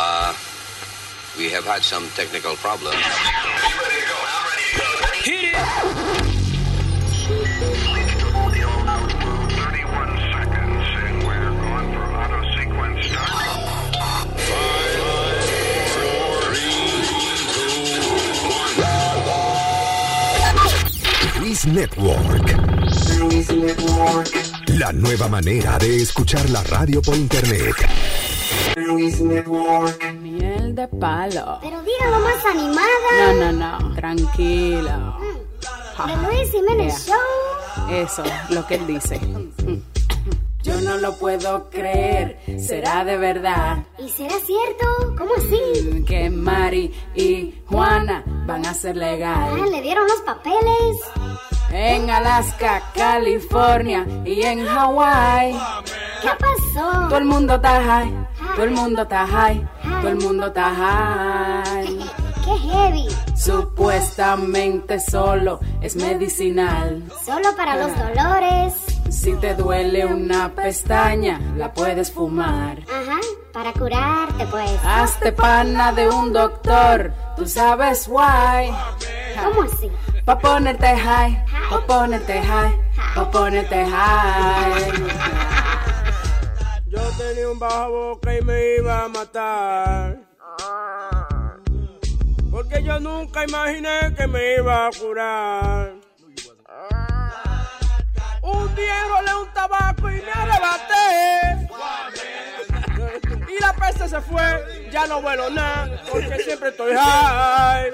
Uh, 0.00 0.32
we 1.36 1.50
have 1.50 1.64
had 1.64 1.82
some 1.82 2.06
technical 2.10 2.54
problems. 2.54 2.94
Hit 5.24 5.50
it! 5.50 5.56
Luis 21.40 21.66
Network. 21.66 22.46
La 24.78 24.92
nueva 24.92 25.26
manera 25.28 25.76
de 25.78 26.02
escuchar 26.02 26.48
la 26.50 26.62
radio 26.62 27.02
por 27.02 27.16
internet. 27.16 28.37
Miel 28.92 30.74
de 30.74 30.88
palo. 30.88 31.58
Pero 31.60 31.82
dígalo 31.82 32.18
más 32.20 32.44
animada. 32.46 33.34
No, 33.34 33.52
no, 33.52 33.78
no. 33.80 33.94
Tranquilo. 33.94 35.16
The 36.06 36.16
Luis 36.26 36.50
Jiménez 36.52 37.06
Yeah. 37.06 37.16
Show. 37.16 37.90
Eso, 37.90 38.22
lo 38.50 38.66
que 38.66 38.74
él 38.76 38.86
dice. 38.86 39.20
Yo 40.62 40.80
no 40.82 40.96
lo 40.98 41.14
puedo 41.16 41.70
creer. 41.70 42.38
Será 42.58 43.04
de 43.04 43.16
verdad 43.16 43.78
¿Y 43.98 44.08
será 44.10 44.34
cierto? 44.44 45.14
¿Cómo 45.16 45.30
así? 45.36 46.04
que 46.04 46.28
Mari 46.30 46.92
y 47.14 47.62
Juana 47.66 48.22
van 48.46 48.66
a 48.66 48.74
ser 48.74 48.96
Ah, 48.96 48.98
legal. 49.00 49.70
le 49.70 49.80
dieron 49.82 50.06
los 50.06 50.20
papeles. 50.22 50.96
En 51.70 52.10
Alaska, 52.10 52.82
California 52.94 54.06
y 54.24 54.42
en 54.42 54.66
Hawái. 54.66 55.52
¿Qué 56.22 56.28
pasó? 56.38 57.08
Todo 57.08 57.18
el 57.18 57.24
mundo 57.24 57.54
está 57.56 57.82
high. 57.82 58.12
Todo 58.54 58.64
el 58.64 58.70
mundo 58.70 59.02
está 59.02 59.26
high. 59.26 59.68
Todo 59.82 60.08
el 60.08 60.16
mundo 60.16 60.46
está 60.46 60.74
high. 60.74 61.98
Qué 62.44 62.58
heavy. 62.58 63.08
Supuestamente 63.36 65.00
solo 65.00 65.60
es 65.80 65.96
medicinal. 65.96 67.02
Solo 67.24 67.54
para 67.56 67.76
los 67.76 67.92
dolores. 67.96 68.74
Si 69.10 69.34
te 69.36 69.54
duele 69.54 70.04
una 70.04 70.50
pestaña, 70.50 71.40
la 71.56 71.72
puedes 71.72 72.12
fumar. 72.12 72.78
Ajá, 72.88 73.18
para 73.52 73.72
curarte 73.72 74.46
pues. 74.46 74.70
Hazte 74.84 75.32
pana 75.32 75.92
de 75.92 76.10
un 76.10 76.32
doctor, 76.32 77.12
tú 77.36 77.46
sabes 77.46 78.06
why. 78.06 78.70
¿Cómo 79.42 79.62
así? 79.62 79.90
Pa' 80.26 80.38
ponerte 80.38 80.94
high, 80.94 81.42
pa' 81.70 81.86
ponerte 81.86 82.42
high, 82.42 82.78
pa' 83.14 83.30
ponerte 83.30 83.86
high. 83.86 84.92
Yo 86.98 87.10
tenía 87.16 87.48
un 87.48 87.58
bajo 87.60 87.90
boca 87.90 88.36
y 88.36 88.42
me 88.42 88.76
iba 88.76 89.04
a 89.04 89.08
matar. 89.08 90.18
Porque 92.50 92.82
yo 92.82 92.98
nunca 92.98 93.44
imaginé 93.44 94.12
que 94.16 94.26
me 94.26 94.56
iba 94.56 94.88
a 94.88 94.90
curar. 94.90 95.92
Un 98.42 98.74
día 98.74 99.04
enrolé 99.04 99.34
un 99.42 99.52
tabaco 99.52 100.10
y 100.10 100.22
me 100.22 100.32
arrebaté. 100.32 101.68
Y 103.48 103.60
la 103.60 103.72
peste 103.74 104.08
se 104.08 104.20
fue, 104.20 104.88
ya 104.90 105.06
no 105.06 105.22
vuelo 105.22 105.50
nada, 105.50 106.02
porque 106.10 106.38
siempre 106.42 106.70
estoy 106.70 106.94
high. 106.96 107.92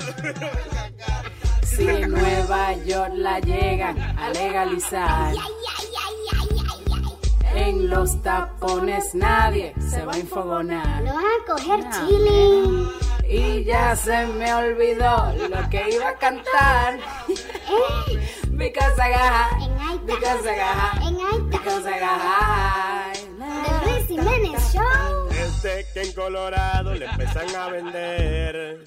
Si 1.62 1.84
Nueva 1.84 2.72
York 2.84 3.12
la 3.16 3.38
llegan 3.41 3.98
a 4.19 4.30
legalizar, 4.30 5.34
en 7.55 7.88
los 7.88 8.20
tapones 8.22 9.14
nadie 9.14 9.74
se 9.80 10.05
va 10.05 10.12
a 10.14 10.19
infogonar. 10.19 11.02
Lo 11.02 11.14
van 11.14 11.24
a 11.24 11.44
coger 11.47 11.84
Ah. 11.86 12.06
chilling. 12.06 12.88
Y 13.28 13.64
ya 13.64 13.97
se 13.97 14.27
me 14.27 14.52
olvidó 14.55 15.33
lo 15.48 15.69
que 15.70 15.91
iba 15.91 16.10
a 16.10 16.16
cantar. 16.16 16.98
Eh, 17.28 18.20
Because 18.50 18.94
I 19.00 19.10
got 19.10 19.32
high, 19.32 19.65
En 19.65 19.78
Aita. 19.81 20.06
because 20.06 20.47
I 20.48 20.56
got 20.56 20.75
high, 20.76 21.09
En 21.09 21.16
Aita. 21.16 21.50
because 21.50 21.87
I 21.88 21.98
got 21.98 22.20
high. 22.20 23.12
The 23.65 23.91
Luis 23.91 24.06
Jiménez 24.09 24.72
Show. 24.72 25.28
Desde 25.31 25.86
que 25.92 26.03
en 26.03 26.12
Colorado 26.12 26.94
le 26.94 27.06
empiezan 27.06 27.54
a 27.56 27.69
vender 27.69 28.84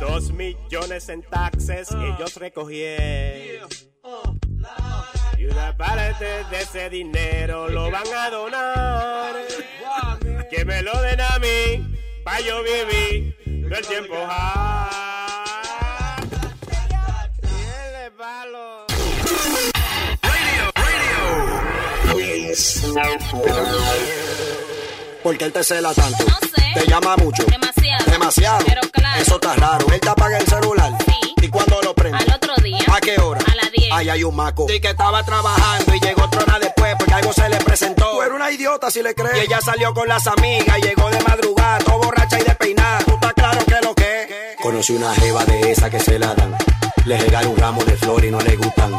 dos 0.00 0.32
millones 0.32 1.08
en 1.10 1.22
taxes 1.22 1.90
ellos 1.92 2.34
recogieron. 2.36 3.68
Y 5.44 5.46
una 5.46 5.76
parte 5.76 6.24
de 6.24 6.62
ese 6.62 6.88
dinero 6.88 7.68
lo 7.68 7.90
van 7.90 8.06
a 8.16 8.30
donar. 8.30 9.34
Que 10.48 10.64
me 10.64 10.80
lo 10.80 10.98
den 11.02 11.20
a 11.20 11.38
mí, 11.38 11.84
pa' 12.24 12.40
yo 12.40 12.62
vivir 12.62 13.36
todo 13.68 13.78
el 13.78 13.86
tiempo 13.86 14.14
el 18.04 18.12
palo. 18.12 18.86
¿Por 25.22 25.36
qué 25.36 25.44
él 25.44 25.52
te 25.52 25.62
cela 25.62 25.92
tanto? 25.92 26.24
No 26.24 26.38
sé. 26.40 26.72
Te 26.72 26.86
llama 26.86 27.18
mucho. 27.18 27.44
Demasiado. 27.44 28.10
Demasiado. 28.10 28.64
Pero 28.64 28.80
claro. 28.92 29.20
Eso 29.20 29.34
está 29.34 29.54
raro. 29.56 29.86
Él 29.92 30.00
te 30.00 30.08
apaga 30.08 30.38
el 30.38 30.46
celular. 30.46 30.92
Sí. 31.04 31.34
¿Y 31.42 31.48
cuándo 31.48 31.82
lo 31.82 31.92
prende? 31.94 32.16
Al 32.16 32.32
otro 32.34 32.54
día. 32.62 32.78
¿A 32.90 32.98
qué 33.00 33.20
hora? 33.20 33.43
A 33.94 33.98
las 33.98 34.04
10. 34.04 34.08
Ahí 34.08 34.08
hay 34.10 34.24
un 34.24 34.34
maco. 34.34 34.66
Y 34.68 34.80
que 34.80 34.88
estaba 34.88 35.22
trabajando 35.22 35.94
y 35.94 36.00
llegó 36.00 36.24
otra 36.24 36.42
hora 36.42 36.58
después 36.58 36.94
porque 36.98 37.14
algo 37.14 37.32
se 37.32 37.48
le 37.48 37.56
presentó. 37.58 38.10
Tú 38.12 38.22
eres 38.22 38.34
una 38.34 38.50
idiota 38.50 38.90
si 38.90 39.02
le 39.02 39.14
crees. 39.14 39.36
Y 39.36 39.40
ella 39.46 39.60
salió 39.60 39.94
con 39.94 40.08
las 40.08 40.26
amigas 40.26 40.78
y 40.78 40.82
llegó 40.82 41.10
de 41.10 41.20
madrugada, 41.20 41.78
todo 41.78 41.98
borracha 41.98 42.40
y 42.40 42.44
despeinada. 42.44 42.98
¿Tú 43.04 43.14
estás 43.14 43.32
claro 43.34 43.64
que 43.64 43.80
lo 43.82 43.94
que 43.94 44.22
es? 44.22 44.60
Conocí 44.60 44.94
una 44.94 45.14
jeva 45.14 45.44
de 45.44 45.72
esa 45.72 45.88
que 45.90 46.00
se 46.00 46.18
la 46.18 46.34
dan. 46.34 46.56
Le 47.04 47.18
regalé 47.18 47.46
un 47.48 47.56
ramo 47.56 47.84
de 47.84 47.96
flores 47.96 48.28
y 48.28 48.32
no 48.32 48.40
le 48.40 48.56
gustan. 48.56 48.96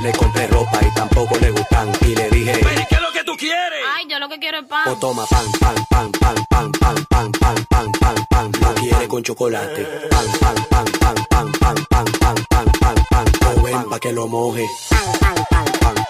Le 0.00 0.12
compré 0.12 0.46
ropa 0.46 0.78
y 0.80 0.94
tampoco 0.94 1.36
le 1.38 1.50
gustan. 1.50 1.92
Y 2.02 2.14
le 2.14 2.30
dije... 2.30 2.60
¿Qué 2.88 2.94
es 2.94 3.00
lo 3.00 3.12
que 3.12 3.24
tú 3.24 3.36
quieres? 3.36 3.80
Ay, 3.96 4.06
yo 4.08 4.18
lo 4.18 4.28
que 4.28 4.38
quiero 4.38 4.58
es 4.60 4.66
pan. 4.66 4.88
O 4.88 4.96
toma 4.96 5.26
pan, 5.26 5.44
pan, 5.60 5.74
pan, 5.90 6.12
pan, 6.12 6.34
pan, 6.48 6.72
pan, 6.72 7.04
pan, 7.08 7.32
pan, 7.32 7.62
pan, 7.68 7.92
pan, 7.98 8.16
pan, 8.30 8.52
pan, 8.52 8.74
quiere 8.74 9.08
con 9.08 9.22
chocolate. 9.22 9.84
Pan, 10.08 10.26
pan, 10.40 10.54
pan, 10.70 10.84
pan, 11.00 11.14
pan, 11.28 11.52
pan, 11.52 11.76
pan, 11.90 12.04
pan, 12.20 12.34
pan, 12.48 12.64
pan, 12.78 12.94
pan, 13.10 13.24
pan, 13.40 13.47
ven 13.70 13.88
pa' 13.90 13.98
que 13.98 14.12
lo 14.12 14.26
moje. 14.28 14.64
Pan, 14.90 14.98
pan, 15.20 15.34
pan, 15.50 15.64
pan, 15.80 15.94
pan, 15.94 15.94
pan, 15.94 16.07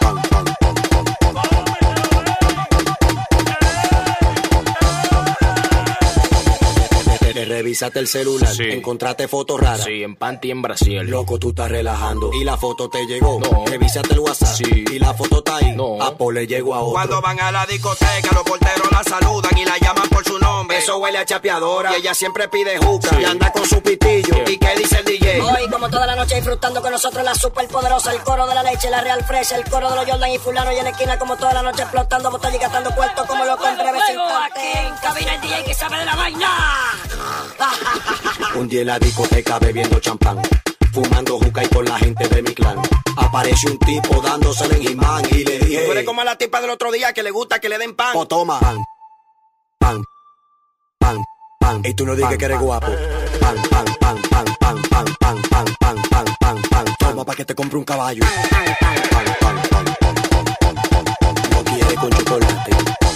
Te 7.39 7.45
revisaste 7.45 8.01
el 8.01 8.09
celular, 8.09 8.53
Sí. 8.53 8.65
encontraste 8.65 9.29
fotos 9.29 9.61
raras. 9.61 9.85
Sí, 9.85 10.03
en 10.03 10.17
panty 10.17 10.51
en 10.51 10.61
Brasil. 10.61 10.99
Loco, 11.09 11.39
tú 11.39 11.51
estás 11.51 11.71
relajando. 11.71 12.33
Y 12.35 12.43
la 12.43 12.57
foto 12.57 12.89
te 12.91 13.07
llegó. 13.07 13.39
No. 13.39 13.65
Revisaste 13.65 14.15
el 14.15 14.19
WhatsApp. 14.19 14.57
Sí. 14.57 14.85
Y 14.91 14.99
la 14.99 15.15
foto 15.15 15.39
está 15.39 15.55
ahí. 15.59 15.71
No. 15.77 16.03
A 16.03 16.17
Paul 16.19 16.35
le 16.35 16.49
llegó 16.49 16.75
a 16.75 16.81
otro. 16.81 16.95
Cuando 16.95 17.21
van 17.23 17.39
a 17.39 17.53
la 17.53 17.65
discoteca, 17.67 18.31
los 18.35 18.43
porteros 18.43 18.91
la 18.91 19.05
saludan 19.05 19.57
y 19.57 19.65
la 19.65 19.79
llaman 19.79 20.09
por 20.09 20.25
su 20.25 20.37
nombre. 20.41 20.79
Eso 20.79 20.99
huele 20.99 21.19
a 21.19 21.25
chapeadora. 21.25 21.93
Y 21.97 22.01
ella 22.01 22.13
siempre 22.13 22.49
pide 22.49 22.77
juca. 22.79 23.11
Sí. 23.11 23.17
Y 23.21 23.25
anda 23.25 23.53
con 23.53 23.65
su 23.69 23.81
pitillo. 23.83 24.35
¿Y 24.45 24.57
qué 24.59 24.75
dice 24.77 24.99
el 24.99 25.05
DJ? 25.05 25.41
Hoy, 25.41 25.71
como 25.71 25.89
toda 25.89 26.07
la 26.09 26.17
noche, 26.17 26.35
disfrutando 26.35 26.83
con 26.83 26.91
nosotros 26.91 27.23
la 27.23 27.37
superpoderosa, 27.37 28.13
el 28.15 28.21
coro 28.25 28.49
de 28.49 28.55
la 28.57 28.65
leche, 28.65 28.91
la 28.91 29.01
real 29.01 29.23
fresh, 29.25 29.53
el 29.53 29.63
coro 29.71 29.89
de 29.91 29.95
los 29.95 30.07
Jordan 30.07 30.33
y 30.33 30.39
fulano 30.39 30.73
y 30.73 30.79
en 30.79 30.85
la 30.85 30.91
esquina, 30.91 31.17
como 31.21 31.37
toda 31.37 31.55
la 31.55 31.63
noche, 31.63 31.83
explotando 31.83 32.33
botella 32.33 32.57
y 32.57 32.59
gastando 32.59 32.91
cuarto 32.97 33.25
como 33.29 33.45
lo 33.45 33.53
en 33.65 33.77
breves 33.79 34.03
aquí 34.03 34.79
en 34.89 34.95
cabina 34.97 35.35
el 35.37 35.41
DJ 35.41 35.63
que 35.63 35.75
sabe 35.75 35.99
de 35.99 36.05
la 36.05 36.17
vaina. 36.17 36.49
Un 38.55 38.69
día 38.69 38.81
en 38.81 38.87
la 38.87 38.99
discoteca 38.99 39.59
bebiendo 39.59 40.01
champán. 40.01 40.41
Fumando 40.93 41.39
juca 41.39 41.63
y 41.65 41.69
con 41.69 41.85
la 41.85 41.99
gente 41.99 42.29
de 42.29 42.43
mi 42.43 42.53
clan. 42.55 42.79
Apareció 43.17 43.71
un 43.71 43.79
tipo 43.79 44.21
dándosele 44.21 44.77
en 44.77 44.83
Jimán 44.83 45.25
y 45.31 45.45
le 45.45 45.59
dije. 45.59 45.85
Tú 45.85 45.93
eres 45.93 46.05
como 46.05 46.21
a 46.23 46.25
la 46.25 46.37
tipa 46.37 46.61
del 46.61 46.71
otro 46.71 46.91
día 46.91 47.13
que 47.13 47.23
le 47.23 47.31
gusta 47.31 47.59
que 47.59 47.69
le 47.69 47.79
den 47.79 47.95
pan. 47.95 48.13
O 48.15 48.27
toma. 48.27 48.59
Pan. 48.59 48.85
Pan. 49.79 50.03
Pan. 50.99 51.25
Pan. 51.61 51.83
Y 51.85 51.95
tú 51.95 52.07
no 52.07 52.17
digas 52.17 52.37
que 52.37 52.45
eres 52.45 52.59
guapo. 52.59 52.87
Pan, 53.41 53.57
pan, 53.71 53.85
pan, 54.01 54.23
pan, 54.31 54.47
pan, 54.59 54.83
pan, 54.91 55.07
pan, 55.21 55.43
pan, 55.51 55.67
pan, 55.79 55.97
pan, 56.11 56.27
pan, 56.41 56.63
pan. 56.71 56.85
Toma 56.99 57.25
pa' 57.25 57.35
que 57.35 57.45
te 57.45 57.55
compre 57.55 57.79
un 57.79 57.85
caballo. 57.85 58.25
Pan, 58.51 58.77
pan, 58.81 58.97
pan, 59.11 59.25
pan, 59.41 59.57
pan, 59.71 59.85
pan, 60.01 60.15
pan, 60.25 60.75
pan, 60.91 61.05
pan, 61.21 61.35
pan. 61.51 61.65
Quiere 61.65 61.95
con 61.97 62.11
chocolate. 62.11 63.08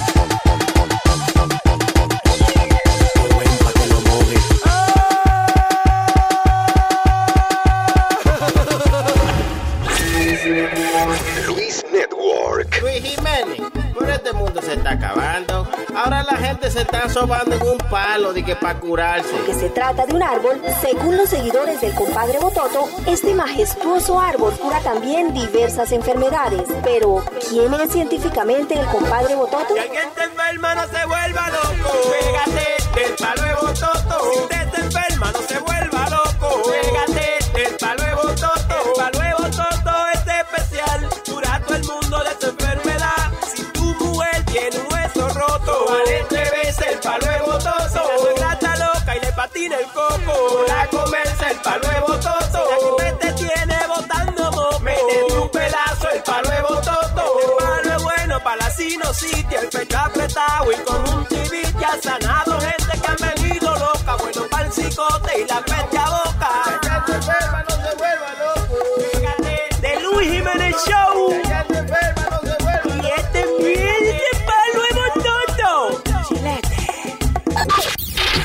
Network. 12.33 12.81
Luis 12.81 13.03
Jiménez, 13.03 13.61
por 13.95 14.09
este 14.09 14.33
mundo 14.33 14.61
se 14.63 14.75
está 14.75 14.93
acabando. 14.93 15.69
Ahora 15.95 16.23
la 16.23 16.37
gente 16.37 16.71
se 16.71 16.83
está 16.83 17.09
sobando 17.09 17.55
en 17.55 17.63
un 17.63 17.79
palo 17.91 18.33
de 18.33 18.45
que 18.45 18.57
para 18.57 18.79
curarse. 18.79 19.35
Que 19.47 19.55
se 19.55 19.69
trata 19.71 20.07
de 20.07 20.15
un 20.15 20.23
árbol, 20.23 20.61
según 20.81 21.17
los 21.17 21.29
seguidores 21.29 21.81
del 21.81 21.95
compadre 21.95 22.39
Bototo, 22.39 22.89
este 23.07 23.35
majestuoso 23.35 24.21
árbol 24.21 24.53
cura 24.55 24.81
también 24.81 25.33
diversas 25.35 25.93
enfermedades. 25.93 26.69
Pero, 26.83 27.25
¿quién 27.49 27.73
es 27.75 27.93
científicamente 27.93 28.79
el 28.79 28.87
compadre 28.87 29.35
Bototo? 29.35 29.75
Si 29.75 29.81
alguien 29.81 30.09
te 30.15 30.25
enferma, 30.25 30.75
no 30.75 30.87
se 30.89 31.07
vuelva 31.07 31.49
loco. 31.49 31.91
Pégate 32.11 33.01
del 33.01 33.15
palo 33.17 33.43
de 33.43 33.55
Bototo. 33.55 34.33
Si 34.33 34.49
se 34.49 34.81
enferma, 34.81 35.33
no 35.33 35.43
se 35.43 35.59
vuelva 35.59 36.02
la 50.67 50.87
comerse 50.89 51.51
el 51.51 51.59
palo 51.61 51.89
de 51.89 52.01
Bototo. 52.01 52.61
Si 52.81 52.87
usted 52.91 53.15
te 53.19 53.33
tiene 53.33 53.79
botando 53.89 54.51
moco, 54.53 54.81
mete 54.81 55.25
un 55.41 55.49
pelazo 55.51 56.11
el 56.15 56.23
palo 56.23 56.51
de 56.51 56.63
Bototo. 56.63 57.23
El 57.43 57.51
palo 57.65 57.97
es 57.97 58.03
bueno 58.03 58.43
para 58.43 58.57
la 58.57 58.71
sinusitis, 58.71 59.59
el 59.63 59.69
pecho 59.69 59.99
apretado 59.99 60.73
y 60.73 60.77
conjuntivitis. 60.77 61.85
Ha 61.85 62.01
sanado 62.01 62.61
gente 62.61 63.01
que 63.01 63.07
han 63.09 63.17
venido 63.35 63.75
loca, 63.77 64.17
bueno 64.17 64.43
para 64.51 64.67
el 64.67 64.73
cicote 64.73 65.41
y 65.41 65.47
la 65.47 65.61
peste 65.63 65.99
a 65.99 66.11
boca. 66.11 66.81
Ya 66.83 67.05
se 67.07 67.13
enferma, 67.15 67.65
no 67.69 67.75
se 67.77 67.97
vuelva 67.97 68.31
loco. 68.43 68.77
Fíjate, 69.13 69.55
de 69.81 70.01
Luis 70.01 70.31
Jiménez 70.31 70.77
Show. 70.87 71.43
Ya 71.49 71.65
se 71.69 71.79
enferma, 71.79 72.29
no 72.31 72.39
se 72.41 72.57
vuelva 72.63 72.97
Y 72.97 73.07
este 73.21 73.41
bien 73.59 74.05
de 74.05 74.33
palo 74.47 74.81
de 74.83 74.93
Bototo. 75.01 76.03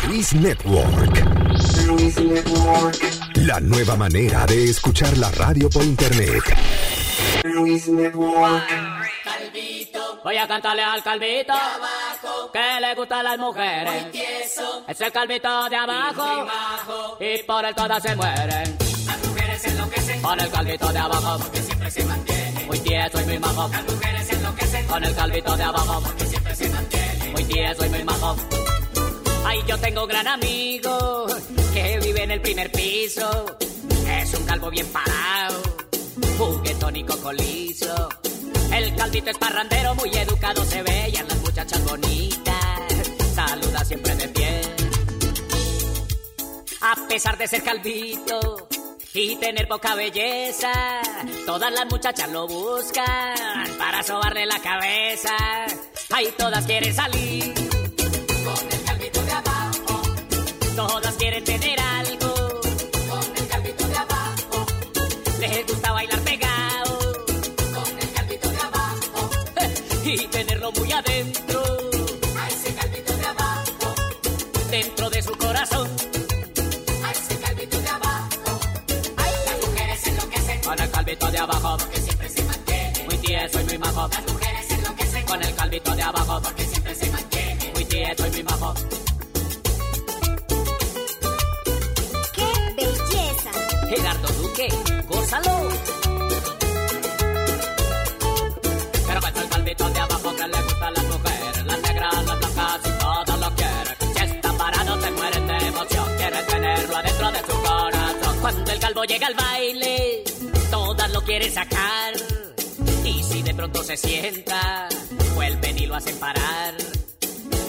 Luis 0.07 0.33
Network. 0.33 1.15
La 3.35 3.59
nueva 3.62 3.95
manera 3.95 4.45
de 4.45 4.65
escuchar 4.69 5.18
la 5.18 5.31
radio 5.31 5.69
por 5.69 5.81
internet. 5.81 6.44
Voy 10.24 10.35
a 10.35 10.45
cantarle 10.45 10.83
al 10.83 11.01
calvito 11.03 11.53
que 12.51 12.81
le 12.81 12.95
gustan 12.95 13.24
las 13.24 13.38
mujeres. 13.38 14.07
Es 14.89 15.00
el 15.01 15.12
calvito 15.13 15.69
de 15.69 15.75
abajo 15.77 16.47
y 17.21 17.44
por 17.44 17.63
él 17.63 17.74
todas 17.74 18.03
se 18.03 18.13
mueren. 18.15 18.77
Las 19.06 19.25
mujeres 19.25 19.65
enloquecen 19.65 20.21
Con 20.21 20.39
el 20.41 20.50
calvito 20.50 20.88
de 20.91 21.00
abajo 21.00 21.38
porque 21.39 21.62
siempre 21.62 21.91
se 21.91 22.03
mantiene. 22.03 22.65
muy 22.65 22.79
tieso 22.79 23.21
y 23.21 23.24
muy 23.25 23.39
majo. 23.39 23.69
Las 23.69 23.83
mujeres 23.85 24.29
enloquecen 24.33 24.88
Con 24.88 25.03
el 25.06 25.15
calvito 25.15 25.56
de 25.56 25.63
abajo 25.63 26.01
porque 26.03 26.25
siempre 26.25 26.56
se 26.56 26.69
mantiene. 26.69 27.31
muy 27.31 27.44
tieso 27.45 27.85
y 27.85 27.89
muy 27.89 28.03
majo. 28.03 28.35
Ay, 29.50 29.64
yo 29.66 29.78
tengo 29.78 30.04
un 30.04 30.10
gran 30.10 30.28
amigo 30.28 31.26
que 31.74 32.00
vive 32.04 32.24
en 32.24 32.32
el 32.32 32.42
primer 32.42 32.70
piso. 32.70 33.46
Es 34.06 34.34
un 34.34 34.44
calvo 34.44 34.70
bien 34.70 34.86
parado, 34.88 35.62
juguetón 36.38 36.98
y 36.98 37.06
cocolizo. 37.06 38.10
El 38.74 38.94
calvito 38.98 39.30
es 39.30 39.38
parrandero, 39.38 39.96
muy 39.96 40.10
educado 40.10 40.66
se 40.66 40.84
ve 40.84 41.12
y 41.14 41.16
a 41.16 41.24
las 41.24 41.38
muchachas 41.38 41.82
bonitas 41.86 42.56
saluda 43.34 43.86
siempre 43.86 44.16
de 44.18 44.28
pie. 44.28 44.62
A 46.82 47.08
pesar 47.08 47.38
de 47.38 47.48
ser 47.48 47.64
calvito 47.64 48.68
y 49.14 49.38
tener 49.38 49.70
poca 49.70 49.96
belleza, 49.96 50.74
todas 51.46 51.72
las 51.72 51.86
muchachas 51.86 52.30
lo 52.32 52.48
buscan 52.48 53.78
para 53.78 54.04
sobarle 54.04 54.46
la 54.46 54.60
cabeza. 54.60 55.38
Ay, 56.10 56.34
todas 56.38 56.66
quieren 56.66 56.94
salir 56.94 57.76
Todas 60.77 61.15
quieren 61.15 61.44
tener 61.44 61.79
algo, 61.79 62.33
con 63.09 63.38
el 63.38 63.47
calvito 63.47 63.88
de 63.88 63.97
abajo, 63.97 64.65
les 65.39 65.65
gusta 65.68 65.91
bailar 65.91 66.19
pegado 66.21 67.00
con 67.74 68.00
el 68.00 68.12
calvito 68.13 68.47
de 68.50 68.57
abajo. 68.59 69.29
y 70.06 70.27
tenerlo 70.27 70.71
muy 70.74 70.91
adentro, 70.91 71.63
A 72.39 72.47
ese 72.47 72.75
calvito 72.75 73.13
de 73.18 73.25
abajo, 73.25 73.95
dentro 74.69 75.09
de 75.09 75.21
su 75.24 75.31
corazón. 75.35 75.89
a 77.03 77.12
ese 77.12 77.39
calvito 77.39 77.81
de 77.81 77.89
abajo. 77.89 78.59
Las 79.47 79.68
mujeres 79.68 80.07
enloquecen 80.07 80.62
Con 80.62 80.79
el 80.79 80.91
calvito 80.91 81.31
de 81.31 81.38
abajo, 81.39 81.77
porque 81.79 82.01
siempre 82.01 82.29
se 82.29 82.44
mantiene. 82.44 83.03
muy 83.06 83.18
tieso 83.18 83.59
y 83.62 83.63
muy 83.63 83.77
majo. 83.79 84.07
Las 84.09 84.27
mujeres 84.31 84.69
enloquecen 84.71 85.25
Con 85.25 85.44
el 85.44 85.56
calvito 85.56 85.95
de 85.95 86.01
abajo, 86.03 86.39
porque 86.44 86.67
gózalo. 95.27 95.69
Pero 99.07 99.21
con 99.21 99.38
el 99.38 99.50
calvito 99.50 99.89
de 99.89 100.00
abajo 100.00 100.35
que 100.35 100.47
le 100.47 100.62
gustan 100.62 100.94
las 100.94 101.03
mujeres, 101.03 101.65
las 101.65 101.81
negras, 101.81 102.25
las 102.25 102.39
blancas 102.39 102.79
y 102.85 103.00
todas 103.00 103.39
lo 103.39 103.56
quieren. 103.56 103.95
Si 104.15 104.35
están 104.35 104.57
parados 104.57 105.03
se 105.03 105.12
mueren 105.12 105.47
de 105.47 105.68
emoción, 105.68 106.18
quieren 106.18 106.45
tenerlo 106.47 106.95
adentro 106.97 107.31
de 107.31 107.39
su 107.39 107.62
corazón. 107.62 108.39
Cuando 108.41 108.71
el 108.71 108.79
calvo 108.79 109.03
llega 109.03 109.27
al 109.27 109.35
baile, 109.35 110.24
todas 110.71 111.12
lo 111.12 111.21
quieren 111.21 111.53
sacar. 111.53 112.13
Y 113.03 113.24
si 113.24 113.41
de 113.41 113.53
pronto 113.53 113.83
se 113.83 113.97
sienta, 113.97 114.88
vuelven 115.35 115.77
y 115.77 115.85
lo 115.85 115.95
hacen 115.95 116.18
parar. 116.19 116.74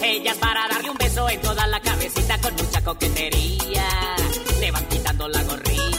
Ellas 0.01 0.37
para 0.37 0.67
darle 0.69 0.89
un 0.89 0.97
beso 0.97 1.29
en 1.29 1.41
toda 1.41 1.67
la 1.67 1.79
cabecita 1.81 2.37
con 2.39 2.55
mucha 2.55 2.81
coquetería. 2.81 4.15
Le 4.59 4.71
van 4.71 4.85
quitando 4.87 5.27
la 5.27 5.43
gorrita. 5.43 5.98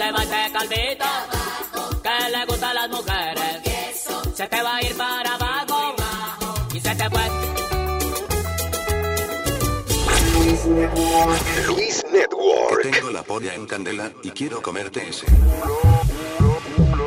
se 0.00 0.12
va 0.12 0.22
ese 0.22 0.52
calvito 0.52 1.04
que 2.02 2.30
le 2.30 2.44
gustan 2.46 2.74
las 2.74 2.88
mujeres. 2.88 4.08
Se 4.34 4.46
te 4.46 4.62
va 4.62 4.76
a 4.76 4.82
ir 4.82 4.96
para 4.96 5.34
abajo 5.34 5.94
y 6.72 6.80
se 6.80 6.94
te 6.94 7.10
fue. 7.10 7.20
Luis 11.66 12.04
Network. 12.10 12.82
Tengo 12.90 13.10
la 13.10 13.22
polla 13.22 13.54
en 13.54 13.66
candela 13.66 14.10
y 14.22 14.30
quiero 14.30 14.62
comerte 14.62 15.06
ese. 15.06 15.26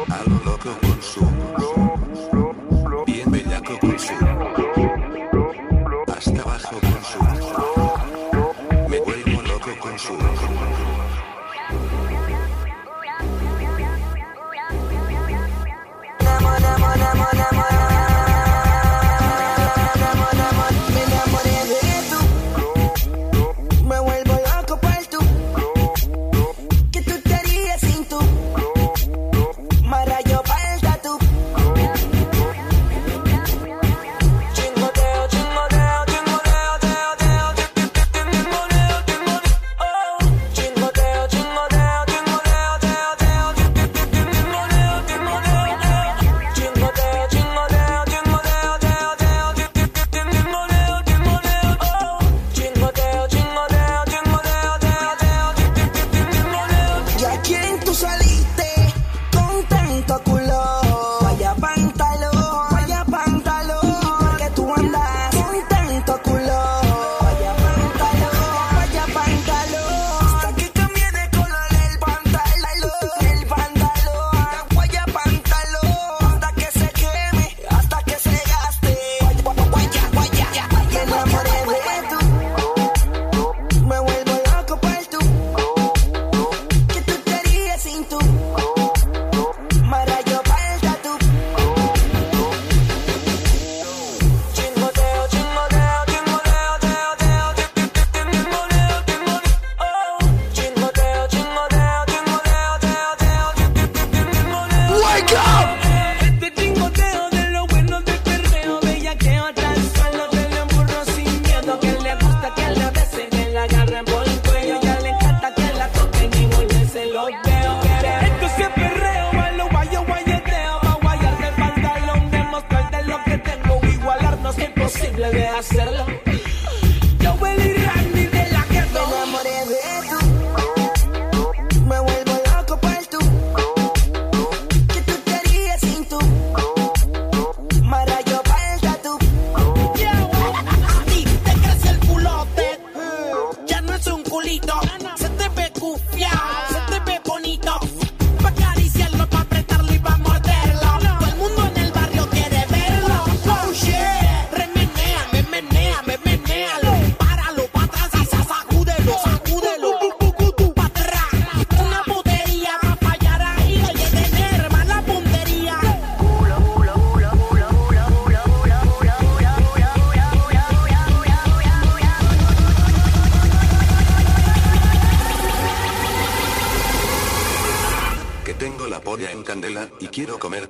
A 0.09 0.23
lo 0.29 0.35
loco 0.45 0.77
con 0.81 1.01
su. 1.01 1.21
Bien 3.07 3.31
bellaco 3.31 3.79
con 3.79 3.97
su. 3.97 4.32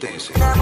Quiero 0.03 0.52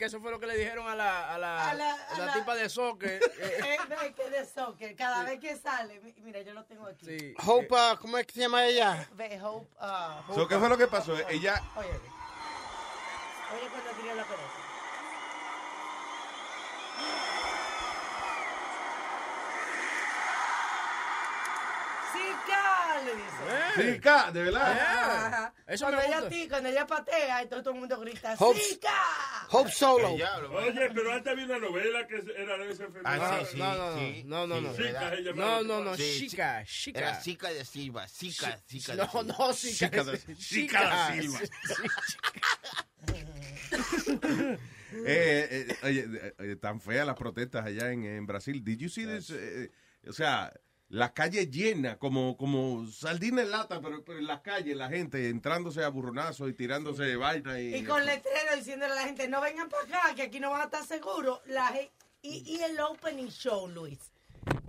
que 0.00 0.06
eso 0.06 0.18
fue 0.20 0.30
lo 0.32 0.40
que 0.40 0.46
le 0.46 0.56
dijeron 0.56 0.88
a 0.88 0.96
la, 0.96 1.34
a 1.34 1.38
la, 1.38 1.70
A 1.70 1.74
la- 1.74 1.92
a 1.94 2.14
a 2.14 2.18
la 2.18 2.26
la- 2.26 2.32
tipa 2.32 2.54
de 2.56 2.68
soccer. 2.70 3.22
eh, 3.38 3.78
Eh, 4.02 4.14
que 4.16 4.30
de 4.30 4.46
soccer, 4.46 4.96
cada 4.96 5.22
vez 5.24 5.38
que 5.38 5.54
sale, 5.56 6.00
mi- 6.00 6.14
mira, 6.22 6.40
yo 6.40 6.54
lo 6.54 6.64
tengo 6.64 6.86
aquí. 6.86 7.04
Sí. 7.06 7.34
Hope, 7.46 7.68
uh, 7.74 7.96
¿cómo 8.00 8.16
es 8.18 8.26
que 8.26 8.32
se 8.32 8.40
llama 8.40 8.64
ella? 8.64 9.06
Hope, 9.42 9.68
So, 10.34 10.48
¿Qué 10.48 10.58
fue 10.58 10.68
lo 10.70 10.78
que 10.78 10.86
pasó? 10.86 11.14
Ella, 11.28 11.62
Oye, 11.76 11.88
oye 11.88 13.68
cuando 13.70 13.90
tiré 14.00 14.14
la 14.14 14.24
pelota. 14.24 14.54
Zika, 22.12 23.02
le 23.04 23.14
dice. 23.16 24.00
De 24.32 24.42
verdad. 24.42 24.72
Ajá. 24.72 25.54
Eso 25.66 25.84
cuando 25.86 26.00
me 26.00 26.06
ella 26.06 26.16
gusta. 26.20 26.28
ti- 26.30 26.48
cuando 26.48 26.68
ella 26.68 26.86
patea, 26.86 27.42
entonces 27.42 27.64
todo 27.64 27.74
el 27.74 27.80
mundo 27.80 28.00
grita 28.00 28.34
Hope- 28.38 28.60
¡Zika! 28.60 29.46
Hope 29.50 29.70
Solo. 29.70 30.08
Oye, 30.12 30.90
pero 30.94 31.12
antes 31.12 31.32
había 31.32 31.44
una 31.44 31.58
novela 31.58 32.06
que 32.06 32.16
era 32.36 32.58
de 32.58 32.70
esa 32.72 32.84
enfermedad. 32.84 33.18
Ah, 33.22 33.40
sí, 33.40 33.46
sí, 33.52 33.58
No, 33.58 33.74
no, 33.76 33.90
no, 33.90 33.98
sí. 33.98 34.22
no, 34.26 34.46
no, 34.46 34.60
no. 34.60 34.74
Zika, 34.74 35.10
se 35.16 35.32
No, 35.34 35.62
no, 35.62 35.84
no, 35.84 35.96
Sí, 35.96 36.28
chica, 36.28 36.64
chica. 36.64 36.98
Era 37.00 37.14
Zika 37.20 37.48
de 37.50 37.64
Silva, 37.64 38.08
Zika, 38.08 38.58
Zika 38.68 38.92
de 38.96 38.98
No, 39.02 39.10
Silva. 39.10 39.22
no, 39.38 39.52
Zika. 39.52 39.86
Zika 39.88 40.04
de- 40.04 40.34
Zika 40.36 40.82
da 40.84 41.12
Silva. 41.12 41.40
Eh, 45.06 45.66
eh, 45.70 45.76
oye, 45.84 46.00
eh, 46.00 46.34
eh, 46.38 46.56
tan 46.56 46.80
feas 46.80 47.06
las 47.06 47.16
protestas 47.16 47.64
allá 47.64 47.92
en, 47.92 48.04
en 48.04 48.26
Brasil. 48.26 48.62
Did 48.62 48.78
you 48.80 48.88
see 48.88 49.06
this? 49.06 49.30
Eh, 49.30 49.70
eh, 50.02 50.08
o 50.08 50.12
sea, 50.12 50.52
la 50.90 51.14
calle 51.14 51.46
llena, 51.46 51.98
como, 51.98 52.36
como 52.36 52.84
sardina 52.88 53.42
en 53.42 53.52
lata, 53.52 53.80
pero, 53.80 54.04
pero 54.04 54.18
en 54.18 54.26
las 54.26 54.40
calles, 54.40 54.76
la 54.76 54.88
gente 54.88 55.28
entrándose 55.28 55.84
a 55.84 55.88
burronazos 55.88 56.50
y 56.50 56.52
tirándose 56.52 57.04
de 57.04 57.16
vaina. 57.16 57.60
Y, 57.60 57.76
Y 57.76 57.84
con 57.84 58.04
letrero 58.04 58.56
diciéndole 58.56 58.92
a 58.92 58.96
la 58.96 59.02
gente, 59.04 59.28
no 59.28 59.40
vengan 59.40 59.68
para 59.68 59.84
acá, 59.84 60.14
que 60.16 60.22
aquí 60.22 60.40
no 60.40 60.50
van 60.50 60.62
a 60.62 60.64
estar 60.64 60.84
seguros. 60.84 61.40
La 61.46 61.72
y, 62.22 62.42
y 62.44 62.60
el 62.62 62.78
opening 62.80 63.28
show, 63.28 63.68
Luis. 63.68 63.98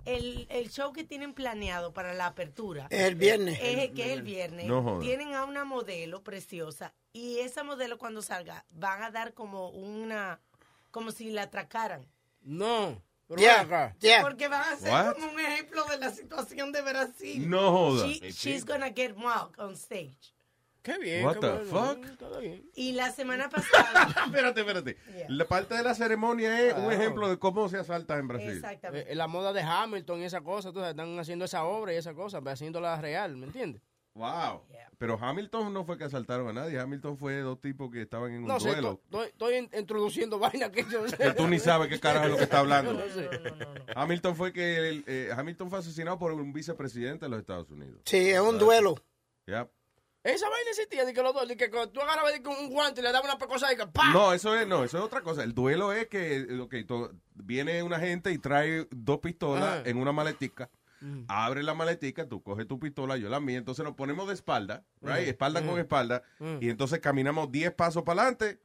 El, 0.04 0.46
el 0.48 0.70
show 0.70 0.92
que 0.92 1.02
tienen 1.02 1.34
planeado 1.34 1.92
para 1.92 2.14
la 2.14 2.26
apertura. 2.26 2.86
Es 2.90 3.02
el 3.02 3.16
viernes. 3.16 3.58
Es 3.60 3.78
el 3.78 3.92
que 3.92 4.06
es 4.06 4.12
el 4.12 4.22
viernes. 4.22 4.66
No. 4.66 5.00
Tienen 5.00 5.34
a 5.34 5.44
una 5.44 5.64
modelo 5.64 6.22
preciosa. 6.22 6.94
Y 7.12 7.38
esa 7.38 7.64
modelo 7.64 7.98
cuando 7.98 8.22
salga 8.22 8.64
van 8.70 9.02
a 9.02 9.10
dar 9.10 9.34
como 9.34 9.70
una... 9.70 10.40
Como 10.92 11.10
si 11.10 11.30
la 11.30 11.42
atracaran. 11.42 12.06
No. 12.42 13.02
Pero 13.28 13.40
Yeah, 13.40 13.64
ven 13.64 13.66
acá. 13.74 13.96
yeah. 14.00 14.22
Porque 14.22 14.48
van 14.48 14.62
a 14.72 14.76
ser 14.76 14.90
What? 14.90 15.14
como 15.14 15.32
un 15.32 15.40
ejemplo 15.40 15.84
de 15.86 15.98
la 15.98 16.10
situación 16.10 16.72
de 16.72 16.82
Brasil. 16.82 17.48
No 17.48 17.70
joda. 17.72 18.06
She- 18.06 18.30
she's 18.32 18.64
gonna 18.64 18.90
get 18.94 19.16
mocked 19.16 19.58
on 19.58 19.74
stage. 19.74 20.34
Qué 20.82 20.98
bien. 20.98 21.24
What 21.24 21.38
the 21.38 21.58
fuck? 21.64 22.04
Bien. 22.40 22.68
Y 22.74 22.90
la 22.92 23.12
semana 23.12 23.48
pasada... 23.48 24.08
espérate, 24.26 24.60
espérate. 24.62 24.96
Yeah. 25.16 25.26
La 25.28 25.44
parte 25.46 25.76
de 25.76 25.84
la 25.84 25.94
ceremonia 25.94 26.60
es 26.60 26.74
un 26.76 26.92
ejemplo 26.92 27.28
de 27.28 27.38
cómo 27.38 27.68
se 27.68 27.78
asalta 27.78 28.18
en 28.18 28.26
Brasil. 28.26 28.50
Exactamente. 28.50 29.12
Eh, 29.12 29.14
la 29.14 29.28
moda 29.28 29.52
de 29.52 29.62
Hamilton 29.62 30.20
y 30.22 30.24
esa 30.24 30.40
cosa, 30.40 30.72
tú 30.72 30.80
sabes, 30.80 30.90
están 30.90 31.16
haciendo 31.20 31.44
esa 31.44 31.62
obra 31.64 31.92
y 31.94 31.96
esa 31.98 32.14
cosa, 32.14 32.38
haciéndola 32.44 33.00
real, 33.00 33.36
¿me 33.36 33.46
entiendes? 33.46 33.80
Wow. 34.14 34.62
Pero 34.98 35.18
Hamilton 35.20 35.72
no 35.72 35.84
fue 35.84 35.98
que 35.98 36.04
asaltaron 36.04 36.46
a 36.48 36.52
nadie. 36.52 36.78
Hamilton 36.78 37.16
fue 37.16 37.40
dos 37.40 37.60
tipos 37.60 37.90
que 37.90 38.02
estaban 38.02 38.30
en 38.32 38.42
un 38.42 38.48
No 38.48 38.60
sé, 38.60 38.68
duelo. 38.70 39.00
to- 39.10 39.24
estoy, 39.24 39.26
estoy 39.28 39.56
in- 39.56 39.70
introduciendo 39.80 40.38
vainas 40.38 40.70
que 40.70 40.84
yo 40.84 41.02
no 41.02 41.08
sé. 41.08 41.16
Que 41.16 41.32
tú 41.32 41.48
ni 41.48 41.58
sabes 41.58 41.88
qué 41.88 41.98
carajo 41.98 42.26
es 42.26 42.30
lo 42.32 42.36
que 42.36 42.44
está 42.44 42.58
hablando. 42.60 42.92
No 43.02 43.08
sé. 43.08 43.28
Hamilton 43.96 44.36
fue 44.36 44.52
que 44.52 44.88
el, 44.90 45.04
eh, 45.06 45.30
Hamilton 45.36 45.70
fue 45.70 45.78
asesinado 45.80 46.18
por 46.18 46.32
un 46.32 46.52
vicepresidente 46.52 47.24
de 47.24 47.30
los 47.30 47.40
Estados 47.40 47.70
Unidos. 47.70 48.00
Sí, 48.04 48.30
es 48.30 48.40
un 48.40 48.58
duelo. 48.58 48.94
Yep. 49.46 49.68
Esa 50.24 50.48
vaina 50.48 50.70
existía, 50.70 51.04
de 51.04 51.12
que 51.12 51.20
los 51.20 51.34
dos, 51.34 51.48
de 51.48 51.56
que 51.56 51.68
tú 51.68 52.00
agarrabas 52.00 52.34
un 52.46 52.70
guante 52.70 53.00
y 53.00 53.02
le 53.02 53.10
dabas 53.10 53.28
una 53.28 53.38
pecosa 53.38 53.72
y 53.72 53.76
que 53.76 53.88
¡pam! 53.88 54.12
No, 54.12 54.32
eso 54.32 54.54
es, 54.56 54.68
no, 54.68 54.84
eso 54.84 54.98
es 54.98 55.02
otra 55.04 55.20
cosa. 55.22 55.42
El 55.42 55.52
duelo 55.52 55.92
es 55.92 56.06
que 56.06 56.36
eh, 56.36 56.60
ok, 56.60 56.74
to- 56.86 57.10
viene 57.34 57.82
una 57.82 57.98
gente 57.98 58.30
y 58.30 58.38
trae 58.38 58.86
dos 58.92 59.18
pistolas 59.18 59.64
Ajá. 59.80 59.82
en 59.90 59.96
una 59.96 60.12
maletica. 60.12 60.70
Mm. 61.02 61.24
Abre 61.28 61.62
la 61.62 61.74
maletica, 61.74 62.28
tú 62.28 62.42
coges 62.42 62.66
tu 62.68 62.78
pistola, 62.78 63.16
yo 63.16 63.28
la 63.28 63.40
mía, 63.40 63.58
entonces 63.58 63.84
nos 63.84 63.94
ponemos 63.94 64.28
de 64.28 64.34
espalda, 64.34 64.84
right? 65.00 65.26
Mm. 65.26 65.30
espalda 65.30 65.60
Mm. 65.60 65.66
con 65.66 65.78
espalda, 65.80 66.22
y 66.60 66.68
entonces 66.70 67.00
caminamos 67.00 67.50
10 67.50 67.72
pasos 67.72 68.04
para 68.04 68.22
adelante, 68.22 68.60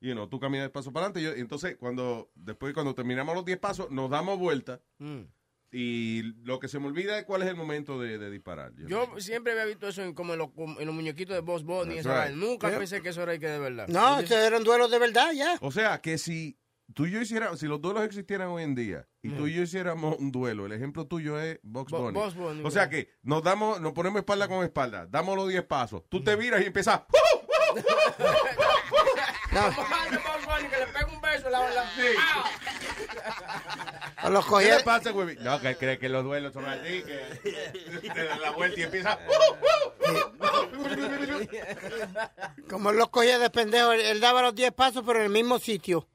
y 0.00 0.14
no, 0.14 0.28
tú 0.28 0.38
caminas 0.40 0.64
10 0.66 0.70
pasos 0.72 0.92
para 0.92 1.06
adelante, 1.06 1.20
y 1.20 1.24
yo- 1.24 1.40
entonces 1.42 1.76
cuando, 1.76 2.30
después 2.34 2.72
cuando 2.74 2.94
terminamos 2.94 3.34
los 3.34 3.44
10 3.44 3.58
pasos, 3.58 3.90
nos 3.90 4.08
damos 4.08 4.38
vuelta, 4.38 4.80
Mm. 4.98 5.22
y 5.72 6.22
lo 6.44 6.58
que 6.58 6.66
se 6.68 6.78
me 6.80 6.86
olvida 6.88 7.18
es 7.18 7.24
cuál 7.24 7.42
es 7.42 7.48
el 7.48 7.54
momento 7.56 8.00
de, 8.00 8.18
de 8.18 8.30
disparar. 8.30 8.72
Yo- 8.76 8.88
Yo 8.88 9.20
siempre 9.20 9.52
había 9.52 9.64
visto 9.66 9.86
eso 9.88 10.02
en, 10.02 10.14
como 10.14 10.32
en 10.32 10.38
los, 10.40 10.48
en 10.56 10.86
los 10.86 10.94
muñequitos 10.94 11.34
de 11.34 11.40
Boss 11.42 11.64
Bunny 11.64 12.00
right. 12.02 12.34
Nunca 12.34 12.68
Yeah. 12.68 12.78
pensé 12.78 13.02
que 13.02 13.10
eso 13.10 13.22
era 13.22 13.38
que 13.38 13.46
de 13.46 13.58
verdad. 13.58 13.86
No, 13.88 14.18
estos 14.20 14.36
eran 14.36 14.64
duelos 14.64 14.90
de 14.90 14.98
verdad, 14.98 15.32
ya. 15.32 15.58
O 15.60 15.70
sea, 15.70 16.00
que 16.00 16.18
si 16.18 16.56
tú 16.94 17.06
y 17.06 17.10
yo 17.12 17.20
hiciéramos, 17.20 17.58
si 17.60 17.66
los 17.66 17.80
duelos 17.80 18.02
existieran 18.04 18.48
hoy 18.48 18.62
en 18.62 18.74
día, 18.74 19.06
y 19.22 19.30
tú 19.30 19.46
y 19.46 19.54
yo 19.54 19.62
hiciéramos 19.62 20.16
un 20.18 20.30
duelo, 20.32 20.66
el 20.66 20.72
ejemplo 20.72 21.06
tuyo 21.06 21.38
es 21.40 21.58
Box 21.62 21.90
Bo- 21.92 21.98
Bunny. 22.02 22.18
Bugs 22.18 22.34
Bunny, 22.34 22.62
o 22.64 22.70
sea 22.70 22.88
que 22.88 23.10
nos 23.22 23.42
damos, 23.42 23.80
nos 23.80 23.92
ponemos 23.92 24.18
espalda 24.20 24.48
con 24.48 24.64
espalda, 24.64 25.06
damos 25.08 25.36
los 25.36 25.48
10 25.48 25.64
pasos, 25.64 26.02
tú 26.08 26.22
te 26.22 26.36
viras 26.36 26.60
y 26.62 26.66
empiezas. 26.66 27.02
Como 29.50 29.66
Bugs 29.66 30.46
Bunny, 30.46 30.68
que 30.68 30.76
le 30.78 30.86
pega 30.86 31.06
un 31.12 31.20
beso 31.20 31.46
a 31.48 31.50
la, 31.50 31.70
la- 31.70 31.90
¡Ah! 32.18 32.50
O 34.24 34.30
los 34.30 34.46
¿Qué 34.46 34.70
le 34.76 34.80
pasa, 34.84 35.10
güey? 35.12 35.36
No, 35.40 35.60
que 35.60 35.76
cree 35.76 35.98
que 35.98 36.08
los 36.08 36.22
duelos 36.24 36.52
son 36.52 36.64
así, 36.66 37.02
que 37.02 38.10
te 38.12 38.24
dan 38.24 38.40
la 38.40 38.50
vuelta 38.50 38.78
y 38.78 38.82
empieza. 38.84 39.18
Como 42.68 42.92
los 42.92 43.08
cogía 43.08 43.38
de 43.38 43.50
pendejo, 43.50 43.92
él, 43.92 44.00
él 44.00 44.20
daba 44.20 44.42
los 44.42 44.54
10 44.54 44.72
pasos, 44.72 45.02
pero 45.06 45.18
en 45.20 45.26
el 45.26 45.30
mismo 45.30 45.58
sitio. 45.58 46.06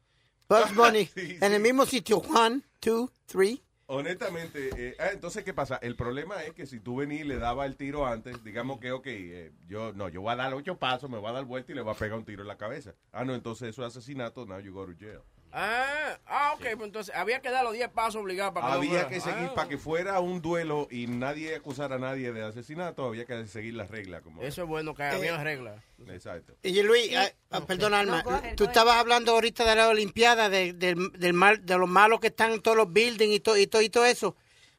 Bugs 0.48 0.74
Bunny, 0.75 1.06
Sí, 1.06 1.38
en 1.42 1.54
el 1.54 1.62
mismo 1.62 1.86
sitio. 1.86 2.18
One, 2.20 2.62
two, 2.80 3.10
three. 3.25 3.62
Honestamente, 3.88 4.70
eh, 4.75 4.96
ah, 5.00 5.10
entonces, 5.14 5.44
¿qué 5.44 5.54
pasa? 5.54 5.75
El 5.75 5.96
problema 5.96 6.42
es 6.44 6.54
que 6.54 6.66
si 6.66 6.80
tú 6.80 6.96
venís 6.96 7.22
y 7.22 7.24
le 7.24 7.38
daba 7.38 7.68
el 7.68 7.75
tiro 7.75 8.08
antes, 8.08 8.44
digamos 8.44 8.80
que, 8.80 8.92
ok, 8.92 9.06
eh, 9.08 9.52
yo 9.68 9.94
no, 9.94 10.10
yo 10.10 10.22
voy 10.22 10.34
a 10.34 10.36
dar 10.36 10.54
ocho 10.56 10.78
pasos, 10.78 11.08
me 11.08 11.20
voy 11.20 11.30
a 11.30 11.34
dar 11.34 11.46
vuelta 11.46 11.72
y 11.72 11.75
le 11.75 11.82
voy 11.82 11.94
a 11.94 11.98
pegar 11.98 12.18
un 12.18 12.25
tiro 12.25 12.42
en 12.42 12.48
la 12.48 12.58
cabeza. 12.58 12.96
Ah, 13.12 13.24
no, 13.25 13.36
entonces 13.36 13.70
eso 13.70 13.86
es 13.86 13.96
asesinato, 13.96 14.46
now 14.48 14.60
you 14.60 14.74
go 14.74 14.88
to 14.88 14.94
jail. 15.00 15.20
Ah, 15.58 16.20
ah, 16.28 16.52
ok, 16.56 16.60
pues 16.76 16.82
entonces 16.82 17.16
había 17.16 17.40
que 17.42 17.50
dar 17.50 17.64
los 17.64 17.72
10 17.72 17.88
pasos 17.90 18.18
obligados 18.22 18.54
para 18.54 18.68
que 18.68 18.74
Había 18.74 18.90
fuera. 18.90 19.08
que 19.08 19.22
seguir, 19.22 19.48
Ah, 19.52 19.54
para 19.56 19.70
que 19.70 19.78
fuera 19.78 20.20
un 20.20 20.42
duelo 20.42 20.90
y 20.92 21.08
nadie 21.08 21.56
acusara 21.56 21.96
a 21.96 21.98
nadie 22.00 22.34
de 22.34 22.44
asesinato, 22.44 23.06
había 23.06 23.26
que 23.26 23.48
seguir 23.48 23.74
las 23.74 23.90
reglas. 23.90 24.22
Como 24.22 24.42
Eso 24.42 24.64
es 24.64 24.68
bueno, 24.68 24.94
que 24.94 25.04
había 25.04 25.42
reglas. 25.42 25.82
Exacto. 26.10 26.56
Y 26.62 26.84
Luis, 26.84 27.10
ah, 27.16 27.30
ah, 27.52 27.62
perdona, 27.66 28.00
Alma, 28.02 28.22
No, 28.22 28.42
tú 28.58 28.66
estabas 28.66 28.98
hablando 28.98 29.32
ahorita 29.32 29.64
de 29.64 29.76
la 29.78 29.88
Olimpiada, 29.88 30.50
de, 30.50 30.74
del, 30.74 31.10
del 31.14 31.32
mal, 31.34 31.66
de 31.66 31.78
los 31.78 31.88
malos 31.88 32.20
que 32.20 32.28
están 32.28 32.52
en 32.52 32.62
todos 32.62 32.76
los 32.76 32.92
buildings 32.92 33.36
y, 33.36 33.40
to- 33.40 33.56
y, 33.58 33.68
to- 33.68 33.82
y 33.82 33.88
todo 33.90 34.06
eso. 34.06 34.36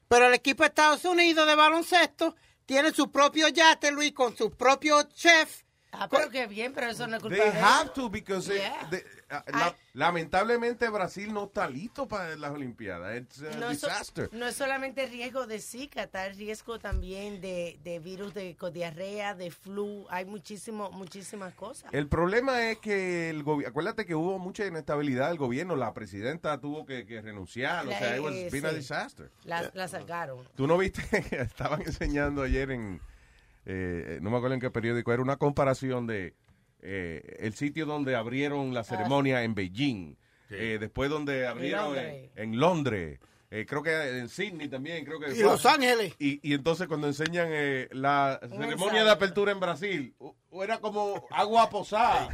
Pero 0.07 0.27
el 0.27 0.33
equipo 0.35 0.61
de 0.61 0.67
Estados 0.67 1.03
Unidos 1.05 1.47
de 1.47 1.55
baloncesto 1.55 2.35
tiene 2.67 2.91
su 2.91 3.11
propio 3.11 3.47
yate, 3.47 3.91
Luis, 3.91 4.11
con 4.13 4.37
su 4.37 4.51
propio 4.51 5.01
chef. 5.11 5.63
Ah, 5.91 6.07
pero 6.07 6.29
qué 6.29 6.45
bien, 6.45 6.73
pero 6.73 6.87
eso 6.91 7.07
no 7.07 7.15
es 7.15 7.21
culpa 7.23 7.37
They 7.37 7.51
de 7.51 7.59
have 7.59 7.89
to 7.95 8.09
because 8.09 8.53
eh, 8.53 8.57
Yeah. 8.59 8.77
ah, 8.83 8.89
la- 9.29 9.75
lamentablemente 9.93 10.89
Brasil 10.89 11.33
no 11.33 11.45
está 11.45 11.69
listo 11.69 12.07
para 12.07 12.35
las 12.35 12.51
Olimpiadas. 12.51 13.17
It's 13.21 13.41
a 13.41 13.57
No 13.57 13.69
es, 13.69 13.79
so- 13.79 13.87
disaster. 13.87 14.29
no 14.31 14.47
es 14.47 14.55
solamente 14.55 15.05
riesgo 15.05 15.47
de 15.47 15.59
Zika, 15.59 16.03
está 16.03 16.25
el 16.27 16.35
riesgo 16.37 16.79
también 16.79 17.41
de, 17.41 17.79
de 17.83 17.99
virus 17.99 18.33
de 18.33 18.55
diarrea, 18.73 19.35
de 19.35 19.51
flu, 19.51 20.05
hay 20.09 20.25
muchísimo, 20.25 20.89
muchísimas 20.91 21.53
cosas. 21.53 21.93
El 21.93 22.07
problema 22.07 22.69
es 22.69 22.77
que 22.79 23.29
el 23.29 23.43
gobierno, 23.43 23.69
acuérdate 23.71 24.05
que 24.05 24.15
hubo 24.15 24.39
mucha 24.39 24.65
inestabilidad 24.65 25.29
del 25.29 25.37
gobierno, 25.37 25.75
la 25.75 25.93
presidenta 25.93 26.59
tuvo 26.59 26.85
que, 26.85 27.05
que 27.05 27.21
renunciar, 27.21 27.85
o 27.87 27.89
sea, 27.91 28.15
it 28.17 28.23
was 28.23 28.33
eh, 28.33 28.49
been 28.51 28.65
a 28.65 28.69
sí. 28.71 28.75
disaster. 28.77 29.31
La, 29.43 29.69
la 29.73 29.87
sacaron. 29.87 30.47
Tú 30.55 30.67
no 30.67 30.77
viste, 30.77 31.01
estaban 31.41 31.81
enseñando 31.81 32.43
ayer 32.43 32.71
en, 32.71 33.01
eh, 33.65 34.19
no 34.21 34.29
me 34.29 34.37
acuerdo 34.37 34.55
en 34.55 34.61
qué 34.61 34.69
periódico, 34.69 35.11
era 35.11 35.21
una 35.21 35.37
comparación 35.37 36.07
de 36.07 36.33
eh, 36.81 37.37
el 37.39 37.53
sitio 37.53 37.85
donde 37.85 38.15
abrieron 38.15 38.73
la 38.73 38.83
ceremonia 38.83 39.43
en 39.43 39.55
Beijing, 39.55 40.15
eh, 40.49 40.77
después 40.79 41.09
donde 41.09 41.47
abrieron 41.47 41.97
en, 41.97 42.05
Londres. 42.05 42.31
en 42.35 42.59
Londres, 42.59 43.19
eh, 43.49 43.65
creo 43.65 43.81
que 43.81 44.19
en 44.19 44.27
Sydney 44.27 44.67
también, 44.67 45.05
creo 45.05 45.19
que 45.19 45.33
Y 45.33 45.41
Los 45.41 45.65
Ángeles. 45.65 46.13
Y, 46.19 46.39
y 46.47 46.53
entonces 46.53 46.87
cuando 46.87 47.07
enseñan 47.07 47.47
eh, 47.49 47.87
la 47.91 48.39
ceremonia 48.41 49.05
de 49.05 49.11
apertura 49.11 49.53
en 49.53 49.59
Brasil, 49.59 50.15
era 50.63 50.79
como 50.79 51.25
agua 51.31 51.69
posada. 51.69 52.29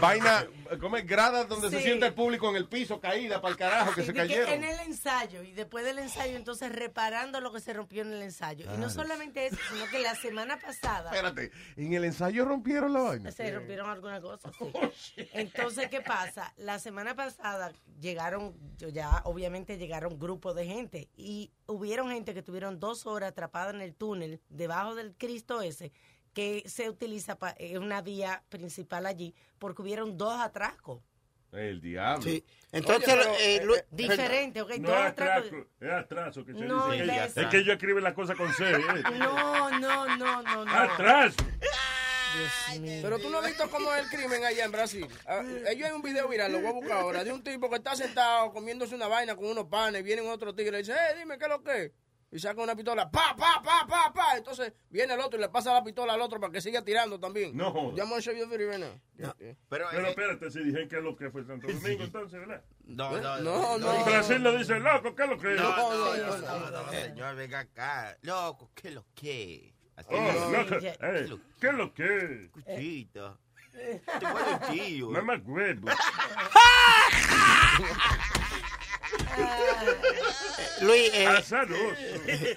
Vaina, 0.00 0.46
como 0.80 0.96
es 0.96 1.06
gradas 1.06 1.48
donde 1.48 1.70
se 1.70 1.78
Sí. 1.78 1.82
sienta 1.84 2.06
el 2.06 2.14
público 2.14 2.48
en 2.50 2.56
el 2.56 2.66
piso, 2.68 3.00
caída 3.00 3.40
para 3.40 3.52
el 3.52 3.56
carajo, 3.58 3.92
que 3.94 4.00
Sí, 4.02 4.06
se 4.08 4.12
de 4.12 4.22
que 4.22 4.28
cayeron. 4.28 4.52
en 4.52 4.64
el 4.64 4.80
ensayo 4.80 5.42
y 5.42 5.52
después 5.52 5.84
del 5.84 5.98
ensayo 5.98 6.36
entonces 6.36 6.70
reparando 6.72 7.40
lo 7.40 7.52
que 7.52 7.60
se 7.60 7.72
rompió 7.72 8.02
en 8.02 8.12
el 8.12 8.22
ensayo. 8.22 8.72
Y 8.74 8.78
no 8.78 8.90
solamente 8.90 9.46
eso, 9.46 9.56
sino 9.72 9.86
que 9.88 9.98
la 10.00 10.14
semana 10.14 10.58
pasada 10.58 11.10
Espérate, 11.10 11.50
en 11.76 11.92
el 11.92 12.04
ensayo 12.04 12.44
rompieron 12.44 12.92
la 12.92 13.00
vaina. 13.00 13.30
se 13.32 13.50
rompieron 13.52 13.88
algunas 13.90 14.20
cosas. 14.20 14.52
sí. 14.94 15.28
Entonces, 15.32 15.88
¿qué 15.88 16.00
pasa? 16.00 16.52
La 16.56 16.78
semana 16.78 17.14
pasada 17.14 17.72
llegaron, 18.00 18.54
yo 18.76 18.88
ya 18.88 19.22
obviamente 19.24 19.78
llegaron 19.78 20.18
grupos 20.18 20.54
de 20.54 20.66
gente 20.66 21.08
y 21.16 21.52
hubieron 21.66 22.10
gente 22.10 22.34
que 22.34 22.42
tuvieron 22.42 22.78
dos 22.80 23.06
horas 23.06 23.30
atrapada 23.30 23.70
en 23.70 23.80
el 23.80 23.94
túnel 23.94 24.40
debajo 24.48 24.94
del 24.94 25.14
Cristo 25.16 25.62
ese 25.62 25.92
que 26.36 26.62
se 26.68 26.90
utiliza 26.90 27.38
para 27.38 27.56
una 27.80 28.02
vía 28.02 28.42
principal 28.50 29.06
allí 29.06 29.34
porque 29.58 29.80
hubieron 29.80 30.18
dos 30.18 30.38
atracos. 30.38 31.00
El 31.50 31.80
diablo. 31.80 32.22
Sí. 32.22 32.44
Entonces, 32.72 33.16
eh, 33.40 33.62
Lu- 33.64 33.74
Diferente, 33.90 34.60
ok, 34.60 34.72
No 34.78 34.90
dos 34.90 34.98
es 34.98 35.06
atraco, 35.06 35.56
es 35.80 35.90
atraso 35.90 36.44
que 36.44 36.52
se 36.52 36.60
No, 36.66 36.90
dice. 36.90 37.04
imbécil. 37.04 37.42
Es 37.42 37.48
que 37.48 37.56
ellos 37.56 37.72
escriben 37.76 38.04
las 38.04 38.12
cosas 38.12 38.36
con 38.36 38.52
C. 38.52 38.70
¿eh? 38.70 38.78
No, 39.18 39.70
no, 39.80 40.16
no, 40.18 40.42
no, 40.42 40.64
no. 40.66 40.70
Atraso. 40.70 41.36
Pero 43.00 43.18
tú 43.18 43.30
no 43.30 43.38
has 43.38 43.46
visto 43.46 43.70
cómo 43.70 43.94
es 43.94 44.02
el 44.04 44.10
crimen 44.10 44.44
allá 44.44 44.66
en 44.66 44.72
Brasil. 44.72 45.06
Ah, 45.26 45.42
Ellos 45.70 45.88
hay 45.88 45.92
un 45.94 46.02
video 46.02 46.28
viral, 46.28 46.52
lo 46.52 46.58
voy 46.60 46.68
a 46.68 46.72
buscar 46.72 46.98
ahora, 46.98 47.24
de 47.24 47.32
un 47.32 47.42
tipo 47.42 47.70
que 47.70 47.76
está 47.76 47.96
sentado 47.96 48.52
comiéndose 48.52 48.94
una 48.94 49.08
vaina 49.08 49.34
con 49.34 49.46
unos 49.46 49.68
panes, 49.68 50.02
viene 50.04 50.20
otro 50.20 50.54
tigre 50.54 50.76
y 50.78 50.82
dice, 50.82 50.92
eh, 50.92 51.16
dime 51.18 51.38
qué 51.38 51.44
es 51.46 51.50
lo 51.50 51.62
que 51.62 51.84
es. 51.84 51.92
Y 52.30 52.38
saca 52.40 52.60
una 52.60 52.74
pistola, 52.74 53.08
pa, 53.10 53.34
pa, 53.36 53.62
pa, 53.62 53.86
pa, 53.86 54.12
pa. 54.12 54.36
Entonces 54.36 54.72
viene 54.90 55.14
el 55.14 55.20
otro 55.20 55.38
y 55.38 55.42
le 55.42 55.48
pasa 55.48 55.72
la 55.72 55.82
pistola 55.84 56.14
al 56.14 56.20
otro 56.20 56.40
para 56.40 56.52
que 56.52 56.60
siga 56.60 56.82
tirando 56.82 57.20
también. 57.20 57.56
No 57.56 57.70
jodas. 57.70 57.96
Llamo 57.96 58.16
a 58.16 58.20
show 58.20 58.34
you 58.34 58.48
the 58.48 58.58
video 58.58 58.76
now. 58.78 59.00
Pero, 59.68 59.86
Pero 59.90 60.06
espérate, 60.08 60.50
si 60.50 60.58
dije 60.64 60.88
que 60.88 60.96
es 60.96 61.02
lo 61.02 61.16
que 61.16 61.30
fue 61.30 61.44
Santo 61.44 61.66
Domingo, 61.68 62.02
entonces, 62.04 62.38
¿verdad? 62.40 62.62
No, 62.84 63.12
no, 63.20 63.38
No, 63.40 63.78
no. 63.78 63.94
En 63.94 64.04
Brasil 64.04 64.42
le 64.42 64.58
dicen 64.58 64.82
loco, 64.82 65.14
¿qué 65.14 65.22
es 65.22 65.28
lo 65.30 65.38
que 65.38 65.54
es? 65.54 65.60
No, 65.60 65.70
no, 65.76 66.16
no, 66.16 66.70
no, 66.70 66.70
no, 66.82 66.90
señor, 66.92 67.36
venga 67.36 67.60
acá. 67.60 68.18
Loco, 68.22 68.70
¿qué 68.74 68.88
es 68.88 68.94
lo 68.94 69.06
que? 69.14 69.72
Así 69.96 70.08
Oh, 70.10 70.50
loco, 70.52 70.78
¿Qué 70.80 70.96
eh, 71.00 71.26
lo- 71.28 71.40
¿Qué 71.60 71.66
es 71.68 71.74
lo 71.74 71.94
que? 71.94 72.50
Cuchito. 72.52 73.38
Te 73.72 74.02
vuelvo 74.20 74.58
tío. 74.72 75.10
Mamá 75.10 75.40
huevo. 75.44 75.88
Luis, 80.82 81.10
eh, 81.14 82.56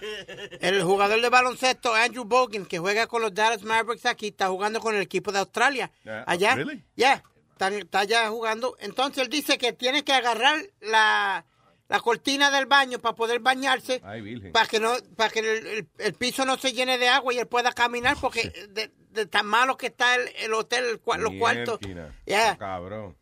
el 0.62 0.84
jugador 0.84 1.22
de 1.22 1.30
baloncesto 1.30 1.94
Andrew 1.94 2.26
Bogan, 2.26 2.66
que 2.66 2.80
juega 2.80 3.08
con 3.08 3.22
los 3.22 3.34
Dallas 3.34 3.64
Mavericks 3.64 4.06
aquí, 4.06 4.28
está 4.28 4.48
jugando 4.50 4.80
con 4.80 4.96
el 4.96 5.02
equipo 5.02 5.32
de 5.32 5.40
Australia. 5.40 5.92
Yeah. 6.04 6.24
Allá. 6.28 6.56
Really? 6.56 6.84
Ya, 6.96 7.24
está, 7.52 7.70
está 7.70 8.00
allá 8.00 8.30
jugando. 8.30 8.76
Entonces 8.80 9.24
él 9.24 9.30
dice 9.30 9.58
que 9.58 9.74
tiene 9.74 10.04
que 10.04 10.14
agarrar 10.14 10.62
la, 10.82 11.46
la 11.88 12.00
cortina 12.02 12.52
del 12.52 12.66
baño 12.66 13.00
para 13.00 13.16
poder 13.16 13.40
bañarse. 13.40 14.02
Ay. 14.04 14.40
Para 14.52 14.68
que 14.68 14.80
no, 14.80 14.94
para 15.16 15.30
que 15.30 15.40
el, 15.40 15.68
el- 15.68 15.88
el 15.98 16.14
piso 16.14 16.44
no 16.46 16.58
se 16.58 16.74
llene 16.74 16.98
de 16.98 17.08
agua 17.10 17.34
y 17.34 17.40
él 17.40 17.48
pueda 17.48 17.72
caminar 17.72 18.18
porque 18.22 18.50
de, 18.70 18.92
de 19.12 19.26
tan 19.28 19.46
malo 19.46 19.78
que 19.78 19.88
está 19.88 20.16
el, 20.16 20.28
el 20.38 20.54
hotel, 20.54 21.00
los 21.20 21.34
cuartos. 21.40 21.80
Yeah. 22.26 22.58
Cabrón. 22.58 23.16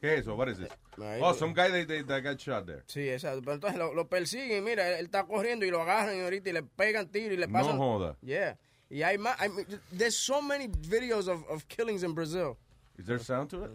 ¿Qué 0.00 0.14
es 0.14 0.20
eso? 0.20 0.34
This? 0.46 0.66
Oh, 0.98 1.32
some 1.32 1.52
guy 1.54 1.68
that, 1.70 1.88
that, 1.88 2.06
that 2.08 2.22
got 2.22 2.38
shot 2.40 2.66
there. 2.66 2.82
Sí, 2.86 3.08
exacto. 3.08 3.40
Pero 3.42 3.54
entonces 3.54 3.78
lo, 3.78 3.94
lo 3.94 4.08
persiguen, 4.08 4.62
mira, 4.64 4.98
él, 4.98 5.06
está 5.06 5.24
corriendo 5.26 5.64
y 5.64 5.70
lo 5.70 5.80
agarran 5.80 6.16
y 6.16 6.20
ahorita 6.20 6.50
y 6.50 6.52
le 6.52 6.62
pegan 6.62 7.08
tiro 7.08 7.32
y 7.34 7.36
le 7.36 7.46
No 7.46 7.52
pasan. 7.52 7.78
joda. 7.78 8.16
Yeah. 8.22 8.56
Y 8.90 9.02
hay 9.02 9.16
más, 9.18 9.38
hay- 9.40 9.50
there's 9.96 10.16
so 10.16 10.42
many 10.42 10.68
videos 10.68 11.28
of, 11.28 11.44
of 11.48 11.66
killings 11.68 12.02
in 12.02 12.12
Brazil. 12.12 12.58
Is 12.98 13.06
there 13.06 13.18
sound 13.18 13.48
to 13.50 13.64
it? 13.64 13.70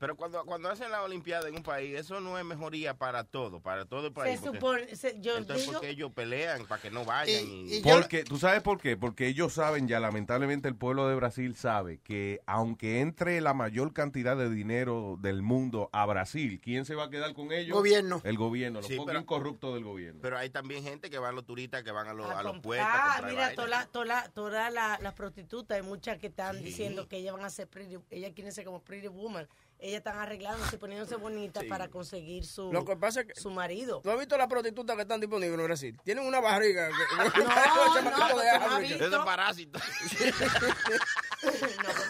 Pero 0.00 0.16
cuando, 0.16 0.42
cuando 0.46 0.70
hacen 0.70 0.90
la 0.90 1.02
Olimpiada 1.02 1.46
en 1.46 1.56
un 1.56 1.62
país, 1.62 1.94
eso 1.94 2.20
no 2.20 2.38
es 2.38 2.44
mejoría 2.46 2.94
para 2.96 3.22
todo, 3.22 3.60
para 3.60 3.84
todo 3.84 4.06
el 4.06 4.12
país. 4.14 4.40
Se 4.40 4.46
porque- 4.46 4.58
supone, 4.58 4.96
se- 4.96 5.20
yo 5.20 5.36
entonces, 5.36 5.66
digo, 5.66 5.72
¿por 5.74 5.82
qué 5.82 5.90
ellos 5.90 6.10
pelean 6.12 6.64
para 6.66 6.80
que 6.80 6.90
no 6.90 7.04
vayan? 7.04 7.44
Y, 7.46 7.82
Porque, 7.82 8.24
¿tú 8.24 8.38
sabes 8.38 8.62
por 8.62 8.80
qué? 8.80 8.96
Porque 8.96 9.26
ellos 9.26 9.52
saben 9.52 9.88
ya, 9.88 10.00
lamentablemente 10.00 10.68
el 10.68 10.74
pueblo 10.74 11.06
de 11.06 11.16
Brasil 11.16 11.54
sabe 11.54 11.98
que 11.98 12.40
aunque 12.46 13.00
entre 13.00 13.42
la 13.42 13.52
mayor 13.52 13.92
cantidad 13.92 14.38
de 14.38 14.48
dinero 14.48 15.18
del 15.20 15.42
mundo 15.42 15.90
a 15.92 16.06
Brasil, 16.06 16.58
¿quién 16.64 16.86
se 16.86 16.94
va 16.94 17.04
a 17.04 17.10
quedar 17.10 17.34
con 17.34 17.52
ellos? 17.52 17.76
Gobierno. 17.76 18.22
El 18.24 18.38
gobierno, 18.38 18.78
los 18.80 18.86
Sí, 18.88 18.96
fucking 18.96 19.06
pero- 19.06 19.26
corruptos 19.26 19.74
del 19.74 19.84
gobierno. 19.84 20.20
Pero 20.22 20.38
hay 20.38 20.48
también 20.48 20.82
gente 20.82 21.10
que 21.10 21.18
van 21.18 21.34
los 21.34 21.44
turistas 21.44 21.82
que 21.82 21.90
van 21.92 22.08
a, 22.08 22.14
los 22.14 22.30
a 22.30 22.42
los 22.42 22.54
comp- 22.56 22.62
puertos 22.62 22.88
a 22.88 23.16
ah, 23.18 23.22
mira, 23.28 23.54
todas 23.54 23.68
las 23.68 23.88
toda 23.92 24.28
toda 24.30 24.70
la- 24.70 24.98
las 25.02 25.12
prostitutas, 25.12 25.76
hay 25.76 25.82
muchas 25.82 26.16
que 26.16 26.28
están 26.28 26.62
diciendo 26.62 27.06
que 27.06 27.18
ellas 27.18 27.34
van 27.34 27.44
a 27.44 27.50
ser 27.50 27.68
pretty, 27.68 27.98
ellas 28.08 28.32
quieren 28.34 28.50
ser 28.54 28.64
como 28.64 28.80
pretty 28.80 29.08
woman. 29.08 29.46
Ellas 29.82 29.98
están 29.98 30.18
arreglándose, 30.18 30.76
poniéndose 30.76 31.16
bonitas 31.16 31.64
para 31.64 31.88
conseguir 31.88 32.44
su, 32.44 32.70
Lo 32.70 32.84
que 32.84 32.96
pasa 32.96 33.22
es 33.22 33.28
que 33.28 33.40
su 33.40 33.50
marido. 33.50 34.02
¿Tú 34.02 34.10
has 34.10 34.18
visto 34.18 34.36
las 34.36 34.46
prostitutas 34.46 34.94
que 34.94 35.02
están 35.02 35.20
disponibles 35.20 35.58
en 35.58 35.64
Brasil? 35.64 36.00
Tienen 36.04 36.26
una 36.26 36.38
barriga. 36.38 36.88
Que, 36.88 36.94
No, 37.16 37.24
no, 38.02 38.38
de 38.38 38.58
no 38.58 38.78
visto. 38.80 39.04
Es 39.06 39.24
parásito. 39.24 39.80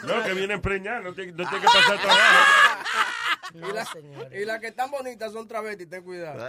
No, 0.02 0.24
que 0.24 0.34
vienen 0.34 0.60
preñadas, 0.60 1.04
no 1.04 1.14
tiene 1.14 1.30
no 1.32 1.48
tiene 1.48 1.60
que 1.60 1.66
pasar 1.66 2.00
trabajo. 2.00 3.00
y, 3.54 3.58
la, 3.72 4.38
y 4.40 4.44
las 4.44 4.60
que 4.60 4.66
están 4.68 4.90
bonitas 4.90 5.32
son 5.32 5.46
travestis, 5.46 5.88
ten 5.88 6.02
cuidado. 6.02 6.48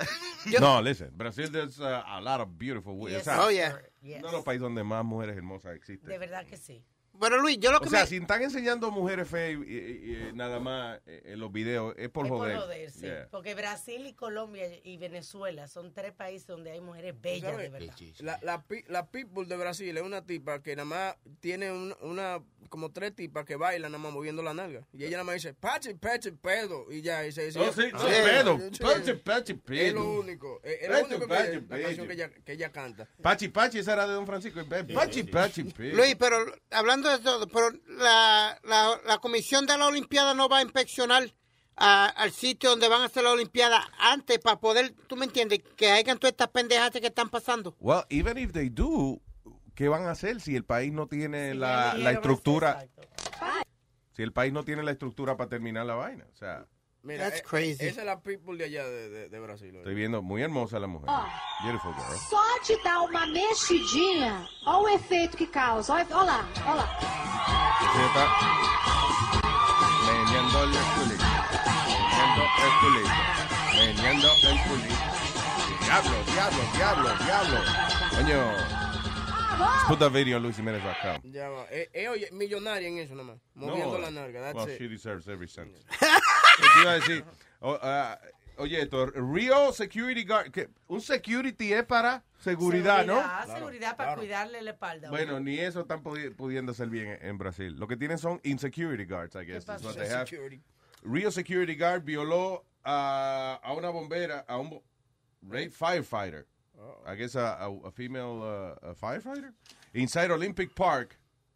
No, 0.59 0.81
listen, 0.81 1.15
Brasil 1.15 1.51
there's 1.51 1.79
uh, 1.79 2.01
a 2.05 2.19
lot 2.19 2.41
of 2.41 2.49
beautiful 2.57 2.95
women. 2.95 3.17
Yes, 3.17 3.27
O 3.27 3.31
sea, 3.31 3.45
Oh, 3.45 3.49
yeah. 3.51 3.79
Yes. 4.01 4.19
Uno 4.19 4.27
de 4.29 4.33
los 4.33 4.43
países 4.43 4.61
donde 4.61 4.83
más 4.83 5.05
mujeres 5.05 5.37
hermosas 5.37 5.75
existen. 5.75 6.09
De 6.09 6.17
verdad 6.17 6.45
que 6.47 6.57
sí. 6.57 6.83
Bueno, 7.21 7.37
Luis, 7.37 7.57
yo 7.59 7.71
lo 7.71 7.79
que 7.79 7.87
O 7.87 7.89
sea, 7.91 8.01
me... 8.01 8.07
si 8.07 8.17
están 8.17 8.41
enseñando 8.41 8.89
mujeres 8.91 9.27
feas 9.29 9.51
y, 9.65 9.71
y- 9.71 10.27
y 10.29 10.33
nada 10.33 10.59
más 10.59 10.99
eh, 11.05 11.21
en 11.25 11.39
los 11.39 11.51
videos, 11.51 11.93
es 11.97 12.09
por 12.09 12.25
es 12.25 12.31
joder. 12.31 12.55
por 12.55 12.63
joder, 12.65 12.91
sí. 12.91 13.01
Yeah. 13.01 13.27
Porque 13.29 13.53
Brasil 13.53 14.07
y 14.07 14.13
Colombia 14.13 14.65
y 14.83 14.97
Venezuela 14.97 15.67
son 15.67 15.93
tres 15.93 16.13
países 16.13 16.47
donde 16.47 16.71
hay 16.71 16.81
mujeres 16.81 17.13
bellas, 17.21 17.55
de 17.55 17.69
verdad. 17.69 17.95
La, 18.21 18.39
la, 18.41 18.63
pi- 18.63 18.83
la 18.87 19.05
Pitbull 19.11 19.47
de 19.47 19.55
Brasil 19.55 19.95
es 19.95 20.01
una 20.03 20.25
tipa 20.25 20.63
que 20.63 20.75
nada 20.75 20.85
más 20.85 21.15
tiene 21.39 21.71
un- 21.71 21.95
una, 22.01 22.41
como 22.69 22.91
tres 22.91 23.15
tipas 23.15 23.45
que 23.45 23.55
bailan 23.55 23.91
nada 23.91 24.03
más 24.03 24.11
moviendo 24.11 24.41
la 24.41 24.55
nalga. 24.55 24.87
Y 24.91 25.03
ella 25.03 25.17
nada 25.17 25.25
más 25.25 25.35
dice, 25.35 25.53
pachi, 25.53 25.93
pachi, 25.93 26.31
pedo. 26.31 26.91
Y 26.91 27.03
ya, 27.03 27.23
y 27.23 27.31
se 27.31 27.45
dice. 27.45 27.59
Oh, 27.59 27.71
sí, 27.71 27.83
pedo. 27.91 28.57
sí. 28.71 28.79
Pachi, 28.81 29.13
pachi, 29.13 29.51
Es 29.51 29.59
pedo. 29.59 29.93
lo 29.99 30.19
único. 30.21 30.59
Es, 30.63 30.81
es 30.81 30.89
lo 30.89 31.05
único 31.05 31.27
que 31.27 31.33
la 31.35 31.41
pedo. 31.43 31.67
canción 31.83 32.07
que 32.07 32.13
ella, 32.13 32.29
que 32.43 32.51
ella 32.53 32.71
canta. 32.71 33.07
Pachi 33.21 33.49
Pachi, 33.49 33.77
esa 33.77 33.93
era 33.93 34.07
de 34.07 34.13
Don 34.13 34.25
Francisco. 34.25 34.59
Pachi 34.95 35.21
Pachi, 35.23 35.63
pedo. 35.65 35.97
Luis, 35.97 36.15
pero 36.17 36.37
hablando 36.71 37.10
eso 37.13 37.17
es 37.19 37.23
todo, 37.23 37.47
pero 37.47 37.69
la, 37.97 38.59
la, 38.63 38.99
la 39.05 39.17
comisión 39.19 39.65
de 39.65 39.77
la 39.77 39.87
Olimpiada 39.87 40.33
no 40.33 40.47
va 40.49 40.59
a 40.59 40.61
inspeccionar 40.61 41.31
a- 41.75 42.05
al 42.07 42.31
sitio 42.31 42.69
donde 42.71 42.87
van 42.89 43.01
a 43.01 43.05
hacer 43.05 43.23
la 43.23 43.31
Olimpiada 43.31 43.87
antes 43.99 44.39
para 44.39 44.59
poder, 44.59 44.93
tú 45.07 45.15
me 45.15 45.25
entiendes, 45.25 45.59
que 45.75 45.91
hagan 45.91 46.17
todas 46.19 46.31
estas 46.31 46.49
pendejas 46.49 46.91
que 46.91 47.07
están 47.07 47.29
pasando. 47.29 47.75
Well, 47.79 48.03
even 48.09 48.37
if 48.37 48.51
they 48.53 48.69
do, 48.69 49.19
¿qué 49.75 49.87
van 49.89 50.05
a 50.05 50.11
hacer 50.11 50.41
si 50.41 50.55
el 50.55 50.63
país 50.65 50.91
no 50.91 51.07
tiene 51.07 51.53
la, 51.55 51.93
la 51.95 52.11
estructura? 52.11 52.85
Si 54.15 54.21
el 54.23 54.33
país 54.33 54.51
no 54.53 54.63
tiene 54.63 54.83
la 54.83 54.91
estructura 54.91 55.37
para 55.37 55.49
terminar 55.49 55.85
la 55.85 55.95
vaina. 55.95 56.25
O 56.31 56.35
sea, 56.35 56.65
Mira, 57.03 57.23
That's 57.25 57.39
eh, 57.39 57.43
crazy. 57.43 57.87
Esa 57.87 58.01
es 58.01 58.05
la 58.05 58.21
people 58.21 58.55
de 58.57 58.65
allá 58.65 58.83
de, 58.87 59.09
de- 59.09 59.29
de 59.29 59.39
Brasil. 59.39 59.75
estoy 59.75 59.95
viendo 59.95 60.21
muy 60.21 60.43
hermosa 60.43 60.77
la 60.79 60.85
mujer. 60.87 61.09
Beautiful 61.63 61.93
girl. 61.95 62.17
Só 62.29 62.41
te 62.65 62.77
dar 62.83 62.99
uma 63.01 63.25
mexidinha, 63.25 64.47
olha 64.67 64.83
o 64.83 64.89
efeito 64.89 65.35
que 65.35 65.47
causa. 65.47 65.93
Olha, 65.93 66.05
olha 66.11 66.23
lá, 66.23 66.45
olha 66.67 66.75
lá. 66.75 66.99
Sí, 67.91 68.01
está 68.05 68.25
meneando 70.05 70.63
el 70.63 70.69
culito. 70.95 71.25
Meneando 71.87 72.43
el 72.65 72.73
culito. 72.81 73.09
Meneando 73.75 74.27
el 74.49 74.59
culito. 74.67 75.01
Diablo, 75.83 76.23
diablo, 76.31 76.61
diablo, 76.75 77.09
diablo. 77.25 77.59
Coño. 78.15 78.81
Let's 79.61 79.83
put 79.87 79.99
that 79.99 80.11
video 80.11 80.37
on 80.37 80.43
LuisJimenez.com. 80.43 81.31
Ya 81.31 81.49
va. 81.49 81.65
Eh, 81.69 81.89
eh, 81.93 82.07
oye, 82.07 82.29
millonaria 82.31 82.87
en 82.87 82.97
eso 82.99 83.13
nomás. 83.13 83.37
Moviendo 83.53 83.99
la 83.99 84.09
narga. 84.09 84.41
That's 84.41 84.55
well, 84.55 84.69
it. 84.69 84.77
she 84.79 84.87
deserves 84.87 85.27
every 85.27 85.47
cent. 85.47 85.69
¿Qué 86.61 86.67
te 86.73 86.81
iba 86.81 86.91
a 86.91 86.95
decir? 86.95 87.25
O- 87.59 87.79
ah, 87.81 88.19
oye, 88.57 88.81
esto, 88.81 89.05
Rio 89.07 89.71
Security 89.73 90.23
Guard, 90.23 90.51
que 90.51 90.69
un 90.87 91.01
security 91.01 91.73
es 91.73 91.83
para 91.85 92.23
seguridad, 92.39 93.05
¿no? 93.05 93.15
Seguridad, 93.15 93.55
seguridad 93.57 93.97
para 93.97 94.15
cuidarle 94.15 94.61
la 94.61 94.71
espalda. 94.71 95.09
Bueno, 95.09 95.39
ni 95.39 95.59
eso 95.59 95.81
están 95.81 96.03
pudi- 96.03 96.35
pudiendo 96.35 96.71
hacer 96.71 96.89
bien 96.89 97.17
en, 97.21 97.37
Brasil. 97.37 97.75
Lo 97.79 97.87
que 97.87 97.97
tienen 97.97 98.17
son 98.17 98.39
insecurity 98.43 99.05
guards, 99.05 99.35
I 99.35 99.45
guess. 99.45 99.59
is 99.59 99.65
pasó? 99.65 99.87
what 99.87 99.95
they 99.95 100.07
have. 100.09 100.27
Security. 100.27 100.61
Rio 101.03 101.31
Security 101.31 101.75
Guard 101.75 102.03
violó 102.03 102.63
a, 102.83 103.59
a 103.63 103.73
una 103.73 103.89
bombera, 103.89 104.45
a 104.47 104.57
un 104.57 104.81
rape 105.41 105.71
firefighter. 105.71 106.47
I 107.05 107.15
guess 107.15 107.35
a, 107.35 107.63
a, 107.63 107.67
a 107.67 107.91
female 107.91 108.39
uh, 108.41 108.89
a 108.89 108.95
firefighter. 108.95 109.53
Inside 109.93 110.31
Olympic 110.31 110.73
Park, 110.73 111.15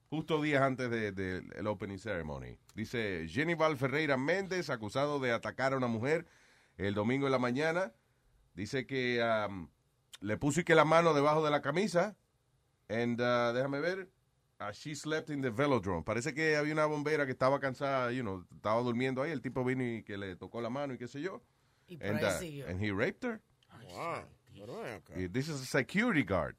justo 0.10 0.40
días 0.42 0.62
antes 0.62 0.90
del 0.92 1.16
de, 1.16 1.42
el 1.56 1.66
opening 1.68 1.98
ceremony. 1.98 2.58
Dice 2.76 3.26
Jennifer 3.28 3.76
Ferreira 3.78 4.18
Méndez, 4.18 4.70
acusado 4.70 5.20
de 5.20 5.32
atacar 5.32 5.74
a 5.74 5.78
una 5.78 5.88
mujer 5.88 6.28
el 6.78 6.94
domingo 6.94 7.26
en 7.26 7.32
la 7.32 7.40
mañana. 7.40 7.94
Dice 8.54 8.86
que 8.86 9.24
um, 9.24 9.70
le 10.22 10.38
puso 10.38 10.60
y 10.60 10.64
que 10.64 10.76
la 10.76 10.86
mano 10.86 11.14
debajo 11.14 11.44
de 11.44 11.52
la 11.52 11.62
camisa. 11.62 12.16
And 12.90 13.20
uh, 13.20 13.54
déjame 13.54 13.80
ver. 13.82 14.10
uh, 14.60 14.72
she 14.72 14.94
slept 14.96 15.30
in 15.30 15.42
the 15.42 15.50
velodrome. 15.50 16.04
Parece 16.04 16.34
que 16.34 16.56
había 16.56 16.74
una 16.74 16.86
bombera 16.86 17.26
que 17.26 17.32
estaba 17.32 17.60
cansada, 17.60 18.12
you 18.12 18.22
know, 18.22 18.46
estaba 18.56 18.82
durmiendo 18.82 19.22
ahí. 19.22 19.32
El 19.32 19.42
tipo 19.42 19.64
vino 19.64 19.84
y 19.84 20.04
que 20.04 20.18
le 20.18 20.36
tocó 20.36 20.62
la 20.62 20.70
mano 20.70 20.94
y 20.94 20.98
qué 20.98 21.08
sé 21.08 21.22
yo. 21.22 21.42
Y 21.88 21.98
por 21.98 22.08
And, 22.08 22.20
ahí 22.20 22.26
uh, 22.26 22.40
siguió. 22.40 22.68
and 22.68 22.82
he 22.84 22.92
raped 22.92 23.24
her. 23.24 23.42
Wow. 23.90 24.26
Y 25.16 25.28
This 25.28 25.50
is 25.50 25.62
a 25.62 25.66
security 25.66 26.24
guard. 26.24 26.56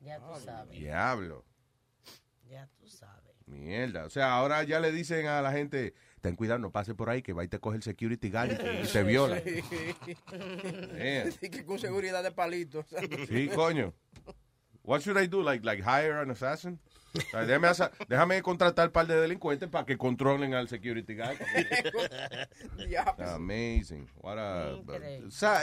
Ya 0.00 0.18
tú 0.18 0.34
sabes. 0.40 0.70
Diablo. 0.70 1.44
Ya 2.48 2.68
tú 2.78 2.88
sabes. 2.88 3.23
Mierda. 3.46 4.04
O 4.06 4.10
sea, 4.10 4.32
ahora 4.34 4.62
ya 4.64 4.80
le 4.80 4.90
dicen 4.90 5.26
a 5.26 5.42
la 5.42 5.52
gente, 5.52 5.94
ten 6.20 6.34
cuidado, 6.34 6.58
no 6.58 6.70
pase 6.70 6.94
por 6.94 7.10
ahí, 7.10 7.20
que 7.22 7.32
va 7.32 7.44
y 7.44 7.48
te 7.48 7.58
coge 7.58 7.76
el 7.76 7.82
security 7.82 8.30
guard 8.30 8.52
y 8.52 8.86
te, 8.88 9.02
viola. 9.04 9.36
Man. 10.32 11.32
Y 11.40 11.48
que 11.50 11.64
con 11.64 11.78
seguridad 11.78 12.22
de 12.22 12.30
palitos. 12.32 12.86
Sí, 13.28 13.48
coño. 13.48 13.92
What 14.82 15.00
should 15.00 15.18
I 15.18 15.26
do? 15.26 15.42
Like, 15.42 15.64
like 15.64 15.82
hire 15.82 16.20
an 16.20 16.30
assassin? 16.30 16.78
O 17.16 17.20
sea, 17.30 17.46
déjame, 17.46 17.68
asa- 17.68 17.92
déjame 18.08 18.42
contratar 18.42 18.88
un 18.88 18.92
par 18.92 19.06
de 19.06 19.14
delincuentes 19.18 19.68
para 19.68 19.86
que 19.86 19.96
controlen 19.96 20.52
al 20.52 20.68
security 20.68 21.14
guard. 21.14 21.38
Amazing. 23.18 24.08
What 24.20 24.36
a, 24.38 24.78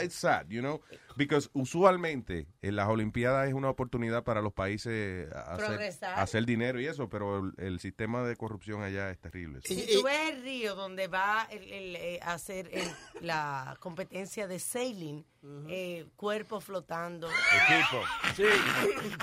it's 0.02 0.14
sad, 0.14 0.48
you 0.48 0.60
know, 0.62 0.80
because 1.16 1.48
usualmente 1.52 2.46
en 2.62 2.76
las 2.76 2.88
Olimpiadas 2.88 3.48
es 3.48 3.54
una 3.54 3.68
oportunidad 3.70 4.24
para 4.24 4.40
los 4.42 4.52
países 4.52 5.30
a 5.32 5.54
hacer, 5.54 5.94
hacer 6.16 6.44
dinero 6.46 6.80
y 6.80 6.86
eso, 6.86 7.08
pero 7.08 7.38
el, 7.40 7.52
el 7.58 7.80
sistema 7.80 8.22
de 8.22 8.36
corrupción 8.36 8.82
allá 8.82 9.10
es 9.10 9.18
terrible. 9.18 9.60
Si 9.64 9.86
tú 9.94 10.02
ves 10.04 10.30
el 10.30 10.42
río 10.42 10.74
donde 10.74 11.08
va 11.08 11.46
el, 11.50 11.62
el, 11.72 11.96
eh, 11.96 12.20
a 12.22 12.34
hacer 12.34 12.68
el- 12.72 12.90
la 13.20 13.76
competencia 13.80 14.46
de 14.46 14.58
sailing, 14.58 15.24
eh, 15.68 16.06
cuerpo 16.14 16.60
flotando. 16.60 17.28
Equipo. 17.28 18.02
Sí. 18.36 18.44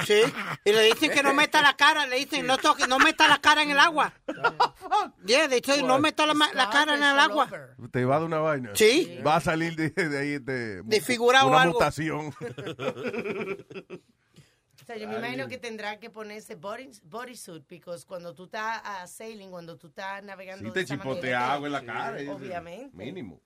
Sí. 0.05 0.21
Y 0.65 0.71
le 0.73 0.83
dicen 0.83 1.11
que 1.11 1.23
no 1.23 1.33
meta 1.33 1.61
la 1.61 1.75
cara, 1.77 2.05
le 2.07 2.17
dicen, 2.17 2.45
no 2.45 2.57
toque, 2.57 2.87
no 2.87 2.99
meta 2.99 3.27
la 3.29 3.39
cara 3.39 3.63
en 3.63 3.71
el 3.71 3.79
agua. 3.79 4.13
Yeah, 5.25 5.47
de 5.47 5.57
hecho, 5.57 5.75
no 5.85 5.99
meta 5.99 6.25
la, 6.25 6.33
la 6.53 6.69
cara 6.69 6.95
en 6.95 7.03
el 7.03 7.19
agua. 7.19 7.49
Te 7.91 8.03
va 8.05 8.19
de 8.19 8.25
una 8.25 8.39
vaina. 8.39 8.71
Sí. 8.73 9.19
Va 9.25 9.37
a 9.37 9.41
salir 9.41 9.75
de, 9.75 9.89
de 9.91 10.17
ahí 10.17 10.39
de, 10.39 10.81
Desfigurado 10.83 11.57
algo. 11.57 11.78
O 14.81 14.85
sea, 14.85 14.95
yo 14.97 15.07
me 15.07 15.17
imagino 15.17 15.47
que 15.47 15.57
tendrá 15.57 15.99
que 15.99 16.09
ponerse 16.09 16.55
body, 16.55 16.89
bodysuit, 17.03 17.63
porque 17.67 17.81
cuando 18.07 18.33
tú 18.33 18.45
estás 18.45 18.81
a 18.83 19.05
sailing, 19.07 19.51
cuando 19.51 19.77
tú 19.77 19.87
estás 19.87 20.23
navegando. 20.23 20.65
Sí, 20.65 20.73
te 20.73 20.85
chipotea 20.85 21.53
agua 21.53 21.67
en 21.67 21.73
la 21.73 21.83
cara. 21.85 22.21
y- 22.21 22.27
Obviamente. 22.27 22.95
Mínimo. 22.95 23.39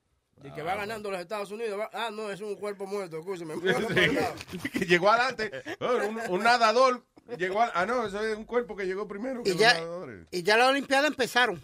Y 0.43 0.51
que 0.51 0.61
va 0.61 0.75
ganando 0.75 1.09
los 1.09 1.19
Estados 1.19 1.51
Unidos. 1.51 1.79
va- 1.79 1.89
Ah, 1.93 2.09
no, 2.11 2.29
es 2.31 2.39
un 2.41 2.55
cuerpo 2.55 2.85
muerto. 2.85 3.23
Sí. 3.23 4.69
que 4.71 4.85
llegó 4.85 5.09
adelante. 5.09 5.51
Un, 5.79 6.19
un 6.33 6.43
nadador 6.43 7.03
llegó 7.37 7.61
al- 7.61 7.71
Ah, 7.73 7.85
no, 7.85 8.05
eso 8.05 8.21
es 8.21 8.37
un 8.37 8.43
cuerpo 8.45 8.75
que 8.75 8.85
llegó 8.85 9.07
primero 9.07 9.41
que 9.43 9.49
Y 9.49 9.53
los 9.53 9.61
ya, 9.61 9.73
nadadores. 9.73 10.27
y 10.31 10.43
ya 10.43 10.57
las 10.57 10.69
Olimpiadas 10.69 11.09
empezaron. 11.09 11.63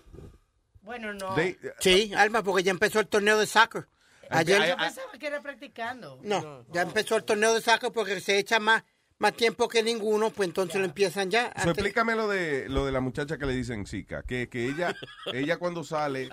Bueno, 0.82 1.14
no. 1.14 1.36
They- 1.36 1.58
Sí, 1.80 2.14
Alma, 2.16 2.42
porque 2.42 2.64
ya 2.64 2.72
empezó 2.72 3.00
el 3.02 3.08
torneo 3.08 3.38
de 3.38 3.46
soccer. 3.48 3.88
Ayer, 4.30 4.68
Yo 4.70 4.78
pensaba 4.78 5.12
que 5.20 5.28
era 5.28 5.42
practicando. 5.42 6.20
no, 6.24 6.66
ya 6.72 6.82
empezó 6.84 7.16
el 7.18 7.24
torneo 7.24 7.54
de 7.54 7.62
soccer 7.62 7.92
porque 7.92 8.20
se 8.22 8.38
echa 8.38 8.60
más, 8.60 8.84
más 9.18 9.34
tiempo 9.36 9.68
que 9.68 9.84
ninguno, 9.84 10.30
pues 10.32 10.48
entonces 10.48 10.80
lo 10.80 10.86
empiezan 10.86 11.30
ya. 11.32 11.52
So, 11.64 11.72
explícame 11.72 12.16
lo 12.16 12.28
de 12.28 12.70
lo 12.70 12.86
de 12.86 12.92
la 12.92 13.02
muchacha 13.02 13.38
que 13.38 13.46
le 13.46 13.54
dicen 13.54 13.86
Zika, 13.86 14.24
que, 14.24 14.48
que 14.50 14.66
ella 14.68 14.96
ella 15.34 15.58
cuando 15.58 15.84
sale 15.84 16.30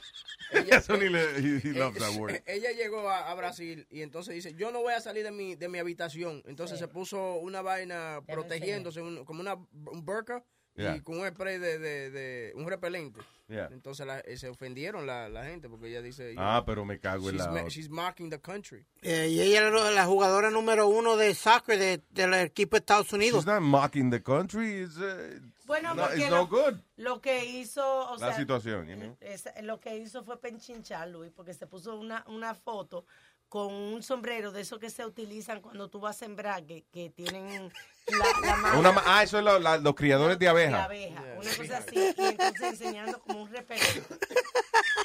eso 0.53 0.97
ni 0.97 1.09
le 1.09 1.23
he, 1.39 1.61
he 1.65 1.73
loves 1.73 1.99
that 2.01 2.15
word. 2.17 2.41
Ella 2.47 2.71
llegó 2.73 3.09
a, 3.11 3.31
a 3.31 3.35
Brasil 3.35 3.87
y 3.91 4.03
entonces 4.03 4.35
dice, 4.35 4.55
yo 4.55 4.71
no 4.71 4.81
voy 4.81 4.93
a 4.95 5.01
salir 5.01 5.25
de 5.25 5.33
mi, 5.33 5.57
de 5.57 5.69
mi 5.69 5.79
habitación. 5.81 6.43
Entonces 6.47 6.79
se 6.79 6.87
puso 6.87 7.35
una 7.37 7.63
vaina 7.63 8.21
protegiéndose, 8.27 9.01
un- 9.01 9.25
como 9.25 9.41
una 9.41 9.55
un 9.55 10.05
burka 10.05 10.45
Yeah. 10.79 10.95
y 10.97 11.01
con 11.01 11.19
un 11.19 11.27
spray 11.27 11.57
de, 11.59 11.79
de, 11.79 12.11
de- 12.11 12.53
un 12.55 12.69
repelente. 12.69 13.19
Yeah. 13.49 13.69
Entonces 13.71 14.05
la- 14.07 14.19
eh, 14.21 14.37
se 14.37 14.49
ofendieron 14.49 15.07
la, 15.07 15.29
la 15.29 15.45
gente 15.45 15.69
porque 15.69 15.89
ella 15.89 16.03
dice, 16.03 16.35
Ah, 16.37 16.65
pero 16.67 16.85
me 16.85 16.99
cago 16.99 17.31
en 17.31 17.37
she's, 17.37 17.47
la 17.47 17.69
she's 17.69 17.89
mocking 17.89 18.29
the 18.29 18.41
country. 18.41 18.85
Eh, 19.03 19.29
y 19.29 19.41
ella 19.41 19.69
era 19.69 19.91
la 19.93 20.05
jugadora 20.05 20.51
número 20.51 20.89
uno 20.89 21.17
de 21.17 21.33
soccer 21.35 21.79
de- 21.79 22.03
del 22.11 22.35
equipo 22.35 22.75
de 22.77 22.81
Estados 22.81 23.13
Unidos. 23.13 23.45
She's 23.45 23.47
not 23.47 23.63
mocking 23.63 24.11
the 24.11 24.21
country. 24.21 24.83
It's, 24.83 24.97
uh, 24.97 25.41
Bueno, 25.65 25.95
no, 25.95 26.03
porque 26.03 26.19
it's 26.23 26.31
lo- 26.31 26.37
no 26.39 26.47
good. 26.49 26.75
Lo 26.97 27.21
que 27.21 27.45
hizo, 27.45 27.85
o 28.11 28.17
La 28.19 28.29
sea, 28.31 28.37
situación, 28.37 28.89
you 28.89 28.97
know. 28.97 29.17
es- 29.21 29.45
lo 29.63 29.79
que 29.79 29.97
hizo 29.97 30.25
fue 30.25 30.41
penchinchar, 30.41 31.09
Luis, 31.09 31.31
porque 31.31 31.55
se 31.55 31.67
puso 31.69 31.97
una, 31.97 32.25
una 32.29 32.53
foto 32.55 33.05
con 33.49 33.73
un 33.73 34.03
sombrero 34.03 34.51
de 34.53 34.63
esos 34.63 34.79
que 34.79 34.91
se 34.91 35.05
utilizan 35.07 35.61
cuando 35.61 35.89
tú 35.89 36.01
vas 36.01 36.17
a 36.17 36.19
sembrar, 36.27 36.65
que, 36.65 36.85
que 36.93 37.11
tienen 37.11 37.71
la, 38.09 38.47
la 38.49 38.57
mano 38.63 38.79
Una 38.81 38.95
ah, 39.07 39.23
eso 39.23 39.39
es 39.39 39.45
lo- 39.45 39.59
la- 39.59 39.79
los 39.79 39.95
criadores 39.95 40.39
de 40.39 40.45
de 40.47 40.51
abeja. 40.51 40.85
abeja, 40.85 41.23
una 41.23 41.51
cosa 41.57 41.79
así, 41.79 41.95
y 42.19 42.23
entonces 42.25 42.63
enseñando 42.63 43.19
como 43.21 43.43
un 43.43 43.51
repelente. 43.51 44.03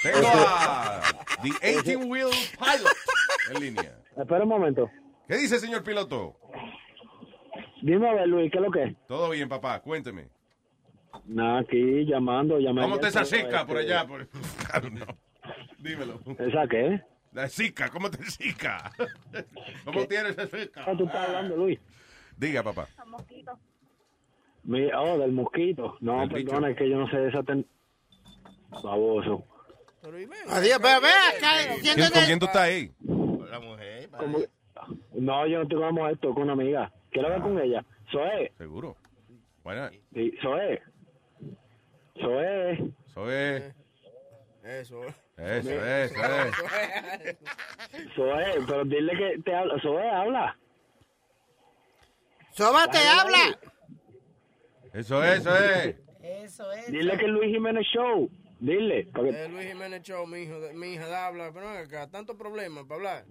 Tengo 0.03 0.27
a 0.27 1.01
The 1.43 1.71
18 1.83 1.99
Wheel 2.07 2.29
Pilot 2.59 2.93
en 3.55 3.61
línea. 3.61 3.97
Espera 4.17 4.43
un 4.43 4.49
momento. 4.49 4.89
¿Qué 5.27 5.37
dice, 5.37 5.59
señor 5.59 5.83
piloto? 5.83 6.35
Dime 7.81 8.09
a 8.09 8.13
ver, 8.13 8.27
Luis, 8.27 8.51
¿qué 8.51 8.57
es 8.57 8.63
lo 8.63 8.71
que 8.71 8.83
es? 8.83 8.95
Todo 9.07 9.29
bien, 9.29 9.47
papá, 9.49 9.79
cuénteme. 9.81 10.27
Nada, 11.25 11.59
aquí 11.59 12.05
llamando, 12.05 12.57
llamando. 12.59 12.83
¿Cómo 12.89 12.99
te 12.99 13.07
esa 13.07 13.21
Este, 13.21 13.43
Zika 13.43 13.65
por 13.65 13.77
allá? 13.77 14.05
Por... 14.07 14.27
No. 14.91 15.05
Dímelo. 15.79 16.19
¿Esa 16.39 16.67
qué? 16.69 17.01
La 17.33 17.47
Zika, 17.47 17.89
¿cómo 17.89 18.09
te 18.11 18.17
Zika? 18.23 18.91
¿Cómo 19.85 20.05
tienes 20.05 20.37
esa 20.37 20.47
Zika? 20.47 20.83
¿Cómo 20.83 20.97
tú 20.97 21.05
estás 21.05 21.27
hablando, 21.27 21.55
Luis? 21.57 21.79
Diga, 22.37 22.61
papá. 22.63 22.87
Mi, 24.63 24.89
oh, 24.93 25.17
del 25.17 25.31
mosquito. 25.31 25.97
No, 26.01 26.19
Del 26.21 26.29
bicho. 26.29 26.49
perdona, 26.51 26.69
es 26.71 26.77
que 26.77 26.89
yo 26.89 26.97
no 26.97 27.09
sé 27.09 27.17
de 27.17 27.29
esa... 27.29 27.43
Ten... 27.43 27.65
Baboso. 28.83 29.45
Adiós, 30.49 30.79
pero 30.81 31.01
ve 31.01 31.07
acá, 31.09 31.75
¿Quién, 31.81 31.95
¿Con 31.99 32.23
quién 32.25 32.39
tú 32.39 32.45
estás 32.45 32.61
ahí? 32.63 32.91
La 33.49 33.59
mujer. 33.59 34.09
¿Cómo? 34.17 34.39
No, 35.13 35.47
yo 35.47 35.59
no 35.59 35.67
tengo 35.67 35.85
amor 35.85 36.11
esto 36.11 36.33
con 36.33 36.43
una 36.43 36.53
amiga. 36.53 36.91
Quiero 37.11 37.27
hablar 37.27 37.41
con 37.43 37.59
ella. 37.59 37.85
Soe. 38.11 38.51
Seguro. 38.57 38.95
Bueno, 39.63 39.89
Sí, 40.13 40.33
Soe. 40.41 40.81
Soe. 42.19 43.73
eso 44.63 45.03
es. 45.05 45.15
Eso. 45.41 45.69
Eso, 45.71 45.85
eso, 45.85 46.65
es. 47.25 47.37
Soe, 48.15 48.45
pero 48.67 48.83
dile 48.85 49.11
que 49.17 49.41
te 49.43 49.55
habla. 49.55 49.81
Soe, 49.81 50.09
habla. 50.09 50.57
Soba 52.53 52.87
te 52.87 52.97
habla. 52.99 53.59
Eso 54.93 55.23
es, 55.23 55.39
eso 55.39 55.55
es. 55.57 55.95
Eso 56.21 56.71
es. 56.73 56.91
Dile 56.91 57.17
que 57.17 57.25
es 57.25 57.31
Luis 57.31 57.51
Jiménez 57.53 57.85
Show. 57.93 58.29
Dile. 58.59 59.07
que- 59.11 59.29
Eh, 59.29 59.49
Luis 59.49 59.67
Jiménez 59.67 60.03
Show, 60.03 60.27
mi 60.27 60.41
hijo, 60.43 60.59
de- 60.59 60.73
mi 60.73 60.93
hija 60.93 61.07
de 61.07 61.15
habla, 61.15 61.51
pero 61.53 61.69
acá, 61.69 62.09
tanto 62.11 62.37
problema 62.37 62.83
para 62.87 62.95
hablar. 62.95 63.25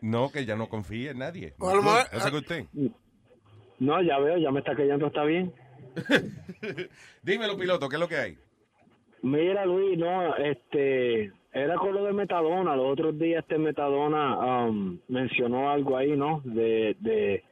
No, 0.00 0.30
que 0.30 0.44
ya 0.44 0.56
no 0.56 0.68
confía 0.68 1.12
en 1.12 1.18
nadie. 1.18 1.54
O 1.58 1.70
a 1.70 1.74
lo 1.76 1.82
mejor- 1.82 2.04
That's 2.10 2.26
a 2.26 2.30
good 2.30 2.44
thing. 2.44 2.64
No, 3.78 4.02
ya 4.02 4.18
veo, 4.18 4.36
ya 4.38 4.50
me 4.50 4.58
está 4.60 4.74
callando, 4.76 5.06
está 5.06 5.24
bien. 5.24 5.54
Dímelo, 7.22 7.56
piloto, 7.56 7.88
¿qué 7.88 7.96
es 7.96 8.00
lo 8.00 8.08
que 8.08 8.16
hay? 8.16 8.38
Mira, 9.22 9.64
Luis, 9.64 9.96
no, 9.98 10.36
este, 10.36 11.32
era 11.54 11.76
con 11.76 11.94
lo 11.94 12.04
de 12.04 12.12
Metadona. 12.12 12.76
Los 12.76 12.86
otros 12.92 13.18
días 13.18 13.42
este 13.42 13.58
Metadona 13.58 14.64
um, 14.66 14.98
mencionó 15.08 15.70
algo 15.70 15.96
ahí, 15.96 16.16
¿no? 16.16 16.42
De, 16.44 16.96
de, 17.00 17.42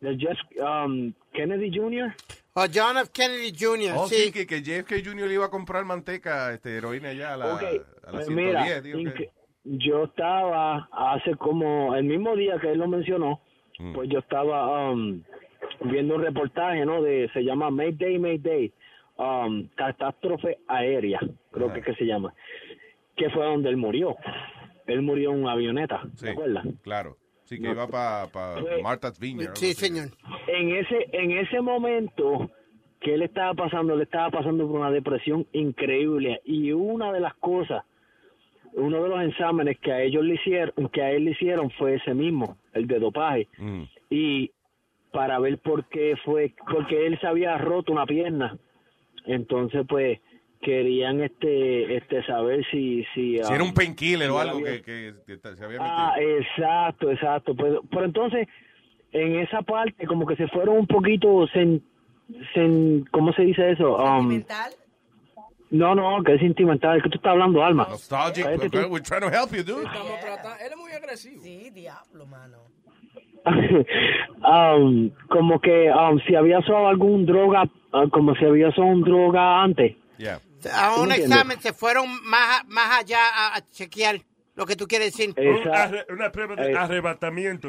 de 0.00 0.16
Jeff 0.16 0.38
um, 0.60 1.12
Kennedy 1.32 1.70
Jr. 1.76 2.14
O 2.54 2.62
John 2.72 2.96
F. 2.98 3.10
Kennedy 3.12 3.52
Jr., 3.58 3.92
Oh, 3.96 4.06
sí, 4.08 4.14
sí. 4.26 4.32
que, 4.32 4.46
que 4.46 4.62
JFK 4.62 5.04
Jr. 5.04 5.28
le 5.28 5.34
iba 5.34 5.44
a 5.46 5.50
comprar 5.50 5.84
manteca, 5.84 6.52
este, 6.52 6.76
heroína 6.76 7.10
allá 7.10 7.34
a 7.34 7.36
la, 7.36 7.54
Ok, 7.54 7.62
a 7.62 8.06
la 8.06 8.12
pues 8.12 8.26
110. 8.26 8.34
mira, 8.64 8.80
digo 8.80 9.14
que- 9.14 9.30
yo 9.64 10.04
estaba 10.04 10.88
hace 10.92 11.34
como 11.36 11.94
el 11.94 12.04
mismo 12.04 12.34
día 12.36 12.58
que 12.58 12.70
él 12.72 12.78
lo 12.78 12.88
mencionó, 12.88 13.42
Mm. 13.78 13.92
pues 13.92 14.08
yo 14.08 14.18
estaba 14.18 14.90
um, 14.90 15.22
viendo 15.84 16.16
un 16.16 16.22
reportaje, 16.22 16.84
¿no? 16.84 17.00
De 17.02 17.30
se 17.32 17.44
llama 17.44 17.70
Mayday, 17.70 18.18
Mayday, 18.18 18.72
um, 19.18 19.68
catástrofe 19.76 20.58
aérea, 20.66 21.20
creo 21.52 21.72
que, 21.72 21.82
que 21.82 21.94
se 21.94 22.04
llama, 22.06 22.34
que 23.18 23.28
fue 23.30 23.44
donde 23.44 23.68
él 23.68 23.76
murió. 23.76 24.16
Él 24.86 25.02
murió 25.02 25.32
en 25.32 25.42
una 25.42 25.52
avioneta, 25.52 26.00
Sí, 26.14 26.24
¿te 26.26 26.30
acuerdas? 26.30 26.64
claro. 26.82 27.16
Sí, 27.44 27.56
que 27.56 27.62
No. 27.66 27.72
iba 27.72 27.86
para 27.86 28.26
Fue- 28.60 28.82
Martha's 28.82 29.18
Vineyard. 29.18 29.56
Sí, 29.56 29.72
señor. 29.74 30.08
En 30.46 30.68
ese 30.74 31.08
en 31.12 31.30
ese 31.32 31.60
momento 31.60 32.50
que 33.00 33.14
él 33.14 33.22
estaba 33.22 33.54
pasando, 33.54 33.94
él 33.94 34.02
estaba 34.02 34.30
pasando 34.30 34.66
por 34.66 34.80
una 34.80 34.90
depresión 34.90 35.46
increíble 35.52 36.40
y 36.44 36.72
una 36.72 37.12
de 37.12 37.20
las 37.20 37.34
cosas 37.34 37.84
uno 38.74 39.02
de 39.02 39.08
los 39.08 39.22
exámenes 39.22 39.78
que 39.80 39.90
a 39.90 40.02
ellos 40.02 40.22
le 40.24 40.34
hicieron, 40.34 40.88
que 40.92 41.02
a 41.02 41.10
él 41.10 41.24
le 41.24 41.30
hicieron 41.32 41.70
fue 41.70 41.94
ese 41.94 42.12
mismo, 42.14 42.58
el 42.74 42.86
de 42.86 42.98
dopaje. 42.98 43.48
Mm. 43.56 43.82
Y 44.10 44.50
para 45.10 45.38
ver 45.38 45.58
por 45.58 45.86
qué 45.88 46.16
fue, 46.22 46.52
porque 46.70 47.06
él 47.06 47.18
se 47.18 47.26
había 47.26 47.56
roto 47.56 47.92
una 47.92 48.04
pierna. 48.04 48.58
Entonces, 49.24 49.84
pues, 49.88 50.20
querían 50.60 51.20
este 51.22 51.96
este 51.96 52.22
saber 52.24 52.64
si... 52.70 53.04
Si, 53.14 53.38
Si 53.38 53.52
era 53.52 53.62
um, 53.62 53.68
un 53.68 53.74
painkiller 53.74 54.30
o 54.30 54.38
algo 54.38 54.58
había- 54.58 54.82
que, 54.82 55.14
que- 55.26 55.38
que 55.38 55.38
se 55.56 55.64
había 55.64 55.78
metido. 55.78 55.84
Ah, 55.84 56.14
exacto, 56.20 57.10
exacto. 57.10 57.54
Pero, 57.54 57.82
pero 57.90 58.04
entonces, 58.04 58.46
en 59.12 59.36
esa 59.36 59.62
parte, 59.62 60.06
como 60.06 60.26
que 60.26 60.36
se 60.36 60.48
fueron 60.48 60.78
un 60.78 60.86
poquito, 60.86 61.46
sen, 61.48 61.82
sen- 62.54 63.08
¿cómo 63.10 63.32
se 63.32 63.42
dice 63.42 63.70
eso? 63.70 63.96
Um, 63.96 64.20
¿Sentimental? 64.30 64.72
no, 65.70 65.94
no, 65.94 66.22
que 66.24 66.34
es 66.34 66.40
sentimental. 66.40 67.02
Que 67.02 67.08
tú 67.10 67.16
estás 67.18 67.32
hablando, 67.32 67.62
Alma. 67.62 67.86
Nostalgic, 67.90 68.44
but 68.72 68.90
we're 68.90 69.00
trying 69.02 69.20
to 69.20 69.28
help 69.30 69.50
you, 69.52 69.62
dude. 69.62 69.84
Estamos 69.86 70.20
tratando, 70.20 70.56
él 70.64 70.72
es 70.72 70.76
muy 70.78 70.92
agresivo. 70.92 71.42
Sí, 71.42 71.70
diablo, 71.70 72.26
mano. 72.26 72.58
Um, 74.40 75.10
como 75.28 75.60
que 75.60 75.90
um, 75.90 76.18
si 76.26 76.34
había 76.34 76.58
usado 76.60 76.88
algún 76.88 77.26
droga, 77.26 77.64
ah, 77.92 78.04
como 78.10 78.34
si 78.36 78.44
había 78.44 78.68
usado 78.68 78.86
un 78.86 79.02
droga 79.02 79.62
antes. 79.62 79.96
Yeah. 80.16 80.40
A 80.72 80.94
¿Tú 80.94 81.02
un 81.02 81.12
examen 81.12 81.60
se 81.60 81.72
fueron 81.72 82.08
más, 82.24 82.60
a- 82.60 82.64
más 82.68 82.98
allá 83.00 83.18
a, 83.32 83.56
a 83.56 83.66
chequear 83.70 84.20
lo 84.56 84.66
que 84.66 84.74
tú 84.76 84.86
quieres 84.88 85.12
decir. 85.16 85.34
Un 85.38 85.70
arre- 85.72 86.04
una 86.10 86.32
prueba 86.32 86.56
de 86.56 86.72
Eh. 86.72 86.76
arrebatamiento. 86.76 87.68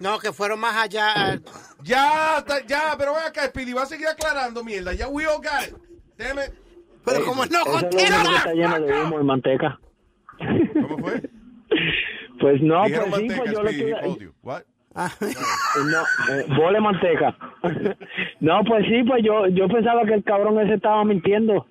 No, 0.00 0.18
que 0.18 0.32
fueron 0.32 0.58
más 0.60 0.76
allá. 0.76 1.12
a- 1.34 1.38
Ya, 1.82 2.44
ya, 2.66 2.94
pero 2.98 3.14
ven 3.14 3.22
acá, 3.24 3.46
Speedy, 3.46 3.72
va 3.72 3.82
a 3.82 3.86
seguir 3.86 4.08
aclarando 4.08 4.64
mierda. 4.64 4.92
Ya, 4.94 5.06
we 5.08 5.26
all 5.26 5.36
got 5.38 5.68
it. 5.68 5.76
Damn 6.18 6.38
it. 6.38 6.52
Pero 7.04 7.24
como 7.24 7.44
no 7.46 7.60
Eso 7.60 7.76
es 7.78 7.82
lo 7.82 7.88
único 7.88 8.30
que 8.30 8.36
está 8.36 8.52
lleno 8.54 8.80
de 8.80 9.02
humo 9.02 9.20
y 9.20 9.24
manteca. 9.24 9.78
¿Cómo 10.38 10.98
fue? 10.98 11.22
Pues 12.40 12.60
no, 12.60 12.80
pues 12.80 12.90
Dijeron 12.90 13.04
sí, 13.06 13.10
manteca, 13.28 13.38
pues 13.42 13.52
yo 13.52 13.62
le 13.62 13.70
Speedy, 13.72 14.30
No, 15.90 16.34
eh, 16.34 16.46
bole 16.56 16.80
manteca. 16.80 17.36
no, 18.40 18.62
pues 18.64 18.86
sí, 18.86 19.02
pues 19.02 19.24
yo 19.24 19.48
yo 19.48 19.66
pensaba 19.68 20.04
que 20.04 20.14
el 20.14 20.24
cabrón 20.24 20.60
ese 20.60 20.74
estaba 20.74 21.04
mintiendo. 21.04 21.66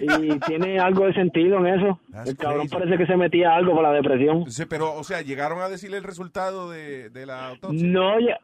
Y 0.00 0.38
tiene 0.46 0.78
algo 0.78 1.06
de 1.06 1.12
sentido 1.14 1.58
en 1.58 1.66
eso. 1.66 2.00
el 2.26 2.36
cabrón 2.36 2.66
crazy. 2.66 2.74
parece 2.74 2.98
que 2.98 3.06
se 3.06 3.16
metía 3.16 3.54
algo 3.54 3.76
para 3.76 3.90
la 3.90 3.96
depresión. 3.96 4.50
Sí, 4.50 4.64
pero, 4.68 4.94
o 4.94 5.04
sea, 5.04 5.22
llegaron 5.22 5.60
a 5.60 5.68
decirle 5.68 5.98
el 5.98 6.04
resultado 6.04 6.70
de, 6.70 7.10
de 7.10 7.26
la 7.26 7.48
autopsia. 7.48 7.86
No, 7.86 8.18
ya. 8.18 8.38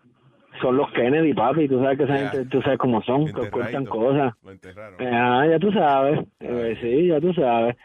Son 0.61 0.76
los 0.76 0.90
Kennedy, 0.92 1.33
papi. 1.33 1.68
Tú 1.68 1.80
sabes 1.80 1.96
que 1.96 2.04
esa 2.04 2.16
gente, 2.16 2.44
tú 2.46 2.61
sabes 2.61 2.78
cómo 2.78 3.02
son, 3.02 3.24
que 3.26 3.40
ocultan 3.40 3.87
cosas. 3.87 4.35
Lo 4.42 4.50
enterraron. 4.50 5.06
Ah, 5.06 5.46
ya 5.48 5.59
tú 5.59 5.72
sabes. 5.72 6.20
Eh, 6.40 6.76
sí, 6.80 7.06
ya 7.06 7.20
tú 7.20 7.33
sabes. 7.33 7.76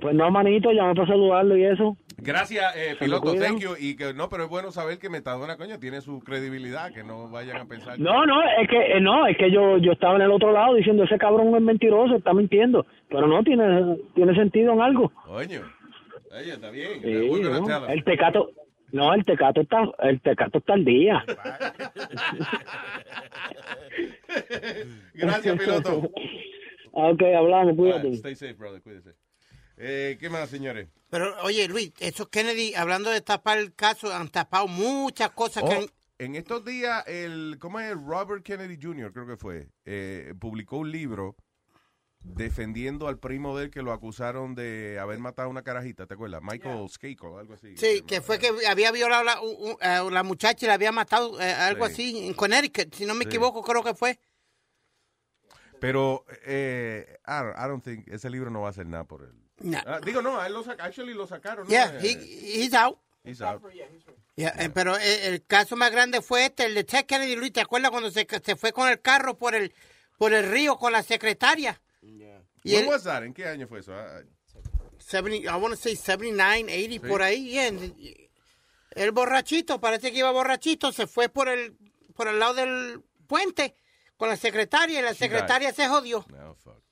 Pues 0.00 0.14
no, 0.14 0.30
manito, 0.30 0.72
llamé 0.72 0.94
para 0.94 1.08
saludarlo 1.08 1.56
y 1.56 1.64
eso. 1.64 1.96
Gracias, 2.18 2.74
eh, 2.76 2.96
piloto, 2.98 3.34
thank 3.34 3.58
you. 3.60 3.74
Y 3.78 3.94
que, 3.96 4.14
no, 4.14 4.28
pero 4.30 4.44
es 4.44 4.48
bueno 4.50 4.70
saber 4.72 4.98
que 4.98 5.10
Metadona, 5.10 5.56
coño, 5.56 5.78
tiene 5.78 6.00
su 6.00 6.20
credibilidad, 6.20 6.92
que 6.92 7.04
no 7.04 7.28
vayan 7.30 7.58
a 7.58 7.66
pensar. 7.66 7.96
que- 7.96 8.02
No, 8.02 8.24
no, 8.24 8.42
es 8.42 8.68
que 8.68 8.78
eh, 8.96 9.00
no, 9.00 9.26
es 9.26 9.36
que 9.36 9.50
yo 9.50 9.76
yo 9.78 9.92
estaba 9.92 10.16
en 10.16 10.22
el 10.22 10.30
otro 10.32 10.50
lado 10.52 10.74
diciendo 10.74 11.04
ese 11.04 11.18
cabrón 11.18 11.54
es 11.54 11.60
mentiroso, 11.62 12.16
está 12.16 12.32
mintiendo, 12.32 12.86
pero 13.08 13.26
no 13.26 13.42
tiene 13.44 13.98
tiene 14.14 14.34
sentido 14.34 14.72
en 14.72 14.80
algo. 14.80 15.10
Coño. 15.26 15.60
Oye, 16.32 16.52
está 16.54 16.70
bien. 16.70 17.00
El 17.88 18.02
tecato, 18.04 18.50
no, 18.92 19.12
el 19.14 19.24
tecato 19.24 19.60
está 19.60 19.84
el 20.00 20.20
tecato 20.20 20.58
está 20.58 20.72
al 20.74 20.84
día. 20.84 21.24
Gracias, 25.14 25.58
piloto. 25.58 26.10
ok, 26.92 27.22
hablamos, 27.36 27.76
cuídate. 27.76 28.12
Stay 28.14 28.34
safe, 28.34 28.54
brother, 28.54 28.82
cuídese. 28.82 29.14
Eh, 29.76 30.16
¿Qué 30.18 30.30
más, 30.30 30.48
señores? 30.50 30.88
Pero, 31.10 31.34
oye, 31.42 31.68
Luis, 31.68 31.92
esos 31.98 32.28
Kennedy, 32.28 32.74
hablando 32.74 33.10
de 33.10 33.20
tapar 33.20 33.58
el 33.58 33.74
caso, 33.74 34.12
han 34.12 34.28
tapado 34.30 34.66
muchas 34.68 35.30
cosas 35.30 35.62
que 35.64 35.74
Oh, 35.74 35.78
han... 35.80 35.86
en 36.18 36.34
estos 36.34 36.64
días, 36.64 37.04
el, 37.06 37.56
¿cómo 37.60 37.78
es? 37.80 37.92
Robert 37.94 38.42
Kennedy 38.42 38.78
Jr., 38.80 39.12
creo 39.12 39.26
que 39.26 39.36
fue, 39.36 39.68
eh, 39.84 40.34
publicó 40.40 40.78
un 40.78 40.90
libro 40.90 41.36
defendiendo 42.20 43.06
al 43.06 43.18
primo 43.20 43.56
de 43.56 43.66
él 43.66 43.70
que 43.70 43.82
lo 43.82 43.92
acusaron 43.92 44.56
de 44.56 44.98
haber 44.98 45.20
matado 45.20 45.46
a 45.46 45.50
una 45.50 45.62
carajita, 45.62 46.06
¿te 46.06 46.14
acuerdas? 46.14 46.40
Michael 46.42 46.88
Skakel, 46.88 47.38
algo 47.38 47.54
así. 47.54 47.76
Sí, 47.76 48.02
que 48.02 48.20
fue 48.20 48.40
que 48.40 48.50
había 48.66 48.90
violado 48.90 49.22
la, 49.22 49.38
a 49.80 50.02
la 50.10 50.22
muchacha 50.24 50.64
y 50.66 50.68
la 50.68 50.74
había 50.74 50.90
matado, 50.90 51.40
eh, 51.40 51.52
algo 51.52 51.86
Sí. 51.86 51.92
así, 51.92 52.26
en 52.26 52.34
Connecticut, 52.34 52.92
si 52.94 53.04
no 53.06 53.14
me 53.14 53.22
Sí. 53.24 53.28
equivoco, 53.28 53.62
creo 53.62 53.84
que 53.84 53.94
fue. 53.94 54.18
Pero, 55.78 56.24
eh, 56.46 57.18
I, 57.28 57.30
don't, 57.44 57.56
I 57.56 57.68
don't 57.68 57.84
think, 57.84 58.08
ese 58.08 58.28
libro 58.30 58.50
no 58.50 58.62
va 58.62 58.68
a 58.68 58.70
hacer 58.70 58.86
nada 58.86 59.04
por 59.04 59.22
él. 59.22 59.45
No. 59.58 59.78
Ah, 59.86 60.00
digo, 60.04 60.20
no, 60.22 60.38
a 60.40 60.46
él 60.46 60.52
lo 60.52 60.62
sac- 60.64 60.80
actually 60.80 61.14
lo 61.14 61.26
sacaron. 61.26 61.64
¿no? 61.64 61.70
Yeah, 61.70 61.98
Eh, 62.02 62.08
he- 62.10 62.62
he's 62.62 62.74
out. 62.74 62.98
he's 63.24 63.40
out. 63.40 63.62
Yeah, 64.36 64.54
eh, 64.58 64.68
pero 64.68 64.96
eh, 64.98 65.26
el 65.28 65.44
caso 65.46 65.76
más 65.76 65.90
grande 65.90 66.20
fue 66.20 66.44
este, 66.46 66.66
el 66.66 66.74
de 66.74 66.84
Ted 66.84 67.06
Kennedy, 67.06 67.36
Luis, 67.36 67.52
¿te 67.52 67.62
acuerdas 67.62 67.90
cuando 67.90 68.10
se, 68.10 68.26
se 68.44 68.56
fue 68.56 68.72
con 68.72 68.88
el 68.88 69.00
carro 69.00 69.38
por 69.38 69.54
el, 69.54 69.72
por 70.18 70.34
el 70.34 70.50
río 70.50 70.76
con 70.76 70.92
la 70.92 71.02
secretaria? 71.02 71.80
Y 72.02 72.74
él- 72.74 72.86
was 72.86 73.04
that? 73.04 73.22
¿En 73.22 73.32
qué 73.32 73.46
año 73.46 73.66
fue 73.66 73.80
eso? 73.80 73.94
Ah, 73.94 74.20
70, 74.98 75.36
I 75.50 75.60
want 75.60 75.74
to 75.74 75.80
say 75.80 75.94
79, 75.96 76.64
80, 76.72 76.92
Sí. 76.92 76.98
por 77.10 77.22
ahí. 77.22 77.50
yeah, 77.50 77.68
and- 77.68 77.94
el 78.90 79.12
borrachito, 79.12 79.80
parece 79.80 80.10
que 80.12 80.18
iba 80.18 80.30
borrachito, 80.32 80.90
se 80.92 81.06
fue 81.06 81.28
por 81.28 81.48
el, 81.48 81.76
por 82.14 82.28
el 82.28 82.38
lado 82.38 82.54
del 82.54 83.02
puente 83.26 83.74
con 84.16 84.28
la 84.28 84.36
secretaria 84.36 84.98
y 84.98 85.02
la 85.02 85.14
secretaria 85.14 85.72
se 85.72 85.86
jodió. 85.88 86.24
No, 86.28 86.54
fuck. 86.56 86.82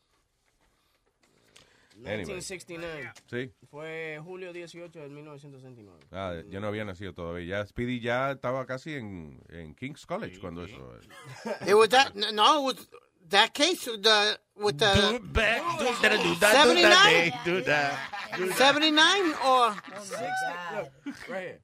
Anyway. 2.07 2.37
1969. 2.37 3.13
Sí. 3.31 3.51
Fue 3.71 4.21
julio 4.23 4.53
18 4.53 4.99
de 4.99 5.09
1969. 5.09 6.07
Ah, 6.13 6.35
yo 6.49 6.61
no 6.61 6.69
había 6.69 6.85
nacido 6.85 7.15
todavía. 7.15 7.61
Ya 7.61 7.67
Speedy 7.67 8.01
ya 8.01 8.33
estaba 8.33 8.67
casi 8.67 8.95
en, 8.95 9.43
en 9.49 9.75
King's 9.75 10.05
College 10.07 10.39
cuando 10.39 10.65
eso. 10.65 10.77
It 11.67 11.75
was 11.75 11.89
that, 11.91 12.15
no, 12.15 12.59
it 12.59 12.77
was 12.77 12.89
that 13.31 13.55
case 13.55 13.87
with 13.87 14.03
the, 14.03 14.39
with 14.57 14.79
the 14.79 14.87
Do 14.87 15.19
that, 15.33 15.79
do 15.79 15.85
that, 15.85 16.23
do 16.23 16.35
that, 16.35 16.65
do 16.67 16.83
that, 16.83 17.07
hey, 17.07 17.33
do 17.45 17.63
that, 17.63 17.99
do 18.37 18.47
that. 18.49 18.57
79 18.57 19.35
or... 19.47 19.75
60, 20.01 20.21
look, 20.77 21.29
right 21.29 21.41
here. 21.41 21.61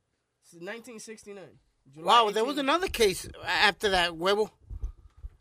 1969. 0.53 1.45
July 1.93 2.05
Wow, 2.05 2.31
there 2.31 2.45
was 2.45 2.59
another 2.59 2.89
case 2.89 3.29
after 3.45 3.91
that, 3.91 4.13
huevo. 4.13 4.51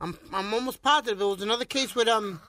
I'm, 0.02 0.18
I'm 0.34 0.54
almost 0.54 0.82
positive 0.82 1.20
there 1.20 1.28
was 1.28 1.42
another 1.42 1.66
case 1.66 1.96
with, 1.96 2.08
um... 2.08 2.42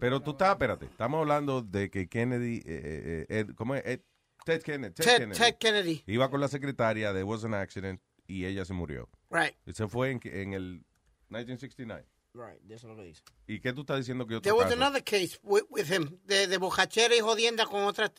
Pero 0.00 0.20
tú 0.20 0.32
estás, 0.32 0.50
espérate, 0.50 0.86
estamos 0.86 1.18
hablando 1.20 1.62
de 1.62 1.90
que 1.90 2.08
Kennedy, 2.08 2.58
eh, 2.66 3.26
eh, 3.28 3.38
Ed- 3.40 3.54
¿cómo 3.54 3.74
es? 3.74 3.82
Ed- 3.84 4.00
Ted 4.44 4.62
Kennedy. 4.62 4.94
Ted, 4.94 5.04
Ted- 5.04 5.18
Kennedy. 5.18 5.38
Ted 5.38 5.56
Kennedy. 5.58 6.04
Iba 6.06 6.30
con 6.30 6.40
la 6.40 6.48
secretaria, 6.48 7.12
there 7.12 7.24
was 7.24 7.44
an 7.44 7.54
accident, 7.54 8.00
y 8.26 8.44
ella 8.44 8.64
se 8.64 8.72
murió. 8.74 9.08
Right. 9.30 9.54
Y 9.66 9.72
se 9.72 9.88
fue 9.88 10.10
en, 10.10 10.20
en 10.24 10.52
el 10.52 10.84
1969. 11.30 12.06
Right, 12.34 12.60
eso 12.70 12.86
es 12.90 12.96
lo 12.96 12.96
que 12.96 13.04
dice. 13.08 13.22
¿Y 13.46 13.60
qué 13.60 13.72
tú 13.72 13.80
estás 13.80 13.96
diciendo 13.98 14.26
que 14.26 14.36
otro 14.36 14.42
There 14.42 14.52
was 14.54 14.66
caso? 14.66 14.76
another 14.76 15.02
case 15.02 15.38
with, 15.42 15.62
with 15.70 15.90
him, 15.90 16.18
de, 16.26 16.46
de 16.46 16.58
bojachera 16.58 17.16
y 17.16 17.20
jodienda 17.20 17.64
con 17.64 17.82
otra, 17.84 18.12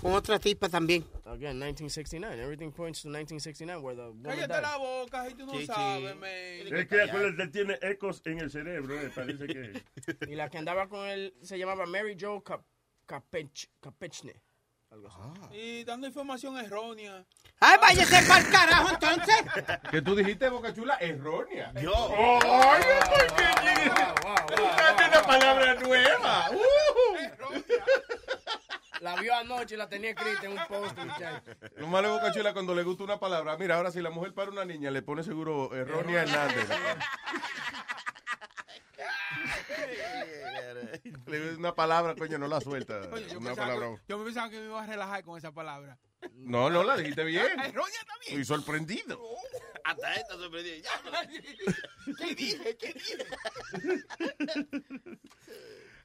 con 0.00 0.12
otra 0.14 0.38
tipa 0.38 0.68
también. 0.68 1.04
Again, 1.24 1.58
1969. 1.58 2.40
Everything 2.42 2.70
points 2.72 3.02
to 3.02 3.08
1969 3.08 3.82
where 3.82 3.96
the 3.96 4.08
woman 4.08 4.22
Cállate 4.24 4.48
died. 4.48 4.62
la 4.62 4.76
boca, 4.76 5.28
y 5.28 5.34
tú 5.34 5.46
no 5.46 5.52
Chichi. 5.52 5.66
sabes, 5.66 6.16
man. 6.16 6.30
Es 6.30 6.86
que 6.86 7.02
acuérdate, 7.02 7.48
tiene 7.48 7.78
ecos 7.82 8.22
en 8.24 8.38
el 8.40 8.50
cerebro, 8.50 9.00
eh, 9.00 9.10
parece 9.14 9.46
que... 9.46 9.82
Y 10.30 10.34
la 10.34 10.48
que 10.48 10.58
andaba 10.58 10.88
con 10.88 11.06
él 11.08 11.34
se 11.42 11.58
llamaba 11.58 11.86
Mary 11.86 12.16
Jo 12.20 12.42
Cap 12.42 12.62
Capech 13.06 13.70
Capechne. 13.80 14.40
Algo 14.90 15.08
así. 15.08 15.56
Y 15.56 15.84
dando 15.84 16.06
información 16.06 16.56
errónea. 16.58 17.24
¡Ay, 17.58 17.76
váyase 17.80 18.24
para 18.28 18.40
el 18.40 18.50
carajo 18.52 18.88
entonces! 18.94 19.36
Que 19.90 20.00
tú 20.02 20.14
dijiste, 20.14 20.48
Boca 20.48 20.72
Chula, 20.72 20.96
errónea. 21.00 21.72
Yo. 21.80 21.92
¡Ay, 21.92 22.82
¿por 23.08 23.36
qué? 23.36 24.62
Buscaste 24.62 25.04
una 25.08 25.22
palabra 25.22 25.74
nueva. 25.74 26.50
La 29.00 29.16
vio 29.16 29.34
anoche 29.34 29.74
y 29.74 29.78
la 29.78 29.88
tenía 29.88 30.10
escrita 30.10 30.46
en 30.46 30.52
un 30.52 30.66
post, 30.68 30.96
muchacho. 30.96 31.42
Lo 31.76 31.86
malo 31.86 32.08
de 32.08 32.14
Boca 32.14 32.32
Chula 32.32 32.52
cuando 32.52 32.74
le 32.74 32.82
gusta 32.82 33.04
una 33.04 33.18
palabra. 33.18 33.56
Mira, 33.56 33.76
ahora 33.76 33.90
si 33.90 34.00
la 34.00 34.10
mujer 34.10 34.32
para 34.34 34.50
una 34.50 34.64
niña, 34.64 34.90
le 34.90 35.02
pone 35.02 35.22
seguro 35.22 35.74
errónea 35.74 36.22
Hernández. 36.22 36.68
Le 41.26 41.54
una 41.54 41.74
palabra, 41.74 42.14
coño, 42.14 42.38
no 42.38 42.48
la 42.48 42.60
suelta. 42.60 43.00
Oye, 43.12 43.28
yo, 43.28 43.38
Una 43.38 43.54
pensaba 43.54 43.98
yo 44.08 44.18
me 44.18 44.24
pensaba 44.24 44.50
que 44.50 44.58
me 44.58 44.66
iba 44.66 44.82
a 44.82 44.86
relajar 44.86 45.24
con 45.24 45.38
esa 45.38 45.52
palabra. 45.52 45.98
No, 46.34 46.70
no, 46.70 46.82
la 46.82 46.96
dijiste 46.96 47.24
bien. 47.24 47.46
Errónea 47.60 48.04
también. 48.06 48.40
Estoy 48.40 48.44
sorprendido. 48.44 49.20
Hasta 49.84 50.14
esta 50.14 50.34
sorprendida. 50.34 50.90
¿Qué 52.18 52.34
dije? 52.34 52.76
¿Qué 52.76 52.92
dije? 52.92 53.26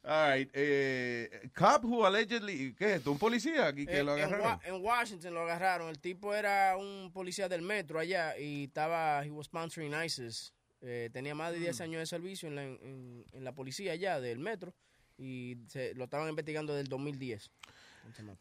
All 0.03 0.31
right. 0.35 0.49
Eh, 0.53 1.49
cop 1.55 1.83
who 1.85 2.03
allegedly, 2.05 2.73
¿qué 2.73 2.85
es 2.85 2.97
esto? 2.97 3.11
¿Un 3.11 3.19
policía 3.19 3.67
aquí 3.67 3.85
que 3.85 3.99
Eh, 3.99 4.03
lo 4.03 4.17
en, 4.17 4.23
agarraron? 4.23 4.45
Wa- 4.45 4.61
en 4.65 4.83
Washington 4.83 5.33
lo 5.35 5.41
agarraron. 5.41 5.89
El 5.89 5.99
tipo 5.99 6.33
era 6.33 6.75
un 6.75 7.11
policía 7.13 7.47
del 7.47 7.61
metro 7.61 7.99
allá 7.99 8.35
y 8.37 8.63
estaba, 8.65 9.23
he 9.23 9.29
was 9.29 9.45
sponsoring 9.45 9.93
ISIS. 9.93 10.53
Eh, 10.81 11.11
tenía 11.13 11.35
más 11.35 11.51
de 11.51 11.59
10 11.59 11.79
Mm. 11.79 11.83
años 11.83 11.99
de 11.99 12.05
servicio 12.07 12.47
en 12.47 12.55
la, 12.55 12.63
en, 12.63 13.25
en 13.31 13.43
la 13.43 13.53
policía 13.53 13.91
allá 13.93 14.19
del 14.19 14.39
metro 14.39 14.73
y 15.19 15.57
se, 15.67 15.93
lo 15.93 16.05
estaban 16.05 16.27
investigando 16.29 16.73
del 16.73 16.87
2010. 16.87 17.51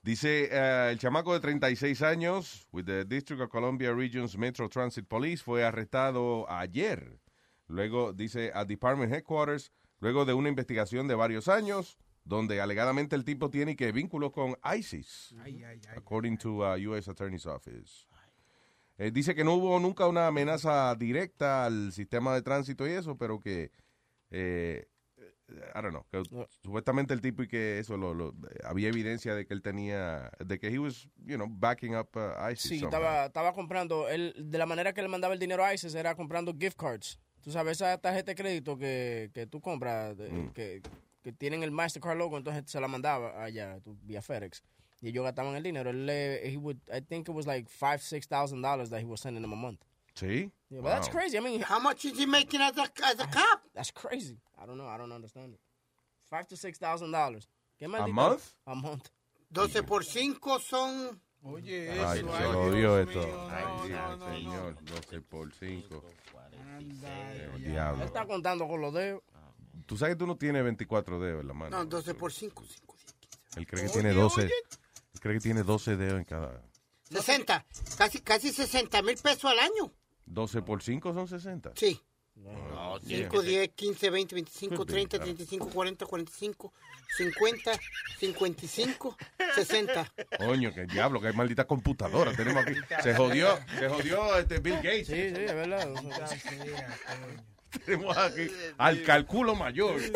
Dice 0.02 0.48
eh, 0.50 0.88
el 0.92 0.98
chamaco 0.98 1.34
de 1.34 1.40
36 1.40 2.00
años, 2.00 2.66
with 2.72 2.86
the 2.86 3.04
District 3.04 3.42
of 3.42 3.50
Columbia 3.50 3.92
Region's 3.92 4.38
Metro 4.38 4.70
Transit 4.70 5.06
Police, 5.06 5.42
fue 5.44 5.62
arrestado 5.62 6.50
ayer. 6.50 7.18
Luego, 7.66 8.14
dice, 8.14 8.50
a 8.54 8.64
Department 8.64 9.12
Headquarters, 9.12 9.70
luego 10.00 10.24
de 10.24 10.34
una 10.34 10.48
investigación 10.48 11.06
de 11.08 11.14
varios 11.14 11.48
años, 11.48 11.98
donde 12.24 12.60
alegadamente 12.60 13.16
el 13.16 13.24
tipo 13.24 13.48
tiene 13.50 13.76
que 13.76 13.92
vínculos 13.92 14.32
con 14.32 14.56
ISIS, 14.76 15.34
according 15.96 16.36
to 16.38 16.50
uh, 16.58 16.90
U.S. 16.90 17.10
Attorney's 17.10 17.46
Office. 17.46 18.06
Eh, 18.98 19.10
dice 19.10 19.34
que 19.34 19.44
no 19.44 19.54
hubo 19.54 19.80
nunca 19.80 20.06
una 20.06 20.26
amenaza 20.26 20.94
directa 20.94 21.64
al 21.64 21.90
sistema 21.92 22.34
de 22.34 22.42
tránsito 22.42 22.86
y 22.86 22.90
eso, 22.92 23.16
pero 23.16 23.40
que, 23.40 23.70
eh, 24.30 24.86
I 25.48 25.80
don't 25.82 25.88
know, 25.90 26.04
que 26.10 26.22
supuestamente 26.62 27.14
el 27.14 27.22
tipo 27.22 27.42
y 27.42 27.48
que 27.48 27.78
eso, 27.78 27.96
lo, 27.96 28.12
lo- 28.12 28.34
había 28.64 28.88
evidencia 28.88 29.34
de 29.34 29.46
que 29.46 29.54
él 29.54 29.62
tenía, 29.62 30.30
de 30.44 30.58
que 30.58 30.68
he 30.68 30.78
was, 30.78 31.08
you 31.24 31.36
know, 31.36 31.48
backing 31.50 31.96
up 31.96 32.10
uh, 32.14 32.50
ISIS. 32.52 32.68
Sí, 32.68 32.84
estaba, 32.84 33.24
estaba 33.26 33.54
comprando, 33.54 34.06
él, 34.10 34.34
de 34.36 34.58
la 34.58 34.66
manera 34.66 34.92
que 34.92 35.00
le 35.00 35.08
mandaba 35.08 35.32
el 35.32 35.40
dinero 35.40 35.64
a 35.64 35.72
ISIS 35.72 35.94
era 35.94 36.14
comprando 36.14 36.54
gift 36.56 36.76
cards. 36.78 37.18
Tú 37.42 37.50
sabes, 37.50 37.72
esa 37.80 37.96
tarjeta 37.98 38.32
de 38.32 38.34
crédito 38.36 38.76
que, 38.76 39.30
que 39.32 39.46
tú 39.46 39.60
compras, 39.60 40.16
de- 40.16 40.30
Mm. 40.30 40.52
que, 40.52 40.82
que 41.22 41.32
tienen 41.32 41.62
el 41.62 41.70
Mastercard 41.70 42.16
logo, 42.18 42.36
entonces 42.36 42.64
se 42.70 42.80
la 42.80 42.88
mandaba 42.88 43.42
allá, 43.42 43.80
tú, 43.80 43.96
vía 44.02 44.20
FedEx. 44.22 44.62
Y 45.02 45.08
ellos 45.08 45.24
gastaban 45.24 45.54
el 45.56 45.62
dinero. 45.62 45.88
Él, 45.90 46.04
le- 46.06 46.46
he 46.52 46.56
would, 46.58 46.76
I 46.92 47.00
think 47.00 47.28
it 47.28 47.34
was 47.34 47.46
like 47.46 47.68
five, 47.70 47.98
six 48.02 48.26
thousand 48.26 48.60
dollars 48.62 48.90
that 48.90 49.00
he 49.00 49.06
was 49.06 49.20
sending 49.20 49.40
them 49.42 49.52
a 49.52 49.56
month. 49.56 49.80
Sí. 50.14 50.50
Yeah, 50.68 50.80
but 50.82 50.90
that's 50.90 51.08
Wow. 51.08 51.14
crazy. 51.20 51.38
I 51.38 51.40
mean, 51.40 51.62
how 51.62 51.78
much 51.80 52.04
is 52.04 52.18
he 52.18 52.26
making 52.26 52.60
as 52.60 52.76
a, 52.76 52.82
as 53.04 53.18
a 53.20 53.26
cop? 53.26 53.62
That's 53.74 53.90
crazy. 53.90 54.38
I 54.60 54.66
don't 54.66 54.76
know. 54.76 54.86
I 54.86 54.98
don't 54.98 55.12
understand 55.12 55.54
it. 55.54 55.60
Five 56.28 56.46
to 56.48 56.56
six 56.56 56.78
thousand 56.78 57.12
dollars. 57.12 57.48
¿Qué 57.80 57.86
A 57.86 57.88
month? 58.08 58.52
A 58.66 58.74
month. 58.74 59.08
12 59.52 59.82
por 59.84 60.04
5 60.04 60.58
son... 60.60 61.18
Oye, 61.42 61.90
Ay, 61.90 62.18
eso, 62.20 62.28
se 62.28 62.36
ay, 62.36 62.42
esto. 62.44 62.70
mío, 62.70 62.70
no, 62.70 62.74
Dios, 62.74 63.16
no, 63.90 64.16
no, 64.16 64.34
señor, 64.34 64.84
12 64.84 65.20
por 65.22 65.52
5. 65.52 66.04
Él 66.80 67.64
diablo. 67.64 68.04
está 68.04 68.26
contando 68.26 68.68
con 68.68 68.80
los 68.80 68.92
dedos. 68.92 69.22
Tú 69.86 69.96
sabes 69.96 70.14
que 70.14 70.18
tú 70.18 70.26
no 70.26 70.36
tienes 70.36 70.62
24 70.62 71.18
dedos 71.18 71.40
en 71.40 71.48
la 71.48 71.54
mano. 71.54 71.78
No, 71.78 71.84
12 71.86 72.14
por 72.14 72.32
5. 72.32 72.64
Él 73.56 73.66
cree 73.66 73.84
que 73.86 73.90
tiene 73.90 74.12
12. 74.12 74.42
Él 74.42 74.50
cree 75.20 75.34
que 75.34 75.40
tiene 75.40 75.62
12 75.62 75.96
dedos 75.96 76.18
en 76.18 76.24
cada. 76.24 76.62
60. 77.10 77.66
Casi, 77.96 78.20
casi 78.20 78.52
60 78.52 79.02
mil 79.02 79.16
pesos 79.16 79.46
al 79.50 79.58
año. 79.58 79.92
12 80.26 80.62
por 80.62 80.82
5 80.82 81.12
son 81.14 81.26
60. 81.26 81.72
Sí. 81.74 82.00
No, 82.36 82.98
5, 83.00 83.42
10, 83.42 83.70
15, 83.74 84.10
20, 84.10 84.34
25, 84.34 84.76
Could 84.76 84.86
be, 84.88 84.92
30, 84.92 85.18
claro. 85.18 85.24
35, 85.24 85.70
40, 85.70 86.06
45, 86.06 86.72
50, 87.16 87.72
55, 88.18 89.16
60. 89.54 90.12
Coño, 90.38 90.72
que 90.72 90.86
diablo, 90.86 91.20
que 91.20 91.32
maldita 91.32 91.66
computadora 91.66 92.32
tenemos 92.32 92.64
aquí. 92.64 92.74
Se 93.02 93.14
jodió, 93.14 93.58
se 93.78 93.88
jodió 93.88 94.38
este 94.38 94.58
Bill 94.58 94.76
Gates. 94.76 95.08
Sí, 95.08 95.14
sí, 95.14 95.42
es 95.42 95.54
verdad. 95.54 95.88
Tenemos 97.84 98.16
aquí 98.16 98.50
al 98.78 99.02
cálculo 99.02 99.54
mayor. 99.54 100.00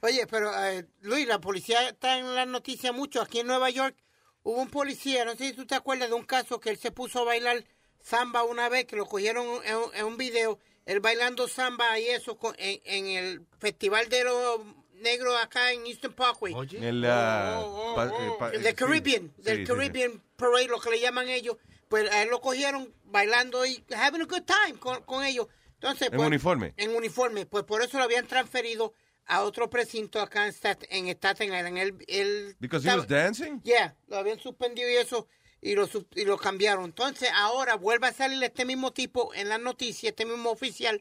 Oye, 0.00 0.26
pero 0.26 0.52
eh, 0.64 0.86
Luis, 1.02 1.26
la 1.26 1.40
policía 1.40 1.88
está 1.88 2.18
en 2.18 2.34
las 2.34 2.46
noticias 2.46 2.94
mucho. 2.94 3.22
Aquí 3.22 3.40
en 3.40 3.46
Nueva 3.46 3.70
York 3.70 3.96
hubo 4.42 4.60
un 4.60 4.70
policía, 4.70 5.24
no 5.24 5.32
sé 5.32 5.48
si 5.48 5.52
tú 5.54 5.66
te 5.66 5.74
acuerdas 5.74 6.08
de 6.08 6.14
un 6.14 6.24
caso 6.24 6.60
que 6.60 6.70
él 6.70 6.78
se 6.78 6.90
puso 6.90 7.20
a 7.20 7.24
bailar 7.24 7.64
samba 8.02 8.42
una 8.44 8.68
vez, 8.68 8.84
que 8.86 8.96
lo 8.96 9.06
cogieron 9.06 9.46
en, 9.64 9.76
un- 9.76 9.94
en 9.94 10.04
un 10.04 10.16
video, 10.16 10.58
él 10.86 11.00
bailando 11.00 11.48
samba 11.48 11.98
y 11.98 12.06
eso 12.08 12.36
con- 12.36 12.54
en, 12.58 12.80
en 12.84 13.06
el 13.06 13.46
festival 13.58 14.08
de 14.08 14.24
los 14.24 14.60
negros 15.00 15.34
acá 15.42 15.72
en 15.72 15.86
Eastern 15.86 16.12
Parkway. 16.14 16.54
El, 16.80 17.02
pa- 17.02 18.10
pa- 18.38 18.50
El 18.50 18.62
de 18.62 18.70
sí. 18.70 18.74
Caribbean, 18.76 19.32
Sí, 19.36 19.42
del 19.42 19.56
sí, 19.58 19.66
sí. 19.66 19.72
Caribbean 19.72 20.22
Parade, 20.36 20.68
lo 20.68 20.80
que 20.80 20.90
le 20.90 21.00
llaman 21.00 21.28
ellos. 21.28 21.56
Pues 21.88 22.10
a 22.10 22.22
él 22.22 22.30
lo 22.30 22.40
cogieron 22.40 22.92
bailando 23.04 23.66
y 23.66 23.84
having 23.94 24.22
a 24.22 24.24
good 24.24 24.42
time 24.44 24.78
con, 24.78 25.02
con 25.02 25.24
ellos. 25.24 25.46
Entonces, 25.74 26.08
¿En 26.10 26.16
pues, 26.16 26.26
uniforme? 26.26 26.72
En 26.76 26.94
uniforme. 26.96 27.44
Pues 27.46 27.64
por 27.64 27.82
eso 27.82 27.98
lo 27.98 28.04
habían 28.04 28.26
transferido 28.26 28.94
a 29.26 29.42
otro 29.42 29.68
precinto 29.68 30.20
acá 30.20 30.46
en, 30.46 30.52
Stat- 30.52 30.86
en 30.88 31.08
Staten 31.08 31.48
Island. 31.52 31.76
Él, 31.78 32.04
él 32.08 32.56
Because 32.60 32.88
he 32.88 32.96
was 32.96 33.06
dancing? 33.06 33.60
Yeah, 33.62 33.94
lo 34.08 34.16
habían 34.16 34.38
suspendido 34.40 34.88
y 34.88 34.94
eso 34.96 35.26
y 35.62 35.74
lo, 35.74 35.88
y 36.14 36.24
lo 36.26 36.36
cambiaron. 36.36 36.84
Entonces 36.84 37.30
ahora 37.34 37.76
vuelve 37.76 38.08
a 38.08 38.12
salir 38.12 38.42
este 38.44 38.64
mismo 38.66 38.92
tipo 38.92 39.32
en 39.32 39.48
las 39.48 39.60
noticias, 39.60 40.10
este 40.10 40.26
mismo 40.26 40.50
oficial, 40.50 41.00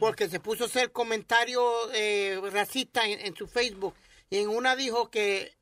porque 0.00 0.28
se 0.28 0.40
puso 0.40 0.64
a 0.64 0.66
hacer 0.66 0.90
comentarios 0.90 1.62
eh, 1.94 2.40
racistas 2.52 3.04
en, 3.04 3.20
en 3.20 3.36
su 3.36 3.46
Facebook. 3.46 3.94
Y 4.30 4.38
en 4.38 4.48
una 4.48 4.74
dijo 4.76 5.10
que 5.10 5.54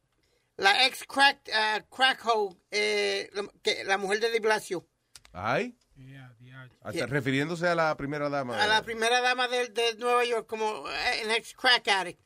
la 0.57 0.86
ex 0.86 1.05
crack, 1.05 1.38
uh, 1.49 1.94
crack 1.94 2.24
hoe, 2.24 2.57
eh, 2.70 3.28
la- 3.34 3.49
que 3.62 3.84
la 3.84 3.99
mujer 3.99 4.20
de 4.20 4.30
Di 4.30 4.38
Blasio, 4.38 4.86
Ay. 5.32 5.76
Hasta 6.82 7.07
refiriéndose 7.07 7.66
a 7.68 7.74
la 7.74 7.97
primera 7.97 8.28
dama. 8.28 8.62
a 8.62 8.66
la 8.66 8.82
primera 8.82 9.20
dama 9.20 9.49
de, 9.49 9.68
de 9.68 9.97
Nueva 9.97 10.24
York 10.24 10.47
como 10.47 10.88
eh, 10.88 11.22
an 11.24 11.30
ex 11.32 11.53
crack 11.53 11.86
addict, 11.88 12.20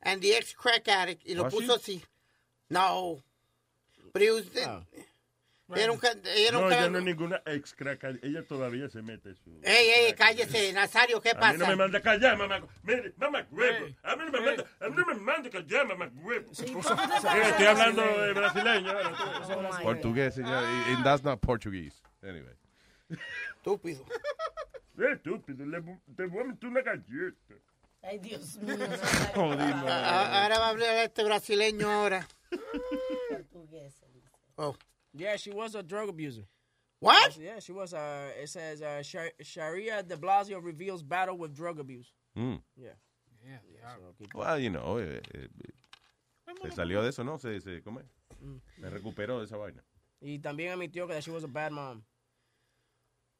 and 0.00 0.20
the 0.22 0.36
ex 0.36 0.54
crack 0.54 0.88
addict, 0.88 1.22
y 1.26 1.34
lo 1.34 1.44
Was 1.44 1.52
puso 1.54 1.78
she? 1.78 1.96
así. 1.98 2.04
No. 2.68 3.22
But 4.12 4.22
he 4.22 4.30
era 5.74 5.90
un 5.92 6.00
era 6.24 6.58
un 6.58 6.64
No, 6.64 6.70
ella 6.70 6.88
no 6.90 6.98
es 6.98 7.04
ninguna 7.04 7.42
ex 7.44 7.74
crack. 7.74 8.04
Ella 8.22 8.46
todavía 8.46 8.88
se 8.88 9.02
mete 9.02 9.34
su. 9.34 9.50
Ey, 9.62 9.88
ey, 9.88 10.12
cállese, 10.14 10.72
Nazario, 10.72 11.20
¿qué 11.20 11.30
A 11.30 11.34
mí 11.34 11.40
pasa? 11.40 11.56
no 11.58 11.66
me 11.66 11.76
manda 11.76 12.00
callar, 12.00 12.36
mamá. 12.38 12.60
Mire, 12.84 13.12
mamá, 13.16 13.46
huevo. 13.50 13.86
A 14.04 14.14
mí 14.16 14.24
no 14.26 14.30
me 14.32 14.40
manda, 14.46 14.64
a 14.80 14.88
mí 14.88 14.94
no 14.96 15.06
me 15.06 15.14
manda 15.14 15.50
callar, 15.50 15.86
mamá, 15.88 16.10
huevo. 16.14 16.54
Sí, 16.54 16.64
estoy 16.66 17.66
hablando 17.66 18.02
de 18.02 18.32
brasileño. 18.32 18.90
ahora. 18.90 19.80
Portugués, 19.82 20.34
señor. 20.34 20.62
y- 20.62 20.92
And 20.94 21.04
that's 21.04 21.24
not 21.24 21.40
Portuguese. 21.40 21.96
Anyway. 22.22 22.54
Estúpido. 23.56 24.04
Estúpido, 25.12 25.66
le, 25.66 25.82
te 26.16 26.26
voy 26.26 26.42
a 26.42 26.44
meter 26.44 26.68
una 26.68 26.82
galleta. 26.82 27.54
Ay, 28.02 28.18
Dios 28.18 28.56
mío. 28.62 28.76
Jodimos. 29.34 29.90
Ahora 29.90 30.58
va 30.60 30.66
a 30.66 30.68
hablar 30.70 30.96
este 30.98 31.24
brasileño 31.24 31.90
ahora. 31.90 32.26
Oh. 34.58 34.74
Yeah, 35.16 35.36
she 35.36 35.50
was 35.50 35.74
a 35.74 35.82
drug 35.82 36.08
abuser. 36.08 36.44
What? 37.00 37.36
Yeah, 37.38 37.58
she 37.60 37.72
was. 37.72 37.92
Uh, 37.94 38.30
it 38.42 38.48
says 38.48 38.80
uh, 38.82 39.02
Shar- 39.02 39.32
Sharia 39.42 40.02
de 40.02 40.16
Blasio 40.16 40.62
reveals 40.62 41.02
battle 41.02 41.36
with 41.36 41.54
drug 41.54 41.78
abuse. 41.78 42.12
Mm. 42.36 42.60
Yeah. 42.76 42.92
So, 43.98 44.12
keep- 44.18 44.34
Well, 44.34 44.58
you 44.58 44.70
know, 44.70 44.98
eh, 44.98 45.20
eh, 45.34 45.48
se 46.62 46.70
salió 46.72 47.02
de 47.02 47.10
eso, 47.10 47.22
¿no? 47.22 47.38
Se, 47.38 47.60
se, 47.60 47.80
¿cómo 47.82 48.00
es? 48.00 48.06
Se 48.80 48.90
recuperó 48.90 49.38
de 49.38 49.44
esa 49.44 49.56
vaina. 49.56 49.82
Y 50.20 50.38
también 50.40 50.72
admitió 50.72 51.06
que 51.06 51.20
she 51.20 51.30
was 51.30 51.44
a 51.44 51.46
bad 51.46 51.70
mom. 51.70 52.02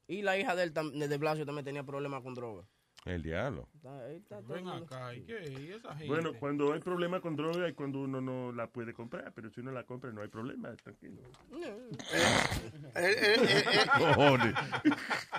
Y 0.07 0.21
la 0.21 0.37
hija 0.37 0.55
de 0.55 0.63
él, 0.63 0.73
tam- 0.73 0.91
de 0.93 1.17
Blasio 1.17 1.45
también 1.45 1.65
tenía 1.65 1.83
problemas 1.83 2.23
con 2.23 2.33
droga. 2.33 2.65
El 3.07 3.23
diablo. 3.23 3.67
Ven 4.47 4.67
acá, 4.67 5.13
¿y 5.15 5.21
qué? 5.21 5.55
¿Y 5.59 5.71
esa 5.71 5.91
gente? 5.95 6.07
Bueno, 6.07 6.33
cuando 6.39 6.73
hay 6.73 6.79
problema 6.81 7.21
con 7.21 7.35
droga 7.35 7.69
y 7.69 7.73
cuando 7.73 7.99
uno 7.99 8.19
no 8.19 8.51
la 8.51 8.67
puede 8.67 8.93
comprar, 8.93 9.31
pero 9.33 9.49
si 9.49 9.61
uno 9.61 9.71
la 9.71 9.85
compra 9.85 10.11
no 10.11 10.21
hay 10.21 10.27
problema, 10.27 10.75
tranquilo. 10.75 11.21
Cojones. 13.97 14.53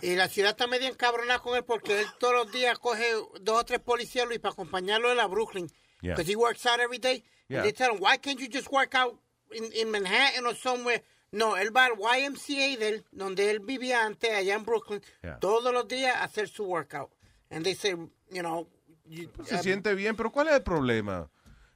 Y 0.03 0.17
la 0.17 0.29
ciudad 0.29 0.51
está 0.51 0.67
medio 0.67 0.89
encabronada 0.89 1.39
con 1.41 1.57
él 1.57 1.65
porque 1.65 2.01
él 2.01 2.07
todos 2.19 2.35
los 2.35 2.53
días 2.53 2.79
coge 2.79 3.05
dos 3.41 3.61
o 3.61 3.65
tres 3.65 3.81
policías 3.81 4.27
Luis 4.27 4.41
para 4.41 4.53
acompañarlo 4.53 5.11
en 5.11 5.17
la 5.17 5.27
Brooklyn. 5.27 5.69
Yeah. 6.01 6.15
Because 6.15 6.31
he 6.31 6.37
works 6.37 6.65
out 6.67 6.81
every 6.81 6.99
day. 6.99 7.25
Yeah. 7.49 7.59
And 7.59 7.67
they 7.67 7.73
tell 7.73 7.93
him, 7.93 8.01
why 8.01 8.19
can't 8.19 8.39
you 8.41 8.49
just 8.49 8.71
work 8.71 8.95
out 8.95 9.19
in, 9.53 9.65
in 9.73 9.91
Manhattan 9.91 10.47
or 10.47 10.55
somewhere? 10.55 11.03
No, 11.33 11.57
él 11.57 11.71
va 11.77 11.87
al 11.87 11.97
YMCA 11.99 12.79
de 12.79 12.89
él, 12.89 13.05
donde 13.13 13.51
él 13.51 13.61
vivía 13.61 14.07
antes, 14.07 14.31
allá 14.31 14.55
en 14.55 14.65
Brooklyn, 14.65 15.03
Yeah. 15.23 15.39
todos 15.41 15.75
los 15.75 15.87
días 15.87 16.17
a 16.17 16.25
hacer 16.25 16.49
su 16.49 16.65
workout. 16.65 17.11
And 17.51 17.65
they 17.65 17.75
say, 17.75 17.91
you 18.31 18.43
know... 18.43 18.67
you- 19.07 19.31
Se 19.45 19.57
uh, 19.57 19.59
siente 19.59 19.95
bien, 19.95 20.17
pero 20.17 20.31
¿cuál 20.31 20.49
es 20.49 20.55
el 20.55 20.63
problema? 20.63 21.31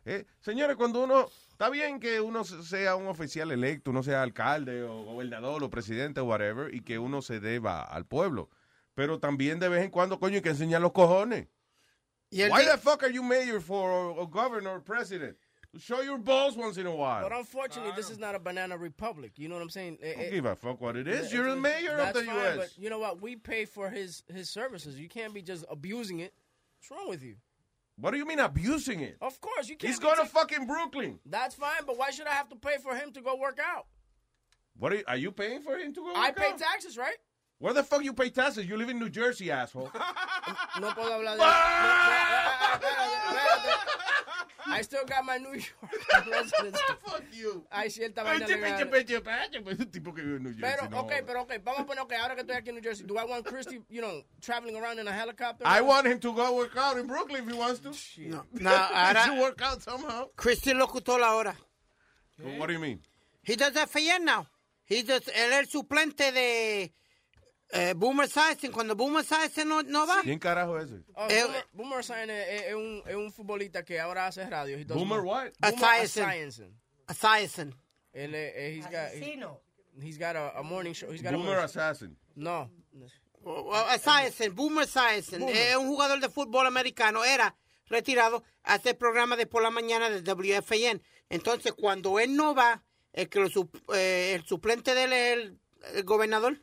Eh, 0.04 0.26
señores, 0.40 0.76
cuando 0.76 1.02
uno... 1.02 1.28
Está 1.52 1.70
bien 1.70 2.00
que 2.00 2.20
uno 2.20 2.42
sea 2.44 2.96
un 2.96 3.06
oficial 3.06 3.52
electo, 3.52 3.92
uno 3.92 4.02
sea 4.02 4.22
alcalde 4.22 4.82
o 4.82 5.04
gobernador 5.04 5.62
o 5.62 5.70
presidente 5.70 6.18
o 6.20 6.24
whatever, 6.24 6.74
y 6.74 6.80
que 6.80 6.98
uno 6.98 7.22
se 7.22 7.38
deba 7.38 7.82
al 7.82 8.04
pueblo. 8.04 8.50
Pero 8.94 9.20
también 9.20 9.60
de 9.60 9.68
vez 9.68 9.84
en 9.84 9.90
cuando, 9.90 10.18
coño, 10.18 10.36
hay 10.36 10.42
que 10.42 10.48
enseñar 10.48 10.80
los 10.82 10.90
cojones. 10.90 11.46
Y 12.30 12.42
Why 12.42 12.64
the 12.64 12.78
fuck 12.78 13.04
are 13.04 13.12
you 13.12 13.22
mayor 13.22 13.60
for 13.60 13.90
or, 13.90 14.18
or 14.18 14.28
governor 14.28 14.72
or 14.72 14.82
president? 14.82 15.36
Show 15.78 16.02
your 16.02 16.18
balls 16.18 16.54
once 16.54 16.76
in 16.76 16.86
a 16.86 16.94
while. 16.94 17.22
But 17.22 17.32
unfortunately, 17.36 17.92
this 17.96 18.10
is 18.10 18.18
not 18.18 18.34
a 18.34 18.38
banana 18.38 18.76
republic. 18.76 19.32
You 19.36 19.48
know 19.48 19.54
what 19.54 19.62
I'm 19.62 19.70
saying? 19.70 19.98
Eh, 20.02 20.12
Don't 20.12 20.24
eh, 20.24 20.30
give 20.30 20.44
a 20.44 20.54
fuck 20.54 20.80
what 20.82 20.96
it 20.96 21.08
is. 21.08 21.32
You're 21.32 21.48
the 21.48 21.56
mayor 21.56 21.96
of 21.98 22.12
the 22.12 22.24
fine, 22.24 22.36
U.S. 22.36 22.56
But 22.56 22.70
you 22.78 22.90
know 22.90 22.98
what? 22.98 23.22
We 23.22 23.36
pay 23.36 23.64
for 23.64 23.88
his 23.88 24.22
his 24.32 24.50
services. 24.50 24.98
You 24.98 25.08
can't 25.08 25.32
be 25.32 25.40
just 25.40 25.64
abusing 25.70 26.20
it. 26.20 26.34
What's 26.78 26.90
wrong 26.90 27.08
with 27.08 27.22
you? 27.22 27.36
What 27.96 28.10
do 28.10 28.18
you 28.18 28.26
mean 28.26 28.38
abusing 28.40 29.00
it? 29.00 29.16
Of 29.20 29.40
course, 29.40 29.68
you 29.68 29.76
can't. 29.76 29.88
He's 29.88 29.98
be 29.98 30.04
going 30.04 30.16
to 30.18 30.26
fucking 30.26 30.66
Brooklyn. 30.66 31.20
That's 31.24 31.54
fine, 31.54 31.82
but 31.86 31.96
why 31.96 32.10
should 32.10 32.26
I 32.26 32.32
have 32.32 32.48
to 32.50 32.56
pay 32.56 32.76
for 32.82 32.94
him 32.94 33.12
to 33.12 33.20
go 33.22 33.36
work 33.36 33.58
out? 33.64 33.86
What 34.78 34.92
are 34.92 34.96
you, 34.96 35.04
are 35.06 35.16
you 35.16 35.32
paying 35.32 35.62
for 35.62 35.76
him 35.76 35.94
to 35.94 36.00
go 36.00 36.12
I 36.14 36.28
work 36.28 36.36
pay 36.36 36.50
out? 36.52 36.58
taxes, 36.58 36.98
right? 36.98 37.16
Where 37.58 37.72
the 37.72 37.82
fuck 37.84 38.02
you 38.02 38.12
pay 38.12 38.30
taxes? 38.30 38.66
You 38.66 38.76
live 38.76 38.88
in 38.88 38.98
New 38.98 39.08
Jersey, 39.08 39.50
asshole. 39.50 39.90
No 40.80 40.88
puedo 40.90 41.12
hablar 41.12 41.36
de. 41.36 41.38
No, 41.38 41.44
no, 41.44 41.52
eh, 41.52 42.18
eh, 42.24 42.72
espérate, 42.72 42.88
espérate. 43.28 44.11
I 44.66 44.82
still 44.82 45.04
got 45.04 45.24
my 45.24 45.38
New 45.38 45.52
York 45.52 45.72
residency. 46.30 46.80
Ah, 46.88 46.96
fuck 47.04 47.24
you. 47.32 47.64
Hay 47.70 47.90
cierta 47.90 48.22
vaina 48.22 48.46
legal. 48.46 48.88
un 49.78 49.90
tipo 49.90 50.12
que 50.14 50.22
vive 50.22 50.36
en 50.36 50.42
New 50.42 50.54
Jersey. 50.54 50.76
Pero, 50.76 50.88
no. 50.90 51.00
okay, 51.00 51.22
pero 51.26 51.42
okay, 51.42 51.58
vamos 51.58 51.80
a 51.80 51.86
poner, 51.86 52.02
okay, 52.02 52.18
ahora 52.18 52.34
que 52.34 52.42
estoy 52.42 52.56
aquí 52.56 52.68
en 52.68 52.76
New 52.76 52.82
Jersey, 52.82 53.06
do 53.06 53.16
I 53.18 53.24
want 53.24 53.44
Christy, 53.44 53.80
you 53.88 54.00
know, 54.00 54.22
traveling 54.40 54.76
around 54.76 54.98
in 54.98 55.08
a 55.08 55.12
helicopter? 55.12 55.64
I 55.66 55.80
want 55.80 56.06
him 56.06 56.18
to 56.20 56.32
go 56.32 56.54
work 56.54 56.76
out 56.76 56.96
in 56.98 57.06
Brooklyn 57.06 57.44
if 57.44 57.50
he 57.50 57.58
wants 57.58 57.80
to. 57.80 57.92
No, 58.28 58.42
no, 58.52 58.70
ahora... 58.70 59.22
He 59.22 59.30
should 59.30 59.40
work 59.40 59.62
out 59.62 59.82
somehow. 59.82 60.28
Christian 60.36 60.78
Locutor 60.78 61.20
ahora. 61.20 61.56
Well, 62.42 62.58
what 62.58 62.66
do 62.66 62.72
you 62.72 62.80
mean? 62.80 63.00
He 63.42 63.56
does 63.56 63.72
FAN 63.72 64.24
now. 64.24 64.46
He 64.84 65.02
does, 65.02 65.22
él 65.28 65.52
es 65.52 65.58
el 65.58 65.66
suplente 65.66 66.32
de 66.32 66.92
eh, 67.72 67.94
Boomer 67.96 68.26
Esiason. 68.26 68.70
Cuando 68.70 68.94
Boomer 68.94 69.22
Esiason 69.24 69.68
no, 69.68 69.82
no 69.82 70.06
va, 70.06 70.20
¿Quién 70.22 70.38
carajo 70.38 70.78
es 70.78 70.90
ese? 70.90 71.02
Oh, 71.14 71.26
Eh, 71.28 71.44
Boomer, 71.72 72.00
es, 72.00 72.08
es 72.68 72.74
un, 72.74 73.02
es 73.06 73.14
un 73.16 73.32
futbolista 73.32 73.84
que 73.84 73.98
ahora 73.98 74.26
hace 74.26 74.48
radio. 74.48 74.76
He 74.78 74.84
Boomer 74.84 75.20
what? 75.20 75.50
Boomer. 75.58 76.04
Esiason. 77.08 77.74
Él, 78.12 78.34
es- 78.34 78.52
eh, 78.56 78.74
he's 78.76 78.84
got, 78.84 79.12
he- 79.14 79.20
Asesino. 79.22 79.60
he's 80.00 80.18
got 80.18 80.36
a, 80.36 80.58
a 80.58 80.62
morning 80.62 80.92
show. 80.94 81.10
He's 81.10 81.22
got 81.22 81.32
a 81.32 81.36
Boomer 81.36 81.50
morning- 81.52 81.64
assassin. 81.64 82.16
No. 82.34 82.70
Well, 83.44 83.86
Esiason, 83.94 84.54
Boomer 84.54 84.84
Esiason. 84.84 85.42
Es 85.48 85.76
un 85.76 85.88
jugador 85.88 86.20
de 86.20 86.28
fútbol 86.28 86.66
americano. 86.66 87.24
Era 87.24 87.56
retirado. 87.86 88.44
Hace 88.62 88.90
el 88.90 88.96
programa 88.96 89.36
de 89.36 89.46
por 89.46 89.62
la 89.62 89.70
mañana 89.70 90.08
de 90.10 90.20
WFAN. 90.22 91.02
Entonces, 91.28 91.72
cuando 91.72 92.20
él 92.20 92.36
no 92.36 92.54
va, 92.54 92.84
el, 93.12 93.28
que 93.28 93.40
lo 93.40 93.48
eh, 93.94 94.34
el 94.34 94.44
suplente 94.44 94.94
de 94.94 95.04
él 95.04 95.12
es 95.12 95.32
el, 95.38 95.58
el 95.96 96.04
gobernador. 96.04 96.60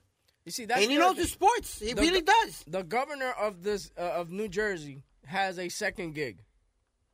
You 0.50 0.54
see, 0.54 0.66
that's 0.66 0.82
And 0.82 0.90
he 0.92 0.98
knows 0.98 1.16
the 1.16 1.28
sports. 1.28 1.80
He 1.80 1.94
The- 1.94 2.02
really 2.02 2.22
does. 2.22 2.64
The 2.66 2.82
governor 2.84 3.32
of 3.40 3.62
this 3.62 3.92
uh, 3.96 4.20
of 4.20 4.32
New 4.32 4.48
Jersey 4.50 5.04
has 5.28 5.60
a 5.60 5.70
second 5.70 6.16
gig. 6.16 6.40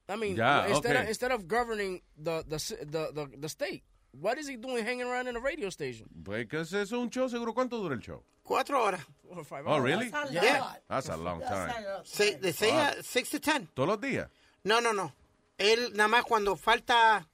I 0.08 0.16
mean, 0.16 0.38
Yeah, 0.38 0.68
instead 0.68 0.96
of 0.96 1.06
instead 1.10 1.32
of 1.34 1.48
governing 1.50 2.02
the 2.18 2.44
the, 2.48 2.58
the 2.86 3.12
the 3.14 3.38
the 3.38 3.50
state, 3.50 3.84
what 4.14 4.38
is 4.38 4.48
he 4.48 4.56
doing 4.56 4.86
hanging 4.86 5.06
around 5.08 5.28
in 5.28 5.36
a 5.36 5.42
radio 5.42 5.70
station? 5.70 6.08
Pues 6.24 6.48
que 6.48 6.60
ese 6.62 6.76
es 6.84 6.94
un 6.94 7.10
show, 7.10 7.28
seguro. 7.28 7.52
¿Cuánto 7.54 7.72
dura 7.82 7.96
el 7.96 8.02
show? 8.02 8.24
Cuatro 8.46 8.80
horas. 8.82 9.02
Four 9.28 9.40
or 9.40 9.44
five 9.44 9.64
Oh, 9.68 9.74
hours. 9.74 9.84
really? 9.84 10.10
That's 10.10 10.30
a 10.30 10.34
Yeah. 10.34 10.60
lot. 10.60 10.82
That's 10.88 11.10
a 11.10 11.18
long 11.18 11.42
time. 11.42 11.74
Se- 12.06 12.36
de 12.40 12.54
seis 12.54 12.72
a- 12.72 13.04
six 13.04 13.30
to 13.32 13.40
ten. 13.40 13.68
¿Todos 13.76 13.90
los 13.90 14.00
días? 14.00 14.30
No, 14.64 14.80
no, 14.80 14.94
no. 14.94 15.12
Él 15.60 15.92
nada 15.94 16.08
más 16.08 16.24
cuando 16.24 16.56
falta 16.56 17.28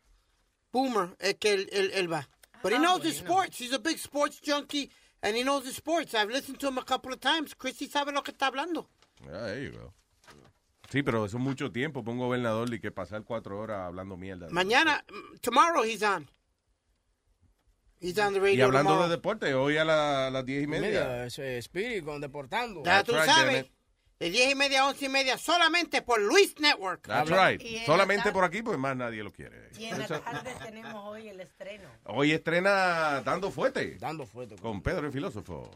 Boomer 0.72 1.16
es 1.20 1.36
que 1.40 1.54
él, 1.54 1.70
él, 1.72 1.92
él 1.94 2.08
va. 2.12 2.26
But 2.64 2.74
he 2.74 2.78
knows 2.80 3.02
the 3.04 3.10
sports. 3.12 3.58
He's 3.60 3.74
a 3.74 3.80
big 3.80 3.98
sports 4.00 4.40
junkie 4.44 4.90
and 5.24 5.36
he 5.36 5.44
knows 5.44 5.64
the 5.64 5.72
sports. 5.72 6.14
I've 6.14 6.30
listened 6.30 6.60
to 6.60 6.68
him 6.68 6.78
a 6.78 6.84
couple 6.84 7.12
of 7.14 7.20
times. 7.20 7.54
Christy 7.56 7.88
sabe 7.88 8.12
lo 8.12 8.22
que 8.24 8.32
está 8.34 8.48
hablando. 8.48 8.88
Yeah, 9.26 9.46
there 9.48 9.64
you 9.64 9.72
go. 9.72 9.94
Sí, 10.90 11.04
pero 11.04 11.26
eso 11.26 11.38
es 11.38 11.44
mucho 11.44 11.72
tiempo 11.72 12.04
para 12.04 12.14
un 12.14 12.20
gobernador 12.20 12.74
y 12.74 12.80
que 12.80 12.92
pasar 12.92 13.24
cuatro 13.24 13.58
horas 13.60 13.80
hablando 13.88 14.18
mierda. 14.18 14.50
Mañana, 14.50 15.04
mm, 15.10 15.38
tomorrow 15.40 15.84
he's 15.86 16.04
on. 16.04 16.30
He's 18.00 18.18
on 18.18 18.34
the 18.34 18.40
radio 18.40 18.58
Y 18.58 18.62
hablando 18.68 18.90
tomorrow. 18.94 19.10
de 19.10 19.16
deporte, 19.16 19.54
hoy 19.54 19.78
a 19.78 19.86
la- 19.86 20.28
a 20.28 20.32
las 20.32 20.44
diez 20.46 20.64
y 20.64 20.68
media. 20.68 20.88
Media, 21.06 21.26
ese 21.28 21.60
Spirit 21.60 22.04
con 22.04 22.20
deportando. 22.20 22.82
Ya 22.84 23.04
tú 23.04 23.14
right, 23.14 23.26
sabes. 23.26 23.66
De 24.22 24.30
diez 24.30 24.52
y 24.52 24.56
media 24.56 24.82
a 24.82 24.88
once 24.88 25.06
y 25.06 25.10
media 25.10 25.38
solamente 25.38 26.02
por 26.04 26.22
Luis 26.22 26.54
Network. 26.60 27.08
That's 27.08 27.30
right. 27.30 27.60
Y 27.62 27.74
en 27.76 27.80
la 27.82 27.86
Solamente 27.88 28.24
tarde- 28.26 28.34
por 28.34 28.44
aquí, 28.44 28.62
pues 28.62 28.78
más 28.78 28.96
nadie 28.96 29.24
lo 29.24 29.32
quiere. 29.32 29.70
Y 29.80 29.86
en 29.86 29.98
la 30.00 30.08
tarde 30.08 30.52
tenemos 30.64 30.94
hoy 31.08 31.28
el 31.28 31.42
estreno. 31.42 31.90
Hoy 32.06 32.32
estrena 32.32 33.22
Dando 33.26 33.50
Fuerte 33.52 33.98
Dando 34.00 34.26
fuerte. 34.28 34.56
con 34.58 34.82
Pedro 34.84 35.08
el 35.08 35.12
Filósofo. 35.12 35.70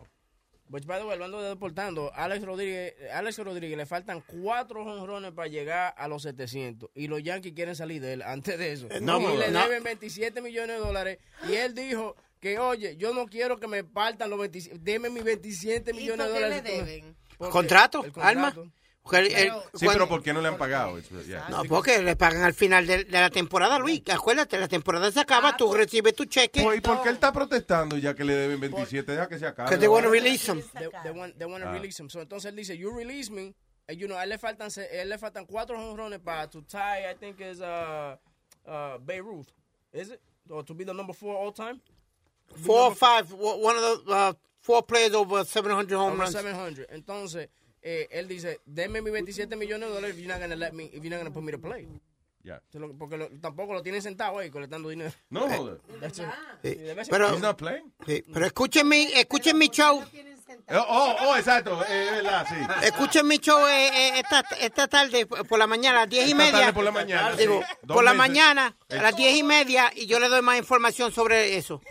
Which, 0.69 0.85
by 0.85 0.99
the 0.99 1.05
way, 1.05 1.13
hablando 1.13 1.41
de 1.41 1.49
deportando, 1.49 2.11
Alex 2.15 2.43
Rodríguez, 2.43 2.95
Alex 3.13 3.37
Rodríguez 3.37 3.77
le 3.77 3.85
faltan 3.85 4.21
cuatro 4.25 4.83
jonrones 4.83 5.31
para 5.31 5.47
llegar 5.47 5.93
a 5.95 6.07
los 6.07 6.23
700 6.23 6.89
y 6.95 7.07
los 7.07 7.21
Yankees 7.21 7.53
quieren 7.53 7.75
salir 7.75 8.01
de 8.01 8.13
él 8.13 8.21
antes 8.23 8.57
de 8.57 8.71
eso. 8.73 8.87
no, 9.01 9.19
y 9.33 9.37
le 9.37 9.51
no. 9.51 9.61
deben 9.63 9.83
27 9.83 10.41
millones 10.41 10.77
de 10.79 10.83
dólares 10.85 11.19
y 11.47 11.53
él 11.53 11.75
dijo 11.75 12.15
que, 12.39 12.57
oye, 12.59 12.97
yo 12.97 13.13
no 13.13 13.27
quiero 13.27 13.59
que 13.59 13.67
me 13.67 13.83
partan 13.83 14.29
los 14.29 14.39
27, 14.39 14.79
deme 14.81 15.09
mis 15.11 15.23
27 15.23 15.91
¿Y 15.91 15.93
millones 15.95 16.27
de 16.27 16.31
por 16.31 16.39
qué 16.39 16.43
dólares. 16.45 16.63
le 16.63 16.83
deben? 16.83 17.15
Porque 17.37 17.51
¿Contrato? 17.51 18.03
el 18.05 18.11
Alma? 18.21 18.53
contrato. 18.53 18.71
Sí, 19.07 19.49
cuando- 19.85 19.93
pero 19.93 20.07
¿por 20.09 20.23
qué 20.23 20.33
no 20.33 20.41
le 20.41 20.47
han 20.47 20.57
pagado? 20.57 20.97
Yeah. 20.99 21.47
No, 21.49 21.63
porque 21.65 22.01
le 22.01 22.15
pagan 22.15 22.41
al 22.41 22.55
final 22.55 22.87
de, 22.87 23.03
de 23.03 23.19
la 23.19 23.29
temporada, 23.29 23.77
Luis. 23.77 24.01
Acuérdate, 24.11 24.57
la 24.57 24.67
temporada 24.67 25.11
se 25.11 25.19
acaba, 25.19 25.49
Ah, 25.49 25.57
tú 25.57 25.67
pues- 25.67 25.77
recibes 25.81 26.15
tu 26.15 26.25
cheque. 26.25 26.63
Pues, 26.63 26.79
¿Y 26.79 26.81
por 26.81 27.03
qué 27.03 27.09
él 27.09 27.15
está 27.15 27.31
protestando 27.31 27.99
ya 27.99 28.15
que 28.15 28.23
le 28.23 28.33
deben 28.33 28.59
27? 28.59 29.11
Deja 29.11 29.27
que 29.29 29.37
se 29.37 29.45
acabe. 29.45 29.67
Because 29.69 29.79
they 29.79 29.87
want 29.87 30.05
to 30.05 30.09
release 30.11 30.51
him. 30.51 30.59
They, 30.73 30.89
they 31.03 31.11
want, 31.11 31.37
they 31.37 31.45
want 31.45 31.63
to 31.63 31.69
Ah. 31.69 31.73
release 31.73 32.01
him. 32.01 32.09
So, 32.09 32.19
entonces 32.19 32.49
él 32.49 32.55
dice, 32.55 32.75
you 32.77 32.91
release 32.97 33.29
me. 33.29 33.53
And, 33.87 33.99
you 33.99 34.07
know, 34.07 34.17
a 34.17 34.23
él 34.23 34.29
le 34.29 34.39
faltan, 34.39 34.71
se- 34.71 34.81
a 34.89 35.01
él 35.03 35.09
le 35.09 35.19
faltan 35.19 35.45
cuatro 35.45 35.77
jonrones 35.77 36.19
para 36.19 36.49
to 36.49 36.63
tie, 36.63 37.07
I 37.11 37.13
think 37.19 37.39
is 37.41 37.61
uh, 37.61 38.15
uh, 38.65 38.97
Beirut. 39.01 39.47
Is 39.93 40.09
it? 40.09 40.19
Or 40.49 40.63
to 40.65 40.73
be 40.73 40.83
the 40.83 40.93
number 40.95 41.13
four 41.13 41.35
all 41.37 41.53
time? 41.53 41.79
Four 42.65 42.87
or 42.89 42.95
five, 42.95 43.31
one 43.31 43.75
of 43.77 44.03
the 44.05 44.11
uh, 44.11 44.33
four 44.65 44.81
players 44.85 45.13
over 45.13 45.45
700 45.45 45.95
home 45.95 46.13
Over 46.13 46.23
runs. 46.23 46.31
700. 46.33 46.87
Entonces, 46.89 47.49
eh, 47.81 48.07
él 48.11 48.27
dice, 48.27 48.59
denme 48.65 49.01
mis 49.01 49.11
27 49.13 49.55
millones 49.55 49.89
de 49.89 49.95
dólares 49.95 50.15
if 50.15 50.21
you're 50.21 50.27
not 50.33 50.39
going 50.39 50.49
to 50.49 50.55
let 50.57 50.73
me, 50.73 50.85
if 50.85 51.03
you're 51.03 51.09
not 51.09 51.19
going 51.19 51.31
to 51.31 51.31
put 51.31 51.43
me 51.43 51.51
to 51.51 51.59
play. 51.59 51.87
Yeah. 52.43 52.59
Porque 52.99 53.17
lo- 53.17 53.29
tampoco 53.41 53.73
lo 53.73 53.81
tienen 53.81 54.01
sentado 54.01 54.37
ahí 54.39 54.49
colectando 54.51 54.89
dinero. 54.89 55.11
No, 55.29 55.47
joder. 55.49 55.79
It. 56.01 56.13
Sí, 56.13 56.75
Pero, 57.09 57.29
He's 57.33 57.41
not 57.41 57.57
playing? 57.57 57.91
sí, 58.05 58.23
pero 58.33 58.45
escuchen 58.45 58.87
mi, 58.87 59.11
escuchen 59.13 59.57
mi 59.57 59.67
show. 59.69 60.03
Oh, 60.69 60.85
oh, 60.87 61.15
oh, 61.27 61.35
exacto. 61.37 61.83
Es 61.85 62.11
verdad, 62.11 62.45
sí. 62.47 62.55
Escuchen 62.85 63.27
mi 63.27 63.37
show 63.37 63.65
eh, 63.67 63.87
eh, 63.87 64.19
esta, 64.19 64.43
esta 64.59 64.87
tarde 64.87 65.25
por 65.25 65.57
la 65.57 65.67
mañana, 65.67 65.99
a 65.99 66.01
las 66.01 66.09
diez 66.09 66.27
y 66.27 66.31
Esta 66.31 66.37
media. 66.43 66.59
tarde 66.59 66.73
por 66.73 66.83
la 66.83 66.91
mañana, 66.91 67.31
Digo, 67.35 67.61
sí. 67.61 67.75
Dos 67.81 67.95
por 67.95 68.03
la 68.03 68.13
meses. 68.13 68.27
mañana, 68.29 68.75
a 68.89 68.95
las 68.95 69.15
diez 69.15 69.35
y 69.35 69.43
media, 69.43 69.91
y 69.95 70.05
yo 70.05 70.19
le 70.19 70.27
doy 70.29 70.41
más 70.41 70.57
información 70.57 71.11
sobre 71.11 71.57
eso. 71.57 71.81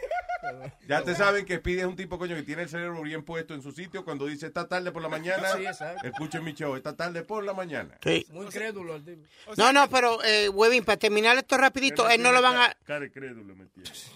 Ya 0.87 1.03
te 1.03 1.15
saben 1.15 1.47
que 1.47 1.57
Speedy 1.57 1.81
es 1.81 1.87
un 1.87 1.97
tipo, 1.97 2.19
coño, 2.19 2.37
que 2.37 2.43
tiene 2.43 2.63
el 2.63 2.69
cerebro 2.69 3.01
bien 3.03 3.25
puesto 3.25 3.55
en 3.55 3.63
su 3.63 3.73
sitio. 3.73 4.05
Cuando 4.05 4.27
dice 4.27 4.47
esta 4.47 4.69
tarde 4.69 4.93
por 4.93 5.01
la 5.01 5.09
mañana, 5.09 5.49
Sí, 5.57 5.65
exacto. 5.65 6.07
escuchen 6.07 6.45
mi 6.45 6.53
show. 6.53 6.77
Esta 6.77 6.95
tarde 6.95 7.23
por 7.23 7.43
la 7.45 7.55
mañana. 7.55 7.97
Sí. 8.03 8.27
Muy 8.31 8.47
crédulo 8.49 8.97
el 8.97 9.05
tipo. 9.05 9.23
No, 9.57 9.73
no, 9.73 9.89
pero, 9.89 10.23
eh, 10.23 10.51
Webin, 10.51 10.85
para 10.85 10.99
terminar 10.99 11.39
esto 11.39 11.57
rapidito, 11.57 12.09
él 12.11 12.23
no 12.23 12.31
lo 12.31 12.43
van 12.43 12.57
a... 12.59 12.77
Cara 12.85 13.09
crédulo, 13.11 13.55
¿me 13.57 13.63
entiendes? 13.65 14.11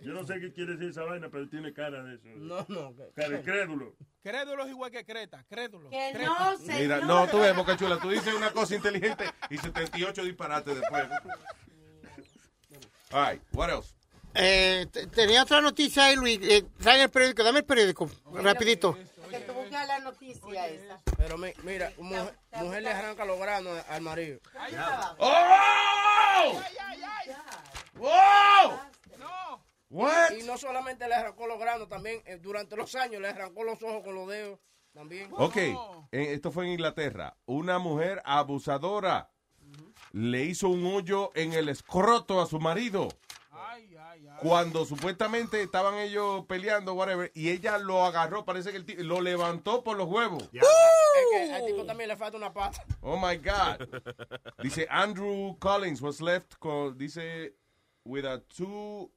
Yo 0.00 0.12
no 0.12 0.26
sé 0.26 0.38
qué 0.40 0.52
quiere 0.52 0.72
decir 0.72 0.90
esa 0.90 1.02
vaina, 1.04 1.28
pero 1.30 1.48
tiene 1.48 1.72
cara 1.72 2.02
de 2.02 2.14
eso. 2.16 2.24
No, 2.36 2.64
no. 2.68 2.94
que- 2.96 3.10
Cara 3.14 3.28
de 3.30 3.42
crédulo. 3.42 3.94
Crédulo 4.22 4.64
es 4.64 4.70
igual 4.70 4.90
que 4.90 5.04
Creta, 5.04 5.44
crédulo. 5.48 5.88
Que 5.90 6.10
Creta. 6.12 6.28
no, 6.28 6.56
señor. 6.58 6.80
Mira, 6.80 7.00
no, 7.00 7.26
tú 7.28 7.40
ves, 7.40 7.54
Boca 7.56 7.76
Chula, 7.76 7.98
tú 7.98 8.10
dices 8.10 8.32
una 8.34 8.50
cosa 8.52 8.74
inteligente 8.74 9.24
y 9.50 9.58
78 9.58 10.22
disparates 10.24 10.80
después. 10.80 11.04
All 13.12 13.30
right, 13.32 13.42
what 13.52 13.68
else? 13.70 13.94
Eh, 14.34 14.86
te- 14.90 15.06
tenía 15.08 15.42
otra 15.42 15.60
noticia 15.60 16.06
ahí, 16.06 16.16
Luis. 16.16 16.38
Eh, 16.42 16.64
trae 16.80 17.02
el 17.02 17.10
periódico, 17.10 17.42
dame 17.44 17.58
el 17.58 17.64
periódico, 17.66 18.10
rapidito. 18.32 18.96
buscar 19.54 19.86
la 19.86 19.98
noticia 20.00 20.68
esa. 20.68 21.00
Pero 21.18 21.36
mi- 21.38 21.52
mira, 21.62 21.92
mujer, 21.98 22.34
mujer 22.56 22.82
le 22.82 22.90
arranca 22.90 23.24
los 23.26 23.38
granos 23.38 23.78
al 23.88 24.00
marido. 24.02 24.40
¡Oh! 25.18 26.60
¡Wow! 27.96 28.78
What? 29.90 30.32
Y 30.38 30.42
no 30.44 30.51
solamente 30.62 31.06
le 31.08 31.14
arrancó 31.14 31.46
los 31.46 31.58
granos, 31.58 31.88
también 31.88 32.22
eh, 32.24 32.38
durante 32.38 32.76
los 32.76 32.94
años 32.94 33.20
le 33.20 33.28
arrancó 33.28 33.64
los 33.64 33.82
ojos 33.82 34.02
con 34.02 34.14
los 34.14 34.28
dedos. 34.28 34.58
También. 34.94 35.30
Ok, 35.32 35.56
eh, 35.56 35.74
esto 36.10 36.50
fue 36.52 36.66
en 36.66 36.72
Inglaterra. 36.72 37.36
Una 37.46 37.78
mujer 37.78 38.20
abusadora 38.24 39.30
le 40.12 40.44
hizo 40.44 40.68
un 40.68 40.84
hoyo 40.86 41.30
en 41.34 41.54
el 41.54 41.68
escroto 41.68 42.40
a 42.40 42.46
su 42.46 42.60
marido. 42.60 43.08
Cuando 44.40 44.84
supuestamente 44.84 45.62
estaban 45.62 45.94
ellos 45.94 46.44
peleando, 46.46 46.94
whatever, 46.94 47.30
y 47.34 47.48
ella 47.48 47.78
lo 47.78 48.04
agarró, 48.04 48.44
parece 48.44 48.70
que 48.70 48.76
el 48.76 48.84
tipo 48.84 49.02
lo 49.02 49.20
levantó 49.20 49.82
por 49.82 49.96
los 49.96 50.08
huevos. 50.08 50.42
Es 50.52 50.62
que 51.30 51.52
al 51.54 51.64
tipo 51.64 51.84
también 51.86 52.08
le 52.08 52.16
falta 52.16 52.36
una 52.36 52.52
pata. 52.52 52.84
Oh 53.00 53.16
my 53.16 53.36
God. 53.36 53.88
Dice 54.62 54.86
Andrew 54.90 55.56
Collins 55.58 56.02
was 56.02 56.20
left 56.20 56.56
con, 56.58 56.98
dice 56.98 57.54
with 58.04 58.24
a 58.26 58.40
two 58.40 59.10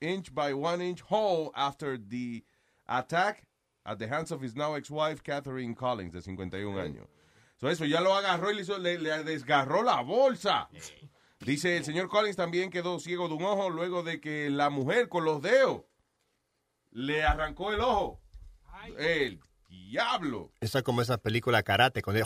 inch 0.00 0.32
by 0.32 0.52
one 0.52 0.80
inch 0.80 1.00
hole 1.02 1.50
after 1.54 1.96
the 1.98 2.44
attack 2.86 3.46
at 3.84 3.98
the 3.98 4.06
hands 4.08 4.30
of 4.32 4.40
his 4.42 4.54
now 4.56 4.74
ex-wife 4.74 5.22
Catherine 5.22 5.74
Collins 5.74 6.12
de 6.12 6.20
51 6.22 6.78
años. 6.78 7.06
So 7.58 7.68
eso 7.68 7.84
ya 7.84 8.00
lo 8.00 8.14
agarró 8.14 8.50
y 8.50 8.54
le, 8.56 8.62
hizo- 8.62 8.78
le- 8.78 8.98
le 8.98 9.22
desgarró 9.24 9.82
la 9.82 10.00
bolsa. 10.02 10.68
Dice 11.40 11.76
el 11.76 11.84
señor 11.84 12.08
Collins 12.08 12.36
también 12.36 12.70
quedó 12.70 12.98
ciego 13.00 13.28
de 13.28 13.34
un 13.34 13.44
ojo 13.44 13.70
luego 13.70 14.02
de 14.02 14.20
que 14.20 14.50
la 14.50 14.70
mujer 14.70 15.08
con 15.08 15.24
los 15.24 15.40
dedos 15.42 15.82
le 16.90 17.22
arrancó 17.22 17.72
el 17.72 17.80
ojo. 17.80 18.20
El 18.98 19.40
diablo. 19.68 20.52
Eso 20.60 20.78
es 20.78 20.84
como 20.84 21.02
esa 21.02 21.18
película 21.18 21.62
karate, 21.62 22.02
cuando 22.02 22.22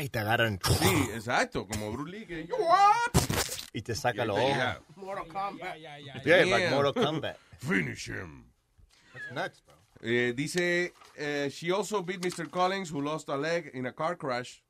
y 0.00 0.08
te 0.08 0.18
agarran 0.18 0.58
Sí, 0.80 1.08
exacto, 1.14 1.66
como 1.66 1.92
Bruce 1.92 2.10
Lee 2.10 2.26
que 2.26 2.48
y 3.72 3.82
te 3.82 3.94
saca 3.94 4.24
los 4.24 4.36
Yeah. 4.38 4.78
ojos. 4.78 4.96
Mortal 4.96 5.28
Kombat. 5.28 5.76
Yeah, 6.24 6.44
like 6.46 6.70
Mortal 6.70 6.92
Kombat. 6.94 7.36
Finish 7.58 8.08
him. 8.08 8.44
That's 9.12 9.32
nuts, 9.32 9.62
bro. 9.64 9.74
Eh, 10.04 10.32
dice, 10.34 10.92
eh, 11.16 11.48
she 11.50 11.70
also 11.70 12.02
beat 12.02 12.20
Mr. 12.20 12.50
Collins, 12.50 12.90
who 12.90 13.00
lost 13.00 13.28
a 13.28 13.36
leg 13.36 13.70
in 13.74 13.86
a 13.86 13.92
car 13.92 14.16
crash. 14.16 14.62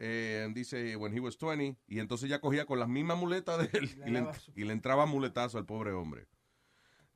Eh, 0.00 0.42
and 0.44 0.54
dice, 0.54 0.96
when 0.96 1.12
he 1.12 1.18
was 1.18 1.36
20. 1.36 1.76
Y 1.88 1.98
entonces 1.98 2.28
ya 2.28 2.38
cogía 2.40 2.64
con 2.66 2.78
las 2.78 2.88
mismas 2.88 3.18
muletas 3.18 3.58
de 3.58 3.78
él 3.78 3.90
y 4.06 4.10
le, 4.10 4.26
y 4.54 4.64
le 4.64 4.72
entraba 4.72 5.06
muletazo 5.06 5.58
al 5.58 5.64
pobre 5.66 5.90
hombre. 5.92 6.26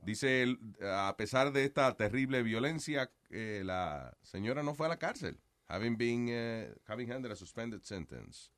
Dice, 0.01 0.57
a 0.81 1.15
pesar 1.17 1.53
de 1.53 1.63
esta 1.63 1.95
terrible 1.95 2.43
violencia, 2.43 3.09
eh, 3.29 3.61
la 3.63 4.17
señora 4.21 4.61
no 4.61 4.73
fue 4.75 4.87
a 4.87 4.89
la 4.89 4.97
cárcel. 4.99 5.39
Having 5.69 5.97
been, 5.97 6.27
eh, 6.29 6.73
having 6.89 7.09
handed 7.09 7.31
a 7.31 7.37
suspended 7.37 7.83
sentence. 7.85 8.51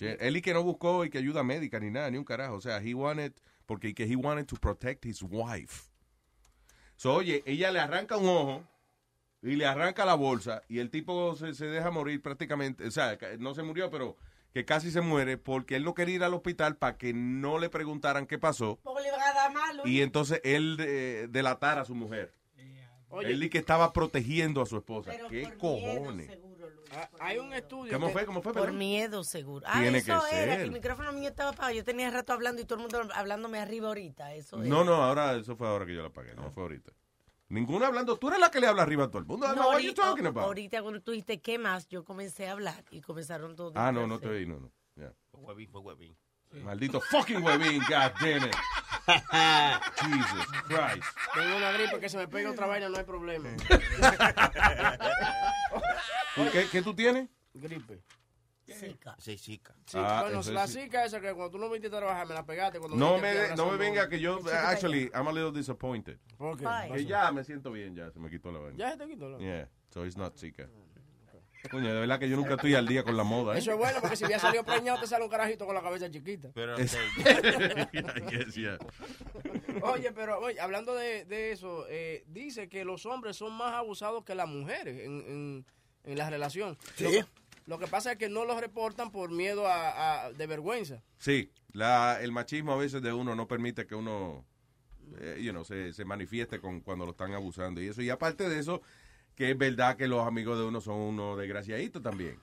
Él 0.00 0.36
y 0.36 0.42
que 0.42 0.54
no 0.54 0.62
buscó 0.62 1.04
y 1.04 1.10
que 1.10 1.18
ayuda 1.18 1.42
médica 1.42 1.78
ni 1.78 1.90
nada, 1.90 2.10
ni 2.10 2.18
un 2.18 2.24
carajo. 2.24 2.54
O 2.56 2.60
sea, 2.60 2.78
he 2.82 2.94
wanted, 2.94 3.32
porque 3.66 3.94
que 3.94 4.04
he 4.04 4.16
wanted 4.16 4.46
to 4.46 4.56
protect 4.56 5.04
his 5.04 5.22
wife. 5.22 5.88
So, 6.96 7.14
oye, 7.14 7.42
ella 7.46 7.70
le 7.70 7.80
arranca 7.80 8.16
un 8.16 8.28
ojo 8.28 8.64
y 9.42 9.56
le 9.56 9.66
arranca 9.66 10.04
la 10.04 10.14
bolsa 10.14 10.62
y 10.68 10.78
el 10.78 10.90
tipo 10.90 11.34
se, 11.36 11.54
se 11.54 11.66
deja 11.66 11.90
morir 11.90 12.22
prácticamente. 12.22 12.86
O 12.86 12.90
sea, 12.90 13.18
no 13.38 13.54
se 13.54 13.62
murió, 13.62 13.90
pero 13.90 14.16
que 14.52 14.64
casi 14.64 14.90
se 14.90 15.00
muere 15.00 15.38
porque 15.38 15.76
él 15.76 15.84
no 15.84 15.94
quería 15.94 16.16
ir 16.16 16.24
al 16.24 16.34
hospital 16.34 16.76
para 16.76 16.96
que 16.98 17.12
no 17.14 17.58
le 17.58 17.70
preguntaran 17.70 18.26
qué 18.26 18.38
pasó 18.38 18.78
Porque 18.82 19.02
le 19.02 19.10
van 19.10 19.20
a 19.22 19.32
dar 19.32 19.52
malo. 19.52 19.82
y 19.86 20.02
entonces 20.02 20.40
él 20.44 20.76
eh, 20.80 21.26
delatara 21.30 21.80
a 21.82 21.84
su 21.84 21.94
mujer. 21.94 22.32
él 23.22 23.42
y 23.42 23.48
que 23.50 23.58
estaba 23.58 23.92
protegiendo 23.92 24.60
a 24.62 24.66
su 24.66 24.76
esposa. 24.76 25.12
¿Qué 25.28 25.54
cojones? 25.58 26.30
Hay 27.20 27.38
un 27.38 27.52
estudio. 27.52 27.92
¿Cómo 27.94 28.10
fue? 28.10 28.26
¿Cómo 28.26 28.42
fue? 28.42 28.52
Por 28.52 28.72
miedo, 28.72 29.24
seguro. 29.24 29.64
Ah, 29.68 29.80
Tiene 29.80 29.98
eso 29.98 30.06
que 30.30 30.36
era, 30.36 30.52
ser. 30.52 30.56
que 30.58 30.62
el 30.64 30.72
micrófono 30.72 31.12
mío 31.12 31.28
estaba 31.28 31.50
apagado. 31.50 31.74
Yo 31.74 31.84
tenía 31.84 32.10
rato 32.10 32.32
hablando 32.32 32.60
y 32.60 32.64
todo 32.64 32.76
el 32.76 32.82
mundo 32.82 33.14
hablándome 33.14 33.58
arriba 33.60 33.88
ahorita. 33.88 34.34
Eso 34.34 34.56
No, 34.58 34.64
era. 34.82 34.84
no, 34.84 34.94
ahora 35.02 35.34
eso 35.36 35.56
fue 35.56 35.68
ahora 35.68 35.86
que 35.86 35.94
yo 35.94 36.02
la 36.02 36.10
pagué, 36.10 36.34
no 36.34 36.50
fue 36.50 36.62
ahorita. 36.64 36.92
Ninguna 37.48 37.86
hablando, 37.88 38.16
tú 38.16 38.28
eres 38.28 38.40
la 38.40 38.50
que 38.50 38.60
le 38.60 38.66
habla 38.66 38.82
arriba 38.82 39.04
a 39.04 39.08
todo 39.08 39.18
el 39.18 39.24
mundo. 39.26 39.46
No, 39.48 39.78
you 39.78 39.92
ahorita, 39.94 40.42
ahorita 40.42 40.80
cuando 40.82 41.00
tú 41.02 41.10
dijiste 41.12 41.40
qué 41.40 41.58
más, 41.58 41.86
yo 41.88 42.04
comencé 42.04 42.48
a 42.48 42.52
hablar 42.52 42.82
y 42.90 43.00
comenzaron 43.02 43.54
todos. 43.56 43.72
Ah, 43.76 43.92
no, 43.92 44.06
no 44.06 44.18
te 44.18 44.28
oí, 44.28 44.46
no, 44.46 44.58
no. 44.58 44.72
Ya. 44.96 45.12
Huevín, 45.32 45.68
fue 45.70 45.80
huevín. 45.82 46.16
Maldito 46.62 47.00
fucking 47.00 47.42
huevín, 47.42 47.80
god 47.80 48.12
damn 48.20 48.44
it. 48.48 48.54
Jesus 50.02 50.46
Christ. 50.66 51.04
Tengo 51.34 51.56
una 51.56 51.72
gripe 51.72 51.98
que 52.00 52.08
se 52.08 52.16
me 52.18 52.28
pega 52.28 52.50
otra 52.50 52.66
vaina, 52.66 52.88
no 52.88 52.96
hay 52.98 53.04
problema. 53.04 53.48
¿Tú 56.34 56.42
¿Qué, 56.52 56.66
qué 56.70 56.82
tú 56.82 56.94
tienes? 56.94 57.28
Gripe. 57.54 58.02
Zika. 58.70 59.16
Sí, 59.18 59.36
chica. 59.36 59.74
Sí, 59.84 59.98
Ah, 60.00 60.22
bueno, 60.22 60.40
eso 60.40 60.52
la 60.52 60.66
sí. 60.66 60.80
zika 60.82 61.04
esa 61.04 61.20
que 61.20 61.34
cuando 61.34 61.50
tú 61.50 61.58
no 61.58 61.66
viniste 61.68 61.88
a 61.88 61.98
trabajar 61.98 62.26
me 62.26 62.32
la 62.34 62.46
pegaste. 62.46 62.78
Cuando 62.78 62.96
No 62.96 63.18
me, 63.18 63.34
de- 63.34 63.56
no 63.56 63.70
me 63.70 63.76
venga 63.76 64.08
que 64.08 64.18
yo, 64.18 64.38
actually, 64.64 65.10
I'm 65.14 65.28
a 65.28 65.32
little 65.32 65.52
disappointed. 65.52 66.18
¿Por 66.38 66.56
qué? 66.58 66.64
Ay. 66.66 66.90
Que 66.92 67.04
ya 67.04 67.30
me 67.32 67.44
siento 67.44 67.70
bien, 67.72 67.94
ya 67.94 68.10
se 68.10 68.18
me 68.18 68.30
quitó 68.30 68.50
la 68.50 68.60
vaina. 68.60 68.78
Ya 68.78 68.92
se 68.92 68.96
te 68.98 69.06
quitó 69.08 69.28
la 69.28 69.38
Yeah, 69.38 69.68
so 69.90 70.06
it's 70.06 70.16
not 70.16 70.38
Zika. 70.38 70.68
Coño, 71.70 71.92
de 71.94 72.00
verdad 72.00 72.18
que 72.18 72.28
yo 72.28 72.36
nunca 72.36 72.54
estoy 72.54 72.74
al 72.74 72.88
día 72.88 73.04
con 73.04 73.16
la 73.16 73.22
moda. 73.24 73.54
¿eh? 73.54 73.58
Eso 73.58 73.70
es 73.72 73.76
bueno 73.78 73.98
porque 74.00 74.16
si 74.16 74.24
había 74.24 74.38
salido 74.40 74.64
preñado 74.64 74.98
te 75.00 75.06
sale 75.06 75.22
un 75.24 75.30
carajito 75.30 75.64
con 75.66 75.74
la 75.76 75.82
cabeza 75.82 76.10
chiquita. 76.10 76.48
Pero 76.54 76.76
Es- 76.76 76.96
guess, 78.30 78.54
yeah. 78.54 78.78
Oye, 79.82 80.10
pero 80.12 80.40
oye, 80.40 80.58
hablando 80.60 80.94
de, 80.94 81.24
de 81.24 81.52
eso, 81.52 81.86
eh, 81.88 82.24
dice 82.26 82.68
que 82.68 82.84
los 82.84 83.06
hombres 83.06 83.36
son 83.36 83.52
más 83.54 83.74
abusados 83.74 84.24
que 84.24 84.34
las 84.34 84.48
mujeres 84.48 85.04
en, 85.04 85.12
en, 85.26 85.66
en 86.04 86.18
la 86.18 86.30
relación. 86.30 86.76
Sí. 86.96 87.04
Lo, 87.04 87.10
que- 87.10 87.24
lo 87.66 87.78
que 87.78 87.86
pasa 87.86 88.12
es 88.12 88.18
que 88.18 88.28
no 88.28 88.44
los 88.44 88.60
reportan 88.60 89.10
por 89.12 89.30
miedo 89.30 89.66
a, 89.68 90.24
a- 90.26 90.32
de 90.32 90.46
vergüenza. 90.46 91.02
Sí, 91.18 91.50
la, 91.72 92.18
el 92.20 92.32
machismo 92.32 92.72
a 92.72 92.76
veces 92.76 93.02
de 93.02 93.12
uno 93.12 93.34
no 93.36 93.46
permite 93.46 93.86
que 93.86 93.94
uno 93.94 94.44
eh, 95.20 95.38
you 95.42 95.52
know, 95.52 95.64
se, 95.64 95.92
se 95.92 96.04
manifieste 96.04 96.60
con, 96.60 96.80
cuando 96.80 97.04
lo 97.04 97.12
están 97.12 97.32
abusando 97.34 97.80
y 97.80 97.88
eso. 97.88 98.02
Y 98.02 98.10
aparte 98.10 98.48
de 98.48 98.58
eso, 98.58 98.82
que 99.36 99.50
es 99.50 99.58
verdad 99.58 99.96
que 99.96 100.08
los 100.08 100.26
amigos 100.26 100.58
de 100.58 100.64
uno 100.64 100.80
son 100.80 100.96
unos 100.96 101.38
desgraciaditos 101.38 102.02
también. 102.02 102.38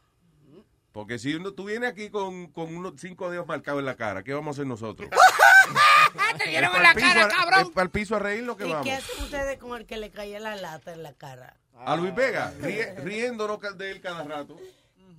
Porque 0.92 1.20
si 1.20 1.36
uno, 1.36 1.52
tú 1.54 1.66
vienes 1.66 1.92
aquí 1.92 2.10
con, 2.10 2.48
con 2.48 2.76
unos 2.76 2.94
cinco 2.98 3.30
dedos 3.30 3.46
marcados 3.48 3.80
en 3.80 3.86
la 3.86 3.96
cara, 3.96 4.24
¿qué 4.24 4.34
vamos 4.34 4.48
a 4.48 4.56
hacer 4.58 4.68
nosotros? 4.68 5.08
¡Te 6.44 6.50
dieron 6.50 6.72
en 6.72 6.78
¿Es 6.78 6.84
la 6.84 6.94
cara, 6.96 7.26
a- 7.26 7.28
cabrón! 7.28 7.62
¿Es 7.62 7.70
para 7.70 7.84
el 7.86 7.92
piso 7.92 8.16
a 8.16 8.20
reír 8.20 8.44
lo 8.44 8.58
que 8.58 8.66
¿Y 8.68 8.70
vamos? 8.72 8.86
qué 8.86 8.94
hacen 8.94 9.24
ustedes 9.24 9.60
con 9.60 9.80
el 9.80 9.86
que 9.86 9.98
le 9.98 10.10
caía 10.10 10.40
la 10.40 10.56
lata 10.56 10.92
en 10.94 11.04
la 11.04 11.14
cara? 11.14 11.58
A 11.86 11.96
Luis 11.96 12.14
Vega, 12.16 12.54
rie- 12.60 12.96
riéndonos 13.04 13.60
de 13.78 13.92
él 13.92 14.02
cada 14.02 14.24
rato. 14.24 14.58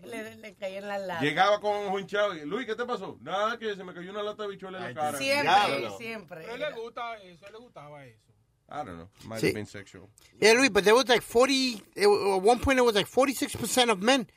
Le, 0.05 0.35
le 0.37 0.55
caía 0.55 0.79
en 0.79 0.89
la 0.89 0.99
lata. 0.99 1.21
Llegaba 1.23 1.61
con 1.61 1.77
un 1.77 2.01
hinchado 2.01 2.35
y, 2.35 2.41
Luis, 2.47 2.67
¿qué 2.67 2.75
te 2.75 2.85
pasó? 2.87 3.19
Nada, 3.21 3.59
que 3.59 3.75
se 3.77 3.85
me 3.85 3.93
cayó 3.93 4.11
una 4.11 4.23
lata 4.23 4.45
de 4.45 4.49
bichuela 4.51 4.79
en 4.79 4.85
la 4.85 4.95
cara. 4.95 5.19
Siempre, 5.19 5.43
Diablo. 5.43 5.99
siempre. 5.99 6.41
Pero 6.41 6.53
a 6.53 6.55
él 6.55 6.61
le 6.75 6.81
gusta 6.81 7.17
eso, 7.19 7.45
a 7.45 7.49
él 7.49 7.53
le 7.53 7.59
gustaba 7.59 8.07
eso. 8.07 8.31
I 8.71 8.77
don't 8.85 8.87
know. 8.95 9.11
Might 9.25 9.41
Sí. 9.41 9.47
have 9.49 9.55
been 9.55 9.67
sexual. 9.67 10.09
Yeah, 10.41 10.55
Luis, 10.55 10.71
but 10.71 10.85
there 10.85 10.95
was 10.95 11.07
like 11.09 11.23
40, 11.23 11.83
it- 11.97 12.05
at 12.07 12.43
one 12.43 12.61
point 12.61 12.79
it 12.79 12.85
was 12.85 12.95
like 12.95 13.09
46% 13.11 13.91
of 13.91 13.99
men 14.01 14.31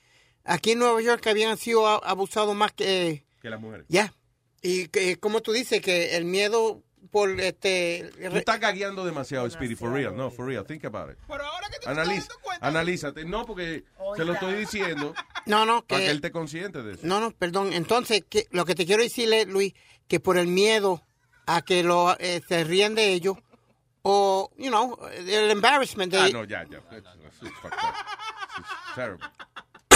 aquí 0.43 0.71
en 0.71 0.79
Nueva 0.79 1.01
York 1.01 1.21
que 1.21 1.29
habían 1.29 1.55
sido 1.57 1.85
abusados 2.03 2.53
más 2.55 2.73
que... 2.73 3.23
Que 3.41 3.49
las 3.49 3.59
mujeres. 3.61 3.85
Ya. 3.89 4.13
Y 4.61 4.87
que, 4.87 5.17
como 5.19 5.41
tú 5.41 5.51
dices, 5.53 5.81
que 5.81 6.15
el 6.17 6.25
miedo 6.25 6.81
por 7.13 7.39
este... 7.39 8.09
Tú 8.31 8.37
estás 8.37 8.59
gagueando 8.59 9.05
demasiado, 9.05 9.47
Speedy, 9.47 9.75
for 9.75 9.93
real. 9.93 10.17
No, 10.17 10.31
for 10.31 10.47
real. 10.47 10.65
Think 10.65 10.83
about 10.85 11.11
it. 11.11 11.17
Pero 11.27 11.45
ahora 11.45 11.69
que 11.69 11.77
te 11.77 11.87
Analiza, 11.87 12.33
analízate. 12.59 13.23
No, 13.23 13.45
porque 13.45 13.83
se 14.15 14.25
lo 14.25 14.33
estoy 14.33 14.55
diciendo 14.55 15.13
No, 15.45 15.63
no, 15.63 15.85
para 15.85 15.99
que... 15.99 16.05
que 16.05 16.09
él 16.09 16.15
esté 16.17 16.31
consciente 16.31 16.81
de 16.81 16.93
eso. 16.93 17.01
No, 17.03 17.19
no, 17.19 17.29
perdón. 17.29 17.71
Entonces, 17.71 18.23
que, 18.27 18.47
lo 18.49 18.65
que 18.65 18.73
te 18.73 18.87
quiero 18.87 19.03
decirle, 19.03 19.45
Luis, 19.45 19.75
que 20.07 20.19
por 20.19 20.37
el 20.37 20.47
miedo 20.47 21.03
a 21.45 21.61
que 21.61 21.83
lo, 21.83 22.17
eh, 22.19 22.41
se 22.47 22.63
ríen 22.63 22.95
de 22.95 23.13
ellos, 23.13 23.37
o, 24.01 24.49
you 24.57 24.69
know, 24.69 24.97
el 25.15 25.51
embarrassment 25.51 26.11
de... 26.11 26.19
Ah, 26.19 26.29
no, 26.33 26.45
ya, 26.45 26.63
ya. 26.63 26.79
It's 28.57 28.95
terrible. 28.95 29.19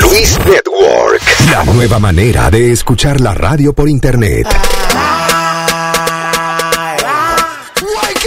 Luis 0.00 0.38
Network. 0.46 1.22
La 1.50 1.64
nueva 1.64 1.98
manera 1.98 2.50
de 2.50 2.72
escuchar 2.72 3.20
la 3.20 3.34
radio 3.34 3.72
por 3.72 3.88
internet. 3.88 4.46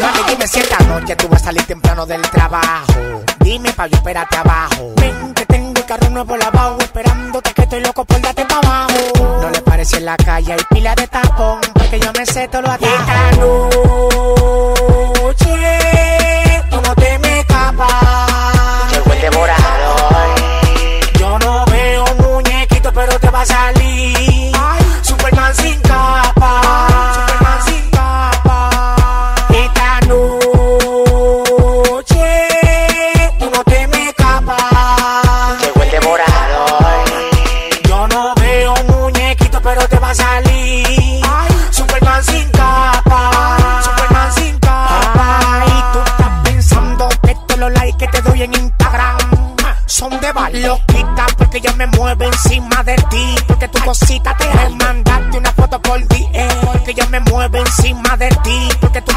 Mami, 0.01 0.19
dime 0.27 0.47
si 0.47 0.59
esta 0.59 0.79
noche 0.85 1.15
tú 1.15 1.27
vas 1.29 1.41
a 1.43 1.45
salir 1.45 1.63
temprano 1.63 2.05
del 2.05 2.21
trabajo. 2.21 3.23
Dime 3.39 3.71
pa' 3.73 3.87
yo 3.87 3.95
esperarte 3.97 4.37
abajo. 4.37 4.93
Ven 4.97 5.33
que 5.33 5.45
tengo 5.45 5.73
el 5.75 5.85
carro 5.85 6.09
nuevo 6.09 6.35
lavado, 6.35 6.77
esperándote 6.79 7.53
que 7.53 7.61
estoy 7.61 7.81
loco 7.81 8.03
por 8.03 8.19
darte 8.21 8.45
pa' 8.45 8.57
abajo. 8.57 9.39
No 9.41 9.49
le 9.49 9.61
parece 9.61 9.97
en 9.97 10.05
la 10.05 10.17
calle, 10.17 10.53
hay 10.53 10.61
pila 10.69 10.95
de 10.95 11.07
tapón, 11.07 11.61
porque 11.73 11.99
yo 11.99 12.11
me 12.17 12.25
sé 12.25 12.47
todo 12.47 12.63
lo 12.63 12.71
atajos. 12.71 13.75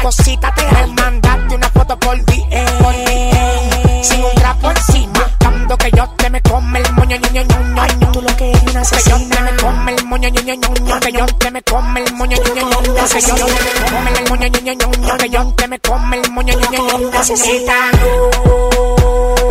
Cosita 0.07 0.53
te 0.53 0.63
me 0.71 0.87
mandaste 0.87 1.55
una 1.55 1.69
foto 1.69 1.99
por 1.99 2.15
DM. 2.23 2.77
Por 2.81 2.93
DM. 2.93 4.03
Sin 4.03 4.23
un 4.23 4.35
trapo 4.35 4.71
encima. 4.71 5.19
Buscando 5.19 5.77
que 5.77 5.91
yo 5.91 6.07
te 6.15 6.29
me 6.29 6.41
come 6.43 6.79
el 6.79 6.93
moño, 6.93 7.17
ño, 7.17 7.29
ño, 7.33 7.43
ño. 7.43 7.81
Ay, 7.81 7.91
tú 8.13 8.21
lo 8.21 8.37
que 8.37 8.49
eres 8.51 8.63
una 8.63 8.83
Que 8.83 9.09
yo 9.09 9.17
te 9.27 9.41
me 9.41 9.51
come 9.57 9.91
el 9.95 10.05
moño, 10.05 10.29
ño, 10.29 10.41
ño, 10.41 10.53
ño. 10.55 10.99
Que 11.01 11.11
yo 11.11 11.25
te 11.25 11.51
me 11.51 11.61
come 11.61 12.03
el 12.03 12.13
moño, 12.13 12.37
ño, 12.37 12.53
ño, 12.55 12.63
ño. 12.63 13.05
Que 13.09 13.19
yo 13.21 13.35
te 13.35 13.67
me 13.67 13.83
come 13.91 14.09
el 14.17 14.29
moño, 14.29 14.47
ño, 14.47 14.59
ño, 14.61 14.73
ño. 14.73 15.17
Que 15.17 15.29
yo 15.29 15.53
te 15.57 15.67
me 15.67 15.79
come 15.79 16.17
el 16.21 16.31
moño, 16.31 16.53
ño, 16.53 16.69
ño, 16.71 16.99
ño. 16.99 17.09
Esta 17.19 17.91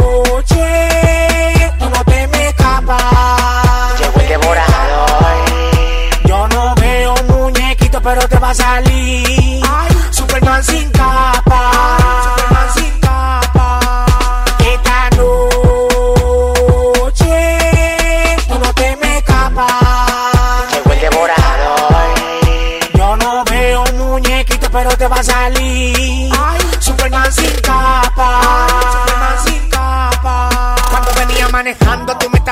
noche 0.08 0.64
tú 1.78 1.90
no 1.90 2.04
te 2.04 2.28
me 2.28 2.48
escapas. 2.48 4.00
Llegó 4.00 4.20
el 4.20 4.28
devorador. 4.28 5.36
Yo 6.24 6.48
no 6.48 6.74
veo 6.76 7.14
muñequito, 7.28 8.00
pero 8.00 8.26
te 8.26 8.38
va 8.38 8.50
a 8.50 8.54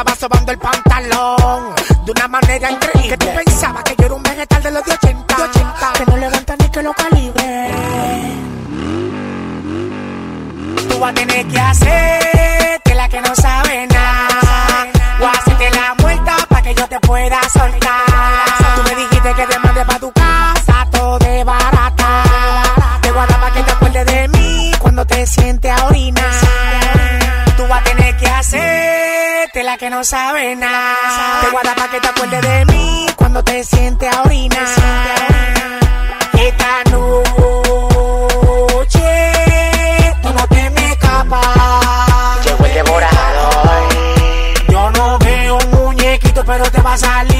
estabas 0.04 0.18
sobando 0.18 0.52
el 0.52 0.58
pantalón. 0.58 1.74
De 2.04 2.10
una 2.12 2.28
manera 2.28 2.70
que 29.84 29.90
no 29.90 30.02
sabe 30.02 30.56
nada. 30.56 31.42
Te 31.42 31.50
voy 31.50 31.60
a 31.60 31.62
dar 31.62 31.76
pa' 31.76 31.90
que 31.90 32.00
te 32.00 32.08
acuerdes 32.08 32.40
de 32.40 32.64
mí 32.72 33.06
cuando 33.16 33.44
te 33.44 33.62
sientes 33.62 34.10
a 34.10 34.22
orinar. 34.22 34.66
Esta 36.32 36.84
noche 36.90 37.44
tú 40.22 40.32
no 40.32 40.46
te 40.48 40.70
me 40.70 40.92
escapas. 40.92 42.46
El 42.46 42.72
devorador. 42.72 43.88
Yo 44.70 44.90
no 44.92 45.18
veo 45.18 45.58
muñequito, 45.72 46.42
pero 46.46 46.64
te 46.70 46.80
va 46.80 46.94
a 46.94 46.96
salir. 46.96 47.33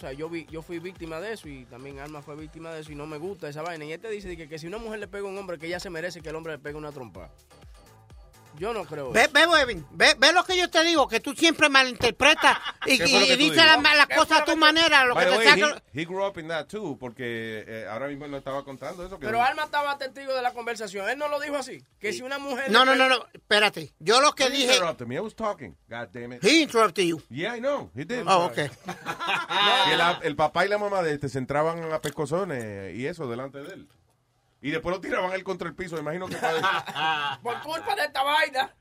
Sabes, 0.00 0.18
yo 0.18 0.28
vi, 0.28 0.46
yo 0.50 0.62
fui 0.62 0.78
víctima 0.78 1.20
de 1.20 1.32
eso 1.32 1.48
y 1.48 1.64
también 1.66 1.98
Alma 1.98 2.22
fue 2.22 2.36
víctima 2.36 2.72
de 2.72 2.80
eso 2.80 2.92
y 2.92 2.94
no 2.94 3.06
me 3.06 3.18
gusta 3.18 3.48
esa 3.48 3.62
vaina. 3.62 3.84
Y 3.84 3.92
este 3.92 4.10
dice 4.10 4.36
que, 4.36 4.48
que 4.48 4.58
si 4.58 4.66
una 4.66 4.78
mujer 4.78 4.98
le 4.98 5.08
pega 5.08 5.26
a 5.26 5.30
un 5.30 5.38
hombre, 5.38 5.58
que 5.58 5.66
ella 5.66 5.80
se 5.80 5.90
merece 5.90 6.20
que 6.20 6.30
el 6.30 6.36
hombre 6.36 6.54
le 6.54 6.58
pegue 6.58 6.76
una 6.76 6.92
trompa. 6.92 7.30
Yo 8.60 8.74
no 8.74 8.84
creo. 8.84 9.10
Ve, 9.10 9.26
ve, 9.32 9.46
Webin, 9.46 9.86
ve, 9.92 10.14
ve 10.18 10.34
lo 10.34 10.44
que 10.44 10.54
yo 10.54 10.68
te 10.68 10.84
digo, 10.84 11.08
que 11.08 11.18
tú 11.18 11.32
siempre 11.32 11.70
malinterpretas 11.70 12.58
y, 12.84 12.98
¿Qué 12.98 13.06
fue 13.08 13.20
lo 13.20 13.24
y 13.24 13.30
tú 13.30 13.36
dices 13.38 13.56
las 13.56 13.82
las 13.82 14.06
cosas 14.06 14.42
a 14.42 14.44
tu 14.44 14.54
manera. 14.54 15.06
Lo 15.06 15.14
que 15.14 15.24
the 15.24 15.30
te 15.30 15.36
way, 15.38 15.46
saca- 15.48 15.82
he, 15.94 16.02
he 16.02 16.04
grew 16.04 16.26
up 16.26 16.36
in 16.38 16.48
that 16.48 16.66
too, 16.66 16.98
porque 17.00 17.64
eh, 17.66 17.86
ahora 17.90 18.08
mismo 18.08 18.26
él 18.26 18.30
no 18.30 18.36
estaba 18.36 18.62
contando 18.62 19.06
eso. 19.06 19.18
que- 19.18 19.24
Pero 19.24 19.42
Alma 19.42 19.64
estaba 19.64 19.96
testigo 19.96 20.34
de 20.34 20.42
la 20.42 20.52
conversación. 20.52 21.08
Él 21.08 21.16
no 21.16 21.28
lo 21.28 21.40
dijo 21.40 21.56
así. 21.56 21.82
Que 21.98 22.12
si 22.12 22.20
una 22.20 22.38
mujer. 22.38 22.70
No, 22.70 22.84
no, 22.84 22.94
no, 22.94 23.08
no, 23.08 23.24
espérate. 23.32 23.94
Yo 23.98 24.20
lo 24.20 24.34
que 24.34 24.44
He 24.44 24.50
dije... 24.50 24.74
interrupted 24.74 25.06
me. 25.06 25.14
I 25.14 25.20
was 25.20 25.34
talking. 25.34 25.74
God 25.88 26.08
damn 26.12 26.34
it. 26.34 26.44
He 26.44 26.60
interrupted 26.60 27.06
you. 27.06 27.22
Yeah, 27.30 27.56
I 27.56 27.60
know. 27.60 27.90
He 27.96 28.04
did. 28.04 28.24
Oh, 28.28 28.44
okay. 28.44 28.68
Y 29.88 29.92
el, 29.92 30.00
el 30.22 30.36
papá 30.36 30.66
y 30.66 30.68
la 30.68 30.76
mamá 30.76 31.02
de 31.02 31.14
este 31.14 31.30
se 31.30 31.38
entraban 31.38 31.90
a 31.92 32.00
pescozones 32.02 32.94
y 32.94 33.06
eso 33.06 33.26
delante 33.26 33.58
de 33.62 33.72
él. 33.72 33.88
Y 34.62 34.70
después 34.70 34.94
lo 34.94 35.00
tiraban 35.00 35.32
él 35.32 35.42
contra 35.44 35.68
el 35.68 35.74
piso. 35.74 35.94
Me 35.96 36.02
imagino 36.02 36.28
que. 36.28 36.36
Por 37.42 37.60
culpa 37.62 37.94
de 37.94 38.02
esta 38.02 38.22
vaina. 38.22 38.74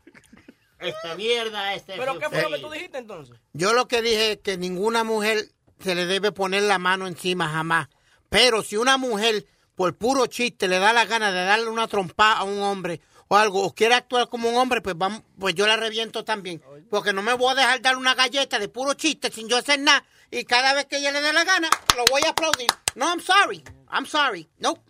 Esta 0.79 1.15
mierda, 1.15 1.73
este 1.73 1.97
¿Pero 1.97 2.17
qué 2.19 2.29
fue 2.29 2.41
lo 2.43 2.51
que 2.51 2.59
tú 2.59 2.69
dijiste 2.69 2.97
entonces? 2.99 3.35
Yo 3.51 3.73
lo 3.73 3.89
que 3.89 4.01
dije 4.01 4.31
es 4.33 4.37
que 4.37 4.57
ninguna 4.57 5.03
mujer 5.03 5.49
se 5.79 5.93
le 5.93 6.05
debe 6.05 6.31
poner 6.31 6.63
la 6.63 6.79
mano 6.79 7.05
encima 7.05 7.49
jamás. 7.49 7.89
Pero 8.29 8.63
si 8.63 8.77
una 8.77 8.97
mujer, 8.97 9.45
por 9.75 9.97
puro 9.97 10.27
chiste, 10.27 10.69
le 10.69 10.79
da 10.79 10.93
la 10.93 11.05
gana 11.05 11.33
de 11.33 11.43
darle 11.43 11.67
una 11.67 11.87
trompa 11.89 12.33
a 12.33 12.43
un 12.43 12.61
hombre 12.61 13.01
o 13.27 13.37
algo, 13.37 13.63
o 13.63 13.75
quiere 13.75 13.93
actuar 13.93 14.27
como 14.27 14.49
un 14.49 14.55
hombre, 14.55 14.81
pues 14.81 14.97
vamos, 14.97 15.21
pues 15.37 15.53
yo 15.53 15.67
la 15.67 15.77
reviento 15.77 16.23
también. 16.23 16.63
Porque 16.89 17.13
no 17.13 17.21
me 17.21 17.33
voy 17.33 17.51
a 17.51 17.55
dejar 17.55 17.81
dar 17.81 17.95
una 17.95 18.15
galleta 18.15 18.57
de 18.57 18.69
puro 18.69 18.93
chiste 18.93 19.31
sin 19.31 19.47
yo 19.47 19.57
hacer 19.57 19.79
nada. 19.79 20.03
Y 20.31 20.45
cada 20.45 20.73
vez 20.73 20.85
que 20.85 20.97
ella 20.97 21.11
le 21.11 21.21
dé 21.21 21.33
la 21.33 21.43
gana, 21.43 21.69
lo 21.95 22.05
voy 22.05 22.21
a 22.25 22.31
aplaudir. 22.31 22.67
No, 22.95 23.05
I'm 23.07 23.19
sorry. 23.19 23.63
I'm 23.91 24.05
sorry. 24.05 24.49
Nope. 24.57 24.81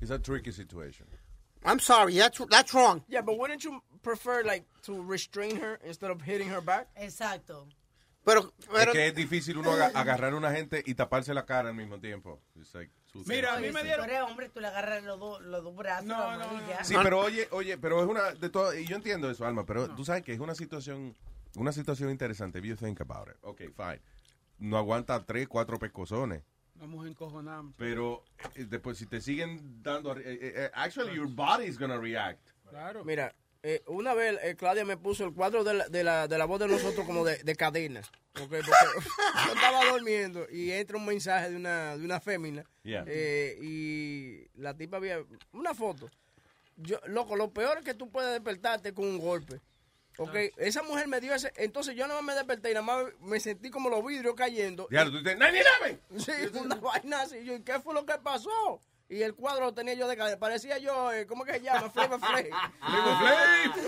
It's 0.00 0.10
a 0.10 0.18
tricky 0.18 0.52
situation. 0.52 1.06
I'm 1.64 1.80
sorry. 1.80 2.14
That's, 2.16 2.38
that's 2.50 2.72
wrong. 2.74 3.02
Yeah, 3.08 3.22
but 3.22 3.38
wouldn't 3.38 3.64
you 3.64 3.80
prefer 4.02 4.42
like 4.44 4.64
to 4.84 5.02
restrain 5.02 5.56
her 5.56 5.78
instead 5.84 6.10
of 6.10 6.22
hitting 6.22 6.48
her 6.48 6.60
back? 6.60 6.88
Exacto. 6.96 7.66
Pero, 8.24 8.52
Es 8.76 8.86
que 8.88 9.06
es 9.06 9.14
difícil 9.14 9.56
uno 9.56 9.70
aga- 9.72 9.92
agarrar 9.94 10.32
a 10.32 10.36
una 10.36 10.50
gente 10.52 10.82
y 10.84 10.94
taparse 10.94 11.32
la 11.32 11.46
cara 11.46 11.68
al 11.68 11.74
mismo 11.76 11.98
tiempo. 12.00 12.40
It's 12.56 12.74
like 12.74 12.90
Mira, 13.26 13.54
a 13.54 13.60
mí 13.60 13.70
me 13.70 13.80
Si 13.80 13.86
dieron... 13.86 14.04
tú 14.06 14.12
eres 14.12 14.22
hombre, 14.22 14.48
tú 14.48 14.60
le 14.60 14.66
agarras 14.66 15.02
los 15.04 15.18
dos 15.18 15.40
los 15.42 15.62
dos 15.62 15.74
brazos 15.76 16.06
la 16.08 16.36
mano 16.36 16.44
y 16.66 16.68
ya. 16.68 16.84
Sí, 16.84 16.94
pero 17.02 17.20
oye, 17.20 17.48
oye, 17.52 17.78
pero 17.78 18.02
es 18.02 18.08
una 18.08 18.32
de 18.32 18.48
todo, 18.50 18.74
y 18.76 18.84
yo 18.84 18.96
entiendo 18.96 19.30
eso, 19.30 19.46
Alma, 19.46 19.64
pero 19.64 19.88
tú 19.94 20.04
sabes 20.04 20.22
que 20.24 20.32
es 20.32 20.40
una 20.40 20.54
situación, 20.56 21.16
una 21.54 21.72
situación 21.72 22.10
interesante. 22.10 22.58
If 22.58 22.64
you 22.64 22.74
think 22.76 23.00
about 23.00 23.28
it. 23.28 23.36
Okay, 23.42 23.68
fine. 23.68 24.00
No 24.58 24.76
aguanta 24.76 25.24
tres, 25.24 25.46
cuatro 25.48 25.78
pescozones. 25.78 26.42
Vamos 26.78 27.06
encojonados. 27.06 27.72
Pero 27.76 28.22
eh, 28.54 28.64
después, 28.68 28.98
si 28.98 29.06
te 29.06 29.20
siguen 29.20 29.82
dando. 29.82 30.16
eh, 30.16 30.22
eh, 30.24 30.38
eh, 30.56 30.70
actually, 30.74 31.14
your 31.16 31.28
body 31.28 31.64
is 31.64 31.78
gonna 31.78 31.98
react. 31.98 32.50
Claro. 32.68 33.04
Mira, 33.04 33.34
eh, 33.62 33.82
una 33.86 34.12
vez 34.14 34.38
eh, 34.42 34.54
Claudia 34.56 34.84
me 34.84 34.96
puso 34.96 35.24
el 35.24 35.32
cuadro 35.32 35.64
de 35.64 35.74
la, 35.74 35.88
de 35.88 36.04
la, 36.04 36.28
de 36.28 36.38
la 36.38 36.44
voz 36.44 36.60
de 36.60 36.68
nosotros 36.68 37.06
como 37.06 37.24
de, 37.24 37.38
de 37.42 37.56
cadena. 37.56 38.00
ok, 38.00 38.48
Porque 38.48 38.60
yo 39.46 39.54
estaba 39.54 39.90
durmiendo 39.92 40.46
y 40.50 40.70
entra 40.72 40.96
un 40.98 41.06
mensaje 41.06 41.50
de 41.50 41.56
una, 41.56 41.96
de 41.96 42.04
una 42.04 42.20
fémina. 42.20 42.64
Yeah. 42.82 43.04
eh, 43.06 43.56
y 43.62 44.46
la 44.60 44.74
tipa 44.76 44.98
había 44.98 45.24
una 45.52 45.74
foto. 45.74 46.08
Yo, 46.76 46.98
loco, 47.06 47.36
lo 47.36 47.50
peor 47.52 47.78
es 47.78 47.84
que 47.84 47.94
tú 47.94 48.10
puedes 48.10 48.32
despertarte 48.32 48.92
con 48.92 49.06
un 49.06 49.18
golpe. 49.18 49.60
Ok, 50.18 50.34
esa 50.56 50.82
mujer 50.82 51.08
me 51.08 51.20
dio 51.20 51.34
ese. 51.34 51.52
Entonces 51.56 51.94
yo 51.94 52.06
no 52.06 52.20
me 52.22 52.34
desperté 52.34 52.70
y 52.70 52.74
nada 52.74 52.86
más 52.86 53.04
me 53.20 53.38
sentí 53.40 53.70
como 53.70 53.90
los 53.90 54.04
vidrios 54.04 54.34
cayendo. 54.34 54.86
Diablo, 54.90 55.12
tú 55.12 55.18
dices, 55.24 55.38
¡9-11! 55.38 55.98
Sí, 56.52 56.58
una 56.58 56.74
vaina 56.76 57.22
así. 57.22 57.44
Yo, 57.44 57.62
¿qué 57.64 57.78
fue 57.80 57.92
lo 57.94 58.06
que 58.06 58.14
pasó? 58.18 58.80
Y 59.08 59.22
el 59.22 59.34
cuadro 59.34 59.66
lo 59.66 59.74
tenía 59.74 59.94
yo 59.94 60.08
de 60.08 60.16
cadena. 60.16 60.38
Parecía 60.38 60.78
yo, 60.78 61.12
eh, 61.12 61.26
¿cómo 61.26 61.44
que 61.44 61.52
se 61.52 61.60
llama? 61.60 61.90
Flavor 61.90 62.18
Flav. 62.20 62.44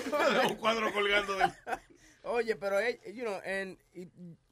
Flavor 0.05 0.47
Un 0.47 0.57
cuadro 0.57 0.93
colgando 0.93 1.35
de. 1.37 1.51
Oye, 2.25 2.57
pero, 2.57 2.79
eh, 2.79 3.01
you 3.15 3.23
know, 3.25 3.41
and- 3.45 3.79
y, 3.95 4.09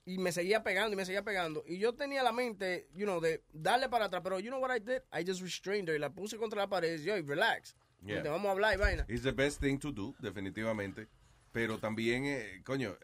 y 0.07 0.18
me 0.18 0.33
seguía 0.33 0.62
pegando 0.62 0.95
y 0.95 0.97
me 0.97 1.05
seguía 1.05 1.22
pegando. 1.22 1.62
Y 1.66 1.79
yo 1.79 1.95
tenía 1.95 2.22
la 2.22 2.33
mente, 2.33 2.89
you 2.95 3.05
know, 3.05 3.20
de 3.20 3.43
darle 3.53 3.89
para 3.89 4.07
atrás. 4.07 4.22
Pero, 4.24 4.41
you 4.41 4.49
know 4.51 4.61
what 4.61 4.74
I 4.74 4.81
did? 4.81 5.03
I 5.12 5.24
just 5.29 5.43
restrained 5.43 5.89
her 5.89 5.95
y 5.97 5.99
la 5.99 6.11
puse 6.11 6.37
contra 6.39 6.61
la 6.62 6.68
pared. 6.68 6.99
Y 7.01 7.05
yo, 7.05 7.14
relax. 7.22 7.77
Yeah. 8.05 8.22
Te 8.22 8.29
vamos 8.29 8.47
a 8.49 8.53
hablar 8.53 8.74
y 8.74 8.77
vaina. 8.77 9.05
It's 9.09 9.22
the 9.22 9.33
best 9.33 9.61
thing 9.61 9.79
to 9.79 9.91
do, 9.93 10.14
definitivamente. 10.20 11.09
Pero 11.57 11.79
también, 11.79 12.27
eh, 12.27 12.61
coño, 12.67 12.99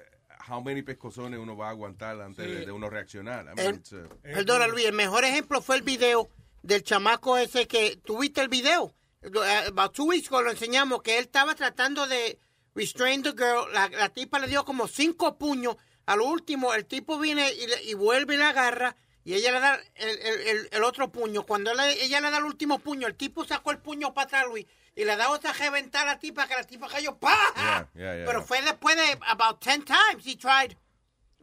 how 0.46 0.60
many 0.62 0.82
pescozones 0.82 1.40
uno 1.40 1.56
va 1.56 1.68
a 1.68 1.70
aguantar 1.70 2.20
antes 2.20 2.44
Sí. 2.44 2.52
de, 2.52 2.66
de 2.66 2.72
uno 2.72 2.90
reaccionar. 2.90 3.46
I 3.46 3.54
mean, 3.56 3.82
El- 3.90 3.96
uh, 4.04 4.08
Perdona, 4.20 4.66
Luis, 4.66 4.84
el 4.84 4.92
mejor 4.92 5.24
ejemplo 5.24 5.62
fue 5.62 5.76
el 5.76 5.82
video 5.82 6.28
del 6.62 6.82
chamaco 6.82 7.38
ese 7.38 7.66
que 7.66 7.96
tuviste 7.96 8.42
el 8.42 8.48
video. 8.48 8.94
Eh, 9.22 9.68
About 9.68 9.94
two 9.94 10.04
weeks 10.04 10.28
ago 10.28 10.42
lo 10.42 10.50
enseñamos 10.50 11.00
que 11.02 11.16
él 11.16 11.24
estaba 11.24 11.54
tratando 11.54 12.06
de 12.06 12.38
restrain 12.74 13.22
the 13.22 13.30
girl. 13.30 13.72
La, 13.72 13.88
la 13.88 14.10
tipa 14.10 14.38
le 14.38 14.48
dio 14.48 14.66
como 14.66 14.86
cinco 14.86 15.38
puños. 15.38 15.76
A 16.04 16.14
lo 16.16 16.26
último, 16.26 16.74
el 16.74 16.84
tipo 16.84 17.18
viene 17.18 17.50
y, 17.54 17.66
le- 17.68 17.84
y 17.84 17.94
vuelve 17.94 18.34
y 18.34 18.36
la 18.36 18.50
agarra. 18.50 18.96
Y 19.24 19.32
ella 19.32 19.52
le 19.52 19.60
da 19.60 19.80
el, 19.94 20.18
el- 20.18 20.68
el- 20.72 20.84
otro 20.84 21.10
puño. 21.10 21.44
Cuando 21.44 21.70
él 21.70 21.80
ella 21.80 22.20
le 22.20 22.30
da 22.30 22.36
el 22.36 22.44
último 22.44 22.80
puño, 22.80 23.06
el 23.06 23.14
tipo 23.14 23.46
sacó 23.46 23.70
el 23.70 23.78
puño 23.78 24.12
para 24.12 24.26
atrás, 24.26 24.44
Luis. 24.46 24.66
Y 24.94 25.04
le 25.04 25.16
da 25.16 25.30
otra 25.30 25.52
reventada 25.52 26.04
a 26.04 26.14
la 26.14 26.18
tipa, 26.18 26.46
que 26.46 26.54
la 26.54 26.64
tipa 26.64 26.88
cayó. 26.88 27.18
¡Pah! 27.18 27.30
yeah, 27.56 27.86
yeah, 27.94 28.14
yeah, 28.16 28.26
Pero 28.26 28.40
yeah. 28.40 28.46
fue 28.46 28.60
después 28.62 28.94
de 28.96 29.18
about 29.28 29.60
10 29.60 29.84
times 29.84 30.24
he 30.26 30.36
tried. 30.36 30.76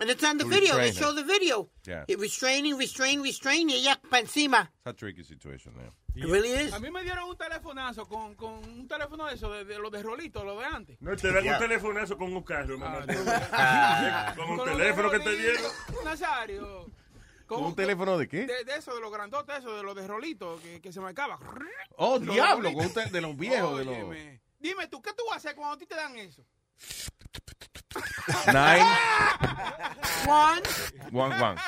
And 0.02 0.10
it's 0.10 0.24
on 0.24 0.38
the 0.38 0.46
To 0.46 0.50
video. 0.50 0.78
They 0.78 0.94
show 0.94 1.12
the 1.14 1.24
video. 1.26 1.70
Yeah. 1.86 2.06
He 2.08 2.16
restraining, 2.16 2.78
restrain, 2.78 3.22
restrain, 3.22 3.70
y 3.70 3.74
ella 3.76 4.00
para 4.10 4.22
encima. 4.22 4.72
It's 4.86 4.86
a 4.86 4.94
tricky 4.94 5.24
situation, 5.24 5.74
yeah. 5.76 5.90
It 6.16 6.26
really 6.30 6.52
is. 6.52 6.74
A 6.74 6.80
mí 6.80 6.90
me 6.90 7.04
dieron 7.04 7.28
un 7.30 7.36
telefonazo 7.38 8.08
con, 8.08 8.34
con 8.36 8.54
un 8.64 8.88
teléfono 8.88 9.26
de 9.28 9.34
eso, 9.36 9.52
de, 9.52 9.66
de 9.66 9.78
los 9.78 9.92
de 9.92 10.02
rolito, 10.02 10.44
lo 10.46 10.58
de 10.60 10.66
antes. 10.66 10.98
No, 11.02 11.16
te 11.18 11.32
dan 11.34 11.44
Ya. 11.44 11.54
un 11.54 11.60
telefonazo 11.60 12.18
con 12.18 12.34
un 12.34 12.44
carro, 12.44 12.78
mamá. 12.78 13.06
Ah. 13.52 14.34
con 14.38 14.50
un 14.52 14.58
Con 14.58 14.70
teléfono 14.70 15.12
que 15.12 15.20
te 15.20 15.36
dieron. 15.36 15.64
Nazario. 16.06 16.86
¿Con 17.50 17.64
un 17.66 17.76
teléfono 17.76 18.16
de 18.16 18.28
qué? 18.28 18.46
De, 18.46 18.64
de 18.64 18.76
eso, 18.76 18.94
de 18.94 19.02
los 19.02 19.12
grandotes, 19.12 19.58
eso, 19.58 19.76
de 19.76 19.82
los 19.82 19.96
de 19.96 20.06
rolito, 20.08 20.60
que, 20.62 20.80
que 20.80 20.94
se 20.94 21.00
marcaba. 21.00 21.40
Oh, 21.96 22.20
Los 22.20 22.36
diablo, 22.36 22.72
con 22.72 22.86
un 22.86 23.12
de 23.12 23.22
los 23.22 23.36
viejos, 23.36 23.80
de 23.80 23.86
los-. 23.86 24.16
Dime 24.60 24.88
tú, 24.88 25.02
¿qué 25.02 25.14
tú 25.14 25.24
vas 25.26 25.34
a 25.34 25.38
hacer 25.38 25.56
cuando 25.56 25.74
a 25.74 25.78
ti 25.80 25.88
te 25.88 25.96
dan 25.96 26.16
eso? 26.16 26.46
Nine. 28.46 28.86
One. 30.28 30.62
One, 31.12 31.44
one. 31.44 31.62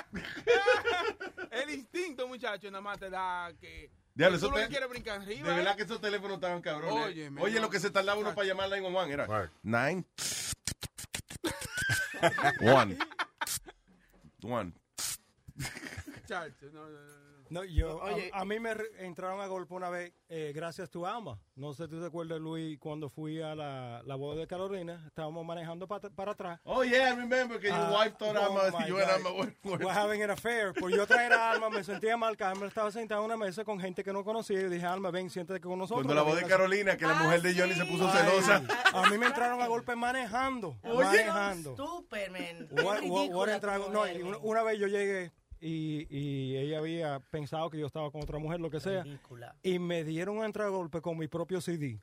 El 1.50 1.72
instinto, 1.72 2.28
muchacho, 2.28 2.70
nada 2.70 2.82
más 2.82 3.00
te 3.00 3.10
da 3.10 3.52
que... 3.60 3.90
Diablo, 4.14 4.38
tú 4.38 4.46
eso 4.46 4.56
lo 4.56 4.62
que 4.62 4.68
quieres 4.68 4.88
brincar 4.88 5.22
arriba. 5.22 5.48
De 5.48 5.54
¿eh? 5.54 5.58
verdad 5.58 5.76
que 5.76 5.84
esos 5.84 6.00
teléfonos 6.00 6.36
estaban 6.36 6.62
cabrones. 6.62 7.08
Óyeme, 7.08 7.42
Oye, 7.42 7.56
no. 7.56 7.62
lo 7.62 7.70
que 7.72 7.80
se 7.80 7.90
tardaba 7.90 8.20
uno 8.20 8.36
para 8.36 8.48
llamar 8.48 8.70
911 8.70 9.14
era 9.14 9.52
nine. 9.64 10.06
One. 12.72 13.00
One. 14.44 14.81
No, 16.30 16.46
no, 16.72 16.90
no. 16.90 17.32
No, 17.50 17.66
yo, 17.66 18.02
a- 18.02 18.14
Oye. 18.14 18.32
a, 18.34 18.46
mí 18.46 18.58
me 18.62 18.74
entraron 19.00 19.42
a 19.42 19.48
golpe 19.48 19.74
una 19.74 19.90
vez, 19.90 20.14
eh, 20.30 20.54
gracias 20.56 20.88
a 20.88 20.90
tu 20.92 21.06
alma. 21.06 21.38
No 21.56 21.74
sé 21.74 21.84
si 21.84 21.90
tú 21.90 22.00
te 22.00 22.06
acuerdas, 22.06 22.40
Luis, 22.40 22.80
cuando 22.80 23.10
fui 23.10 23.42
a 23.42 23.54
la, 23.54 24.02
la 24.06 24.16
boda 24.16 24.40
de 24.40 24.48
Carolina, 24.48 25.04
estábamos 25.06 25.46
manejando 25.46 25.86
pa- 25.86 26.00
para 26.00 26.32
atrás. 26.32 26.62
Oh, 26.64 26.86
yeah, 26.86 27.10
I 27.12 27.16
remember 27.18 27.60
que 27.60 27.68
your 27.68 27.76
Ah, 27.78 28.00
wife 28.00 28.16
thought 28.18 28.38
oh 28.38 28.42
Alma, 28.42 28.88
you 28.88 28.98
and 29.00 29.06
God. 29.06 29.16
Alma 29.18 29.32
were- 29.34 29.58
were- 29.66 29.84
We're 29.86 29.92
having 29.94 30.24
an 30.24 30.30
affair. 30.30 30.72
Por 30.72 30.90
yo 30.92 31.06
traer 31.06 31.34
a 31.34 31.52
Alma, 31.52 31.70
me 31.70 31.84
sentía 31.84 32.16
mal, 32.16 32.38
que 32.38 32.46
Alma 32.46 32.68
estaba 32.68 32.90
sentada 32.90 33.20
en 33.20 33.26
una 33.26 33.36
mesa 33.36 33.66
con 33.66 33.78
gente 33.82 34.02
que 34.02 34.14
no 34.14 34.24
conocía 34.24 34.62
y 34.62 34.70
dije, 34.70 34.86
Alma, 34.86 35.12
ven, 35.12 35.30
siéntate 35.30 35.60
con 35.60 35.78
nosotros. 35.78 36.06
Cuando 36.06 36.16
la 36.16 36.22
voz 36.22 36.40
de 36.42 36.48
Carolina, 36.48 36.96
que 36.96 37.06
la 37.06 37.16
mujer 37.16 37.42
de 37.42 37.54
Johnny 37.54 37.74
se 37.74 37.84
puso 37.84 38.10
celosa. 38.10 38.64
A 38.94 39.10
mí 39.10 39.18
me 39.18 39.26
entraron 39.26 39.62
a 39.62 39.68
golpe 39.68 39.94
manejando. 39.98 40.78
Oye. 40.86 41.04
manejando. 41.04 41.76
Superman. 41.76 42.70
What- 42.72 43.02
what- 43.10 43.30
what 43.32 43.50
entraron- 43.50 43.92
no, 43.92 44.08
y 44.10 44.22
una, 44.22 44.38
una 44.38 44.64
vez 44.64 44.80
yo 44.80 44.88
llegué 44.88 45.34
y, 45.62 46.08
y 46.10 46.58
ella 46.58 46.80
había 46.80 47.20
pensado 47.30 47.70
que 47.70 47.78
yo 47.80 47.86
estaba 47.86 48.12
con 48.12 48.22
otra 48.22 48.40
mujer, 48.40 48.60
lo 48.60 48.70
que 48.72 48.80
sea. 48.80 49.04
Y 49.64 49.80
me 49.80 50.04
dieron 50.04 50.38
un 50.40 50.44
golpe 50.70 51.02
con 51.02 51.18
mi 51.18 51.28
propio 51.28 51.62
CD. 51.62 52.02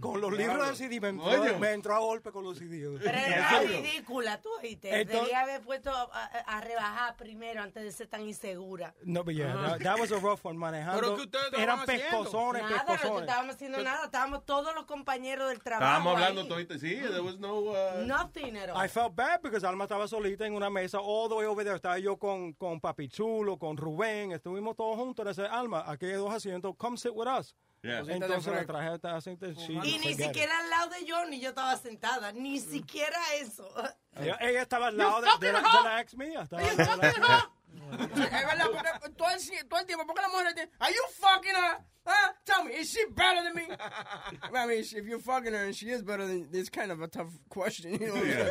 Con 0.00 0.20
los 0.20 0.32
libros 0.32 0.66
del 0.66 0.76
CD 0.76 1.00
me 1.00 1.08
entró, 1.08 1.26
Oye. 1.26 1.58
me 1.58 1.72
entró 1.72 1.94
a 1.94 1.98
golpe 1.98 2.30
con 2.32 2.44
los 2.44 2.58
CD. 2.58 2.98
Pero 3.02 3.18
era 3.18 3.60
ridícula, 3.62 4.40
tú 4.40 4.48
oíste. 4.60 5.00
Entonces- 5.00 5.22
Debía 5.24 5.40
haber 5.40 5.60
puesto 5.62 5.90
a, 5.90 6.60
rebajar 6.60 7.16
primero 7.16 7.62
antes 7.62 7.82
de 7.82 7.92
ser 7.92 8.06
tan 8.06 8.22
insegura. 8.26 8.94
No, 9.04 9.22
but 9.24 9.34
yeah, 9.34 9.52
Ajá. 9.52 9.68
that, 9.70 9.82
that 9.82 9.98
was 10.00 10.12
a 10.12 10.18
rough 10.18 10.44
one 10.44 10.58
manejando. 10.58 11.00
¿Pero 11.00 11.16
qué 11.16 11.22
ustedes 11.22 11.52
Eran 11.58 11.84
pescozones, 11.86 12.62
Nada, 12.62 12.76
no 12.78 12.86
pescozones. 12.86 13.20
estábamos 13.22 13.54
haciendo 13.54 13.82
nada. 13.82 14.04
Estábamos 14.04 14.44
todos 14.44 14.74
los 14.74 14.84
compañeros 14.86 15.48
del 15.48 15.60
trabajo. 15.62 15.84
Estábamos 15.84 16.14
hablando 16.14 16.40
ahí. 16.42 16.48
todito. 16.48 16.78
Sí, 16.78 16.96
there 16.96 17.20
was 17.20 17.38
no. 17.38 17.58
Uh, 17.70 18.04
Nothing 18.06 18.56
at 18.56 18.70
all. 18.70 18.84
I 18.84 18.88
felt 18.88 19.14
bad 19.14 19.40
because 19.42 19.64
Alma 19.66 19.84
estaba 19.84 20.06
solita 20.08 20.46
en 20.46 20.54
una 20.54 20.70
mesa 20.70 20.98
all 21.00 21.28
the 21.28 21.34
way 21.34 21.46
over 21.46 21.64
there. 21.64 21.76
Estaba 21.76 21.98
yo 21.98 22.16
con, 22.16 22.52
con 22.54 22.80
Papi 22.80 23.08
Chulo, 23.08 23.58
con 23.58 23.76
Rubén. 23.76 24.32
Estuvimos 24.32 24.76
todos 24.76 24.96
juntos. 24.96 25.24
Le 25.24 25.32
dije, 25.32 25.46
Alma, 25.46 25.84
aquí 25.86 26.06
hay 26.06 26.12
dos 26.12 26.32
asientos. 26.32 26.74
Come 26.76 26.96
sit 26.96 27.12
with 27.14 27.26
us. 27.28 27.54
Yeah. 27.82 28.00
Entonces 28.08 28.52
le 28.52 28.64
traje 28.66 28.94
esta 28.94 29.16
asiento. 29.16 29.46
she- 29.54 29.72
Y 29.74 29.98
ni 29.98 30.14
siquiera 30.14 30.58
al 30.58 30.70
lado 30.70 30.90
de 30.90 31.06
Johnny 31.10 31.40
yo 31.40 31.50
estaba 31.50 31.76
sentada. 31.76 32.32
Ni 32.32 32.58
siquiera 32.58 33.16
eso. 33.40 33.72
Ella, 34.16 34.36
ella 34.40 34.62
estaba 34.62 34.88
al 34.88 34.94
You 34.94 34.98
lado 34.98 35.20
de, 35.20 35.26
de 35.26 35.30
fucking 35.30 35.52
la, 35.52 35.60
de 35.60 35.84
la 35.84 36.00
ex 36.00 36.16
mía. 36.16 36.42
Estaba 36.42 36.62
la 36.62 37.08
ex 37.08 37.18
mía. 37.18 37.50
es 37.90 38.20
verdad, 38.20 38.66
porque 38.72 39.10
todo 39.16 39.28
el, 39.30 39.68
todo 39.68 39.80
el 39.80 39.86
tiempo, 39.86 40.06
porque 40.06 40.22
la 40.22 40.28
mujer 40.28 40.54
dice, 40.54 40.70
are 40.80 40.92
you 40.92 41.02
fucking 41.20 41.54
her? 41.54 41.78
Huh? 42.04 42.32
Tell 42.44 42.64
me, 42.64 42.72
is 42.74 42.90
she 42.90 43.04
better 43.10 43.42
than 43.44 43.54
me? 43.54 43.68
I 44.42 44.66
mean, 44.66 44.78
if 44.80 44.92
you're 45.06 45.20
fucking 45.20 45.52
her 45.52 45.64
and 45.66 45.74
she 45.74 45.90
is 45.90 46.02
better 46.02 46.26
than, 46.26 46.48
it's 46.52 46.70
kind 46.70 46.90
of 46.90 47.00
a 47.02 47.06
tough 47.06 47.28
question, 47.48 47.92
you 47.92 48.08
know? 48.08 48.22
Yeah. 48.22 48.50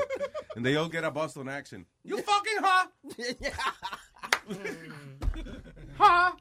And 0.56 0.66
they 0.66 0.76
all 0.78 0.88
get 0.90 1.04
a 1.04 1.12
Boston 1.12 1.50
accent. 1.50 1.86
You 2.04 2.22
fucking 2.22 2.64
her. 2.64 2.88
Huh? 5.98 6.32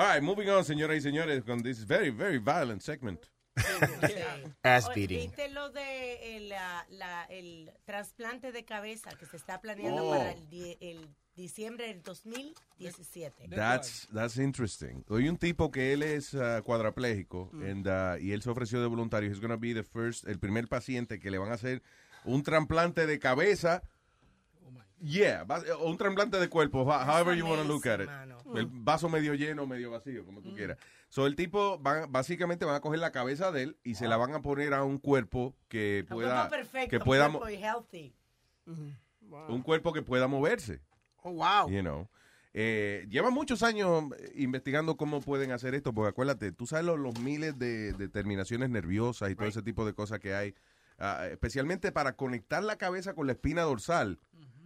All 0.00 0.06
right, 0.14 0.22
moving 0.22 0.48
on, 0.48 0.64
señoras 0.64 0.96
y 0.96 1.00
señores, 1.02 1.44
con 1.44 1.62
this 1.62 1.84
very, 1.86 2.08
very 2.10 2.38
violent 2.38 2.80
segment. 2.80 3.20
Ass 4.62 4.88
beating. 4.94 5.28
¿Viste 5.30 5.50
lo 5.50 5.68
de 5.70 6.36
el, 6.36 6.48
la- 6.48 6.86
la- 6.88 7.24
el 7.24 7.70
trasplante 7.84 8.50
de 8.50 8.64
cabeza 8.64 9.10
que 9.18 9.26
se 9.26 9.36
está 9.36 9.60
planeando 9.60 10.04
Oh. 10.06 10.10
para 10.16 10.32
el, 10.32 10.48
die- 10.48 10.78
el 10.80 11.06
diciembre 11.34 11.88
del 11.88 12.02
2017. 12.02 13.48
That's, 13.48 14.08
that's 14.14 14.38
interesting. 14.38 15.04
Hay 15.10 15.28
un 15.28 15.36
tipo 15.36 15.70
que 15.70 15.92
él 15.92 16.02
es 16.02 16.32
uh, 16.32 16.62
cuadraplégico 16.64 17.50
and, 17.52 17.86
uh, 17.86 18.16
y 18.18 18.32
él 18.32 18.40
se 18.40 18.48
ofreció 18.48 18.80
de 18.80 18.86
voluntario. 18.86 19.28
He's 19.30 19.40
gonna 19.40 19.56
be 19.56 19.74
the 19.74 19.82
first, 19.84 20.26
el 20.26 20.38
primer 20.38 20.66
paciente 20.68 21.18
que 21.18 21.30
le 21.30 21.36
van 21.36 21.50
a 21.50 21.54
hacer 21.56 21.82
un 22.24 22.42
trasplante 22.42 23.06
de 23.06 23.18
cabeza. 23.18 23.82
Yeah, 25.02 25.44
va- 25.44 25.62
o 25.78 25.88
un 25.90 25.96
trasplante 25.96 26.38
de 26.38 26.48
cuerpo, 26.48 26.82
ho- 26.82 26.92
however 26.92 27.34
you 27.36 27.46
want 27.46 27.62
to 27.62 27.66
look 27.68 27.86
at 27.88 28.00
it. 28.00 28.08
El 28.54 28.66
vaso 28.66 29.08
medio 29.08 29.34
lleno, 29.34 29.66
medio 29.66 29.90
vacío, 29.90 30.24
como 30.26 30.42
tú 30.42 30.54
quieras. 30.54 30.76
So, 31.08 31.26
el 31.26 31.36
tipo, 31.36 31.78
van- 31.78 32.10
básicamente 32.12 32.64
van 32.64 32.74
a 32.76 32.80
coger 32.80 32.98
la 32.98 33.10
cabeza 33.12 33.50
de 33.50 33.62
él 33.64 33.76
y 33.82 33.94
se 33.94 34.06
la 34.08 34.16
van 34.16 34.34
a 34.34 34.42
poner 34.42 34.74
a 34.74 34.84
un 34.84 34.98
cuerpo 34.98 35.54
que 35.68 36.04
Un 36.08 36.14
pueda, 36.14 36.48
cuerpo 36.48 36.50
perfecto, 36.50 36.90
que 36.90 36.96
un 36.98 37.02
pueda, 37.04 37.28
cuerpo 37.28 37.44
mo- 37.46 37.50
y 37.50 37.54
healthy. 37.56 38.14
un 39.48 39.62
cuerpo 39.62 39.92
que 39.92 40.02
pueda 40.02 40.26
moverse. 40.28 40.80
Oh, 41.22 41.32
wow. 41.32 41.68
You 41.70 41.80
know. 41.80 42.08
Eh, 42.52 43.06
llevan 43.08 43.32
muchos 43.32 43.62
años 43.62 44.04
eh, 44.18 44.32
investigando 44.36 44.96
cómo 44.96 45.20
pueden 45.20 45.52
hacer 45.52 45.74
esto, 45.74 45.92
porque 45.94 46.08
acuérdate, 46.10 46.50
tú 46.52 46.66
sabes 46.66 46.84
los, 46.84 46.98
los 46.98 47.18
miles 47.20 47.56
de, 47.58 47.92
de 47.92 48.08
terminaciones 48.08 48.70
nerviosas 48.70 49.30
y 49.30 49.36
todo 49.36 49.46
ese 49.46 49.62
tipo 49.62 49.86
de 49.86 49.94
cosas 49.94 50.18
que 50.18 50.34
hay, 50.34 50.54
ah, 50.98 51.28
especialmente 51.30 51.92
para 51.92 52.16
conectar 52.16 52.64
la 52.64 52.76
cabeza 52.76 53.14
con 53.14 53.26
la 53.26 53.32
espina 53.34 53.62
dorsal. 53.62 54.18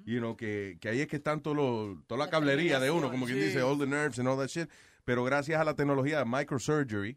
You 0.04 0.18
know, 0.18 0.36
que, 0.36 0.76
que 0.80 0.88
ahí 0.90 1.00
es 1.00 1.06
que 1.08 1.16
están 1.16 1.40
todo 1.40 1.54
lo- 1.54 2.02
toda 2.06 2.24
la 2.24 2.30
cablería 2.30 2.78
de 2.80 2.90
uno, 2.90 3.10
como 3.10 3.26
quien 3.26 3.38
Sí. 3.38 3.46
dice, 3.46 3.62
all 3.62 3.78
the 3.78 3.86
nerves 3.86 4.18
and 4.18 4.28
all 4.28 4.36
that 4.38 4.48
shit. 4.48 4.68
Pero 5.04 5.24
gracias 5.24 5.60
a 5.60 5.64
la 5.64 5.74
tecnología 5.74 6.18
de 6.18 6.24
microsurgery, 6.26 7.16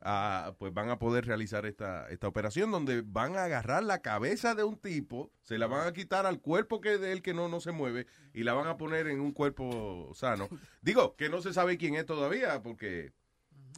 ah, 0.00 0.54
pues 0.58 0.72
van 0.74 0.90
a 0.90 0.98
poder 0.98 1.26
realizar 1.26 1.64
esta, 1.66 2.08
esta 2.10 2.26
operación 2.28 2.70
donde 2.70 3.02
van 3.04 3.36
a 3.36 3.44
agarrar 3.44 3.82
la 3.84 4.00
cabeza 4.00 4.54
de 4.54 4.64
un 4.64 4.76
tipo, 4.76 5.30
se 5.42 5.58
la 5.58 5.66
van 5.66 5.86
a 5.86 5.92
quitar 5.92 6.26
al 6.26 6.40
cuerpo 6.40 6.80
que 6.80 6.98
de 6.98 7.12
él 7.12 7.22
que 7.22 7.34
no, 7.34 7.48
no 7.48 7.60
se 7.60 7.70
mueve 7.72 8.06
y 8.32 8.42
la 8.42 8.54
van 8.54 8.66
a 8.66 8.76
poner 8.76 9.06
en 9.06 9.20
un 9.20 9.32
cuerpo 9.32 10.10
sano. 10.14 10.48
Digo, 10.82 11.14
que 11.16 11.28
no 11.28 11.40
se 11.42 11.52
sabe 11.52 11.78
quién 11.78 11.94
es 11.94 12.06
todavía 12.06 12.62
porque 12.62 13.12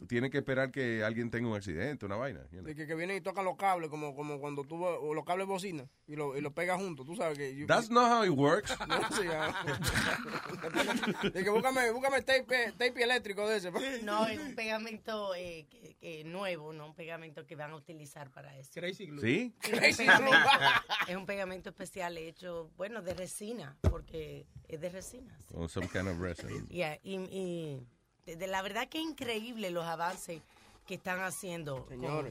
tiene 0.07 0.29
que 0.29 0.37
esperar 0.39 0.71
que 0.71 1.03
alguien 1.03 1.29
tenga 1.31 1.49
un 1.49 1.55
accidente, 1.55 2.05
una 2.05 2.15
vaina. 2.15 2.41
you 2.51 2.59
know. 2.59 2.63
De 2.65 2.75
que, 2.75 2.87
que 2.87 2.95
vienen 2.95 3.17
y 3.17 3.21
tocan 3.21 3.45
los 3.45 3.55
cables, 3.57 3.89
como, 3.89 4.15
como 4.15 4.39
cuando 4.39 4.63
tú, 4.63 4.83
o 4.83 5.13
los 5.13 5.25
cables 5.25 5.47
bocina, 5.47 5.87
y 6.07 6.15
lo, 6.15 6.37
y 6.37 6.41
lo 6.41 6.53
pegas 6.53 6.77
juntos, 6.79 7.05
tú 7.05 7.15
sabes 7.15 7.37
que... 7.37 7.55
you- 7.55 7.67
That's 7.67 7.89
not 7.89 8.11
how 8.11 8.23
it 8.23 8.31
works. 8.37 8.75
No, 8.87 8.99
sí, 9.11 9.23
de 11.33 11.43
que 11.43 11.49
búscame, 11.49 11.91
búscame 11.91 12.21
tape, 12.21 12.71
tape 12.77 13.03
eléctrico 13.03 13.47
de 13.47 13.57
ese. 13.57 13.71
No, 14.03 14.25
es 14.27 14.39
un 14.39 14.55
pegamento 14.55 15.33
eh, 15.35 15.65
que- 15.69 15.95
que 15.99 16.23
nuevo, 16.23 16.73
no 16.73 16.87
un 16.87 16.95
pegamento 16.95 17.45
que 17.45 17.55
van 17.55 17.71
a 17.71 17.75
utilizar 17.75 18.29
para 18.31 18.55
eso. 18.57 18.71
Crazy 18.73 19.07
glue. 19.07 19.21
¿Sí? 19.21 19.53
Es 19.63 19.69
un, 19.73 19.79
Crazy 19.79 19.97
pegamento, 20.05 20.37
glue. 20.37 20.69
es 21.07 21.15
un 21.15 21.25
pegamento 21.25 21.69
especial 21.69 22.17
hecho, 22.17 22.71
bueno, 22.77 23.01
de 23.01 23.13
resina, 23.13 23.77
porque 23.81 24.45
es 24.67 24.79
de 24.81 24.89
resina. 24.89 25.37
sí. 25.39 25.45
Or 25.53 25.69
some 25.69 25.87
kind 25.87 26.07
of 26.07 26.19
resin. 26.19 26.67
Yeah, 26.69 26.99
y, 27.03 27.15
y 27.15 27.87
de, 28.25 28.35
de 28.35 28.47
la 28.47 28.61
verdad 28.61 28.87
que 28.89 28.99
es 28.99 29.05
increíble 29.05 29.71
los 29.71 29.85
avances 29.85 30.41
que 30.87 30.95
están 30.95 31.19
haciendo 31.21 31.87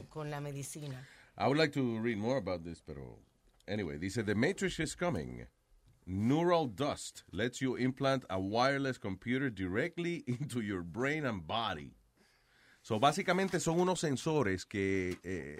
con, 0.09 0.29
la 0.29 0.39
medicina. 0.41 1.05
I 1.37 1.43
would 1.47 1.57
like 1.57 1.73
to 1.73 1.99
read 2.01 2.17
more 2.17 2.37
about 2.37 2.63
this, 2.63 2.81
pero 2.81 3.19
anyway, 3.67 3.97
dice 3.97 4.23
The 4.23 4.35
Matrix 4.35 4.79
is 4.79 4.95
coming. 4.95 5.45
Neural 6.05 6.67
dust 6.67 7.23
lets 7.31 7.59
you 7.59 7.75
implant 7.77 8.23
a 8.29 8.37
wireless 8.39 8.97
computer 8.99 9.49
directly 9.49 10.23
into 10.27 10.61
your 10.61 10.81
brain 10.83 11.25
and 11.25 11.45
body. 11.45 11.93
So 12.81 12.99
básicamente 12.99 13.59
son 13.59 13.79
unos 13.79 13.99
sensores 13.99 14.65
que, 14.65 15.17
eh, 15.23 15.57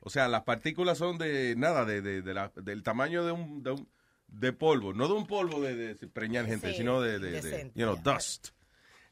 o 0.00 0.10
sea, 0.10 0.28
las 0.28 0.42
partículas 0.42 0.98
son 0.98 1.16
de 1.16 1.54
nada, 1.56 1.84
de, 1.86 2.02
de- 2.02 2.20
de 2.22 2.34
la- 2.34 2.52
del 2.54 2.82
tamaño 2.82 3.24
de 3.24 3.32
un, 3.32 3.62
de 3.62 3.70
un- 3.72 3.88
de 4.28 4.52
polvo, 4.52 4.92
no 4.92 5.08
de 5.08 5.14
un 5.14 5.26
polvo 5.26 5.60
de, 5.62 5.74
de 5.94 6.06
preñar 6.08 6.44
gente, 6.46 6.70
Sí, 6.72 6.76
sino 6.78 7.00
de, 7.00 7.18
de- 7.18 7.30
de, 7.30 7.40
decente, 7.40 7.72
you 7.74 7.86
know, 7.86 7.94
yeah. 7.94 8.12
dust. 8.14 8.50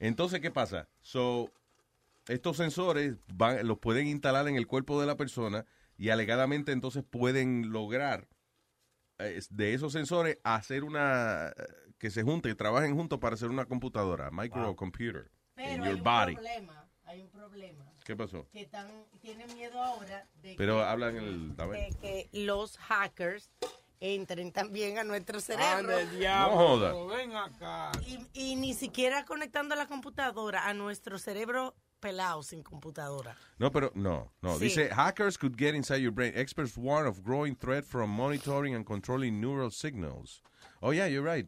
Entonces, 0.02 0.40
¿qué 0.40 0.50
pasa? 0.50 0.88
So, 1.00 1.52
estos 2.26 2.56
sensores 2.56 3.14
van, 3.32 3.64
los 3.64 3.78
pueden 3.78 4.08
instalar 4.08 4.48
en 4.48 4.56
el 4.56 4.66
cuerpo 4.66 5.00
de 5.00 5.06
la 5.06 5.16
persona 5.16 5.64
y 5.96 6.08
alegadamente 6.10 6.72
entonces 6.72 7.04
pueden 7.08 7.70
lograr 7.70 8.26
eh, 9.20 9.40
de 9.50 9.74
esos 9.74 9.92
sensores 9.92 10.38
hacer 10.42 10.82
una 10.82 11.50
eh, 11.50 11.52
que 11.98 12.10
se 12.10 12.24
junten, 12.24 12.56
trabajen 12.56 12.96
juntos 12.96 13.20
para 13.20 13.34
hacer 13.34 13.48
una 13.48 13.66
computadora, 13.66 14.32
microcomputer 14.32 15.30
Pero 15.54 15.72
in 15.72 15.82
hay 15.84 15.90
your 15.90 16.02
body. 16.02 16.34
problema, 16.34 16.90
hay 17.04 17.22
un 17.22 17.30
problema. 17.30 17.84
¿Qué 18.04 18.16
pasó? 18.16 18.48
Que 18.50 18.68
tienen 19.20 19.54
miedo 19.54 19.80
ahora 19.80 20.26
de 20.42 20.56
Pero 20.56 20.78
que, 20.78 20.82
hablan 20.82 21.16
el 21.16 21.56
de 21.56 21.94
que 22.00 22.28
los 22.32 22.76
hackers 22.76 23.52
entren 24.02 24.52
también 24.52 24.98
a 24.98 25.04
nuestro 25.04 25.40
cerebro. 25.40 25.78
Anda 25.78 26.00
el 26.00 26.18
diablo. 26.18 26.54
No 26.54 26.66
joda. 26.66 27.16
Ven 27.16 27.36
acá. 27.36 27.92
Y, 28.06 28.18
y 28.34 28.56
ni 28.56 28.74
siquiera 28.74 29.24
conectando 29.24 29.76
la 29.76 29.86
computadora 29.86 30.66
a 30.68 30.74
nuestro 30.74 31.18
cerebro 31.18 31.74
pelado 32.00 32.42
sin 32.42 32.62
computadora. 32.64 33.36
No, 33.58 33.70
pero 33.70 33.92
no, 33.94 34.32
no. 34.42 34.58
Sí. 34.58 34.64
Dice, 34.64 34.88
hackers 34.90 35.38
could 35.38 35.56
get 35.56 35.74
inside 35.74 36.02
your 36.02 36.10
brain. 36.10 36.32
Experts 36.34 36.76
warn 36.76 37.06
of 37.06 37.22
growing 37.22 37.54
threat 37.54 37.84
from 37.84 38.10
monitoring 38.10 38.74
and 38.74 38.84
controlling 38.84 39.40
neural 39.40 39.70
signals. 39.70 40.42
Oh, 40.82 40.90
yeah, 40.90 41.06
you're 41.06 41.22
right. 41.22 41.46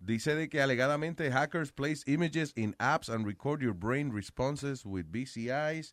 Dice 0.00 0.36
de 0.36 0.48
que 0.48 0.60
alegadamente 0.60 1.32
hackers 1.32 1.72
place 1.72 2.04
images 2.06 2.52
in 2.54 2.74
apps 2.74 3.08
and 3.08 3.26
record 3.26 3.60
your 3.60 3.74
brain 3.74 4.10
responses 4.10 4.86
with 4.86 5.10
BCIs. 5.10 5.92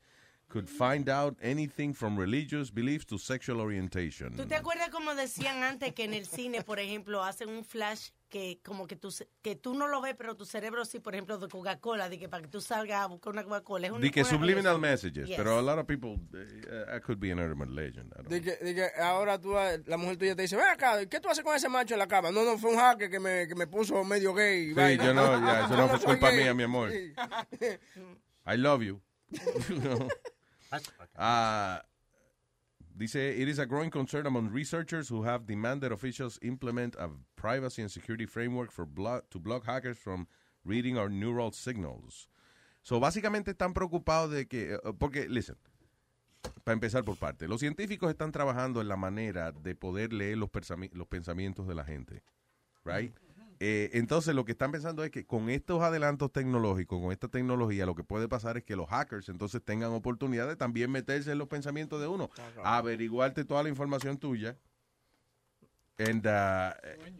Could 0.53 0.69
find 0.69 1.09
out 1.09 1.35
anything 1.41 1.95
from 1.95 2.15
religious 2.15 2.71
beliefs 2.71 3.07
to 3.07 3.17
sexual 3.17 3.59
orientation. 3.59 4.35
¿Tú 4.35 4.45
te 4.45 4.53
acuerdas 4.53 4.89
como 4.91 5.15
decían 5.15 5.63
antes 5.63 5.93
que 5.95 6.03
en 6.03 6.13
el 6.13 6.27
cine, 6.27 6.61
por 6.61 6.77
ejemplo, 6.79 7.23
hacen 7.23 7.49
un 7.49 7.65
flash 7.65 8.11
que 8.29 8.59
como 8.63 8.85
que 8.85 8.95
tú, 8.95 9.09
que 9.41 9.55
tú 9.55 9.73
no 9.73 9.87
lo 9.87 9.99
ves, 9.99 10.13
pero 10.15 10.35
tu 10.35 10.45
cerebro 10.45 10.85
sí, 10.85 10.99
por 10.99 11.15
ejemplo, 11.15 11.39
de 11.39 11.47
Coca-Cola, 11.47 12.07
de 12.07 12.19
que 12.19 12.29
para 12.29 12.43
que 12.43 12.49
tú 12.49 12.61
salgas 12.61 13.01
a 13.01 13.07
buscar 13.07 13.33
una 13.33 13.43
Coca-Cola. 13.43 13.87
Es 13.87 13.93
una, 13.93 14.01
De 14.01 14.11
que 14.11 14.23
subliminal 14.23 14.77
messages, 14.77 15.27
Yes. 15.27 15.37
pero 15.37 15.57
a 15.57 15.61
lot 15.63 15.79
of 15.79 15.87
people, 15.87 16.19
uh, 16.33 16.95
I 16.95 16.99
could 16.99 17.19
be 17.19 17.31
an 17.31 17.39
urban 17.39 17.73
legend. 17.73 18.13
I 18.13 18.17
don't 18.17 18.29
De 18.29 18.41
que, 18.41 18.55
de 18.63 18.75
que 18.75 18.87
ahora 19.01 19.39
tú, 19.41 19.53
la 19.87 19.97
mujer 19.97 20.17
tuya 20.17 20.35
te 20.35 20.43
dice, 20.43 20.55
ven 20.55 20.67
acá, 20.67 21.03
¿qué 21.07 21.19
tú 21.19 21.29
haces 21.29 21.43
con 21.43 21.55
ese 21.55 21.67
macho 21.67 21.95
en 21.95 21.99
la 21.99 22.07
cama? 22.07 22.29
No, 22.31 22.43
no, 22.43 22.59
fue 22.59 22.69
un 22.71 22.77
hacker 22.77 23.09
que 23.09 23.19
me, 23.19 23.47
que 23.47 23.55
me 23.55 23.65
puso 23.65 24.03
medio 24.03 24.35
gay. 24.35 24.67
Sí, 24.67 24.73
vaina. 24.75 25.03
yo 25.03 25.13
no, 25.15 25.39
ya, 25.47 25.65
eso 25.65 25.75
no 25.77 25.89
fue 25.89 25.97
soy 25.97 26.05
culpa 26.11 26.29
gay. 26.29 26.43
mía, 26.43 26.53
mi 26.53 26.61
amor. 26.63 26.91
Sí. 26.91 27.11
I 28.45 28.55
love 28.57 28.83
you. 28.83 29.01
You 29.69 29.79
know? 29.81 30.07
Ah, 31.17 31.81
dice, 32.97 33.15
it 33.15 33.47
is 33.47 33.59
a 33.59 33.65
growing 33.65 33.89
concern 33.89 34.25
among 34.25 34.49
researchers 34.49 35.09
who 35.09 35.23
have 35.23 35.45
demanded 35.45 35.91
officials 35.91 36.39
implement 36.41 36.95
a 36.95 37.09
privacy 37.35 37.81
and 37.81 37.91
security 37.91 38.25
framework 38.25 38.71
for 38.71 38.85
block, 38.85 39.29
to 39.29 39.39
block 39.39 39.65
hackers 39.65 39.97
from 39.97 40.27
reading 40.65 40.97
our 40.97 41.09
neural 41.09 41.51
signals. 41.51 42.27
So, 42.81 42.99
básicamente 42.99 43.51
están 43.51 43.73
preocupados 43.73 44.31
de 44.31 44.45
que, 44.45 44.73
eh, 44.73 44.93
porque, 44.97 45.29
listen, 45.29 45.55
para 46.63 46.73
empezar 46.73 47.03
por 47.05 47.15
parte, 47.15 47.47
los 47.47 47.61
científicos 47.61 48.09
están 48.09 48.31
trabajando 48.31 48.81
en 48.81 48.87
la 48.87 48.97
manera 48.97 49.51
de 49.51 49.75
poder 49.75 50.11
leer 50.11 50.37
los, 50.37 50.49
los 50.93 51.07
pensamientos 51.07 51.67
de 51.67 51.75
la 51.75 51.85
gente, 51.85 52.23
right? 52.83 53.13
Eh, 53.65 53.91
entonces 53.93 54.35
lo 54.35 54.43
que 54.43 54.51
están 54.51 54.73
pensando 54.73 55.05
es 55.05 55.09
que 55.09 55.25
con 55.25 55.49
estos 55.49 55.81
adelantos 55.81 56.33
tecnológicos, 56.33 56.99
con 56.99 57.13
esta 57.13 57.29
tecnología, 57.29 57.85
lo 57.85 57.95
que 57.95 58.03
puede 58.03 58.27
pasar 58.27 58.57
es 58.57 58.65
que 58.65 58.75
los 58.75 58.89
hackers 58.89 59.29
entonces 59.29 59.63
tengan 59.63 59.93
oportunidad 59.93 60.49
de 60.49 60.57
también 60.57 60.91
meterse 60.91 61.31
en 61.31 61.37
los 61.37 61.47
pensamientos 61.47 62.01
de 62.01 62.07
uno, 62.07 62.29
averiguarte 62.61 63.45
toda 63.45 63.63
la 63.63 63.69
información 63.69 64.17
tuya 64.17 64.57
and, 65.97 66.27
uh, 66.27 66.73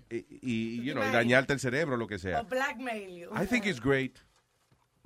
y, 0.10 0.26
y, 0.42 0.84
you 0.84 0.92
know, 0.92 1.08
y 1.08 1.12
dañarte 1.14 1.54
el 1.54 1.62
cerebro, 1.62 1.96
lo 1.96 2.08
que 2.08 2.16
O 2.16 2.20
sea. 2.20 2.42
blackmail 2.42 3.22
you. 3.22 3.30
I 3.42 3.48
think 3.48 3.66
it's 3.66 3.80
great. 3.80 4.20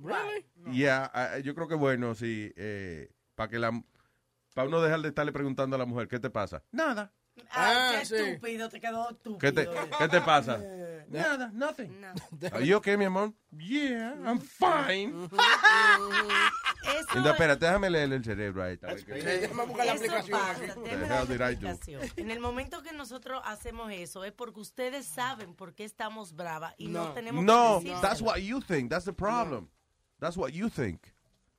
Really? 0.00 0.44
Yeah, 0.72 1.08
ah, 1.14 1.38
yo 1.38 1.54
creo 1.54 1.68
que 1.68 1.76
bueno, 1.76 2.16
sí, 2.16 2.52
para 3.36 3.48
que 3.48 3.60
la 3.60 3.80
para 4.54 4.66
uno 4.66 4.82
dejar 4.82 5.02
de 5.02 5.08
estarle 5.10 5.30
preguntando 5.30 5.76
a 5.76 5.78
la 5.78 5.86
mujer, 5.86 6.08
¿qué 6.08 6.18
te 6.18 6.30
pasa? 6.30 6.64
Nada. 6.72 7.12
Ay, 7.50 7.76
Ah, 7.76 7.96
qué 8.00 8.06
sí. 8.06 8.14
estúpido, 8.16 8.68
te 8.68 8.80
quedó 8.80 9.10
estúpido. 9.10 9.38
¿Qué 9.38 9.52
te, 9.52 9.68
¿qué 9.98 10.08
te 10.08 10.20
pasa? 10.20 10.58
Eh, 10.62 11.04
Nada, 11.08 11.50
nothing. 11.54 12.00
no. 12.00 12.08
¿Are 12.52 12.66
you 12.66 12.76
okay, 12.76 12.96
mi 12.96 13.04
amor? 13.06 13.32
Yeah, 13.50 14.14
I'm 14.24 14.40
fine. 14.40 15.28
Eso, 16.88 17.28
espérate, 17.30 17.64
déjame 17.66 17.90
leerle 17.90 18.16
el 18.16 18.24
cerebro 18.24 18.62
ahí. 18.62 18.74
esta 18.74 18.94
Déjame 18.94 19.66
buscar 19.66 19.86
la 19.86 19.92
aplicación. 21.20 22.00
En 22.16 22.30
el 22.30 22.40
momento 22.40 22.82
que 22.82 22.92
nosotros 22.92 23.42
hacemos 23.44 23.90
eso 23.92 24.24
es 24.24 24.32
porque 24.32 24.60
ustedes 24.60 25.06
saben 25.06 25.54
por 25.54 25.74
qué 25.74 25.84
estamos 25.84 26.34
bravas 26.34 26.74
y 26.78 26.88
no, 26.88 27.06
No. 27.08 27.12
tenemos 27.14 27.44
No, 27.44 27.78
que 27.80 27.88
decírselo. 27.90 28.00
that's 28.00 28.20
what 28.22 28.36
you 28.38 28.60
think. 28.60 28.90
That's 28.90 29.04
the 29.04 29.12
problem. 29.12 29.68
That's 30.20 30.36
what 30.36 30.50
you 30.52 30.68
think. 30.70 31.00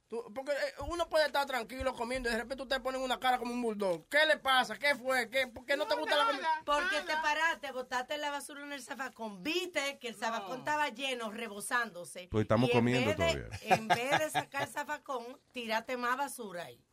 Tú- 0.09 0.23
porque 0.33 0.51
eh, 0.51 0.73
uno 0.87 1.07
puede 1.07 1.27
estar 1.27 1.45
tranquilo 1.45 1.93
comiendo 1.93 2.29
y 2.29 2.31
de 2.31 2.39
repente 2.39 2.63
usted 2.63 2.81
pone 2.81 2.97
una 2.97 3.19
cara 3.19 3.37
como 3.37 3.53
un 3.53 3.61
bulldog. 3.61 4.07
¿Qué 4.09 4.25
le 4.25 4.37
pasa? 4.37 4.77
¿Qué 4.79 4.95
fue? 4.95 5.29
¿Qué, 5.29 5.45
¿Por 5.47 5.65
qué 5.65 5.77
no 5.77 5.85
te 5.85 5.93
gusta 5.95 6.17
la 6.17 6.25
comida? 6.25 6.47
Porque 6.65 7.01
te 7.01 7.13
paraste, 7.13 7.71
botaste 7.71 8.17
la 8.17 8.31
basura 8.31 8.63
en 8.63 8.73
el 8.73 8.81
zafacón, 8.81 9.43
viste 9.43 9.99
que 9.99 10.07
el 10.09 10.15
zafacón 10.15 10.59
estaba 10.59 10.89
lleno, 10.89 11.29
rebosándose. 11.31 12.27
Pues 12.31 12.41
estamos 12.43 12.69
Y 12.69 12.71
en 12.71 12.77
comiendo 12.77 13.09
vez 13.09 13.17
de- 13.17 13.33
todavía. 13.41 13.59
En 13.77 13.87
vez 13.87 14.19
de 14.19 14.29
sacar 14.31 14.63
el 14.63 14.69
zafacón, 14.69 15.39
tírate 15.51 15.95
más 15.95 16.17
basura 16.17 16.63
ahí. 16.65 16.83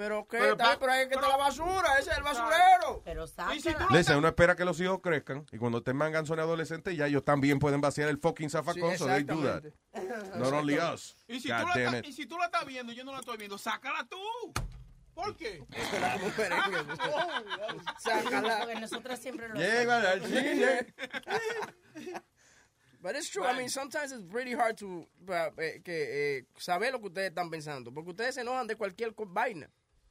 Pero 0.00 0.26
qué, 0.26 0.38
Pero 0.38 0.52
está 0.52 0.78
pero 0.78 0.92
ahí 0.92 1.08
que 1.08 1.14
está 1.14 1.28
la 1.28 1.36
basura, 1.36 1.98
ese 1.98 2.10
es 2.10 2.16
el 2.16 2.22
basurero. 2.22 3.02
Pero 3.04 3.26
Listen, 3.90 4.16
uno 4.16 4.28
espera 4.28 4.56
que 4.56 4.64
los 4.64 4.80
hijos 4.80 4.98
crezcan 5.02 5.44
y 5.52 5.58
cuando 5.58 5.76
estén 5.76 5.94
manganzones 5.94 6.42
adolescentes 6.42 6.96
ya 6.96 7.06
ellos 7.06 7.22
también 7.22 7.58
pueden 7.58 7.82
vaciar 7.82 8.08
el 8.08 8.16
fucking 8.16 8.48
zafacón, 8.48 8.92
Sí, 8.92 8.96
so 8.96 9.06
they 9.08 9.24
do 9.24 9.42
that. 9.42 9.62
Not 10.36 10.54
only 10.54 10.78
us. 10.78 11.18
Y 11.28 11.38
si, 11.38 11.50
God 11.50 11.60
tú 11.60 11.66
la 11.66 11.74
estás- 11.74 11.98
it. 11.98 12.06
y 12.06 12.12
si 12.14 12.24
tú 12.24 12.38
la 12.38 12.46
estás 12.46 12.64
viendo 12.64 12.94
y 12.94 12.96
yo 12.96 13.04
no 13.04 13.12
la 13.12 13.18
estoy 13.18 13.36
viendo, 13.36 13.58
sácala 13.58 14.06
tú. 14.08 14.16
¿Por 15.12 15.36
qué? 15.36 15.62
Sácala. 17.98 18.58
Porque 18.60 18.80
nosotros 18.80 19.18
siempre 19.18 19.48
lo 19.50 19.54
Llega 19.56 20.12
al 20.12 20.24
cine. 20.24 20.94
But 23.02 23.16
it's 23.16 23.30
true. 23.30 23.46
I 23.46 23.56
mean, 23.56 23.70
sometimes 23.70 24.12
it's 24.12 24.22
really 24.30 24.52
hard 24.52 24.76
to 24.78 25.06
uh, 25.28 25.32
eh, 25.56 25.80
que, 25.82 26.38
eh, 26.38 26.44
saber 26.58 26.92
lo 26.92 27.00
que 27.00 27.06
ustedes 27.06 27.30
están 27.30 27.50
pensando. 27.50 27.92
Porque 27.94 28.10
ustedes 28.10 28.34
se 28.34 28.42
enojan 28.42 28.66
de 28.66 28.76
cualquier 28.76 29.14
co- 29.14 29.24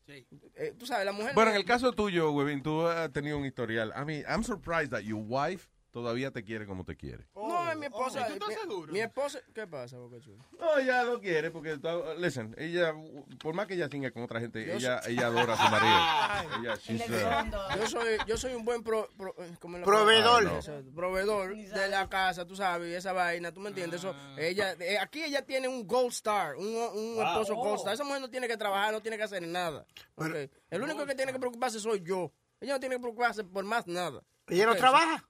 vaina. 0.10 0.28
Eh, 0.56 0.74
tú 0.78 0.86
sabes, 0.86 1.06
la 1.06 1.12
mujer... 1.12 1.34
Bueno, 1.34 1.52
en 1.52 1.58
el 1.58 1.66
caso 1.66 1.92
tuyo, 1.92 2.32
Webin, 2.32 2.62
tú 2.62 2.86
has 2.88 3.12
tenido 3.12 3.38
un 3.38 3.46
historial. 3.46 3.94
I 3.96 4.06
mean, 4.06 4.24
I'm 4.28 4.44
surprised 4.44 4.92
that 4.92 5.04
your 5.04 5.22
wife 5.22 5.68
todavía 5.92 6.32
te 6.32 6.44
quiere 6.44 6.66
como 6.66 6.86
te 6.86 6.96
quiere. 6.96 7.28
No, 7.36 7.72
es 7.72 7.78
mi 7.78 7.86
esposa. 7.88 8.26
¿tú 8.28 8.34
estás 8.34 8.50
mi- 8.50 8.56
seguro? 8.56 8.94
Mi 8.94 9.00
esposa... 9.00 9.40
¿Qué 9.54 9.68
pasa, 9.68 9.98
Boca 9.98 10.20
Chula? 10.20 10.44
No, 10.60 10.78
ella 10.78 11.04
lo 11.04 11.20
quiere 11.20 11.52
porque, 11.52 11.80
listen, 12.18 12.56
ella, 12.58 12.94
por 13.42 13.54
más 13.54 13.68
que 13.68 13.74
ella 13.76 13.90
tenga 13.90 14.12
con 14.12 14.24
otra 14.24 14.40
gente, 14.40 14.66
Yo 14.66 14.74
ella, 14.74 15.02
soy- 15.02 15.14
ella 15.14 15.28
adora 15.28 15.54
a 15.54 15.58
su 15.58 15.72
marido. 15.72 16.60
Ella, 16.62 16.76
she's, 16.76 17.02
uh, 17.10 17.78
Yo 17.80 17.88
soy, 17.88 18.18
yo 18.28 18.38
soy 18.38 18.54
un 18.54 18.66
buen 18.66 18.84
pro, 18.84 19.08
pro- 19.18 19.36
eh, 19.40 19.56
¿cómo 19.60 19.78
es 19.78 19.82
la 19.82 19.86
Proveedor. 19.86 20.62
proveedor 20.96 21.56
de 21.56 21.88
la 21.90 22.08
casa, 22.10 22.46
tú 22.46 22.56
sabes, 22.56 22.92
y 22.92 22.96
esa 22.96 23.14
vaina, 23.14 23.52
¿tú 23.54 23.60
me 23.60 23.70
entiendes? 23.70 24.00
Eso, 24.02 24.16
ella, 24.38 24.74
eh, 24.80 24.98
aquí 25.00 25.24
ella 25.24 25.46
tiene 25.46 25.68
un 25.68 25.86
gold 25.88 26.12
star, 26.12 26.56
un, 26.56 26.66
un 26.68 27.16
Wow. 27.16 27.24
esposo 27.24 27.54
Oh. 27.56 27.64
gold 27.64 27.78
star. 27.80 27.94
Esa 27.94 28.04
mujer 28.04 28.22
no 28.22 28.30
tiene 28.30 28.48
que 28.48 28.58
trabajar, 28.58 28.92
no 28.94 29.02
tiene 29.02 29.18
que 29.18 29.24
hacer 29.24 29.46
nada. 29.48 29.86
El 30.70 30.82
único 30.82 31.06
que 31.06 31.16
tiene 31.16 31.32
que 31.34 31.40
preocuparse 31.40 31.80
soy 31.80 32.02
yo. 32.02 32.32
Ella 32.62 32.74
no 32.74 32.80
tiene 32.80 32.96
que 32.96 33.02
preocuparse 33.02 33.44
por 33.44 33.64
más 33.64 33.88
nada. 33.88 34.22
¿Ella 34.48 34.66
no 34.66 34.76
trabaja? 34.76 35.24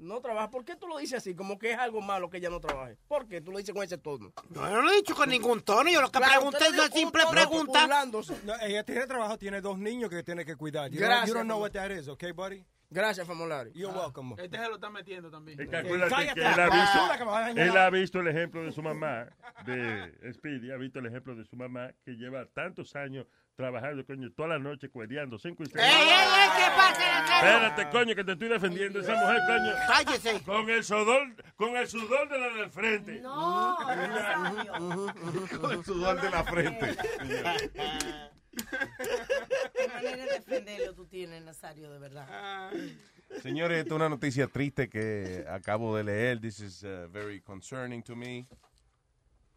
No 0.00 0.20
trabaja. 0.20 0.50
¿Por 0.50 0.64
qué 0.64 0.76
tú 0.76 0.86
lo 0.86 0.98
dices 0.98 1.18
así? 1.18 1.34
Como 1.34 1.58
que 1.58 1.72
es 1.72 1.78
algo 1.78 2.00
malo 2.00 2.30
que 2.30 2.38
ella 2.38 2.48
no 2.48 2.58
trabaje. 2.58 2.96
¿Por 3.06 3.26
qué 3.28 3.40
tú 3.40 3.52
lo 3.52 3.58
dices 3.58 3.74
con 3.74 3.84
ese 3.84 3.98
tono? 3.98 4.32
No, 4.48 4.68
yo 4.68 4.76
no 4.76 4.82
lo 4.82 4.90
he 4.90 4.96
dicho 4.96 5.14
con 5.14 5.28
ningún 5.28 5.60
tono. 5.62 5.90
Yo 5.90 6.00
lo 6.00 6.10
que 6.10 6.18
Claro, 6.18 6.32
pregunté 6.32 6.64
es 6.64 6.74
lo 6.74 6.82
una 6.84 6.92
simple 6.92 7.22
pregunta. 7.30 7.86
No, 7.86 8.54
ella 8.62 8.82
tiene 8.84 9.06
trabajo, 9.06 9.38
tiene 9.38 9.60
dos 9.60 9.78
niños 9.78 10.08
que 10.08 10.22
tiene 10.22 10.44
que 10.44 10.56
cuidar. 10.56 10.90
You, 10.90 10.98
Gracias, 10.98 11.20
don't, 11.20 11.28
you 11.28 11.34
don't 11.34 11.46
know 11.46 11.60
what 11.60 11.72
that 11.72 11.90
is, 11.90 12.08
okay, 12.08 12.32
buddy? 12.32 12.64
Gracias, 12.92 13.24
Famolari. 13.24 13.72
You're 13.72 13.96
welcome. 13.96 14.34
Este 14.42 14.58
se 14.58 14.68
lo 14.68 14.74
está 14.74 14.90
metiendo 14.90 15.30
también. 15.30 15.60
Es 15.60 15.68
que 15.68 15.76
acuérdate 15.76 16.34
que 16.34 16.40
él 16.40 16.60
ha, 16.60 16.68
visto, 16.68 17.60
él 17.60 17.76
ha 17.76 17.90
visto 17.90 18.20
el 18.20 18.28
ejemplo 18.28 18.64
de 18.64 18.72
su 18.72 18.82
mamá, 18.82 19.28
de 19.64 20.32
Speedy, 20.32 20.72
ha 20.72 20.76
visto 20.76 20.98
el 20.98 21.06
ejemplo 21.06 21.36
de 21.36 21.44
su 21.44 21.54
mamá 21.56 21.92
que 22.04 22.16
lleva 22.16 22.46
tantos 22.46 22.96
años 22.96 23.26
trabajando, 23.60 24.04
coño, 24.06 24.30
toda 24.32 24.48
la 24.48 24.58
noche 24.58 24.88
cuereando 24.88 25.38
cinco 25.38 25.62
y 25.62 25.66
seis. 25.66 25.84
¡Ey, 25.84 25.90
ey, 25.90 26.08
ey! 26.08 26.48
¿Qué 26.56 26.70
pasa? 26.74 27.36
Espérate, 27.36 27.90
coño, 27.90 28.14
que 28.14 28.24
te 28.24 28.32
estoy 28.32 28.48
defendiendo 28.48 29.00
esa 29.00 29.14
mujer, 29.14 29.40
coño. 29.46 29.72
Cállese. 29.86 30.42
Con 30.42 30.70
el 30.70 30.82
sudor, 30.82 31.34
con 31.56 31.76
el 31.76 31.86
sudor 31.86 32.28
de 32.30 32.38
la 32.38 32.48
del 32.54 32.70
frente. 32.70 33.20
No, 33.20 33.76
con 35.60 35.72
el 35.72 35.84
sudor 35.84 36.20
de 36.20 36.30
la 36.30 36.44
frente. 36.44 36.96
¿Qué 39.74 39.88
manera 39.88 40.24
de 40.24 40.32
defenderlo 40.32 40.94
tú 40.94 41.06
tienes, 41.06 41.42
Nazario, 41.42 41.90
de 41.90 41.98
verdad? 41.98 42.70
Señores, 43.42 43.78
esta 43.78 43.94
es 43.94 43.96
una 43.96 44.08
noticia 44.08 44.46
triste 44.46 44.88
que 44.88 45.44
acabo 45.48 45.94
de 45.96 46.04
leer. 46.04 46.40
This 46.40 46.60
is 46.60 46.82
uh, 46.82 47.08
very 47.12 47.40
concerning 47.42 48.02
to 48.02 48.16
me. 48.16 48.46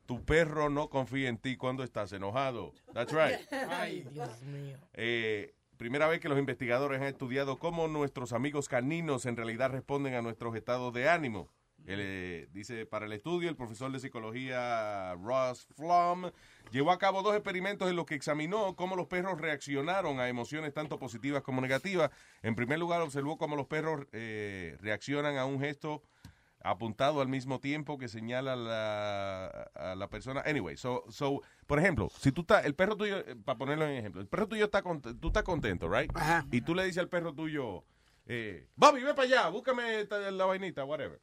Tu 0.05 0.23
perro 0.23 0.69
no 0.69 0.89
confía 0.89 1.29
en 1.29 1.37
ti 1.37 1.55
cuando 1.55 1.83
estás 1.83 2.11
enojado. 2.11 2.73
That's 2.93 3.13
right. 3.13 3.39
Ay, 3.69 4.05
Dios 4.11 4.41
mío. 4.41 4.77
Eh, 4.93 5.55
primera 5.77 6.07
vez 6.07 6.19
que 6.19 6.29
los 6.29 6.39
investigadores 6.39 7.01
han 7.01 7.07
estudiado 7.07 7.57
cómo 7.57 7.87
nuestros 7.87 8.33
amigos 8.33 8.67
caninos 8.67 9.25
en 9.25 9.37
realidad 9.37 9.71
responden 9.71 10.13
a 10.15 10.21
nuestros 10.21 10.55
estados 10.55 10.93
de 10.93 11.09
ánimo. 11.09 11.49
Él, 11.85 11.99
eh, 12.01 12.47
dice, 12.53 12.85
para 12.85 13.05
el 13.05 13.13
estudio, 13.13 13.49
el 13.49 13.57
profesor 13.57 13.91
de 13.91 13.99
psicología 13.99 15.15
Ross 15.15 15.67
Flum 15.75 16.31
llevó 16.71 16.91
a 16.91 16.97
cabo 16.97 17.21
dos 17.23 17.35
experimentos 17.35 17.89
en 17.89 17.97
los 17.97 18.05
que 18.05 18.15
examinó 18.15 18.75
cómo 18.75 18.95
los 18.95 19.07
perros 19.07 19.39
reaccionaron 19.39 20.19
a 20.19 20.29
emociones 20.29 20.73
tanto 20.73 20.97
positivas 20.97 21.43
como 21.43 21.59
negativas. 21.59 22.09
En 22.41 22.55
primer 22.55 22.79
lugar, 22.79 23.01
observó 23.01 23.37
cómo 23.37 23.57
los 23.57 23.67
perros 23.67 24.07
eh, 24.13 24.77
reaccionan 24.79 25.37
a 25.37 25.45
un 25.45 25.59
gesto 25.59 26.01
apuntado 26.63 27.21
al 27.21 27.27
mismo 27.27 27.59
tiempo 27.59 27.97
que 27.97 28.07
señala 28.07 28.55
la, 28.55 29.47
a 29.75 29.95
la 29.95 30.09
persona. 30.09 30.41
Anyway, 30.45 30.77
so, 30.77 31.03
so, 31.09 31.41
por 31.67 31.77
ejemplo, 31.79 32.09
si 32.09 32.31
tú 32.31 32.41
estás, 32.41 32.65
el 32.65 32.73
perro 32.73 32.95
tuyo, 32.95 33.17
eh, 33.19 33.35
para 33.35 33.57
ponerlo 33.57 33.85
en 33.85 33.97
ejemplo, 33.97 34.21
el 34.21 34.27
perro 34.27 34.47
tuyo 34.47 34.65
está, 34.65 34.81
cont- 34.83 35.19
tú 35.19 35.27
estás 35.27 35.43
contento, 35.43 35.89
right? 35.89 36.09
Ajá. 36.15 36.45
Y 36.51 36.61
tú 36.61 36.73
le 36.73 36.85
dices 36.85 36.99
al 36.99 37.09
perro 37.09 37.33
tuyo, 37.33 37.83
eh, 38.25 38.67
Bobby, 38.75 39.03
ve 39.03 39.13
para 39.13 39.27
allá, 39.27 39.49
búscame 39.49 40.05
la 40.31 40.45
vainita, 40.45 40.85
whatever. 40.85 41.21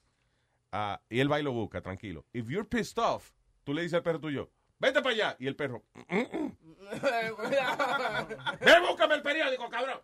Ah, 0.73 1.01
y 1.09 1.21
él 1.21 1.33
va 1.33 1.41
y 1.41 1.43
lo 1.43 1.53
busca, 1.53 1.81
tranquilo. 1.81 2.27
If 2.33 2.49
you're 2.49 2.69
pissed 2.69 3.03
off, 3.03 3.33
tú 3.65 3.73
le 3.75 3.83
dices 3.83 3.95
al 3.95 4.03
perro 4.03 4.21
tuyo, 4.21 4.51
vete 4.81 5.01
para 5.01 5.15
allá. 5.15 5.37
Y 5.39 5.47
el 5.47 5.55
perro, 5.55 5.85
ve, 8.61 8.81
búscame 8.89 9.15
el 9.15 9.23
periódico, 9.23 9.71
cabrón. 9.71 10.01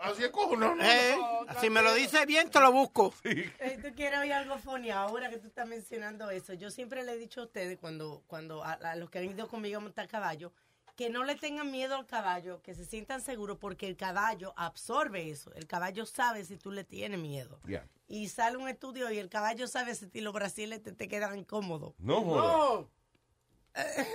Así 0.00 0.24
es 0.24 0.30
cojono. 0.30 0.74
Eh, 0.80 1.16
si 1.60 1.68
me 1.70 1.82
lo 1.82 1.92
dice 1.94 2.24
bien, 2.26 2.50
te 2.50 2.60
lo 2.60 2.72
busco. 2.72 3.12
Eh, 3.24 3.78
¿Tú 3.82 3.94
quieres 3.94 4.20
oír 4.20 4.32
algo 4.32 4.56
funny? 4.58 4.90
Ahora 4.90 5.28
que 5.28 5.38
tú 5.38 5.48
estás 5.48 5.66
mencionando 5.68 6.30
eso, 6.30 6.54
yo 6.54 6.70
siempre 6.70 7.02
le 7.02 7.12
he 7.12 7.18
dicho 7.18 7.42
a 7.42 7.44
ustedes, 7.44 7.78
cuando, 7.78 8.22
cuando 8.26 8.64
a, 8.64 8.72
a 8.72 8.96
los 8.96 9.10
que 9.10 9.18
han 9.18 9.24
ido 9.26 9.48
conmigo 9.48 9.78
a 9.78 9.80
montar 9.80 10.08
caballo, 10.08 10.52
que 10.96 11.10
no 11.10 11.24
le 11.24 11.34
tengan 11.36 11.70
miedo 11.70 11.94
al 11.94 12.06
caballo, 12.06 12.62
que 12.62 12.74
se 12.74 12.84
sientan 12.84 13.20
seguros, 13.20 13.58
porque 13.58 13.86
el 13.86 13.96
caballo 13.96 14.54
absorbe 14.56 15.30
eso. 15.30 15.52
El 15.54 15.66
caballo 15.66 16.06
sabe 16.06 16.44
si 16.44 16.56
tú 16.56 16.72
le 16.72 16.84
tienes 16.84 17.20
miedo. 17.20 17.60
Yeah. 17.66 17.86
Y 18.08 18.28
sale 18.28 18.56
un 18.56 18.68
estudio 18.68 19.10
y 19.10 19.18
el 19.18 19.28
caballo 19.28 19.68
sabe 19.68 19.94
si 19.94 20.20
los 20.20 20.32
brasiles 20.32 20.82
te, 20.82 20.92
te 20.92 21.06
quedan 21.06 21.38
incómodos. 21.38 21.94
No 21.98 22.22
joda. 22.22 22.86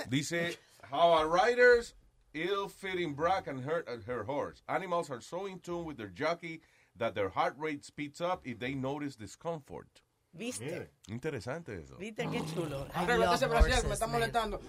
Dice, 0.10 0.58
how 0.90 1.14
a 1.14 1.26
rider's 1.26 1.94
ill-fitting 2.34 3.14
bra 3.14 3.42
can 3.42 3.60
hurt 3.60 3.88
at 3.88 4.04
her 4.08 4.24
horse. 4.24 4.64
Animals 4.68 5.12
are 5.12 5.22
so 5.22 5.46
in 5.46 5.60
tune 5.60 5.86
with 5.86 5.98
their 5.98 6.10
jockey 6.10 6.62
that 6.98 7.14
their 7.14 7.30
heart 7.30 7.56
rate 7.58 7.86
speeds 7.86 8.22
up 8.22 8.42
if 8.44 8.58
they 8.58 8.74
notice 8.74 9.16
discomfort. 9.16 10.02
¿Viste? 10.34 10.90
Interesante 11.10 11.84
eso. 11.84 11.96
¿Viste 11.98 12.26
qué 12.28 12.42
chulo? 12.54 12.88
Ese 13.34 13.48
brasier 13.48 13.82
que 13.82 13.88
me 13.88 13.94
está 13.94 14.08
man. 14.08 14.20
molestando. 14.20 14.62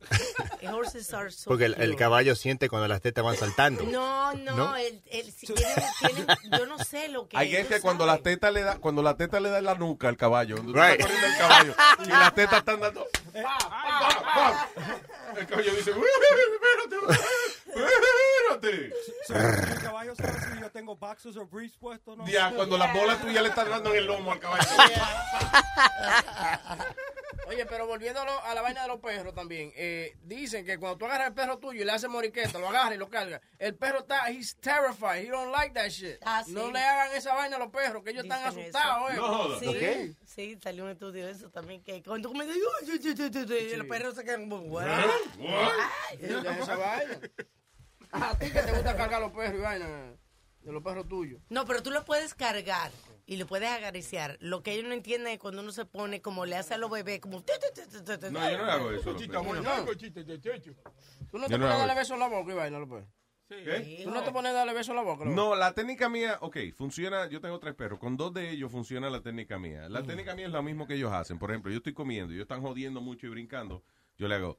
Horses 0.72 1.12
are 1.12 1.30
so 1.30 1.48
Porque 1.48 1.64
el, 1.66 1.74
el 1.80 1.96
caballo 1.96 2.34
siente 2.36 2.68
cuando 2.68 2.86
las 2.88 3.00
tetas 3.00 3.24
van 3.24 3.36
saltando. 3.36 3.82
No, 3.84 4.32
no, 4.34 4.54
¿No? 4.56 4.76
El, 4.76 5.02
el- 5.10 5.32
si 5.32 5.46
tienen- 5.46 5.74
tienen- 6.00 6.26
yo 6.58 6.66
no 6.66 6.78
sé 6.78 7.08
lo 7.08 7.26
que 7.28 7.36
Hay 7.36 7.50
que 7.50 7.58
ellos 7.60 7.68
que 7.68 7.80
cuando 7.80 8.04
saben. 8.06 8.18
la 8.18 8.22
teta 8.30 8.50
le 8.50 8.62
da, 8.62 8.76
cuando 8.78 9.02
la 9.02 9.16
teta 9.16 9.40
le 9.40 9.50
da 9.50 9.58
en 9.58 9.64
la 9.64 9.74
nuca 9.74 10.08
al 10.08 10.16
caballo, 10.16 10.56
Right. 10.56 11.00
el 11.00 11.36
caballo 11.38 11.74
y 12.04 12.08
las 12.08 12.34
tetas 12.34 12.58
están 12.60 12.80
dando. 12.80 13.06
El 15.36 15.46
caballo 15.46 15.72
dice, 15.74 15.90
espérate, 15.90 16.96
espérate. 17.66 18.92
So, 19.26 19.34
¿El 19.34 19.80
caballo 19.82 20.14
sabe 20.14 20.32
si 20.54 20.60
yo 20.60 20.70
tengo 20.70 20.96
boxers 20.96 21.36
o 21.36 21.46
briefs 21.46 21.76
puestos 21.78 22.16
no? 22.16 22.26
Ya, 22.28 22.50
cuando 22.52 22.76
las 22.78 22.92
bolas 22.94 23.20
tuyas 23.20 23.42
le 23.42 23.48
están 23.50 23.68
dando 23.70 23.90
en 23.90 23.96
el 23.98 24.06
lomo 24.06 24.32
al 24.32 24.38
caballo. 24.40 24.64
Oye, 27.48 27.64
pero 27.64 27.86
volviendo 27.86 28.20
a, 28.20 28.24
lo- 28.26 28.44
a 28.44 28.54
la 28.54 28.60
vaina 28.60 28.82
de 28.82 28.88
los 28.88 29.00
perros 29.00 29.34
también, 29.34 29.72
eh, 29.74 30.14
dicen 30.22 30.66
que 30.66 30.76
cuando 30.78 30.98
tú 30.98 31.06
agarras 31.06 31.28
el 31.28 31.34
perro 31.34 31.58
tuyo 31.58 31.80
y 31.80 31.84
le 31.84 31.92
haces 31.92 32.10
moriqueta, 32.10 32.58
lo 32.58 32.68
agarras 32.68 32.94
y 32.94 32.98
lo 32.98 33.08
cargas, 33.08 33.40
el 33.58 33.74
perro 33.74 34.00
está, 34.00 34.30
he's 34.30 34.54
terrified, 34.60 35.24
he 35.24 35.28
don't 35.30 35.50
like 35.50 35.72
that 35.72 35.88
shit. 35.88 36.18
Ah, 36.26 36.42
sí. 36.44 36.52
No 36.52 36.70
le 36.70 36.78
hagan 36.78 37.16
esa 37.16 37.32
vaina 37.34 37.56
a 37.56 37.58
los 37.58 37.70
perros, 37.70 38.04
que 38.04 38.10
ellos 38.10 38.24
están 38.24 38.44
asustados, 38.44 39.10
eh. 39.12 39.16
No 39.16 39.26
jodas. 39.28 39.60
Sí, 39.60 39.66
¿Ok? 39.68 40.16
sí, 40.26 40.58
salió 40.62 40.84
un 40.84 40.90
estudio 40.90 41.24
de 41.26 41.32
eso 41.32 41.48
también, 41.50 41.82
que 41.82 42.02
cuando 42.02 42.28
tú 42.28 42.34
me 42.34 42.44
dices, 42.44 42.60
y 43.48 43.76
los 43.76 43.86
perros 43.86 44.14
se 44.14 44.24
quedan 44.24 44.50
como, 44.50 44.62
"What?". 44.66 44.86
Eh, 45.38 46.18
deja 46.20 46.58
esa 46.58 46.76
vaina. 46.76 47.18
A 48.12 48.38
ti 48.38 48.50
que 48.50 48.60
te 48.60 48.72
gusta 48.72 48.96
cargar 48.96 49.20
los 49.20 49.32
perros 49.32 49.54
y 49.58 49.62
vaina 49.62 50.12
de 50.62 50.72
los 50.72 50.82
perros 50.82 51.08
tuyos. 51.08 51.40
No, 51.50 51.64
pero 51.64 51.82
tú 51.82 51.90
lo 51.90 52.04
puedes 52.04 52.34
cargar 52.34 52.90
y 53.26 53.36
lo 53.36 53.46
puedes 53.46 53.70
acariciar. 53.70 54.38
Lo 54.40 54.62
que 54.62 54.72
ellos 54.72 54.86
no 54.86 54.94
entienden 54.94 55.34
es 55.34 55.38
cuando 55.38 55.62
uno 55.62 55.70
se 55.70 55.84
pone 55.84 56.22
como 56.22 56.46
le 56.46 56.56
hace 56.56 56.74
a 56.74 56.78
los 56.78 56.90
bebés, 56.90 57.20
como... 57.20 57.44
No, 58.30 58.50
yo 58.50 58.58
no 58.58 58.64
hago 58.64 58.90
eso. 58.90 59.10
a 59.10 59.14
No. 59.16 59.84
Tú 61.30 61.38
no 61.38 61.46
te 61.46 61.58
pones 61.58 61.74
a 61.74 61.78
darle 61.78 61.92
eso. 61.92 62.00
besos 62.00 62.10
en 62.12 62.18
la 62.20 62.28
boca 62.28 62.52
y 62.52 62.56
a. 62.56 63.04
¿Qué? 63.48 64.02
Tú 64.04 64.10
no 64.10 64.22
te 64.22 64.30
pones 64.30 64.52
a 64.52 64.54
darle 64.54 64.74
besos 64.74 64.90
en 64.90 64.96
la 64.96 65.02
boca. 65.02 65.24
a 65.24 65.26
No, 65.26 65.54
la 65.54 65.72
técnica 65.72 66.08
mía, 66.08 66.38
ok, 66.40 66.56
funciona, 66.74 67.28
yo 67.28 67.40
tengo 67.40 67.58
tres 67.58 67.74
perros, 67.74 67.98
con 67.98 68.16
dos 68.16 68.32
de 68.34 68.50
ellos 68.50 68.70
funciona 68.70 69.08
la 69.08 69.20
técnica 69.22 69.58
mía. 69.58 69.88
La 69.88 70.02
técnica 70.02 70.34
mía 70.34 70.46
es 70.46 70.52
lo 70.52 70.62
mismo 70.62 70.86
que 70.86 70.94
ellos 70.94 71.12
hacen. 71.12 71.38
Por 71.38 71.50
ejemplo, 71.50 71.70
yo 71.70 71.78
estoy 71.78 71.94
comiendo 71.94 72.32
ellos 72.32 72.42
están 72.42 72.62
jodiendo 72.62 73.00
mucho 73.00 73.26
y 73.26 73.30
brincando, 73.30 73.82
yo 74.16 74.28
le 74.28 74.34
hago... 74.34 74.58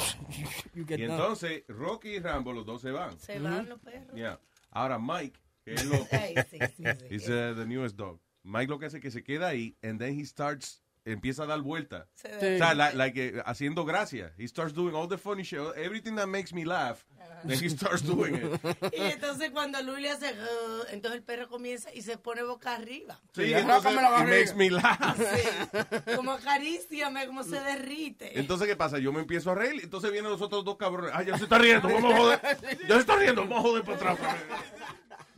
You 0.74 0.84
get 0.86 0.98
Y 0.98 1.06
done. 1.06 1.12
entonces, 1.14 1.62
Rocky 1.68 2.16
y 2.16 2.18
Rambo, 2.20 2.52
los 2.52 2.64
dos 2.66 2.80
se 2.82 2.90
van. 2.90 3.18
Se 3.18 3.38
van 3.38 3.68
los 3.68 3.80
perros. 3.80 4.14
Yeah. 4.14 4.38
Ahora 4.70 4.98
Mike, 4.98 5.38
que 5.64 5.74
es 5.74 5.84
lo 5.90 6.06
Ay, 6.12 6.34
sí, 6.50 6.58
sí, 6.76 6.84
sí. 6.84 7.06
He's 7.14 7.28
uh, 7.28 7.54
the 7.56 7.66
newest 7.66 7.96
dog. 7.96 8.20
Mike 8.42 8.70
lo 8.70 8.78
que 8.78 8.86
hace 8.86 8.98
es 8.98 9.02
que 9.02 9.10
se 9.10 9.22
queda 9.22 9.48
ahí 9.48 9.76
and 9.82 9.98
then 10.00 10.18
he 10.18 10.24
starts 10.24 10.82
empieza 11.04 11.44
a 11.44 11.46
dar 11.46 11.60
vuelta. 11.60 12.06
Se 12.14 12.34
O 12.34 12.40
sea, 12.58 12.74
la- 12.74 12.92
like, 12.92 13.28
eh, 13.28 13.42
haciendo 13.46 13.84
gracia. 13.84 14.32
He 14.38 14.46
starts 14.46 14.74
doing 14.74 14.94
all 14.94 15.08
the 15.08 15.18
funny 15.18 15.42
shit, 15.42 15.60
everything 15.76 16.14
that 16.16 16.26
makes 16.26 16.52
me 16.52 16.64
laugh. 16.64 17.04
Then 17.46 17.58
he 17.64 17.70
starts 17.70 18.02
doing 18.04 18.34
it. 18.36 18.42
Y 18.92 19.00
entonces 19.00 19.50
cuando 19.50 19.80
Luis 19.82 20.00
le 20.02 20.10
hace, 20.10 20.32
"Uh", 20.32 20.82
entonces 20.90 21.18
el 21.20 21.22
perro 21.24 21.48
comienza 21.48 21.92
y 21.94 22.02
se 22.02 22.18
pone 22.18 22.42
boca 22.42 22.74
arriba. 22.74 23.18
Sí, 23.34 23.52
entonces, 23.54 23.92
it 23.92 24.28
makes 24.28 24.54
me 24.54 24.68
laugh. 24.70 25.18
Como 26.16 26.32
acaríciame, 26.32 27.26
como 27.26 27.42
se 27.44 27.58
derrite. 27.60 28.38
Entonces, 28.38 28.68
¿qué 28.68 28.76
pasa? 28.76 28.98
Yo 28.98 29.12
me 29.12 29.20
empiezo 29.20 29.50
a 29.50 29.54
reír, 29.54 29.80
entonces 29.82 30.12
vienen 30.12 30.30
los 30.30 30.42
otros 30.42 30.64
dos 30.64 30.76
cabrones. 30.76 31.12
Ah, 31.14 31.22
ya 31.22 31.38
se 31.38 31.44
está 31.44 31.56
riendo, 31.58 31.88
vamos 31.88 32.12
a 32.12 32.16
joder. 32.16 32.40
Ya 32.88 32.94
se 32.94 33.00
está 33.00 33.16
riendo, 33.16 33.42
vamos 33.42 33.58
a 33.58 33.62
joder 33.62 33.84
para 33.84 34.12
atrás. 34.12 34.36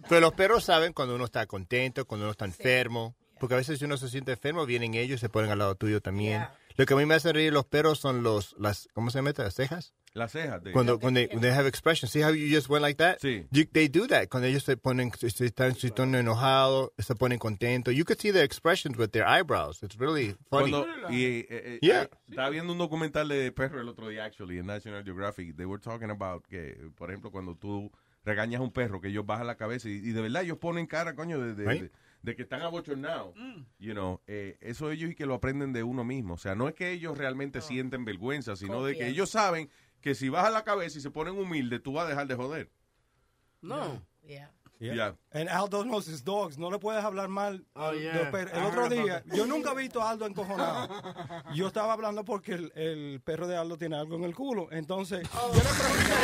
Pero 0.08 0.20
los 0.20 0.32
perros 0.34 0.64
saben 0.64 0.92
cuando 0.92 1.14
uno 1.14 1.24
está 1.26 1.46
contento, 1.46 2.04
cuando 2.06 2.24
uno 2.26 2.32
está 2.32 2.44
enfermo. 2.44 3.14
Porque 3.42 3.54
a 3.54 3.56
veces 3.56 3.80
si 3.80 3.84
uno 3.86 3.96
se 3.96 4.08
siente 4.08 4.30
enfermo, 4.30 4.64
vienen 4.66 4.94
ellos 4.94 5.16
y 5.18 5.20
se 5.20 5.28
ponen 5.28 5.50
al 5.50 5.58
lado 5.58 5.74
tuyo 5.74 6.00
también. 6.00 6.46
Lo 6.76 6.86
que 6.86 6.94
a 6.94 6.96
mí 6.96 7.04
me 7.06 7.14
hace 7.14 7.32
reír 7.32 7.52
los 7.52 7.64
perros 7.66 7.98
son 7.98 8.22
los, 8.22 8.54
las, 8.56 8.88
¿cómo 8.94 9.10
se 9.10 9.18
llama? 9.18 9.32
Las 9.36 9.54
cejas. 9.54 9.94
Las 10.14 10.30
cejas. 10.30 10.62
De... 10.62 10.70
Cuando, 10.70 10.96
when 10.98 11.14
they, 11.14 11.26
they 11.26 11.50
have 11.50 11.66
expression, 11.66 12.08
see 12.08 12.22
how 12.22 12.30
you 12.32 12.46
just 12.54 12.68
went 12.68 12.82
like 12.82 12.98
that? 12.98 13.18
Sí. 13.20 13.44
You- 13.50 13.66
they 13.72 13.88
do 13.88 14.06
that. 14.06 14.28
Cuando 14.28 14.46
ellos 14.46 14.62
se 14.62 14.76
ponen, 14.76 15.10
se 15.18 15.26
están, 15.44 15.74
se 15.74 15.88
están 15.88 16.14
enojados, 16.14 16.92
se 16.98 17.16
ponen 17.16 17.40
contentos. 17.40 17.92
You 17.94 18.04
could 18.04 18.20
see 18.20 18.30
their 18.30 18.44
expressions 18.44 18.96
with 18.96 19.08
their 19.10 19.26
eyebrows. 19.26 19.82
It's 19.82 19.98
really 19.98 20.36
funny. 20.48 20.70
Cuando, 20.70 20.86
y, 21.10 21.24
eh, 21.24 21.46
eh, 21.50 21.78
Yeah. 21.82 22.02
eh, 22.04 22.10
estaba 22.28 22.48
viendo 22.50 22.72
un 22.72 22.78
documental 22.78 23.26
de 23.26 23.50
perro 23.50 23.80
el 23.80 23.88
otro 23.88 24.08
día, 24.08 24.24
actually, 24.24 24.58
en 24.60 24.66
National 24.66 25.02
Geographic. 25.02 25.56
They 25.56 25.66
were 25.66 25.82
talking 25.82 26.10
about 26.10 26.46
que, 26.46 26.76
por 26.96 27.10
ejemplo, 27.10 27.32
cuando 27.32 27.56
tú 27.56 27.90
regañas 28.24 28.60
a 28.60 28.62
un 28.62 28.70
perro, 28.72 29.00
que 29.00 29.08
ellos 29.08 29.26
bajan 29.26 29.48
la 29.48 29.56
cabeza 29.56 29.88
y, 29.88 29.94
y 29.94 30.12
de 30.12 30.20
verdad 30.22 30.44
ellos 30.44 30.58
ponen 30.58 30.86
cara, 30.86 31.16
coño, 31.16 31.40
de, 31.40 31.54
de, 31.54 31.64
Right. 31.68 31.82
de- 31.82 31.92
de 32.22 32.36
que 32.36 32.42
están 32.42 32.62
abochornados. 32.62 33.34
You 33.78 33.92
know, 33.92 34.20
eh, 34.26 34.56
eso 34.60 34.90
ellos 34.90 35.10
y 35.10 35.14
que 35.14 35.26
lo 35.26 35.34
aprenden 35.34 35.72
de 35.72 35.82
uno 35.82 36.04
mismo. 36.04 36.34
O 36.34 36.38
sea, 36.38 36.54
no 36.54 36.68
es 36.68 36.74
que 36.74 36.90
ellos 36.92 37.18
realmente 37.18 37.60
sienten 37.60 38.04
vergüenza, 38.04 38.56
sino 38.56 38.84
de 38.84 38.96
que 38.96 39.08
ellos 39.08 39.30
saben 39.30 39.68
que 40.00 40.14
si 40.14 40.28
bajan 40.28 40.52
la 40.52 40.64
cabeza 40.64 40.98
y 40.98 41.00
se 41.00 41.10
ponen 41.10 41.36
humildes, 41.36 41.82
tú 41.82 41.92
vas 41.92 42.06
a 42.06 42.08
dejar 42.08 42.26
de 42.26 42.34
joder. 42.34 42.70
No. 43.60 44.02
Yeah. 44.22 44.28
Yeah. 44.28 44.61
Yeah. 44.90 45.14
And 45.32 45.48
Aldo 45.48 45.84
knows 45.84 46.06
his 46.08 46.22
dogs. 46.24 46.58
No 46.58 46.70
le 46.70 46.78
puedes 46.78 47.04
hablar 47.04 47.28
mal. 47.28 47.64
Oh, 47.74 47.92
yeah. 47.92 48.30
El 48.52 48.64
otro 48.64 48.88
día, 48.88 49.22
yo 49.26 49.46
nunca 49.46 49.70
he 49.72 49.76
visto 49.76 50.00
a 50.02 50.10
Aldo 50.10 50.26
encojonado. 50.26 50.88
Yo 51.54 51.68
estaba 51.68 51.92
hablando 51.92 52.24
porque 52.24 52.54
el, 52.54 52.72
el 52.74 53.20
perro 53.22 53.46
de 53.46 53.56
Aldo 53.56 53.76
tiene 53.78 53.96
algo 53.96 54.16
en 54.16 54.24
el 54.24 54.34
culo. 54.34 54.68
Entonces, 54.72 55.28
yo 55.32 55.48
le 55.54 55.60
pregunté, 55.60 56.14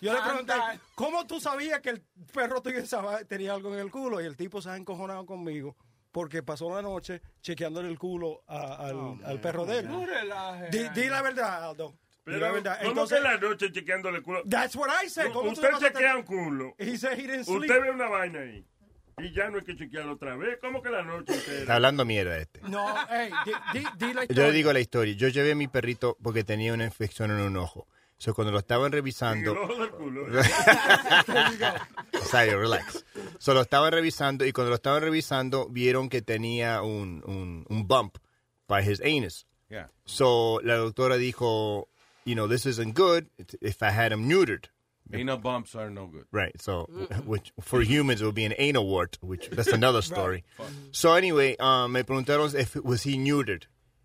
yo 0.00 0.12
le 0.12 0.20
pregunté, 0.22 0.52
¿cómo 0.94 1.26
tú 1.26 1.40
sabías 1.40 1.80
que 1.80 1.90
el 1.90 2.02
perro 2.32 2.62
tuyo 2.62 2.82
tenía 3.26 3.54
algo 3.54 3.72
en 3.74 3.80
el 3.80 3.90
culo? 3.90 4.20
Y 4.20 4.24
el 4.26 4.36
tipo 4.36 4.62
se 4.62 4.70
ha 4.70 4.76
encojonado 4.76 5.26
conmigo 5.26 5.76
porque 6.12 6.42
pasó 6.42 6.74
la 6.74 6.80
noche 6.82 7.20
chequeándole 7.42 7.88
el 7.88 7.98
culo 7.98 8.42
a- 8.46 8.86
al, 8.86 9.18
al 9.24 9.40
perro 9.40 9.66
de 9.66 9.80
él. 9.80 9.88
No 9.88 10.06
relaje, 10.06 10.68
Di, 10.70 10.88
di 10.90 11.08
la 11.08 11.20
verdad, 11.22 11.70
Aldo. 11.70 11.94
Pero, 12.34 12.46
la 12.46 12.52
verdad. 12.52 12.78
¿cómo 12.78 12.90
Entonces, 12.90 13.18
que 13.18 13.24
la 13.24 13.36
noche 13.38 13.72
chequeándole 13.72 14.18
el 14.18 14.22
culo? 14.22 14.42
That's 14.48 14.76
what 14.76 14.88
I 15.04 15.08
said. 15.08 15.32
¿Cómo 15.32 15.50
Usted 15.50 15.70
chequea 15.78 16.16
un 16.16 16.22
culo. 16.22 16.74
He 16.78 16.96
said 16.96 17.18
he 17.18 17.22
didn't 17.26 17.44
sleep. 17.44 17.60
Usted 17.62 17.80
ve 17.80 17.90
una 17.90 18.08
vaina 18.08 18.40
ahí. 18.40 18.64
Y 19.20 19.32
ya 19.34 19.50
no 19.50 19.58
hay 19.58 19.64
que 19.64 19.74
chequearlo 19.76 20.12
otra 20.12 20.36
vez. 20.36 20.58
¿Cómo 20.60 20.80
que 20.80 20.90
la 20.90 21.02
noche 21.02 21.34
Está 21.34 21.50
entera? 21.52 21.74
hablando 21.74 22.04
mierda 22.04 22.38
este. 22.38 22.60
No, 22.62 22.86
hey, 23.10 23.30
di, 23.72 23.80
di, 23.80 23.86
di 23.98 24.12
la 24.14 24.20
Yo 24.20 24.22
historia. 24.22 24.46
le 24.46 24.52
digo 24.52 24.72
la 24.72 24.80
historia. 24.80 25.14
Yo 25.14 25.26
llevé 25.28 25.52
a 25.52 25.54
mi 25.56 25.66
perrito 25.66 26.16
porque 26.22 26.44
tenía 26.44 26.72
una 26.72 26.84
infección 26.84 27.32
en 27.32 27.40
un 27.40 27.56
ojo. 27.56 27.88
So, 28.16 28.34
cuando 28.34 28.52
lo 28.52 28.58
estaban 28.58 28.90
revisando... 28.92 29.52
En 29.52 29.56
el 29.58 29.62
ojo 29.64 29.80
del 29.80 29.90
culo. 29.90 30.26
Sorry, 32.22 32.50
relax. 32.50 33.04
So, 33.38 33.54
lo 33.54 33.60
estaban 33.62 33.92
revisando 33.92 34.44
y 34.44 34.52
cuando 34.52 34.70
lo 34.70 34.76
estaban 34.76 35.02
revisando 35.02 35.68
vieron 35.68 36.08
que 36.08 36.22
tenía 36.22 36.82
un, 36.82 37.22
un, 37.26 37.64
un 37.68 37.86
bump 37.88 38.18
by 38.66 38.82
his 38.88 39.00
anus. 39.00 39.46
Yeah. 39.68 39.90
So, 40.04 40.60
la 40.62 40.76
doctora 40.76 41.16
dijo, 41.16 41.88
you 42.28 42.34
know, 42.34 42.46
this 42.46 42.66
isn't 42.66 42.92
good 42.94 43.28
if 43.60 43.82
I 43.82 43.90
had 43.90 44.12
him 44.12 44.28
neutered. 44.28 44.66
Anal 45.10 45.38
bumps 45.38 45.74
are 45.74 45.88
no 45.88 46.06
good. 46.06 46.26
Right. 46.30 46.54
So, 46.60 46.84
which 47.24 47.50
for 47.60 47.80
humans 47.80 48.20
it 48.20 48.26
would 48.26 48.34
be 48.34 48.44
an 48.44 48.54
anal 48.58 48.86
wart, 48.86 49.16
which 49.22 49.48
that's 49.48 49.72
another 49.72 50.02
story. 50.12 50.44
So 50.92 51.14
anyway, 51.14 51.56
um, 51.58 51.92
me 51.92 52.02
preguntaron 52.02 52.54
if 52.54 52.76
was 52.76 53.04
he 53.04 53.16
neutered, 53.16 53.62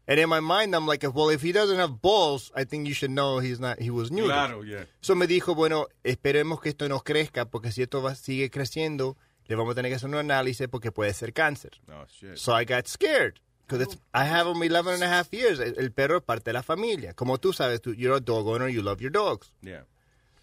and 0.08 0.18
in 0.18 0.30
my 0.30 0.40
mind 0.40 0.74
I'm 0.74 0.88
like, 0.88 1.04
well, 1.14 1.28
if 1.28 1.42
he 1.42 1.52
doesn't 1.52 1.76
have 1.76 2.02
balls, 2.02 2.52
I 2.56 2.64
think 2.64 2.88
you 2.88 2.94
should 2.94 3.12
know 3.12 3.40
he's 3.40 3.60
not. 3.60 3.82
He 3.82 3.90
was 3.90 4.12
neutered. 4.12 4.48
Claro, 4.48 4.62
yeah. 4.62 4.86
So 5.02 5.14
me 5.14 5.28
dijo, 5.28 5.54
bueno, 5.56 5.88
esperemos 6.06 6.62
que 6.62 6.70
esto 6.70 6.88
no 6.88 7.00
crezca, 7.00 7.52
porque 7.52 7.72
si 7.74 7.82
esto 7.82 8.02
va, 8.02 8.16
sigue 8.16 8.50
creciendo, 8.50 9.18
le 9.50 9.58
vamos 9.58 9.74
a 9.74 9.76
tener 9.76 9.92
que 9.92 9.96
hacer 9.96 10.08
un 10.10 10.16
análisis 10.16 10.70
porque 10.70 10.94
puede 10.94 11.14
ser 11.14 11.34
cáncer. 11.34 11.72
Oh, 11.90 12.06
shit. 12.08 12.38
So 12.38 12.54
I 12.54 12.64
got 12.64 12.88
scared. 12.88 13.42
Because 13.78 13.98
I 14.14 14.26
have 14.26 14.48
him 14.48 14.62
11 14.62 14.96
and 14.96 15.04
a 15.04 15.08
half 15.08 15.32
years. 15.34 15.60
El, 15.60 15.92
perro 15.92 16.18
es 16.18 16.24
parte 16.24 16.46
de 16.46 16.54
la 16.54 16.62
familia. 16.62 17.14
Como 17.14 17.38
tú 17.38 17.54
sabes, 17.54 17.82
tú, 17.82 17.94
you're 17.98 18.16
a 18.16 18.20
dog 18.20 18.48
owner, 18.48 18.68
you 18.68 18.82
love 18.82 19.02
your 19.02 19.12
dogs. 19.12 19.52
Yeah. 19.62 19.82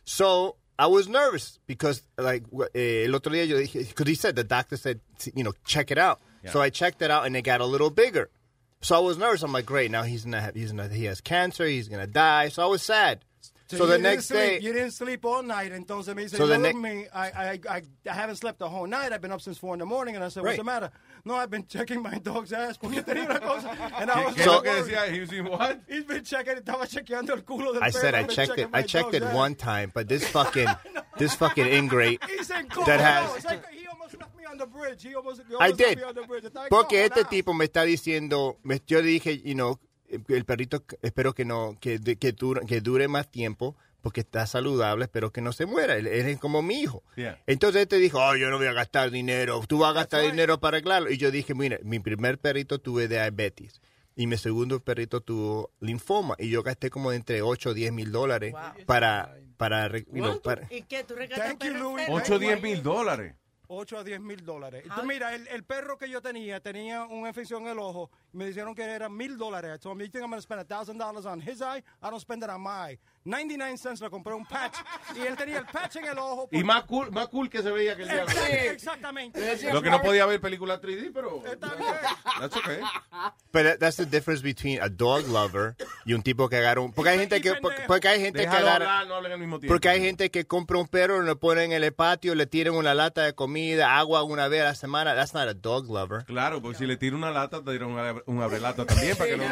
So 0.05 0.57
I 0.78 0.87
was 0.87 1.09
nervous 1.09 1.59
because, 1.66 2.03
like, 2.16 2.45
eh, 2.74 3.05
el 3.05 3.14
otro 3.14 3.33
día 3.33 3.47
yo 3.47 3.57
dije, 3.57 3.87
because 3.89 4.09
he 4.09 4.14
said, 4.14 4.37
the 4.37 4.45
doctor 4.45 4.76
said, 4.76 5.01
you 5.35 5.45
know, 5.45 5.53
check 5.64 5.91
it 5.91 5.99
out. 5.99 6.20
Yeah. 6.43 6.51
So 6.53 6.61
I 6.61 6.70
checked 6.70 7.03
it 7.03 7.11
out 7.11 7.26
and 7.26 7.37
it 7.37 7.43
got 7.43 7.61
a 7.61 7.66
little 7.66 7.91
bigger. 7.91 8.31
So 8.83 8.97
I 8.97 9.01
was 9.01 9.18
nervous. 9.18 9.43
I'm 9.43 9.53
like, 9.53 9.66
great, 9.66 9.90
now 9.90 10.05
he's 10.05 10.24
gonna 10.24 10.40
have, 10.40 10.55
he's 10.55 10.73
gonna, 10.73 10.89
he 10.89 11.05
has 11.05 11.20
cancer, 11.20 11.66
he's 11.66 11.89
gonna 11.89 12.07
die. 12.07 12.48
So 12.48 12.62
I 12.62 12.66
was 12.66 12.82
sad. 12.82 13.20
So, 13.78 13.84
you 13.84 13.86
the 13.86 13.97
didn't 13.98 14.02
next 14.02 14.26
sleep- 14.26 14.38
day, 14.40 14.59
you 14.60 14.72
didn't 14.72 14.90
sleep 14.92 15.24
all 15.24 15.42
night. 15.42 15.72
Entonces 15.72 16.14
me 16.16 16.24
dice, 16.24 16.32
So 16.36 16.44
you 16.44 16.51
the 16.51 16.59
look 16.59 16.74
ne- 16.74 16.94
me, 16.94 17.06
I, 17.14 17.26
I, 17.30 17.60
I, 17.68 17.82
I 18.10 18.12
haven't 18.12 18.36
slept 18.36 18.59
the 18.59 18.68
whole 18.68 18.86
night. 18.86 19.12
I've 19.12 19.20
been 19.20 19.32
up 19.32 19.40
since 19.40 19.59
four 19.59 19.74
in 19.74 19.78
the 19.80 19.86
morning. 19.86 20.16
And 20.16 20.24
I 20.24 20.28
said, 20.28 20.42
what's 20.42 20.51
Right. 20.52 20.56
the 20.59 20.64
matter? 20.64 20.90
No, 21.24 21.34
I've 21.36 21.51
been 21.51 21.66
checking 21.66 22.02
my 22.02 22.18
dog's 22.18 22.52
ass 22.52 22.76
porque 22.76 23.02
tenía 23.05 23.26
una 23.26 23.38
cosa. 23.40 23.68
And 23.98 24.10
I 24.10 24.24
was 24.24 24.34
¿Qué 24.34 24.40
es 24.40 24.47
lo 24.47 24.52
so 24.55 24.60
que 24.62 24.70
worried. 24.70 24.84
decía? 24.94 25.12
He 25.14 25.20
was 25.20 25.32
in 25.32 25.44
what? 25.47 25.80
He's 25.88 26.05
been 26.05 26.24
checking, 26.24 26.56
estaba 26.56 26.86
chequeando 26.88 27.30
el 27.34 27.42
culo 27.42 27.72
del 27.74 27.82
I 27.82 27.90
said 27.90 28.14
I 28.14 28.24
checked 28.24 28.59
it. 28.59 28.68
I 28.72 28.82
checked 28.82 29.14
it 29.14 29.20
dog's 29.20 29.30
ass. 29.30 29.36
one 29.36 29.55
time, 29.55 29.90
but 29.94 30.09
this 30.09 30.26
fucking, 30.32 30.66
this 31.18 31.34
fucking 31.34 31.66
ingrate 31.66 32.20
that 32.86 33.01
has. 33.01 33.44
like 33.44 33.64
he 33.70 33.86
almost 33.86 34.18
left 34.18 34.36
me 34.36 34.44
on 34.47 34.59
the 34.59 34.66
bridge. 34.66 35.02
He 35.02 35.14
almost, 35.14 35.42
he 35.48 35.55
I 35.60 35.70
did. 35.70 35.80
left 35.80 35.97
me 35.98 36.02
the 36.14 36.22
bridge. 36.22 36.44
Estaba 36.44 36.68
Porque 36.68 37.05
este 37.05 37.20
encojonado. 37.20 37.30
tipo 37.30 37.55
me 37.55 37.66
está 37.66 37.84
diciendo, 37.84 38.56
me- 38.64 38.80
yo 38.86 39.01
dije, 39.02 39.40
you 39.44 39.55
know, 39.55 39.78
el 40.28 40.45
perrito 40.45 40.85
espero 41.03 41.35
que 41.35 41.45
no, 41.45 41.77
que, 41.81 42.01
que, 42.19 42.32
dure, 42.32 42.66
que 42.66 42.81
dure 42.81 43.09
más 43.09 43.31
tiempo 43.31 43.77
porque 44.03 44.20
está 44.23 44.47
saludable, 44.47 45.05
espero 45.05 45.31
que 45.31 45.43
no 45.43 45.53
se 45.53 45.66
muera. 45.66 45.95
Él, 45.97 46.07
él 46.07 46.27
es 46.27 46.39
como 46.39 46.62
mi 46.62 46.81
hijo. 46.81 47.03
Yeah. 47.16 47.39
Entonces 47.47 47.82
este 47.82 47.97
dijo, 47.97 48.19
oh, 48.19 48.35
yo 48.35 48.49
no 48.51 48.57
voy 48.57 48.66
a 48.66 48.73
gastar 48.73 49.11
dinero, 49.11 49.61
tú 49.69 49.78
vas 49.81 49.91
a 49.91 49.95
gastar 49.95 50.23
dinero 50.23 50.59
para 50.59 50.77
arreglarlo. 50.78 51.11
Y 51.11 51.19
yo 51.19 51.31
dije, 51.31 51.55
mira, 51.55 51.78
mi 51.82 51.99
primer 52.01 52.39
perrito 52.39 52.78
tuve 52.78 53.09
diabetes 53.09 53.81
y 54.16 54.27
mi 54.27 54.37
segundo 54.39 54.81
perrito 54.81 55.20
tuvo 55.20 55.70
linfoma 55.81 56.35
y 56.39 56.49
yo 56.49 56.62
gasté 56.62 56.89
como 56.91 57.12
entre 57.12 57.43
8 57.43 57.70
o 57.70 57.74
10 57.74 57.93
mil 57.93 58.11
dólares 58.11 58.55
para, 58.87 59.37
para, 59.59 59.87
arreg- 59.89 60.07
you 60.07 60.23
know, 60.23 60.41
para, 60.41 60.66
¿Y 60.73 60.82
qué? 60.82 61.05
¿Tú 61.05 61.15
enfermo? 61.15 61.97
8 62.09 62.35
o 62.35 62.39
10 62.39 62.62
mil 62.62 62.82
dólares. 62.82 63.35
8 63.73 63.99
a 63.99 64.03
10 64.05 64.20
mil 64.20 64.45
dólares. 64.45 64.82
Y 64.85 64.89
tú 64.89 65.07
mira, 65.07 65.32
el, 65.32 65.47
el 65.47 65.62
perro 65.62 65.97
que 65.97 66.11
yo 66.11 66.20
tenía 66.20 66.59
tenía 66.59 67.05
una 67.05 67.28
infección 67.28 67.62
en 67.62 67.69
el 67.69 67.78
ojo 67.78 68.11
me 68.32 68.47
dijeron 68.47 68.74
que 68.74 68.82
era 68.82 69.09
mil 69.09 69.36
dólares. 69.36 69.81
Him, 69.85 69.98
you 70.01 70.09
think 70.09 70.23
I'm 70.24 70.31
to 70.32 70.40
spend 70.40 70.61
a 70.61 70.65
thousand 70.65 70.98
dollars 70.98 71.27
on 71.27 71.40
his 71.40 71.61
eye? 71.62 71.82
I 72.02 72.11
don't 72.11 72.20
spend 72.20 72.43
it 72.43 72.51
on 72.51 72.61
my 72.62 72.70
eye. 72.93 72.98
99 73.24 73.77
cents 73.77 74.01
le 74.01 74.09
compré 74.09 74.32
un 74.35 74.47
patch 74.47 74.74
y 75.15 75.20
él 75.20 75.36
tenía 75.36 75.59
el 75.59 75.66
patch 75.66 75.97
en 75.97 76.07
el 76.07 76.19
ojo. 76.19 76.48
Y 76.52 76.65
más 76.65 76.85
cool, 76.85 77.11
más 77.12 77.28
cool 77.28 77.51
que 77.51 77.62
se 77.62 77.70
veía 77.70 77.94
que 77.94 78.02
el 78.02 78.09
diablo. 78.09 78.32
Exact- 78.32 78.73
Exactamente. 78.73 79.73
Lo 79.73 79.82
que 79.82 79.90
no 79.90 80.01
podía 80.01 80.24
ver 80.27 80.40
película 80.40 80.81
3D, 80.81 81.11
pero. 81.12 81.43
That's 82.40 82.57
okay. 82.57 82.81
But 83.52 83.62
that- 83.65 83.78
that's 83.78 83.97
the 83.97 84.07
difference 84.07 84.43
between 84.43 84.81
a 84.81 84.89
dog 84.89 85.27
lover 85.28 85.77
y 86.07 86.15
un 86.15 86.23
tipo 86.23 86.48
que 86.48 86.57
agarra 86.57 86.81
un... 86.81 86.93
Porque 86.93 87.11
hay 87.11 87.19
gente 87.19 87.40
que, 87.40 87.52
porque, 87.86 88.09
hay 88.09 88.20
gente 88.20 88.39
que 88.40 88.47
Déjalo 88.47 88.66
agarra... 88.69 88.85
hablar, 89.01 89.07
no 89.09 89.15
hablen 89.16 89.32
al 89.32 89.39
mismo 89.39 89.59
tiempo. 89.59 89.74
Porque 89.74 89.89
hay 89.89 90.01
gente 90.01 90.31
que 90.31 90.47
compra 90.47 90.78
un 90.78 90.86
perro, 90.89 91.20
lo 91.20 91.39
ponen 91.39 91.73
en 91.73 91.82
el 91.82 91.93
patio, 91.93 92.35
le 92.35 92.47
tiran 92.47 92.74
una 92.74 92.94
lata 92.94 93.23
de 93.24 93.35
comida, 93.35 93.98
agua 93.98 94.23
una 94.23 94.48
vez 94.48 94.62
a 94.62 94.65
la 94.65 94.74
semana. 94.74 95.15
That's 95.15 95.35
not 95.35 95.48
a 95.48 95.55
dog 95.55 95.90
lover. 95.90 96.24
Claro, 96.24 96.62
porque 96.62 96.78
si 96.78 96.86
le 96.86 96.97
tira 96.97 97.16
una 97.16 97.31
lata, 97.31 97.62
te 97.62 97.73
tira 97.73 97.86
un, 97.86 97.98
abre- 97.98 98.19
un 98.26 98.42
abrelata 98.42 98.84
también. 98.86 99.16
Para 99.16 99.30
que 99.30 99.36
no, 99.36 99.44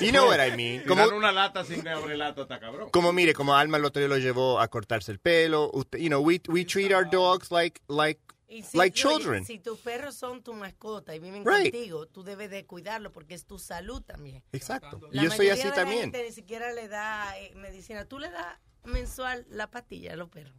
You 0.00 0.10
know 0.10 0.26
what 0.28 0.38
I 0.44 0.56
mean. 0.56 0.84
Como- 0.86 1.06
una 1.08 1.32
lata 1.32 1.64
sin 1.64 1.86
abrelata 1.86 2.42
está 2.42 2.58
cabrón. 2.60 2.90
Como 2.90 3.12
mire, 3.12 3.34
como 3.34 3.54
Alma 3.54 3.76
el 3.78 3.84
otro 3.84 4.00
día 4.00 4.08
lo 4.08 4.18
llevó 4.18 4.60
a 4.60 4.68
cortarse 4.68 5.12
el 5.12 5.18
pelo. 5.18 5.70
Usted, 5.72 5.98
you 5.98 6.08
know, 6.08 6.20
we, 6.22 6.40
we 6.48 6.64
treat 6.64 6.92
our 6.92 7.08
dogs 7.08 7.50
like, 7.50 7.80
like, 7.88 8.20
Y 8.48 8.62
si, 8.62 8.76
like 8.78 8.94
children. 8.94 9.44
si 9.44 9.58
tus 9.58 9.78
perros 9.80 10.14
son 10.14 10.42
tu 10.42 10.52
mascota 10.54 11.14
y 11.16 11.18
viven 11.18 11.44
Right. 11.44 11.72
contigo, 11.72 12.06
tú 12.06 12.22
debes 12.22 12.48
de 12.50 12.64
cuidarlo 12.64 13.10
porque 13.12 13.34
es 13.34 13.44
tu 13.44 13.58
salud 13.58 14.02
también. 14.02 14.44
Exacto. 14.52 15.00
Y 15.12 15.16
La 15.16 15.24
yo 15.24 15.30
soy 15.32 15.48
así 15.48 15.64
de 15.64 15.70
la 15.70 15.74
también. 15.74 16.00
gente 16.02 16.22
ni 16.22 16.32
siquiera 16.32 16.72
le 16.72 16.86
da 16.88 17.36
eh, 17.38 17.52
medicina. 17.56 18.04
Tú 18.04 18.18
le 18.20 18.30
das 18.30 18.46
mensual 18.84 19.46
la 19.50 19.68
pastilla 19.70 20.12
a 20.12 20.16
los 20.16 20.28
perros. 20.28 20.54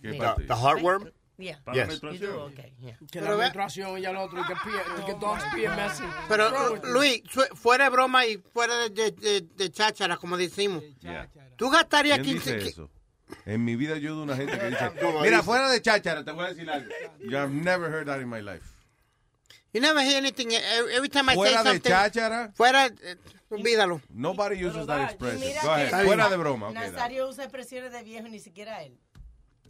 ¿Qué. 0.00 0.10
The, 0.10 0.18
the 0.46 0.54
heartworm? 0.54 1.12
Yeah. 1.38 1.56
Yes. 1.72 2.00
You 2.02 2.18
do, 2.18 2.40
okay, 2.46 2.72
yeah. 2.80 2.96
Que 2.98 3.20
Pero 3.20 3.26
la 3.26 3.30
ve- 3.36 3.42
menstruación 3.44 3.96
y 3.98 4.04
el 4.04 4.16
otro, 4.16 4.40
y 4.40 4.44
que, 4.44 4.54
pie, 4.56 5.04
que 5.06 5.14
dogs 5.14 5.44
pee 5.54 5.68
messy. 5.68 6.02
Pero? 6.28 6.76
Luis, 6.92 7.22
su- 7.30 7.46
fuera 7.54 7.84
de 7.84 7.90
broma 7.90 8.26
y 8.26 8.38
fuera 8.38 8.74
de, 8.76 8.90
de, 8.90 9.10
de- 9.12 9.40
de 9.42 9.70
cháchara, 9.70 10.16
como 10.16 10.36
decimos. 10.36 10.82
¿Tú 11.56 11.70
gastarías 11.70 12.18
¿Quién 12.18 12.34
15 12.40 12.54
dice 12.56 12.68
eso? 12.70 12.90
En 13.46 13.64
mi 13.64 13.76
vida 13.76 13.98
yo 13.98 14.16
de 14.16 14.22
una 14.22 14.34
gente 14.36 14.58
que 14.58 14.66
dice, 14.70 14.90
¿Cómo 15.00 15.20
mira, 15.20 15.36
dice? 15.36 15.42
fuera 15.44 15.70
de 15.70 15.80
cháchara, 15.80 16.24
te 16.24 16.32
voy 16.32 16.44
a 16.46 16.48
decir 16.48 16.68
algo. 16.68 16.90
Yo 17.20 17.38
have 17.38 17.52
never 17.54 17.88
heard 17.88 18.06
that 18.06 18.20
in 18.20 18.28
my 18.28 18.40
life. 18.42 18.64
You 19.72 19.80
never 19.82 20.00
hear 20.02 20.16
anything. 20.16 20.48
Every 20.50 20.94
every 20.94 21.08
time 21.10 21.28
I 21.30 21.34
say 21.34 21.36
Fuera 21.36 21.62
de 21.62 21.70
something. 21.70 21.88
cháchara. 21.90 22.50
Fuera, 22.54 22.86
eh, 22.86 23.16
olvídalo. 23.50 24.00
Nobody 24.08 24.64
uses 24.64 24.86
that 24.86 25.02
expression. 25.10 25.40
Mira 25.40 25.60
Go 25.62 25.70
ahead. 25.70 26.04
Fuera 26.06 26.28
de 26.30 26.36
broma. 26.38 26.68
okay, 26.70 26.80
dale. 26.80 26.92
Nazario 26.92 27.28
usa 27.28 27.44
expresiones 27.44 27.92
de 27.92 28.02
viejo, 28.02 28.28
ni 28.28 28.40
siquiera 28.40 28.82
él. 28.82 28.98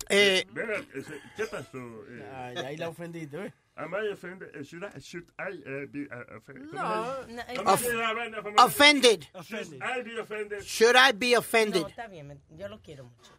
Eh, 0.08 0.46
Mira, 0.52 0.78
ese- 0.94 1.20
¿qué 1.36 1.44
pasó? 1.46 1.78
Eh, 2.08 2.30
Ay, 2.34 2.56
ahí 2.58 2.76
la 2.76 2.88
ofendiste, 2.88 3.46
¿eh? 3.46 3.52
Am 3.76 3.92
I 3.94 4.08
offended? 4.12 4.48
Eh, 4.56 4.64
Should 4.64 4.82
I, 4.84 5.00
should 5.00 5.26
I 5.38 5.58
uh, 5.60 5.86
be 5.90 6.08
uh, 6.10 6.36
offended? 6.38 6.72
No, 6.72 7.26
no, 7.28 7.42
¿Cómo 7.56 7.70
Off- 7.70 7.82
se 7.82 7.92
llama 7.94 8.24
la 8.26 8.42
famosa? 8.42 8.64
offended. 8.64 9.24
Should 9.44 9.74
I 9.82 10.02
be 10.02 10.18
offended? 10.20 10.62
Should 10.62 10.96
I 10.96 11.12
be 11.12 11.36
offended? 11.36 11.82
No, 11.82 11.88
está 11.88 12.08
bien, 12.08 12.40
yo 12.50 12.68
lo 12.68 12.80
quiero 12.80 13.04
mucho. 13.04 13.32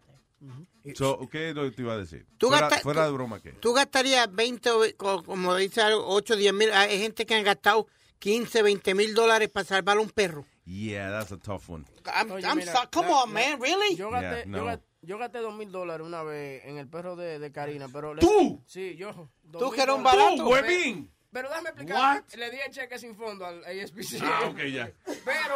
So, 0.96 1.28
¿Qué 1.30 1.50
es 1.50 1.56
lo 1.56 1.64
que 1.64 1.72
te 1.72 1.82
iba 1.82 1.94
a 1.94 1.98
decir? 1.98 2.26
Tú 2.38 2.48
Fuera, 2.48 2.70
gasta- 2.70 2.84
fuera 2.84 3.06
de 3.06 3.12
broma, 3.12 3.41
¿qué? 3.41 3.52
Tú 3.52 3.74
gastarías 3.74 4.34
20, 4.34 4.70
o- 4.72 4.84
co- 4.96 5.24
como 5.24 5.54
dice 5.56 5.82
algo, 5.82 6.08
8, 6.08 6.38
10 6.38 6.54
mil. 6.54 6.72
Hay 6.72 6.98
gente 7.00 7.26
que 7.26 7.36
han 7.36 7.44
gastado 7.44 7.88
15, 8.20 8.62
20 8.64 8.96
mil 8.96 9.14
dólares 9.14 9.50
para 9.50 9.66
salvar 9.66 9.98
a 9.98 10.00
un 10.00 10.10
perro. 10.10 10.46
Yeah, 10.66 11.10
that's 11.12 11.34
a 11.34 11.38
tough 11.38 11.70
one. 11.70 11.84
I'm, 12.06 12.32
Oye, 12.32 12.46
I'm 12.48 12.58
mira, 12.58 12.72
so- 12.72 12.90
come 12.90 13.10
la- 13.10 13.24
on, 13.24 13.34
la- 13.34 13.40
man, 13.41 13.60
really? 13.62 13.96
Yo 13.98 14.10
gasté, 14.10 14.28
Yeah, 14.30 14.46
yo 14.46 14.52
no. 14.52 14.66
gasté, 14.66 14.86
yo 15.02 15.18
gasté 15.18 15.40
dos 15.40 15.54
mil 15.56 15.72
dólares 15.72 16.06
una 16.06 16.24
vez 16.24 16.64
en 16.66 16.78
el 16.78 16.88
perro 16.88 17.16
de, 17.16 17.40
de 17.40 17.52
Karina, 17.52 17.88
pero... 17.92 18.14
le- 18.14 18.22
¿Tú? 18.22 18.62
Sí, 18.66 18.96
yo. 18.96 19.30
Tú 19.52 19.72
que 19.72 19.82
eres 19.82 19.96
un 19.96 20.04
barato. 20.04 20.36
¡Tú, 20.38 20.50
huevín! 20.50 21.12
Pero 21.32 21.48
déjame 21.50 21.70
explicar. 21.70 22.24
What? 22.24 22.34
Le 22.40 22.50
di 22.50 22.58
el 22.60 22.72
cheque 22.72 22.98
sin 22.98 23.16
fondo 23.16 23.46
al 23.46 23.64
ASPC. 23.64 24.20
Ah, 24.24 24.48
ok, 24.50 24.58
ya. 24.72 24.92
Pero 25.26 25.56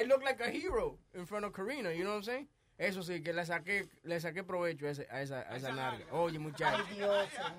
I 0.00 0.04
look 0.06 0.22
like 0.22 0.42
a 0.42 0.50
hero 0.50 0.98
in 1.14 1.26
front 1.26 1.44
of 1.44 1.52
Karina, 1.52 1.92
you 1.92 2.02
know 2.02 2.12
what 2.12 2.16
I'm 2.18 2.22
saying? 2.24 2.48
Eso 2.78 3.02
sí, 3.02 3.22
que 3.22 3.32
le 3.32 3.44
saqué, 3.44 3.88
le 4.02 4.18
saqué 4.18 4.42
provecho 4.42 4.86
a, 4.86 4.90
a 5.14 5.22
esa, 5.22 5.40
a 5.42 5.56
esa 5.56 5.70
narga. 5.72 6.04
Oye, 6.12 6.38
muchacho. 6.38 6.82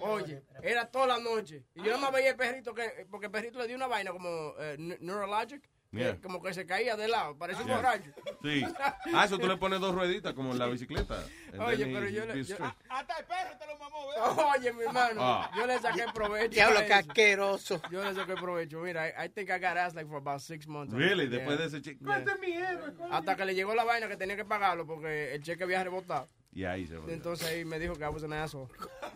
Oye, 0.02 0.44
era 0.62 0.86
toda 0.90 1.08
la 1.08 1.20
noche. 1.20 1.64
Y 1.76 1.80
yo 1.84 1.91
nada 1.91 2.00
más 2.00 2.12
veía 2.14 2.32
el 2.32 2.36
perrito, 2.36 2.74
que, 2.74 3.06
porque 3.10 3.28
el 3.28 3.32
perrito 3.32 3.60
le 3.60 3.68
dio 3.68 3.76
una 3.78 3.88
vaina 3.88 4.12
como 4.12 4.54
ne- 4.78 4.98
neurologic. 5.00 5.64
Que 5.94 5.99
Yeah. 5.99 6.18
Como 6.22 6.41
que 6.41 6.53
se 6.53 6.65
caía 6.65 6.95
de 6.95 7.07
lado, 7.07 7.38
parecía 7.38 7.61
un 7.61 7.68
Yeah. 7.68 7.78
borracho. 7.78 8.11
Sí. 8.41 8.64
Ah, 9.15 9.26
eso 9.26 9.38
tú 9.38 9.48
le 9.48 9.57
pones 9.57 9.80
dos 9.80 9.94
rueditas 9.94 10.34
como 10.34 10.52
en 10.52 10.60
la 10.60 10.65
bicicleta. 10.68 11.24
And 11.52 11.61
Oye, 11.61 11.86
pero 11.86 12.06
he- 12.07 12.14
yo 12.14 12.26
le- 12.26 12.34
yo- 12.44 12.56
straight. 12.56 12.74
Hasta 12.90 13.18
el 13.20 13.26
perro 13.26 13.57
te 13.60 13.68
lo 13.68 13.78
mamó, 13.78 14.07
¿verdad? 14.07 14.45
Oye, 14.57 14.74
mi 14.74 14.82
hermano, 14.84 15.22
Ah. 15.24 15.52
yo 15.56 15.68
le 15.68 15.80
saqué 15.80 16.06
provecho. 16.14 16.49
Diablo, 16.49 16.80
qué 16.88 16.94
asqueroso. 16.94 17.82
Yo 17.91 18.03
le 18.03 18.15
saqué 18.15 18.34
provecho. 18.36 18.80
Mira, 18.80 19.07
I, 19.10 19.26
I 19.26 19.30
think 19.30 19.49
I 19.49 19.60
got 19.60 19.78
ass 19.78 19.94
like 19.94 20.07
for 20.07 20.18
about 20.18 20.41
six 20.41 20.68
months. 20.68 20.94
Really? 20.94 21.28
Yeah. 21.30 21.38
Después 21.40 21.57
de 21.60 21.65
ese 21.65 21.82
cheque. 21.82 22.03
Yeah. 22.03 22.80
Hasta 23.11 23.36
que 23.36 23.45
le 23.45 23.53
llegó 23.56 23.76
la 23.76 23.84
vaina 23.84 24.07
que 24.07 24.18
tenía 24.18 24.36
que 24.36 24.45
pagarlo 24.45 24.86
porque 24.88 25.36
el 25.36 25.44
cheque 25.44 25.64
había 25.64 25.84
rebotado. 25.84 26.28
Y 26.56 26.65
ahí 26.65 26.86
se 26.88 26.98
va. 26.98 27.06
Entonces 27.11 27.48
ahí 27.48 27.65
me 27.65 27.78
dijo 27.80 27.94
que 27.95 28.03
I 28.03 28.07
was 28.07 28.24
an 28.24 28.34
asshole. 28.34 28.68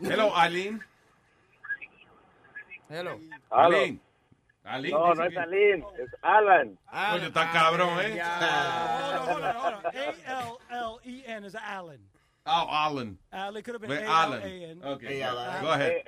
Hello, 0.02 0.36
Aline. 0.36 0.80
Hello. 2.90 3.20
Aline. 3.50 4.00
No, 4.92 5.14
no 5.14 5.24
es 5.24 5.30
que- 5.34 5.40
Aline, 5.40 5.86
es 5.98 6.10
Alan. 6.22 6.78
Coño, 7.12 7.28
está 7.28 7.52
cabrón, 7.52 8.00
¿eh? 8.02 8.22
Hold 9.28 9.30
on, 9.30 9.30
hold 9.30 9.44
on, 9.44 9.56
hold 9.56 9.76
on. 9.76 9.86
A-L-L-E-N 9.86 11.46
is 11.46 11.56
Alan. 11.56 12.00
Oh, 12.46 12.68
Alan. 12.70 13.18
Al, 13.32 13.58
it 13.58 13.64
could 13.66 13.76
have 13.76 13.82
been 13.82 13.92
A-L-A-N. 13.92 14.80
Alan. 14.82 14.94
Okay, 14.96 15.22
Alan. 15.22 15.62
go 15.62 15.72
ahead. 15.72 16.02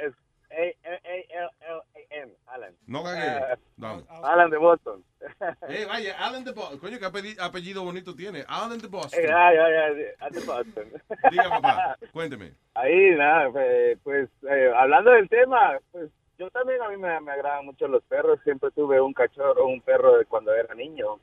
Eh, 0.52 0.74
A-L-L-A-N, 0.94 2.30
Alan. 2.48 2.74
No 2.88 3.04
cagué. 3.04 3.28
Eh, 3.54 3.56
Vamos. 3.78 4.04
Alan 4.24 4.50
de 4.50 4.58
Boston. 4.58 5.04
Eh, 5.70 5.86
vaya, 5.86 6.16
Alan 6.18 6.44
de 6.44 6.52
Boston. 6.52 6.80
Coño, 6.80 6.98
qué 6.98 7.06
apellido, 7.40 7.84
bonito 7.84 8.16
tiene. 8.16 8.44
Alan 8.48 8.78
de 8.80 8.88
Boston. 8.88 9.20
Eh, 9.22 9.30
Ay, 9.32 9.58
ay, 9.58 9.74
ay, 9.74 10.06
ay, 10.20 10.32
de 10.32 10.40
Boston. 10.40 10.86
Diga, 11.32 11.50
papá, 11.50 11.98
cuénteme. 12.12 12.54
Ahí, 12.74 13.12
nada, 13.16 13.52
eh, 13.62 13.98
pues 14.04 14.30
eh, 14.50 14.72
hablando 14.76 15.12
del 15.12 15.28
tema, 15.30 15.78
pues 15.92 16.10
yo 16.40 16.50
también 16.50 16.82
a 16.82 16.90
mí 16.90 16.98
me, 16.98 17.20
me 17.20 17.32
agradan 17.32 17.66
mucho 17.66 17.88
los 17.88 18.02
perros. 18.04 18.40
Siempre 18.44 18.72
tuve 18.72 19.00
un 19.00 19.14
cachorro, 19.14 19.68
un 19.68 19.82
perro 19.82 20.18
de 20.18 20.26
cuando 20.26 20.54
era 20.54 20.74
niño 20.74 21.20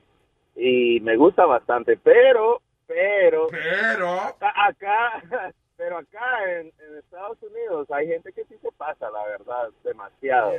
y 0.55 0.99
me 1.01 1.15
gusta 1.17 1.45
bastante, 1.45 1.97
pero, 1.97 2.61
pero, 2.87 3.47
pero, 3.47 4.09
acá, 4.21 4.53
acá 4.55 5.23
pero 5.77 5.97
acá 5.99 6.51
en, 6.51 6.71
en 6.79 6.97
Estados 6.97 7.37
Unidos 7.43 7.89
hay 7.91 8.07
gente 8.07 8.33
que 8.33 8.43
sí 8.45 8.55
se 8.61 8.71
pasa, 8.71 9.09
la 9.11 9.23
verdad, 9.25 9.69
demasiado. 9.83 10.53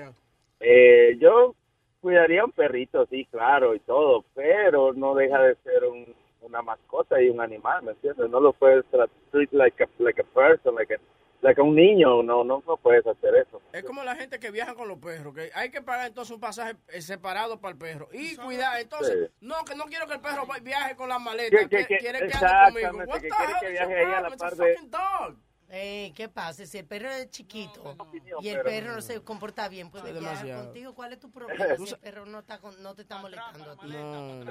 Eh, 0.60 1.16
yo 1.20 1.54
cuidaría 2.00 2.44
un 2.44 2.52
perrito, 2.52 3.06
sí, 3.06 3.26
claro, 3.26 3.74
y 3.74 3.80
todo, 3.80 4.24
pero 4.34 4.92
no 4.92 5.14
deja 5.14 5.42
de 5.42 5.56
ser 5.56 5.84
un, 5.84 6.14
una 6.42 6.62
mascota 6.62 7.20
y 7.20 7.28
un 7.28 7.40
animal, 7.40 7.82
¿me 7.82 7.92
entiendes? 7.92 8.30
No 8.30 8.38
lo 8.38 8.52
puedes 8.52 8.84
tra- 8.92 9.10
treat 9.32 9.52
like 9.52 9.82
a, 9.82 9.88
like 9.98 10.20
a 10.20 10.24
person, 10.24 10.76
like 10.76 10.94
a, 10.94 10.98
like 11.40 11.60
a 11.60 11.64
un 11.64 11.74
niño, 11.74 12.22
no, 12.22 12.42
no, 12.44 12.62
no 12.66 12.76
puedes 12.78 13.06
hacer 13.06 13.34
eso. 13.36 13.60
Es 13.72 13.84
como 13.84 14.02
la 14.02 14.16
gente 14.16 14.38
que 14.40 14.50
viaja 14.50 14.74
con 14.74 14.88
los 14.88 14.98
perros, 14.98 15.34
que 15.34 15.50
hay 15.54 15.70
que 15.70 15.80
pagar 15.82 16.08
entonces 16.08 16.34
un 16.34 16.40
pasaje 16.40 16.74
eh, 16.88 17.00
separado 17.00 17.60
para 17.60 17.72
el 17.72 17.78
perro. 17.78 18.08
Y 18.12 18.36
cuidar, 18.36 18.80
entonces, 18.80 19.28
Sí. 19.30 19.34
no, 19.40 19.64
que 19.64 19.74
no 19.76 19.84
quiero 19.84 20.06
que 20.06 20.14
el 20.14 20.20
perro 20.20 20.46
va- 20.46 20.58
viaje 20.58 20.96
con 20.96 21.08
las 21.08 21.18
Que- 21.18 21.24
maletas, 21.24 21.60
que- 21.60 21.68
que, 21.68 21.86
que- 21.86 21.98
quiere 21.98 22.18
que 22.18 22.24
ande 22.24 22.32
conmigo. 22.32 22.48
exactamente, 22.88 23.04
What 23.10 23.20
que 23.20 23.28
the 23.28 23.34
quiere 23.36 23.52
hell 23.52 23.58
que 23.60 23.66
is 23.66 23.72
viaje 23.72 23.90
your 23.90 23.98
ahí 23.98 24.04
a 24.04 24.20
la 24.20 24.28
problem? 24.30 24.32
It's 24.32 24.42
a 24.42 24.48
par 24.48 24.56
de- 24.56 25.38
Eh, 25.70 26.12
¿Qué 26.16 26.28
pasa? 26.30 26.64
Si 26.64 26.78
el 26.78 26.86
perro 26.86 27.10
es 27.10 27.30
chiquito 27.30 27.94
y 28.40 28.48
el 28.48 28.62
perro 28.62 28.94
no 28.94 29.00
se 29.02 29.20
comporta 29.22 29.68
bien, 29.68 29.90
puede 29.90 30.18
viajar 30.18 30.64
contigo. 30.64 30.94
¿Cuál 30.94 31.12
es 31.12 31.18
tu 31.20 31.30
problema 31.32 31.76
si 31.76 31.92
el 31.92 31.98
perro 32.00 32.24
no, 32.24 32.38
está 32.38 32.58
con- 32.58 32.82
no 32.82 32.94
te 32.94 33.02
está 33.02 33.18
molestando 33.18 33.72
a 33.72 33.76
ti? 33.76 33.88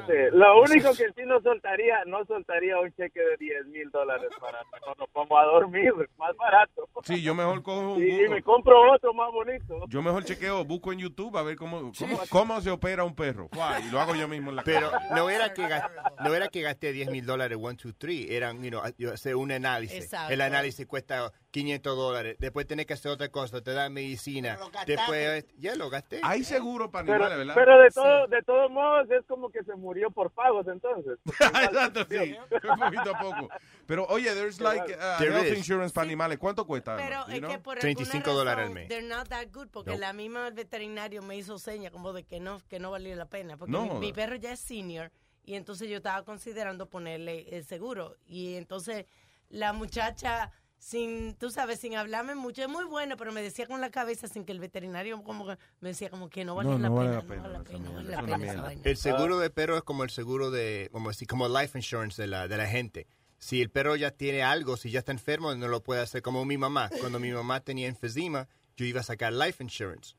Sí, 0.08 0.14
lo 0.34 0.62
único 0.62 0.90
que 0.92 1.08
sí 1.16 1.22
no 1.26 1.42
soltaría, 1.42 2.04
no 2.06 2.24
soltaría 2.26 2.80
un 2.80 2.92
cheque 2.94 3.20
de 3.20 3.38
10 3.38 3.66
mil 3.68 3.90
dólares 3.90 4.30
para 4.40 4.60
cuando 4.84 5.08
pongo 5.08 5.40
a 5.40 5.46
dormir, 5.46 5.92
más 6.18 6.36
barato. 6.38 6.88
Sí, 7.04 7.22
yo 7.24 7.34
mejor 7.34 7.64
cojo 7.64 7.94
un 7.94 8.04
Y 8.08 8.28
me 8.30 8.44
compro 8.44 8.94
otro 8.94 9.12
más 9.14 9.32
bonito. 9.32 9.86
Yo 9.88 10.04
mejor 10.04 10.24
chequeo, 10.24 10.64
busco 10.66 10.94
en 10.94 11.00
YouTube 11.00 11.36
a 11.38 11.42
ver 11.42 11.56
cómo, 11.56 11.92
cómo, 11.98 12.20
cómo 12.30 12.62
se 12.62 12.70
opera 12.70 13.04
un 13.04 13.16
perro. 13.16 13.50
Y 13.84 13.90
lo 13.92 14.00
hago 14.00 14.14
yo 14.14 14.28
mismo 14.28 14.52
en 14.52 14.58
la 14.58 14.64
Pero 14.64 14.92
casa. 14.92 15.16
no 15.16 15.30
era 15.32 15.52
que 15.54 15.68
gasté, 15.68 15.94
no 16.24 16.36
era 16.36 16.48
que 16.50 16.62
gasté 16.62 16.92
10 16.92 17.10
mil 17.10 17.26
dólares, 17.26 17.58
one, 17.60 17.76
two, 17.76 17.94
three. 17.94 18.28
Eran, 18.36 18.62
you 18.62 18.70
know, 18.70 18.84
yo 19.00 19.14
hice 19.16 19.34
un 19.34 19.52
análisis. 19.52 20.04
Exacto. 20.04 20.32
El 20.32 20.42
análisis 20.42 20.86
cuesta 20.86 21.07
500 21.52 21.96
dólares. 21.98 22.36
Después 22.40 22.68
tenés 22.68 22.86
que 22.86 22.94
hacer 22.94 23.12
otra 23.12 23.30
cosa, 23.30 23.62
te 23.62 23.72
dan 23.74 23.94
medicina. 23.94 24.58
Después, 24.86 25.46
ya 25.58 25.76
lo 25.76 25.90
gasté. 25.90 26.20
Hay 26.24 26.44
seguro 26.44 26.92
para 26.92 27.06
Pero, 27.06 27.26
animales, 27.26 27.38
¿verdad? 27.38 27.56
pero 27.56 27.80
de, 27.82 27.90
todo, 27.90 28.28
de 28.28 28.44
todos 28.44 28.70
modos 28.72 29.10
es 29.12 29.26
como 29.26 29.50
que 29.50 29.64
se 29.64 29.74
murió 29.76 30.12
por 30.12 30.32
pagos 30.32 30.68
entonces. 30.68 31.18
Exacto, 31.40 32.06
sí. 32.10 32.36
Un 32.70 32.80
poquito 32.80 33.16
a 33.16 33.20
poco. 33.20 33.50
Pero 33.86 34.06
oye, 34.08 34.34
there's 34.36 34.60
like 34.62 34.82
uh, 34.94 35.18
There 35.20 35.32
health 35.34 35.48
is. 35.48 35.58
insurance 35.58 35.94
para 35.94 36.06
animales. 36.06 36.38
¿Cuánto 36.38 36.66
cuesta? 36.68 36.96
Pero 36.98 37.26
You 37.28 37.34
es 37.34 37.40
know? 37.40 37.52
que 37.52 37.60
por 37.60 37.80
35 37.80 38.18
alguna 38.18 38.34
dólares 38.34 38.68
al 38.68 38.74
mes. 38.74 38.88
They're 38.90 39.08
not 39.08 39.28
that 39.30 39.48
good 39.52 39.70
porque 39.70 39.92
No. 39.92 39.98
la 39.98 40.14
misma 40.14 40.50
veterinario 40.52 41.22
me 41.24 41.38
hizo 41.38 41.58
seña 41.58 41.90
como 41.92 42.14
de 42.14 42.24
que 42.24 42.40
no 42.40 42.60
que 42.68 42.80
no 42.80 42.92
valía 42.92 43.16
la 43.16 43.26
pena 43.28 43.56
porque 43.58 43.72
No 43.72 43.84
mi, 43.84 43.88
joda. 43.90 44.00
mi 44.00 44.14
perro 44.14 44.36
ya 44.36 44.52
es 44.52 44.60
senior 44.60 45.12
y 45.46 45.56
entonces 45.56 45.90
yo 45.90 45.98
estaba 45.98 46.24
considerando 46.26 46.90
ponerle 46.90 47.48
el 47.56 47.64
seguro 47.64 48.18
y 48.26 48.56
entonces 48.56 49.06
la 49.50 49.72
muchacha 49.72 50.52
sin 50.80 51.36
tú 51.36 51.50
sabes 51.50 51.80
sin 51.80 51.96
hablarme 51.96 52.36
mucho 52.36 52.62
es 52.62 52.70
muy 52.70 52.86
buena 52.86 53.18
pero 53.18 53.32
me 53.32 53.42
decía 53.42 53.68
con 53.68 53.82
la 53.82 53.90
cabeza 53.90 54.28
sin 54.28 54.46
que 54.46 54.52
el 54.52 54.60
veterinario 54.60 55.22
como 55.24 55.48
que 55.48 55.58
me 55.82 55.90
decía 55.90 56.10
como 56.10 56.30
que 56.30 56.46
no 56.46 56.56
vale 56.56 56.70
No, 56.70 56.78
la 56.78 56.90
no 56.90 56.96
vale 56.96 57.22
pena 57.22 57.48
no 57.48 57.94
vale 57.94 58.10
la 58.10 58.22
vale 58.22 58.46
la 58.46 58.72
esa. 58.74 58.90
El 58.90 58.98
seguro 58.98 59.40
de 59.40 59.50
perro 59.50 59.78
es 59.78 59.84
como 59.84 60.04
el 60.04 60.10
seguro 60.10 60.52
de, 60.52 60.90
como 60.92 61.10
así, 61.10 61.26
como 61.26 61.48
life 61.48 61.78
insurance 61.78 62.22
de 62.22 62.28
la, 62.28 62.48
de 62.48 62.58
la 62.58 62.68
gente. 62.68 63.08
Si 63.40 63.62
el 63.62 63.70
perro 63.70 63.96
ya 63.96 64.12
tiene 64.12 64.44
algo, 64.44 64.78
si 64.78 64.90
ya 64.90 65.00
está 65.00 65.12
enfermo, 65.12 65.54
no 65.56 65.68
lo 65.68 65.84
puede 65.84 66.02
hacer 66.02 66.22
como 66.22 66.44
mi 66.46 66.58
mamá. 66.58 66.90
Cuando 67.00 67.20
mi 67.20 67.32
mamá 67.32 67.60
tenía 67.60 67.88
enfisema, 67.88 68.48
yo 68.76 68.86
iba 68.86 69.02
a 69.02 69.04
sacar 69.04 69.34
life 69.34 69.64
insurance. 69.64 70.16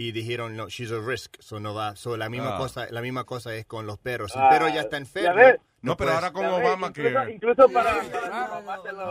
Y 0.00 0.12
dijeron, 0.12 0.56
no, 0.56 0.68
she's 0.68 0.92
a 0.92 1.00
risk, 1.00 1.34
so 1.40 1.58
no 1.58 1.74
va. 1.74 1.96
So 1.96 2.16
la 2.16 2.28
misma 2.28 2.54
Ah. 2.54 2.58
cosa, 2.58 2.86
la 2.90 3.02
misma 3.02 3.24
cosa 3.24 3.52
es 3.56 3.66
con 3.66 3.84
los 3.84 3.98
perros. 3.98 4.30
Si 4.30 4.38
el 4.38 4.44
Ah, 4.44 4.48
perro 4.48 4.68
ya 4.68 4.82
está 4.82 4.96
enfermo, 4.96 5.34
ves. 5.34 5.56
No, 5.82 5.96
pero 5.96 6.10
puedes- 6.12 6.14
ahora 6.14 6.32
con 6.32 6.46
Obama 6.46 6.92
que 6.92 7.12
incluso 7.34 7.68
para, 7.68 8.02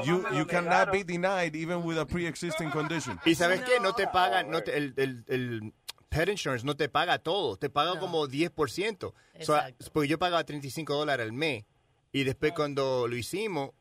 you, 0.03 0.23
you 0.33 0.45
cannot 0.47 0.91
be 0.91 1.03
denied 1.03 1.55
even 1.55 1.83
with 1.83 1.97
a 1.97 2.05
pre-existing 2.05 2.69
condition. 2.71 3.19
Y 3.25 3.35
sabes 3.35 3.61
qué, 3.63 3.79
no 3.81 3.93
te 3.93 4.07
pagan, 4.07 4.49
no 4.49 4.61
te- 4.63 4.77
el, 4.77 4.93
el, 4.97 5.23
el 5.27 5.73
pet 6.09 6.29
insurance 6.29 6.65
no 6.65 6.75
te 6.75 6.89
paga 6.89 7.19
todo, 7.19 7.57
te 7.57 7.69
paga 7.69 7.99
como 7.99 8.25
10%. 8.27 9.13
So, 9.41 9.57
porque 9.93 10.07
yo 10.07 10.17
pagaba 10.17 10.43
35 10.45 10.93
dólares 10.95 11.25
al 11.25 11.33
mes 11.33 11.65
y 12.11 12.23
después 12.23 12.53
cuando 12.53 13.07
lo 13.07 13.15
hicimos, 13.15 13.71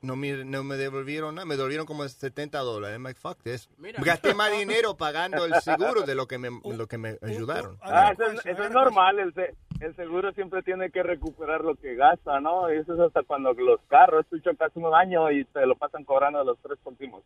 no 0.00 0.16
me, 0.16 0.44
no 0.44 0.62
me 0.64 0.76
devolvieron 0.76 1.34
nada, 1.34 1.44
me 1.46 1.56
devolvieron 1.56 1.86
como 1.86 2.06
70 2.06 2.58
dólares. 2.58 2.96
I'm 2.96 3.02
like, 3.04 3.18
fuck 3.18 3.38
this. 3.42 3.68
Mira. 3.78 4.00
Gasté 4.02 4.34
más 4.34 4.50
dinero 4.52 4.96
pagando 4.96 5.44
el 5.44 5.54
seguro 5.60 6.02
de 6.02 6.14
lo 6.14 6.26
que 6.26 6.38
me, 6.38 6.50
lo 6.64 6.86
que 6.86 6.98
me 6.98 7.16
ayudaron. 7.22 7.78
Ah, 7.82 8.12
eso 8.12 8.24
es, 8.26 8.46
eso 8.46 8.62
es 8.64 8.70
normal, 8.70 9.18
el, 9.18 9.32
se- 9.34 9.54
el 9.80 9.94
seguro 9.96 10.32
siempre 10.32 10.62
tiene 10.62 10.90
que 10.90 11.02
recuperar 11.02 11.62
lo 11.62 11.74
que 11.74 11.94
gasta, 11.94 12.40
¿no? 12.40 12.72
Y 12.72 12.78
eso 12.78 12.94
es 12.94 13.00
hasta 13.00 13.22
cuando 13.22 13.52
los 13.52 13.80
carros, 13.88 14.24
tú 14.30 14.38
chocas 14.40 14.70
un 14.74 14.90
daño 14.90 15.30
y 15.30 15.44
te 15.46 15.66
lo 15.66 15.74
pasan 15.76 16.04
cobrando 16.04 16.42
los 16.44 16.58
tres 16.60 16.78
últimos 16.84 17.22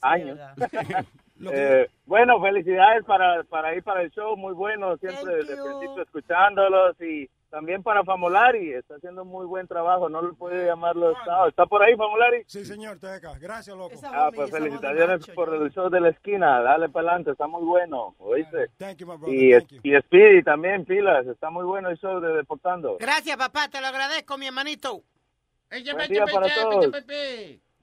años. 0.00 0.38
Eh, 1.52 1.88
bueno, 2.04 2.38
felicidades 2.38 3.02
para, 3.06 3.42
para 3.44 3.74
ir 3.74 3.82
para 3.82 4.02
el 4.02 4.10
show, 4.10 4.36
muy 4.36 4.52
bueno, 4.52 4.98
siempre 4.98 5.36
desde 5.36 5.54
el 5.54 5.62
principio 5.62 6.02
escuchándolos 6.02 7.00
y 7.00 7.30
también 7.50 7.82
para 7.82 8.04
Famolari, 8.04 8.72
está 8.72 8.94
haciendo 8.94 9.24
muy 9.24 9.44
buen 9.44 9.66
trabajo, 9.66 10.08
no 10.08 10.22
le 10.22 10.32
puede 10.32 10.66
llamarlo 10.66 11.12
estado. 11.12 11.48
¿Está 11.48 11.66
por 11.66 11.82
ahí, 11.82 11.96
Famolari? 11.96 12.44
Sí, 12.46 12.64
señor, 12.64 12.94
estoy 12.94 13.10
acá. 13.10 13.34
Gracias, 13.38 13.76
loco. 13.76 13.94
Ah, 14.04 14.30
pues 14.34 14.50
felicitaciones 14.50 15.26
por 15.34 15.52
el 15.54 15.70
show 15.72 15.90
de 15.90 16.00
la 16.00 16.10
esquina, 16.10 16.60
dale 16.62 16.88
para 16.88 17.08
adelante, 17.08 17.32
está 17.32 17.46
muy 17.46 17.62
bueno, 17.64 18.14
¿oíste? 18.18 18.68
Thank 18.78 18.98
you, 18.98 19.06
my 19.06 19.16
brother. 19.16 19.34
Y, 19.34 19.50
Thank 19.52 19.68
you. 19.72 19.80
y 19.82 20.00
Speedy 20.00 20.42
también, 20.42 20.84
pilas, 20.84 21.26
está 21.26 21.50
muy 21.50 21.64
bueno 21.64 21.90
el 21.90 21.98
show 21.98 22.20
de 22.20 22.32
Deportando. 22.34 22.96
Gracias, 22.98 23.36
papá, 23.36 23.68
te 23.68 23.80
lo 23.80 23.88
agradezco, 23.88 24.38
mi 24.38 24.46
hermanito. 24.46 25.02
Buen 25.68 26.08
día 26.08 26.24
para 26.26 26.54
todos. 26.54 26.92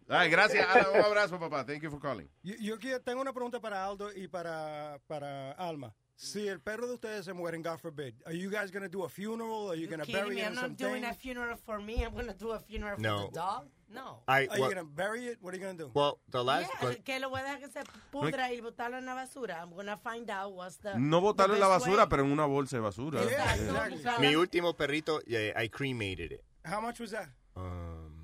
Ay, 0.09 0.29
gracias. 0.29 0.65
Alan, 0.69 0.85
un 0.95 1.01
abrazo, 1.01 1.39
papá. 1.39 1.65
Thank 1.65 1.81
you 1.81 1.91
for 1.91 1.99
calling. 1.99 2.29
Yo, 2.43 2.55
yo 2.59 2.77
quiero- 2.79 3.01
tengo 3.01 3.21
una 3.21 3.33
pregunta 3.33 3.59
para 3.59 3.85
Aldo 3.85 4.09
y 4.13 4.27
para, 4.27 4.99
para 5.07 5.51
Alma. 5.51 5.93
Si 6.19 6.47
el 6.47 6.59
perro 6.59 6.87
de 6.87 6.95
ustedes 6.95 7.25
se 7.25 7.33
muere, 7.33 7.59
God 7.61 7.77
forbid, 7.79 8.15
are 8.25 8.33
you 8.33 8.49
guys 8.49 8.71
going 8.71 8.81
to 8.81 8.89
do 8.89 9.03
a 9.03 9.07
funeral? 9.09 9.69
Are 9.69 9.75
you 9.75 9.85
going 9.87 9.99
to 10.03 10.11
bury 10.11 10.33
me? 10.33 10.41
it 10.41 10.47
I'm 10.47 10.55
not 10.55 10.75
doing 10.75 11.03
a 11.03 11.13
funeral 11.13 11.55
for 11.63 11.79
me. 11.79 12.03
I'm 12.03 12.11
going 12.11 12.25
to 12.25 12.33
do 12.33 12.49
a 12.53 12.59
funeral 12.59 12.99
No. 12.99 13.25
for 13.27 13.31
the 13.31 13.35
dog. 13.39 13.67
No. 13.93 14.23
I- 14.27 14.33
Are 14.33 14.41
you 14.41 14.49
well- 14.61 14.71
going 14.73 14.77
to 14.77 14.83
bury 14.83 15.27
it? 15.27 15.37
What 15.41 15.53
are 15.53 15.57
you 15.57 15.63
going 15.63 15.77
to 15.77 15.83
do? 15.85 15.91
Well, 15.93 16.17
the 16.31 16.43
last 16.43 16.71
Yeah, 16.81 16.89
but- 16.89 17.05
que 17.05 17.19
lo 17.19 17.29
voy 17.29 17.41
a 17.41 17.43
dejar 17.43 17.59
que 17.59 17.69
se 17.69 17.83
pudra 18.11 18.51
y 18.51 18.59
botarlo 18.61 18.97
en 18.97 19.05
la 19.05 19.13
basura. 19.13 19.61
I'm 19.61 19.69
going 19.69 19.85
to 19.85 19.97
find 19.97 20.27
out 20.31 20.53
what's 20.55 20.77
the 20.77 20.97
No 20.97 21.21
botarlo 21.21 21.53
en 21.53 21.59
la 21.59 21.67
basura, 21.67 21.97
way. 22.05 22.07
pero 22.09 22.23
en 22.23 22.31
una 22.31 22.47
bolsa 22.47 22.77
de 22.77 22.81
basura. 22.81 23.21
Exacto. 23.21 24.19
mi 24.19 24.35
último 24.35 24.73
perrito, 24.75 25.21
yeah, 25.27 25.53
I 25.55 25.69
cremated 25.69 26.31
it. 26.31 26.43
How 26.65 26.81
much 26.81 26.99
was 26.99 27.11
that? 27.11 27.29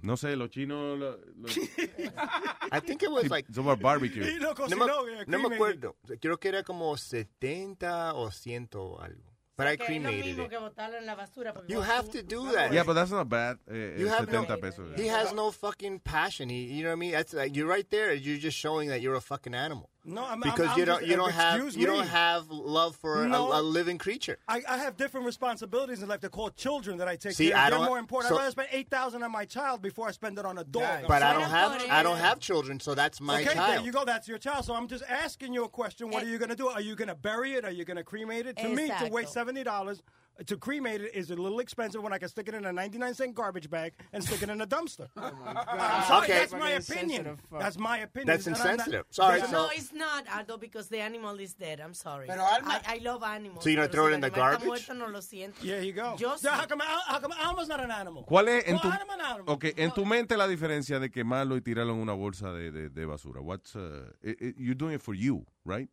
No 0.03 0.15
sé, 0.17 0.35
los 0.35 0.49
chinos. 0.49 0.99
lo- 0.99 1.17
lo- 1.17 1.47
I 2.71 2.80
think 2.81 3.01
it 3.03 3.09
was 3.09 3.30
like 3.30 3.47
Sobre 3.53 3.75
barbecue. 3.77 4.23
Y 4.23 4.38
lo 4.39 4.49
no, 4.49 4.55
cocinó, 4.55 4.85
me, 5.05 5.21
eh, 5.21 5.25
no 5.27 5.39
me 5.49 5.55
acuerdo. 5.55 5.95
Creo 6.21 6.38
que 6.38 6.49
era 6.49 6.61
como 6.63 6.95
70 6.97 8.13
o 8.13 8.30
100 8.30 8.69
o 8.75 8.99
algo. 8.99 9.31
But 9.55 9.67
I 9.67 9.77
Que 9.77 9.84
es 9.84 9.89
lo 10.01 10.09
cremated 10.09 10.25
mismo 10.25 10.43
it. 10.45 10.49
que 10.49 10.57
botarlo 10.57 10.97
en 10.97 11.05
la 11.05 11.15
basura. 11.15 11.53
porque 11.53 11.71
You 11.71 11.81
have 11.81 12.09
to 12.09 12.23
do 12.23 12.51
that. 12.53 12.71
Yeah, 12.71 12.84
but 12.84 12.95
that's 12.95 13.11
not 13.11 13.30
bad. 13.30 13.59
Eh, 13.67 13.97
You 13.99 14.07
eh, 14.07 14.09
have 14.09 14.25
no, 14.31 14.41
70 14.45 14.57
pesos. 14.57 14.99
he 14.99 15.07
has 15.09 15.31
no 15.34 15.51
fucking 15.51 15.99
passion. 15.99 16.49
He, 16.49 16.65
you 16.75 16.81
know 16.84 16.89
what 16.89 16.93
I 16.97 16.99
mean? 16.99 17.11
That's 17.11 17.34
like 17.34 17.55
you're 17.55 17.67
right 17.69 17.88
there. 17.89 18.13
You're 18.13 18.39
just 18.39 18.57
showing 18.57 18.89
that 18.89 18.99
you're 19.01 19.15
a 19.15 19.21
fucking 19.21 19.53
animal. 19.53 19.89
No, 20.05 20.25
I'm 20.25 20.41
because 20.41 20.67
I'm, 20.67 20.77
you 20.77 20.84
I'm 20.84 20.88
don't 20.88 20.99
just- 20.99 21.09
you 21.11 21.15
don't 21.15 21.31
have 21.31 21.55
excuse 21.55 21.75
you 21.77 21.88
me. 21.88 21.95
don't 21.95 22.07
have 22.07 22.49
love 22.49 22.95
for 22.97 23.25
No. 23.25 23.51
a, 23.53 23.61
a 23.61 23.63
living 23.63 23.97
creature. 23.97 24.38
I, 24.49 24.61
I 24.67 24.77
have 24.77 24.97
different 24.97 25.25
responsibilities 25.25 26.03
in 26.03 26.09
life. 26.09 26.19
They're 26.19 26.30
called 26.30 26.57
children 26.57 26.97
that 26.97 27.07
I 27.07 27.15
take 27.15 27.34
See, 27.34 27.49
care 27.49 27.57
I 27.57 27.65
of. 27.65 27.69
They're 27.71 27.80
don't- 27.80 27.88
more 27.88 27.99
important. 27.99 28.30
so- 28.30 28.35
I'd 28.35 28.39
rather 28.39 28.51
spend 28.51 28.67
eight 28.73 28.89
thousand 28.89 29.23
on 29.23 29.31
my 29.31 29.45
child 29.45 29.81
before 29.81 30.07
I 30.09 30.11
spend 30.11 30.38
it 30.38 30.45
on 30.45 30.57
a 30.57 30.63
dog. 30.65 30.84
I'm 30.84 31.07
But 31.07 31.23
I 31.23 31.31
don't 31.34 31.49
have 31.49 31.89
I 31.89 32.03
don't 32.03 32.17
have 32.17 32.39
children, 32.39 32.80
so 32.81 32.93
that's 32.95 33.21
my 33.21 33.41
okay, 33.41 33.53
there 33.53 33.80
you 33.80 33.93
go. 33.93 34.03
That's 34.03 34.27
your 34.27 34.38
child. 34.39 34.65
So 34.65 34.73
I'm 34.75 34.88
just 34.88 35.05
asking 35.07 35.53
you 35.53 35.63
a 35.63 35.69
question. 35.69 36.09
What 36.09 36.23
eh. 36.23 36.25
are 36.25 36.30
you 36.30 36.38
going 36.38 36.49
to 36.49 36.55
do? 36.55 36.67
Are 36.67 36.81
you 36.81 36.95
going 36.95 37.07
to 37.07 37.15
bury 37.15 37.53
it? 37.53 37.63
Are 37.63 37.71
you 37.71 37.85
going 37.85 37.97
to 37.97 38.03
cremate 38.03 38.45
it? 38.45 38.57
To 38.57 38.67
me, 38.67 38.91
to 38.99 39.09
waste 39.09 39.31
seventy 39.31 39.63
dollars 39.63 40.01
to 40.47 40.57
cremate 40.57 41.01
it 41.01 41.11
is 41.14 41.30
a 41.30 41.35
little 41.35 41.60
expensive 41.60 42.01
when 42.01 42.11
I 42.11 42.18
can 42.18 42.27
stick 42.27 42.47
it 42.47 42.55
in 42.55 42.65
a 42.65 42.73
ninety-nine 42.73 43.14
cent 43.14 43.35
garbage 43.35 43.69
bag 43.69 43.93
and 44.11 44.23
stick 44.23 44.41
it 44.41 44.49
in 44.49 44.60
a 44.61 44.65
dumpster. 44.68 45.07
I'm 45.18 46.03
sorry, 46.05 46.23
Okay. 46.23 46.34
that's 46.39 46.53
my 46.53 46.72
opinion. 46.72 47.26
insensitive 47.27 47.39
fuck. 47.49 47.60
That's 47.60 47.77
my 47.80 47.97
opinion. 47.99 48.27
That's 48.27 48.47
And 48.47 48.55
I'm 48.55 48.61
not- 48.64 48.72
insensitive. 48.73 49.05
Sorry, 49.11 49.39
That's- 49.39 49.51
No, 49.51 49.69
it's 49.72 49.93
not, 49.93 50.26
Aldo, 50.35 50.57
because 50.57 50.88
the 50.89 50.99
animal 50.99 51.39
is 51.39 51.53
dead. 51.53 51.80
I'm 51.80 51.93
sorry. 51.93 52.27
Pero, 52.27 52.41
Alma- 52.43 52.81
I, 52.88 52.95
I 52.95 52.97
love 53.03 53.23
animals. 53.23 53.64
So 53.64 53.69
you're 53.69 53.77
gonna 53.77 53.89
pero 53.89 54.03
throw 54.03 54.11
it 54.11 54.15
in 54.15 54.22
the 54.22 54.30
garbage? 54.31 54.65
muerto, 54.65 54.93
no 54.93 55.07
lo 55.07 55.19
siento. 55.19 55.61
Yeah, 55.61 55.80
you 55.81 55.93
go. 55.93 56.15
Yo 56.18 56.35
So 56.38 56.49
how 56.49 56.65
come, 56.65 56.80
how 56.81 57.19
come 57.19 57.34
Alma's 57.39 57.68
not 57.68 57.80
an 57.80 57.91
animal? 57.91 58.26
¿Cuál 58.27 58.47
es 58.49 58.64
en 58.68 58.80
tu, 58.80 58.88
Well, 58.88 58.97
I'm 58.99 59.10
an 59.19 59.22
animal. 59.26 59.53
okay, 59.55 59.73
en 59.77 59.91
tu 59.91 60.03
mente 60.05 60.35
la 60.35 60.47
diferencia 60.47 60.99
de 60.99 61.10
quemarlo 61.10 61.55
y 61.57 61.61
tirarlo 61.61 61.93
en 61.93 61.99
una 61.99 62.14
bolsa 62.14 62.51
de, 62.51 62.72
de, 62.72 62.89
de 62.89 63.05
basura? 63.05 63.39
What's, 63.41 63.76
uh, 63.76 64.11
it- 64.23 64.41
it- 64.41 64.55
you're 64.57 64.76
doing 64.76 64.95
it 64.95 65.01
for 65.01 65.14
you, 65.14 65.45
right? 65.64 65.89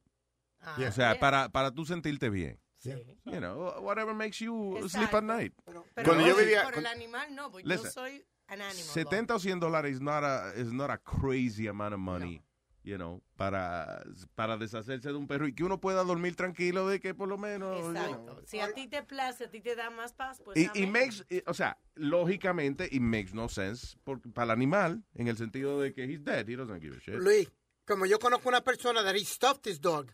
Ah, 0.62 0.74
O 0.76 0.90
sea, 0.92 1.12
yeah. 1.12 1.20
para, 1.20 1.48
para 1.50 1.70
tú 1.70 1.84
sentirte 1.86 2.28
bien. 2.30 2.58
Sí. 2.80 2.90
You 3.26 3.38
know, 3.40 3.80
whatever 3.82 4.14
makes 4.14 4.38
you 4.40 4.74
sleep 4.88 5.04
Exacto. 5.10 5.18
at 5.18 5.24
night. 5.24 5.52
Pero 5.64 5.84
Cuando 5.94 6.26
yo 6.26 6.34
por- 6.34 6.42
vivía- 6.44 6.64
por 6.64 6.78
el 6.78 6.86
animal 6.86 7.34
no, 7.34 7.50
porque 7.50 7.68
Listen, 7.68 7.84
yo 7.86 7.90
soy 7.92 8.24
an 8.48 8.62
animal. 8.62 8.84
70 8.94 9.34
o 9.34 9.38
100 9.38 9.60
dólares 9.60 9.94
is 9.96 10.00
not 10.00 10.24
a, 10.24 10.52
is 10.56 10.72
not 10.72 10.90
a 10.90 10.98
crazy 10.98 11.66
amount 11.68 11.92
of 11.92 12.00
money, 12.00 12.42
you 12.82 12.96
know, 12.96 13.20
para, 13.36 14.02
para 14.34 14.56
deshacerse 14.56 15.08
de 15.10 15.14
un 15.14 15.26
perro 15.28 15.46
y 15.46 15.52
que 15.54 15.62
uno 15.62 15.78
pueda 15.78 16.02
dormir 16.04 16.34
tranquilo 16.36 16.88
de 16.88 17.00
que 17.00 17.12
por 17.14 17.28
lo 17.28 17.36
menos... 17.36 17.78
you 17.78 17.90
know. 17.92 18.02
Exacto. 18.02 18.42
Si 18.46 18.58
a 18.60 18.72
ti 18.72 18.88
te 18.88 19.02
place, 19.02 19.44
a 19.44 19.50
ti 19.50 19.60
te 19.60 19.76
da 19.76 19.90
más 19.90 20.14
paz, 20.14 20.40
pues 20.42 20.56
Y, 20.56 20.70
y 20.74 20.86
makes, 20.86 21.24
y- 21.28 21.42
o 21.46 21.52
sea, 21.54 21.76
lógicamente, 21.94 22.88
it 22.90 23.02
makes 23.02 23.34
no 23.34 23.48
sense 23.48 23.96
por- 24.04 24.20
para 24.32 24.46
el 24.46 24.50
animal 24.52 25.04
en 25.14 25.28
el 25.28 25.36
sentido 25.36 25.78
de 25.80 25.92
que 25.92 26.04
he's 26.04 26.24
dead, 26.24 26.48
he 26.48 26.56
doesn't 26.56 26.80
give 26.80 26.96
a 26.96 27.00
shit. 27.00 27.16
Luis, 27.20 27.52
como 27.86 28.06
yo 28.06 28.18
conozco 28.18 28.48
una 28.48 28.62
persona 28.62 29.02
that 29.04 29.14
he 29.14 29.24
stuffed 29.24 29.66
his 29.66 29.80
dog. 29.80 30.10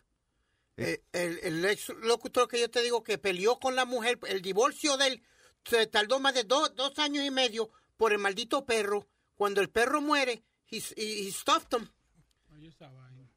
Eh. 0.77 1.01
El, 1.11 1.39
el 1.43 1.65
ex 1.65 1.89
locutor 1.89 2.47
que 2.47 2.59
yo 2.59 2.69
te 2.69 2.81
digo 2.81 3.03
que 3.03 3.17
peleó 3.17 3.59
con 3.59 3.75
la 3.75 3.85
mujer, 3.85 4.19
el 4.27 4.41
divorcio 4.41 4.95
de 4.97 5.07
él 5.07 5.23
se 5.65 5.87
tardó 5.87 6.19
más 6.19 6.33
de 6.35 6.43
dos, 6.43 6.73
dos 6.75 6.97
años 6.99 7.25
y 7.25 7.31
medio 7.31 7.69
por 7.97 8.11
el 8.13 8.19
maldito 8.19 8.65
perro. 8.65 9.07
Cuando 9.35 9.59
el 9.61 9.69
perro 9.69 10.01
muere, 10.01 10.43
he, 10.69 10.77
he, 10.95 11.27
he 11.27 11.31
stuffed 11.31 11.73
him. 11.77 11.87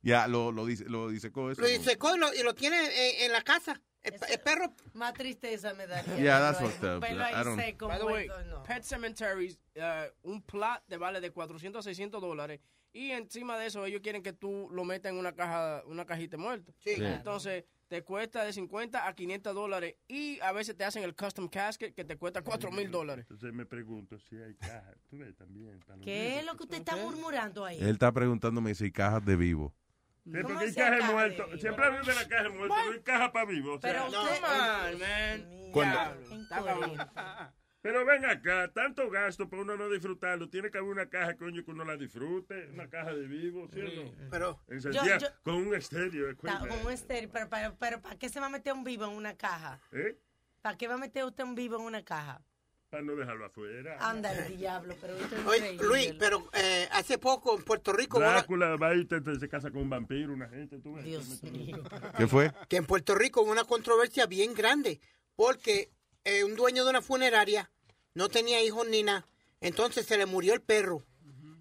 Ya, 0.03 0.27
lo, 0.27 0.51
lo 0.51 0.65
dice, 0.65 0.85
lo 0.89 1.09
dice 1.11 1.31
con 1.31 1.51
eso. 1.53 1.61
Lo 1.61 1.69
secó 1.83 2.15
y 2.17 2.19
lo, 2.19 2.33
y 2.33 2.43
lo 2.43 2.55
tiene 2.55 2.79
en, 2.79 3.25
en 3.27 3.33
la 3.33 3.43
casa. 3.43 3.81
El, 4.03 4.15
el 4.31 4.41
perro. 4.41 4.75
Más 4.95 5.13
tristeza 5.13 5.75
me 5.75 5.87
daría. 5.87 6.17
Yeah, 6.17 6.41
that's 6.41 6.59
fucked 6.59 6.85
up. 6.97 7.01
Pelo 7.01 7.23
ahí 7.23 7.35
I 7.35 7.45
don't- 7.45 7.57
seco, 7.61 7.89
By 7.89 7.99
the 7.99 8.05
way, 8.07 8.29
no. 8.49 8.63
Pet 8.63 8.83
Cemeteries, 8.83 9.59
uh, 9.77 10.09
un 10.23 10.41
plot 10.43 10.83
te 10.89 10.97
vale 10.97 11.21
de 11.21 11.31
400 11.31 11.81
a 11.81 11.83
600 11.83 12.21
dólares. 12.23 12.61
Y 12.93 13.13
encima 13.13 13.57
de 13.59 13.67
eso, 13.67 13.85
ellos 13.87 14.01
quieren 14.03 14.23
que 14.23 14.33
tú 14.33 14.69
lo 14.73 14.85
metas 14.85 15.13
en 15.13 15.19
una 15.19 15.33
caja, 15.33 15.83
una 15.87 16.05
cajita 16.05 16.37
muerta. 16.37 16.73
Sí. 16.79 16.95
Sí. 16.97 17.05
Entonces, 17.05 17.65
te 17.89 18.03
cuesta 18.03 18.45
de 18.45 18.53
50 18.53 19.07
a 19.07 19.15
500 19.15 19.55
dólares. 19.55 19.95
Y 20.09 20.41
a 20.41 20.53
veces 20.53 20.77
te 20.77 20.85
hacen 20.85 21.03
el 21.05 21.15
custom 21.15 21.49
casket 21.49 21.95
que 21.95 22.05
te 22.05 22.17
cuesta 22.17 22.43
4 22.43 22.71
mil 22.73 22.91
dólares. 22.91 23.25
Entonces 23.29 23.53
me 23.53 23.67
pregunto 23.67 24.19
si 24.19 24.37
hay 24.37 24.55
caja. 24.55 24.93
Tú 25.09 25.19
ves 25.19 25.35
también. 25.37 25.81
para 25.87 26.01
¿Qué 26.01 26.39
es 26.39 26.45
lo 26.47 26.57
que 26.57 26.65
usted 26.65 26.79
está 26.79 26.97
murmurando 26.97 27.65
ahí? 27.65 27.79
Él 27.81 27.89
está 27.91 28.13
preguntándome 28.13 28.75
si 28.75 28.85
hay 28.85 28.93
cajas 28.93 29.25
de 29.25 29.37
vivo. 29.37 29.75
Sí, 30.25 30.33
¿Cómo 30.43 30.49
porque 30.55 30.65
hay 30.67 30.75
caja 30.75 30.95
acaba 30.97 31.13
muerto. 31.13 31.47
de- 31.47 31.59
Siempre 31.59 31.85
hablan 31.87 32.05
de 32.05 32.15
la 32.15 32.29
caja 32.29 32.49
muerta, 32.51 32.85
no 32.85 32.93
hay 32.93 33.01
caja 33.01 33.33
para 33.33 33.47
vivos. 33.47 33.79
o 33.79 33.81
sea, 33.81 33.91
Pero 33.93 34.11
no. 34.11 34.23
usted... 34.23 34.41
Come 34.41 34.95
on, 34.95 34.99
man. 35.01 35.73
Cuando-. 35.73 37.60
Pero 37.83 38.05
ven 38.05 38.27
acá, 38.27 38.71
tanto 38.75 39.09
gasto 39.09 39.49
para 39.49 39.63
uno 39.63 39.77
no 39.77 39.89
disfrutarlo. 39.89 40.51
Tiene 40.51 40.71
que 40.71 40.77
haber 40.79 40.91
una 40.91 41.09
caja, 41.09 41.35
coño, 41.37 41.65
que 41.65 41.71
uno 41.71 41.85
la 41.85 41.97
disfrute. 41.97 42.69
Una 42.75 42.89
caja 42.91 43.15
de 43.15 43.27
vivo, 43.27 43.69
¿cierto? 43.73 44.15
Pero 44.31 44.61
Yo- 44.69 44.91
yo- 45.19 45.29
con 45.43 45.55
un 45.55 45.75
estéreo. 45.75 46.37
como 46.37 46.75
un 46.85 46.93
estéreo, 46.93 47.31
pero, 47.33 47.49
pero, 47.49 47.77
pero 47.79 48.01
¿para 48.03 48.17
qué 48.19 48.29
se 48.29 48.39
va 48.39 48.47
a 48.47 48.51
meter 48.51 48.75
un 48.75 48.85
vivo 48.85 49.05
en 49.07 49.13
una 49.13 49.35
caja? 49.35 49.81
¿Eh? 49.93 50.19
¿Para 50.61 50.77
qué 50.77 50.89
va 50.89 50.95
a 50.95 50.99
meter 50.99 51.25
usted 51.25 51.43
un 51.45 51.55
vivo 51.55 51.77
en 51.77 51.83
una 51.85 52.05
caja? 52.05 52.43
Para 52.91 53.03
no 53.05 53.15
dejarlo 53.17 53.47
afuera. 53.47 53.97
Anda 54.01 54.33
el 54.47 54.59
diablo, 54.59 54.95
pero 55.01 55.15
esto 55.17 55.37
es 55.37 55.47
Oye. 55.47 55.73
Luis, 55.81 56.13
pero 56.19 56.51
eh, 56.53 56.87
hace 56.93 57.17
poco 57.19 57.57
en 57.57 57.63
Puerto 57.65 57.93
Rico, 57.95 58.19
Drácula 58.19 58.77
va 58.77 58.95
y 58.95 59.05
te- 59.07 59.21
te- 59.23 59.39
se 59.39 59.49
casa 59.49 59.71
con 59.71 59.83
un 59.83 59.89
vampiro, 59.91 60.33
una 60.35 60.49
gente. 60.49 60.81
Tú 60.81 60.95
ves, 60.95 61.05
Dios 61.05 61.43
mío. 61.45 61.83
¿Qué 62.19 62.27
fue? 62.27 62.53
que 62.69 62.77
en 62.77 62.85
Puerto 62.87 63.15
Rico 63.15 63.41
hubo 63.43 63.53
una 63.53 63.65
controversia 63.65 64.27
bien 64.27 64.53
grande 64.55 65.01
porque 65.37 65.89
eh, 66.25 66.45
un 66.45 66.55
dueño 66.57 66.85
de 66.85 66.91
una 66.91 67.03
funeraria 67.03 67.71
no 68.15 68.29
tenía 68.29 68.63
hijos 68.63 68.87
ni 68.89 69.03
nada. 69.03 69.27
Entonces 69.61 70.07
se 70.07 70.17
le 70.19 70.27
murió 70.27 70.55
el 70.55 70.63
perro. 70.63 71.05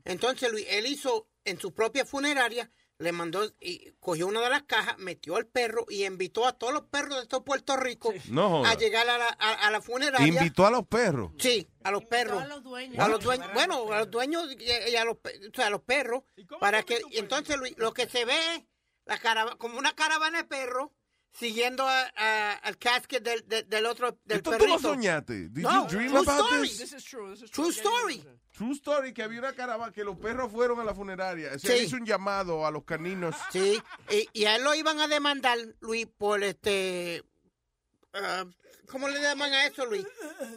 Entonces 0.05 0.51
Luis, 0.51 0.65
él 0.69 0.85
hizo 0.87 1.27
en 1.45 1.59
su 1.59 1.73
propia 1.73 2.05
funeraria, 2.05 2.71
le 2.97 3.11
mandó 3.11 3.49
y 3.61 3.91
cogió 3.99 4.27
una 4.27 4.41
de 4.41 4.49
las 4.49 4.63
cajas, 4.63 4.97
metió 4.97 5.35
al 5.37 5.45
perro 5.45 5.85
y 5.89 6.05
invitó 6.05 6.45
a 6.45 6.53
todos 6.57 6.73
los 6.73 6.83
perros 6.83 7.21
de 7.21 7.27
todo 7.27 7.45
Puerto 7.45 7.77
Rico 7.77 8.13
No 8.29 8.65
a 8.65 8.75
llegar 8.75 9.07
a 9.09 9.17
la, 9.17 9.27
a, 9.39 9.67
a 9.67 9.71
la 9.71 9.81
funeraria. 9.81 10.27
Invitó 10.27 10.65
a 10.65 10.71
los 10.71 10.85
perros. 10.87 11.31
Sí, 11.39 11.67
a 11.83 11.91
los 11.91 12.03
perros. 12.05 12.41
a 12.41 12.47
los 12.47 12.63
dueños. 12.63 12.99
A 12.99 13.07
los 13.07 13.23
dueños, 13.23 13.47
bueno, 13.53 13.91
a 13.93 13.99
los 13.99 14.11
dueños 14.11 14.47
y 14.59 14.95
a 14.95 15.05
los, 15.05 15.15
o 15.17 15.55
sea, 15.55 15.67
a 15.67 15.69
los 15.69 15.81
perros. 15.83 16.23
Para 16.59 16.83
que, 16.83 16.99
y 17.11 17.19
entonces 17.19 17.55
Luis, 17.57 17.73
lo 17.77 17.93
que 17.93 18.07
se 18.07 18.25
ve 18.25 18.55
es 18.55 18.63
la 19.05 19.17
carava- 19.19 19.57
como 19.57 19.77
una 19.79 19.93
caravana 19.95 20.39
de 20.39 20.43
perros 20.45 20.89
siguiendo 21.31 21.87
a- 21.87 22.11
a- 22.15 22.53
al 22.53 22.77
casket 22.77 23.23
del, 23.23 23.47
del, 23.47 23.67
del 23.69 23.85
otro, 23.85 24.17
del 24.25 24.37
¿Esto 24.37 24.51
tú 24.51 24.57
perrito. 24.57 24.73
lo 24.73 24.79
soñaste? 24.79 25.49
Did 25.49 25.63
No, 25.63 25.83
you 25.87 25.89
dream 25.97 26.09
true 26.11 26.19
about 26.19 26.45
story. 26.47 26.67
this? 26.69 26.77
This 26.79 26.93
is 26.93 27.03
true. 27.03 27.31
This 27.31 27.43
is 27.43 27.51
True 27.51 27.69
story. 27.71 28.23
True 28.57 28.73
story, 28.73 29.13
que 29.13 29.23
había 29.23 29.39
una 29.39 29.53
caravana, 29.53 29.93
que 29.93 30.03
los 30.03 30.17
perros 30.17 30.51
fueron 30.51 30.79
a 30.79 30.83
la 30.83 30.93
funeraria. 30.93 31.57
Se 31.57 31.77
Sí. 31.77 31.83
hizo 31.85 31.95
un 31.95 32.05
llamado 32.05 32.65
a 32.65 32.71
los 32.71 32.83
caninos. 32.83 33.35
Sí, 33.53 33.81
y, 34.09 34.27
y 34.33 34.45
a 34.45 34.55
él 34.57 34.63
lo 34.63 34.73
iban 34.75 34.99
a 34.99 35.07
demandar, 35.07 35.57
Luis, 35.79 36.07
por 36.17 36.43
este... 36.43 37.23
ah, 38.13 38.45
¿Cómo 38.87 39.07
le 39.07 39.21
llaman 39.21 39.53
a 39.53 39.67
eso, 39.67 39.85
Luis? 39.85 40.03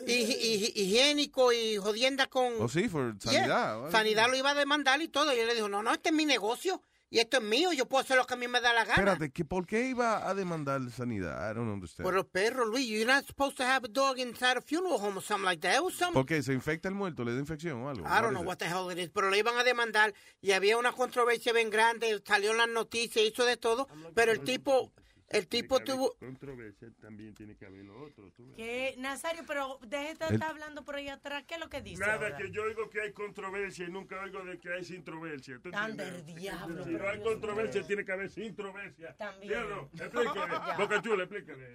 Hi- 0.07 0.24
hi- 0.24 0.73
higiénico 0.74 1.53
y 1.53 1.77
jodienda 1.77 2.27
con... 2.28 2.55
Oh, 2.59 2.66
sí, 2.69 2.89
por 2.89 3.15
sanidad. 3.20 3.90
Sanidad 3.90 4.31
lo 4.31 4.36
iba 4.36 4.51
a 4.53 4.55
demandar 4.55 5.03
y 5.03 5.09
todo. 5.09 5.35
Y 5.35 5.39
él 5.39 5.47
le 5.47 5.55
dijo, 5.55 5.69
no, 5.69 5.82
no, 5.82 5.93
este 5.93 6.09
es 6.09 6.15
mi 6.15 6.24
negocio 6.24 6.82
y 7.12 7.18
esto 7.18 7.36
es 7.36 7.43
mío. 7.43 7.74
Yo 7.74 7.84
puedo 7.86 8.02
hacer 8.02 8.16
lo 8.16 8.24
que 8.26 8.32
a 8.32 8.36
mí 8.39 8.48
me 8.48 8.59
da 8.62 8.72
la 8.72 8.84
gana. 8.84 8.94
Espérate, 8.94 9.30
¿que 9.30 9.44
¿por 9.44 9.66
qué 9.66 9.86
iba 9.86 10.26
a 10.26 10.34
demandar 10.34 10.80
sanidad? 10.90 11.51
I 11.51 11.55
don't 11.55 11.68
understand. 11.70 12.05
Por 12.05 12.14
los 12.14 12.24
perros, 12.24 12.66
Luis. 12.66 12.89
You're 12.89 13.05
not 13.05 13.26
supposed 13.26 13.59
to 13.59 13.64
have 13.64 13.84
a 13.84 13.89
dog 13.89 14.18
inside 14.18 14.56
a 14.56 14.62
funeral 14.62 14.98
home 14.98 15.18
or 15.18 15.22
something 15.22 15.44
like 15.44 15.60
that. 15.60 15.76
It 15.76 15.82
was 15.84 15.94
some- 15.94 16.14
¿Por 16.14 16.24
qué? 16.24 16.43
¿Se 16.43 16.55
infecta 16.55 16.89
el 16.89 16.94
muerto? 16.94 17.22
¿Le 17.22 17.34
da 17.34 17.39
infección 17.39 17.82
o 17.82 17.90
algo? 17.90 18.06
I 18.06 18.22
don't 18.22 18.32
know 18.32 18.43
what 18.43 18.56
the 18.56 18.64
hell 18.64 18.90
it 18.90 18.98
is, 18.98 19.10
pero 19.10 19.28
lo 19.28 19.36
iban 19.36 19.59
a 19.59 19.62
demandar 19.62 20.14
y 20.40 20.52
había 20.52 20.78
una 20.78 20.93
controversia 20.93 21.52
bien 21.52 21.68
grande, 21.68 22.22
salió 22.26 22.52
en 22.52 22.56
las 22.56 22.68
noticias, 22.70 23.22
hizo 23.26 23.44
de 23.44 23.59
todo, 23.59 23.89
pero 24.14 24.32
el 24.32 24.40
tipo, 24.40 24.90
El 25.33 25.49
tipo 25.49 25.81
tuvo... 25.81 26.15
Controversia 26.19 26.89
también 27.01 27.35
tiene 27.35 27.57
que 27.57 27.67
haber 27.67 27.85
lo 27.85 28.03
otro. 28.05 28.31
tú 28.33 28.47
ves. 28.49 28.57
Que, 28.57 28.95
Nazario, 28.99 29.45
pero 29.47 29.79
deje 29.87 30.15
de 30.15 30.35
estar 30.35 30.51
hablando 30.51 30.85
por 30.85 30.97
ahí 30.97 31.09
atrás. 31.09 31.45
¿Qué 31.47 31.55
es 31.55 31.61
lo 31.61 31.69
que 31.69 31.81
dice? 31.81 32.01
Nada, 32.01 32.15
ahora? 32.15 32.37
que 32.37 32.51
yo 32.51 32.65
oigo 32.65 32.89
que 32.91 33.01
hay 33.01 33.13
controversia 33.13 33.87
y 33.87 33.91
nunca 33.91 34.21
oigo 34.23 34.45
de 34.45 34.59
que 34.59 34.73
hay 34.73 34.85
sintroversia. 34.85 35.59
¿tú 35.63 35.71
Anda 35.73 36.09
el 36.09 36.25
diablo, 36.25 36.85
Si 36.85 36.91
pero 36.93 37.05
no 37.05 37.11
hay 37.11 37.19
Dios 37.19 37.29
controversia, 37.29 37.87
tiene 37.87 38.05
que 38.05 38.13
haber 38.13 38.31
sintroversia. 38.31 39.15
También. 39.17 39.53
¿Sí 39.53 39.59
o 39.59 39.69
no? 39.69 39.91
Explíquele. 39.95 40.33
Ya. 40.73 40.77
Boca 40.77 41.03
Chula, 41.03 41.25
explíquele. 41.25 41.75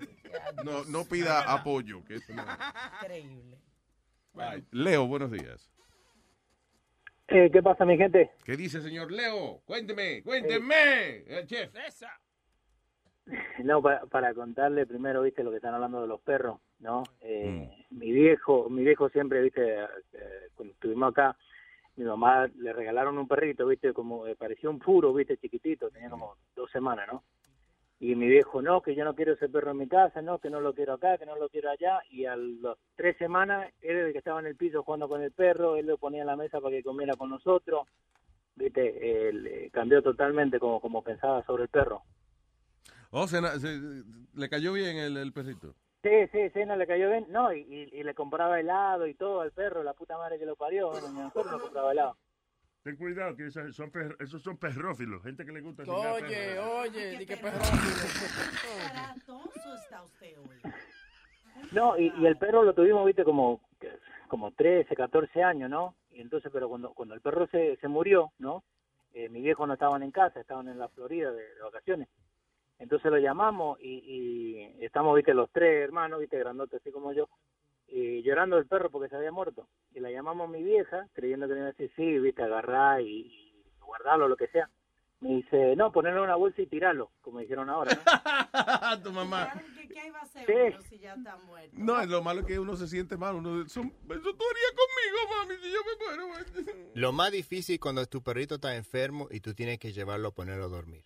No, 0.63 0.83
no 0.85 1.05
pida 1.05 1.41
apoyo. 1.53 2.03
Que 2.05 2.15
eso 2.15 2.33
no- 2.33 2.45
Increíble. 3.01 3.57
Ay, 4.35 4.63
Leo, 4.71 5.07
buenos 5.07 5.31
días. 5.31 5.71
Eh, 7.29 7.49
¿Qué 7.51 7.61
pasa, 7.61 7.83
mi 7.85 7.97
gente? 7.97 8.31
¿Qué 8.45 8.55
dice, 8.55 8.81
señor 8.81 9.11
Leo? 9.11 9.61
Cuénteme, 9.65 10.23
cuénteme, 10.23 11.23
el 11.27 11.45
chef. 11.45 11.73
No, 13.63 13.81
para, 13.81 14.05
para 14.05 14.33
contarle 14.33 14.85
primero, 14.85 15.21
viste, 15.21 15.43
lo 15.43 15.51
que 15.51 15.57
están 15.57 15.73
hablando 15.73 16.01
de 16.01 16.07
los 16.07 16.21
perros, 16.21 16.59
¿no? 16.79 17.03
Eh, 17.21 17.85
Mi 17.91 18.11
viejo, 18.11 18.69
mi 18.69 18.83
viejo 18.83 19.09
siempre, 19.09 19.41
viste, 19.41 19.83
eh, 19.83 20.49
cuando 20.55 20.73
estuvimos 20.73 21.11
acá, 21.11 21.35
mi 21.95 22.05
mamá 22.05 22.47
le 22.47 22.73
regalaron 22.73 23.17
un 23.17 23.27
perrito, 23.27 23.65
viste, 23.65 23.93
como 23.93 24.27
eh, 24.27 24.35
parecía 24.35 24.69
un 24.69 24.79
puro, 24.79 25.13
viste, 25.13 25.37
chiquitito, 25.37 25.89
tenía 25.89 26.09
como 26.09 26.35
dos 26.55 26.69
semanas, 26.71 27.07
¿no? 27.11 27.23
Y 27.99 28.13
mi 28.13 28.27
viejo, 28.27 28.61
no, 28.61 28.81
que 28.81 28.93
yo 28.93 29.03
no 29.03 29.15
quiero 29.15 29.33
ese 29.33 29.49
perro 29.49 29.71
en 29.71 29.77
mi 29.77 29.87
casa, 29.87 30.21
no, 30.21 30.37
que 30.37 30.51
no 30.51 30.61
lo 30.61 30.75
quiero 30.75 30.93
acá, 30.93 31.17
que 31.17 31.25
no 31.25 31.35
lo 31.35 31.49
quiero 31.49 31.71
allá. 31.71 31.99
Y 32.11 32.25
a 32.25 32.35
las 32.35 32.77
tres 32.95 33.17
semanas, 33.17 33.73
él 33.81 33.97
era 33.97 34.07
el 34.07 34.11
que 34.11 34.19
estaba 34.19 34.39
en 34.39 34.45
el 34.45 34.55
piso 34.55 34.83
jugando 34.83 35.09
con 35.09 35.23
el 35.23 35.31
perro, 35.31 35.77
él 35.77 35.87
lo 35.87 35.97
ponía 35.97 36.21
en 36.21 36.27
la 36.27 36.35
mesa 36.35 36.61
para 36.61 36.75
que 36.75 36.83
comiera 36.83 37.15
con 37.15 37.31
nosotros. 37.31 37.87
Viste, 38.55 39.29
él, 39.29 39.47
eh, 39.47 39.69
cambió 39.73 40.03
totalmente 40.03 40.59
como, 40.59 40.79
como 40.79 41.01
pensaba 41.01 41.43
sobre 41.43 41.63
el 41.63 41.69
perro. 41.69 42.03
Oh, 43.11 43.27
se, 43.27 43.41
na- 43.41 43.59
se- 43.59 44.03
le 44.33 44.49
cayó 44.49 44.73
bien 44.73 44.97
el, 44.97 45.17
el 45.17 45.33
perrito. 45.33 45.73
Sí, 46.03 46.27
sí, 46.31 46.49
sí, 46.53 46.65
no 46.65 46.75
le 46.75 46.87
cayó 46.87 47.09
bien. 47.09 47.25
No, 47.29 47.51
y, 47.53 47.61
y- 47.61 47.89
y 47.99 48.03
le 48.03 48.13
compraba 48.13 48.59
helado 48.59 49.07
y 49.07 49.13
todo 49.15 49.41
al 49.41 49.51
perro, 49.51 49.83
la 49.83 49.93
puta 49.93 50.17
madre 50.17 50.37
que 50.39 50.45
lo 50.45 50.55
parió. 50.55 50.89
Bueno, 50.91 51.09
mi 51.09 51.19
nosotros 51.19 51.51
no 51.51 51.59
compraba 51.59 51.91
helado. 51.91 52.17
Ten 52.83 52.95
cuidado, 52.95 53.35
que 53.35 53.47
esas 53.47 53.75
son 53.75 53.91
per- 53.91 54.15
esos 54.19 54.41
son 54.41 54.57
perrófilos, 54.57 55.21
gente 55.23 55.45
que 55.45 55.51
le 55.51 55.61
gusta 55.61 55.83
Oye, 55.83 56.59
oye, 56.59 57.17
di 57.17 57.25
que. 57.25 57.35
Baratoso 57.35 57.89
está 59.75 60.03
usted 60.03 60.37
hoy. 60.39 60.61
No, 61.71 61.97
y, 61.97 62.13
y 62.17 62.25
el 62.25 62.37
perro 62.37 62.63
lo 62.63 62.73
tuvimos, 62.73 63.05
viste, 63.05 63.23
como, 63.23 63.61
como 64.27 64.51
13, 64.51 64.95
14 64.95 65.43
años, 65.43 65.69
¿no? 65.69 65.95
Y 66.11 66.21
entonces, 66.21 66.51
pero 66.53 66.69
cuando, 66.69 66.93
cuando 66.93 67.15
el 67.15 67.21
perro 67.21 67.47
se, 67.47 67.77
se 67.77 67.87
murió, 67.87 68.31
¿no? 68.39 68.63
Eh, 69.13 69.29
mis 69.29 69.43
viejos 69.43 69.67
no 69.67 69.73
estaban 69.73 70.03
en 70.03 70.11
casa, 70.11 70.39
estaban 70.39 70.67
en 70.67 70.77
la 70.77 70.87
Florida 70.89 71.31
de, 71.31 71.41
de 71.55 71.61
vacaciones. 71.63 72.07
Entonces 72.79 73.11
lo 73.11 73.17
llamamos 73.17 73.79
y, 73.81 73.89
y 74.77 74.83
estamos, 74.85 75.15
viste, 75.15 75.33
los 75.33 75.49
tres 75.51 75.83
hermanos, 75.83 76.19
viste, 76.19 76.37
grandotes 76.37 76.79
así 76.81 76.91
como 76.91 77.11
yo, 77.13 77.27
y 77.87 78.21
llorando 78.21 78.57
del 78.57 78.67
perro 78.67 78.89
porque 78.91 79.09
se 79.09 79.15
había 79.15 79.31
muerto. 79.31 79.67
Y 79.93 79.99
la 79.99 80.11
llamamos 80.11 80.47
a 80.47 80.51
mi 80.51 80.61
vieja, 80.63 81.07
creyendo 81.13 81.47
que 81.47 81.53
me 81.53 81.59
iba 81.59 81.69
a 81.69 81.71
decir, 81.71 81.91
sí, 81.95 82.19
viste, 82.19 82.43
agarrar 82.43 83.01
y, 83.01 83.05
y 83.07 83.63
guardarlo, 83.79 84.27
lo 84.27 84.37
que 84.37 84.47
sea. 84.47 84.69
Me 85.19 85.29
dice, 85.29 85.75
no, 85.75 85.91
ponerlo 85.91 86.19
en 86.19 86.25
una 86.25 86.35
bolsa 86.35 86.61
y 86.61 86.67
tirarlo, 86.67 87.09
como 87.21 87.39
dijeron 87.39 87.71
ahora, 87.71 87.91
¿no? 87.95 89.01
tu 89.03 89.11
mamá. 89.11 89.51
¿Qué, 89.75 89.87
qué 89.87 90.07
iba 90.07 90.19
a 90.19 90.21
hacer 90.21 90.45
Sí. 90.45 90.53
uno 90.75 90.81
si 90.83 90.99
ya 90.99 91.15
está 91.15 91.37
muerto? 91.37 91.71
No, 91.75 92.05
lo 92.05 92.21
malo 92.21 92.41
es 92.41 92.45
que 92.45 92.59
uno 92.59 92.75
se 92.75 92.87
siente 92.87 93.17
mal. 93.17 93.33
Uno, 93.35 93.67
son- 93.67 93.87
eso 93.87 94.35
tú 94.35 94.43
harías 94.51 94.73
conmigo, 94.75 95.35
mami, 95.35 95.55
si 95.55 95.71
yo 95.71 95.79
me 95.83 96.65
muero. 96.75 96.91
Lo 96.93 97.11
más 97.13 97.31
difícil 97.31 97.79
cuando 97.79 98.05
tu 98.05 98.21
perrito 98.21 98.55
está 98.55 98.75
enfermo 98.75 99.27
y 99.31 99.39
tú 99.39 99.55
tienes 99.55 99.79
que 99.79 99.91
llevarlo 99.91 100.27
a 100.27 100.31
ponerlo 100.35 100.65
a 100.65 100.69
dormir. 100.69 101.03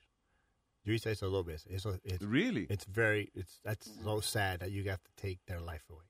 Yo 0.83 0.93
hice 0.93 1.11
eso 1.11 1.29
dos 1.29 1.45
veces. 1.45 1.67
Eso 1.71 1.97
es 2.03 2.21
really. 2.21 2.65
It's 2.69 2.85
very 2.85 3.29
it's 3.35 3.59
that's 3.63 3.89
so 4.03 4.19
sad 4.19 4.59
that 4.61 4.71
you 4.71 4.83
have 4.89 5.01
to 5.03 5.11
take 5.21 5.39
their 5.47 5.59
life 5.61 5.83
away. 5.89 6.05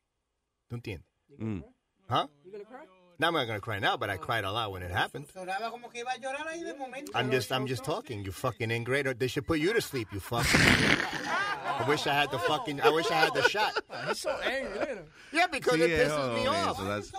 ¿Tú 0.69 0.75
entiendes? 0.81 1.05
Mm. 1.39 1.63
Huh? 2.09 2.27
You 2.45 2.51
gonna 2.51 2.63
cry? 2.65 2.85
Now 3.19 3.27
I'm 3.27 3.33
not 3.33 3.45
gonna 3.47 3.59
cry 3.59 3.79
now, 3.79 3.97
but 3.97 4.09
I 4.09 4.17
cried 4.17 4.45
a 4.45 4.51
lot 4.51 4.71
when 4.71 4.81
it 4.81 4.89
happened. 4.89 5.27
Sonaba 5.27 5.69
como 5.69 5.89
que 5.89 6.01
iba 6.03 6.11
a 6.11 6.19
llorar 6.19 6.47
ahí 6.47 6.63
de 6.63 6.73
momento. 6.73 7.11
I'm 7.13 7.29
just 7.29 7.51
I'm 7.51 7.67
just 7.67 7.83
talking. 7.83 8.23
You 8.23 8.31
fucking 8.31 8.71
ingrate. 8.71 9.19
They 9.19 9.27
should 9.27 9.45
put 9.45 9.59
you 9.59 9.73
to 9.73 9.81
sleep. 9.81 10.07
You 10.13 10.19
fucking. 10.19 10.59
I 10.59 11.85
wish 11.87 12.07
I 12.07 12.13
had 12.13 12.31
the 12.31 12.39
fucking. 12.39 12.81
I 12.81 12.89
wish 12.89 13.09
I 13.11 13.15
had 13.15 13.33
the 13.33 13.43
shot. 13.49 13.73
He's 14.07 14.19
so 14.21 14.31
angry. 14.43 14.79
Look 14.79 14.89
at 14.89 14.97
him. 14.97 15.05
Yeah, 15.33 15.47
because 15.47 15.79
Sí, 15.79 15.81
it 15.81 16.07
pisses 16.07 16.17
oh, 16.17 16.33
me 16.35 16.43
man, 16.45 16.67
off. 16.69 16.77
so 16.77 16.83
that's- 16.85 17.11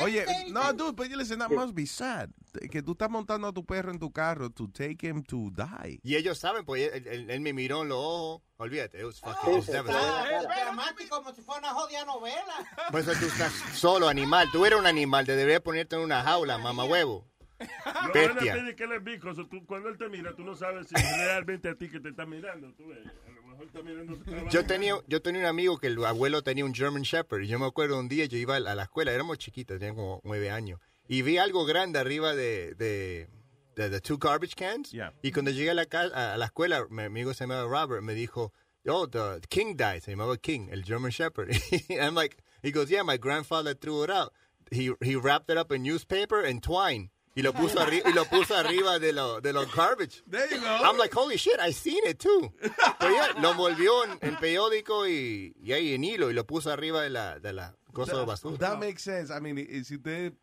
Oye, 0.00 0.24
no, 0.50 0.72
dude, 0.72 0.94
but 0.96 1.10
listen, 1.10 1.38
that 1.40 1.50
must 1.50 1.74
be 1.74 1.84
sad. 1.86 2.30
Que 2.70 2.82
tú 2.82 2.92
estás 2.92 3.10
montando 3.10 3.48
a 3.48 3.52
tu 3.52 3.64
perro 3.64 3.90
en 3.90 3.98
tu 3.98 4.10
carro 4.12 4.50
to 4.50 4.68
take 4.70 5.06
him 5.06 5.22
to 5.22 5.50
die. 5.56 6.00
Y 6.02 6.16
ellos 6.16 6.38
saben, 6.38 6.64
pues 6.64 6.92
él, 6.92 7.06
él- 7.06 7.30
él 7.30 7.40
me 7.40 7.52
miró 7.52 7.82
en 7.82 7.88
los 7.90 7.98
ojos. 7.98 8.42
Olvídate, 8.56 8.98
it 8.98 9.04
was 9.04 9.20
fucking 9.20 9.52
it 9.52 9.56
was 9.56 9.66
devastating. 9.66 10.48
Dramático 10.48 11.16
como 11.16 11.34
si 11.34 11.42
fuera 11.42 11.60
una 11.60 11.70
jodida 11.70 12.04
novela. 12.04 12.54
Por 12.90 13.00
eso 13.00 13.12
tú 13.18 13.26
estás 13.26 13.52
solo, 13.74 14.08
animal. 14.08 14.48
Tú 14.52 14.64
eres 14.66 14.78
un 14.78 14.86
animal. 14.86 15.24
Te 15.26 15.36
deberías 15.36 15.60
ponerte 15.62 15.96
en 15.96 16.02
una 16.02 16.22
jaula, 16.22 16.58
mamá 16.58 16.84
huevo. 16.84 17.26
No 17.60 18.12
Bestia. 18.14 18.54
pedir 18.54 18.74
que 18.74 18.84
él 18.84 18.92
es 18.92 19.04
bicoso. 19.04 19.46
Tú, 19.46 19.64
cuando 19.66 19.90
él 19.90 19.98
te 19.98 20.08
mira, 20.08 20.34
tú 20.34 20.42
no 20.42 20.54
sabes 20.56 20.88
si 20.88 20.94
es 20.94 21.16
realmente 21.18 21.68
a 21.68 21.74
ti 21.74 21.90
que 21.90 22.00
te 22.00 22.08
está 22.08 22.24
mirando. 22.24 22.72
Tú 22.74 22.86
ves, 22.88 22.98
a 23.06 23.30
lo 23.32 23.42
mejor 23.42 23.66
está 23.66 23.82
mirando 23.82 24.16
tu 24.16 24.24
trabajo. 24.24 24.48
Yo 24.48 24.64
tenía, 24.64 24.94
yo 25.06 25.20
tenía 25.20 25.42
un 25.42 25.46
amigo 25.46 25.76
que 25.78 25.88
el 25.88 26.02
abuelo 26.04 26.42
tenía 26.42 26.64
un 26.64 26.74
German 26.74 27.02
Shepherd. 27.02 27.42
Y 27.42 27.48
yo 27.48 27.58
me 27.58 27.66
acuerdo 27.66 27.98
un 27.98 28.08
día, 28.08 28.24
yo 28.24 28.38
iba 28.38 28.56
a 28.56 28.60
la 28.60 28.82
escuela, 28.82 29.12
éramos 29.12 29.36
chiquitos, 29.38 29.78
tenía 29.78 29.94
como 29.94 30.20
nueve 30.24 30.50
años. 30.50 30.80
Y 31.10 31.22
vi 31.22 31.38
algo 31.38 31.64
grande 31.64 31.98
arriba 31.98 32.36
de, 32.36 32.72
de, 32.76 33.26
de, 33.74 33.90
the 33.90 34.00
two 34.00 34.16
garbage 34.16 34.54
cans. 34.54 34.92
Y 35.22 35.32
cuando 35.32 35.50
llegué 35.50 35.70
a 35.70 35.74
la, 35.74 35.82
a 36.14 36.36
la 36.36 36.46
escuela, 36.46 36.86
mi 36.88 37.02
amigo 37.02 37.34
se 37.34 37.42
llamaba 37.42 37.68
Robert, 37.68 38.00
me 38.00 38.14
dijo, 38.14 38.52
oh, 38.86 39.08
the 39.08 39.40
King 39.48 39.74
died. 39.76 40.02
Se 40.04 40.12
llamaba 40.12 40.40
King, 40.40 40.68
el 40.70 40.84
German 40.84 41.10
Shepherd. 41.10 41.50
and 41.90 42.00
I'm 42.00 42.14
like, 42.14 42.36
he 42.62 42.70
goes, 42.70 42.92
yeah, 42.92 43.02
my 43.02 43.16
grandfather 43.16 43.74
threw 43.74 44.04
it 44.04 44.10
out. 44.10 44.32
He, 44.70 44.92
he 45.02 45.16
wrapped 45.16 45.50
it 45.50 45.58
up 45.58 45.72
in 45.72 45.82
newspaper 45.82 46.42
and 46.42 46.62
twine. 46.62 47.10
Y 47.34 47.42
lo 47.42 47.52
puso, 47.52 47.80
arri 47.80 48.02
y 48.04 48.12
lo 48.12 48.24
puso 48.26 48.54
arriba 48.56 49.00
de, 49.00 49.12
lo, 49.12 49.40
de 49.40 49.52
los 49.52 49.66
garbage. 49.74 50.22
There 50.28 50.48
you 50.48 50.60
go. 50.60 50.66
I'm 50.66 50.96
like, 50.96 51.12
holy 51.12 51.36
shit, 51.36 51.58
I 51.58 51.72
seen 51.72 52.04
it 52.06 52.20
too. 52.20 52.52
Pero 53.00 53.12
ya, 53.12 53.40
lo 53.40 53.50
envolvió 53.50 54.04
en, 54.04 54.18
en 54.20 54.36
periódico 54.36 55.08
y, 55.08 55.54
y 55.60 55.72
ahí 55.72 55.94
en 55.94 56.04
hilo 56.04 56.30
y 56.30 56.34
lo 56.34 56.44
puso 56.44 56.70
arriba 56.70 57.02
de 57.02 57.10
la, 57.10 57.40
de 57.40 57.52
la 57.52 57.74
cosa 57.92 58.16
de 58.16 58.24
basura. 58.24 58.58
That 58.58 58.78
makes 58.78 59.02
sense. 59.02 59.32
I 59.32 59.40
mean, 59.40 59.56
si 59.84 59.96
usted, 59.96 60.34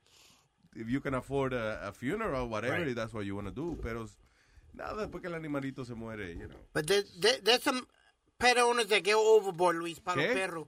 if 0.79 0.87
you 0.87 1.01
can 1.01 1.13
afford 1.15 1.53
a, 1.53 1.87
a 1.87 1.91
funeral, 1.91 2.47
whatever, 2.49 2.85
Right. 2.85 2.95
that's 2.95 3.13
what 3.13 3.25
you 3.25 3.35
want 3.35 3.47
to 3.47 3.53
do. 3.53 3.77
Pero 3.81 4.07
nada, 4.73 5.01
después 5.05 5.21
que 5.21 5.27
el 5.27 5.35
animalito 5.35 5.83
se 5.85 5.93
muere, 5.95 6.35
you 6.35 6.47
know. 6.47 6.57
But 6.73 6.85
there, 6.87 7.03
there- 7.19 7.41
there's 7.41 7.63
some 7.63 7.85
pet 8.37 8.57
owners 8.57 8.87
that 8.89 9.03
go 9.03 9.35
overboard, 9.37 9.77
Luis, 9.77 9.99
para 9.99 10.21
¿Qué? 10.21 10.27
los 10.27 10.35
perros. 10.35 10.67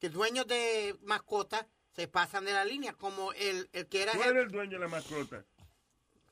Que 0.00 0.08
dueños 0.10 0.46
de 0.46 0.94
mascotas 1.04 1.66
se 1.90 2.06
pasan 2.06 2.44
de 2.44 2.52
la 2.52 2.64
línea, 2.64 2.92
como 2.92 3.32
el, 3.32 3.68
el 3.72 3.86
que 3.88 4.02
era... 4.04 4.12
Tú 4.12 4.22
eres 4.22 4.44
el 4.44 4.50
dueño 4.52 4.78
de 4.78 4.78
la 4.78 4.88
mascota. 4.88 5.44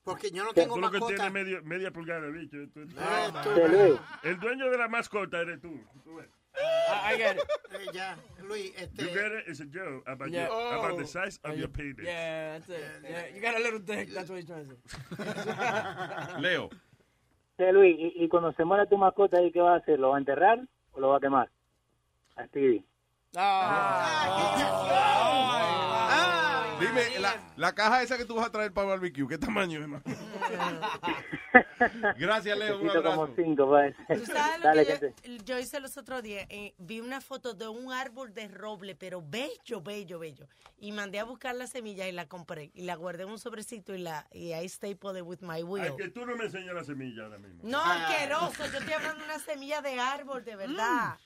Porque 0.04 0.30
yo 0.30 0.44
no 0.44 0.52
tengo 0.52 0.76
Tú 0.76 0.80
lo 0.80 0.90
que 0.92 1.00
mascota. 1.00 1.14
tienes 1.16 1.32
medio, 1.32 1.62
media 1.64 1.90
pulgada, 1.90 2.28
bicho. 2.28 2.56
Tú- 2.72 2.86
tú- 2.86 2.94
Ah, 3.00 3.42
tú. 3.42 3.98
El 4.28 4.38
dueño 4.38 4.70
de 4.70 4.78
la 4.78 4.86
mascota 4.86 5.40
eres 5.40 5.60
tú. 5.60 5.80
I 6.58 7.16
get 7.16 7.36
it. 7.36 7.44
Eh, 7.72 7.90
ya, 7.92 8.14
Luis, 8.48 8.72
este... 8.78 9.02
You 9.02 9.08
get 9.08 9.32
it? 9.32 9.44
It's 9.46 9.60
a 9.60 9.64
joke 9.66 10.02
about, 10.06 10.30
Yeah. 10.30 10.48
your, 10.48 10.78
about 10.78 10.92
Oh. 10.92 10.96
the 10.98 11.06
size 11.06 11.38
of 11.44 11.50
Oh, 11.50 11.54
your 11.54 11.68
you- 11.68 11.68
penis. 11.68 11.96
Yeah, 12.04 12.52
that's 12.58 12.68
it. 12.68 12.84
Yeah, 13.04 13.26
you 13.34 13.40
got 13.40 13.54
a 13.56 13.60
little 13.62 13.78
dick. 13.80 14.08
That's 14.14 14.28
what 14.30 14.36
he's 14.40 14.46
trying 14.46 14.66
to 14.66 14.76
say. 16.34 16.40
Leo. 16.40 16.70
Sí, 17.58 17.72
Luis, 17.72 17.96
y, 17.98 18.24
y 18.24 18.28
cuando 18.28 18.52
se 18.52 18.64
muera 18.64 18.86
tu 18.86 18.96
mascota, 18.98 19.40
¿y 19.42 19.50
qué 19.52 19.60
va 19.60 19.74
a 19.74 19.78
hacer? 19.78 19.98
¿Lo 19.98 20.10
va 20.10 20.16
a 20.16 20.18
enterrar 20.18 20.60
o 20.92 21.00
lo 21.00 21.08
va 21.08 21.16
a 21.18 21.20
quemar? 21.20 21.48
A 22.36 22.46
Stevie. 22.48 22.84
Dime, 26.80 27.18
la, 27.20 27.40
la 27.56 27.74
caja 27.74 28.02
esa 28.02 28.18
que 28.18 28.24
tú 28.24 28.34
vas 28.34 28.46
a 28.46 28.52
traer 28.52 28.72
para 28.72 28.86
el 28.86 28.90
barbecue, 28.90 29.26
¿qué 29.28 29.38
tamaño 29.38 29.80
es? 29.80 29.88
Gracias, 32.18 32.58
Leo. 32.58 32.80
Un 32.80 32.90
abrazo. 32.90 33.16
como 33.16 33.34
cinco, 33.34 33.66
pues. 33.68 33.94
¿Tú 34.08 34.26
sabes 34.26 34.58
lo 34.58 34.64
Dale, 34.64 34.86
que 34.86 35.14
yo, 35.24 35.44
yo 35.44 35.58
hice 35.58 35.80
los 35.80 35.96
otros 35.96 36.22
días? 36.22 36.46
Eh, 36.48 36.74
vi 36.78 37.00
una 37.00 37.20
foto 37.20 37.54
de 37.54 37.68
un 37.68 37.92
árbol 37.92 38.34
de 38.34 38.48
roble, 38.48 38.94
pero 38.94 39.22
bello, 39.22 39.80
bello, 39.82 40.18
bello. 40.18 40.48
Y 40.78 40.92
mandé 40.92 41.18
a 41.18 41.24
buscar 41.24 41.54
la 41.54 41.66
semilla 41.66 42.08
y 42.08 42.12
la 42.12 42.26
compré. 42.26 42.70
Y 42.74 42.82
la 42.82 42.94
guardé 42.94 43.24
en 43.24 43.30
un 43.30 43.38
sobrecito 43.38 43.94
y 43.94 43.98
la 43.98 44.26
y 44.32 44.52
ahí 44.52 44.68
stapled 44.68 45.16
it 45.16 45.22
with 45.24 45.40
my 45.40 45.62
wheel. 45.62 45.84
Ay, 45.84 45.96
que 45.96 46.10
tú 46.10 46.26
no 46.26 46.36
me 46.36 46.44
enseñas 46.44 46.74
la 46.74 46.84
semilla 46.84 47.24
ahora 47.24 47.38
mismo. 47.38 47.60
No, 47.62 47.82
asqueroso. 47.82 48.66
Yo 48.66 48.78
estoy 48.78 48.92
hablando 48.92 49.20
de 49.20 49.24
una 49.24 49.38
semilla 49.38 49.80
de 49.80 49.98
árbol, 49.98 50.44
de 50.44 50.56
verdad. 50.56 51.16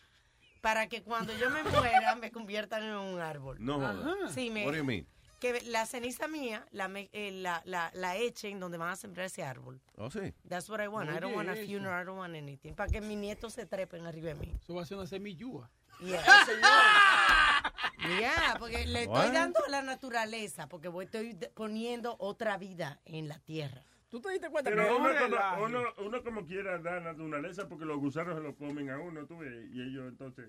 Para 0.61 0.89
que 0.89 1.03
cuando 1.03 1.33
yo 1.39 1.49
me 1.49 1.63
muera 1.63 2.15
me 2.17 2.31
conviertan 2.31 2.83
en 2.83 2.95
un 2.95 3.21
árbol. 3.21 3.57
No 3.61 3.77
jodas. 3.79 4.33
Sí, 4.35 4.51
me, 4.51 4.67
What 4.67 4.73
do 4.73 4.79
you 4.79 4.85
mean? 4.85 5.07
Que 5.41 5.61
la 5.63 5.87
ceniza 5.87 6.29
mía 6.29 6.65
la, 6.71 6.87
me- 6.89 7.11
eh, 7.13 7.33
la, 7.33 7.63
la, 7.65 7.91
la 7.95 8.17
echen 8.17 8.61
donde 8.61 8.79
van 8.79 8.91
a 8.91 8.97
sembrar 8.97 9.27
ese 9.27 9.43
árbol. 9.43 9.81
Oh, 9.97 10.11
sí. 10.11 10.33
That's 10.49 10.69
what 10.69 10.81
I 10.81 10.87
want. 10.89 11.11
I 11.11 11.19
don't 11.19 11.35
want 11.35 11.49
a 11.49 11.55
eso. 11.55 11.67
funeral, 11.67 12.03
I 12.03 12.07
don't 12.07 12.19
want 12.19 12.35
anything. 12.37 12.75
Para 12.75 12.91
que 12.91 13.01
mis 13.01 13.17
nietos 13.19 13.55
se 13.55 13.67
trepen 13.67 14.07
arriba 14.07 14.29
de 14.29 14.35
mí. 14.35 14.53
Eso 14.63 14.75
va 14.75 14.83
a 14.83 14.85
ser 14.87 14.97
una 14.99 15.07
semillúa. 15.07 15.69
Yeah. 16.01 16.23
Yeah, 18.19 18.57
porque 18.59 18.87
le 18.87 19.03
estoy 19.03 19.15
What? 19.27 19.33
dando 19.33 19.61
a 19.65 19.69
la 19.69 19.83
naturaleza, 19.83 20.69
porque 20.69 20.89
voy, 20.89 21.05
estoy 21.05 21.35
poniendo 21.55 22.17
otra 22.19 22.57
vida 22.57 22.99
en 23.05 23.29
la 23.29 23.39
tierra. 23.41 23.85
¿Tú 24.09 24.21
te 24.21 24.31
diste 24.31 24.49
cuenta 24.49 24.71
Pero 24.71 24.87
que 24.87 24.93
uno, 24.95 25.11
como, 25.21 25.65
uno, 25.67 25.85
uno 25.99 26.25
como 26.25 26.47
quiera 26.47 26.79
da 26.79 26.99
naturaleza 27.01 27.69
porque 27.69 27.85
los 27.85 27.99
gusanos 27.99 28.37
se 28.37 28.43
lo 28.43 28.57
comen 28.57 28.89
a 28.91 28.99
uno, 28.99 29.27
tú 29.27 29.39
ves, 29.39 29.53
y 29.73 29.83
ellos 29.83 30.09
entonces, 30.09 30.47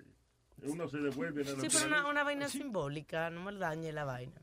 uno 0.63 0.87
se 0.87 0.97
devuelve 0.97 1.43
Sí, 1.43 1.67
pero 1.71 1.87
una, 1.87 2.07
una 2.07 2.23
vaina 2.23 2.47
simbólica, 2.47 3.29
no 3.29 3.41
me 3.41 3.53
dañe 3.57 3.91
la 3.91 4.03
vaina. 4.05 4.33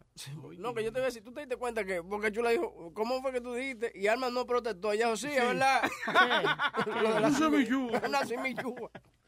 No, 0.59 0.75
que 0.75 0.83
yo 0.83 0.93
te 0.93 0.99
voy 0.99 1.03
a 1.03 1.07
decir, 1.07 1.23
tú 1.23 1.33
te 1.33 1.41
diste 1.41 1.57
cuenta 1.57 1.85
que, 1.85 2.03
porque 2.03 2.33
Chula 2.33 2.51
dijo, 2.51 2.93
¿cómo 2.93 3.23
fue 3.23 3.33
que 3.33 3.41
tú 3.41 3.55
dijiste? 3.55 3.93
Y 3.95 4.09
Alma 4.09 4.31
no 4.31 4.47
protestó. 4.47 4.93
Ella 4.93 5.07
dijo, 5.07 5.17
sí, 5.17 5.29
es 5.29 5.47
verdad. 5.47 5.83
Lo 6.87 7.15
de 7.15 7.21
la. 7.21 7.29
Una. 7.29 8.21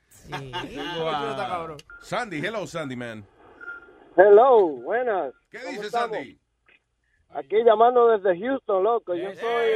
Sí. 0.08 0.30
Chula 0.74 1.30
está 1.30 1.48
cabrón. 1.48 1.76
Sandy, 2.02 2.38
hello 2.44 2.66
Sandy, 2.66 2.96
man. 2.96 3.24
Hello, 4.16 4.66
buenas. 4.66 5.32
¿Qué 5.50 5.58
¿Cómo 5.58 5.70
dice 5.70 5.86
estamos? 5.86 6.16
Sandy? 6.16 6.38
Aquí 7.32 7.62
llamando 7.64 8.08
desde 8.08 8.38
Houston, 8.40 8.82
loco. 8.82 9.14
Yo 9.14 9.32
soy 9.34 9.70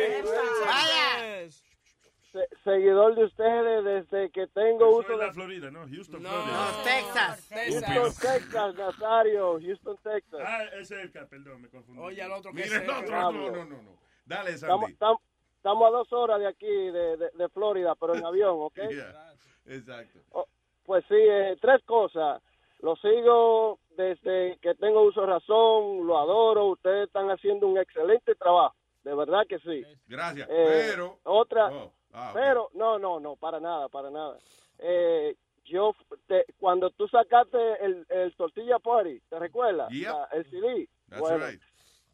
se- 2.34 2.48
seguidor 2.64 3.14
de 3.14 3.24
ustedes 3.24 3.84
desde 3.84 4.30
que 4.30 4.48
tengo 4.48 4.90
uso 4.98 5.16
de 5.16 5.26
la 5.26 5.32
Florida, 5.32 5.70
¿no? 5.70 5.86
Houston, 5.88 6.20
No, 6.22 6.28
Florida. 6.28 6.82
Texas. 6.84 7.48
Houston, 7.50 8.32
Texas, 8.32 8.74
Nazario, 8.74 9.60
Houston, 9.60 9.96
Texas. 10.02 10.40
Ah, 10.44 10.64
es 10.78 10.88
cerca, 10.88 11.26
perdón, 11.26 11.62
me 11.62 11.68
confundí. 11.68 12.00
Oye, 12.02 12.20
al 12.22 12.32
otro 12.32 12.50
que 12.52 12.64
Mire, 12.64 12.84
no, 12.84 13.02
no, 13.02 13.32
no, 13.32 13.50
no, 13.50 13.64
no, 13.64 13.82
no. 13.82 13.98
Dale, 14.26 14.50
Estamos, 14.50 14.80
Sandy. 14.80 14.92
estamos, 14.94 15.20
estamos 15.56 15.86
a 15.88 15.90
dos 15.90 16.12
horas 16.12 16.40
de 16.40 16.46
aquí, 16.48 16.66
de, 16.66 17.16
de, 17.16 17.30
de 17.32 17.48
Florida, 17.50 17.94
pero 17.94 18.14
en 18.16 18.24
avión, 18.26 18.56
¿ok? 18.58 18.74
Yeah, 18.90 19.34
Exacto. 19.66 20.18
Oh, 20.32 20.46
pues 20.84 21.04
sí, 21.08 21.14
eh, 21.16 21.56
tres 21.60 21.82
cosas. 21.84 22.42
Lo 22.80 22.96
sigo 22.96 23.78
desde 23.96 24.58
que 24.60 24.74
tengo 24.74 25.02
uso 25.02 25.20
de 25.22 25.28
razón, 25.28 26.06
lo 26.06 26.18
adoro, 26.18 26.66
ustedes 26.66 27.06
están 27.06 27.30
haciendo 27.30 27.66
un 27.68 27.78
excelente 27.78 28.34
trabajo, 28.34 28.74
de 29.04 29.14
verdad 29.14 29.46
que 29.48 29.58
sí. 29.60 29.82
Gracias. 30.06 30.48
Eh, 30.50 30.88
pero. 30.90 31.18
Otra, 31.22 31.70
Oh, 31.72 31.92
ah, 32.14 32.30
pero, 32.32 32.70
no, 32.74 32.98
no, 32.98 33.20
no, 33.20 33.36
para 33.36 33.60
nada, 33.60 33.88
para 33.90 34.10
nada. 34.10 34.38
Eh, 34.78 35.36
yo, 35.66 35.94
te- 36.26 36.46
cuando 36.58 36.90
tú 36.90 37.06
sacaste 37.08 37.58
el, 37.84 38.06
el 38.08 38.34
Tortilla 38.36 38.78
Party, 38.78 39.20
¿te 39.28 39.38
recuerdas? 39.38 39.90
Yep. 39.90 40.08
La- 40.08 40.28
el 40.32 40.44
CD. 40.50 40.88
That's 41.10 41.20
bueno, 41.20 41.46
right. 41.46 41.60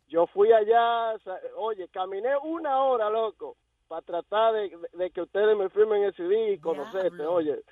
yo 0.09 0.27
fui 0.27 0.53
allá, 0.53 1.15
oye, 1.57 1.89
caminé 1.89 2.37
una 2.43 2.83
hora, 2.83 3.09
loco, 3.11 3.57
para 3.89 4.03
tratar 4.03 4.55
de, 4.55 4.77
de 4.95 5.11
que 5.11 5.23
ustedes 5.23 5.57
me 5.57 5.69
firmen 5.71 6.03
el 6.03 6.15
CD 6.15 6.53
y 6.53 6.59
conocerte, 6.59 7.23
oye. 7.25 7.63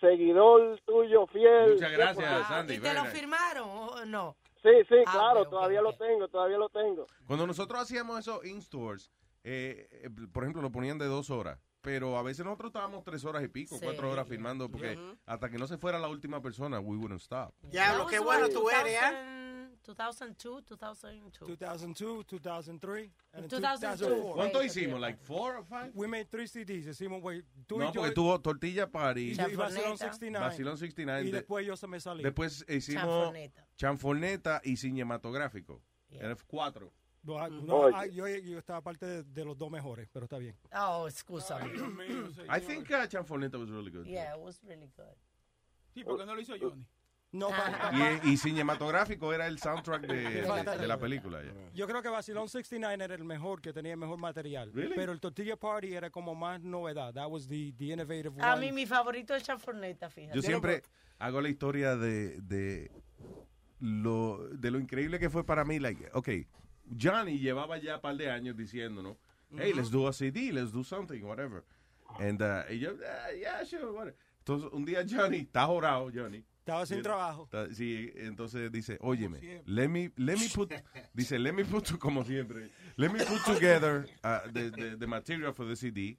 Seguidor 0.00 0.80
tuyo, 0.84 1.26
fiel. 1.28 1.74
Muchas 1.74 1.92
gracias, 1.92 2.28
100%. 2.42 2.48
Sandy. 2.48 2.74
¿Y 2.74 2.78
te 2.80 2.92
lo 2.94 3.04
firmaron 3.04 3.68
o 3.68 4.04
no? 4.04 4.36
Sí, 4.62 4.70
sí, 4.88 4.96
Ah, 5.06 5.12
claro, 5.12 5.44
todavía 5.48 5.80
lo 5.80 5.92
tengo, 5.92 6.26
todavía 6.28 6.58
lo 6.58 6.68
tengo. 6.68 7.06
Cuando 7.26 7.46
nosotros 7.46 7.80
hacíamos 7.80 8.18
esos 8.18 8.44
in-stores, 8.44 9.10
eh, 9.44 9.88
eh, 10.04 10.10
por 10.32 10.44
ejemplo, 10.44 10.62
lo 10.62 10.70
ponían 10.72 10.98
de 10.98 11.06
dos 11.06 11.30
horas. 11.30 11.58
Pero 11.80 12.16
a 12.16 12.22
veces 12.22 12.44
nosotros 12.44 12.68
estábamos 12.68 13.02
tres 13.02 13.24
horas 13.24 13.42
y 13.42 13.48
pico, 13.48 13.76
Sí. 13.76 13.84
cuatro 13.84 14.08
horas 14.10 14.28
filmando, 14.28 14.70
porque 14.70 14.96
hasta 15.26 15.50
que 15.50 15.58
no 15.58 15.66
se 15.66 15.78
fuera 15.78 15.98
la 15.98 16.08
última 16.08 16.40
persona, 16.40 16.78
we 16.78 16.96
wouldn't 16.96 17.20
stop. 17.20 17.52
Diablo, 17.62 18.06
qué 18.06 18.20
bueno 18.20 18.48
tú 18.48 18.70
eres, 18.70 18.94
¿eh? 19.02 19.38
2002, 19.84 20.64
2002. 20.64 21.58
2002, 21.58 22.24
2003, 22.40 23.10
and 23.32 23.42
in 23.44 23.48
2002. 23.48 23.98
2004. 23.98 24.34
¿Cuánto 24.34 24.62
hicimos? 24.62 25.00
¿Like 25.00 25.18
four 25.24 25.56
or 25.56 25.64
five? 25.64 25.90
We 25.94 26.06
made 26.06 26.26
three 26.26 26.46
CDs. 26.46 26.86
Hicimos, 26.86 27.20
güey, 27.20 27.42
tú 27.66 27.78
No, 27.78 27.86
y 27.86 27.92
yo. 27.92 28.00
porque 28.00 28.14
tuvo 28.14 28.40
Tortilla 28.40 28.88
Party, 28.88 29.32
y, 29.32 29.34
Vacilón 29.56 29.98
69. 29.98 30.46
Vacilón 30.46 30.78
69. 30.78 31.22
Y 31.28 31.32
de- 31.32 31.38
después 31.38 31.66
yo 31.66 31.76
se 31.76 31.88
me 31.88 31.98
salí. 31.98 32.22
Después 32.22 32.64
hicimos 32.68 33.02
Chanfoneta. 33.02 33.66
Chanfoneta 33.76 34.60
y 34.62 34.76
cinematográfico. 34.76 35.82
Eran 36.10 36.36
cuatro. 36.46 36.92
No, 37.24 37.38
ah, 37.38 37.48
no, 37.48 37.86
ah, 37.94 38.06
yo, 38.06 38.26
yo 38.28 38.58
estaba 38.58 38.80
parte 38.80 39.06
de, 39.06 39.22
de 39.22 39.44
los 39.44 39.56
dos 39.56 39.70
mejores, 39.70 40.08
pero 40.12 40.24
está 40.24 40.38
bien. 40.38 40.56
Oh, 40.74 41.06
excúsame. 41.08 41.70
I 42.48 42.60
think 42.60 42.90
uh, 42.90 43.06
Chanfoneta 43.06 43.58
was 43.58 43.70
really 43.70 43.90
good. 43.92 44.06
Yeah, 44.06 44.34
it 44.34 44.40
was 44.42 44.60
really 44.64 44.90
good. 44.96 45.14
Sí, 45.94 46.02
porque 46.04 46.26
no 46.26 46.34
lo 46.34 46.40
hizo 46.40 46.54
Johnny. 46.60 46.84
No, 47.34 47.48
Y, 48.24 48.32
y 48.32 48.36
cinematográfico 48.36 49.32
era 49.32 49.46
el 49.46 49.58
soundtrack 49.58 50.02
de, 50.06 50.42
de- 50.42 50.78
de 50.78 50.86
la 50.86 50.98
película. 50.98 51.42
ya. 51.42 51.52
Yo 51.72 51.86
creo 51.86 52.02
que 52.02 52.10
Vacilón 52.10 52.46
69 52.48 53.02
era 53.04 53.14
el 53.14 53.24
mejor, 53.24 53.62
que 53.62 53.72
tenía 53.72 53.92
el 53.92 53.98
mejor 53.98 54.18
material. 54.18 54.70
Really? 54.74 54.94
Pero 54.94 55.12
el 55.12 55.20
Tortilla 55.20 55.56
Party 55.56 55.94
era 55.94 56.10
como 56.10 56.34
más 56.34 56.60
novedad. 56.60 57.14
That 57.14 57.30
was 57.30 57.48
the, 57.48 57.72
the 57.78 57.86
innovative 57.86 58.32
A 58.42 58.52
one. 58.54 58.66
mí 58.66 58.72
mi 58.72 58.84
favorito 58.86 59.34
es 59.34 59.44
Chanforneta, 59.44 60.10
fíjate. 60.10 60.36
Yo 60.36 60.42
siempre 60.42 60.82
hago 61.18 61.40
la 61.40 61.48
historia 61.48 61.96
de, 61.96 62.38
de, 62.42 62.90
lo, 63.80 64.48
de 64.50 64.70
lo 64.70 64.78
increíble 64.78 65.18
que 65.18 65.30
fue 65.30 65.44
para 65.44 65.64
mí. 65.64 65.78
Like, 65.78 66.10
ok, 66.12 66.28
Johnny 66.96 67.38
llevaba 67.38 67.78
ya 67.78 67.96
un 67.96 68.00
par 68.00 68.16
de 68.16 68.30
años 68.30 68.56
diciéndonos, 68.56 69.16
hey, 69.56 69.72
let's 69.74 69.90
do 69.90 70.06
a 70.06 70.12
CD, 70.12 70.52
let's 70.52 70.72
do 70.72 70.82
something, 70.82 71.22
whatever. 71.22 71.64
And, 72.18 72.40
uh, 72.42 72.64
y 72.70 72.78
yo, 72.78 72.90
"Ah, 73.06 73.32
yeah, 73.38 73.64
sure, 73.64 73.90
whatever. 73.92 74.16
Entonces, 74.44 74.70
un 74.72 74.84
día 74.84 75.04
Johnny, 75.08 75.38
está 75.40 75.66
jorado, 75.66 76.10
Johnny. 76.12 76.44
Estaba 76.64 76.86
sin 76.86 77.02
trabajo. 77.02 77.48
Sí, 77.72 78.12
entonces 78.16 78.70
dice, 78.70 78.96
óyeme, 79.00 79.62
let 79.66 79.88
me, 79.88 80.10
let 80.16 80.36
me 80.36 80.48
put, 80.54 80.72
dice, 81.14 81.38
let 81.38 81.52
me 81.52 81.64
put, 81.64 81.98
como 81.98 82.22
siempre, 82.24 82.70
let 82.96 83.10
me 83.10 83.18
put 83.24 83.42
together 83.44 84.06
uh, 84.22 84.40
the, 84.52 84.70
the, 84.70 84.96
the 84.96 85.06
material 85.06 85.52
for 85.52 85.66
the 85.66 85.74
CD. 85.74 86.18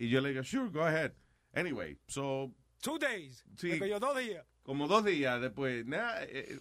Y 0.00 0.08
yo 0.08 0.20
le 0.20 0.30
digo, 0.30 0.42
sure, 0.42 0.68
go 0.68 0.80
ahead. 0.80 1.12
Anyway, 1.54 1.96
so 2.08 2.52
Two 2.80 2.98
days. 2.98 3.44
Sí. 3.56 3.78
Dos 4.00 4.16
días. 4.16 4.44
como 4.62 4.86
dos 4.86 5.04
días 5.04 5.40
después, 5.40 5.84
nada, 5.86 6.22
eh, 6.24 6.58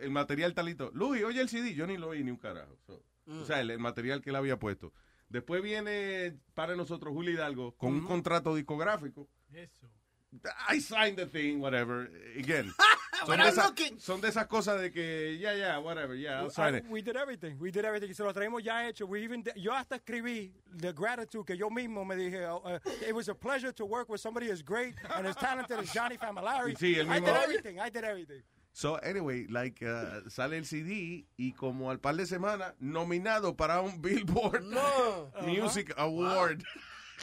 el 0.00 0.10
material 0.10 0.54
talito. 0.54 0.90
Luis, 0.94 1.22
oye 1.24 1.40
el 1.40 1.48
CD, 1.48 1.74
yo 1.74 1.86
ni 1.86 1.96
lo 1.96 2.08
oí 2.08 2.22
ni 2.24 2.30
un 2.30 2.36
carajo. 2.36 2.76
So, 2.86 3.02
O 3.26 3.44
sea, 3.44 3.60
el, 3.60 3.70
el 3.70 3.78
material 3.78 4.20
que 4.20 4.30
él 4.30 4.36
había 4.36 4.58
puesto. 4.58 4.92
Después 5.28 5.62
viene 5.62 6.38
para 6.54 6.76
nosotros 6.76 7.12
Julio 7.12 7.32
Hidalgo 7.32 7.72
con 7.76 7.94
un 7.94 8.04
contrato 8.06 8.54
discográfico. 8.54 9.28
Eso. 9.52 9.88
I 10.68 10.80
signed 10.80 11.16
the 11.16 11.26
thing, 11.26 11.60
whatever. 11.60 12.10
Again. 12.36 12.72
son, 13.26 13.38
de 13.38 13.52
looking. 13.52 14.00
son 14.00 14.20
de 14.20 14.28
esas 14.28 14.46
cosas 14.48 14.80
de 14.80 14.90
que, 14.90 15.38
ya, 15.38 15.54
ya, 15.54 15.78
whatever, 15.78 16.16
yeah, 16.16 16.40
I'll 16.42 16.50
sign 16.50 16.74
I- 16.74 16.78
it. 16.78 16.84
we 16.88 17.00
did 17.02 17.16
everything. 17.16 17.56
We 17.58 17.70
did 17.70 17.84
everything. 17.84 18.10
Y 18.10 18.14
se 18.14 18.22
lo 18.24 18.32
traemos 18.32 18.62
ya 18.62 18.86
hecho. 18.88 19.06
We 19.06 19.22
even 19.22 19.42
did- 19.44 19.54
yo 19.56 19.72
hasta 19.72 19.96
escribí 19.96 20.52
the 20.76 20.92
gratitude 20.92 21.46
que 21.46 21.56
yo 21.56 21.70
mismo 21.70 22.04
me 22.04 22.16
dije. 22.16 22.44
uh, 22.46 22.78
it 23.08 23.14
was 23.14 23.28
a 23.28 23.34
pleasure 23.34 23.72
to 23.72 23.84
work 23.86 24.08
with 24.08 24.20
somebody 24.20 24.50
as 24.50 24.60
great 24.62 24.94
and 25.16 25.26
as 25.26 25.36
talented 25.36 25.78
as 25.78 25.92
Johnny 25.94 26.18
Familari. 26.18 26.74
Sí, 26.76 26.96
el 26.98 27.06
I 27.08 27.20
mismo- 27.20 27.26
did 27.26 27.36
everything. 27.44 27.78
I 27.80 27.88
did 27.90 28.04
everything. 28.04 28.42
So, 28.76 28.96
anyway, 28.96 29.46
like, 29.48 29.80
uh, 29.86 30.28
sale 30.28 30.54
el 30.58 30.64
CD 30.64 31.24
y 31.38 31.52
como 31.52 31.90
al 31.92 32.00
par 32.00 32.16
de 32.16 32.26
semanas, 32.26 32.74
nominado 32.80 33.56
para 33.56 33.80
un 33.80 34.02
Billboard 34.02 34.64
No. 34.64 35.30
Music 35.46 35.94
Award. 35.96 36.64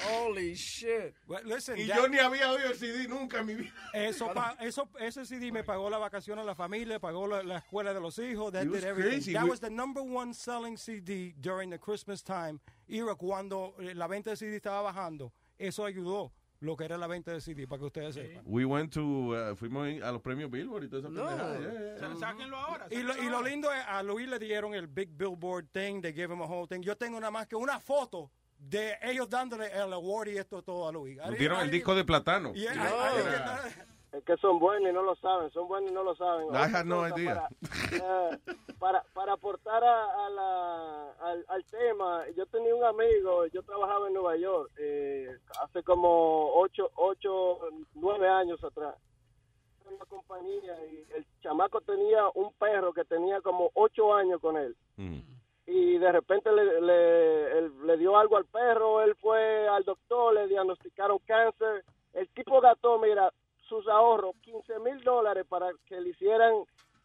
Holy 0.10 0.54
shit. 0.56 1.14
Well, 1.28 1.42
listen, 1.44 1.78
Y 1.78 1.86
yo 1.88 2.08
ni 2.08 2.18
había 2.20 2.50
oído 2.50 2.70
el 2.72 2.76
CD 2.78 3.06
nunca 3.10 3.40
en 3.40 3.46
mi 3.48 3.56
vida. 3.56 3.74
Eso, 3.94 4.34
pa- 4.34 4.56
eso, 4.62 4.88
ese 5.02 5.26
CD 5.26 5.52
me 5.52 5.66
pagó 5.66 5.90
la 5.90 5.98
vacación 5.98 6.40
a 6.40 6.44
la 6.46 6.56
familia, 6.56 6.98
pagó 7.00 7.28
la, 7.28 7.44
la 7.44 7.58
escuela 7.58 7.94
de 7.94 8.00
los 8.00 8.18
hijos. 8.18 8.54
That 8.54 8.62
It 8.62 8.68
did 8.68 8.72
was 8.72 8.84
everything. 8.86 9.12
crazy. 9.12 9.34
That 9.34 9.44
We- 9.44 9.50
was 9.50 9.60
the 9.60 9.70
number 9.70 10.02
one 10.02 10.34
selling 10.34 10.78
CD 10.78 11.34
during 11.42 11.70
the 11.70 11.78
Christmas 11.78 12.24
time 12.24 12.62
era 12.88 13.14
cuando 13.16 13.76
eh, 13.80 13.94
la 13.94 14.08
venta 14.08 14.30
de 14.30 14.38
CD 14.38 14.56
estaba 14.56 14.82
bajando. 14.82 15.34
Eso 15.60 15.84
ayudó 15.84 16.32
lo 16.62 16.76
que 16.78 16.86
era 16.86 16.98
la 16.98 17.08
venta 17.08 17.32
de 17.34 17.42
CD, 17.42 17.68
para 17.68 17.80
que 17.80 17.86
ustedes 17.88 18.16
sepan. 18.16 18.44
We 18.46 18.66
went 18.66 18.94
to, 18.94 19.02
uh, 19.04 19.56
fuimos 19.56 19.88
a 20.02 20.12
los 20.12 20.22
premios 20.22 20.50
Billboard 20.50 20.84
y 20.86 20.88
toda 20.90 21.00
esa 21.02 21.10
pendejada. 21.10 21.60
Yeah, 21.60 21.72
yeah, 21.72 21.96
yeah. 21.98 22.14
Sa- 22.14 22.16
Sáquenlo 22.20 22.56
ahora. 22.58 22.88
Y 22.92 23.02
lo, 23.04 23.18
y 23.18 23.30
lo 23.30 23.42
lindo 23.42 23.72
es, 23.74 23.84
a 23.88 24.02
Luis 24.04 24.28
le 24.30 24.40
dieron 24.40 24.74
el 24.74 24.88
Big 24.88 25.10
Billboard 25.12 25.68
thing, 25.74 26.02
they 26.02 26.14
gave 26.14 26.32
him 26.34 26.42
a 26.42 26.46
whole 26.46 26.68
thing. 26.68 26.82
Yo 26.82 26.96
tengo 26.96 27.20
nada 27.20 27.32
más 27.32 27.48
que 27.48 27.56
una 27.56 27.80
foto 27.80 28.32
de 28.58 28.96
ellos 29.02 29.28
dándole 29.28 29.72
el 29.74 29.92
award 29.92 30.28
y 30.30 30.38
esto 30.38 30.62
todo 30.62 30.88
a 30.88 30.92
Luis. 30.92 31.18
Nos 31.18 31.36
dieron 31.38 31.60
el 31.62 31.72
disco 31.72 31.96
de 31.96 32.06
platano. 32.06 32.54
Yeah, 32.54 32.74
I- 32.76 33.72
Es 34.12 34.24
que 34.26 34.36
son 34.38 34.60
buenos 34.60 34.90
y 34.90 34.94
no 34.94 35.04
lo 35.04 35.16
saben, 35.16 35.50
son 35.52 35.68
buenos 35.70 35.90
y 35.90 35.94
no 35.94 36.04
lo 36.04 36.14
saben. 36.16 36.50
I 36.54 36.68
had 36.76 36.86
no 36.86 37.08
idea. 37.08 37.48
Para, 37.90 38.34
eh, 38.34 38.40
para, 38.78 39.04
para 39.14 39.34
aportar 39.34 39.82
a, 39.84 40.26
a 40.26 40.30
la, 40.30 41.12
al, 41.22 41.46
al 41.48 41.64
tema, 41.66 42.26
yo 42.36 42.46
tenía 42.48 42.76
un 42.76 42.84
amigo, 42.84 43.46
yo 43.48 43.64
trabajaba 43.64 44.08
en 44.08 44.14
Nueva 44.14 44.36
York 44.36 44.70
eh, 44.78 45.38
hace 45.64 45.82
como 45.84 46.54
ocho, 46.56 46.90
ocho, 46.96 47.60
nueve 47.94 48.28
años 48.28 48.62
atrás. 48.64 48.96
En 49.88 49.96
una 49.96 50.06
compañía 50.06 50.76
y 50.92 51.06
el 51.16 51.26
chamaco 51.42 51.80
tenía 51.80 52.28
un 52.34 52.52
perro 52.54 52.92
que 52.92 53.06
tenía 53.06 53.40
como 53.40 53.72
ocho 53.76 54.14
años 54.14 54.42
con 54.42 54.58
él. 54.58 54.76
Mm. 54.98 55.20
y 55.68 55.98
de 55.98 56.12
repente 56.12 56.52
le, 56.52 56.82
le, 56.82 57.70
le 57.70 57.98
dio 57.98 58.18
algo 58.18 58.36
al 58.36 58.46
perro, 58.46 59.02
él 59.04 59.16
fue 59.22 59.70
al 59.70 59.86
doctor, 59.86 60.34
le 60.34 60.48
diagnosticaron 60.48 61.18
cáncer, 61.20 61.86
el 62.14 62.28
tipo 62.30 62.60
gastó, 62.60 63.00
mira, 63.00 63.32
sus 63.72 63.88
ahorros, 63.88 64.36
15 64.42 64.80
mil 64.80 65.02
dólares 65.02 65.46
para 65.48 65.72
que 65.86 66.00
le 66.02 66.10
hicieran 66.10 66.54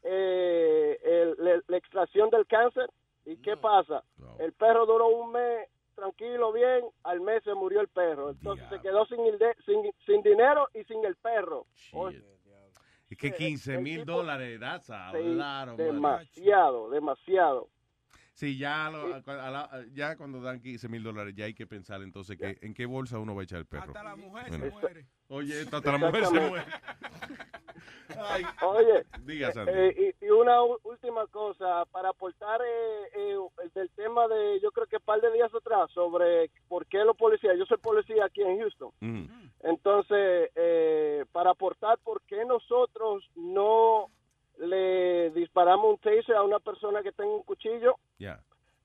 eh, 0.03 0.99
el- 1.05 1.37
le- 1.45 1.63
la 1.69 1.77
extracción 1.77 2.29
del 2.31 2.47
cáncer, 2.47 2.89
¿y 3.25 3.37
qué 3.39 3.57
pasa? 3.57 4.03
El 4.39 4.53
perro 4.53 4.85
duró 4.87 5.09
un 5.09 5.33
mes 5.33 5.69
tranquilo, 5.95 6.53
bien, 6.53 6.85
al 7.05 7.21
mes 7.21 7.43
se 7.45 7.55
murió 7.55 7.81
el 7.81 7.89
perro, 7.89 8.31
entonces 8.31 8.67
se 8.69 8.81
quedó 8.81 9.07
sin, 9.07 9.21
el 9.27 9.39
de- 9.39 9.55
sin, 9.65 9.83
sin 10.05 10.23
dinero 10.23 10.69
y 10.75 10.83
sin 10.85 11.05
el 11.05 11.17
perro. 11.17 11.67
O- 11.93 12.11
Es 12.11 13.17
que 13.19 13.33
15 13.33 13.75
el 13.77 13.83
mil 13.83 14.01
tipo- 14.01 14.13
dólares, 14.13 14.59
that's 14.61 14.91
a 14.91 15.13
Sí, 15.13 15.19
lot 15.23 15.69
of 15.71 15.79
money. 15.79 15.93
demasiado, 15.93 16.91
demasiado. 16.91 17.69
Sí, 18.35 18.59
ya, 18.59 18.91
lo- 18.91 19.15
a 19.15 19.51
la- 19.51 19.85
ya 19.93 20.17
cuando 20.17 20.41
dan 20.43 20.61
15 20.61 20.89
mil 20.89 21.03
dólares, 21.03 21.35
ya 21.35 21.47
hay 21.47 21.55
que 21.55 21.67
pensar 21.67 22.03
entonces 22.03 22.37
que, 22.37 22.59
en 22.61 22.75
qué 22.75 22.85
bolsa 22.87 23.19
uno 23.19 23.35
va 23.35 23.41
a 23.41 23.45
echar 23.45 23.61
el 23.61 23.67
perro. 23.67 23.85
Hasta 23.85 24.03
la 24.03 24.15
mujer 24.17 24.49
Bueno. 24.51 24.65
se 24.67 24.71
muere. 24.73 25.07
Oye, 25.29 25.61
hasta 25.63 25.81
la 25.93 25.99
mujer 25.99 26.25
se 26.27 26.41
muere. 26.41 26.65
Oye, 28.63 29.05
Diga, 29.25 29.53
Sandy. 29.53 29.73
eh, 29.75 30.15
y, 30.21 30.27
y 30.27 30.31
una 30.31 30.63
última 30.63 31.27
cosa, 31.27 31.85
para 31.87 32.11
aportar 32.11 32.61
eh, 32.63 33.03
eh, 33.15 33.37
el 33.65 33.71
del 33.73 33.91
tema 33.91 34.29
de, 34.29 34.61
yo 34.61 34.71
creo 34.73 34.87
que 34.87 34.97
un 34.97 35.03
par 35.03 35.21
de 35.21 35.33
días 35.33 35.53
atrás, 35.55 35.91
sobre 35.93 36.51
por 36.69 36.87
qué 36.87 36.99
los 37.05 37.17
policías, 37.17 37.59
yo 37.59 37.67
soy 37.67 37.79
policía 37.79 38.25
aquí 38.25 38.43
en 38.43 38.59
Houston, 38.61 38.91
Mm. 39.01 39.25
entonces, 39.65 40.51
eh, 40.55 41.25
para 41.33 41.51
aportar 41.51 41.99
por 41.99 42.23
qué 42.23 42.45
nosotros 42.45 43.29
no 43.35 44.09
le 44.59 45.31
disparamos 45.33 45.87
un 45.91 45.99
taser 45.99 46.37
a 46.37 46.43
una 46.43 46.61
persona 46.61 47.03
que 47.03 47.13
tenga 47.13 47.31
un 47.35 47.43
cuchillo, 47.43 47.97
Ya. 48.19 48.41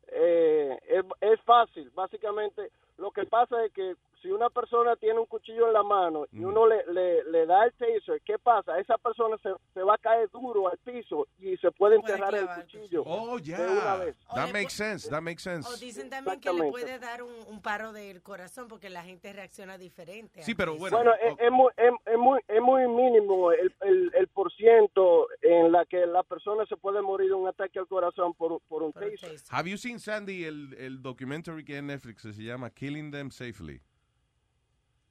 eh, 0.08 0.78
es, 0.90 1.06
es 1.22 1.40
fácil. 1.42 1.90
Básicamente, 1.92 2.72
lo 2.98 3.12
que 3.12 3.26
pasa 3.26 3.64
es 3.64 3.72
que 3.72 3.96
si 4.22 4.30
una 4.30 4.50
persona 4.50 4.96
tiene 4.96 5.20
un 5.20 5.26
cuchillo 5.26 5.68
en 5.68 5.74
la 5.74 5.84
mano 5.84 6.26
y 6.32 6.44
uno 6.44 6.68
le, 6.68 6.84
le, 6.92 7.24
le 7.24 7.46
da 7.46 7.66
el 7.66 7.74
taser, 7.74 8.22
¿qué 8.24 8.38
pasa? 8.38 8.80
Esa 8.80 8.98
persona 8.98 9.38
se, 9.42 9.50
se 9.74 9.82
va 9.82 9.96
a 9.96 9.98
caer 9.98 10.30
duro 10.30 10.70
al 10.70 10.78
piso 10.78 11.28
y 11.40 11.58
se 11.58 11.72
puede 11.72 11.96
enterrar 11.96 12.34
el 12.36 12.48
cuchillo. 12.48 13.04
Oh, 13.06 13.38
ya. 13.40 13.96
vez. 13.98 14.16
That 14.34 14.52
makes 14.52 14.74
sense. 14.74 15.10
That 15.10 15.22
makes 15.22 15.42
O 15.48 15.62
sense. 15.64 15.86
dicen 15.86 16.10
también 16.10 16.40
que 16.40 16.54
le 16.54 16.70
puede 16.70 17.00
dar 17.00 17.24
un, 17.24 17.34
un 17.48 17.62
paro 17.62 17.92
del 17.94 18.22
corazón 18.22 18.68
porque 18.68 18.90
la 18.90 19.04
gente 19.04 19.34
reacciona 19.34 19.78
diferente. 19.78 20.44
Sí, 20.44 20.54
pero 20.56 20.76
bueno. 20.78 20.98
Bueno, 20.98 21.14
es, 21.22 21.36
es 21.40 21.52
muy, 21.52 21.72
es, 21.78 21.92
es 22.06 22.18
muy, 22.18 22.40
es 22.48 22.62
muy 22.62 22.88
mínimo 22.88 23.52
el, 23.52 23.74
el, 23.82 24.12
el 24.14 24.28
por 24.28 24.52
ciento 24.54 25.28
en 25.42 25.72
la 25.72 25.86
que 25.86 26.06
la 26.06 26.24
persona 26.24 26.66
se 26.68 26.78
puede 26.78 27.02
morir 27.02 27.30
de 27.30 27.34
un 27.36 27.48
ataque 27.48 27.80
al 27.80 27.88
corazón 27.88 28.34
por, 28.34 28.62
por 28.68 28.84
un 28.84 28.94
taser. 28.94 29.40
Have 29.50 29.70
you 29.70 29.78
seen 29.78 30.00
Sandy 30.00 30.46
el, 30.46 30.74
el 30.78 31.02
documentary 31.02 31.64
que 31.64 31.78
en 31.78 31.88
Netflix 31.88 32.22
se 32.22 32.44
llama 32.44 32.70
Killing 32.70 33.12
Them 33.12 33.32
Safely? 33.32 33.82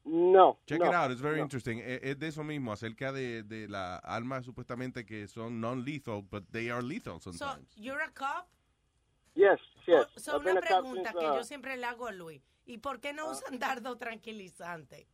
No. 0.05 0.59
Check 0.67 0.81
no, 0.81 0.87
it 0.87 0.95
out, 0.95 1.11
it's 1.11 1.21
very 1.21 1.37
no. 1.37 1.43
interesting. 1.43 1.79
E- 1.81 2.01
Es, 2.03 2.19
de 2.19 2.29
eso 2.29 2.43
mismo, 2.43 2.73
acerca 2.73 3.13
de, 3.13 3.43
de 3.43 3.69
las 3.69 4.01
armas 4.03 4.45
supuestamente 4.45 5.05
que 5.05 5.29
son 5.29 5.61
non-lethal, 5.61 6.23
but 6.23 6.45
they 6.51 6.71
are 6.71 6.83
lethal 6.83 7.21
So, 7.21 7.33
sometimes. 7.33 7.77
you're 7.77 8.03
a 8.03 8.11
cop? 8.11 8.49
Yes, 9.35 9.61
yes. 9.87 10.07
So, 10.17 10.41
been 10.41 10.57
una 10.57 10.61
pregunta 10.63 11.11
since, 11.11 11.19
que 11.19 11.31
uh, 11.31 11.35
yo 11.37 11.45
siempre 11.45 11.77
le 11.77 11.87
hago 11.87 12.07
a 12.07 12.13
Luis. 12.13 12.43
¿Y 12.67 12.79
por 12.79 13.01
qué 13.01 13.13
no 13.13 13.31
usan 13.31 13.59
dardo 13.59 13.97
tranquilizante? 13.99 15.07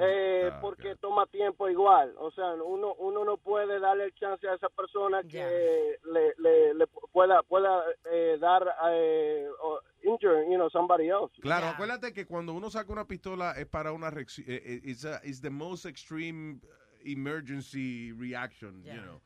Eh, 0.00 0.50
Ah, 0.52 0.58
porque 0.60 0.94
toma 1.00 1.26
tiempo 1.26 1.68
igual. 1.68 2.14
O 2.18 2.30
sea, 2.30 2.52
uno 2.54 2.94
uno 2.98 3.24
no 3.24 3.36
puede 3.36 3.80
darle 3.80 4.04
el 4.04 4.14
chance 4.14 4.46
a 4.48 4.54
esa 4.54 4.68
persona 4.68 5.22
que 5.22 5.98
le, 6.12 6.34
le, 6.38 6.74
le 6.74 6.86
pueda 7.12 7.42
pueda 7.42 7.82
eh, 8.10 8.38
dar 8.40 8.62
eh, 8.92 9.48
o 9.60 9.80
injure, 10.04 10.44
you 10.48 10.54
know, 10.54 10.70
somebody 10.70 11.08
else. 11.08 11.32
Claro, 11.42 11.66
acuérdate 11.68 12.12
que 12.12 12.26
cuando 12.26 12.52
uno 12.52 12.70
saca 12.70 12.92
una 12.92 13.06
pistola 13.06 13.52
es 13.58 13.66
para 13.66 13.90
una 13.92 14.08
reacción, 14.10 14.46
it's, 14.48 15.04
a- 15.04 15.20
it's 15.24 15.40
the 15.40 15.50
most 15.50 15.84
extreme 15.84 16.60
uh, 16.62 16.68
emergency 17.04 18.12
reaction, 18.12 18.82
you 18.84 19.02
know. 19.02 19.20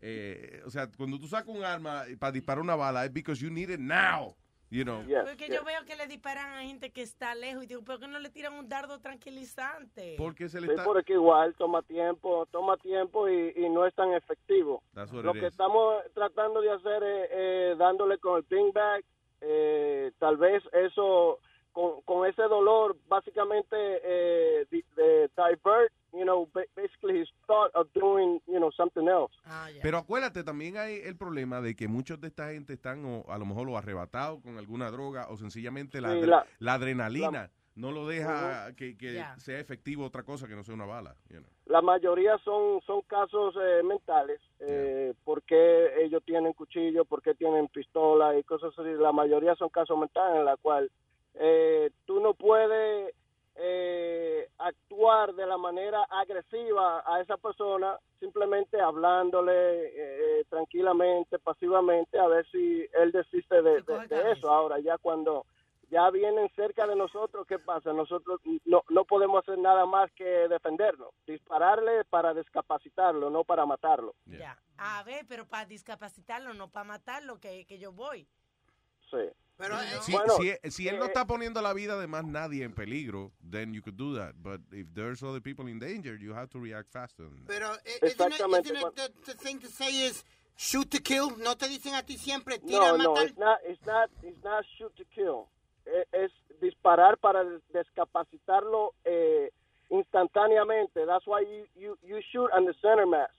Eh, 0.00 0.60
o 0.66 0.70
sea, 0.70 0.90
cuando 0.90 1.18
tú 1.18 1.26
sacas 1.26 1.48
un 1.54 1.64
arma 1.64 2.04
para 2.18 2.32
disparar 2.32 2.60
una 2.62 2.76
bala 2.76 3.04
es 3.06 3.12
because 3.12 3.40
you 3.40 3.50
need 3.50 3.70
it 3.70 3.80
now, 3.80 4.36
you 4.70 4.84
know. 4.84 5.02
Porque 5.24 5.48
yo 5.48 5.64
veo 5.64 5.84
que 5.84 5.96
le 5.96 6.06
disparan 6.06 6.52
a 6.54 6.62
gente 6.62 6.90
que 6.90 7.02
está 7.02 7.34
lejos 7.34 7.64
y 7.64 7.66
digo, 7.66 7.82
¿por 7.82 7.98
qué 8.00 8.06
no 8.08 8.18
le 8.18 8.30
tiran 8.30 8.54
un 8.54 8.68
dardo 8.68 8.98
tranquilizante? 9.00 10.14
Porque 10.18 10.48
se 10.48 10.60
le 10.60 10.66
Sí, 10.66 10.72
está... 10.72 10.84
porque 10.84 11.12
igual 11.14 11.54
toma 11.56 11.82
tiempo, 11.82 12.46
toma 12.46 12.76
tiempo 12.78 13.28
y, 13.28 13.52
y 13.56 13.68
no 13.68 13.86
es 13.86 13.94
tan 13.94 14.12
efectivo. 14.14 14.82
That's 14.94 15.12
what 15.12 15.24
Lo 15.24 15.30
it 15.32 15.40
que 15.40 15.46
is. 15.46 15.52
estamos 15.52 16.02
tratando 16.14 16.60
de 16.60 16.70
hacer 16.72 17.02
es 17.02 17.28
eh, 17.32 17.74
dándole 17.78 18.18
con 18.18 18.38
el 18.38 18.44
ping 18.44 18.72
back, 18.72 19.04
eh, 19.40 20.12
tal 20.18 20.36
vez 20.36 20.62
eso, 20.72 21.38
con, 21.72 22.00
con 22.02 22.26
ese 22.26 22.42
dolor, 22.42 22.96
básicamente 23.06 23.76
eh, 24.02 24.66
di- 24.70 24.84
de 24.96 25.28
divert, 25.36 25.92
you 26.16 26.24
know, 26.24 26.48
ba- 26.54 26.64
basically 26.74 27.20
his 27.20 27.28
thought 27.46 27.70
of 27.74 27.86
doing, 27.94 28.40
you 28.46 28.58
know, 28.58 28.70
something 28.72 29.06
else. 29.08 29.32
Pero 29.82 29.98
acuérdate, 29.98 30.42
también 30.44 30.76
hay 30.76 31.00
el 31.04 31.16
problema 31.16 31.60
de 31.60 31.74
que 31.76 31.88
muchos 31.88 32.20
de 32.20 32.28
esta 32.28 32.50
gente 32.52 32.72
están 32.72 33.04
o 33.04 33.24
a 33.30 33.38
lo 33.38 33.46
mejor 33.46 33.66
lo 33.66 33.76
arrebatados 33.76 34.42
con 34.42 34.58
alguna 34.58 34.90
droga 34.90 35.28
o 35.28 35.36
sencillamente 35.36 36.00
la, 36.00 36.12
Sí, 36.12 36.18
adre- 36.20 36.26
la- 36.26 36.46
la 36.58 36.74
adrenalina 36.74 37.50
no 37.74 37.92
lo 37.92 38.06
deja 38.06 38.74
que, 38.74 38.96
sea 39.36 39.60
efectivo 39.60 40.06
otra 40.06 40.22
cosa 40.22 40.48
que 40.48 40.54
no 40.56 40.64
sea 40.64 40.74
una 40.74 40.86
bala. 40.86 41.14
you 41.28 41.36
know. 41.38 41.50
La 41.66 41.82
mayoría 41.82 42.38
son 42.38 42.80
son 42.86 43.02
casos 43.02 43.54
eh, 43.60 43.82
mentales, 43.82 44.40
eh, 44.60 45.12
porque 45.24 45.88
ellos 46.02 46.22
tienen 46.24 46.54
cuchillo, 46.54 47.04
porque 47.04 47.34
tienen 47.34 47.68
pistola 47.68 48.38
y 48.38 48.42
cosas 48.44 48.72
así. 48.78 48.88
La 48.98 49.12
mayoría 49.12 49.54
son 49.56 49.68
casos 49.68 49.98
mentales 49.98 50.38
en 50.38 50.44
la 50.46 50.56
cual 50.56 50.90
eh, 51.34 51.90
tú 52.06 52.20
no 52.20 52.32
puedes 52.32 53.12
eh, 53.58 54.48
actuar 54.58 55.34
de 55.34 55.46
la 55.46 55.56
manera 55.56 56.04
agresiva 56.10 57.02
a 57.06 57.20
esa 57.20 57.36
persona 57.36 57.98
simplemente 58.20 58.80
hablándole 58.80 59.50
eh, 60.40 60.44
tranquilamente, 60.48 61.38
pasivamente, 61.38 62.18
a 62.18 62.26
ver 62.26 62.46
si 62.50 62.86
él 62.94 63.12
desiste 63.12 63.62
de, 63.62 63.82
de- 63.82 63.82
de 64.08 64.32
eso. 64.32 64.50
Ahora, 64.50 64.78
ya 64.80 64.98
cuando 64.98 65.44
ya 65.90 66.10
vienen 66.10 66.50
cerca 66.56 66.86
de 66.86 66.96
nosotros, 66.96 67.46
¿qué 67.46 67.58
pasa? 67.58 67.92
Nosotros 67.92 68.40
no, 68.64 68.82
no 68.88 69.04
podemos 69.04 69.42
hacer 69.42 69.58
nada 69.58 69.86
más 69.86 70.10
que 70.12 70.24
defendernos, 70.24 71.10
dispararle 71.26 72.04
para 72.04 72.34
discapacitarlo, 72.34 73.30
no 73.30 73.44
para 73.44 73.64
matarlo. 73.66 74.14
Ya. 74.26 74.58
A 74.78 75.02
ver, 75.04 75.24
pero 75.28 75.46
para 75.46 75.64
discapacitarlo, 75.64 76.52
no 76.54 76.68
para 76.68 76.84
matarlo, 76.84 77.38
que, 77.40 77.64
que 77.66 77.78
yo 77.78 77.92
voy. 77.92 78.26
Sí. 79.10 79.30
Pero, 79.58 79.74
Si, 80.02 80.12
Bueno, 80.12 80.34
si- 80.36 80.70
si 80.70 80.88
él 80.88 80.98
no 80.98 81.04
eh, 81.04 81.08
está 81.08 81.26
poniendo 81.26 81.62
la 81.62 81.72
vida 81.72 81.98
de 81.98 82.06
más 82.06 82.24
nadie 82.26 82.62
en 82.64 82.74
peligro, 82.74 83.32
then 83.50 83.72
you 83.72 83.80
could 83.82 83.96
do 83.96 84.14
that. 84.14 84.34
But 84.36 84.60
if 84.72 84.86
there's 84.94 85.22
other 85.22 85.40
people 85.40 85.66
in 85.70 85.78
danger, 85.78 86.16
you 86.18 86.34
have 86.34 86.48
to 86.50 86.58
react 86.60 86.90
faster. 86.92 87.24
than 87.24 87.36
that. 87.38 87.46
Pero, 87.46 87.72
eh, 87.72 87.78
isn't 88.02 88.04
it, 88.04 88.12
Exactamente, 88.12 88.68
isn't 88.72 88.76
it 88.88 88.94
the, 88.96 89.32
the 89.32 89.34
thing 89.38 89.58
to 89.60 89.68
say 89.68 89.88
is 90.06 90.24
shoot 90.56 90.90
to 90.90 90.98
kill? 91.00 91.36
¿No 91.38 91.54
te 91.56 91.68
dicen 91.68 91.94
a 91.94 92.02
ti 92.02 92.18
siempre 92.18 92.58
tira 92.58 92.80
No, 92.80 92.94
a 92.94 92.98
no, 92.98 93.14
matar? 93.14 93.28
it's 93.28 93.38
not, 93.38 93.58
it's 93.64 93.86
not, 93.86 94.10
it's 94.22 94.44
not 94.44 94.64
shoot 94.76 94.94
to 94.96 95.04
kill. 95.14 95.48
E- 95.86 96.04
Es, 96.12 96.30
disparar 96.60 97.16
para 97.18 97.42
des- 97.44 97.62
discapacitarlo 97.72 98.94
eh, 99.04 99.50
instantáneamente. 99.90 101.06
That's 101.06 101.26
why 101.26 101.40
you, 101.42 101.66
you, 101.74 101.98
you 102.02 102.20
shoot 102.32 102.50
on 102.52 102.64
the 102.66 102.74
center 102.82 103.06
mass, 103.06 103.30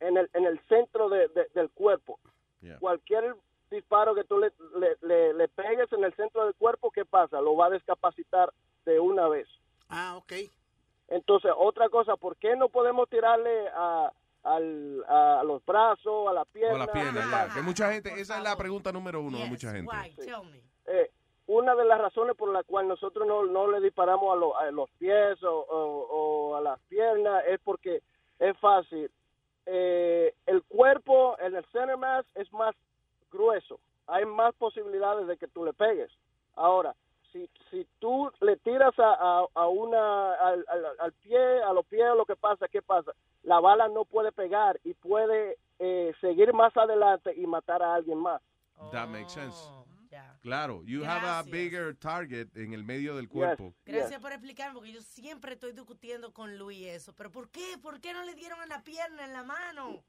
en 0.00 0.16
el, 0.16 0.28
en 0.34 0.46
el 0.46 0.58
centro 0.68 1.08
de- 1.08 1.28
de- 1.28 1.48
del 1.54 1.70
cuerpo. 1.70 2.18
Yeah. 2.60 2.78
Cualquier 2.80 3.34
disparo 3.70 4.14
que 4.14 4.24
tú 4.24 4.38
le, 4.38 4.52
le, 4.78 4.96
le- 5.02 5.34
le 5.34 5.48
pegues 5.48 5.92
en 5.92 6.04
el 6.04 6.14
centro 6.14 6.44
del 6.44 6.54
cuerpo, 6.54 6.90
¿qué 6.90 7.04
pasa? 7.04 7.40
Lo 7.40 7.56
va 7.56 7.66
a 7.66 7.70
discapacitar 7.70 8.52
de 8.84 8.98
una 9.00 9.28
vez. 9.28 9.46
Ah, 9.88 10.14
ok. 10.16 10.32
Entonces, 11.08 11.50
otra 11.56 11.88
cosa, 11.88 12.16
¿por 12.16 12.36
qué 12.36 12.54
no 12.56 12.68
podemos 12.68 13.08
tirarle 13.08 13.68
a, 13.74 14.12
al- 14.44 15.04
a 15.08 15.42
los 15.44 15.64
brazos, 15.64 16.28
a 16.28 16.32
la 16.32 16.44
pierna? 16.44 16.74
O 16.74 16.78
la 16.78 16.92
pierna, 16.92 17.20
¿Qué 17.22 17.30
ya. 17.48 17.54
Que 17.54 17.62
mucha 17.62 17.92
gente, 17.92 18.20
esa 18.20 18.36
es 18.38 18.42
la 18.44 18.56
pregunta 18.56 18.92
número 18.92 19.20
uno 19.20 19.38
de 19.38 19.46
mucha 19.46 19.72
gente. 19.72 19.90
Eh, 20.86 21.10
una 21.46 21.74
de 21.74 21.84
las 21.86 21.98
razones 21.98 22.36
por 22.36 22.50
la 22.52 22.62
cual 22.62 22.88
nosotros 22.88 23.26
no, 23.26 23.46
no 23.46 23.70
le 23.70 23.80
disparamos 23.80 24.32
a, 24.34 24.36
lo- 24.36 24.58
a 24.58 24.70
los 24.70 24.90
pies 24.98 25.42
o, 25.42 25.50
o- 25.60 26.06
o 26.50 26.56
a 26.56 26.60
las 26.60 26.78
piernas 26.88 27.42
es 27.48 27.58
porque 27.64 28.02
es 28.38 28.56
fácil. 28.58 29.10
Eh, 29.70 30.34
el 30.46 30.62
cuerpo 30.64 31.38
en 31.40 31.54
el 31.56 31.64
center 31.72 31.96
mass 31.96 32.24
es 32.34 32.50
más 32.52 32.74
grueso. 33.30 33.80
Hay 34.06 34.24
más 34.24 34.54
posibilidades 34.54 35.26
de 35.26 35.36
que 35.36 35.48
tú 35.48 35.64
le 35.64 35.72
pegues. 35.72 36.10
Ahora, 36.54 36.94
si, 37.32 37.48
si 37.70 37.86
tú 37.98 38.30
le 38.40 38.56
tiras 38.56 38.98
a, 38.98 39.12
a, 39.12 39.46
a 39.54 39.66
una 39.68 40.32
al, 40.34 40.64
al, 40.68 40.86
al 40.98 41.12
pie, 41.12 41.62
a 41.62 41.72
los 41.72 41.84
pies, 41.86 42.06
lo 42.16 42.24
que 42.24 42.36
pasa, 42.36 42.68
¿qué 42.68 42.80
pasa? 42.82 43.12
La 43.42 43.60
bala 43.60 43.88
no 43.88 44.04
puede 44.04 44.32
pegar 44.32 44.80
y 44.82 44.94
puede 44.94 45.58
eh, 45.78 46.12
seguir 46.20 46.52
más 46.54 46.76
adelante 46.76 47.34
y 47.36 47.46
matar 47.46 47.82
a 47.82 47.94
alguien 47.94 48.18
más. 48.18 48.40
That 48.92 49.08
makes 49.08 49.30
sense. 49.30 49.56
Claro, 50.42 50.82
you 50.84 51.04
have 51.04 51.18
a 51.18 51.42
Gracias. 51.42 51.50
bigger 51.50 51.94
target 51.94 52.48
en 52.56 52.72
el 52.72 52.82
medio 52.82 53.14
del 53.16 53.28
cuerpo. 53.28 53.74
Gracias 53.84 54.20
por 54.20 54.32
explicarme, 54.32 54.74
porque 54.74 54.92
yo 54.92 55.02
siempre 55.02 55.52
estoy 55.52 55.72
discutiendo 55.72 56.32
con 56.32 56.56
Luis 56.56 56.86
eso. 56.86 57.12
¿Pero 57.14 57.30
por 57.30 57.50
qué? 57.50 57.76
¿Por 57.82 58.00
qué 58.00 58.12
no 58.14 58.22
le 58.24 58.34
dieron 58.34 58.60
en 58.62 58.68
la 58.70 58.82
pierna, 58.82 59.24
en 59.24 59.32
la 59.32 59.42
mano? 59.42 60.02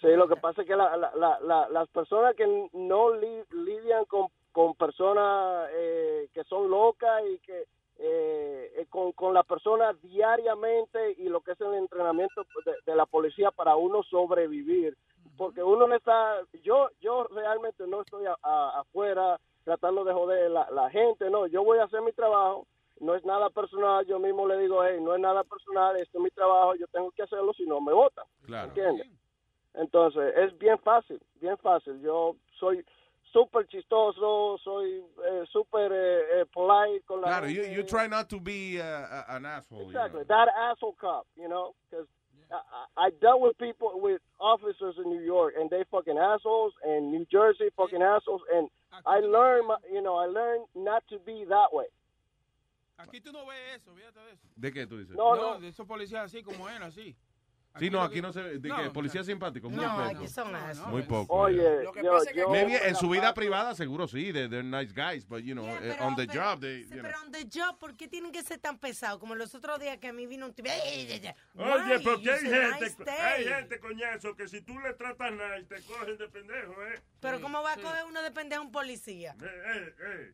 Sí, 0.00 0.08
lo 0.08 0.28
que 0.28 0.36
pasa 0.36 0.62
es 0.62 0.68
que 0.68 0.76
la- 0.76 0.96
la- 0.96 1.12
la- 1.14 1.40
la- 1.40 1.68
las 1.70 1.88
personas 1.88 2.34
que 2.36 2.68
no 2.72 3.14
li- 3.14 3.44
lidian 3.50 4.04
con, 4.04 4.28
con 4.52 4.74
personas 4.74 5.68
eh, 5.72 6.28
que 6.34 6.44
son 6.44 6.68
locas 6.70 7.22
y 7.30 7.38
que 7.38 7.64
eh, 7.98 8.72
eh, 8.76 8.86
con, 8.90 9.12
con 9.12 9.32
la 9.32 9.42
persona 9.42 9.94
diariamente 10.02 11.12
y 11.16 11.30
lo 11.30 11.40
que 11.40 11.52
es 11.52 11.60
el 11.62 11.72
entrenamiento 11.74 12.44
de, 12.66 12.74
de 12.84 12.94
la 12.94 13.06
policía 13.06 13.50
para 13.50 13.74
uno 13.76 14.02
sobrevivir. 14.02 14.94
Porque 15.38 15.62
uno 15.62 15.86
no 15.86 15.94
está, 15.94 16.40
yo 16.62 16.88
yo 17.00 17.24
realmente 17.24 17.86
no 17.86 18.02
estoy 18.02 18.26
a- 18.26 18.36
a- 18.42 18.80
afuera 18.80 19.38
tratando 19.64 20.04
de 20.04 20.12
joder 20.12 20.50
la, 20.50 20.70
la 20.70 20.90
gente, 20.90 21.28
no, 21.30 21.46
yo 21.46 21.64
voy 21.64 21.78
a 21.78 21.84
hacer 21.84 22.00
mi 22.02 22.12
trabajo, 22.12 22.66
no 23.00 23.14
es 23.14 23.24
nada 23.24 23.48
personal, 23.50 24.04
yo 24.06 24.18
mismo 24.18 24.46
le 24.46 24.58
digo, 24.58 24.84
hey, 24.84 24.98
no 25.00 25.14
es 25.14 25.20
nada 25.20 25.42
personal, 25.44 25.96
esto 25.96 26.18
es 26.18 26.24
mi 26.24 26.30
trabajo, 26.30 26.74
yo 26.76 26.86
tengo 26.88 27.10
que 27.12 27.22
hacerlo 27.22 27.52
si 27.54 27.64
no 27.66 27.80
me 27.80 27.92
votan. 27.92 28.24
Claro. 28.44 28.68
¿Entiendes? 28.68 29.08
Entonces, 29.76 30.32
es 30.36 30.56
bien 30.58 30.78
fácil, 30.78 31.20
bien 31.40 31.56
fácil. 31.58 32.00
Yo 32.00 32.36
soy 32.58 32.84
súper 33.32 33.66
chistoso, 33.68 34.56
soy 34.64 35.04
eh, 35.28 35.44
súper 35.52 35.92
eh, 35.92 36.40
eh, 36.40 36.46
polite 36.52 37.04
con 37.06 37.20
la 37.20 37.26
Claro, 37.28 37.46
you, 37.48 37.62
gente. 37.62 37.74
you 37.74 37.82
try 37.84 38.08
not 38.08 38.28
to 38.28 38.40
be 38.40 38.80
uh, 38.80 39.24
an 39.28 39.44
asshole. 39.44 39.80
you 39.82 39.86
Exactly, 39.90 40.20
know. 40.20 40.28
that 40.28 40.48
asshole 40.56 40.94
cop, 40.98 41.26
you 41.36 41.46
know, 41.48 41.74
because 41.90 42.06
I, 42.50 42.56
I 42.96 43.06
I 43.08 43.10
dealt 43.20 43.40
with 43.42 43.58
people, 43.58 44.00
with 44.00 44.22
officers 44.40 44.94
in 44.96 45.10
New 45.10 45.20
York, 45.20 45.54
and 45.58 45.68
they 45.68 45.84
fucking 45.90 46.16
assholes, 46.16 46.72
and 46.82 47.10
New 47.12 47.26
Jersey 47.30 47.68
fucking 47.76 48.00
assholes, 48.00 48.40
and 48.54 48.70
I 49.04 49.20
learned, 49.20 49.66
my- 49.68 49.82
you 49.92 50.00
know, 50.00 50.16
I 50.16 50.26
learned 50.26 50.64
not 50.74 51.02
to 51.10 51.18
be 51.18 51.44
that 51.48 51.68
way. 51.74 51.86
Aquí 52.98 53.20
tú 53.20 53.30
no 53.30 53.44
ves 53.44 53.58
eso, 53.76 53.92
fíjate 53.94 54.20
de 54.20 54.32
eso. 54.32 54.48
¿De 54.56 54.72
qué 54.72 54.86
tú 54.86 54.96
dices? 54.96 55.14
No, 55.16 55.34
No, 55.34 55.54
no. 55.54 55.60
de 55.60 55.68
esos 55.68 55.86
policías 55.86 56.24
así 56.24 56.42
como 56.42 56.66
él, 56.70 56.82
así. 56.82 57.14
Sí, 57.78 57.90
no, 57.90 58.02
aquí 58.02 58.14
que- 58.16 58.22
no 58.22 58.32
se 58.32 58.42
ve. 58.42 58.58
¿De 58.58 58.68
No? 58.68 58.92
¿Policía 58.92 59.22
simpático? 59.24 59.68
Muy 59.70 59.84
No, 59.84 59.90
poco. 59.96 60.02
aquí 60.18 60.28
son 60.28 60.54
assholes. 60.54 60.86
Muy 60.92 61.02
poco. 61.02 61.34
Oye. 61.34 61.82
Lo 61.84 61.92
que 61.92 62.02
yo- 62.02 62.12
pasa 62.12 62.24
es 62.30 62.32
que 62.34 62.40
yo- 62.40 62.48
Maybe 62.48 62.88
en 62.88 62.94
su 62.96 63.08
vida 63.08 63.32
privada 63.34 63.74
seguro 63.74 64.06
sí, 64.08 64.32
they're, 64.32 64.48
they're 64.48 64.62
nice 64.62 64.92
guys, 64.94 65.26
but 65.26 65.40
you 65.40 65.52
know, 65.54 65.64
Yeah, 65.64 65.76
eh, 65.78 65.94
pero- 65.96 66.06
on 66.06 66.16
the 66.16 66.26
pero- 66.26 66.42
job 66.42 66.60
they, 66.60 66.82
Sí, 66.84 66.88
you 66.88 66.94
know. 66.94 67.02
pero 67.02 67.20
on 67.22 67.32
the 67.32 67.44
job, 67.52 67.78
¿por 67.78 67.96
qué 67.96 68.08
tienen 68.08 68.32
que 68.32 68.42
ser 68.42 68.58
tan 68.58 68.78
pesados? 68.78 69.18
Como 69.18 69.34
los 69.34 69.54
otros 69.54 69.78
días 69.80 69.98
que 69.98 70.08
a 70.08 70.12
mí 70.12 70.26
vino 70.26 70.46
un 70.46 70.54
tipo. 70.54 70.68
Oye, 70.70 72.00
porque 72.00 72.30
hay 72.30 72.40
gente, 72.40 72.80
nice 72.80 73.10
hay 73.10 73.44
gente, 73.44 73.78
coñazo, 73.80 74.34
que 74.36 74.48
si 74.48 74.60
tú 74.62 74.78
le 74.78 74.92
tratas 74.94 75.32
nice, 75.32 75.64
te 75.64 75.82
cogen 75.82 76.16
de 76.16 76.28
pendejo, 76.28 76.72
¿eh? 76.84 77.00
Pero 77.20 77.40
¿cómo 77.40 77.62
va 77.62 77.72
a 77.72 77.76
coger 77.76 78.04
uno 78.06 78.22
de 78.22 78.30
pendejo 78.30 78.62
a 78.62 78.64
un 78.64 78.72
policía? 78.72 79.34
Eh, 79.42 79.46
eh, 79.74 79.94
eh. 79.98 80.32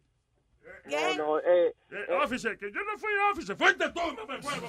¿Qué? 0.88 1.14
No, 1.16 1.26
no, 1.26 1.38
eh, 1.40 1.74
Eh, 1.90 2.06
officer, 2.22 2.56
que 2.58 2.70
yo 2.72 2.80
no 2.84 2.96
fui 2.98 3.10
officer, 3.32 3.56
fuiste 3.56 3.84
tú, 3.90 4.00
mamá 4.00 4.38
huevo, 4.42 4.68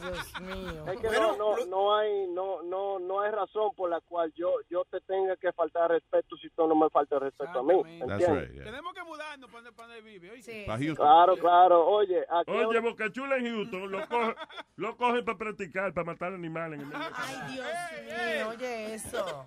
Dios 0.00 0.40
mío. 0.42 0.86
Es 0.92 1.00
que 1.00 1.08
no, 1.10 1.36
no, 1.36 1.66
no 1.66 1.96
hay, 1.96 2.26
no, 2.28 2.62
no, 2.62 2.98
no 2.98 3.20
hay 3.22 3.30
razón 3.32 3.74
por 3.74 3.88
la 3.90 4.00
cual 4.02 4.32
yo, 4.36 4.52
yo 4.68 4.84
te 4.90 5.00
tenga 5.00 5.36
que 5.36 5.52
faltar 5.52 5.90
respeto 5.90 6.36
si 6.36 6.50
tú 6.50 6.66
no 6.68 6.74
me 6.74 6.90
faltas 6.90 7.20
respeto 7.20 7.60
a 7.60 7.62
mí, 7.62 7.74
¿entiendes? 8.00 8.28
right, 8.28 8.52
yeah. 8.52 8.64
Tenemos 8.64 8.92
que 8.94 9.02
mudarnos 9.04 9.50
para 9.50 9.62
donde, 9.62 9.72
para 9.76 10.00
vive, 10.00 10.30
¿oíste? 10.30 10.64
Pa' 10.66 10.76
Houston. 10.76 10.96
Claro, 10.96 11.36
claro. 11.36 11.86
Oye, 11.86 12.20
aquí 12.28 12.50
Oye, 12.50 12.80
Boca 12.80 13.10
Chula 13.10 13.36
en 13.36 13.46
Houston, 13.46 13.90
lo, 13.90 14.00
coge- 14.06 14.36
lo 14.76 14.96
cogen 14.96 15.24
para 15.24 15.38
practicar, 15.38 15.94
para 15.94 16.04
matar 16.04 16.32
animales. 16.34 16.80
En 16.80 16.86
el 16.86 16.92
medio. 16.92 17.06
Ay, 17.14 17.52
Dios 17.54 17.66
mío, 18.04 18.48
oye 18.50 18.94
eso. 18.94 19.44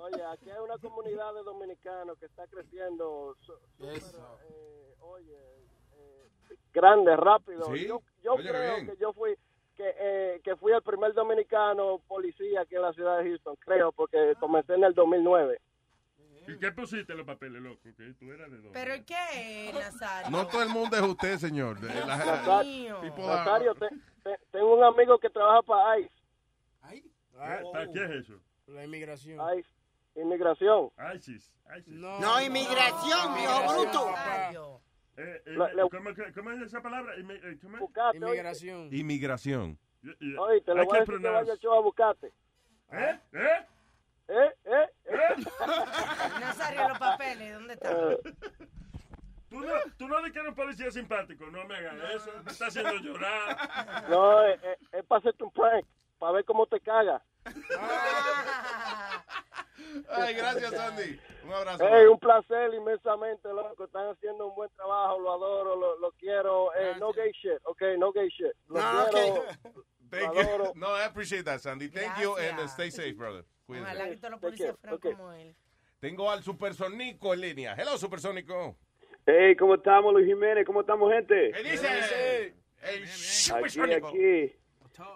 Oye, 0.00 0.24
aquí 0.24 0.50
hay 0.50 0.58
una 0.58 0.78
comunidad 0.78 1.34
de 1.34 1.42
dominicanos 1.42 2.18
que 2.18 2.26
está 2.26 2.46
creciendo, 2.46 3.36
su- 3.40 3.52
súper, 3.76 3.96
eh, 4.48 4.94
oye, 5.00 5.36
eh, 5.94 6.28
grande, 6.72 7.14
rápido. 7.16 7.64
Sí, 7.74 7.86
Yo, 7.86 8.00
yo 8.22 8.34
oye, 8.34 8.48
creo 8.48 8.74
bien. 8.76 8.86
que 8.86 8.96
yo 8.96 9.12
fui 9.12 9.36
que, 9.76 9.94
eh, 9.98 10.40
que 10.44 10.56
fui 10.56 10.72
el 10.72 10.82
primer 10.82 11.12
dominicano 11.14 12.00
policía 12.06 12.62
aquí 12.62 12.76
en 12.76 12.82
la 12.82 12.92
ciudad 12.92 13.18
de 13.18 13.24
Houston, 13.30 13.56
creo, 13.60 13.92
porque 13.92 14.34
comencé 14.38 14.74
en 14.74 14.84
el 14.84 14.94
2009. 14.94 15.58
¿Y 16.48 16.58
qué 16.58 16.72
pusiste 16.72 17.12
en 17.12 17.18
los 17.18 17.26
papeles, 17.26 17.62
loco? 17.62 17.80
Que 17.82 18.12
tú 18.14 18.32
eras 18.32 18.50
de 18.50 18.56
dónde? 18.56 18.70
¿Pero 18.72 18.94
qué, 19.06 19.70
Nazario? 19.72 20.30
No 20.30 20.46
todo 20.48 20.62
el 20.62 20.68
mundo 20.70 20.96
es 20.96 21.02
usted, 21.02 21.36
señor. 21.38 21.78
De 21.80 21.88
la- 21.88 22.16
Nazario, 22.16 23.02
Nazario, 23.02 23.74
te- 23.74 23.88
te- 24.24 24.38
tengo 24.50 24.74
un 24.76 24.82
amigo 24.84 25.18
que 25.18 25.30
trabaja 25.30 25.62
para 25.62 25.98
ICE, 26.00 26.10
¿Eh? 26.92 27.02
¿Para 27.72 27.86
qué 27.92 28.04
es 28.04 28.10
eso? 28.10 28.34
La 28.66 28.84
inmigración. 28.84 29.38
ICE, 29.58 29.68
inmigración. 30.20 30.90
ISIS. 31.14 31.52
ISIS. 31.78 31.94
No, 31.94 32.40
inmigración, 32.40 33.34
viejo 33.34 33.72
bruto. 33.72 34.10
Nazario. 34.10 34.80
Eh, 35.16 35.42
eh, 35.46 35.50
La- 35.52 35.72
la- 35.74 35.82
¿cómo, 35.88 36.10
cómo 36.34 36.50
es 36.52 36.60
esa 36.62 36.80
palabra? 36.80 37.14
Inmi- 37.16 37.40
eh, 37.44 37.58
¿cómo 37.60 37.76
es? 37.76 37.80
Buscate, 37.80 38.16
oye. 38.18 38.26
Inmigración. 38.26 38.88
Inmigración. 38.94 39.78
Y- 40.02 40.30
y- 40.32 40.36
Oye, 40.36 40.60
te 40.62 40.74
lo 40.74 40.80
hay 40.80 40.86
voy 40.86 40.96
a 40.98 41.04
que 41.04 41.12
decir 41.12 41.22
que 41.22 41.28
vaya 41.30 41.56
show 41.56 41.74
a 41.74 41.80
buscarte. 41.80 42.32
¿Eh? 42.92 43.20
¿Eh? 43.32 43.66
¿Eh? 44.28 44.54
¿Eh? 44.64 44.86
¿Eh? 45.04 45.44
Nazario, 46.40 46.88
los 46.88 46.98
papeles, 46.98 47.54
¿dónde 47.54 47.74
están? 47.74 48.16
Tú 49.50 49.60
no, 49.60 49.72
tú 49.98 50.06
no 50.08 50.18
eres 50.20 50.36
un 50.48 50.54
policía 50.54 50.90
simpático, 50.92 51.44
no 51.50 51.64
me 51.64 51.76
hagas 51.76 51.96
eso, 52.14 52.30
me 52.44 52.50
está 52.52 52.66
haciendo 52.68 52.92
llorar. 52.94 54.08
No, 54.08 54.42
es, 54.44 54.60
es, 54.92 55.04
para 55.04 55.18
hacerte 55.18 55.42
un 55.42 55.50
prank, 55.50 55.84
para 56.18 56.32
ver 56.32 56.44
cómo 56.44 56.66
te 56.66 56.80
caga. 56.80 57.20
Ay, 60.10 60.34
gracias, 60.34 60.70
Sandy. 60.72 61.20
Un 61.44 61.52
abrazo. 61.52 61.84
Hey, 61.88 62.06
un 62.06 62.18
placer 62.18 62.74
inmensamente, 62.74 63.48
loco. 63.48 63.84
Están 63.84 64.08
haciendo 64.08 64.46
un 64.48 64.54
buen 64.54 64.70
trabajo, 64.76 65.18
lo 65.18 65.32
adoro, 65.32 65.76
lo, 65.76 65.98
lo 65.98 66.12
quiero. 66.12 66.72
Eh, 66.74 66.94
no 66.98 67.12
gay 67.12 67.30
shit, 67.32 67.58
ok, 67.64 67.82
no 67.98 68.12
gay 68.12 68.28
shit. 68.28 68.52
Lo 68.68 68.78
No, 68.80 69.06
quiero. 69.10 69.44
Thank 70.10 70.34
lo 70.34 70.40
adoro. 70.40 70.64
you. 70.66 70.72
No, 70.80 70.86
I 70.96 71.04
appreciate 71.04 71.44
that, 71.44 71.60
Sandy. 71.60 71.88
Thank 71.88 72.18
you 72.20 72.36
and 72.36 72.52
uh, 72.58 72.62
Gracias. 72.62 72.72
stay 72.72 72.90
safe, 72.90 73.16
brother. 73.16 73.44
Cuídense. 73.66 73.90
Ojalá 73.90 74.08
que 74.10 74.16
todos 74.16 74.30
los 74.32 74.40
policías 74.40 74.76
fueran 74.80 74.94
ok. 74.96 75.02
como 75.16 75.32
él. 75.32 75.54
Tengo 76.00 76.30
al 76.30 76.42
Supersónico 76.42 77.34
en 77.34 77.40
línea. 77.40 77.74
Hello, 77.76 77.96
Supersónico. 77.98 78.76
Hey, 79.26 79.54
¿cómo 79.56 79.74
estamos, 79.74 80.12
Luis 80.12 80.26
Jiménez? 80.26 80.64
¿Cómo 80.66 80.80
estamos, 80.80 81.12
gente? 81.12 81.52
¿Qué 81.52 81.62
dice? 81.62 82.54
El 82.82 83.02
Aquí, 83.02 83.06
Supersónico. 83.06 84.08
aquí. 84.08 84.56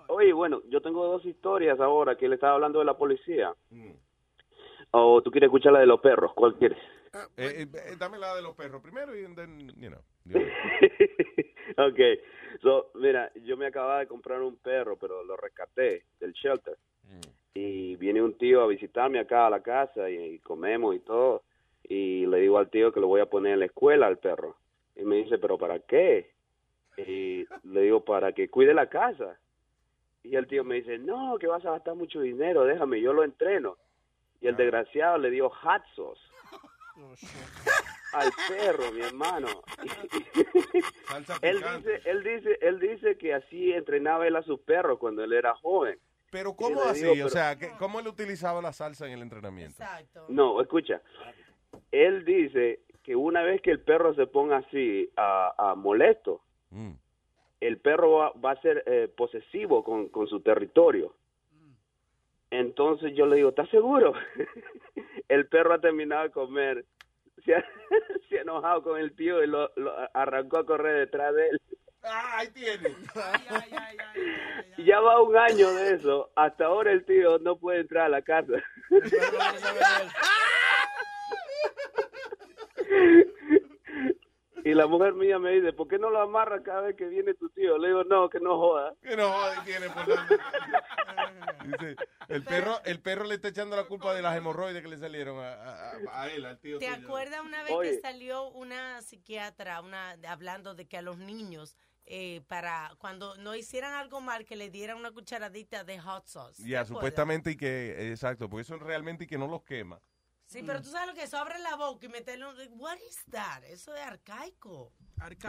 Oye, 0.08 0.32
bueno, 0.32 0.62
yo 0.68 0.80
tengo 0.80 1.04
dos 1.06 1.24
historias 1.26 1.78
ahora 1.80 2.16
que 2.16 2.28
le 2.28 2.36
estaba 2.36 2.54
hablando 2.54 2.78
de 2.78 2.84
la 2.84 2.96
policía. 2.96 3.54
Mm. 3.70 3.92
O 4.96 5.20
tú 5.22 5.32
quieres 5.32 5.48
escuchar 5.48 5.72
la 5.72 5.80
de 5.80 5.86
los 5.86 6.00
perros, 6.00 6.32
¿cuál 6.34 6.54
quieres? 6.54 6.78
Eh, 7.12 7.18
eh, 7.36 7.66
eh, 7.72 7.96
dame 7.98 8.16
la 8.16 8.36
de 8.36 8.42
los 8.42 8.54
perros 8.54 8.80
primero 8.80 9.12
y 9.12 9.24
then, 9.34 9.68
you 9.76 9.90
know. 9.90 10.00
ok, 11.88 11.98
so, 12.62 12.92
mira, 12.94 13.32
yo 13.42 13.56
me 13.56 13.66
acababa 13.66 13.98
de 13.98 14.06
comprar 14.06 14.40
un 14.40 14.54
perro, 14.54 14.96
pero 14.96 15.24
lo 15.24 15.36
rescaté 15.36 16.04
del 16.20 16.32
shelter. 16.32 16.78
Y 17.54 17.96
viene 17.96 18.22
un 18.22 18.38
tío 18.38 18.62
a 18.62 18.68
visitarme 18.68 19.18
acá 19.18 19.48
a 19.48 19.50
la 19.50 19.62
casa 19.62 20.08
y, 20.08 20.16
y 20.16 20.38
comemos 20.38 20.94
y 20.94 21.00
todo. 21.00 21.42
Y 21.82 22.26
le 22.26 22.38
digo 22.38 22.58
al 22.58 22.70
tío 22.70 22.92
que 22.92 23.00
lo 23.00 23.08
voy 23.08 23.20
a 23.20 23.26
poner 23.26 23.54
en 23.54 23.60
la 23.60 23.66
escuela 23.66 24.06
al 24.06 24.18
perro. 24.18 24.56
Y 24.94 25.02
me 25.02 25.16
dice, 25.16 25.38
¿pero 25.38 25.58
para 25.58 25.80
qué? 25.80 26.30
Y 26.98 27.44
le 27.64 27.80
digo, 27.80 28.04
para 28.04 28.32
que 28.32 28.48
cuide 28.48 28.72
la 28.72 28.88
casa. 28.88 29.40
Y 30.22 30.36
el 30.36 30.46
tío 30.46 30.62
me 30.62 30.76
dice, 30.76 30.98
no, 30.98 31.36
que 31.38 31.48
vas 31.48 31.64
a 31.66 31.72
gastar 31.72 31.96
mucho 31.96 32.20
dinero, 32.20 32.64
déjame, 32.64 33.00
yo 33.00 33.12
lo 33.12 33.24
entreno. 33.24 33.76
Y 34.44 34.48
el 34.48 34.56
desgraciado 34.56 35.16
le 35.18 35.30
dio 35.30 35.48
hot 35.48 35.82
sauce 35.96 36.20
al 38.12 38.30
perro, 38.48 38.92
mi 38.92 39.00
hermano. 39.00 39.48
Salsa 41.08 41.38
él 41.42 41.56
dice, 41.76 42.00
él 42.04 42.22
dice, 42.22 42.58
él 42.60 42.78
dice 42.78 43.18
que 43.18 43.34
así 43.34 43.72
entrenaba 43.72 44.26
él 44.26 44.36
a 44.36 44.42
sus 44.42 44.60
perros 44.60 44.98
cuando 44.98 45.24
él 45.24 45.32
era 45.32 45.54
joven. 45.56 45.98
Pero 46.30 46.54
¿cómo 46.54 46.82
así? 46.82 47.04
digo, 47.04 47.26
o 47.26 47.30
sea, 47.30 47.56
¿qué- 47.58 47.72
¿cómo 47.78 48.00
él 48.00 48.06
utilizaba 48.06 48.60
la 48.62 48.72
salsa 48.72 49.06
en 49.06 49.12
el 49.14 49.22
entrenamiento? 49.22 49.82
Exacto. 49.82 50.26
No, 50.28 50.60
escucha. 50.60 51.00
Él 51.90 52.24
dice 52.24 52.80
que 53.02 53.16
una 53.16 53.42
vez 53.42 53.60
que 53.62 53.70
el 53.70 53.80
perro 53.80 54.14
se 54.14 54.26
ponga 54.26 54.58
así 54.58 55.10
a, 55.16 55.70
a 55.70 55.74
molesto, 55.74 56.42
Mm. 56.70 56.92
el 57.60 57.78
perro 57.78 58.10
va, 58.12 58.32
va 58.32 58.50
a 58.52 58.60
ser 58.60 58.82
eh, 58.86 59.08
posesivo 59.16 59.84
con, 59.84 60.08
con 60.08 60.26
su 60.26 60.40
territorio. 60.40 61.14
Entonces 62.60 63.12
yo 63.16 63.26
le 63.26 63.36
digo, 63.36 63.48
¿estás 63.48 63.68
seguro? 63.68 64.12
el 65.28 65.48
perro 65.48 65.74
ha 65.74 65.80
terminado 65.80 66.22
de 66.22 66.30
comer, 66.30 66.84
se 67.44 67.54
ha, 67.54 67.64
se 68.28 68.38
ha 68.38 68.42
enojado 68.42 68.82
con 68.82 69.00
el 69.00 69.14
tío 69.16 69.42
y 69.42 69.48
lo, 69.48 69.72
lo 69.74 69.92
arrancó 70.14 70.58
a 70.58 70.66
correr 70.66 70.98
detrás 70.98 71.34
de 71.34 71.48
él. 71.48 71.60
Ah, 72.04 72.38
ahí 72.38 72.48
tiene. 72.48 72.90
Ya 74.84 75.00
va 75.00 75.22
un 75.22 75.36
año 75.36 75.72
de 75.72 75.94
eso. 75.94 76.30
Hasta 76.36 76.66
ahora 76.66 76.92
el 76.92 77.04
tío 77.04 77.38
no 77.38 77.56
puede 77.56 77.80
entrar 77.80 78.06
a 78.06 78.08
la 78.08 78.22
casa. 78.22 78.52
Y 84.64 84.72
la 84.72 84.86
mujer 84.86 85.12
mía 85.12 85.38
me 85.38 85.50
dice, 85.52 85.72
¿por 85.74 85.86
qué 85.88 85.98
no 85.98 86.08
lo 86.08 86.20
amarra 86.22 86.62
cada 86.62 86.80
vez 86.80 86.96
que 86.96 87.04
viene 87.06 87.34
tu 87.34 87.50
tío? 87.50 87.76
Le 87.76 87.88
digo, 87.88 88.04
no, 88.04 88.30
que 88.30 88.40
no 88.40 88.56
joda. 88.58 88.94
Que 89.02 89.14
no 89.14 89.30
joda, 89.30 89.62
tiene 89.64 89.90
por 89.90 90.06
dónde. 90.06 90.38
Dice, 91.66 91.96
el 92.28 92.42
perro, 92.44 92.78
el 92.84 93.00
perro 93.00 93.24
le 93.24 93.34
está 93.34 93.48
echando 93.48 93.76
la 93.76 93.84
culpa 93.84 94.14
de 94.14 94.22
las 94.22 94.36
hemorroides 94.36 94.82
que 94.82 94.88
le 94.88 94.96
salieron 94.96 95.38
a, 95.38 95.52
a- 95.52 96.22
a- 96.22 96.30
él, 96.30 96.46
al 96.46 96.58
tío. 96.60 96.78
¿Te 96.78 96.88
acuerdas 96.88 97.40
una 97.44 97.62
vez 97.62 97.72
Oye. 97.72 97.90
que 97.90 98.00
salió 98.00 98.48
una 98.50 99.02
psiquiatra 99.02 99.82
una 99.82 100.16
hablando 100.28 100.74
de 100.74 100.86
que 100.88 100.96
a 100.96 101.02
los 101.02 101.18
niños 101.18 101.76
eh, 102.06 102.42
para 102.48 102.92
cuando 102.98 103.36
no 103.36 103.54
hicieran 103.54 103.92
algo 103.94 104.20
mal 104.22 104.44
que 104.46 104.56
le 104.56 104.70
dieran 104.70 104.96
una 104.96 105.10
cucharadita 105.10 105.84
de 105.84 105.98
hot 106.00 106.26
sauce? 106.26 106.62
¿Te 106.62 106.68
Ya, 106.70 106.80
acuerdas? 106.80 106.88
supuestamente 106.88 107.50
y 107.50 107.56
que, 107.56 108.10
exacto, 108.10 108.48
porque 108.48 108.62
eso 108.62 108.76
realmente 108.78 109.24
y 109.24 109.26
que 109.26 109.38
no 109.38 109.46
los 109.46 109.62
quema. 109.62 110.00
Sí, 110.54 110.62
pero 110.64 110.80
tú 110.80 110.88
sabes 110.90 111.08
lo 111.08 111.14
que 111.14 111.24
es, 111.24 111.34
abre 111.34 111.58
la 111.58 111.74
boca 111.76 112.06
y 112.06 112.08
meterle 112.08 112.46
un... 112.46 112.80
What 112.80 112.98
is 113.08 113.24
that? 113.30 113.64
Eso 113.64 113.94
es 113.94 114.02
arcaico. 114.02 114.92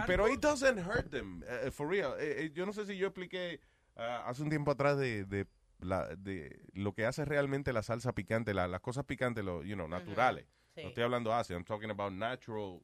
Pero 0.08 0.28
it 0.28 0.40
doesn't 0.40 0.80
hurt 0.80 1.10
them, 1.12 1.44
eh, 1.48 1.70
for 1.72 1.88
real. 1.88 2.14
Eh, 2.20 2.46
eh, 2.46 2.52
yo 2.54 2.66
no 2.66 2.74
sé 2.74 2.86
si 2.86 2.98
yo 2.98 3.08
expliqué 3.08 3.60
ah, 3.96 4.24
hace 4.28 4.42
un 4.42 4.50
tiempo 4.50 4.72
atrás 4.72 4.98
de, 4.98 5.26
de, 5.26 5.48
la, 5.80 6.08
de 6.16 6.60
lo 6.74 6.94
que 6.94 7.06
hace 7.06 7.24
realmente 7.24 7.72
la 7.72 7.84
salsa 7.84 8.14
picante, 8.14 8.54
la- 8.54 8.68
las 8.68 8.82
cosas 8.82 9.06
picantes, 9.06 9.44
lo, 9.46 9.64
you 9.64 9.76
know, 9.76 9.88
naturales. 9.88 10.48
Sí. 10.74 10.82
No 10.82 10.90
estoy 10.90 11.04
hablando 11.04 11.30
de 11.30 11.36
Asia, 11.38 11.56
I'm 11.56 11.64
talking 11.66 11.90
about 11.92 12.12
natural 12.12 12.82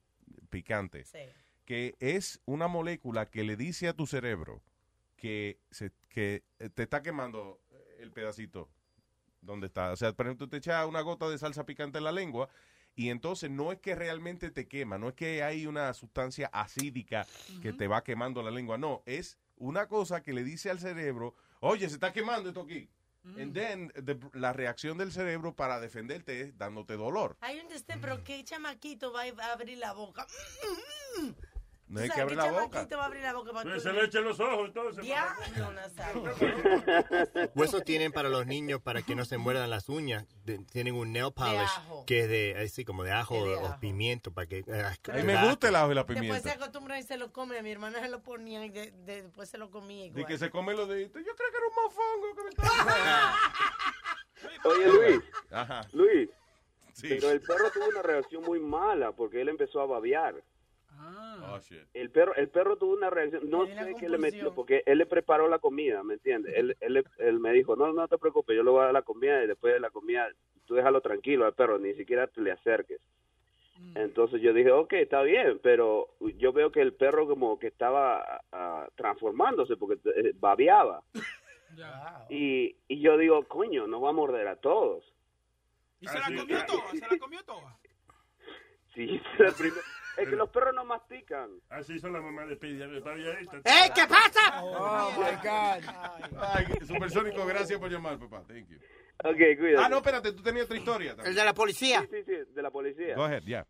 picante. 0.49 1.05
Que 1.65 1.95
es 1.99 2.39
una 2.45 2.67
molécula 2.67 3.29
que 3.29 3.43
le 3.43 3.55
dice 3.55 3.87
a 3.87 3.93
tu 3.93 4.05
cerebro 4.05 4.61
que, 5.15 5.59
se, 5.71 5.91
que 6.09 6.43
te 6.73 6.83
está 6.83 7.01
quemando 7.01 7.61
el 7.99 8.11
pedacito 8.11 8.69
donde 9.41 9.67
está. 9.67 9.91
O 9.91 9.95
sea, 9.95 10.13
por 10.13 10.25
ejemplo, 10.27 10.45
tú 10.47 10.51
te 10.51 10.57
echas 10.57 10.85
una 10.87 11.01
gota 11.01 11.27
de 11.29 11.37
salsa 11.37 11.65
picante 11.65 11.97
en 11.97 12.03
la 12.05 12.11
lengua 12.11 12.47
Y 12.95 13.09
entonces 13.09 13.49
no 13.49 13.71
es 13.71 13.79
que 13.79 13.95
realmente 13.95 14.51
te 14.51 14.67
quema, 14.67 14.97
no 14.97 15.07
es 15.09 15.13
que 15.15 15.43
hay 15.43 15.65
una 15.65 15.93
sustancia 15.93 16.49
acídica 16.51 17.25
que 17.61 17.71
te 17.73 17.87
va 17.87 18.03
quemando 18.03 18.43
la 18.43 18.51
lengua, 18.51 18.77
no, 18.77 19.01
es 19.05 19.37
una 19.55 19.87
cosa 19.87 20.21
que 20.21 20.33
le 20.33 20.43
dice 20.43 20.69
al 20.69 20.79
cerebro, 20.79 21.33
oye, 21.61 21.87
se 21.87 21.95
está 21.95 22.11
quemando 22.11 22.49
esto 22.49 22.61
aquí. 22.63 22.89
And 23.37 23.53
then, 23.53 23.93
the- 24.03 24.19
la 24.33 24.51
reacción 24.51 24.97
del 24.97 25.11
cerebro 25.13 25.55
para 25.55 25.79
defenderte 25.79 26.41
es 26.41 26.57
dándote 26.57 26.97
dolor. 26.97 27.37
Hay 27.39 27.59
un 27.61 27.69
destén, 27.69 28.01
pero 28.01 28.23
¿qué 28.25 28.43
chamaquito 28.43 29.13
va 29.13 29.21
a 29.23 29.53
abrir 29.53 29.77
la 29.77 29.93
boca? 29.93 30.27
No 31.91 31.99
hay 31.99 32.07
¿Tú 32.07 32.15
que 32.15 32.21
abrir 32.21 32.37
la 32.37 32.45
boca. 32.51 32.69
chamaquito 32.69 32.97
va 32.97 33.03
a 33.03 33.05
abrir 33.07 33.21
la 33.23 33.33
boca 33.33 33.51
para 33.51 33.69
Pues 33.69 33.83
se 33.83 33.91
le 33.91 34.05
echen 34.05 34.23
los 34.23 34.39
ojos 34.39 34.67
entonces. 34.67 35.03
Diablo, 35.03 35.71
Nazario. 35.73 36.23
Huesos 37.55 37.83
tienen 37.83 38.11
para 38.13 38.29
los 38.29 38.45
niños 38.47 38.79
para 38.81 39.01
que 39.01 39.13
no 39.13 39.25
se 39.25 39.37
muerdan 39.37 39.69
las 39.69 39.89
uñas. 39.89 40.25
De- 40.45 40.59
tienen 40.71 40.95
un 40.95 41.11
nail 41.11 41.33
polish 41.33 41.69
que 42.07 42.21
es 42.21 42.29
de 42.29 42.55
así 42.63 42.85
como 42.85 43.03
de 43.03 43.11
ajo, 43.11 43.35
o 43.35 43.79
pimiento 43.79 44.31
para 44.31 44.47
que. 44.47 44.63
ah, 44.71 44.93
A 45.11 45.15
mí 45.17 45.23
me 45.23 45.45
gusta 45.47 45.67
el 45.67 45.75
ajo 45.75 45.91
y 45.91 45.95
la 45.95 46.03
Después 46.03 46.17
se 46.17 46.21
pimienta. 46.23 46.51
acostumbra 46.53 46.97
y 46.99 47.03
se 47.03 47.17
lo 47.17 47.31
come. 47.33 47.59
A 47.59 47.61
mi 47.63 47.71
hermana 47.71 47.99
se 47.99 48.07
lo 48.09 48.23
ponía 48.23 48.63
y 48.65 48.69
de- 48.69 48.91
de- 48.91 49.23
después 49.23 49.49
se 49.49 49.57
lo 49.57 49.69
comía 49.69 50.05
igual. 50.05 50.21
De 50.23 50.25
que 50.25 50.37
se 50.37 50.49
come 50.49 50.73
los 50.73 50.87
deditos. 50.87 51.21
Yo 51.25 51.35
creo 51.35 51.51
que 51.51 51.57
era 51.57 51.67
un 51.67 51.73
mofongo 51.83 52.35
que 52.37 52.43
me 52.43 52.49
estaba 52.49 53.35
Oye, 54.63 54.87
Luis. 54.87 55.21
Ajá. 55.51 55.81
Luis. 55.91 56.29
Sí. 56.93 57.07
Pero 57.09 57.31
el 57.31 57.41
perro 57.41 57.69
tuvo 57.71 57.87
una 57.89 58.01
reacción 58.01 58.43
muy 58.43 58.59
mala 58.59 59.11
porque 59.11 59.41
él 59.41 59.49
empezó 59.49 59.81
a 59.81 59.85
babear. 59.85 60.35
Oh, 61.43 61.59
shit. 61.59 61.83
El 61.93 62.09
perro, 62.11 62.35
el 62.35 62.49
perro 62.49 62.77
tuvo 62.77 62.93
una 62.93 63.09
reacción, 63.09 63.49
no 63.49 63.65
sé 63.65 63.95
qué 63.99 64.07
le 64.09 64.17
metió, 64.17 64.53
porque 64.53 64.83
él 64.85 64.97
le 64.99 65.05
preparó 65.05 65.47
la 65.47 65.59
comida, 65.59 66.03
¿me 66.03 66.13
entiendes? 66.15 66.53
Él, 66.55 66.77
él, 66.79 67.03
él 67.17 67.39
me 67.39 67.51
dijo, 67.51 67.75
no, 67.75 67.91
no 67.93 68.07
te 68.07 68.17
preocupes, 68.17 68.55
yo 68.55 68.63
le 68.63 68.69
voy 68.71 68.81
a 68.81 68.85
dar 68.85 68.93
la 68.93 69.01
comida 69.01 69.43
y 69.43 69.47
después 69.47 69.73
de 69.73 69.79
la 69.79 69.89
comida, 69.89 70.27
tú 70.65 70.75
déjalo 70.75 71.01
tranquilo 71.01 71.45
al 71.45 71.53
perro, 71.53 71.79
ni 71.79 71.93
siquiera 71.95 72.27
te 72.27 72.41
le 72.41 72.51
acerques. 72.51 73.01
Entonces 73.95 74.41
yo 74.41 74.53
dije, 74.53 74.71
ok, 74.71 74.93
está 74.93 75.23
bien, 75.23 75.59
pero 75.63 76.09
yo 76.37 76.53
veo 76.53 76.71
que 76.71 76.81
el 76.81 76.93
perro 76.93 77.27
como 77.27 77.57
que 77.57 77.67
estaba 77.67 78.41
ah, 78.51 78.87
transformándose 78.95 79.75
porque 79.75 79.99
eh, 80.15 80.33
babeaba. 80.39 81.03
Y, 82.29 82.75
y 82.89 82.99
yo 82.99 83.17
digo, 83.17 83.47
coño, 83.47 83.87
no 83.87 84.01
va 84.01 84.09
a 84.09 84.13
morder 84.13 84.45
a 84.49 84.57
todos. 84.57 85.03
Y 86.01 86.07
se 86.07 86.19
la 86.19 86.25
comió 86.25 86.65
toda, 86.65 86.91
se 86.91 86.99
la 86.99 87.17
comió 87.17 87.43
toda. 87.43 87.77
Sí, 88.93 89.21
el 89.39 89.53
primer- 89.53 89.83
es 90.17 90.29
que 90.29 90.35
los 90.35 90.49
perros 90.49 90.73
no 90.75 90.85
mastican. 90.85 91.49
Así 91.69 91.99
son 91.99 92.13
las 92.13 92.21
mamás 92.21 92.49
de 92.49 92.55
Pidi. 92.57 92.81
¡Ey, 92.81 93.89
qué 93.95 94.07
pasa! 94.07 94.63
Oh, 94.63 95.11
my 95.17 95.35
God. 95.41 96.39
Ay, 96.39 96.65
Supersónico, 96.85 97.45
gracias 97.45 97.79
por 97.79 97.89
llamar, 97.89 98.19
papá. 98.19 98.43
Thank 98.47 98.67
you. 98.67 98.77
Ok, 99.23 99.37
cuídate. 99.57 99.77
Ah, 99.77 99.89
no, 99.89 99.97
espérate, 99.97 100.33
tú 100.33 100.41
tenías 100.41 100.65
otra 100.65 100.77
historia. 100.77 101.15
El 101.23 101.35
de 101.35 101.45
la 101.45 101.53
policía. 101.53 102.01
Sí, 102.01 102.23
sí, 102.23 102.23
sí, 102.25 102.53
de 102.53 102.61
la 102.61 102.71
policía. 102.71 103.15
Go 103.15 103.23
ahead, 103.23 103.43
yeah. 103.43 103.65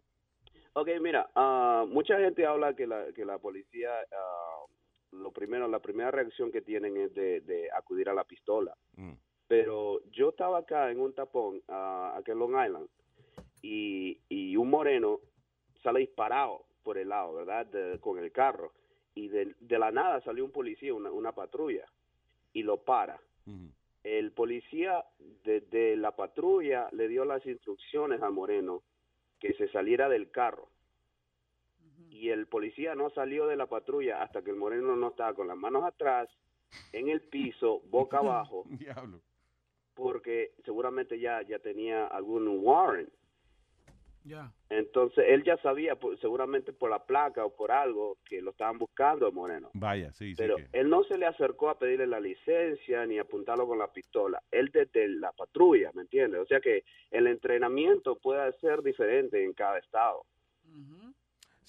Ok, 0.74 0.88
mira, 1.02 1.30
ah, 1.36 1.86
mucha 1.88 2.18
gente 2.18 2.46
habla 2.46 2.74
que 2.74 2.88
la, 2.88 3.12
que 3.14 3.26
la 3.26 3.38
policía, 3.38 3.90
ah, 4.12 4.66
lo 5.12 5.32
primero, 5.32 5.68
la 5.68 5.80
primera 5.80 6.10
reacción 6.10 6.52
que 6.52 6.62
tienen 6.62 6.96
es 6.96 7.14
de, 7.14 7.42
de 7.42 7.70
acudir 7.72 8.08
a 8.08 8.14
la 8.14 8.24
pistola. 8.24 8.74
Mm. 8.96 9.14
Pero 9.48 10.00
yo 10.12 10.30
estaba 10.30 10.60
acá 10.60 10.90
en 10.90 11.02
un 11.02 11.14
tapón, 11.14 11.62
ah, 11.68 12.16
aquí 12.18 12.32
en 12.32 12.40
Long 12.40 12.66
Island, 12.66 12.88
y, 13.62 14.22
y 14.30 14.56
un 14.56 14.70
moreno 14.70 15.20
sale 15.84 16.00
disparado 16.02 16.66
por 16.84 16.98
el 16.98 17.10
lado, 17.10 17.34
¿verdad? 17.34 17.66
De- 17.68 18.00
con 18.00 18.18
el 18.20 18.32
carro. 18.32 18.72
Y 19.14 19.28
de, 19.28 19.56
de 19.60 19.80
la 19.80 19.92
nada 19.92 20.22
salió 20.22 20.46
un 20.46 20.52
policía, 20.52 20.94
una, 20.94 21.12
una 21.12 21.34
patrulla, 21.34 21.86
y 22.54 22.64
lo 22.64 22.78
para. 22.78 23.20
El 24.04 24.32
policía 24.32 25.04
de, 25.44 25.62
de 25.62 25.96
la 25.98 26.16
patrulla 26.16 26.88
le 26.92 27.08
dio 27.08 27.26
las 27.26 27.46
instrucciones 27.46 28.22
al 28.22 28.32
moreno 28.34 28.82
que 29.40 29.54
se 29.54 29.68
saliera 29.70 30.08
del 30.10 30.32
carro. 30.32 30.70
Y 32.10 32.30
el 32.30 32.48
policía 32.48 32.96
no 32.96 33.10
salió 33.10 33.48
de 33.48 33.56
la 33.56 33.68
patrulla 33.68 34.22
hasta 34.22 34.42
que 34.44 34.52
el 34.52 34.56
moreno 34.58 34.96
no 34.96 35.10
estaba 35.10 35.34
con 35.34 35.48
las 35.48 35.58
manos 35.58 35.84
atrás, 35.84 36.30
en 36.94 37.10
el 37.10 37.22
piso, 37.22 37.82
boca 37.90 38.18
abajo, 38.20 38.64
Diablo. 38.70 39.20
porque 39.96 40.52
seguramente 40.66 41.20
ya, 41.20 41.42
ya 41.44 41.60
tenía 41.60 42.08
algún 42.08 42.48
warrant. 42.64 43.10
Ya. 44.24 44.52
Entonces 44.70 45.26
él 45.28 45.44
ya 45.44 45.58
sabía, 45.58 45.96
por- 45.96 46.20
seguramente 46.20 46.74
por 46.74 46.90
la 46.90 47.04
placa 47.06 47.44
o 47.46 47.54
por 47.56 47.72
algo, 47.72 48.18
que 48.26 48.42
lo 48.42 48.52
estaban 48.52 48.78
buscando 48.78 49.28
el 49.28 49.34
moreno. 49.34 49.70
Vaya, 49.74 50.14
sí, 50.14 50.36
sí. 50.36 50.36
Pero 50.38 50.58
que- 50.58 50.68
él 50.74 50.90
no 50.90 51.04
se 51.04 51.18
le 51.18 51.26
acercó 51.26 51.70
a 51.70 51.80
pedirle 51.80 52.08
la 52.08 52.20
licencia 52.20 53.06
ni 53.06 53.18
a 53.18 53.24
apuntarlo 53.24 53.68
con 53.68 53.80
la 53.80 53.92
pistola. 53.92 54.42
Él 54.52 54.70
desde 54.72 55.08
la 55.08 55.32
patrulla, 55.32 55.92
¿me 55.94 56.04
entiendes? 56.04 56.40
O 56.42 56.46
sea 56.46 56.62
que 56.62 56.84
el 57.10 57.28
entrenamiento 57.28 58.16
puede 58.18 58.52
ser 58.60 58.82
diferente 58.84 59.44
en 59.44 59.54
cada 59.54 59.80
estado. 59.80 60.26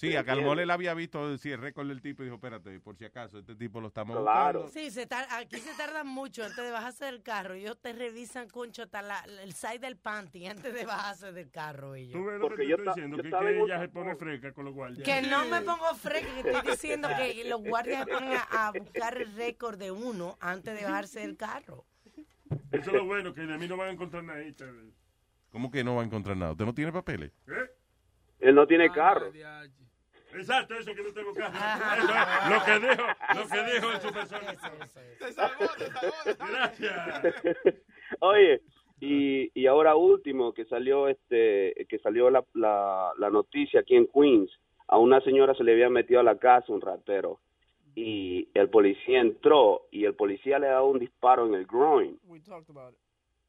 Sí, 0.03 0.17
a. 0.17 0.25
Calmol 0.25 0.59
él 0.59 0.71
había 0.71 0.95
visto 0.95 1.39
sí, 1.39 1.53
el 1.53 1.61
récord 1.61 1.87
del 1.87 2.03
tipo 2.03 2.23
y 2.23 2.27
dijo, 2.27 2.35
espérate, 2.35 2.81
por 2.81 2.97
si 2.97 3.05
acaso, 3.05 3.39
este 3.39 3.55
tipo 3.55 3.81
lo 3.81 3.87
estamos 3.89 4.19
Claro. 4.21 4.63
buscando. 4.63 4.81
Sí, 4.81 4.91
se 4.91 5.07
tar- 5.07 5.29
aquí 5.31 5.59
se 5.59 5.73
tardan 5.77 6.09
mucho 6.09 6.43
antes 6.43 6.57
de 6.65 6.71
bajarse 6.73 7.05
del 7.05 7.23
carro. 7.23 7.55
Ellos 7.55 7.79
te 7.81 7.93
revisan, 7.93 8.49
concho, 8.49 8.83
hasta 8.83 9.01
la- 9.01 9.25
el 9.43 9.53
side 9.53 9.79
del 9.79 9.97
panty 9.97 10.47
antes 10.73 10.75
de 10.75 10.85
bajarse 10.85 11.31
del 11.33 11.51
carro. 11.53 11.95
Ellos. 11.95 12.13
Tú 12.15 12.25
ves 12.25 12.35
lo 12.41 12.49
Porque 12.49 12.63
que 12.63 12.69
yo 12.69 12.77
estoy 12.77 12.89
diciendo, 12.95 13.17
yo 13.19 13.23
que, 13.23 13.61
ella 13.65 13.81
se 13.81 13.89
pone 13.89 14.17
fresca 14.17 14.53
con 14.53 14.65
los 14.65 14.75
guardias. 14.75 15.05
Que 15.05 15.23
no 15.23 15.45
me 15.47 15.61
pongo 15.63 15.95
fresca, 15.95 16.29
que 16.43 16.51
estoy 16.51 16.71
diciendo 16.73 17.09
que 17.17 17.45
los 17.49 17.63
guardias 17.63 18.05
se 18.05 18.13
ponen 18.13 18.33
a, 18.33 18.67
a 18.69 18.73
buscar 18.73 19.17
el 19.17 19.33
récord 19.37 19.79
de 19.79 19.93
uno 19.93 20.37
antes 20.41 20.77
de 20.79 20.85
bajarse 20.85 21.21
del 21.21 21.37
carro. 21.37 21.87
Eso 22.73 22.91
es 22.91 22.93
lo 22.97 23.05
bueno, 23.05 23.33
que 23.33 23.43
de 23.43 23.57
mí 23.57 23.69
no 23.69 23.77
van 23.77 23.89
a 23.89 23.93
encontrar 23.93 24.25
nada. 24.25 24.41
¿Cómo 25.51 25.71
que 25.71 25.85
no 25.85 25.95
va 25.95 26.03
a 26.03 26.05
encontrar 26.05 26.37
nada? 26.37 26.53
¿Usted 26.53 26.65
no 26.65 26.75
tiene 26.75 26.91
papeles? 26.93 27.31
¿Eh? 27.47 27.71
Él 28.41 28.55
no 28.57 28.67
tiene 28.67 28.91
carro. 28.91 29.31
Exacto, 30.35 30.75
eso 30.75 30.95
que 30.95 31.03
no 31.03 31.13
tengo 31.13 31.33
carro. 31.35 31.55
Eso 31.99 32.05
es 32.45 32.51
lo 32.51 32.65
que 32.65 32.89
dijo, 32.89 33.07
lo 33.35 33.49
que 33.49 33.73
dijo 33.73 33.91
el 33.93 34.01
supersónico. 34.01 34.69
Gracias. 36.39 37.35
Oye, 38.21 38.61
y, 39.01 39.51
y 39.61 39.67
ahora 39.67 39.97
último 39.97 40.53
que 40.55 40.65
salió 40.67 41.09
este 41.09 41.75
que 41.89 41.99
salió 41.99 42.31
la, 42.31 42.45
la, 42.55 43.13
la 43.19 43.31
noticia 43.31 43.81
aquí 43.81 43.97
en 43.97 44.07
Queens, 44.07 44.51
a 44.89 44.99
una 44.99 45.21
señora 45.23 45.55
se 45.55 45.65
le 45.65 45.73
había 45.73 45.89
metido 45.91 46.21
a 46.21 46.25
la 46.25 46.39
casa 46.39 46.73
un 46.73 46.81
ratero 46.81 47.41
y 47.95 48.49
el 48.55 48.71
policía 48.71 49.21
entró 49.21 49.87
y 49.91 50.05
el 50.05 50.15
policía 50.15 50.59
le 50.59 50.69
ha 50.69 50.73
dado 50.73 50.87
un 50.87 50.99
disparo 50.99 51.47
en 51.47 51.55
el 51.55 51.67
groin. 51.67 52.19
We 52.25 52.41
talked 52.41 52.71
about 52.71 52.93
it. 52.95 52.99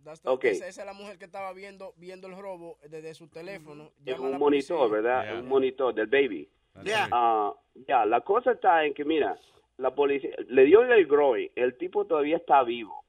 That's 0.04 0.22
the- 0.22 0.30
Ok. 0.30 0.44
esa, 0.46 0.68
esa 0.68 0.82
es 0.82 0.86
la 0.88 0.94
mujer 0.94 1.18
que 1.18 1.26
estaba 1.26 1.54
viendo 1.54 1.94
viendo 1.98 2.28
el 2.28 2.36
robo 2.38 2.78
desde 2.90 3.14
su 3.14 3.28
teléfono. 3.30 3.92
en 4.06 4.14
la 4.14 4.20
un 4.20 4.38
monitor, 4.38 4.78
policía. 4.90 5.02
¿verdad? 5.02 5.40
Un 5.40 5.48
monitor 5.48 5.94
del 5.94 6.08
baby. 6.08 6.50
Yeah. 6.82 7.08
Ah, 7.12 7.54
ya, 7.88 8.06
la 8.06 8.22
cosa 8.22 8.54
está 8.54 8.84
en 8.86 8.94
que, 8.94 9.06
mira, 9.06 9.38
la 9.78 9.94
policía 9.94 10.32
le 10.48 10.66
dio 10.66 10.84
en 10.84 10.92
el 10.92 11.06
groin, 11.06 11.50
el 11.56 11.78
tipo 11.78 12.06
todavía 12.06 12.38
está 12.38 12.64
vivo, 12.64 13.04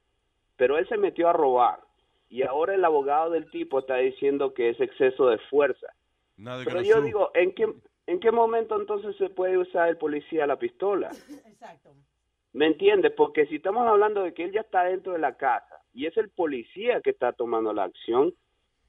pero 0.56 0.76
él 0.78 0.86
se 0.88 0.96
metió 0.96 1.28
a 1.28 1.32
robar 1.32 1.80
y 2.28 2.42
ahora 2.42 2.74
el 2.74 2.84
abogado 2.84 3.30
del 3.30 3.50
tipo 3.50 3.78
está 3.78 3.96
diciendo 3.96 4.54
que 4.54 4.70
es 4.70 4.80
exceso 4.80 5.28
de 5.28 5.38
fuerza. 5.50 5.86
Nada 6.36 6.64
Pero 6.64 6.82
yo 6.82 7.00
digo, 7.00 7.30
¿en 7.34 7.54
qué, 7.54 7.72
¿en 8.06 8.20
qué 8.20 8.32
momento 8.32 8.78
entonces 8.78 9.16
se 9.16 9.28
puede 9.28 9.56
usar 9.56 9.88
el 9.88 9.98
policía 9.98 10.46
la 10.46 10.58
pistola? 10.58 11.10
Exacto. 11.46 11.90
¿Me 12.52 12.66
entiendes? 12.66 13.12
Porque 13.16 13.46
si 13.46 13.56
estamos 13.56 13.86
hablando 13.86 14.22
de 14.22 14.32
que 14.32 14.44
él 14.44 14.52
ya 14.52 14.60
está 14.60 14.84
dentro 14.84 15.12
de 15.12 15.18
la 15.18 15.36
casa 15.36 15.80
y 15.92 16.06
es 16.06 16.16
el 16.16 16.30
policía 16.30 17.00
que 17.00 17.10
está 17.10 17.32
tomando 17.32 17.72
la 17.72 17.84
acción, 17.84 18.34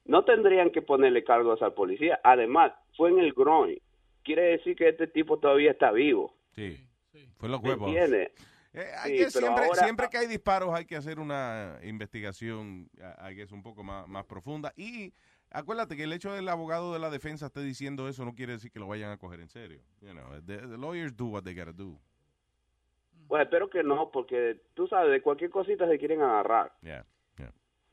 no 0.06 0.24
tendrían 0.24 0.70
que 0.70 0.82
ponerle 0.82 1.24
cargos 1.24 1.62
al 1.62 1.74
policía. 1.74 2.20
Además, 2.24 2.74
fue 2.96 3.10
en 3.10 3.20
el 3.20 3.34
groin. 3.34 3.80
Quiere 4.26 4.42
decir 4.58 4.76
que 4.76 4.90
este 4.90 5.08
tipo 5.08 5.40
todavía 5.40 5.72
está 5.72 5.92
vivo. 5.92 6.36
Sí, 6.56 6.78
fue 7.38 7.48
los 7.48 7.62
¿Me 7.62 7.70
huevos. 7.70 7.88
entiendes? 7.90 8.32
Eh, 8.74 8.92
hay 8.98 9.12
Sí, 9.12 9.18
que 9.20 9.24
pero 9.34 9.46
siempre, 9.46 9.66
ahora- 9.66 9.84
siempre 9.84 10.10
que 10.10 10.18
hay 10.18 10.28
disparos 10.28 10.74
hay 10.74 10.86
que 10.86 10.98
hacer 10.98 11.20
una 11.20 11.80
investigación 11.84 12.90
hay 13.20 13.36
que 13.38 13.44
es 13.44 13.52
un 13.54 13.64
poco 13.64 13.84
más, 13.84 14.06
más 14.08 14.26
profunda. 14.26 14.74
Y 14.76 15.14
acuérdate 15.52 15.96
que 15.96 16.04
el 16.04 16.12
hecho 16.12 16.34
del 16.34 16.50
abogado 16.50 16.92
de 16.92 17.00
la 17.00 17.10
defensa 17.10 17.46
esté 17.46 17.62
diciendo 17.62 18.10
eso 18.10 18.26
no 18.26 18.34
quiere 18.36 18.54
decir 18.54 18.72
que 18.72 18.80
lo 18.80 18.88
vayan 18.88 19.12
a 19.12 19.18
coger 19.18 19.40
en 19.40 19.48
serio. 19.48 19.82
You 20.02 20.12
know, 20.12 20.42
the, 20.46 20.58
the 20.58 20.78
lawyers 20.78 21.16
do 21.16 21.28
what 21.28 21.44
they 21.44 21.54
gotta 21.56 21.72
do. 21.72 21.98
Bueno, 23.28 23.44
espero 23.44 23.70
que 23.70 23.82
no, 23.84 24.12
porque 24.12 24.60
tú 24.74 24.88
sabes, 24.88 25.12
de 25.12 25.22
cualquier 25.22 25.50
cosita 25.52 25.88
se 25.88 25.98
quieren 25.98 26.22
agarrar. 26.22 26.74
Yeah. 26.82 27.06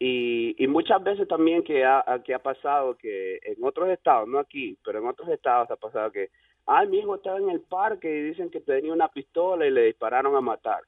Y, 0.05 0.57
y 0.59 0.67
muchas 0.67 1.01
veces 1.05 1.29
también 1.29 1.63
que 1.63 1.85
ha, 1.85 2.03
que 2.25 2.35
ha 2.35 2.41
pasado 2.41 2.97
que 2.97 3.39
en 3.45 3.63
otros 3.63 3.89
estados, 3.89 4.27
no 4.29 4.41
aquí, 4.41 4.77
pero 4.85 4.99
en 4.99 5.07
otros 5.07 5.29
estados 5.29 5.71
ha 5.71 5.77
pasado 5.77 6.11
que, 6.11 6.31
ay, 6.67 6.89
mi 6.89 6.99
hijo 6.99 7.15
estaba 7.15 7.39
en 7.39 7.51
el 7.51 7.61
parque 7.61 8.09
y 8.13 8.23
dicen 8.23 8.51
que 8.51 8.61
tenía 8.61 8.93
una 8.93 9.07
pistola 9.09 9.65
y 9.65 9.71
le 9.71 9.83
dispararon 9.85 10.35
a 10.35 10.41
matar. 10.41 10.81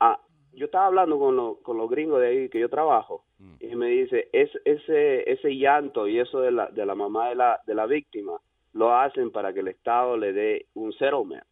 Ah, 0.00 0.18
yo 0.54 0.64
estaba 0.66 0.86
hablando 0.86 1.18
con, 1.20 1.36
lo- 1.36 1.58
con 1.62 1.76
los 1.76 1.88
gringos 1.88 2.20
de 2.20 2.26
ahí 2.26 2.48
que 2.48 2.58
yo 2.58 2.68
trabajo 2.68 3.24
y 3.60 3.76
me 3.76 3.88
dice, 3.90 4.28
es, 4.32 4.50
ese, 4.64 5.30
ese 5.30 5.50
llanto 5.56 6.08
y 6.08 6.18
eso 6.18 6.40
de 6.40 6.50
la, 6.50 6.66
de 6.70 6.84
la 6.84 6.94
mamá 6.96 7.28
de 7.28 7.36
la, 7.36 7.60
de 7.64 7.74
la 7.74 7.86
víctima 7.86 8.40
lo 8.72 8.92
hacen 8.92 9.30
para 9.30 9.52
que 9.52 9.60
el 9.60 9.68
estado 9.68 10.16
le 10.16 10.32
dé 10.32 10.66
un 10.74 10.92
settlement. 10.94 11.44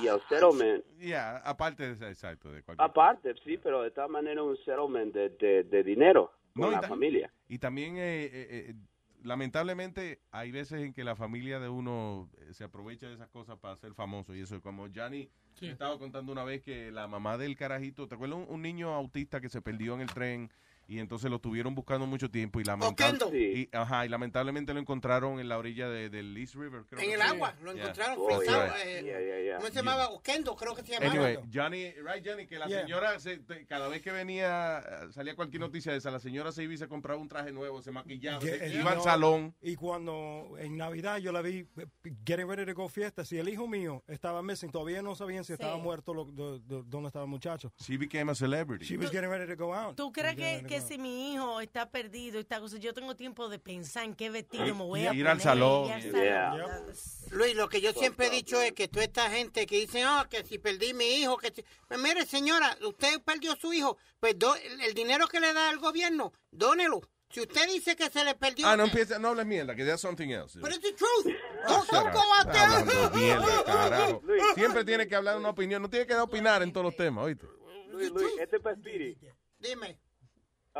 Y 0.00 0.06
el 0.06 0.20
settlement 0.28 0.84
Yeah, 0.98 1.38
aparte 1.38 1.86
de 1.86 1.92
eso, 1.92 2.06
exacto. 2.06 2.50
De 2.50 2.62
cualquier 2.62 2.88
Aparte, 2.88 3.34
sí, 3.44 3.56
pero 3.56 3.82
de 3.82 3.90
todas 3.90 4.10
maneras 4.10 4.44
un 4.44 4.56
settlement 4.58 5.12
de, 5.14 5.30
de, 5.30 5.64
de 5.64 5.82
dinero 5.82 6.32
con 6.54 6.62
No, 6.62 6.72
y 6.72 6.74
la 6.74 6.82
familia. 6.82 7.32
Y 7.48 7.58
también, 7.58 7.96
eh, 7.96 8.24
eh, 8.24 8.30
eh, 8.32 8.74
lamentablemente 9.22 10.20
hay 10.30 10.50
veces 10.50 10.82
en 10.82 10.92
que 10.92 11.04
la 11.04 11.16
familia 11.16 11.60
de 11.60 11.68
uno 11.68 12.28
eh, 12.38 12.52
se 12.52 12.64
aprovecha 12.64 13.06
de 13.08 13.14
esas 13.14 13.28
cosas 13.28 13.58
para 13.58 13.76
ser 13.76 13.94
famoso 13.94 14.34
y 14.34 14.40
eso, 14.40 14.60
como 14.60 14.88
Johnny 14.94 15.30
me 15.60 15.70
estaba 15.70 15.98
contando 15.98 16.30
una 16.30 16.44
vez 16.44 16.62
que 16.62 16.92
la 16.92 17.08
mamá 17.08 17.36
del 17.36 17.56
carajito, 17.56 18.06
¿te 18.06 18.14
acuerdas 18.14 18.38
un, 18.38 18.46
un 18.48 18.62
niño 18.62 18.94
autista 18.94 19.40
que 19.40 19.48
se 19.48 19.60
perdió 19.60 19.94
en 19.94 20.02
el 20.02 20.08
tren? 20.08 20.50
Y 20.90 21.00
entonces 21.00 21.28
lo 21.28 21.36
estuvieron 21.36 21.74
buscando 21.74 22.06
mucho 22.06 22.30
tiempo 22.30 22.60
y, 22.60 22.64
lamenta- 22.64 22.88
Oquendo. 23.08 23.36
y, 23.36 23.68
ajá, 23.72 24.06
y 24.06 24.08
lamentablemente 24.08 24.72
lo 24.72 24.80
encontraron 24.80 25.38
en 25.38 25.46
la 25.46 25.58
orilla 25.58 25.86
de- 25.86 26.08
del 26.08 26.34
East 26.38 26.54
River. 26.54 26.84
creo 26.88 27.02
En 27.02 27.10
el 27.10 27.20
agua, 27.20 27.54
lo 27.62 27.72
Yeah. 27.74 27.82
encontraron 27.82 28.16
Oh, 28.18 28.36
frisado. 28.38 28.66
yeah. 28.68 28.84
eh, 28.84 29.02
Yeah, 29.04 29.20
yeah, 29.20 29.42
yeah. 29.42 29.56
¿Cómo 29.58 29.68
se 29.68 29.74
llamaba? 29.74 30.08
Oquendo, 30.08 30.56
creo 30.56 30.74
que 30.74 30.82
se 30.82 30.92
llamaba. 30.92 31.12
Anyway, 31.12 31.38
Johnny, 31.52 31.90
right, 31.92 32.26
Johnny, 32.26 32.46
que 32.46 32.58
la 32.58 32.66
Yeah. 32.68 32.80
señora, 32.82 33.20
se- 33.20 33.36
te- 33.36 33.66
cada 33.66 33.88
vez 33.88 34.00
que 34.00 34.12
venía, 34.12 34.82
salía 35.12 35.36
cualquier 35.36 35.60
noticia 35.60 35.92
de 35.92 35.98
esa, 35.98 36.10
la 36.10 36.20
señora 36.20 36.52
se 36.52 36.62
iba 36.62 36.72
y 36.72 36.78
se 36.78 36.88
compraba 36.88 37.20
un 37.20 37.28
traje 37.28 37.52
nuevo, 37.52 37.82
se 37.82 37.90
maquillaba, 37.92 38.40
se- 38.40 38.74
iba 38.74 38.90
al 38.92 38.96
no, 38.98 39.04
salón. 39.04 39.54
Y 39.60 39.76
cuando 39.76 40.56
en 40.58 40.78
Navidad 40.78 41.18
yo 41.18 41.32
la 41.32 41.42
vi 41.42 41.66
getting 42.24 42.48
ready 42.48 42.64
to 42.64 42.74
go 42.74 42.88
fiesta, 42.88 43.26
si 43.26 43.36
el 43.36 43.50
hijo 43.50 43.68
mío 43.68 44.02
estaba 44.08 44.42
missing, 44.42 44.70
todavía 44.70 45.02
no 45.02 45.14
sabían 45.14 45.44
si 45.44 45.52
estaba 45.52 45.76
muerto, 45.76 46.14
lo, 46.14 46.24
do- 46.24 46.58
do- 46.58 46.82
dónde 46.82 47.08
estaba 47.08 47.26
el 47.26 47.30
muchacho. 47.30 47.70
She 47.76 47.98
became 47.98 48.32
a 48.32 48.34
celebrity. 48.34 48.86
She 48.86 48.96
was 48.96 49.10
getting 49.10 49.28
ready 49.28 49.46
to 49.46 49.62
go 49.62 49.74
out. 49.74 49.94
¿Tú 49.94 50.10
crees 50.12 50.34
que, 50.34 50.64
que 50.80 50.94
si 50.94 50.98
mi 50.98 51.32
hijo 51.32 51.60
está 51.60 51.90
perdido 51.90 52.38
está 52.38 52.60
yo 52.78 52.94
tengo 52.94 53.16
tiempo 53.16 53.48
de 53.48 53.58
pensar 53.58 54.04
en 54.04 54.14
qué 54.14 54.30
vestido 54.30 54.64
me 54.66 54.84
voy 54.84 55.00
a 55.00 55.04
Ir 55.04 55.08
poner? 55.10 55.28
al 55.28 55.40
salón. 55.40 55.88
Yeah. 56.02 56.84
Luis, 57.30 57.54
lo 57.54 57.68
que 57.68 57.80
yo 57.80 57.92
siempre 57.92 58.26
he 58.26 58.30
dicho 58.30 58.60
es 58.60 58.72
que 58.72 58.88
toda 58.88 59.04
esta 59.04 59.30
gente 59.30 59.66
que 59.66 59.76
dice, 59.76 60.06
oh, 60.06 60.24
que 60.28 60.44
si 60.44 60.58
perdí 60.58 60.94
mi 60.94 61.04
hijo, 61.04 61.36
que 61.36 61.50
si... 61.50 61.64
Pues 61.86 62.00
mire, 62.00 62.24
señora, 62.26 62.76
usted 62.82 63.20
perdió 63.22 63.56
su 63.56 63.72
hijo, 63.72 63.96
pues 64.20 64.38
do- 64.38 64.56
el, 64.56 64.94
dinero 64.94 65.26
que 65.28 65.40
le 65.40 65.52
da 65.52 65.70
el 65.70 65.78
gobierno, 65.78 66.32
dónelo. 66.50 67.00
Si 67.30 67.40
usted 67.40 67.66
dice 67.66 67.94
que 67.94 68.08
se 68.08 68.24
le 68.24 68.34
perdió... 68.34 68.66
Ah, 68.66 68.76
no 68.76 68.84
empieza, 68.84 69.18
no 69.18 69.28
hables 69.28 69.44
mierda, 69.46 69.74
que 69.74 69.84
that's 69.84 70.00
something 70.00 70.30
else. 70.30 70.58
It's 70.58 70.80
the 70.80 70.92
truth. 70.92 71.34
Hablando 71.66 73.10
mierda, 73.14 73.64
carajo. 73.64 74.22
Siempre 74.54 74.84
tiene 74.84 75.06
que 75.06 75.14
hablar 75.14 75.36
una 75.36 75.50
opinión, 75.50 75.82
no 75.82 75.90
tiene 75.90 76.06
que 76.06 76.14
opinar 76.14 76.62
en 76.62 76.72
todos 76.72 76.86
los 76.86 76.96
temas, 76.96 77.24
¿oíste? 77.24 77.46
Luis, 77.90 78.10
Luis, 78.12 78.32
este 78.38 78.56
es 78.56 78.62
para. 78.62 78.76
Dime. 79.58 79.98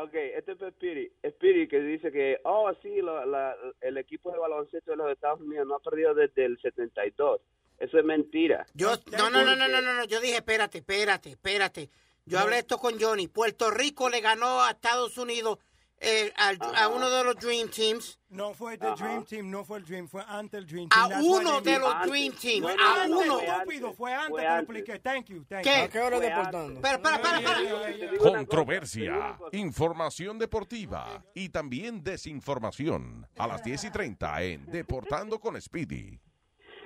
Ok, 0.03 0.13
este 0.13 0.51
es 0.53 0.57
Speedy. 0.75 1.11
Speedy 1.29 1.67
que 1.67 1.79
dice 1.79 2.11
que, 2.11 2.39
oh, 2.43 2.71
sí, 2.81 3.01
la- 3.01 3.25
la- 3.25 3.55
el 3.81 3.97
equipo 3.97 4.31
de 4.31 4.37
baloncesto 4.37 4.91
de 4.91 4.97
los 4.97 5.11
Estados 5.11 5.41
Unidos 5.41 5.67
no 5.67 5.75
ha 5.75 5.79
perdido 5.79 6.13
desde 6.13 6.45
el 6.45 6.59
72. 6.61 7.41
Eso 7.79 7.97
es 7.97 8.05
mentira. 8.05 8.65
Yo, 8.73 8.91
no, 9.17 9.29
no, 9.29 9.43
no, 9.43 9.55
no, 9.55 9.67
no, 9.67 9.81
no, 9.81 9.93
no, 9.93 10.05
yo 10.05 10.19
dije, 10.19 10.35
espérate, 10.37 10.79
espérate, 10.79 11.29
espérate. 11.29 11.89
Yo 12.25 12.37
hablé 12.39 12.59
esto 12.59 12.77
con 12.77 12.99
Johnny. 12.99 13.27
Puerto 13.27 13.71
Rico 13.71 14.09
le 14.09 14.21
ganó 14.21 14.61
a 14.63 14.71
Estados 14.71 15.17
Unidos 15.17 15.57
eh, 16.01 16.31
al- 16.37 16.57
a 16.75 16.87
uno 16.87 17.09
de 17.09 17.23
los 17.23 17.35
Dream 17.35 17.69
Teams. 17.69 18.17
No 18.29 18.53
fue 18.53 18.73
el. 18.73 18.79
Dream 18.79 19.25
Team, 19.25 19.49
no 19.49 19.63
fue 19.65 19.79
el 19.79 19.85
Dream, 19.85 20.07
fue 20.07 20.21
antes 20.27 20.59
el 20.59 20.67
Dream 20.67 20.87
A 20.91 20.95
Team. 20.95 21.09
That's 21.09 21.23
why 21.23 21.39
uno 21.39 21.61
de 21.61 21.79
los 21.79 22.01
Dream 22.07 22.33
Team, 22.33 22.61
Fue 22.63 22.71
a 22.73 23.03
antes, 23.03 23.09
uno. 23.25 23.39
estúpido, 23.41 23.93
fue 23.93 24.13
antes, 24.13 24.29
Fue 24.29 24.41
te 24.41 24.47
lo 24.47 24.53
antes. 24.53 24.75
expliqué. 24.77 24.99
Thank 24.99 25.25
you, 25.29 25.43
thank 25.45 25.63
¿Qué? 25.63 25.69
you. 25.79 25.83
¿A 25.83 25.87
qué 25.89 25.99
hora 25.99 26.19
deportando? 26.19 26.73
Espera, 26.73 26.95
espera, 26.95 27.37
espera, 27.39 27.89
espera. 27.89 28.17
Controversia, 28.19 29.37
información 29.51 30.39
deportiva 30.39 31.23
y 31.33 31.49
también 31.49 32.03
desinformación. 32.03 33.25
A 33.37 33.47
las 33.47 33.63
10 33.63 33.83
y 33.85 33.91
30 33.91 34.43
en 34.43 34.65
Deportando 34.67 35.39
con 35.39 35.59
Speedy. 35.61 36.19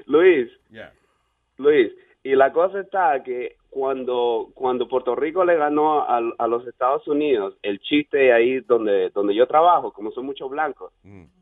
Luis, 0.05 0.49
Yeah. 0.69 0.93
Luis, 1.57 1.91
y 2.23 2.35
la 2.35 2.51
cosa 2.51 2.79
está 2.81 3.21
que 3.23 3.57
cuando, 3.73 4.51
cuando 4.53 4.87
Puerto 4.87 5.15
Rico 5.15 5.43
le 5.43 5.57
ganó 5.57 6.01
a, 6.01 6.21
a 6.37 6.47
los 6.47 6.67
Estados 6.67 7.07
Unidos, 7.07 7.55
el 7.63 7.79
chiste 7.79 8.31
ahí 8.31 8.59
donde, 8.59 9.09
donde 9.09 9.33
yo 9.33 9.47
trabajo, 9.47 9.91
como 9.91 10.11
son 10.11 10.27
muchos 10.27 10.49
blancos, 10.51 10.93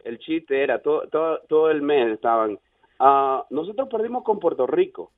el 0.05 0.17
chiste 0.19 0.63
era, 0.63 0.81
todo, 0.81 1.07
todo, 1.11 1.41
todo 1.49 1.69
el 1.69 1.81
mes 1.81 2.13
estaban, 2.13 2.57
ah, 2.99 3.45
nosotros 3.49 3.89
perdimos 3.89 4.23
con 4.23 4.39
Puerto 4.39 4.65
Rico, 4.65 5.11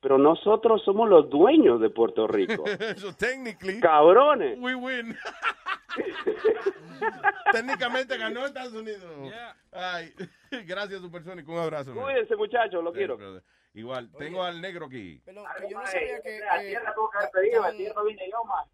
pero 0.00 0.18
nosotros 0.18 0.82
somos 0.84 1.08
los 1.08 1.30
dueños 1.30 1.80
de 1.80 1.88
Puerto 1.88 2.26
Rico. 2.26 2.64
so 2.98 3.14
technically, 3.14 3.80
Cabrones. 3.80 4.58
we 4.60 4.74
win. 4.74 5.16
Técnicamente 7.52 8.16
ganó 8.18 8.46
Estados 8.46 8.74
Unidos. 8.74 9.32
Ay, 9.72 10.12
gracias, 10.66 11.00
Supersónico. 11.00 11.52
Un 11.52 11.58
abrazo. 11.58 11.94
Cuídense, 11.94 12.36
muchachos, 12.36 12.82
lo 12.82 12.92
Sí, 12.92 12.98
quiero. 12.98 13.16
brother. 13.16 13.42
Igual, 13.74 14.10
tengo 14.18 14.42
al 14.42 14.60
negro 14.60 14.86
aquí. 14.86 15.20
Que 15.24 15.32
yo 15.34 15.78
no 15.78 15.86
sabía 15.86 16.20
que... 16.20 16.42
A 16.42 16.62
eh, 16.62 16.68
tierra 16.68 16.92
tuvo 16.94 17.10
que 17.10 17.18
haber 17.18 17.30
pedido, 17.30 17.62
a 17.62 17.72
tierra 17.72 18.02
vine 18.02 18.30
yo, 18.30 18.44
man. 18.44 18.64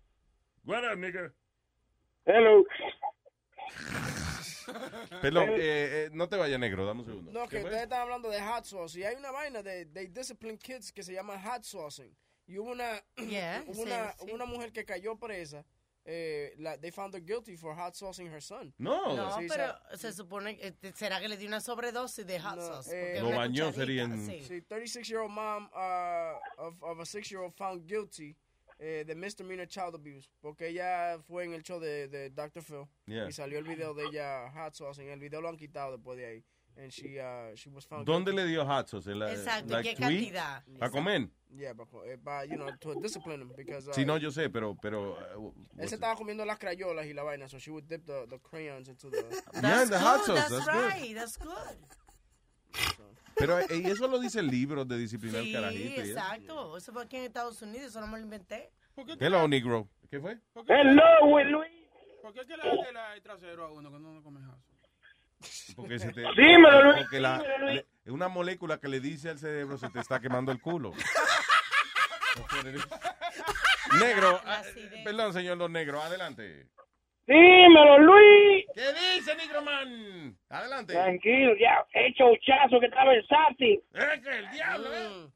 What 0.64 0.92
up, 0.92 0.98
nigga? 0.98 1.32
Hello. 2.24 2.64
Perdón, 5.20 5.50
eh, 5.50 5.56
eh, 5.58 6.10
no 6.12 6.28
te 6.28 6.36
vayas 6.36 6.58
negro, 6.58 6.86
dame 6.86 7.00
un 7.00 7.06
segundo. 7.06 7.32
No, 7.32 7.42
¿Qué 7.48 7.58
que 7.58 7.64
ustedes 7.64 7.82
están 7.82 8.00
hablando 8.00 8.30
de 8.30 8.40
hot 8.40 8.64
sauce. 8.64 8.98
Y 8.98 9.04
hay 9.04 9.16
una 9.16 9.30
vaina 9.30 9.62
de 9.62 9.84
they 9.86 10.06
discipline 10.06 10.56
kids 10.56 10.90
que 10.90 11.02
se 11.02 11.12
llama 11.12 11.38
hot 11.38 11.64
saucing. 11.64 12.16
Y 12.46 12.58
hubo 12.58 12.70
una, 12.72 13.02
Yeah, 13.16 13.62
hubo 13.66 13.74
sí, 13.74 13.82
una, 13.82 14.12
sí. 14.12 14.32
una 14.32 14.46
mujer 14.46 14.72
que 14.72 14.84
cayó 14.84 15.16
presa. 15.18 15.64
Eh, 16.06 16.52
la, 16.58 16.76
they 16.76 16.90
found 16.90 17.14
her 17.14 17.20
guilty 17.24 17.56
for 17.56 17.74
hot 17.74 17.94
saucing 17.94 18.28
her 18.30 18.40
son. 18.42 18.74
No. 18.78 19.16
No, 19.16 19.38
Sí, 19.38 19.46
pero 19.48 19.74
se 19.96 20.12
supone 20.12 20.56
que 20.56 20.66
eh, 20.82 20.92
será 20.94 21.18
que 21.18 21.28
le 21.28 21.36
dio 21.38 21.48
una 21.48 21.60
sobredosis 21.60 22.26
de 22.26 22.38
hot 22.38 22.56
No, 22.56 22.62
sauce. 22.62 22.90
eh, 22.92 23.20
porque 23.20 23.30
Lo 23.32 23.36
bañó, 23.38 23.66
cucharita, 23.72 24.06
serían- 24.08 24.26
sí. 24.26 24.44
Sí, 24.44 24.60
36 24.62 25.08
year 25.08 25.20
old 25.22 25.30
mom 25.32 25.70
uh, 25.72 26.38
of, 26.58 26.82
of 26.82 27.00
a 27.00 27.06
6 27.06 27.30
year 27.30 27.40
old 27.42 27.54
found 27.54 27.86
guilty 27.86 28.36
eh, 28.78 29.04
de 29.06 29.14
misdemeanor 29.14 29.66
child 29.66 29.94
abuse. 29.94 30.28
Porque 30.42 30.68
ella 30.68 31.18
fue 31.26 31.44
en 31.44 31.54
el 31.54 31.62
show 31.62 31.80
de, 31.80 32.08
de 32.08 32.28
Dr. 32.28 32.62
Phil. 32.62 32.86
Yeah. 33.06 33.26
Y 33.28 33.32
salió 33.32 33.58
el 33.58 33.64
video 33.64 33.94
de 33.94 34.04
ella 34.04 34.50
hot 34.52 34.74
saucing. 34.74 35.08
El 35.08 35.20
video 35.20 35.40
lo 35.40 35.48
han 35.48 35.56
quitado 35.56 35.92
después 35.92 36.18
de 36.18 36.26
ahí. 36.26 36.44
And 36.76 36.90
she, 36.92 37.20
uh, 37.20 37.54
she 37.54 37.68
was 37.70 37.84
found 37.86 38.04
¿Dónde 38.04 38.32
guilty. 38.32 38.42
le 38.42 38.48
dio 38.48 38.64
hot 38.66 38.88
sauce? 38.88 39.06
¿En 39.10 39.18
la- 39.20 39.30
Exacto, 39.32 39.72
like 39.72 39.90
¿qué 39.90 39.96
tweet? 39.96 40.32
cantidad? 40.32 40.64
¿A 40.80 40.90
comer? 40.90 41.28
Yeah, 41.56 41.72
but, 41.72 41.86
eh, 42.04 42.16
but, 42.20 42.48
you 42.50 42.56
know, 42.56 42.68
to 42.80 43.00
discipline 43.00 43.40
him 43.42 43.52
because 43.56 43.86
uh, 43.88 43.92
Sí, 43.94 44.04
no, 44.04 44.16
yo 44.18 44.30
sé, 44.32 44.50
pero... 44.50 44.76
pero 44.82 45.16
uh, 45.38 45.52
él 45.78 45.88
se 45.88 45.94
estaba 45.94 46.16
comiendo 46.16 46.44
las 46.44 46.58
crayolas 46.58 47.06
y 47.06 47.12
la 47.14 47.22
vaina, 47.22 47.48
so 47.48 47.58
she 47.58 47.70
would 47.70 47.84
dip 47.86 48.04
the, 48.06 48.26
the 48.28 48.40
crayons 48.40 48.88
into 48.88 49.08
the. 49.08 49.18
Yeah, 49.62 49.84
the 49.84 49.98
hot 50.00 50.24
sauce, 50.24 50.34
That's, 50.48 50.50
that's 50.50 50.66
good. 50.66 50.74
right, 50.92 51.14
that's 51.14 51.36
good. 51.36 51.78
Pero 53.36 53.58
eh, 53.60 53.66
y 53.84 53.86
eso 53.90 54.08
lo 54.08 54.18
dice 54.18 54.40
el 54.40 54.48
libro 54.48 54.84
de 54.84 54.96
disciplinar 54.98 55.42
Sí, 55.44 55.52
carajito. 55.52 56.02
eso. 56.02 56.10
exacto. 56.10 56.76
Eso 56.76 56.92
fue 56.92 57.02
aquí 57.04 57.16
en 57.16 57.24
Estados 57.24 57.60
Unidos, 57.62 57.86
eso 57.90 58.00
no 58.00 58.06
me 58.08 58.18
lo 58.18 58.24
inventé. 58.24 58.72
Hello, 59.20 59.46
negro. 59.48 59.88
¿Qué 60.10 60.20
fue? 60.20 60.38
Hello, 60.68 61.44
Luis. 61.44 61.70
¿Por 62.22 62.32
qué 62.32 62.40
es 62.40 62.46
que 62.46 62.56
le 62.56 62.92
da 62.92 63.14
el 63.14 63.22
trasero 63.22 63.64
a 63.66 63.72
uno 63.72 63.90
cuando 63.90 64.10
no 64.12 64.22
come 64.22 64.40
jazo? 64.40 64.73
Porque 65.76 65.98
se 65.98 66.12
te, 66.12 66.22
Dímelo, 66.36 66.82
Luis, 66.84 66.96
porque 67.02 67.20
la- 67.20 67.38
dímelo, 67.38 67.58
Luis. 67.58 67.74
le- 67.76 67.86
es 68.04 68.12
una 68.12 68.28
molécula 68.28 68.78
que 68.78 68.88
le 68.88 69.00
dice 69.00 69.30
al 69.30 69.38
cerebro 69.38 69.78
se 69.78 69.88
te 69.90 70.00
está 70.00 70.20
quemando 70.20 70.52
el 70.52 70.60
culo. 70.60 70.92
negro, 74.00 74.40
ah, 74.44 74.62
perdón, 75.04 75.32
señor 75.32 75.58
Don 75.58 75.72
Negro, 75.72 76.02
adelante. 76.02 76.66
Dímelo, 77.26 77.98
Luis. 78.00 78.66
¿Qué 78.74 78.92
dice, 78.92 79.34
negro 79.36 79.62
man? 79.62 80.36
Adelante. 80.50 80.92
Tranquilo, 80.92 81.54
ya. 81.58 81.84
Hecho 81.94 82.24
chazo 82.44 82.78
que 82.80 82.86
está 82.86 83.04
versátil. 83.04 83.80
Es 83.94 84.20
que 84.20 84.38
el 84.38 84.50
diablo, 84.50 84.94
¿eh? 84.94 85.28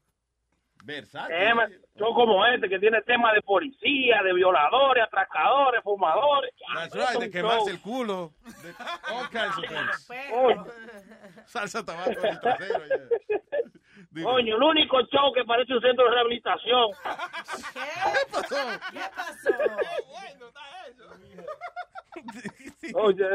Versátil. 0.89 1.81
Son 1.97 2.13
como 2.15 2.43
este 2.47 2.67
que 2.67 2.79
tiene 2.79 3.01
temas 3.03 3.33
de 3.35 3.41
policía, 3.43 4.23
de 4.23 4.33
violadores, 4.33 5.03
atracadores, 5.03 5.83
fumadores. 5.83 6.51
That's 6.73 6.93
Ya, 6.95 7.11
right, 7.11 7.19
de 7.21 7.29
quemarse 7.31 7.59
show. 7.59 7.69
el 7.69 7.81
culo. 7.81 8.31
De 8.63 8.69
all 9.13 9.29
kinds 9.29 9.57
of 9.57 9.65
things. 9.67 10.07
Coño, 10.31 10.65
Salsa 11.45 11.85
tabaco 11.85 12.09
en 12.11 12.25
el 12.25 12.39
trasero. 12.39 12.83
yeah. 14.13 14.23
Coño, 14.23 14.55
el 14.55 14.63
único 14.63 15.01
show 15.03 15.31
que 15.33 15.43
parece 15.45 15.73
un 15.73 15.81
centro 15.81 16.05
de 16.05 16.11
rehabilitación. 16.11 16.87
¿Qué 17.73 18.25
pasó? 18.31 18.55
¿Qué 18.91 18.99
pasó? 19.15 19.49
Oye, 22.95 23.25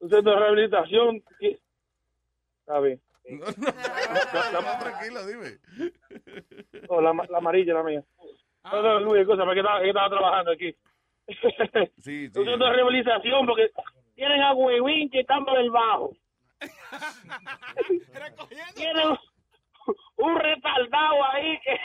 un 0.00 0.08
centro 0.10 0.32
de 0.32 0.38
rehabilitación. 0.38 1.22
Está 1.40 2.78
bien. 2.80 3.00
Estamos 3.24 4.78
tranquilos, 4.80 5.26
dime. 5.26 5.58
Oh, 6.88 7.00
la, 7.00 7.12
la 7.28 7.38
amarilla, 7.38 7.74
la 7.74 7.82
mía. 7.82 8.02
No, 8.64 8.82
no, 8.82 9.00
Luis, 9.00 9.26
cosa, 9.26 9.44
que 9.52 9.60
estaba, 9.60 9.82
estaba 9.82 10.10
trabajando 10.10 10.50
aquí. 10.52 10.74
Sí, 11.98 12.26
Un 12.26 12.44
centro 12.44 12.56
de 12.66 12.72
rehabilitación 12.72 13.46
porque 13.46 13.70
tienen 14.14 14.42
a 14.42 14.52
Huevín 14.52 15.08
que 15.10 15.20
están 15.20 15.44
por 15.44 15.58
el 15.58 15.70
bajo. 15.70 16.12
tienen 18.74 19.08
un 20.16 20.36
retardado 20.38 21.24
ahí 21.32 21.58
que, 21.60 21.76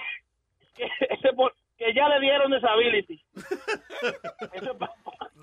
que, 0.76 0.90
ese 1.14 1.34
por- 1.34 1.54
que 1.78 1.94
ya 1.94 2.08
le 2.10 2.20
dieron 2.20 2.52
disability. 2.52 3.22
Eso 4.54 4.72
es 4.72 4.78
pa- 4.78 4.94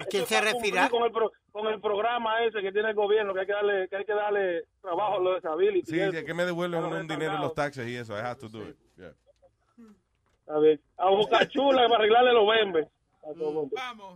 ¿A 0.00 0.04
quién 0.06 0.22
eso 0.24 0.34
se 0.34 0.40
refiere? 0.40 0.88
Con 0.90 1.02
el, 1.04 1.12
pro- 1.12 1.32
con 1.52 1.66
el 1.68 1.80
programa 1.80 2.42
ese 2.44 2.60
que 2.62 2.72
tiene 2.72 2.88
el 2.90 2.94
gobierno, 2.94 3.34
que 3.34 3.40
hay 3.40 3.46
que 3.46 3.52
darle, 3.52 3.88
que 3.88 3.96
hay 3.96 4.04
que 4.04 4.14
darle 4.14 4.64
trabajo 4.80 5.16
a 5.16 5.20
los 5.20 5.34
disability. 5.36 5.90
Sí, 5.90 6.00
eso. 6.00 6.24
que 6.26 6.34
me 6.34 6.44
devuelven 6.44 6.82
un 6.84 7.06
dinero 7.06 7.34
en 7.34 7.40
los 7.42 7.54
taxes 7.54 7.86
y 7.88 7.96
eso. 7.96 8.14
I 8.16 8.20
have 8.20 8.40
to 8.40 8.48
do 8.48 8.62
it. 8.62 8.76
Yeah. 8.96 9.12
A 10.48 10.58
ver, 10.58 10.80
a 10.96 11.08
Boca 11.10 11.46
Chula 11.48 11.82
para 11.88 11.96
arreglarle 12.00 12.32
los 12.32 12.46
bembes. 12.48 12.88
Mundo. 13.24 13.70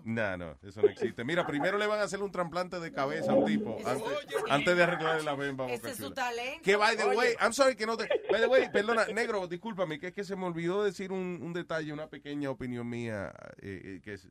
No, 0.04 0.36
no, 0.36 0.58
eso 0.62 0.82
no 0.82 0.88
existe. 0.88 1.24
Mira, 1.24 1.46
primero 1.46 1.78
le 1.78 1.86
van 1.86 2.00
a 2.00 2.02
hacer 2.04 2.22
un 2.22 2.30
trasplante 2.30 2.80
de 2.80 2.92
cabeza 2.92 3.32
a 3.32 3.34
un 3.34 3.44
tipo 3.46 3.76
antes, 3.86 4.02
antes 4.50 4.76
de 4.76 4.82
arreglarle 4.82 5.22
la 5.22 5.34
bemba. 5.34 5.70
Ese 5.70 5.90
es 5.90 5.96
su 5.96 6.10
talento. 6.12 6.62
Que 6.62 6.76
by 6.76 6.96
the 6.96 7.06
way, 7.16 7.34
I'm 7.40 7.52
sorry 7.52 7.76
que 7.76 7.86
no 7.86 7.96
te. 7.96 8.08
By 8.30 8.40
the 8.40 8.46
way, 8.48 8.68
perdona, 8.70 9.06
negro, 9.06 9.46
discúlpame, 9.46 9.98
que 9.98 10.08
es 10.08 10.12
que 10.12 10.24
se 10.24 10.36
me 10.36 10.44
olvidó 10.46 10.82
decir 10.84 11.12
un, 11.12 11.40
un 11.42 11.52
detalle, 11.52 11.92
una 11.92 12.08
pequeña 12.08 12.50
opinión 12.50 12.88
mía, 12.88 13.32
eh, 13.62 13.80
eh, 13.84 14.00
que 14.02 14.14
es- 14.14 14.28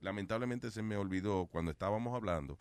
lamentablemente 0.00 0.70
se 0.70 0.82
me 0.82 0.96
olvidó 0.96 1.46
cuando 1.46 1.70
estábamos 1.70 2.14
hablando 2.14 2.58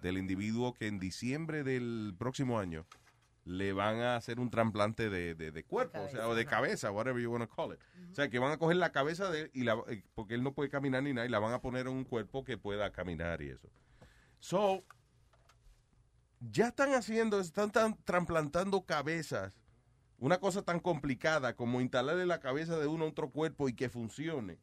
del 0.00 0.18
individuo 0.18 0.74
que 0.74 0.86
en 0.86 0.98
diciembre 1.00 1.64
del 1.64 2.14
próximo 2.18 2.58
año 2.58 2.86
le 3.44 3.72
van 3.72 4.00
a 4.00 4.16
hacer 4.16 4.40
un 4.40 4.50
trasplante 4.50 5.10
de, 5.10 5.34
de- 5.34 5.50
de 5.50 5.64
cuerpo, 5.64 5.98
o 6.00 6.08
sea, 6.08 6.28
o 6.28 6.34
de 6.34 6.46
cabeza, 6.46 6.90
whatever 6.90 7.22
you 7.22 7.30
want 7.30 7.48
to 7.48 7.54
call 7.54 7.72
it. 7.74 7.80
O 8.10 8.14
sea, 8.14 8.28
que 8.30 8.38
van 8.38 8.52
a 8.52 8.56
coger 8.58 8.76
la 8.76 8.90
cabeza 8.92 9.30
de 9.30 9.42
él, 9.42 9.50
y 9.52 9.64
la, 9.64 9.76
eh, 9.88 10.02
porque 10.14 10.34
él 10.34 10.42
no 10.42 10.52
puede 10.54 10.70
caminar 10.70 11.02
ni 11.02 11.12
nada, 11.12 11.26
y 11.26 11.30
la 11.30 11.38
van 11.40 11.52
a 11.52 11.60
poner 11.60 11.86
en 11.86 11.92
un 11.92 12.04
cuerpo 12.04 12.44
que 12.44 12.56
pueda 12.56 12.90
caminar 12.90 13.42
y 13.42 13.50
eso. 13.50 13.68
So, 14.40 14.84
ya 16.40 16.68
están 16.68 16.94
haciendo, 16.94 17.40
están 17.40 17.70
tan 17.70 17.96
trasplantando 18.04 18.82
cabezas. 18.84 19.58
Una 20.18 20.38
cosa 20.38 20.62
tan 20.62 20.80
complicada 20.80 21.54
como 21.56 21.80
instalarle 21.80 22.24
la 22.26 22.40
cabeza 22.40 22.78
de 22.78 22.86
uno 22.86 23.04
a 23.04 23.08
otro 23.08 23.30
cuerpo 23.30 23.68
y 23.68 23.74
que 23.74 23.88
funcione. 23.88 24.58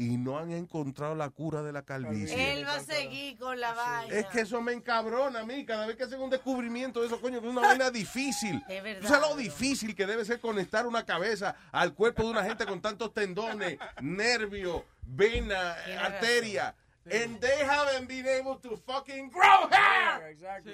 Y 0.00 0.16
no 0.16 0.38
han 0.38 0.50
encontrado 0.50 1.14
la 1.14 1.28
cura 1.28 1.62
de 1.62 1.74
la 1.74 1.82
calvicie. 1.82 2.54
Él 2.54 2.66
va 2.66 2.76
a 2.76 2.80
seguir 2.80 3.36
con 3.36 3.60
la 3.60 3.74
vaina. 3.74 4.14
Es 4.14 4.24
que 4.28 4.40
eso 4.40 4.58
me 4.62 4.72
encabrona 4.72 5.40
a 5.40 5.44
mí. 5.44 5.66
Cada 5.66 5.86
vez 5.86 5.96
que 5.96 6.04
hacen 6.04 6.22
un 6.22 6.30
descubrimiento 6.30 7.02
de 7.02 7.08
eso, 7.08 7.20
coño, 7.20 7.38
que 7.38 7.46
es 7.48 7.52
una 7.52 7.60
vaina 7.68 7.90
difícil. 7.90 8.64
Es 8.66 8.82
verdad. 8.82 9.02
¿Tú 9.02 9.08
sabes 9.08 9.28
lo 9.28 9.36
difícil 9.36 9.94
que 9.94 10.06
debe 10.06 10.24
ser 10.24 10.40
conectar 10.40 10.86
una 10.86 11.04
cabeza 11.04 11.54
al 11.70 11.92
cuerpo 11.92 12.22
de 12.22 12.30
una 12.30 12.44
gente 12.44 12.64
con 12.64 12.80
tantos 12.80 13.12
tendones, 13.12 13.76
nervios, 14.00 14.84
vena, 15.02 15.76
arteria? 16.00 16.74
And 17.04 17.38
they 17.38 17.62
haven't 17.62 18.08
been 18.08 18.26
able 18.26 18.56
to 18.62 18.78
fucking 18.78 19.28
grow 19.30 19.68
hair. 19.70 20.30
Exacto. 20.30 20.70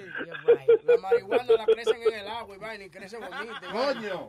La 0.84 0.98
marihuana 0.98 1.52
la 1.52 1.64
crecen 1.66 2.00
en 2.00 2.14
el 2.14 2.28
agua 2.28 2.54
y 2.54 2.58
vaina 2.60 2.84
y 2.84 2.90
crece 2.90 3.16
bonita. 3.16 3.60
Coño. 3.72 4.28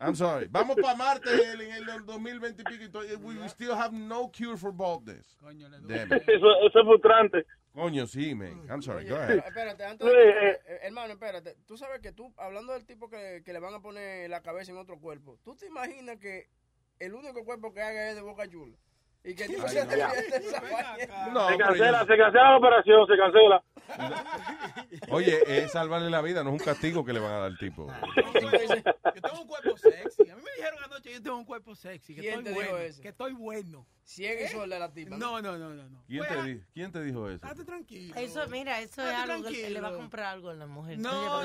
I'm 0.00 0.14
sorry. 0.14 0.46
Vamos 0.50 0.76
para 0.76 0.96
Marte 0.96 1.30
en 1.30 1.60
el, 1.72 2.04
2020 2.04 2.62
y 2.62 2.64
pico 2.64 3.00
we, 3.22 3.48
still 3.48 3.74
have 3.74 3.92
no 3.92 4.30
cure 4.30 4.56
for 4.56 4.72
baldness. 4.72 5.36
Damn 5.40 6.12
it. 6.12 6.22
Eso, 6.28 6.46
eso 6.66 6.80
es 6.80 6.84
frustrante. 6.84 7.46
Coño, 7.74 8.06
sí, 8.06 8.34
man. 8.34 8.66
I'm 8.70 8.82
sorry. 8.82 9.04
Go 9.04 9.16
Oye, 9.16 9.24
ahead. 9.24 9.38
Espérate, 9.46 9.84
antes 9.84 10.06
de 10.06 10.28
eh, 10.28 10.50
eh, 10.66 10.78
hermano, 10.82 11.12
espérate. 11.12 11.56
Tú 11.66 11.76
sabes 11.76 12.00
que 12.00 12.12
tú, 12.12 12.32
hablando 12.38 12.72
del 12.72 12.86
tipo 12.86 13.08
que, 13.08 13.42
que 13.44 13.52
le 13.52 13.58
van 13.58 13.74
a 13.74 13.80
poner 13.80 14.30
la 14.30 14.42
cabeza 14.42 14.72
en 14.72 14.78
otro 14.78 14.98
cuerpo, 14.98 15.38
¿tú 15.44 15.54
te 15.54 15.66
imaginas 15.66 16.18
que 16.18 16.48
el 16.98 17.14
único 17.14 17.44
cuerpo 17.44 17.72
que 17.74 17.82
haga 17.82 18.08
es 18.08 18.16
de 18.16 18.22
Boca 18.22 18.48
Chula? 18.48 18.76
Y 19.26 19.34
que 19.34 19.44
Ay, 19.44 19.50
se 19.68 19.80
esa. 19.80 21.30
No, 21.32 21.46
cancela, 21.58 22.00
yo- 22.00 22.06
se 22.06 22.16
cancela 22.16 22.50
la 22.50 22.56
operación, 22.58 23.06
se 23.08 23.16
cancela. 23.16 23.62
Oye, 25.10 25.38
es 25.46 25.72
salvarle 25.72 26.10
la 26.10 26.20
vida, 26.22 26.42
no 26.44 26.50
es 26.54 26.60
un 26.60 26.64
castigo 26.64 27.04
que 27.04 27.12
le 27.12 27.18
van 27.20 27.32
a 27.32 27.34
dar 27.34 27.42
al 27.44 27.58
tipo. 27.58 27.86
Yo 28.40 28.50
tengo 29.22 29.40
un 29.42 29.46
cuerpo 29.48 29.76
sexy. 29.76 30.30
A 30.30 30.36
mí 30.36 30.42
me 30.42 30.50
dijeron 30.56 30.78
anoche 30.84 31.02
que 31.08 31.12
yo 31.14 31.22
tengo 31.22 31.36
un 31.36 31.44
cuerpo 31.44 31.74
sexy. 31.74 32.14
Que 32.14 32.20
¿Quién 32.22 32.38
estoy 32.38 32.44
te 32.44 32.50
dijo 32.60 32.70
bueno. 32.72 32.78
eso? 32.86 33.02
Que 33.02 33.08
estoy 33.08 33.32
bueno. 33.32 33.86
Ciega 34.04 34.42
y 34.44 34.48
sorda 34.48 34.78
la 34.78 34.92
tipa. 34.92 35.16
No, 35.16 35.42
no, 35.42 35.58
no, 35.58 35.70
no. 35.74 35.88
no. 35.88 36.04
¿Quién 36.06 36.24
te, 36.28 36.42
di- 36.44 36.60
¿Quién 36.72 36.92
te 36.92 37.02
dijo 37.02 37.28
eso? 37.28 37.44
Estate 37.44 37.64
tranquilo. 37.64 38.14
Eso, 38.14 38.46
mira, 38.48 38.80
eso 38.80 39.02
es 39.02 39.12
algo 39.14 39.48
que 39.48 39.68
le 39.70 39.80
va 39.80 39.88
a 39.88 39.94
comprar 39.94 40.26
algo 40.26 40.50
a 40.50 40.54
la 40.54 40.66
mujer. 40.68 40.98
No, 40.98 41.10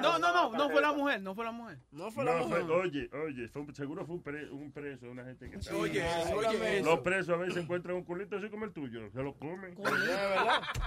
no, 0.00 0.18
no, 0.18 0.18
no, 0.18 0.50
no 0.58 0.70
fue 0.70 0.80
la 0.82 0.92
mujer, 0.92 1.20
no 1.22 1.34
fue 1.36 1.44
la 1.44 1.52
mujer. 1.52 1.78
No 1.92 2.04
No, 2.06 2.10
fue- 2.10 2.62
oye, 2.62 3.08
oye, 3.12 3.48
fue 3.48 3.62
un- 3.62 3.74
seguro 3.76 4.04
fue 4.06 4.16
un, 4.16 4.22
pre- 4.24 4.50
un 4.50 4.72
preso, 4.72 5.08
una 5.08 5.24
gente 5.24 5.50
que 5.50 5.58
Oye, 5.72 6.04
oye, 6.34 6.82
Los 6.82 6.98
presos 7.00 7.19
a 7.28 7.36
veces 7.36 7.58
encuentran 7.58 7.96
un 7.96 8.04
culito 8.04 8.36
así 8.36 8.48
como 8.48 8.64
el 8.64 8.72
tuyo, 8.72 9.10
se 9.10 9.22
lo 9.22 9.34
comen. 9.34 9.74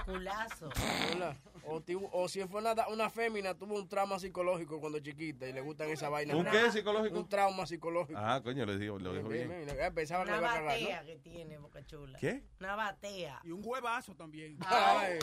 Culazo. 0.04 0.70
O, 1.66 1.82
o 2.12 2.28
si 2.28 2.42
fue 2.44 2.60
una, 2.60 2.74
una 2.88 3.10
fémina, 3.10 3.54
tuvo 3.54 3.76
un 3.76 3.88
trauma 3.88 4.18
psicológico 4.18 4.80
cuando 4.80 4.98
chiquita 4.98 5.46
y 5.46 5.52
le 5.52 5.60
gustan 5.60 5.88
esa 5.90 6.08
vaina. 6.08 6.36
¿Un 6.36 6.44
qué 6.44 6.70
psicológico? 6.70 7.18
Un 7.18 7.28
trauma 7.28 7.66
psicológico. 7.66 8.18
Ah, 8.22 8.40
coño, 8.42 8.66
le 8.66 8.76
dijo, 8.78 8.98
lo 8.98 9.14
dijo 9.14 9.28
Bien, 9.28 9.48
bien. 9.48 9.66
bien. 9.66 9.94
Pensaba 9.94 10.24
que 10.24 10.30
Una 10.30 10.40
le 10.40 10.42
iba 10.42 10.52
a 10.52 10.56
cagar, 10.56 10.72
batea 10.72 11.00
¿no? 11.00 11.06
que 11.06 11.16
tiene, 11.16 11.58
Boca 11.58 11.84
Chula. 11.86 12.18
¿Qué? 12.18 12.42
Una 12.60 12.76
batea. 12.76 13.40
Y 13.44 13.50
un 13.50 13.62
huevazo 13.64 14.14
también. 14.14 14.58
Ay. 14.66 15.18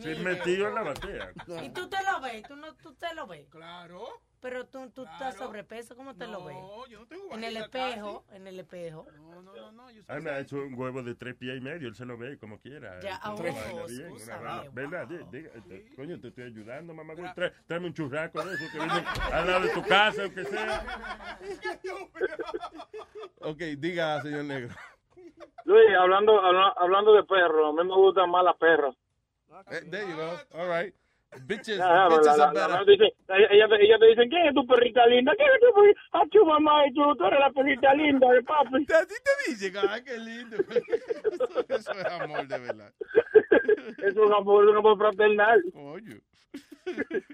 Sí, 0.00 0.14
metido 0.22 0.68
en 0.68 0.74
la 0.74 0.82
batea. 0.82 1.32
Y 1.62 1.70
tú 1.70 1.88
te 1.88 1.96
lo 2.02 2.20
ves, 2.20 2.42
tú, 2.48 2.56
no, 2.56 2.74
tú 2.76 2.94
te 2.94 3.14
lo 3.14 3.26
ves. 3.26 3.46
Claro. 3.50 4.22
Pero 4.44 4.66
tú, 4.66 4.90
tú 4.90 5.04
estás 5.04 5.36
sobrepeso, 5.38 5.96
¿cómo 5.96 6.14
te 6.14 6.26
lo 6.26 6.44
ves? 6.44 6.54
No, 6.54 6.86
yo 6.86 7.00
no 7.00 7.06
tengo 7.06 7.32
En 7.32 7.44
el 7.44 7.56
espejo, 7.56 8.26
en 8.30 8.46
el 8.46 8.60
espejo. 8.60 9.06
No, 9.16 9.40
no, 9.40 9.54
no, 9.54 9.72
no. 9.72 9.90
Yo 9.90 10.02
Ah, 10.06 10.20
me 10.20 10.28
ha 10.28 10.38
hecho 10.40 10.56
un 10.56 10.74
huevo 10.78 11.02
de 11.02 11.14
tres 11.14 11.34
pies 11.36 11.56
y 11.56 11.60
medio, 11.62 11.88
él 11.88 11.94
se 11.94 12.04
lo 12.04 12.18
ve 12.18 12.36
como 12.36 12.58
quiera. 12.60 13.00
Ya, 13.00 13.18
wow. 13.24 13.36
¿Verdad? 14.74 15.08
Eh, 15.70 15.90
coño, 15.96 16.20
te 16.20 16.28
estoy 16.28 16.44
ayudando, 16.44 16.92
mamá. 16.92 17.14
güey. 17.14 17.26
Trae- 17.32 17.54
Tráeme 17.66 17.86
un 17.86 17.94
churraco 17.94 18.44
de 18.44 18.54
eso 18.54 18.64
que 18.70 18.78
viene 18.80 19.02
al 19.32 19.46
lado 19.46 19.60
de 19.64 19.70
tu 19.70 19.82
casa, 19.82 20.24
aunque 20.24 20.44
sea. 20.44 21.38
Ok, 23.40 23.58
diga, 23.78 24.20
señor 24.20 24.44
negro. 24.44 24.74
Luis, 25.64 25.88
hablando, 25.98 26.38
habla- 26.38 26.74
hablando 26.76 27.14
de 27.14 27.24
perros, 27.24 27.70
a 27.78 27.82
mí 27.82 27.88
me 27.88 27.94
gustan 27.96 28.28
más 28.30 28.44
las 28.44 28.56
perras. 28.56 28.94
Eh, 29.70 29.88
there 29.90 30.06
you 30.06 30.16
go. 30.16 30.36
All 30.58 30.68
right. 30.68 30.94
Bitches, 31.42 31.80
Ah, 31.80 32.06
pero 32.08 32.20
bitches 32.20 32.36
la- 32.38 32.52
la- 32.52 32.68
la- 32.68 32.84
dice- 32.84 33.12
ella, 33.28 33.66
ella- 33.80 33.98
te 33.98 34.06
dicen, 34.06 34.28
¿quién 34.28 34.46
es 34.46 34.54
tu 34.54 34.66
perrita 34.66 35.06
linda? 35.06 35.32
¿Quién 35.36 35.48
es 35.52 35.60
tu 35.60 35.74
perrita? 35.74 36.00
Ah, 36.12 36.22
tu 36.30 36.44
mamá, 36.46 36.86
y 36.86 36.94
tú, 36.94 37.16
tú 37.16 37.24
eres 37.26 37.40
la 37.40 37.50
perrita 37.50 37.94
linda 37.94 38.28
de 38.30 38.42
papi. 38.42 38.86
Así 38.94 39.16
te 39.24 39.50
dicen, 39.50 39.74
ay, 39.90 40.02
qué 40.04 40.18
lindo. 40.18 40.56
Eso, 41.34 41.64
eso 41.68 41.92
es 41.92 42.04
amor, 42.06 42.46
de 42.46 42.58
verdad. 42.58 42.92
Es 44.04 44.16
un 44.16 44.32
amor, 44.32 44.64
un 44.66 44.76
amor 44.76 44.96
fraternal. 44.98 45.62
Coño. 45.72 46.16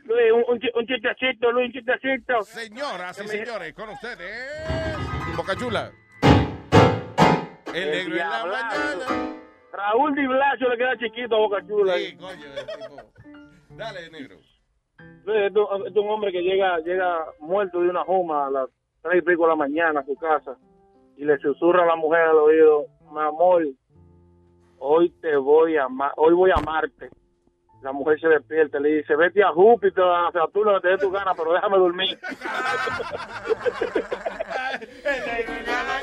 Luis, 0.05 0.33
un, 0.33 0.45
un, 0.49 0.61
un 0.75 0.87
chistecito, 0.87 1.53
Luis, 1.53 1.67
un 1.67 1.73
chistecito. 1.73 2.43
Señoras 2.43 3.21
y 3.23 3.29
señores, 3.29 3.73
con 3.75 3.89
ustedes, 3.91 4.97
Boca 5.37 5.55
Chula. 5.57 5.91
El 7.75 7.77
El 7.77 7.91
negro 7.91 8.13
en 8.15 8.19
la 8.31 8.47
mañana. 8.47 9.37
Raúl 9.73 10.15
Di 10.15 10.27
Blasio 10.27 10.69
le 10.71 10.77
queda 10.77 10.99
chiquito 10.99 11.35
a 11.37 11.39
Boca 11.39 11.67
Chula. 11.67 11.95
Sí, 11.97 12.17
coño, 12.17 12.47
tipo. 12.79 13.13
Dale, 13.77 14.11
negro. 14.11 14.37
Luis, 15.25 15.39
es 15.51 15.53
un- 15.57 15.87
es 15.87 15.97
un 15.97 16.09
hombre 16.11 16.33
que 16.33 16.43
llega, 16.43 16.79
llega 16.81 17.27
muerto 17.41 17.81
de 17.81 17.89
una 17.91 18.05
juma 18.05 18.47
a 18.47 18.51
las 18.51 18.69
tres 19.03 19.19
y 19.19 19.23
pico 19.23 19.43
de 19.45 19.49
la 19.49 19.57
mañana 19.57 20.01
a 20.01 20.05
su 20.05 20.15
casa 20.17 20.57
y 21.17 21.25
le 21.25 21.39
susurra 21.39 21.83
a 21.85 21.87
la 21.87 21.97
mujer 21.97 22.21
al 22.23 22.37
oído, 22.37 22.87
mi 23.13 23.21
amor, 23.21 23.65
hoy 24.79 25.11
te 25.21 25.37
voy 25.37 25.77
a 25.77 25.85
amar, 25.85 26.13
hoy 26.17 26.35
voy 26.35 26.51
a 26.51 26.55
amarte. 26.55 27.09
La 27.83 27.93
mujer 27.93 28.21
se 28.21 28.29
despierta 28.29 28.79
y 28.79 28.83
le 28.83 28.89
dice, 28.97 29.17
vete 29.17 29.43
a 29.43 29.53
Júpiter, 29.53 30.05
a 30.05 30.31
Saturno, 30.33 30.75
que 30.75 30.81
te 30.83 30.89
dé 30.89 30.99
tu 30.99 31.11
gana, 31.11 31.33
pero 31.35 31.53
déjame 31.55 31.79
dormir. 31.79 32.19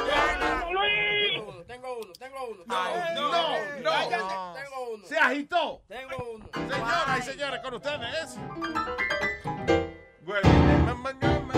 Tengo 1.88 2.00
uno, 2.00 2.12
tengo 2.20 2.48
uno, 2.50 2.64
uno. 2.66 2.76
no, 3.16 3.32
no. 3.80 3.90
Cállate, 3.90 4.60
Tengo 4.62 4.78
uno. 4.94 5.08
Se 5.08 5.18
agitó. 5.18 5.82
Tengo 5.88 6.32
uno. 6.34 6.50
Señoras 6.54 7.20
y 7.20 7.22
señores, 7.22 7.62
con 7.62 7.74
ustedes. 7.76 8.36
En 8.36 8.74
la 10.86 10.96
mañana. 10.96 11.54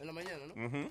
En 0.00 0.06
la 0.06 0.12
mañana, 0.14 0.46
¿no? 0.46 0.54
Ujú. 0.66 0.90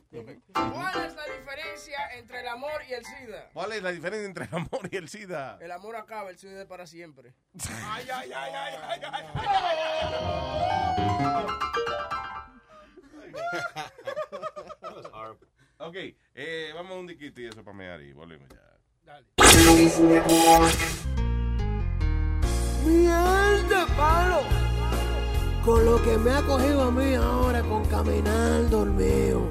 ¿Cuál 0.53 1.05
es 1.05 1.15
la 1.15 1.25
diferencia 1.25 1.97
entre 2.15 2.41
el 2.41 2.47
amor 2.47 2.83
y 2.87 2.93
el 2.93 3.03
SIDA? 3.03 3.49
¿Cuál 3.53 3.71
es 3.71 3.81
la 3.81 3.91
diferencia 3.91 4.27
entre 4.27 4.45
el 4.45 4.53
amor 4.55 4.87
y 4.91 4.97
el 4.97 5.09
SIDA? 5.09 5.57
El 5.59 5.71
amor 5.71 5.95
acaba, 5.95 6.29
el 6.29 6.37
SIDA 6.37 6.61
es 6.61 6.67
para 6.67 6.85
siempre. 6.85 7.33
Ay, 7.85 8.07
ay, 8.13 8.31
ay, 8.33 8.51
ay, 8.53 8.75
ay, 8.87 9.01
ay. 9.11 9.23
Ok, 15.85 15.95
eh, 16.35 16.71
vamos 16.73 16.93
a 16.93 16.99
un 16.99 17.07
diquito 17.07 17.41
y 17.41 17.45
eso 17.45 17.61
para 17.61 17.75
mear 17.75 18.01
y 18.01 18.13
volvemos 18.13 18.47
ya. 18.47 19.19
Miel 22.85 23.67
de 23.67 23.93
palo. 23.97 24.43
Con 25.65 25.83
lo 25.83 26.01
que 26.01 26.17
me 26.17 26.31
ha 26.31 26.41
cogido 26.43 26.83
a 26.83 26.91
mí 26.91 27.15
ahora 27.15 27.61
con 27.63 27.83
caminar 27.85 28.69
dormido. 28.69 29.49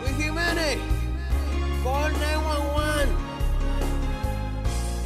Luis 0.00 0.16
Jiménez, 0.16 0.78
call 1.84 2.12
911. 2.12 3.08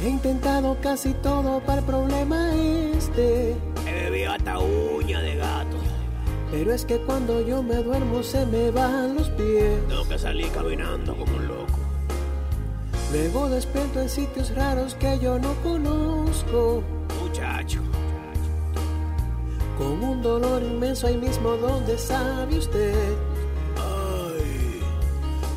He 0.01 0.09
intentado 0.09 0.77
casi 0.81 1.13
todo 1.15 1.59
para 1.59 1.79
el 1.79 1.85
problema 1.85 2.55
este. 2.55 3.57
He 3.85 3.91
bebido 3.91 4.31
hasta 4.31 4.59
uña 4.59 5.19
de 5.19 5.35
gato. 5.35 5.86
Pero 6.51 6.73
es 6.73 6.85
que 6.85 6.97
cuando 6.99 7.41
yo 7.41 7.61
me 7.61 7.75
duermo 7.75 8.23
se 8.23 8.45
me 8.45 8.71
bajan 8.71 9.15
los 9.15 9.29
pies. 9.31 9.79
Tengo 9.89 10.07
que 10.07 10.17
salir 10.17 10.49
caminando 10.51 11.15
como 11.15 11.35
un 11.35 11.47
loco. 11.47 11.79
Luego 13.11 13.49
despierto 13.49 14.01
en 14.01 14.09
sitios 14.09 14.53
raros 14.55 14.95
que 14.95 15.19
yo 15.19 15.39
no 15.39 15.53
conozco. 15.63 16.83
Muchacho. 17.21 17.81
Con 19.77 20.03
un 20.03 20.21
dolor 20.21 20.63
inmenso 20.63 21.07
ahí 21.07 21.17
mismo 21.17 21.51
donde 21.51 21.97
sabe 21.97 22.57
usted. 22.57 23.13
Ay, 23.75 24.81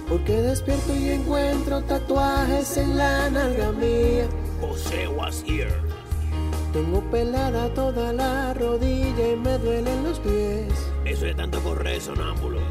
Porque 0.09 0.43
despierto 0.43 0.95
y 0.95 1.11
encuentro 1.11 1.83
tatuajes 1.83 2.77
en 2.77 2.97
la 2.97 3.31
nalga 3.31 3.73
mía. 3.73 4.29
José 4.61 5.09
was 5.09 5.43
here. 5.47 5.90
Tengo 6.72 7.01
pelada 7.10 7.68
toda 7.74 8.12
la 8.12 8.55
rodilla 8.55 9.32
y 9.32 9.36
me 9.36 9.59
duelen 9.59 10.05
los 10.05 10.20
pies. 10.20 10.72
Eso 11.05 11.26
es 11.26 11.36
tanto 11.36 11.60
correr 11.62 12.01
sonámbulos. 12.01 12.62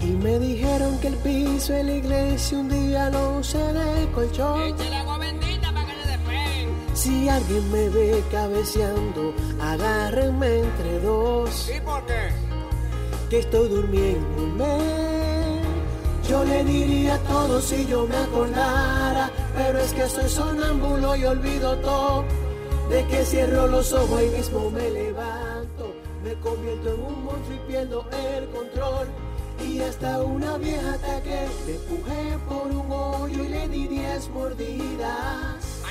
Y 0.00 0.06
me 0.06 0.38
dijeron 0.40 0.98
que 0.98 1.08
el 1.08 1.16
piso 1.16 1.72
de 1.72 1.84
la 1.84 1.92
iglesia 1.92 2.58
un 2.58 2.68
día 2.68 3.08
lo 3.10 3.38
usé 3.38 3.58
de 3.58 4.10
colchón. 4.12 4.62
Échale 4.62 4.96
agua 4.96 5.18
bendita 5.18 5.72
para 5.72 5.86
que 5.86 5.92
le 5.92 6.06
despeguen. 6.06 6.68
Si 6.94 7.28
alguien 7.28 7.70
me 7.70 7.88
ve 7.90 8.24
cabeceando, 8.32 9.32
agárrenme 9.60 10.60
entre 10.60 11.00
dos. 11.00 11.70
¿Y 11.76 11.80
por 11.82 12.04
qué? 12.06 12.30
Que 13.28 13.38
estoy 13.40 13.68
durmiéndome. 13.68 15.60
Yo 16.28 16.44
le 16.44 16.64
diría 16.64 17.18
todo 17.28 17.60
si 17.60 17.86
yo 17.86 18.06
me 18.06 18.16
acordara, 18.16 19.30
pero 19.56 19.78
es 19.78 19.92
que 19.92 20.08
soy 20.08 20.28
sonámbulo 20.28 21.14
y 21.14 21.24
olvido 21.24 21.76
todo. 21.78 22.24
De 22.90 23.06
que 23.06 23.24
cierro 23.24 23.68
los 23.68 23.92
ojos 23.92 24.20
y 24.20 24.36
mismo 24.36 24.68
me 24.68 24.90
levanto, 24.90 25.94
me 26.24 26.34
convierto 26.40 26.88
en 26.92 27.00
un 27.00 27.24
monstruo 27.24 27.54
y 27.54 27.70
pierdo 27.70 28.04
el 28.10 28.48
control. 28.48 29.06
Y 29.64 29.80
hasta 29.80 30.20
una 30.20 30.58
vieja 30.58 30.94
ataque, 30.94 31.46
le 31.66 31.76
empujé 31.76 32.38
por 32.48 32.66
un 32.66 32.90
hoyo 32.90 33.44
y 33.44 33.48
le 33.48 33.68
di 33.68 33.86
diez 33.86 34.28
mordidas. 34.30 35.82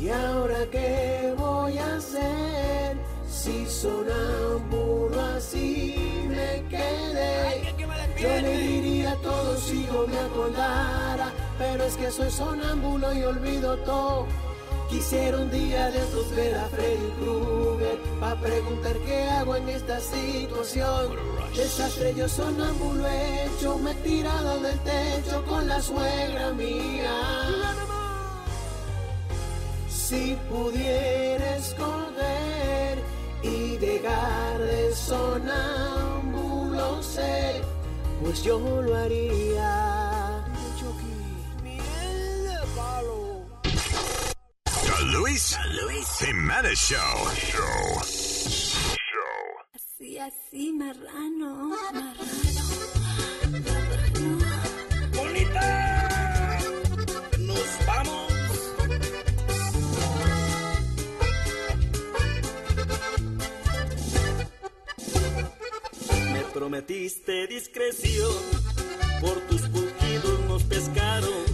¿Y 0.00 0.08
ahora 0.08 0.66
qué 0.72 1.34
voy 1.36 1.78
a 1.78 1.94
hacer? 1.94 2.96
Si 3.30 3.66
sonámbulo 3.66 5.20
así 5.36 6.26
me 6.28 6.64
quedé. 6.68 7.74
Yo 8.18 8.28
le 8.28 8.58
diría 8.58 9.14
todo 9.22 9.56
si 9.56 9.86
yo 9.86 10.04
me 10.08 10.18
acordara, 10.18 11.32
pero 11.58 11.84
es 11.84 11.94
que 11.94 12.10
soy 12.10 12.30
sonámbulo 12.30 13.12
y 13.12 13.22
olvido 13.22 13.76
todo. 13.78 14.49
Quisiera 14.90 15.38
un 15.38 15.50
día 15.52 15.88
de 15.92 15.98
estos 16.00 16.34
ver 16.34 16.52
a 16.56 16.66
Freddy 16.66 17.12
Krueger 17.20 17.96
Pa' 18.18 18.34
preguntar 18.34 18.98
qué 19.06 19.22
hago 19.22 19.54
en 19.54 19.68
esta 19.68 20.00
situación. 20.00 21.16
Desastre 21.54 22.12
yo 22.16 22.28
sonámbulo 22.28 23.06
hecho 23.06 23.78
Me 23.78 23.92
he 23.92 23.94
tirado 23.94 24.58
del 24.60 24.78
techo 24.80 25.44
con 25.46 25.68
la 25.68 25.80
suegra 25.80 26.50
mía. 26.54 27.76
Si 29.88 30.36
pudiera 30.50 31.56
escoger 31.56 32.98
y 33.42 33.76
dejar 33.76 34.58
de 34.58 34.92
sonámbulo 34.92 35.40
ser 37.00 37.62
Pues 38.22 38.42
yo 38.42 38.58
lo 38.58 38.96
haría 38.96 40.09
The 45.00 45.06
Luis, 45.06 45.56
Jimenez 46.18 46.78
Show. 46.78 46.98
Show. 47.34 48.00
Así, 49.74 50.18
así, 50.18 50.72
marrano. 50.72 51.70
Marrano. 51.94 52.62
¡Bonita! 55.16 56.58
¡Nos 57.38 57.86
vamos! 57.86 58.32
Me 66.32 66.42
prometiste 66.52 67.46
discreción, 67.46 68.34
por 69.22 69.40
tus 69.48 69.62
pujidos 69.62 70.40
nos 70.46 70.62
pescaron, 70.64 71.49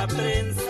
la 0.00 0.06
prensa. 0.06 0.69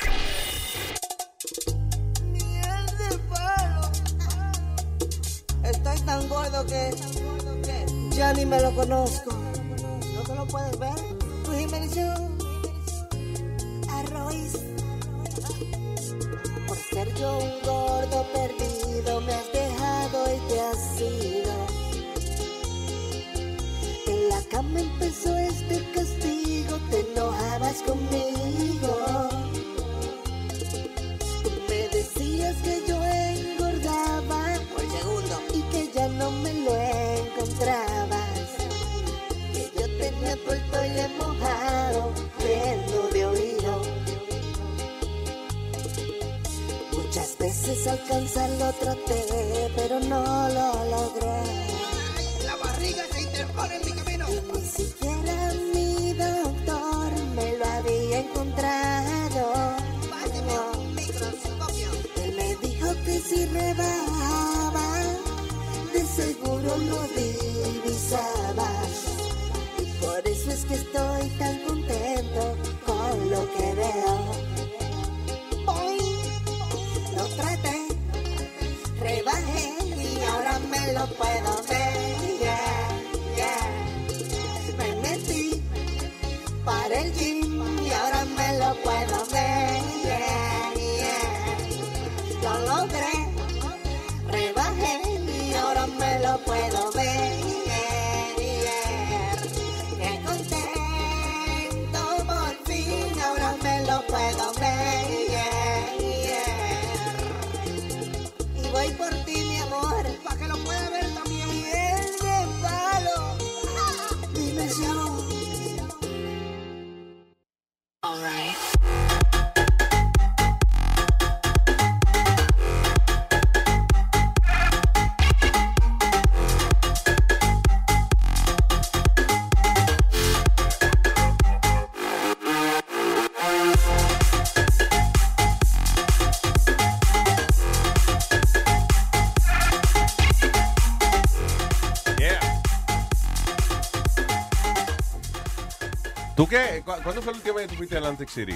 Qué? 146.51 146.81
¿Cu- 146.85 147.01
¿Cuándo 147.03 147.21
fue 147.21 147.31
la 147.33 147.37
última 147.37 147.55
vez 147.55 147.65
que 147.67 147.71
tú 147.71 147.77
fuiste 147.77 147.95
a 147.95 147.99
Atlantic 147.99 148.29
City? 148.29 148.55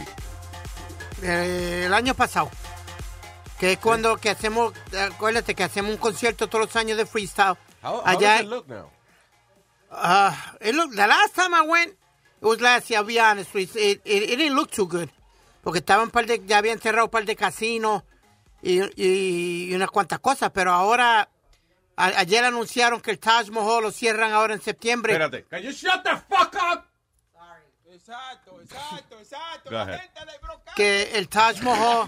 Eh, 1.24 1.84
el 1.88 1.94
año 1.94 2.14
pasado. 2.14 2.50
Que 3.60 3.74
es 3.74 3.80
cuando 3.80 4.18
que 4.18 4.30
hacemos, 4.30 4.74
acuérdate 5.12 5.56
que 5.56 5.64
hacemos 5.64 5.92
un 5.92 5.98
concierto 5.98 6.48
todos 6.48 6.66
los 6.66 6.76
años 6.76 6.98
de 6.98 7.06
freestyle. 7.06 7.56
How, 7.82 7.98
how 7.98 8.02
allá. 8.06 8.34
does 8.38 8.42
it 8.42 8.48
look 8.50 8.68
now? 8.68 8.92
Uh, 9.90 10.32
it 10.60 10.76
looked, 10.76 10.96
the 10.96 11.08
last 11.08 11.34
time 11.36 11.54
I 11.54 11.62
went, 11.62 11.92
it 11.92 11.98
was 12.46 12.60
last 12.60 12.90
year, 12.90 13.00
I'll 13.00 13.06
be 13.08 13.18
honest 13.20 13.54
with 13.54 13.74
you, 13.76 13.82
it, 13.82 14.02
it, 14.04 14.24
it 14.24 14.36
didn't 14.38 14.56
look 14.56 14.72
too 14.72 14.88
good. 14.88 15.10
Porque 15.64 15.80
estaban 15.80 16.12
par 16.12 16.26
de, 16.26 16.42
ya 16.46 16.58
habían 16.58 16.80
cerrado 16.80 17.06
un 17.06 17.12
par 17.12 17.24
de 17.26 17.36
casinos 17.36 18.04
y, 18.62 18.82
y, 19.02 19.70
y 19.70 19.74
unas 19.74 19.90
cuantas 19.90 20.20
cosas, 20.20 20.52
pero 20.54 20.74
ahora, 20.74 21.30
a- 21.96 22.06
ayer 22.20 22.44
anunciaron 22.44 23.00
que 23.00 23.12
el 23.12 23.20
Taj 23.20 23.50
Mahal 23.52 23.84
lo 23.84 23.92
cierran 23.92 24.34
ahora 24.34 24.54
en 24.54 24.62
septiembre. 24.62 25.14
Espérate. 25.14 25.46
Can 25.50 25.62
you 25.64 25.72
shut 25.72 26.04
the 26.04 26.18
fuck 26.30 26.54
up? 26.56 26.84
Exacto, 28.08 28.62
exacto, 28.62 29.20
exacto. 29.20 29.72
Go 29.72 29.78
ahead. 29.78 30.00
que 30.76 31.18
el 31.18 31.28
Taj 31.28 31.60
Mahal 31.64 32.08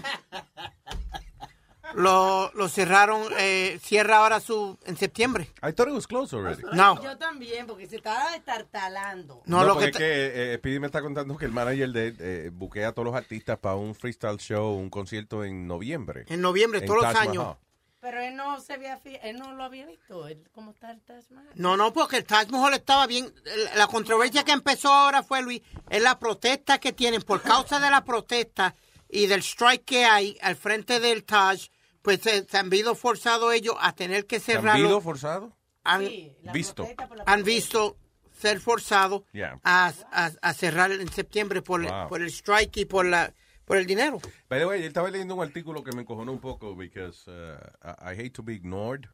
lo, 1.94 2.52
lo 2.54 2.68
cerraron, 2.68 3.24
eh, 3.36 3.80
cierra 3.82 4.18
ahora 4.18 4.38
su 4.38 4.78
en 4.84 4.96
septiembre. 4.96 5.50
I 5.60 5.72
thought 5.72 5.88
it 5.88 5.94
was 5.94 6.06
closed 6.06 6.38
already. 6.38 6.62
No. 6.72 7.02
Yo 7.02 7.18
también, 7.18 7.66
porque 7.66 7.88
se 7.88 7.96
estaba 7.96 8.30
destartalando. 8.30 9.42
No, 9.46 9.64
lo 9.64 9.74
porque 9.74 9.90
que 9.90 9.90
es 9.90 9.96
que 9.96 10.52
eh, 10.52 10.56
Speedy 10.58 10.78
me 10.78 10.86
está 10.86 11.02
contando 11.02 11.36
que 11.36 11.46
el 11.46 11.52
manager 11.52 11.90
de 11.90 12.14
eh, 12.20 12.50
buquea 12.52 12.88
a 12.88 12.92
todos 12.92 13.06
los 13.06 13.16
artistas 13.16 13.58
para 13.58 13.74
un 13.74 13.96
freestyle 13.96 14.38
show, 14.38 14.76
un 14.76 14.90
concierto 14.90 15.42
en 15.42 15.66
noviembre. 15.66 16.26
En 16.28 16.40
noviembre, 16.40 16.80
todos 16.82 17.02
los 17.02 17.14
años. 17.16 17.44
Mahal. 17.44 17.56
Pero 18.00 18.20
él 18.20 18.36
no 18.36 18.60
se 18.60 18.74
había, 18.74 18.96
fi- 18.98 19.18
él 19.22 19.38
no 19.38 19.52
lo 19.54 19.64
había 19.64 19.84
visto. 19.86 20.28
Él, 20.28 20.48
¿Cómo 20.52 20.70
está 20.70 20.90
el 20.92 21.00
Taj 21.00 21.24
Mahal? 21.30 21.48
No, 21.56 21.76
no, 21.76 21.92
porque 21.92 22.18
el 22.18 22.24
Taj 22.24 22.48
Mahal 22.48 22.74
estaba 22.74 23.06
bien. 23.06 23.32
La- 23.74 23.88
controversia 23.88 24.44
que 24.44 24.52
empezó 24.52 24.92
ahora 24.92 25.22
fue, 25.24 25.42
Luis, 25.42 25.62
es 25.90 26.00
la 26.02 26.18
protesta 26.18 26.78
que 26.78 26.92
tienen. 26.92 27.22
Por 27.22 27.42
causa 27.42 27.80
de 27.80 27.90
la 27.90 28.04
protesta 28.04 28.74
y 29.08 29.26
del 29.26 29.40
strike 29.42 29.84
que 29.84 30.04
hay 30.04 30.38
al 30.42 30.54
frente 30.54 31.00
del 31.00 31.24
Taj, 31.24 31.58
pues 32.02 32.20
se, 32.20 32.44
se 32.44 32.56
han 32.56 32.70
visto 32.70 32.94
forzados 32.94 33.52
ellos 33.52 33.74
a 33.80 33.92
tener 33.94 34.26
que 34.26 34.38
¿Se 34.38 34.52
han 34.52 34.58
cerrarlo. 34.62 34.84
visto 34.88 35.00
forzado? 35.00 35.56
Han, 35.84 36.08
Visto. 36.52 36.86
han 37.26 37.42
visto 37.44 37.96
ser 38.38 38.60
forzados 38.60 39.22
Yeah. 39.32 39.58
a, 39.64 39.92
a- 40.12 40.30
a 40.40 40.54
cerrar 40.54 40.92
en 40.92 41.10
septiembre 41.10 41.62
por, 41.62 41.82
Wow. 41.82 42.08
por 42.08 42.20
el 42.22 42.28
strike 42.30 42.76
y 42.76 42.84
por 42.84 43.06
la 43.06 43.32
por 43.68 43.76
el 43.76 43.86
dinero. 43.86 44.18
By 44.48 44.58
the 44.58 44.66
way, 44.66 44.80
él 44.80 44.86
estaba 44.86 45.10
leyendo 45.10 45.34
un 45.34 45.42
artículo 45.42 45.84
que 45.84 45.92
me 45.92 46.02
encojonó 46.02 46.32
un 46.32 46.40
poco 46.40 46.74
because 46.74 47.30
uh, 47.30 47.58
I, 47.84 48.12
I 48.12 48.16
hate 48.18 48.30
to 48.30 48.42
be 48.42 48.54
ignored. 48.54 49.06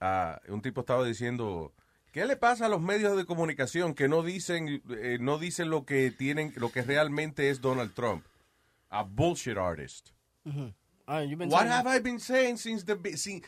Ah, 0.00 0.40
un 0.48 0.62
tipo 0.62 0.80
estaba 0.80 1.04
diciendo, 1.04 1.74
¿qué 2.10 2.24
le 2.24 2.36
pasa 2.36 2.66
a 2.66 2.68
los 2.70 2.80
medios 2.80 3.18
de 3.18 3.26
comunicación 3.26 3.94
que 3.94 4.08
no 4.08 4.22
dicen 4.22 4.82
eh, 4.88 5.18
no 5.20 5.38
dicen 5.38 5.68
lo 5.68 5.84
que 5.84 6.10
tienen 6.10 6.54
lo 6.56 6.70
que 6.70 6.80
realmente 6.80 7.50
es 7.50 7.60
Donald 7.60 7.92
Trump? 7.92 8.24
A 8.88 9.02
bullshit 9.02 9.58
artist. 9.58 10.12
Ah, 11.06 11.20
you've 11.20 11.36
been 11.36 11.50
What 11.50 11.66
have. 11.66 11.86
I 11.86 12.00
been 12.00 12.18
saying 12.18 12.56
since 12.56 12.84
the 12.84 12.96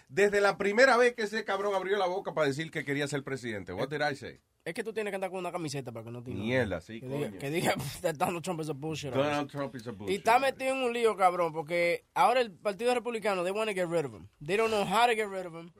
desde 0.08 0.40
la 0.40 0.58
primera 0.58 0.96
vez 0.98 1.14
que 1.14 1.22
ese 1.22 1.44
cabrón 1.44 1.74
abrió 1.74 1.96
la 1.96 2.06
boca 2.06 2.34
para 2.34 2.48
decir 2.48 2.70
que 2.70 2.84
quería 2.84 3.08
ser 3.08 3.22
presidente? 3.22 3.72
What 3.72 3.88
did 3.88 4.02
I 4.02 4.14
say? 4.14 4.40
Es 4.68 4.74
que 4.74 4.84
tú 4.84 4.92
tienes 4.92 5.10
que 5.10 5.14
andar 5.14 5.30
con 5.30 5.38
una 5.38 5.50
camiseta 5.50 5.90
para 5.92 6.04
que 6.04 6.10
no 6.10 6.22
te. 6.22 6.30
Mierda, 6.30 6.80
sí, 6.80 7.00
que 7.00 7.06
diga, 7.08 7.30
que 7.38 7.50
diga 7.50 7.74
Donald 8.16 8.42
Trump 8.42 8.60
is 8.60 8.68
a 8.68 8.72
bullshit. 8.74 9.12
Donald 9.12 9.50
Trump 9.50 9.74
is 9.74 9.86
a 9.86 9.90
Y 9.90 9.94
bullshit. 9.94 10.18
está 10.18 10.38
metido 10.38 10.74
en 10.74 10.82
un 10.82 10.92
lío, 10.92 11.16
cabrón, 11.16 11.52
porque 11.52 12.04
ahora 12.14 12.40
el 12.40 12.50
Partido 12.52 12.92
Republicano, 12.94 13.42
they 13.44 13.52
want 13.52 13.68
to 13.68 13.74
get 13.74 13.88
rid 13.88 14.04
of 14.04 14.12
him. 14.12 14.28
They 14.44 14.56
don't 14.56 14.70
know 14.70 14.84
how 14.84 15.06
to 15.06 15.14
get 15.14 15.28
rid 15.28 15.46
of 15.46 15.54
him. 15.54 15.70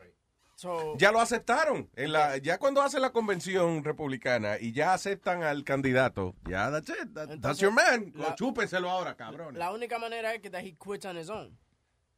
So, 0.57 0.97
Ya 0.97 1.13
lo 1.13 1.21
aceptaron. 1.21 1.89
En 1.95 2.13
la, 2.13 2.37
ya 2.39 2.59
cuando 2.59 2.83
hace 2.83 2.99
la 2.99 3.11
convención 3.11 3.85
republicana 3.85 4.59
y 4.59 4.73
ya 4.73 4.93
aceptan 4.95 5.43
al 5.45 5.63
candidato, 5.65 6.35
ya 6.49 6.71
that's 6.71 6.89
it. 6.89 7.13
That- 7.15 7.41
that's 7.41 7.61
your 7.61 7.73
man. 7.73 8.13
la- 8.17 8.35
Chúpenselo 8.35 8.89
ahora, 8.91 9.15
cabrón. 9.17 9.57
la 9.57 9.71
única 9.71 9.99
manera 10.01 10.35
es 10.35 10.41
que 10.41 10.51
that 10.51 10.63
he 10.65 10.73
quits 10.77 11.05
on 11.07 11.17
his 11.17 11.29
own. 11.31 11.57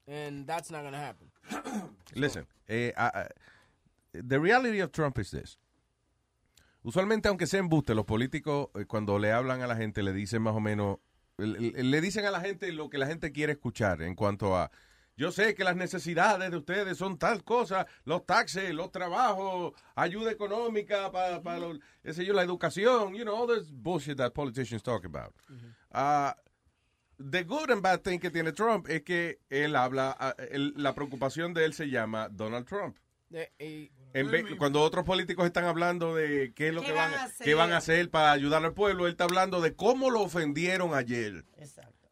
And 0.07 0.47
that's 0.47 0.71
not 0.71 0.81
going 0.83 0.93
to 0.95 0.99
happen. 0.99 1.31
Listen, 2.15 2.47
eh, 2.67 2.93
ah, 2.97 3.11
ah, 3.15 3.29
the 4.13 4.39
reality 4.41 4.81
of 4.81 4.91
Trump 4.93 5.19
is 5.19 5.31
this. 5.31 5.59
Usualmente, 6.83 7.29
aunque 7.29 7.47
sea 7.47 7.61
embuste, 7.61 7.95
los 7.95 8.07
políticos, 8.07 8.69
eh, 8.75 8.87
cuando 8.87 9.19
le 9.19 9.33
hablan 9.33 9.61
a 9.63 9.67
la 9.67 9.77
gente, 9.77 10.03
le 10.03 10.13
dicen 10.13 10.41
más 10.43 10.55
o 10.55 10.61
menos, 10.61 10.99
le, 11.37 12.01
dicen 12.01 12.25
a 12.27 12.31
la 12.31 12.41
gente 12.41 12.73
lo 12.73 12.89
que 12.91 12.99
la 12.99 13.07
gente 13.07 13.33
quiere 13.33 13.53
escuchar 13.53 14.03
en 14.03 14.15
cuanto 14.15 14.57
a, 14.57 14.71
yo 15.17 15.31
sé 15.33 15.55
que 15.55 15.65
las 15.65 15.77
necesidades 15.77 16.51
de 16.51 16.57
ustedes 16.57 16.97
son 16.97 17.19
tal 17.19 17.45
cosa, 17.45 17.87
los 18.05 18.25
taxes, 18.25 18.73
los 18.75 18.91
trabajos, 18.91 19.75
ayuda 19.95 20.31
económica 20.31 21.11
para, 21.13 21.43
sé 22.05 22.25
yo, 22.25 22.33
la 22.33 22.43
educación, 22.43 23.15
you 23.15 23.23
know, 23.25 23.37
all 23.37 23.47
this 23.47 23.71
bullshit 23.71 24.17
that 24.17 24.33
politicians 24.33 24.83
talk 24.83 25.05
about. 25.05 25.35
Ah, 25.91 26.35
the 27.19 27.43
good 27.45 27.71
and 27.71 27.83
bad 27.83 28.01
thing 28.03 28.19
que 28.19 28.31
tiene 28.31 28.53
Trump 28.53 28.89
es 28.89 29.03
que 29.03 29.41
él 29.51 29.77
habla, 29.77 30.17
ah, 30.19 30.35
él- 30.51 30.73
la 30.77 30.95
preocupación 30.95 31.53
de 31.53 31.67
él 31.67 31.75
se 31.75 31.91
llama 31.91 32.29
Donald 32.31 32.67
Trump. 32.67 32.97
En 34.15 34.31
vez- 34.31 34.45
cuando 34.59 34.81
otros 34.83 35.05
políticos 35.05 35.47
están 35.47 35.65
hablando 35.65 36.15
de 36.15 36.53
qué 36.55 36.69
es 36.69 36.75
lo 36.75 36.81
¿Qué 36.81 36.89
que 36.89 36.93
van 36.93 37.11
van, 37.13 37.21
a 37.21 37.25
hacer? 37.25 37.45
qué 37.45 37.55
van 37.55 37.73
a 37.73 37.77
hacer 37.79 38.11
para 38.11 38.33
ayudar 38.33 38.65
al 38.65 38.75
pueblo, 38.75 39.07
él 39.07 39.13
está 39.13 39.25
hablando 39.25 39.61
de 39.61 39.75
cómo 39.75 40.11
lo 40.11 40.21
ofendieron 40.23 40.95
ayer. 40.95 41.45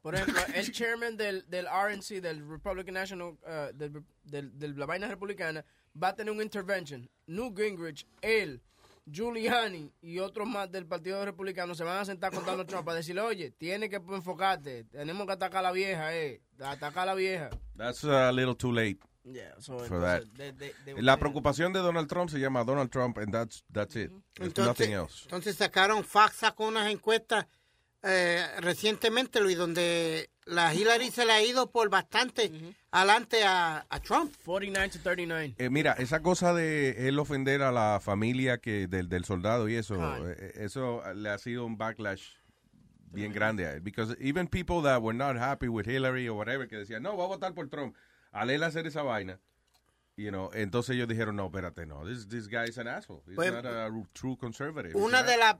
Por 0.02 0.14
ejemplo, 0.14 0.40
el 0.54 0.70
chairman 0.72 1.16
del, 1.16 1.44
del 1.50 1.66
RNC, 1.66 2.20
del 2.22 2.48
Republican 2.48 2.94
National, 2.94 3.28
uh, 3.42 3.76
del, 3.76 4.02
del- 4.22 4.58
de 4.58 4.68
la 4.68 4.86
vaina 4.86 5.08
republicana, 5.08 5.64
va 6.00 6.08
a 6.08 6.14
tener 6.14 6.32
un 6.32 6.40
intervention. 6.40 7.10
Newt 7.26 7.58
Gingrich, 7.58 8.06
él, 8.22 8.62
Giuliani 9.10 9.92
y 10.00 10.18
otros 10.18 10.46
más 10.46 10.70
del 10.70 10.86
Partido 10.86 11.24
Republicano 11.24 11.74
se 11.74 11.82
van 11.82 11.98
a 11.98 12.04
sentar 12.04 12.32
con 12.32 12.44
Donald 12.44 12.68
Trump 12.68 12.84
para 12.84 12.98
decirle, 12.98 13.22
oye, 13.22 13.50
tiene 13.50 13.88
que 13.90 13.96
enfocarte, 13.96 14.84
tenemos 14.84 15.26
que 15.26 15.32
atacar 15.32 15.60
a 15.60 15.62
la 15.62 15.72
vieja, 15.72 16.14
eh, 16.14 16.40
atacar 16.60 17.02
a 17.04 17.06
la 17.06 17.14
vieja. 17.14 17.50
That's 17.76 18.04
a 18.04 18.30
little 18.32 18.54
too 18.54 18.72
late 18.72 18.98
Yeah, 19.30 19.54
so 19.58 19.78
for 19.80 20.00
that. 20.00 20.22
entonces, 20.22 20.34
de- 20.38 20.52
de- 20.52 20.94
de- 20.94 21.02
La 21.02 21.16
preocupación 21.18 21.72
de 21.72 21.80
Donald 21.80 22.08
Trump 22.08 22.30
se 22.30 22.38
llama 22.38 22.64
Donald 22.64 22.90
Trump 22.90 23.18
and 23.18 23.32
that's 23.32 23.64
that's 23.72 23.94
it. 23.96 24.10
There's 24.34 24.48
Entonces, 24.50 24.66
nothing 24.66 24.92
else. 24.92 25.24
entonces 25.24 25.56
sacaron, 25.56 26.02
Fox 26.04 26.36
sacó 26.36 26.66
unas 26.68 26.90
encuestas 26.90 27.46
eh, 28.02 28.46
recientemente, 28.60 29.40
Luis, 29.40 29.56
donde 29.56 30.30
la 30.46 30.72
Hillary 30.72 31.10
se 31.10 31.26
le 31.26 31.32
ha 31.32 31.42
ido 31.42 31.70
por 31.72 31.90
bastante 31.90 32.50
adelante 32.92 33.42
a, 33.44 33.84
a 33.90 34.00
Trump. 34.00 34.32
49 34.44 34.88
to 34.90 35.00
39. 35.02 35.54
Eh, 35.58 35.68
mira, 35.68 35.94
esa 35.94 36.20
cosa 36.22 36.54
de 36.54 37.08
él 37.08 37.18
ofender 37.18 37.60
a 37.62 37.72
la 37.72 37.98
familia 38.00 38.58
que 38.58 38.86
del, 38.86 39.08
del 39.08 39.24
soldado 39.24 39.68
y 39.68 39.74
eso, 39.74 39.96
Ah. 40.00 40.20
eh, 40.24 40.52
eso 40.58 41.02
le 41.14 41.28
ha 41.28 41.38
sido 41.38 41.66
un 41.66 41.76
backlash 41.76 42.22
bien 43.10 43.32
grande 43.32 43.66
a 43.66 43.72
él. 43.72 43.80
Because 43.80 44.16
even 44.20 44.46
people 44.46 44.80
that 44.82 45.00
were 45.02 45.16
not 45.16 45.36
happy 45.36 45.66
with 45.66 45.86
Hillary 45.88 46.28
or 46.28 46.36
whatever, 46.36 46.68
que 46.68 46.76
decían, 46.76 47.02
no, 47.02 47.16
voy 47.16 47.24
a 47.24 47.28
votar 47.36 47.52
por 47.52 47.68
Trump, 47.68 47.96
al 48.32 48.50
él 48.50 48.62
hacer 48.62 48.86
esa 48.86 49.02
vaina, 49.02 49.40
you 50.16 50.30
know, 50.30 50.50
entonces 50.54 50.96
ellos 50.96 51.08
dijeron, 51.08 51.36
no, 51.36 51.46
espérate, 51.46 51.86
no, 51.86 52.04
this, 52.06 52.28
this 52.28 52.48
guy 52.48 52.64
is 52.68 52.78
an 52.78 52.88
asshole. 52.88 53.22
He's 53.26 53.34
Pues, 53.36 53.52
not 53.52 53.66
a 53.66 53.90
true 54.12 54.36
conservative. 54.36 54.94
Una 54.98 55.22
de 55.22 55.36
las 55.36 55.56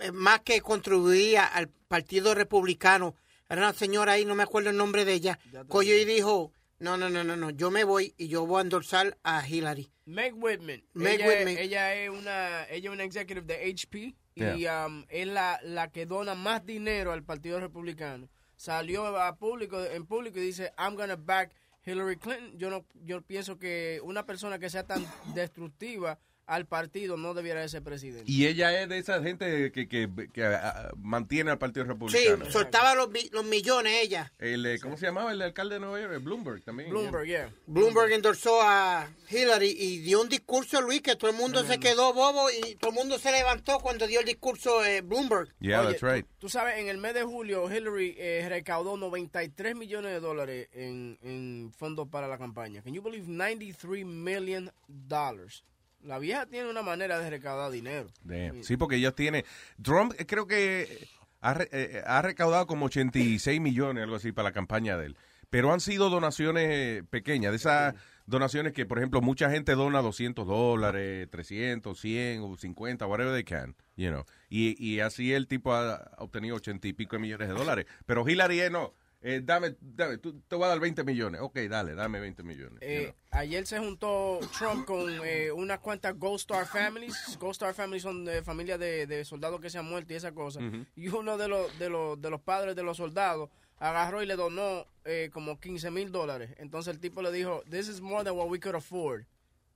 eh, 0.00 0.12
más 0.12 0.40
que 0.40 0.60
contribuía 0.60 1.44
al 1.44 1.68
Partido 1.68 2.34
Republicano 2.34 3.14
era 3.48 3.62
una 3.62 3.72
señora 3.72 4.12
ahí, 4.12 4.24
no 4.24 4.34
me 4.34 4.42
acuerdo 4.42 4.70
el 4.70 4.76
nombre 4.76 5.04
de 5.04 5.14
ella, 5.14 5.38
cogió 5.68 5.96
y 5.96 6.04
dijo, 6.04 6.52
no, 6.80 6.96
no, 6.96 7.08
no, 7.10 7.24
no, 7.24 7.34
no, 7.36 7.50
yo 7.50 7.70
me 7.70 7.82
voy 7.84 8.14
y 8.18 8.28
yo 8.28 8.46
voy 8.46 8.58
a 8.58 8.62
endosar 8.62 9.16
a 9.24 9.46
Hillary. 9.46 9.90
Meg 10.04 10.34
Whitman. 10.36 10.82
Meg 10.94 11.20
ella, 11.20 11.28
Whitman. 11.28 11.58
ella 11.58 11.94
es 11.94 12.10
una 12.10 12.64
ella 12.68 12.88
es 12.90 12.94
una 12.94 13.04
executive 13.04 13.42
de 13.46 13.70
HP 13.70 13.98
y 13.98 14.14
Yeah. 14.38 14.86
um, 14.86 15.04
es 15.08 15.26
la, 15.26 15.58
la 15.64 15.90
que 15.90 16.06
dona 16.06 16.36
más 16.36 16.64
dinero 16.64 17.12
al 17.12 17.24
Partido 17.24 17.58
Republicano. 17.58 18.28
Salió 18.54 19.04
a 19.18 19.34
público 19.36 19.82
en 19.84 20.06
público 20.06 20.38
y 20.38 20.42
dice, 20.42 20.72
"I'm 20.78 20.94
gonna 20.94 21.16
back 21.16 21.50
Hillary 21.88 22.16
Clinton." 22.16 22.58
Yo 22.58 22.70
no 22.70 22.84
yo 23.04 23.22
pienso 23.22 23.58
que 23.58 24.00
una 24.02 24.26
persona 24.26 24.58
que 24.58 24.70
sea 24.70 24.86
tan 24.86 25.04
destructiva 25.34 26.18
al 26.48 26.66
partido 26.66 27.16
no 27.18 27.34
debiera 27.34 27.60
de 27.60 27.68
ser 27.68 27.82
presidente. 27.82 28.24
Y 28.26 28.46
ella 28.46 28.82
es 28.82 28.88
de 28.88 28.98
esa 28.98 29.22
gente 29.22 29.70
que, 29.70 29.86
que, 29.86 30.08
que, 30.32 30.44
ah, 30.44 30.90
mantiene 30.96 31.50
al 31.50 31.58
Partido 31.58 31.84
Sí, 31.84 31.88
Republicano. 31.90 32.50
soltaba 32.50 32.94
los, 32.94 33.10
los 33.32 33.44
millones 33.44 33.92
ella. 34.02 34.32
El, 34.38 34.64
eh, 34.64 34.78
¿Cómo 34.80 34.96
se 34.96 35.06
llamaba 35.06 35.30
el 35.32 35.42
alcalde 35.42 35.74
de 35.74 35.80
Nueva 35.80 36.00
York? 36.00 36.22
Bloomberg 36.24 36.62
también. 36.64 36.88
Bloomberg, 36.88 37.26
yeah. 37.26 37.52
Bloomberg 37.66 38.12
endorsó 38.12 38.62
a 38.62 39.08
Hillary 39.30 39.76
y 39.78 39.98
dio 39.98 40.22
un 40.22 40.28
discurso, 40.30 40.80
Luis, 40.80 41.02
que 41.02 41.16
todo 41.16 41.30
el 41.30 41.36
mundo 41.36 41.62
se 41.64 41.78
quedó 41.78 42.14
bobo 42.14 42.48
y 42.50 42.76
todo 42.76 42.90
el 42.90 42.96
mundo 42.96 43.18
se 43.18 43.30
levantó 43.30 43.78
cuando 43.80 44.06
dio 44.06 44.20
el 44.20 44.26
discurso 44.26 44.82
eh, 44.84 45.02
Bloomberg. 45.02 45.54
Yeah, 45.60 45.82
Oye, 45.82 45.90
that's 45.98 46.02
right. 46.02 46.24
Tú, 46.26 46.46
tú 46.46 46.48
sabes, 46.48 46.78
en 46.78 46.88
el 46.88 46.96
mes 46.96 47.12
de 47.12 47.24
julio 47.24 47.70
Hillary 47.70 48.14
eh, 48.18 48.46
recaudó 48.48 48.96
93 48.96 49.76
millones 49.76 50.12
de 50.12 50.20
dólares 50.20 50.68
en, 50.72 51.18
en 51.22 51.72
fondos 51.76 52.08
para 52.08 52.26
la 52.26 52.38
campaña. 52.38 52.80
Can 52.82 52.94
you 52.94 53.02
believe 53.02 53.28
93 53.28 54.06
million 54.06 54.72
dollars? 54.88 55.62
La 56.04 56.18
vieja 56.18 56.46
tiene 56.46 56.70
una 56.70 56.82
manera 56.82 57.18
de 57.18 57.28
recaudar 57.30 57.70
dinero. 57.70 58.08
Damn. 58.22 58.62
Sí, 58.62 58.76
porque 58.76 58.96
ellos 58.96 59.14
tienen. 59.14 59.44
Trump 59.82 60.14
eh, 60.18 60.26
creo 60.26 60.46
que 60.46 61.08
ha, 61.40 61.54
re- 61.54 61.68
eh, 61.72 62.02
ha 62.06 62.22
recaudado 62.22 62.66
como 62.66 62.86
86 62.86 63.60
millones, 63.60 64.04
algo 64.04 64.16
así, 64.16 64.32
para 64.32 64.48
la 64.48 64.52
campaña 64.52 64.96
de 64.96 65.06
él. 65.06 65.16
Pero 65.50 65.72
han 65.72 65.80
sido 65.80 66.10
donaciones 66.10 66.66
eh, 66.68 67.02
pequeñas, 67.08 67.52
de 67.52 67.56
esas 67.56 67.94
donaciones 68.26 68.74
que, 68.74 68.84
por 68.84 68.98
ejemplo, 68.98 69.22
mucha 69.22 69.50
gente 69.50 69.72
dona 69.74 70.02
200 70.02 70.46
dólares, 70.46 71.26
300, 71.30 71.98
100 71.98 72.42
o 72.42 72.56
50, 72.56 73.06
whatever 73.06 73.32
they 73.32 73.44
can, 73.44 73.74
you 73.96 74.10
know. 74.10 74.24
Y, 74.50 74.76
y 74.84 75.00
así 75.00 75.32
el 75.32 75.46
tipo 75.48 75.72
ha 75.74 76.10
obtenido 76.18 76.56
80 76.56 76.86
y 76.88 76.92
pico 76.92 77.16
de 77.16 77.22
millones 77.22 77.48
de 77.48 77.54
dólares. 77.54 77.86
Pero 78.04 78.28
Hillary 78.28 78.60
eh, 78.60 78.70
no. 78.70 78.94
Eh, 79.20 79.40
dame, 79.42 79.74
dame, 79.80 80.18
tú, 80.18 80.40
te 80.46 80.54
voy 80.54 80.64
a 80.66 80.68
dar 80.68 80.78
20 80.78 81.02
millones. 81.02 81.40
Ok, 81.40 81.56
dale, 81.68 81.94
dame 81.94 82.20
20 82.20 82.42
millones. 82.44 82.78
you 82.80 82.86
Eh, 82.86 83.02
know. 83.06 83.14
ayer 83.40 83.66
se 83.66 83.78
juntó 83.80 84.38
Trump 84.56 84.84
con 84.86 85.10
eh, 85.24 85.50
unas 85.50 85.80
cuantas 85.80 86.16
Gold 86.16 86.36
Star 86.38 86.66
Families. 86.66 87.36
Gold 87.40 87.52
Star 87.52 87.74
Families 87.74 88.02
son 88.04 88.28
familias 88.44 88.78
de, 88.78 89.06
de 89.08 89.24
soldados 89.24 89.60
que 89.60 89.70
se 89.70 89.78
han 89.78 89.86
muerto 89.86 90.12
y 90.12 90.16
esa 90.16 90.32
cosa. 90.32 90.60
Ujú. 90.60 90.86
Y 90.94 91.08
uno 91.08 91.36
de 91.36 91.48
los, 91.48 91.76
de, 91.80 91.88
los, 91.88 92.20
de 92.22 92.30
los 92.30 92.40
padres 92.40 92.76
de 92.76 92.84
los 92.84 92.96
soldados 92.96 93.50
agarró 93.78 94.22
y 94.22 94.26
le 94.26 94.36
donó 94.36 94.86
eh, 95.04 95.30
como 95.32 95.58
15 95.58 95.90
mil 95.90 96.12
dólares. 96.12 96.50
Entonces 96.58 96.94
el 96.94 97.00
tipo 97.00 97.20
le 97.20 97.32
dijo, 97.32 97.62
this 97.70 97.88
is 97.88 98.00
more 98.00 98.22
than 98.22 98.36
what 98.36 98.48
we 98.48 98.60
could 98.60 98.76
afford. 98.76 99.24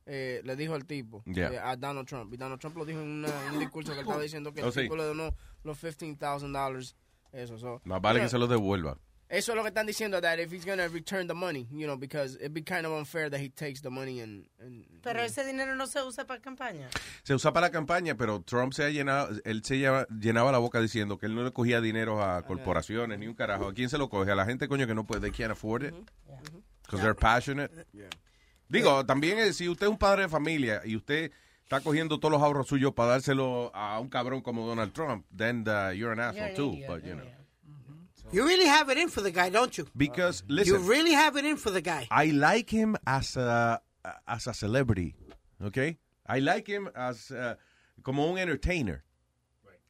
Eh, 0.06 0.40
le 0.44 0.54
dijo 0.56 0.74
el 0.76 0.84
tipo 0.84 1.22
Yeah. 1.26 1.52
eh, 1.52 1.58
a 1.58 1.74
Donald 1.76 2.06
Trump. 2.08 2.32
Y 2.32 2.36
Donald 2.36 2.60
Trump 2.60 2.76
lo 2.76 2.84
dijo 2.84 3.00
en 3.00 3.08
una- 3.08 3.46
en 3.48 3.54
un 3.54 3.58
discurso 3.60 3.90
que 3.92 3.98
él 3.98 4.04
estaba 4.04 4.22
diciendo 4.22 4.52
que 4.52 4.62
Oh, 4.62 4.66
el 4.66 4.72
sí. 4.72 4.80
tipo 4.82 4.96
le 4.96 5.04
donó 5.04 5.34
los 5.64 5.78
15,000 5.78 6.52
dólares. 6.52 6.96
Eso, 7.32 7.56
so, 7.58 7.80
Más 7.84 8.00
vale 8.02 8.20
que 8.20 8.28
se 8.28 8.38
los 8.38 8.48
devuelva. 8.48 8.98
Eso 9.34 9.52
es 9.52 9.56
lo 9.56 9.62
que 9.62 9.68
están 9.68 9.86
diciendo, 9.86 10.20
that 10.20 10.38
if 10.38 10.52
he's 10.52 10.66
gonna 10.66 10.86
return 10.88 11.26
the 11.26 11.34
money, 11.34 11.66
you 11.72 11.86
know, 11.86 11.96
because 11.96 12.36
it'd 12.36 12.52
be 12.52 12.62
kind 12.62 12.84
of 12.84 12.92
unfair 12.92 13.30
that 13.30 13.40
he 13.40 13.48
takes 13.48 13.80
the 13.80 13.88
money 13.88 14.20
and... 14.20 14.46
and 14.60 14.84
Pero 15.02 15.20
ese 15.22 15.42
dinero 15.46 15.74
no 15.74 15.86
se 15.86 16.02
usa 16.02 16.26
para 16.26 16.40
campaña. 16.40 16.88
se 17.22 17.34
usa 17.34 17.50
para 17.52 17.68
la 17.68 17.70
campaña, 17.72 18.14
pero 18.14 18.42
Trump 18.42 18.74
se 18.74 18.84
ha 18.84 18.90
llenado, 18.90 19.30
él 19.44 19.64
se 19.64 19.78
lleva- 19.78 20.06
llenaba 20.08 20.52
la 20.52 20.58
boca 20.58 20.80
diciendo 20.80 21.16
que 21.16 21.26
él 21.26 21.34
no 21.34 21.42
le 21.44 21.52
cogía 21.52 21.80
dinero 21.80 22.22
a 22.22 22.42
corporaciones 22.42 23.18
ni 23.18 23.26
un 23.26 23.34
carajo. 23.34 23.68
¿A 23.68 23.72
quién 23.74 23.88
se 23.88 23.96
lo 23.96 24.10
coge? 24.10 24.30
A 24.30 24.34
la 24.34 24.44
gente, 24.44 24.68
coño, 24.68 24.86
que 24.86 24.94
no 24.94 25.04
puede, 25.06 25.22
they 25.22 25.30
can't 25.30 25.50
afford 25.50 25.82
it. 25.82 25.94
Because 26.82 27.00
they're 27.02 27.14
passionate. 27.14 27.72
Digo, 28.68 29.04
también 29.06 29.38
eh, 29.38 29.52
si 29.52 29.68
usted 29.68 29.86
es 29.86 29.90
un 29.90 29.98
padre 29.98 30.22
de 30.22 30.28
familia 30.28 30.82
y 30.84 30.94
usted 30.96 31.30
está 31.62 31.80
cogiendo 31.80 32.18
todos 32.20 32.32
los 32.32 32.42
ahorros 32.42 32.66
suyos 32.68 32.92
para 32.92 33.12
dárselo 33.12 33.70
a 33.74 33.98
un 33.98 34.08
cabrón 34.08 34.42
como 34.42 34.66
Donald 34.66 34.92
Trump, 34.92 35.24
then 35.34 35.64
uh, 35.66 35.90
you're 35.92 36.12
an 36.12 36.20
asshole 36.20 36.54
too. 36.54 36.76
But, 36.86 37.02
you 37.04 37.14
know. 37.14 37.24
You 38.32 38.46
really 38.46 38.66
have 38.66 38.88
it 38.88 38.96
in 38.98 39.08
for 39.10 39.20
the 39.22 39.30
guy, 39.30 39.50
don't 39.50 39.76
you? 39.76 39.86
Because, 39.96 40.42
You 40.48 40.54
listen, 40.56 40.86
really 40.86 41.12
have 41.12 41.36
it 41.36 41.44
in 41.44 41.56
for 41.56 41.70
the 41.70 41.82
guy. 41.82 42.06
I 42.10 42.30
like 42.32 42.70
him 42.70 42.96
as 43.06 43.36
a 43.36 43.80
as 44.26 44.46
a 44.46 44.54
celebrity, 44.54 45.14
okay? 45.62 45.98
I 46.26 46.40
like 46.40 46.66
him 46.66 46.88
as 46.94 47.30
uh, 47.30 47.56
como 48.02 48.26
un 48.32 48.38
entertainer. 48.38 49.04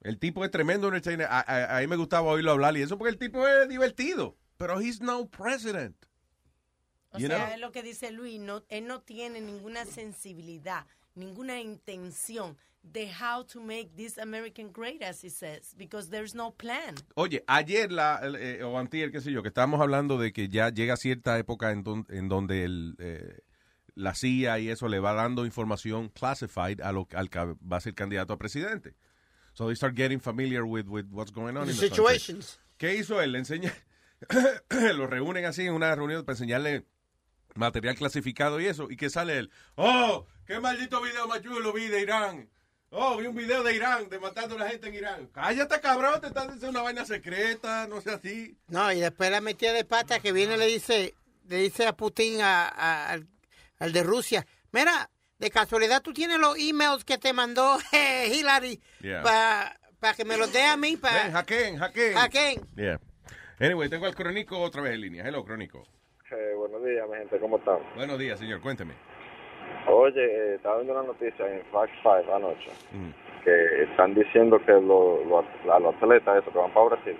El 0.05 0.17
tipo 0.19 0.45
es 0.45 0.51
tremendo 0.51 0.89
entertainer. 0.89 1.27
A, 1.31 1.41
a- 1.47 1.77
a 1.79 1.81
mí 1.81 1.87
me 1.87 1.97
gustaba 1.97 2.29
oírlo 2.33 2.51
hablar 2.51 2.77
y 2.77 2.83
eso 2.83 2.99
porque 2.99 3.11
el 3.13 3.19
tipo 3.19 3.47
es 3.47 3.69
divertido. 3.69 4.37
Pero 4.59 4.81
he's 4.81 5.01
no 5.01 5.27
president. 5.27 5.95
O 7.13 7.19
You 7.19 7.29
sea, 7.29 7.39
know? 7.47 7.55
es 7.55 7.61
lo 7.61 7.71
que 7.71 7.83
dice 7.85 8.11
Luis, 8.11 8.41
no, 8.41 8.65
él 8.69 8.87
no 8.89 9.03
tiene 9.03 9.41
ninguna 9.41 9.85
sensibilidad, 9.85 10.87
ninguna 11.15 11.61
intención 11.61 12.57
de 12.83 13.09
how 13.09 13.45
to 13.45 13.61
make 13.61 13.95
this 13.97 14.19
American 14.19 14.71
great, 14.73 15.03
as 15.03 15.23
he 15.23 15.31
says, 15.31 15.75
because 15.77 16.11
there's 16.11 16.35
no 16.35 16.51
plan. 16.51 16.95
Oye, 17.15 17.43
ayer 17.47 17.91
la, 17.91 18.21
eh, 18.23 18.63
o 18.65 18.77
antier, 18.79 19.11
qué 19.13 19.21
sé 19.21 19.31
yo, 19.33 19.43
que 19.43 19.49
estábamos 19.49 19.81
hablando 19.81 20.19
de 20.19 20.33
que 20.33 20.49
ya 20.49 20.71
llega 20.71 20.97
cierta 20.97 21.39
época 21.39 21.71
en, 21.71 21.83
don- 21.85 22.07
en 22.11 22.29
donde 22.29 22.65
el, 22.65 22.97
eh, 22.99 23.39
la 23.95 24.15
CIA 24.15 24.59
y 24.59 24.69
eso 24.69 24.89
le 24.89 24.99
va 24.99 25.13
dando 25.15 25.45
información 25.47 26.09
classified 26.09 26.81
a 26.81 26.93
lo, 26.93 27.07
al 27.15 27.31
que 27.31 27.39
va 27.39 27.77
a 27.77 27.81
ser 27.81 27.95
candidato 27.95 28.33
a 28.33 28.39
presidente. 28.39 28.95
So 29.55 29.67
they 29.67 29.77
start 29.77 29.95
getting 29.95 30.19
familiar 30.21 30.65
with, 30.65 30.87
with 30.89 31.07
what's 31.11 31.31
going 31.31 31.57
on 31.57 31.67
The 31.67 31.73
in 31.73 31.77
the 31.79 31.89
country. 31.89 32.19
situations. 32.19 32.59
¿Qué 32.79 32.97
hizo 32.97 33.21
él? 33.23 33.33
Le 33.33 33.39
enseña, 33.39 33.73
lo 34.97 35.07
reúnen 35.07 35.45
así 35.45 35.63
en 35.67 35.75
una 35.75 35.95
reunión 35.95 36.25
para 36.25 36.35
enseñarle 36.35 36.85
material 37.55 37.95
clasificado 37.97 38.61
y 38.61 38.67
eso, 38.67 38.91
y 38.91 38.97
que 38.97 39.11
sale 39.11 39.39
él, 39.39 39.51
oh, 39.77 40.27
qué 40.47 40.59
maldito 40.59 41.01
video 41.03 41.29
más 41.29 41.43
chulo 41.43 41.73
vi 41.73 41.87
de 41.87 42.01
Irán. 42.01 42.49
Oh, 42.95 43.17
vi 43.17 43.27
un 43.27 43.35
video 43.35 43.63
de 43.63 43.75
Irán, 43.75 44.09
de 44.11 44.19
matando 44.19 44.55
a 44.57 44.59
la 44.59 44.69
gente 44.69 44.89
en 44.89 44.95
Irán. 44.95 45.27
Cállate, 45.33 45.81
cabrón, 45.81 46.21
te 46.21 46.27
están 46.27 46.49
diciendo 46.53 46.69
una 46.71 46.83
vaina 46.83 47.07
secreta, 47.07 47.87
no 47.87 48.03
sé 48.03 48.11
así. 48.11 48.59
No, 48.69 48.93
y 48.93 49.01
después 49.01 49.31
la 49.31 49.41
metida 49.41 49.73
de 49.73 49.85
pata 49.87 50.21
que 50.21 50.31
viene 50.31 50.59
le 50.59 50.67
dice, 50.67 51.15
le 51.49 51.57
dice 51.57 51.87
a 51.87 51.95
Putin, 51.95 52.43
a- 52.43 52.69
a- 52.69 53.09
al, 53.13 53.27
al 53.79 53.93
de 53.95 54.03
Rusia, 54.03 54.47
mira, 54.73 55.09
de 55.39 55.51
casualidad 55.51 56.03
tú 56.03 56.13
tienes 56.13 56.39
los 56.39 56.57
emails 56.59 57.03
que 57.05 57.17
te 57.17 57.33
mandó 57.33 57.79
eh, 57.93 58.29
Hillary 58.31 58.79
Yeah. 59.01 59.23
para 59.23 60.15
que 60.15 60.27
me 60.27 60.37
los 60.37 60.53
dé 60.53 60.63
a 60.65 60.77
mí, 60.77 60.91
Ven, 60.91 61.01
para... 61.01 61.31
hackeen, 61.33 61.79
hackeen. 61.79 62.15
Hackeen. 62.15 62.61
Yeah. 62.77 63.01
Anyway, 63.59 63.89
tengo 63.89 64.05
al 64.05 64.15
Crónico 64.15 64.59
otra 64.61 64.83
vez 64.83 64.93
en 64.95 65.01
línea. 65.01 65.25
Hello, 65.27 65.43
Crónico. 65.45 65.83
Eh, 66.31 66.55
buenos 66.57 66.81
Buenos 66.81 66.85
días, 66.89 67.09
mi 67.11 67.17
gente, 67.17 67.39
¿cómo 67.41 67.57
están? 67.59 67.79
Buenos 67.97 68.19
días, 68.19 68.39
señor, 68.39 68.61
cuénteme. 68.61 68.95
Oye, 69.89 70.25
eh, 70.25 70.55
estaba 70.57 70.77
viendo 70.77 70.93
una 70.95 71.03
noticia 71.09 71.47
en 71.47 71.63
Fact 71.73 71.93
5 72.03 72.35
anoche 72.35 72.71
Mm. 72.93 73.43
que 73.45 73.83
están 73.85 74.15
diciendo 74.15 74.59
que 74.65 74.73
lo- 74.73 75.25
lo- 75.25 75.73
a 75.73 75.79
los 75.81 75.95
atletas 75.97 76.39
esos 76.39 76.53
que 76.53 76.59
van 76.59 76.71
para 76.71 76.87
Brasil 76.87 77.17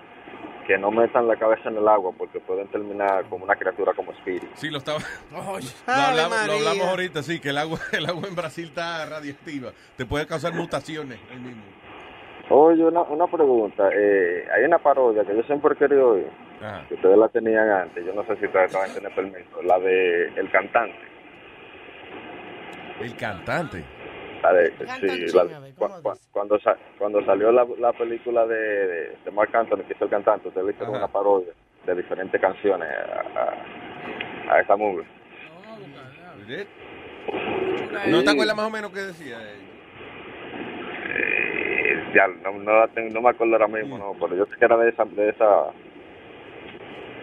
que 0.65 0.77
no 0.77 0.91
metan 0.91 1.27
la 1.27 1.35
cabeza 1.35 1.67
en 1.67 1.75
el 1.75 1.85
agua 1.89 2.13
porque 2.17 2.39
pueden 2.39 2.67
terminar 2.69 3.25
como 3.25 3.43
una 3.43 3.53
criatura 3.53 3.91
como 3.93 4.13
Spirit. 4.13 4.49
Sí, 4.53 4.69
lo 4.69 4.77
estaba. 4.77 4.99
Lo 5.31 5.39
Ave 5.39 5.61
hablamos, 5.87 6.47
lo 6.47 6.53
hablamos 6.53 6.87
ahorita, 6.87 7.21
sí, 7.21 7.41
que 7.41 7.49
el 7.49 7.57
agua, 7.57 7.77
el 7.91 8.05
agua 8.05 8.29
en 8.29 8.33
Brasil 8.35 8.65
está 8.69 9.05
radiactiva. 9.05 9.71
Te 9.97 10.05
puede 10.05 10.25
causar 10.25 10.53
mutaciones 10.53 11.19
ahí 11.29 11.37
mismo. 11.37 11.63
Oye, 12.49 12.81
una, 12.85 13.01
una 13.01 13.27
pregunta. 13.27 13.89
Eh, 13.93 14.47
hay 14.55 14.63
una 14.63 14.77
parodia 14.77 15.25
que 15.25 15.35
yo 15.35 15.43
siempre 15.43 15.73
he 15.73 15.77
querido 15.77 16.11
oír, 16.11 16.27
que 16.87 16.93
ustedes 16.95 17.17
la 17.17 17.27
tenían 17.27 17.69
antes. 17.69 18.05
Yo 18.05 18.13
no 18.13 18.23
sé 18.25 18.37
si 18.37 18.45
ustedes 18.45 18.71
van 18.73 18.89
a 18.89 18.93
tener 18.93 19.13
permiso. 19.13 19.61
La 19.63 19.77
de 19.79 20.27
El 20.35 20.49
Cantante. 20.49 20.95
El 23.03 23.15
cantante. 23.17 23.83
Sí, 24.99 25.07
la 25.33 25.43
cu- 25.77 25.87
cuando, 26.31 26.59
sa- 26.59 26.77
cuando 26.97 27.23
salió 27.25 27.51
la, 27.51 27.65
la 27.79 27.93
película 27.93 28.45
de, 28.45 29.15
de, 29.23 29.31
Mark 29.31 29.55
Anthony, 29.55 29.83
que 29.87 29.93
hizo 29.93 30.03
el 30.05 30.09
cantante, 30.09 30.49
ustedes 30.49 30.67
le 30.67 30.73
Ajá. 30.83 30.91
una 30.91 31.07
parodia 31.07 31.53
de 31.85 31.95
diferentes 31.95 32.39
canciones 32.41 32.87
a, 32.89 33.39
a, 33.39 34.55
a 34.55 34.59
esa 34.61 34.75
movie. 34.75 35.05
¿No 38.09 38.23
te 38.23 38.29
acuerdas 38.31 38.55
más 38.55 38.65
o 38.67 38.69
menos 38.69 38.91
qué 38.91 38.99
decía? 39.01 39.37
Eh, 41.15 42.03
ya, 42.13 42.27
no, 42.27 42.51
no, 42.59 42.79
la 42.79 42.87
tengo- 42.89 43.13
no 43.13 43.21
me 43.21 43.29
acuerdo 43.29 43.53
ahora 43.53 43.67
mismo, 43.67 43.97
no, 43.97 44.13
pero 44.19 44.35
yo 44.35 44.45
sé 44.45 44.55
que 44.57 44.65
era 44.65 44.77
de 44.77 44.89
esa, 44.89 45.05
de 45.05 45.29
esa 45.29 45.67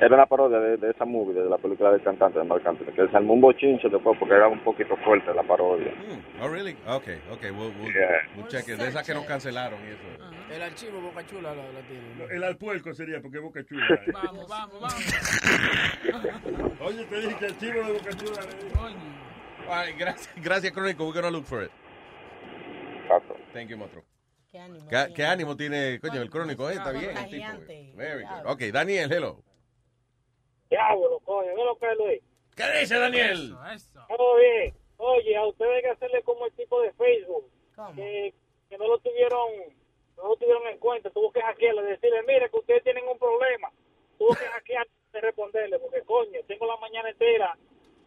era 0.01 0.15
una 0.15 0.27
parodia 0.27 0.59
de, 0.61 0.77
de 0.79 0.91
esa 0.91 1.05
movie, 1.05 1.35
de 1.41 1.49
la 1.49 1.59
película 1.59 1.91
del 1.93 2.03
cantante 2.03 2.39
de 2.39 2.45
Marc 2.45 2.67
Anthony, 2.67 2.93
que 2.95 3.09
se 3.09 3.17
armó 3.17 3.35
un 3.35 3.41
bochinche 3.41 3.89
después 3.89 4.19
porque 4.19 4.35
era 4.35 4.49
un 4.49 4.61
poquito 4.61 4.97
fuerte 4.99 5.33
la 5.35 5.43
parodia. 5.43 5.93
Oh, 6.41 6.49
really? 6.49 6.77
Okay, 6.87 7.19
okay, 7.31 7.51
we'll, 7.51 7.73
we'll, 7.81 7.93
Yeah. 7.93 8.09
we'll 8.37 8.47
check 8.49 8.69
it. 8.69 8.79
De 8.79 8.89
esas 8.89 9.05
que 9.07 9.13
nos 9.15 9.25
cancelaron 9.27 9.79
y 9.85 9.89
eso. 9.91 10.01
El 10.55 10.63
archivo 10.63 11.01
Boca 11.01 11.25
Chula 11.27 11.55
lo, 11.55 11.63
lo 11.73 11.81
tiene. 11.81 12.25
El 12.35 12.45
alpuerco 12.45 12.95
sería, 12.95 13.21
porque 13.21 13.39
es 13.39 13.43
Boca 13.43 13.65
Chula. 13.65 13.87
eh. 13.95 14.01
Vamos, 14.13 14.49
vamos, 14.49 14.81
vamos. 14.81 15.05
Oye, 16.81 17.05
te 17.05 17.21
dije 17.21 17.37
que 17.39 17.47
el 17.47 17.59
chivo 17.59 17.83
de 17.85 17.93
Boca 17.93 18.11
Chula. 18.17 18.41
All 19.69 19.87
right, 19.87 19.97
gracias, 19.99 20.31
gracias, 20.43 20.73
Crónico. 20.73 21.05
We're 21.05 21.15
gonna 21.21 21.31
look 21.31 21.45
for 21.47 21.63
it. 21.63 21.71
Thank 23.53 23.69
you, 23.69 23.77
Motro. 23.77 24.03
Qué 24.51 24.59
ánimo. 24.59 24.89
¿Qué, 24.89 25.13
qué 25.15 25.25
ánimo 25.27 25.57
tiene, 25.57 26.01
coño, 26.01 26.23
el 26.23 26.31
Crónico? 26.31 26.69
eh, 26.71 26.75
está 26.75 26.91
bien. 26.93 27.17
el 27.17 27.29
tipo. 27.29 27.97
Very 27.97 28.25
good. 28.25 28.47
Ok, 28.51 28.63
Daniel, 28.73 29.13
hello. 29.13 29.43
Diablo, 30.71 31.19
coño, 31.25 31.55
¿qué 31.55 31.65
lo 31.65 31.77
que 31.77 31.91
es, 31.91 31.99
Luis? 31.99 32.23
¿Qué 32.57 32.81
dice 32.81 32.99
Daniel? 32.99 33.55
Todo 34.09 34.37
bien. 34.37 34.75
Oye, 34.97 35.37
a 35.37 35.47
ustedes 35.47 35.77
hay 35.77 35.83
que 35.83 35.89
hacerle 35.89 36.23
como 36.23 36.47
el 36.47 36.53
tipo 36.53 36.81
de 36.81 36.93
Facebook. 36.93 37.51
Que, 37.97 38.35
que 38.69 38.79
no 38.79 38.87
lo 38.87 38.99
tuvieron 38.99 39.49
no 40.17 40.29
lo 40.29 40.37
tuvieron 40.37 40.67
en 40.69 40.79
cuenta. 40.79 41.11
Tuvo 41.11 41.33
que 41.33 41.41
hackearle, 41.41 41.83
decirle, 41.83 42.23
mire 42.25 42.51
que 42.51 42.59
ustedes 42.59 42.83
tienen 42.85 43.09
un 43.09 43.19
problema. 43.19 43.71
Tuvo 44.19 44.35
que 44.35 44.45
hackear 44.45 44.87
de 45.13 45.21
responderle, 45.21 45.79
porque 45.79 46.03
coño, 46.03 46.41
tengo 46.47 46.67
la 46.67 46.77
mañana 46.77 47.11
entera. 47.11 47.57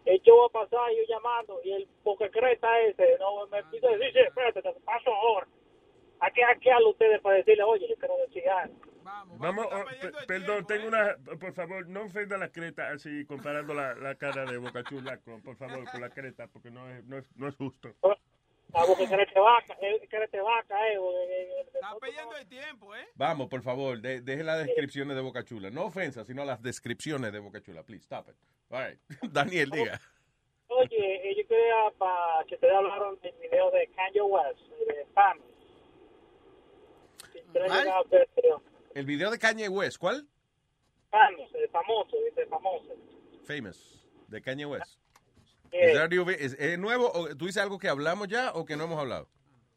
El 0.06 0.22
show 0.22 0.38
va 0.38 0.46
a 0.46 0.66
pasar, 0.66 0.92
yo 0.92 1.04
llamando, 1.08 1.60
y 1.64 1.72
el 1.72 1.88
porque 2.04 2.30
creta 2.30 2.80
ese, 2.82 3.18
no 3.20 3.48
me 3.48 3.64
pide 3.66 3.98
decir, 3.98 4.14
sí, 4.14 4.20
espérate, 4.20 4.62
te 4.62 4.74
paso 4.82 5.14
ahora. 5.14 5.48
Hay 6.20 6.32
que 6.34 6.44
hackearlo 6.44 6.88
a 6.88 6.92
ustedes 6.92 7.22
para 7.22 7.38
decirle, 7.38 7.64
oye, 7.64 7.88
yo 7.88 7.96
quiero 7.96 8.18
decir 8.18 8.48
algo. 8.50 8.76
Vamos, 9.38 9.68
oh, 9.72 9.86
pe- 10.02 10.12
perdón, 10.28 10.66
tengo 10.68 10.88
una. 10.88 11.16
Por 11.40 11.54
favor, 11.54 11.88
no 11.88 12.04
ofenda 12.04 12.38
la 12.38 12.50
creta 12.50 12.90
así, 12.92 13.26
comparando 13.26 13.74
la, 13.74 13.96
la 13.96 14.16
cara 14.16 14.46
de 14.46 14.58
Boca 14.58 14.84
Chula, 14.84 15.18
con, 15.18 15.42
por 15.42 15.56
favor, 15.56 15.84
con 15.92 16.02
la 16.02 16.10
creta, 16.10 16.48
porque 16.48 16.72
no 16.72 16.90
es, 16.90 17.04
no 17.06 17.18
es, 17.18 17.26
no 17.36 17.48
es 17.48 17.56
justo. 17.56 17.94
Ah, 18.76 18.84
porque 18.88 19.06
crete 19.08 19.40
vaca, 19.40 19.78
eh, 19.82 20.08
crete 20.10 20.42
vaca, 20.42 20.76
eh. 20.90 20.98
Está 21.74 21.96
perdiendo 22.00 22.36
el 22.38 22.48
tiempo, 22.48 22.96
¿eh? 22.96 23.08
Vamos, 23.16 23.48
por 23.48 23.62
favor, 23.62 24.00
de- 24.02 24.22
deje 24.22 24.44
las 24.44 24.66
descripciones 24.66 25.16
de 25.16 25.22
Boca 25.22 25.44
Chula. 25.44 25.70
No 25.70 25.86
ofensa, 25.86 26.24
sino 26.26 26.44
las 26.44 26.62
descripciones 26.62 27.32
de 27.32 27.40
Boca 27.40 27.62
Chula. 27.62 27.84
Please, 27.84 28.04
stop 28.04 28.30
it. 28.30 28.36
All 28.72 28.84
right. 28.84 29.00
Daniel, 29.32 29.70
diga. 29.70 30.00
Oye, 30.70 31.30
eh, 31.30 31.36
yo 31.38 31.48
quería 31.48 31.92
para 32.00 32.44
que 32.48 32.56
ustedes 32.56 32.74
hablaron 32.74 33.20
del 33.22 33.36
video 33.40 33.70
de 33.70 33.88
Kanye 33.96 34.22
West, 34.22 34.60
de 34.88 35.06
Famous. 35.14 35.46
Si 37.32 37.40
ustedes 37.40 37.72
El 38.96 39.06
video 39.06 39.32
de 39.32 39.40
Kanye 39.40 39.70
West, 39.70 39.98
¿cuál? 39.98 40.28
Famous, 41.10 41.50
famoso, 41.72 42.18
dice 42.26 42.46
famoso. 42.48 42.94
Famous, 43.46 44.06
de 44.28 44.42
Kanye 44.42 44.66
West. 44.66 45.00
Eh, 45.72 45.94
¿Es, 46.40 46.54
es 46.60 46.78
nuevo? 46.80 47.12
O, 47.12 47.36
¿Tú 47.36 47.46
dices 47.48 47.62
algo 47.62 47.80
que 47.80 47.90
hablamos 47.90 48.28
ya 48.28 48.52
o 48.54 48.66
que 48.66 48.76
no 48.78 48.84
hemos 48.86 49.00
hablado? 49.00 49.28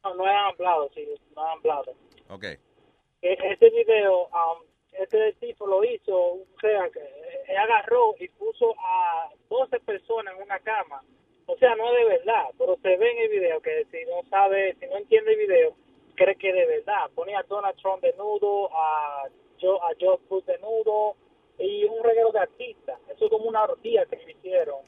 no, 0.03 0.13
no 0.15 0.25
han 0.25 0.45
hablado, 0.53 0.89
sí, 0.93 1.05
no 1.35 1.41
han 1.43 1.57
hablado. 1.57 1.93
Ok. 2.29 2.43
E- 2.43 2.59
Ese 3.21 3.69
video, 3.71 4.25
um, 4.27 4.63
este 4.91 5.33
tipo 5.33 5.65
lo 5.67 5.83
hizo, 5.83 6.15
o 6.15 6.45
sea, 6.61 6.89
que 6.91 6.99
él 7.47 7.57
agarró 7.57 8.13
y 8.19 8.27
puso 8.29 8.73
a 8.79 9.29
12 9.49 9.79
personas 9.81 10.35
en 10.35 10.43
una 10.43 10.59
cama. 10.59 11.03
O 11.47 11.57
sea, 11.57 11.75
no 11.75 11.91
es 11.91 11.97
de 11.97 12.05
verdad, 12.17 12.45
pero 12.57 12.77
se 12.81 12.95
ve 12.97 13.11
en 13.11 13.17
el 13.19 13.29
video 13.29 13.61
que 13.61 13.85
si 13.91 13.97
no 14.05 14.21
sabe, 14.29 14.75
si 14.79 14.85
no 14.85 14.97
entiende 14.97 15.31
el 15.33 15.37
video, 15.39 15.75
cree 16.17 16.35
que 16.35 16.51
de 16.51 16.65
verdad. 16.65 17.09
Ponía 17.15 17.39
a 17.39 17.43
Donald 17.43 17.77
Trump 17.77 18.01
desnudo, 18.01 18.69
a 18.73 19.29
Joe, 19.61 19.77
a 19.79 19.95
Joe 19.99 20.17
Cruz 20.27 20.45
desnudo 20.45 21.15
y 21.57 21.85
un 21.85 22.03
reguero 22.03 22.31
de 22.31 22.39
artistas. 22.39 22.99
Eso 23.09 23.25
es 23.25 23.31
como 23.31 23.45
una 23.45 23.63
orgía 23.63 24.05
que 24.07 24.17
me 24.17 24.31
hicieron. 24.33 24.81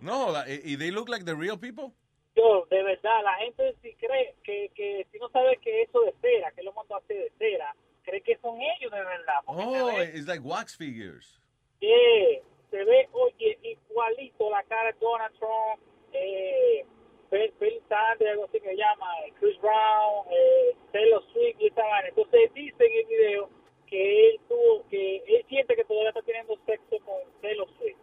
No, 0.00 0.28
y 0.46 0.76
they 0.76 0.92
look 0.92 1.08
like 1.08 1.24
the 1.24 1.34
real 1.34 1.58
people? 1.58 1.90
Yo, 2.36 2.66
de 2.70 2.82
verdad, 2.84 3.24
la 3.24 3.34
gente 3.34 3.74
si 3.82 3.94
cree 3.96 4.36
que, 4.44 4.70
que 4.76 5.04
si 5.10 5.18
no 5.18 5.28
sabe 5.30 5.56
que 5.56 5.82
eso 5.82 6.00
de 6.02 6.14
cera, 6.20 6.52
que 6.52 6.62
lo 6.62 6.72
mandó 6.72 6.94
a 6.94 6.98
hacer 6.98 7.16
de 7.16 7.32
cera, 7.36 7.74
cree 8.04 8.20
que 8.20 8.36
son 8.38 8.60
ellos 8.60 8.92
de 8.92 8.98
verdad. 8.98 9.40
Oh, 9.46 9.86
ve- 9.86 10.12
it's 10.14 10.28
like 10.28 10.40
wax 10.44 10.76
figures. 10.76 11.40
Yeah, 11.80 12.40
se 12.70 12.84
ve, 12.84 13.08
oye, 13.12 13.58
igualito 13.62 14.50
la 14.50 14.62
cara 14.64 14.92
de 14.92 14.98
Donald 15.00 15.34
Trump, 15.36 15.82
eh, 16.12 16.84
Bill, 17.30 17.52
Bill 17.60 17.82
Sanders, 17.88 18.30
algo 18.32 18.44
así 18.44 18.60
que 18.60 18.68
se 18.68 18.76
llama, 18.76 19.06
eh, 19.26 19.32
Chris 19.38 19.60
Brown, 19.60 20.26
eh, 20.30 20.76
Taylor 20.92 21.22
Swift 21.32 21.56
y 21.60 21.66
esta 21.66 21.82
vaina. 21.86 22.08
Entonces 22.08 22.54
dice 22.54 22.84
en 22.86 22.92
el 22.92 23.06
video 23.06 23.50
que 23.86 24.28
él 24.30 24.40
tuvo, 24.48 24.86
que 24.88 25.16
él 25.16 25.44
siente 25.48 25.76
que 25.76 25.84
todavía 25.84 26.10
está 26.10 26.22
teniendo 26.22 26.56
sexo 26.66 26.96
con 27.04 27.16
Taylor 27.40 27.68
Swift. 27.78 27.98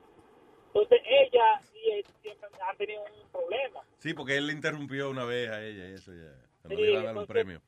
Entonces 0.67 1.01
ella 1.05 1.61
y 1.73 1.91
él 1.91 2.05
siempre 2.21 2.49
han 2.59 2.77
tenido 2.77 3.03
un 3.03 3.31
problema. 3.31 3.81
Sí, 3.99 4.13
porque 4.13 4.37
él 4.37 4.47
le 4.47 4.53
interrumpió 4.53 5.09
una 5.09 5.25
vez 5.25 5.49
a 5.49 5.63
ella 5.63 5.89
y 5.89 5.93
eso 5.93 6.11
ya. 6.13 6.33
Cuando 6.61 6.75
Sí, 6.77 6.81
le 6.83 6.91
iba 6.91 7.01
a 7.01 7.03
dar 7.05 7.17
un 7.17 7.25
premio. 7.27 7.61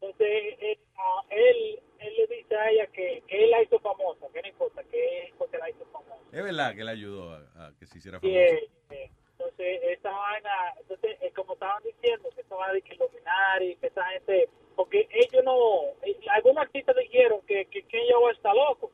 Entonces 0.00 0.28
él, 0.60 0.78
a 0.96 1.34
él, 1.34 1.80
él 1.98 2.14
le 2.16 2.36
dice 2.36 2.54
a 2.56 2.70
ella 2.70 2.86
que, 2.88 3.22
que 3.26 3.44
él 3.44 3.50
la 3.50 3.62
hizo 3.62 3.80
famosa, 3.80 4.26
que 4.32 4.42
no 4.42 4.48
importa, 4.48 4.84
que 4.84 5.24
él 5.24 5.32
la 5.58 5.70
hizo 5.70 5.84
famosa. 5.86 6.22
Es 6.30 6.44
verdad 6.44 6.74
que 6.76 6.84
le 6.84 6.90
ayudó 6.92 7.32
a, 7.32 7.66
a 7.66 7.72
que 7.78 7.86
se 7.86 7.98
hiciera 7.98 8.20
Sí, 8.20 8.26
famoso. 8.32 9.17
Entonces, 9.38 9.80
esa 9.84 10.10
vaina, 10.10 10.50
entonces, 10.80 11.16
eh, 11.20 11.32
como 11.34 11.52
estaban 11.52 11.80
diciendo, 11.84 12.28
que 12.34 12.40
esa 12.40 12.56
vaina 12.56 12.74
de 12.74 12.82
que 12.82 12.94
Illuminati, 12.94 13.76
que 13.76 13.86
esa 13.86 14.04
gente, 14.06 14.48
porque 14.74 15.08
ellos 15.12 15.44
no, 15.44 15.82
eh, 16.02 16.18
algunos 16.30 16.62
artistas 16.62 16.96
dijeron 16.96 17.40
que, 17.46 17.66
que 17.66 17.84
West 18.24 18.38
está 18.38 18.52
loco, 18.52 18.90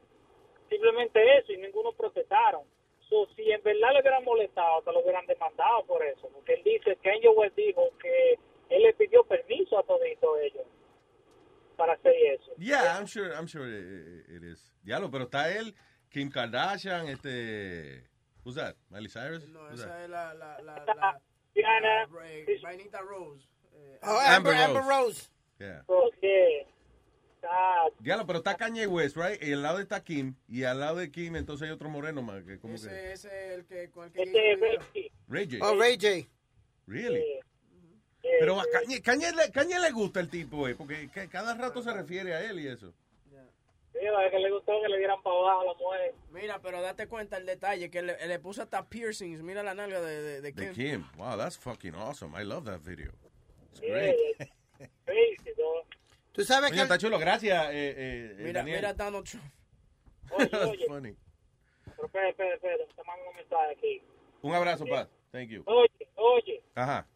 simplemente 0.68 1.38
eso, 1.38 1.52
y 1.52 1.56
ninguno 1.56 1.92
protestaron. 1.92 2.62
So, 3.08 3.26
si 3.34 3.50
en 3.50 3.62
verdad 3.62 3.94
le 3.94 4.00
hubieran 4.00 4.24
molestado, 4.24 4.78
hasta 4.78 4.92
lo 4.92 5.00
hubieran 5.00 5.26
demandado 5.26 5.84
por 5.86 6.04
eso, 6.04 6.28
porque 6.28 6.54
él 6.54 6.62
dice, 6.62 6.96
Kanye 7.02 7.28
West 7.30 7.56
dijo 7.56 7.88
que 7.98 8.38
él 8.68 8.82
le 8.82 8.92
pidió 8.92 9.24
permiso 9.24 9.78
a 9.78 9.82
todito 9.82 10.36
ellos 10.38 10.66
para 11.76 11.94
hacer 11.94 12.14
eso. 12.34 12.52
Yeah, 12.58 12.98
I'm 12.98 13.06
sure, 13.06 13.32
I'm 13.34 13.46
sure 13.46 13.66
it, 13.66 14.28
it 14.28 14.42
is. 14.42 14.74
Diablo, 14.82 15.10
pero 15.10 15.24
está 15.24 15.50
él, 15.56 15.74
Kim 16.10 16.30
Kardashian, 16.30 17.08
este... 17.08 18.13
Who's 18.44 18.54
that? 18.56 18.76
Miley 18.90 19.08
Cyrus? 19.08 19.46
No, 19.48 19.60
Who's 19.70 19.80
that? 19.80 19.88
esa 19.88 20.04
es 20.04 20.10
la, 20.10 20.34
la, 20.34 20.58
la, 20.62 20.84
la, 20.84 21.20
Diana, 21.54 22.02
eh, 22.24 22.46
Vainita 22.62 23.00
Rose. 23.00 23.46
Eh, 23.74 23.98
Oh, 24.02 24.18
Amber 24.20 24.52
Amber, 24.54 24.54
Amber 24.56 24.82
Rose. 24.82 25.04
Rose. 25.04 25.30
Yeah. 25.58 25.82
Porque 25.86 26.66
está 27.36 27.48
Diablo, 28.00 28.26
pero 28.26 28.38
está 28.40 28.56
Kanye 28.56 28.86
West, 28.86 29.16
right? 29.16 29.40
Y 29.42 29.52
al 29.52 29.62
lado 29.62 29.78
está 29.78 30.02
Kim. 30.02 30.34
Y 30.48 30.64
al 30.64 30.80
lado 30.80 30.96
de 30.96 31.10
Kim, 31.10 31.36
entonces 31.36 31.66
hay 31.66 31.72
otro 31.72 31.88
moreno 31.88 32.22
más. 32.22 32.42
Que 32.44 32.58
como 32.58 32.74
que... 32.74 32.80
ese, 32.80 33.12
ese 33.12 33.28
es 33.28 33.58
el 33.58 33.64
que, 33.66 33.90
con 33.90 34.06
el 34.06 34.12
que 34.12 34.22
Este 34.22 34.52
hizo 34.52 34.64
el 34.66 34.78
video. 34.92 35.10
Ray 35.28 35.48
J. 35.50 35.66
Oh, 35.66 35.78
Ray 35.78 35.94
J. 36.00 36.28
Really? 36.86 37.22
Pero 38.40 38.58
a 38.60 38.64
Kanye, 38.72 39.00
Kanye 39.00 39.32
le, 39.32 39.50
Kanye 39.52 39.78
le 39.78 39.90
gusta 39.92 40.18
el 40.20 40.28
tipo, 40.28 40.66
eh, 40.66 40.74
porque 40.74 41.08
ca- 41.08 41.28
cada 41.28 41.54
rato 41.54 41.82
se 41.82 41.92
refiere 41.92 42.34
a 42.34 42.42
él 42.44 42.58
y 42.58 42.66
eso. 42.68 42.92
Mira, 43.94 44.30
que 44.30 44.38
le 44.38 44.50
gustó 44.50 44.72
que 44.82 44.88
le 44.88 44.98
dieran 44.98 45.22
para 45.22 45.36
abajo 45.36 45.60
a 45.60 45.64
la 45.64 45.74
mujer. 45.74 46.14
Mira, 46.30 46.60
pero 46.60 46.82
date 46.82 47.06
cuenta 47.06 47.36
el 47.36 47.46
detalle, 47.46 47.90
que 47.90 48.02
le, 48.02 48.26
le 48.26 48.38
puso 48.40 48.62
hasta 48.62 48.88
piercings. 48.88 49.40
Mira 49.42 49.62
la 49.62 49.74
nalga 49.74 50.00
de, 50.00 50.20
de, 50.22 50.40
de 50.40 50.52
De 50.52 50.52
Kim. 50.52 50.72
Kim. 50.74 51.04
Wow, 51.16 51.36
that's 51.38 51.56
fucking 51.56 51.94
awesome. 51.94 52.34
I 52.38 52.44
love 52.44 52.64
that 52.64 52.80
video. 52.80 53.12
It's 53.70 53.80
great. 53.80 54.16
crazy, 55.06 55.50
¿no? 55.56 55.86
Tú 56.32 56.44
sabes 56.44 56.70
Oye, 56.70 56.78
que... 56.78 56.82
está 56.82 56.98
chulo. 56.98 57.18
Gracias, 57.18 57.66
eh, 57.70 57.94
eh, 57.96 58.34
Mira, 58.38 58.60
Daniel. 58.60 58.76
mira 58.78 58.92
Donald 58.94 59.24
Trump. 59.24 59.44
Oye, 60.32 60.46
That's 60.50 60.66
oye, 60.66 60.86
funny. 60.88 61.16
Pero 61.84 62.06
espera, 62.06 62.28
espera, 62.30 62.54
espera, 62.54 62.76
te 62.96 63.04
mando 63.04 63.30
un 63.30 63.36
mensaje 63.36 63.70
aquí. 63.72 64.02
Un 64.42 64.54
abrazo, 64.54 64.84
Pat. 64.86 65.08
Thank 65.30 65.50
you. 65.50 65.62
Oye, 65.66 65.90
oye, 66.16 66.62
Ajá. 66.74 67.06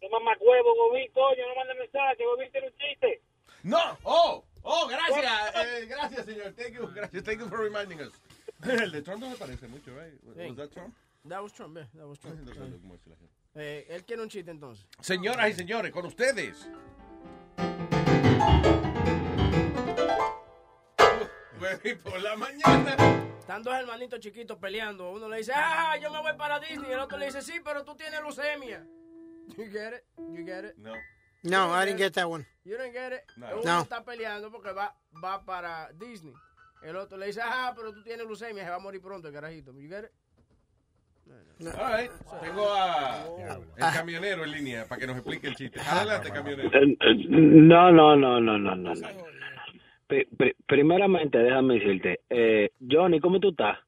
qué 0.00 0.08
mamá 0.08 0.36
huevo, 0.40 0.74
Bobín, 0.74 1.10
coño, 1.12 1.46
no 1.48 1.54
mande 1.54 1.74
mensaje, 1.74 2.24
Bobín 2.26 2.50
tiene 2.50 2.66
un 2.66 2.74
chiste. 2.76 3.20
No, 3.62 3.98
oh, 4.04 4.44
oh, 4.66 4.88
gracias, 4.88 5.54
eh, 5.54 5.86
gracias, 5.86 6.26
señor. 6.26 6.52
Thank 6.56 6.74
you, 6.74 6.86
gracias. 6.94 7.24
Thank 7.24 7.40
you 7.40 7.48
for 7.48 7.58
reminding 7.58 8.00
us. 8.00 8.12
El 8.62 8.90
de 8.90 9.02
Trump 9.02 9.20
no 9.20 9.30
me 9.30 9.36
parece 9.36 9.68
mucho, 9.68 9.94
right? 9.94 10.12
Sí. 10.36 10.48
Was 10.48 10.56
that 10.56 10.72
Trump? 10.72 10.94
That 11.28 11.42
was 11.42 11.52
Trump, 11.52 11.76
yeah, 11.76 11.86
that 11.94 12.06
was 12.06 12.18
Trump. 12.18 12.40
No 12.40 12.52
la 12.52 13.16
gente. 13.16 13.32
Eh, 13.54 13.86
él 13.88 14.04
quiere 14.04 14.22
un 14.22 14.28
chiste 14.28 14.50
entonces. 14.50 14.86
Señoras 15.00 15.50
y 15.50 15.54
señores, 15.54 15.92
con 15.92 16.04
ustedes. 16.04 16.68
por 22.04 22.20
la 22.20 22.36
mañana. 22.36 22.96
Están 23.38 23.62
dos 23.62 23.74
hermanitos 23.74 24.20
chiquitos 24.20 24.58
peleando. 24.58 25.10
Uno 25.10 25.28
le 25.28 25.38
dice, 25.38 25.52
ah, 25.54 25.96
yo 26.00 26.10
me 26.10 26.20
voy 26.20 26.32
para 26.36 26.58
Disney. 26.58 26.92
El 26.92 26.98
otro 26.98 27.16
le 27.16 27.26
dice, 27.26 27.42
sí, 27.42 27.60
pero 27.64 27.84
tú 27.84 27.94
tienes 27.94 28.20
leucemia. 28.20 28.84
You 29.56 29.70
get 29.70 29.94
it? 29.94 30.04
You 30.18 30.44
get 30.44 30.64
it? 30.64 30.76
No. 30.76 30.92
No, 31.42 31.72
I 31.72 31.84
didn't 31.86 31.98
get 31.98 32.12
that 32.14 32.26
one. 32.28 32.46
You 32.64 32.76
didn't 32.76 32.92
get 32.92 33.12
it? 33.12 33.22
No. 33.36 33.46
Uno 33.60 33.62
No. 33.64 33.82
está 33.82 34.04
peleando 34.04 34.50
porque 34.50 34.72
va, 34.72 34.94
va 35.22 35.44
para 35.44 35.90
Disney. 35.92 36.34
El 36.82 36.96
otro 36.96 37.16
le 37.16 37.26
dice, 37.26 37.40
ah, 37.42 37.72
pero 37.76 37.92
tú 37.92 38.02
tienes 38.02 38.26
leucemia, 38.26 38.64
se 38.64 38.70
va 38.70 38.76
a 38.76 38.80
morir 38.80 39.00
pronto 39.00 39.28
el 39.28 39.34
carajito. 39.34 39.72
You 39.72 39.88
get 39.88 40.04
it? 40.04 40.10
All 41.78 41.92
right. 41.96 42.10
Tengo 42.40 42.72
a 42.72 43.24
el 43.76 43.92
camionero 43.94 44.44
en 44.44 44.50
línea 44.52 44.86
para 44.86 45.00
que 45.00 45.06
nos 45.06 45.16
explique 45.16 45.48
el 45.48 45.56
chiste. 45.56 45.80
Adelante, 45.80 46.30
camionero. 46.30 46.68
Eh, 46.68 46.96
eh, 47.00 47.14
No, 47.28 47.90
no, 47.90 48.14
no, 48.14 48.40
no, 48.40 48.58
no, 48.58 48.74
no. 48.76 48.94
no. 48.94 49.08
Pri- 50.06 50.26
pri- 50.36 50.54
primeramente, 50.66 51.38
déjame 51.38 51.74
decirte, 51.74 52.20
eh, 52.30 52.70
Johnny, 52.88 53.18
¿cómo 53.20 53.40
tú 53.40 53.50
estás? 53.50 53.78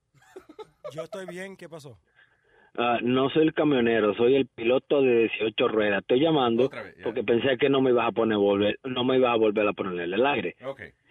Yo 0.92 1.02
estoy 1.04 1.26
bien, 1.26 1.56
¿qué 1.56 1.68
pasó? 1.68 1.98
Ah, 2.80 3.00
no 3.02 3.28
soy 3.30 3.42
el 3.42 3.54
camionero, 3.54 4.14
soy 4.14 4.36
el 4.36 4.46
piloto 4.46 5.02
de 5.02 5.22
18 5.22 5.66
ruedas. 5.66 6.00
Estoy 6.02 6.20
llamando 6.20 6.70
porque 7.02 7.24
pensé 7.24 7.58
que 7.58 7.68
no 7.68 7.80
me 7.80 7.90
ibas 7.90 8.06
a 8.06 8.12
poner 8.12 8.38
volver, 8.38 8.78
no 8.84 9.02
me 9.02 9.16
ibas 9.16 9.32
a 9.32 9.36
volver 9.36 9.66
a 9.66 9.72
ponerle 9.72 10.14
el 10.14 10.24
aire. 10.24 10.54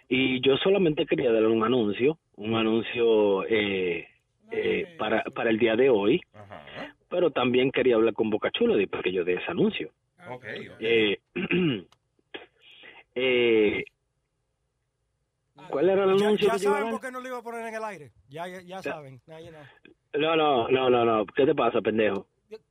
Y 0.07 0.39
yo 0.39 0.56
solamente 0.57 1.06
quería 1.06 1.30
darle 1.30 1.49
un 1.49 1.65
anuncio, 1.65 2.18
un 2.38 2.56
anuncio 2.56 3.45
eh, 3.48 4.07
eh, 4.52 4.95
para, 4.98 5.23
para 5.26 5.49
el 5.49 5.60
día 5.60 5.76
de 5.76 5.89
hoy, 5.89 6.22
pero 7.10 7.31
también 7.31 7.72
quería 7.72 7.95
hablar 7.95 8.14
con 8.14 8.30
Boca 8.30 8.49
Chula 8.49 8.77
después 8.77 9.03
que 9.03 9.11
yo 9.11 9.26
dé 9.26 9.34
ese 9.34 9.52
anuncio. 9.52 9.91
Ok. 10.30 10.45
Eh, 10.80 11.19
eh, 13.15 13.84
¿Cuál 15.69 15.89
era 15.89 16.03
el 16.03 16.17
Ya, 16.17 16.25
anuncio 16.25 16.47
ya 16.47 16.53
que 16.53 16.59
saben 16.59 16.91
por 16.91 17.01
qué 17.01 17.11
no 17.11 17.19
lo 17.19 17.27
iba 17.27 17.37
a 17.37 17.41
poner 17.41 17.67
en 17.67 17.75
el 17.75 17.83
aire. 17.83 18.11
Ya, 18.29 18.47
ya, 18.47 18.61
ya 18.61 18.81
saben. 18.81 19.21
No, 20.13 20.35
no, 20.35 20.67
no, 20.69 20.89
no, 20.89 21.05
no. 21.05 21.25
¿Qué 21.25 21.45
te 21.45 21.53
pasa, 21.55 21.81
pendejo? 21.81 22.27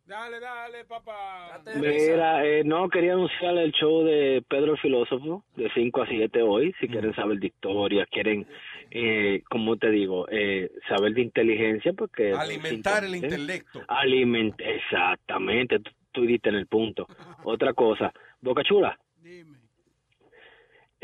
Dale, 0.06 0.40
dale, 0.40 0.84
papá. 0.86 1.60
Mira, 1.74 2.46
eh, 2.46 2.64
no, 2.64 2.88
quería 2.88 3.12
anunciar 3.12 3.58
el 3.58 3.72
show 3.72 4.04
de 4.04 4.42
Pedro 4.48 4.72
el 4.72 4.78
Filósofo 4.78 5.44
de 5.54 5.70
5 5.74 6.02
a 6.02 6.06
7 6.06 6.42
hoy. 6.42 6.74
Si 6.80 6.88
quieren 6.88 7.14
saber 7.14 7.38
de 7.38 7.48
historia, 7.48 8.06
quieren, 8.06 8.46
eh, 8.90 9.42
como 9.50 9.76
te 9.76 9.90
digo, 9.90 10.26
eh, 10.30 10.70
saber 10.88 11.12
de 11.12 11.22
inteligencia, 11.22 11.92
porque... 11.92 12.32
Alimentar 12.32 13.04
el 13.04 13.16
intelecto. 13.16 13.82
Aliment 13.88 14.58
exactamente, 14.60 15.80
tú, 15.80 15.90
tú 16.12 16.22
diste 16.22 16.48
en 16.48 16.54
el 16.54 16.66
punto. 16.66 17.06
Otra 17.44 17.74
cosa, 17.74 18.12
Boca 18.40 18.62
Chula. 18.62 18.98
Eh, 19.24 19.44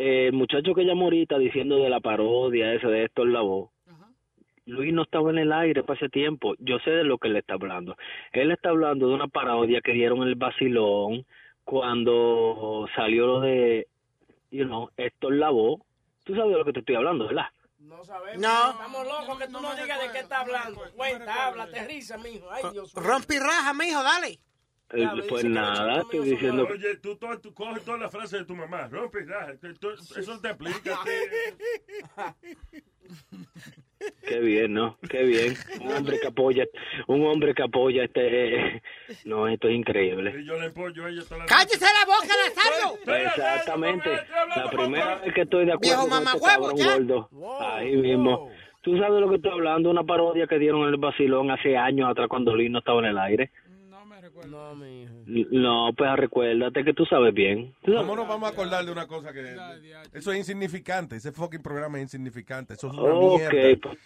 el 0.03 0.33
muchacho 0.33 0.75
que 0.75 0.85
llamó 0.85 1.05
ahorita 1.05 1.39
diciendo 1.39 1.79
de 1.79 1.91
la 1.91 2.01
parodia, 2.01 2.75
esa 2.75 2.89
de 2.89 3.05
Héctor 3.05 3.29
Lavoe, 3.29 3.69
Luis 4.65 4.93
no 4.93 5.03
estaba 5.03 5.31
en 5.31 5.39
el 5.39 5.53
aire 5.53 5.83
para 5.83 5.97
ese 5.97 6.09
tiempo. 6.09 6.55
Yo 6.59 6.79
sé 6.81 6.91
de 6.91 7.05
lo 7.05 7.19
que 7.19 7.29
él 7.29 7.37
está 7.37 7.55
hablando. 7.55 7.97
Él 8.33 8.51
está 8.51 8.71
hablando 8.71 9.09
de 9.09 9.15
una 9.15 9.29
parodia 9.29 9.81
que 9.81 9.93
dieron 9.93 10.23
el 10.23 10.37
vacilón 10.37 11.27
cuando 11.65 12.87
salió 12.95 13.27
lo 13.27 13.41
de, 13.41 13.89
you 14.51 14.65
know, 14.65 14.91
Héctor 14.97 15.35
Lavoe. 15.35 15.79
Tú 16.25 16.35
sabes 16.35 16.53
de 16.53 16.59
lo 16.59 16.65
que 16.65 16.73
te 16.73 16.81
estoy 16.81 16.95
hablando, 16.95 17.27
¿verdad? 17.27 17.47
No 17.79 18.05
sabemos. 18.05 18.41
No. 18.41 18.71
Estamos 18.71 19.07
locos 19.07 19.39
que 19.39 19.47
tú 19.47 19.61
no, 19.61 19.75
digas 19.75 20.01
de 20.01 20.13
qué 20.13 20.19
está 20.21 20.41
hablando. 20.41 20.81
Cuenta, 20.97 21.47
habla, 21.47 21.65
aterriza, 21.65 22.17
mijo. 22.19 22.49
Ay, 22.51 22.63
Dios 22.73 22.95
mío. 22.95 23.05
Rompi 23.05 23.39
raja, 23.39 23.75
mijo, 23.75 24.03
dale. 24.03 24.39
Eh, 24.95 25.09
pues 25.29 25.45
nada, 25.45 26.01
estoy 26.03 26.31
diciendo 26.31 26.67
que... 26.67 26.73
Oye, 26.75 26.97
tú, 26.97 27.17
tú, 27.17 27.27
tú 27.41 27.55
coges 27.55 27.83
todas 27.85 28.01
las 28.01 28.11
frases 28.11 28.41
de 28.41 28.45
tu 28.45 28.55
mamá. 28.55 28.89
Rompe, 28.89 29.25
que 29.61 29.73
tú- 29.75 29.91
eso 29.91 30.41
te 30.41 30.49
aplica. 30.49 30.99
Qué 34.27 34.41
bien, 34.41 34.73
¿no? 34.75 34.99
Qué 35.09 35.23
bien. 35.23 35.55
Un 35.81 35.93
hombre 35.93 36.19
que 36.21 36.27
apoya, 36.27 36.65
un 37.07 37.25
hombre 37.25 37.55
que 37.55 37.63
apoya 37.63 38.05
este... 38.05 38.83
No, 39.25 39.47
esto 39.47 39.69
es 39.69 39.75
increíble. 39.77 40.35
Y 40.41 40.45
yo 40.45 40.59
le 40.59 40.67
empollo 40.67 41.05
a 41.05 41.11
ella 41.11 41.23
toda 41.29 41.39
la 41.39 41.47
¡Cállese 41.47 41.85
la 41.85 42.05
boca, 42.07 42.35
Nazario! 43.07 43.27
Exactamente. 43.29 44.11
La 44.57 44.71
primera 44.71 45.17
vez 45.17 45.33
que 45.35 45.43
estoy 45.43 45.67
de 45.67 45.77
Viejo 45.81 46.03
acuerdo 46.03 46.09
con 46.19 46.27
este 46.27 46.47
cabrón 46.47 46.77
ya. 46.77 46.97
gordo. 46.97 47.61
Ahí 47.61 47.97
mismo. 47.97 48.51
Tú 48.81 48.97
sabes 48.99 49.15
de 49.15 49.21
lo 49.21 49.29
que 49.31 49.37
estoy 49.37 49.53
hablando, 49.53 49.91
una 49.91 50.03
parodia 50.03 50.49
que 50.49 50.59
dieron 50.59 50.83
en 50.83 50.89
el 50.89 50.97
vacilón 50.97 51.53
hace 51.53 51.77
años 51.77 52.11
atrás 52.11 52.27
cuando 52.29 52.57
Luis 52.57 52.69
no 52.69 52.81
estaba 52.81 52.99
en 52.99 53.05
el 53.07 53.19
aire. 53.19 53.53
No, 54.49 54.75
mi 54.77 55.03
hijo. 55.03 55.13
No, 55.51 55.91
pues 55.97 56.11
recuérdate 56.17 56.85
que 56.85 56.93
tú 56.95 57.05
sabes 57.07 57.35
bien. 57.35 57.75
¿Cómo 57.85 58.15
nos 58.15 58.29
vamos 58.29 58.49
a 58.49 58.53
acordar 58.53 58.85
de 58.85 58.93
una 58.93 59.07
cosa 59.07 59.33
que... 59.33 59.57
Eso 60.13 60.31
es 60.33 60.39
insignificante, 60.39 61.17
ese 61.17 61.33
fucking 61.33 61.63
programa 61.63 61.99
es 61.99 62.05
insignificante, 62.05 62.75
eso 62.75 62.89
es 62.89 62.95
una 62.95 63.15
mierda. 63.15 63.81
pues, 63.83 63.99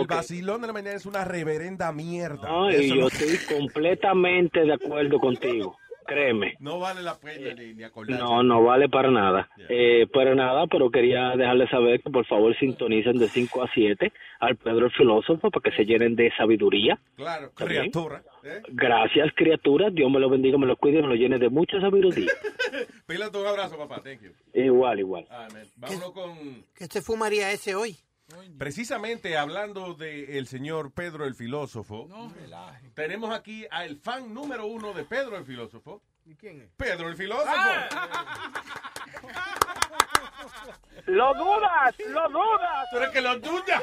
El 0.00 0.06
vacilón 0.06 0.60
de 0.62 0.66
la 0.68 0.72
mañana 0.72 0.96
es 0.96 1.04
una 1.06 1.24
reverenda 1.24 1.92
mierda. 1.92 2.48
No, 2.48 2.70
y 2.70 2.74
Eso 2.76 2.94
yo 2.94 3.00
no- 3.02 3.06
estoy 3.08 3.56
completamente 3.58 4.60
de 4.60 4.72
acuerdo 4.72 5.18
contigo. 5.18 5.76
Créeme. 6.08 6.56
No 6.58 6.78
vale 6.78 7.02
la 7.02 7.18
pena 7.18 7.52
ni, 7.52 7.74
ni 7.74 7.82
acordarse. 7.84 8.22
No, 8.22 8.42
no 8.42 8.62
vale 8.62 8.88
para 8.88 9.10
nada. 9.10 9.50
Eh, 9.68 10.06
para 10.10 10.34
nada, 10.34 10.66
pero 10.66 10.90
quería 10.90 11.36
dejarles 11.36 11.68
saber 11.68 12.00
que 12.00 12.08
por 12.08 12.24
favor 12.24 12.56
sintonicen 12.58 13.18
de 13.18 13.28
5 13.28 13.62
a 13.62 13.70
7 13.74 14.10
al 14.40 14.56
Pedro 14.56 14.86
el 14.86 14.92
Filósofo 14.92 15.50
para 15.50 15.62
que 15.70 15.76
se 15.76 15.84
llenen 15.84 16.16
de 16.16 16.32
sabiduría. 16.34 16.98
Claro, 17.14 17.48
¿Está 17.48 17.66
bien? 17.66 17.80
criatura. 17.82 18.22
¿eh? 18.42 18.62
Gracias, 18.68 19.28
criaturas. 19.36 19.94
Dios 19.94 20.10
me 20.10 20.18
lo 20.18 20.30
bendiga, 20.30 20.56
me 20.56 20.66
lo 20.66 20.76
cuide 20.76 21.00
y 21.00 21.02
me 21.02 21.08
lo 21.08 21.14
llene 21.14 21.38
de 21.38 21.50
mucha 21.50 21.78
sabiduría. 21.78 22.32
Pílate 23.06 23.36
un 23.36 23.46
abrazo, 23.46 23.76
papá. 23.76 24.00
Thank 24.02 24.22
you. 24.22 24.30
igual, 24.54 25.00
igual. 25.00 25.26
Man. 25.30 25.62
Vámonos 25.76 26.12
con... 26.12 26.64
¿Qué 26.74 26.86
se 26.86 27.02
fumaría 27.02 27.52
ese 27.52 27.74
hoy? 27.74 27.98
Precisamente 28.58 29.38
hablando 29.38 29.94
del 29.94 30.46
señor 30.46 30.92
Pedro 30.92 31.24
el 31.24 31.34
Filósofo, 31.34 32.08
tenemos 32.94 33.34
aquí 33.34 33.66
al 33.70 33.96
fan 33.96 34.34
número 34.34 34.66
uno 34.66 34.92
de 34.92 35.04
Pedro 35.04 35.36
el 35.36 35.44
Filósofo. 35.44 36.02
¿Y 36.26 36.34
quién 36.34 36.60
es? 36.60 36.70
Pedro 36.76 37.08
el 37.08 37.16
Filósofo. 37.16 37.50
Lo 41.06 41.34
dudas, 41.34 41.94
lo 42.06 42.28
dudas. 42.28 42.86
¿Tú 42.90 42.96
eres 42.98 43.10
que 43.10 43.20
lo 43.22 43.38
dudas? 43.38 43.82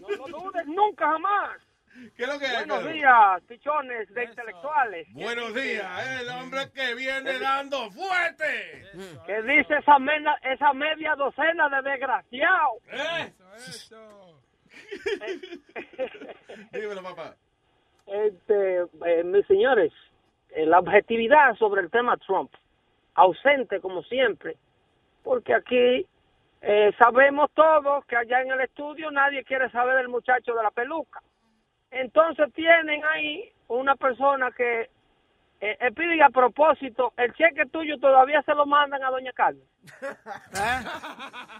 No 0.00 0.26
lo 0.26 0.26
dudes 0.40 0.66
nunca 0.66 1.06
jamás. 1.06 1.67
¿Qué 2.16 2.22
es 2.22 2.28
lo 2.28 2.38
que 2.38 2.46
hay, 2.46 2.66
Buenos 2.66 2.92
días, 2.92 3.42
pichones 3.48 4.12
de 4.14 4.24
intelectuales. 4.24 5.06
Buenos 5.12 5.54
días, 5.54 6.20
el 6.20 6.28
hombre 6.30 6.70
que 6.72 6.94
viene 6.94 7.38
dando 7.38 7.90
fuerte. 7.90 8.84
¿Qué 9.26 9.42
dice 9.42 9.78
esa, 9.78 9.98
mena- 9.98 10.38
esa 10.42 10.72
media 10.72 11.14
docena 11.16 11.68
de 11.68 11.90
desgraciados? 11.90 12.82
¿Eh? 12.92 13.32
Dímelo, 16.72 17.02
papá. 17.02 17.34
Este, 18.06 18.80
eh, 19.06 19.24
mis 19.24 19.46
señores, 19.46 19.92
eh, 20.50 20.66
la 20.66 20.78
objetividad 20.78 21.54
sobre 21.56 21.82
el 21.82 21.90
tema 21.90 22.16
Trump, 22.18 22.52
ausente 23.14 23.80
como 23.80 24.02
siempre, 24.04 24.56
porque 25.22 25.54
aquí 25.54 26.06
eh, 26.62 26.92
sabemos 26.98 27.50
todos 27.54 28.04
que 28.06 28.16
allá 28.16 28.40
en 28.42 28.52
el 28.52 28.60
estudio 28.62 29.10
nadie 29.10 29.44
quiere 29.44 29.70
saber 29.70 29.96
del 29.96 30.08
muchacho 30.08 30.54
de 30.54 30.62
la 30.62 30.70
peluca. 30.70 31.20
Entonces 31.90 32.52
tienen 32.54 33.04
ahí 33.04 33.50
una 33.68 33.96
persona 33.96 34.50
que 34.56 34.82
eh, 35.60 35.76
eh, 35.80 35.90
pide 35.92 36.16
y 36.16 36.20
a 36.20 36.28
propósito, 36.28 37.12
el 37.16 37.32
cheque 37.34 37.66
tuyo 37.66 37.98
todavía 37.98 38.42
se 38.42 38.54
lo 38.54 38.64
mandan 38.66 39.02
a 39.02 39.10
doña 39.10 39.32
Carmen. 39.32 39.64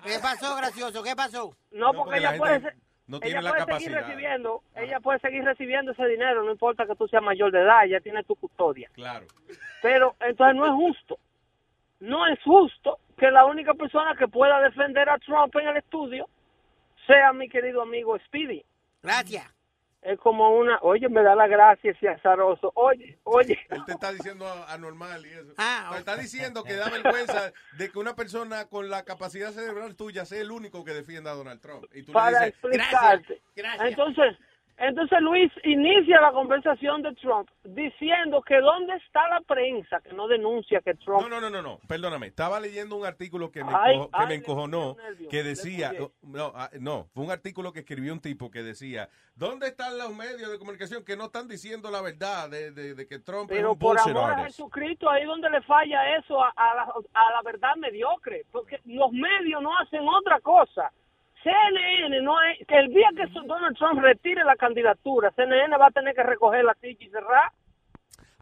¿Qué 0.05 0.19
pasó, 0.23 0.57
gracioso? 0.57 1.03
¿Qué 1.03 1.15
pasó? 1.17 1.55
No, 1.73 1.93
porque, 1.93 2.19
ella 2.19 2.37
puede, 2.37 2.61
se- 2.61 2.77
no 3.07 3.19
ella 3.23 3.41
puede 3.41 3.65
seguir 3.79 3.93
recibiendo, 3.93 4.63
ella 4.77 5.01
puede 5.01 5.19
seguir 5.21 5.45
recibiendo 5.45 5.93
ese 5.93 6.07
dinero, 6.07 6.45
no 6.45 6.53
importa 6.53 6.87
que 6.87 6.95
tú 6.95 7.09
seas 7.09 7.23
mayor 7.23 7.51
de 7.51 7.61
edad, 7.63 7.85
ella 7.85 8.01
tiene 8.01 8.23
tu 8.25 8.37
custodia. 8.37 8.89
Claro. 8.93 9.27
Pero 9.83 10.15
entonces 10.21 10.57
no 10.57 10.67
es 10.67 10.73
justo. 10.73 11.19
No 12.01 12.27
es 12.29 12.39
justo 12.45 12.99
que 13.17 13.31
la 13.31 13.47
única 13.47 13.75
persona 13.75 14.15
que 14.17 14.29
pueda 14.29 14.61
defender 14.61 15.09
a 15.09 15.19
Trump 15.19 15.55
en 15.57 15.69
el 15.69 15.77
estudio 15.79 16.29
sea 17.07 17.33
mi 17.33 17.49
querido 17.49 17.83
amigo 17.83 18.17
Speedy. 18.27 18.65
Gracias. 19.03 19.53
Es 20.03 20.19
como 20.21 20.51
una, 20.51 20.79
oye, 20.83 21.09
me 21.09 21.23
da 21.23 21.35
la 21.35 21.47
gracia 21.47 21.91
ese 21.91 22.09
azaroso. 22.09 22.73
Oye, 22.75 23.19
oye. 23.25 23.59
Él 23.69 23.85
te 23.85 23.93
está 23.93 24.13
diciendo 24.13 24.47
anormal 24.69 25.27
y 25.27 25.31
eso. 25.31 25.55
Ah, 25.59 25.95
está 25.99 26.17
diciendo 26.17 26.63
que 26.63 26.75
da 26.75 26.89
vergüenza 26.89 27.53
de 27.77 27.91
que 27.91 27.99
una 27.99 28.15
persona 28.15 28.67
con 28.67 28.89
la 28.89 29.05
capacidad 29.05 29.51
cerebral 29.51 29.97
tuya 29.97 30.25
sea 30.25 30.41
el 30.41 30.51
único 30.51 30.85
que 30.85 30.93
defienda 30.93 31.33
a 31.33 31.35
Donald 31.35 31.61
Trump. 31.61 31.85
Y 31.93 32.03
tú 32.05 32.13
para 32.13 32.31
le 32.31 32.47
dices, 32.47 32.55
explicarte. 32.63 33.43
gracias. 33.57 33.89
Entonces, 33.89 34.37
entonces 34.79 35.19
Luis 35.21 35.51
inicia 35.65 36.21
la 36.21 36.33
conversación 36.33 37.03
de 37.03 37.15
Trump 37.17 37.49
diciendo 37.65 38.43
que 38.43 38.61
dónde 38.61 38.95
está 38.97 39.29
la 39.29 39.41
prensa 39.41 40.01
que 40.01 40.13
no 40.13 40.29
denuncia 40.29 40.81
que 40.81 40.95
Trump 40.95 41.23
No, 41.23 41.29
no, 41.29 41.41
no, 41.41 41.51
no, 41.51 41.63
no, 41.63 41.79
perdóname. 41.89 42.29
Estaba 42.29 42.61
leyendo 42.61 42.97
un 42.97 43.05
artículo 43.05 43.51
que 43.51 43.65
me, 43.65 43.73
Ay, 43.75 43.97
encojo- 43.97 44.11
que 44.11 44.17
ay, 44.23 44.27
me 44.29 44.35
encojonó, 44.35 44.95
nervio, 44.97 45.29
que 45.29 45.43
decía, 45.43 45.91
puse. 45.97 46.13
no, 46.23 46.53
ah, 46.55 46.71
no, 46.81 47.07
fue 47.13 47.25
un 47.25 47.31
artículo 47.31 47.73
que 47.73 47.81
escribió 47.81 48.13
un 48.13 48.21
tipo 48.21 48.51
que 48.51 48.63
decía, 48.63 49.09
¿dónde 49.35 49.67
están 49.69 49.99
los 49.99 50.15
medios 50.15 50.51
de 50.51 50.59
comunicación 50.59 51.05
que 51.05 51.17
no 51.17 51.25
están 51.27 51.49
diciendo 51.49 51.91
la 51.91 52.01
verdad 52.03 52.49
de, 52.49 52.71
de- 52.71 52.95
de 52.95 53.07
que 53.07 53.19
Trump 53.19 53.51
es 53.51 53.57
Pero 53.59 53.73
un 53.73 53.79
por 53.79 53.99
amor 53.99 54.17
a 54.31 54.35
artist? 54.37 54.57
Jesucristo, 54.59 55.11
ahí 55.11 55.25
donde 55.25 55.51
le 55.51 55.61
falla 55.63 56.17
eso 56.17 56.43
a, 56.43 56.51
a 56.57 56.75
la, 56.75 56.83
a 56.83 57.33
la 57.33 57.43
verdad 57.45 57.75
mediocre, 57.77 58.45
porque 58.53 58.81
los 58.85 59.11
medios 59.13 59.63
no 59.63 59.77
hacen 59.79 60.07
otra 60.09 60.41
cosa. 60.41 60.91
CNN 61.53 62.23
no 62.23 62.35
es, 62.43 62.67
que 62.67 62.77
el 62.79 62.89
día 62.89 63.09
que 63.17 63.27
Donald 63.47 63.77
Trump 63.77 64.01
retire 64.01 64.45
la 64.45 64.57
candidatura, 64.57 65.33
CNN 65.35 65.77
va 65.79 65.87
a 65.87 65.91
tener 65.91 66.15
que 66.15 66.23
recoger 66.23 66.65
la 66.65 66.75
silla 66.81 66.97
y 67.01 67.09
cerrar. 67.11 67.53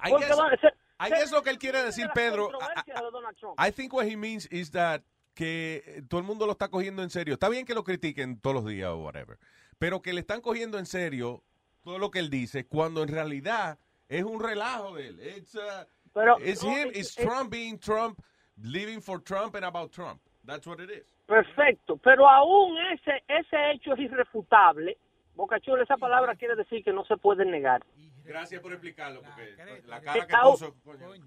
I 0.05 0.11
guess- 0.11 0.29
Donald- 0.37 0.61
se- 0.61 0.67
I 0.99 1.09
se- 1.09 1.15
guess 1.17 1.33
lo 1.33 1.43
que 1.43 1.51
él 1.51 1.59
quiere 1.59 1.83
decir, 1.83 2.09
Pedro, 2.15 2.49
Trump. 2.49 3.59
I 3.59 3.71
think 3.71 3.93
what 3.93 4.07
he 4.07 4.17
means 4.17 4.47
is 4.51 4.71
that 4.73 5.03
que 5.35 5.83
eh, 5.87 6.03
todo 6.09 6.19
el 6.21 6.27
mundo 6.27 6.47
lo 6.47 6.53
está 6.53 6.69
cogiendo 6.69 7.03
en 7.03 7.11
serio. 7.11 7.35
Está 7.35 7.49
bien 7.49 7.67
que 7.67 7.75
lo 7.75 7.85
critiquen 7.85 8.41
todos 8.41 8.57
los 8.57 8.67
días 8.67 8.89
o 8.91 8.99
whatever, 8.99 9.39
pero 9.79 10.01
que 10.01 10.13
le 10.13 10.21
están 10.21 10.41
cogiendo 10.41 10.79
en 10.79 10.87
serio 10.87 11.43
todo 11.85 11.99
lo 11.99 12.11
que 12.11 12.19
él 12.19 12.31
dice 12.31 12.67
cuando 12.67 13.03
en 13.03 13.09
realidad 13.09 13.79
es 14.09 14.25
un 14.25 14.41
relajo 14.43 14.95
de 14.97 15.09
él. 15.09 15.21
It's, 15.37 15.55
uh, 15.55 15.85
Pero, 16.15 16.39
it's 16.41 16.65
no, 16.65 16.71
him, 16.73 16.89
es- 16.89 16.97
it's 16.99 17.19
es- 17.19 17.25
Trump 17.27 17.51
being 17.51 17.79
Trump, 17.79 18.19
living 18.63 19.01
for 19.03 19.23
Trump 19.23 19.55
and 19.55 19.65
about 19.65 19.93
Trump. 19.93 20.21
That's 20.47 20.67
what 20.67 20.81
it 20.81 20.91
is. 20.91 21.05
Perfecto, 21.27 21.97
pero 21.97 22.29
aún 22.29 22.79
ese 22.93 23.23
ese 23.27 23.71
hecho 23.73 23.95
es 23.95 24.01
irrefutable. 24.01 24.97
Boca 25.35 25.61
Chula, 25.61 25.83
esa 25.83 25.97
palabra 25.97 26.35
quiere 26.37 26.55
decir 26.57 26.83
que 26.85 26.93
no 26.93 27.05
se 27.05 27.17
puede 27.17 27.45
negar. 27.45 27.83
Gracias 28.25 28.61
por 28.63 28.73
explicarlo, 28.73 29.21
porque 29.23 29.55
la 29.87 30.01
cara 30.01 30.27
que 30.27 30.35
puso... 30.43 30.75
coño. 30.85 31.25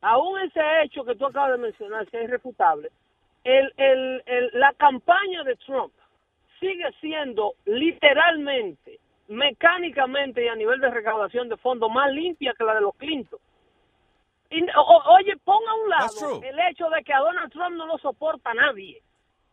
Aún 0.00 0.40
ese 0.40 0.60
hecho 0.82 1.04
que 1.04 1.14
tú 1.14 1.26
acabas 1.26 1.52
de 1.52 1.58
mencionar, 1.58 2.06
que 2.08 2.18
es 2.18 2.24
irrefutable, 2.24 2.90
el, 3.44 3.72
el, 3.76 4.22
el- 4.26 4.50
la 4.54 4.72
campaña 4.74 5.44
de 5.44 5.54
Trump 5.56 5.92
sigue 6.58 6.90
siendo 7.00 7.54
literalmente, 7.66 8.98
mecánicamente 9.28 10.44
y 10.44 10.48
a 10.48 10.56
nivel 10.56 10.80
de 10.80 10.90
recaudación 10.90 11.48
de 11.48 11.56
fondos 11.56 11.90
más 11.90 12.10
limpia 12.12 12.54
que 12.58 12.64
la 12.64 12.74
de 12.74 12.80
los 12.80 12.94
Clinton. 12.96 13.38
Y, 14.52 14.62
o- 14.76 15.02
oye, 15.14 15.34
pon 15.44 15.62
a 15.68 15.74
un 15.74 15.88
lado 15.88 16.08
el 16.42 16.58
hecho 16.70 16.88
de 16.90 17.02
que 17.02 17.12
a 17.12 17.18
Donald 17.20 17.50
Trump 17.52 17.76
no 17.76 17.86
lo 17.86 17.98
soporta 17.98 18.52
nadie. 18.54 19.02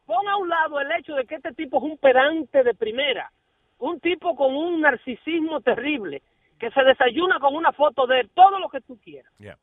Pon 0.05 0.27
a 0.27 0.37
un 0.37 0.49
lado 0.49 0.79
el 0.79 0.91
hecho 0.91 1.15
de 1.15 1.25
que 1.25 1.35
este 1.35 1.53
tipo 1.53 1.77
es 1.77 1.83
un 1.83 1.97
pedante 1.97 2.63
de 2.63 2.73
primera, 2.73 3.31
un 3.77 3.99
tipo 3.99 4.35
con 4.35 4.55
un 4.55 4.81
narcisismo 4.81 5.61
terrible, 5.61 6.21
que 6.59 6.69
se 6.71 6.83
desayuna 6.83 7.39
con 7.39 7.55
una 7.55 7.71
foto 7.71 8.05
de 8.07 8.21
él, 8.21 8.29
todo 8.33 8.59
lo 8.59 8.67
que 8.69 8.81
tú 8.81 8.99
quieras. 8.99 9.31
Yeah. 9.37 9.57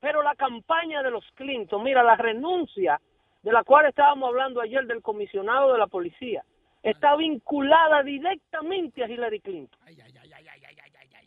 Pero 0.00 0.22
la 0.22 0.34
campaña 0.36 1.02
de 1.02 1.10
los 1.10 1.24
Clinton, 1.34 1.82
mira, 1.82 2.02
la 2.02 2.16
renuncia 2.16 3.00
de 3.42 3.52
la 3.52 3.64
cual 3.64 3.86
estábamos 3.86 4.28
hablando 4.28 4.60
ayer 4.60 4.86
del 4.86 5.02
comisionado 5.02 5.72
de 5.72 5.78
la 5.78 5.86
policía, 5.88 6.44
está 6.82 7.16
vinculada 7.16 8.02
directamente 8.02 9.02
a 9.02 9.08
Hillary 9.08 9.40
Clinton. 9.40 9.80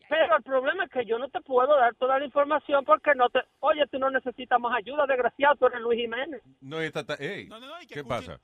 Pero 0.08 0.38
el 0.38 0.44
problema 0.44 0.84
es 0.86 0.92
que 0.92 1.06
yo 1.06 1.18
no 1.18 1.28
te 1.30 1.42
puedo 1.42 1.76
dar 1.76 1.96
toda 1.96 2.20
la 2.20 2.26
información 2.26 2.86
porque 2.86 3.14
no 3.16 3.30
te... 3.30 3.40
Oye, 3.60 3.86
tú 3.92 3.98
no 3.98 4.10
necesitas 4.12 4.60
más 4.60 4.76
ayuda, 4.78 5.06
desgraciado, 5.08 5.56
tú 5.56 5.66
eres 5.66 5.82
Luis 5.82 6.00
Jiménez. 6.00 6.42
No, 6.62 6.82
y 6.82 6.86
está, 6.86 7.00
está- 7.02 7.16
ey, 7.16 7.50
¿qué 7.90 8.04
pasa? 8.04 8.40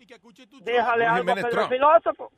Déjale 0.61 1.05
Luis 1.05 1.09
algo 1.09 1.15
a 1.15 1.17
Jiménez 1.17 1.45
Pedro 1.45 1.49
Trump. 1.67 1.71
Filósofo. 1.71 2.31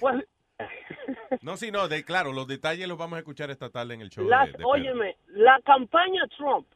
Pues, 0.00 0.24
No, 1.42 1.56
sí, 1.56 1.70
no, 1.70 1.88
de, 1.88 2.04
claro, 2.04 2.32
los 2.32 2.46
detalles 2.46 2.86
los 2.88 2.98
vamos 2.98 3.16
a 3.16 3.20
escuchar 3.20 3.50
esta 3.50 3.70
tarde 3.70 3.94
en 3.94 4.00
el 4.02 4.10
show. 4.10 4.24
las, 4.26 4.52
de- 4.52 4.64
óyeme, 4.64 5.16
la 5.28 5.60
campaña 5.64 6.26
Trump, 6.36 6.66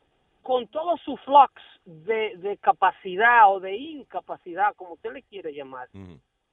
con 0.42 0.66
todo 0.68 0.96
su 0.98 1.16
flux 1.18 1.52
de, 1.84 2.36
de 2.36 2.56
capacidad 2.58 3.52
o 3.52 3.60
de 3.60 3.76
incapacidad, 3.76 4.74
como 4.76 4.94
usted 4.94 5.12
le 5.12 5.22
quiere 5.22 5.52
llamar, 5.52 5.88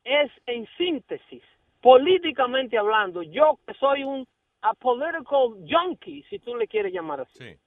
es 0.03 0.31
en 0.45 0.67
síntesis, 0.77 1.43
políticamente 1.81 2.77
hablando, 2.77 3.21
yo 3.23 3.59
que 3.65 3.73
soy 3.75 4.03
un 4.03 4.27
a 4.61 4.73
political 4.73 5.55
junkie, 5.69 6.23
si 6.29 6.39
tú 6.39 6.55
le 6.55 6.67
quieres 6.67 6.93
llamar 6.93 7.21
así, 7.21 7.38
Sí. 7.38 7.57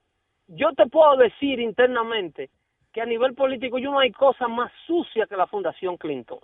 yo 0.48 0.72
te 0.72 0.86
puedo 0.86 1.16
decir 1.16 1.58
internamente 1.60 2.50
que 2.92 3.00
a 3.00 3.06
nivel 3.06 3.34
político 3.34 3.78
yo 3.78 3.90
no 3.90 3.98
hay 3.98 4.12
cosa 4.12 4.48
más 4.48 4.70
sucia 4.86 5.26
que 5.26 5.36
la 5.36 5.46
Fundación 5.46 5.96
Clinton. 5.96 6.38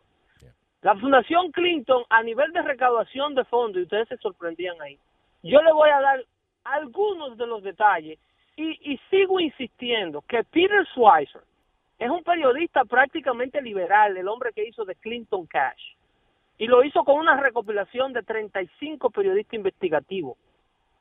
La 0.80 0.94
Fundación 0.94 1.50
Clinton, 1.50 2.04
a 2.08 2.22
nivel 2.22 2.52
de 2.52 2.62
recaudación 2.62 3.34
de 3.34 3.44
fondos, 3.46 3.80
y 3.80 3.82
ustedes 3.82 4.08
se 4.08 4.16
sorprendían 4.18 4.80
ahí, 4.80 4.96
yo 5.42 5.60
le 5.60 5.72
voy 5.72 5.90
a 5.90 6.00
dar 6.00 6.24
algunos 6.64 7.36
de 7.36 7.46
los 7.48 7.62
detalles 7.64 8.18
y, 8.56 8.92
y 8.92 8.96
sigo 9.10 9.40
insistiendo 9.40 10.22
que 10.22 10.44
Peter 10.44 10.86
Schweizer 10.94 11.42
es 11.98 12.08
un 12.08 12.22
periodista 12.22 12.84
prácticamente 12.84 13.60
liberal, 13.60 14.16
el 14.16 14.28
hombre 14.28 14.52
que 14.52 14.68
hizo 14.68 14.84
de 14.84 14.94
Clinton 14.94 15.46
Cash, 15.46 15.94
y 16.58 16.66
lo 16.66 16.82
hizo 16.82 17.04
con 17.04 17.16
una 17.16 17.40
recopilación 17.40 18.12
de 18.12 18.22
35 18.22 19.10
periodistas 19.10 19.54
investigativos 19.54 20.36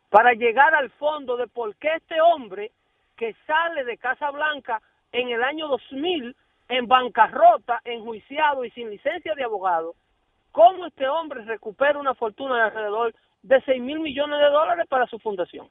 para 0.10 0.34
llegar 0.34 0.74
al 0.76 0.90
fondo 0.92 1.36
de 1.36 1.48
por 1.48 1.76
qué 1.76 1.90
este 1.96 2.22
hombre 2.22 2.72
que 3.16 3.36
sale 3.46 3.84
de 3.84 3.98
Casa 3.98 4.30
Blanca 4.32 4.82
en 5.12 5.30
el 5.30 5.44
año 5.44 5.68
2000 5.68 6.36
en 6.70 6.88
bancarrota, 6.88 7.82
enjuiciado 7.84 8.64
y 8.66 8.72
sin 8.72 8.90
licencia 8.90 9.34
de 9.36 9.44
abogado, 9.44 9.96
cómo 10.52 10.86
este 10.86 11.08
hombre 11.08 11.44
recupera 11.46 12.00
una 12.00 12.14
fortuna 12.14 12.56
de 12.56 12.62
alrededor 12.64 13.16
de 13.42 13.62
6 13.62 13.82
mil 13.82 14.00
millones 14.00 14.40
de 14.40 14.50
dólares 14.50 14.86
para 14.90 15.08
su 15.08 15.18
fundación. 15.20 15.70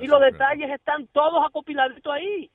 y 0.00 0.06
los 0.06 0.20
detalles 0.20 0.70
están 0.70 1.06
todos 1.08 1.44
acopiladitos 1.46 2.12
ahí. 2.12 2.50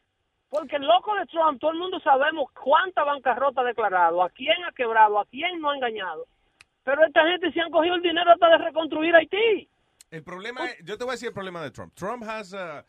Porque 0.50 0.78
el 0.78 0.84
loco 0.84 1.14
de 1.16 1.26
Trump, 1.26 1.60
todo 1.60 1.72
el 1.72 1.78
mundo 1.78 2.00
sabemos 2.00 2.50
cuánta 2.52 3.04
bancarrota 3.04 3.62
ha 3.62 3.66
declarado, 3.66 4.24
a 4.24 4.30
quién 4.30 4.64
ha 4.64 4.72
quebrado, 4.72 5.20
a 5.20 5.26
quién 5.26 5.60
no 5.60 5.70
ha 5.70 5.76
engañado. 5.76 6.26
Pero 6.88 7.06
esta 7.06 7.28
gente 7.28 7.52
se 7.52 7.60
han 7.60 7.70
cogido 7.70 7.96
el 7.96 8.02
dinero 8.02 8.32
hasta 8.32 8.48
de 8.48 8.58
reconstruir 8.60 9.14
Haití. 9.14 9.70
El 10.10 10.24
problema 10.24 10.68
es, 10.68 10.82
yo 10.86 10.98
te 10.98 11.04
voy 11.04 11.12
a 11.12 11.16
decir 11.16 11.28
el 11.28 11.34
problema 11.34 11.62
de 11.62 11.70
Trump. 11.70 11.94
Trump 11.96 12.24
has, 12.24 12.54
uh, 12.54 12.82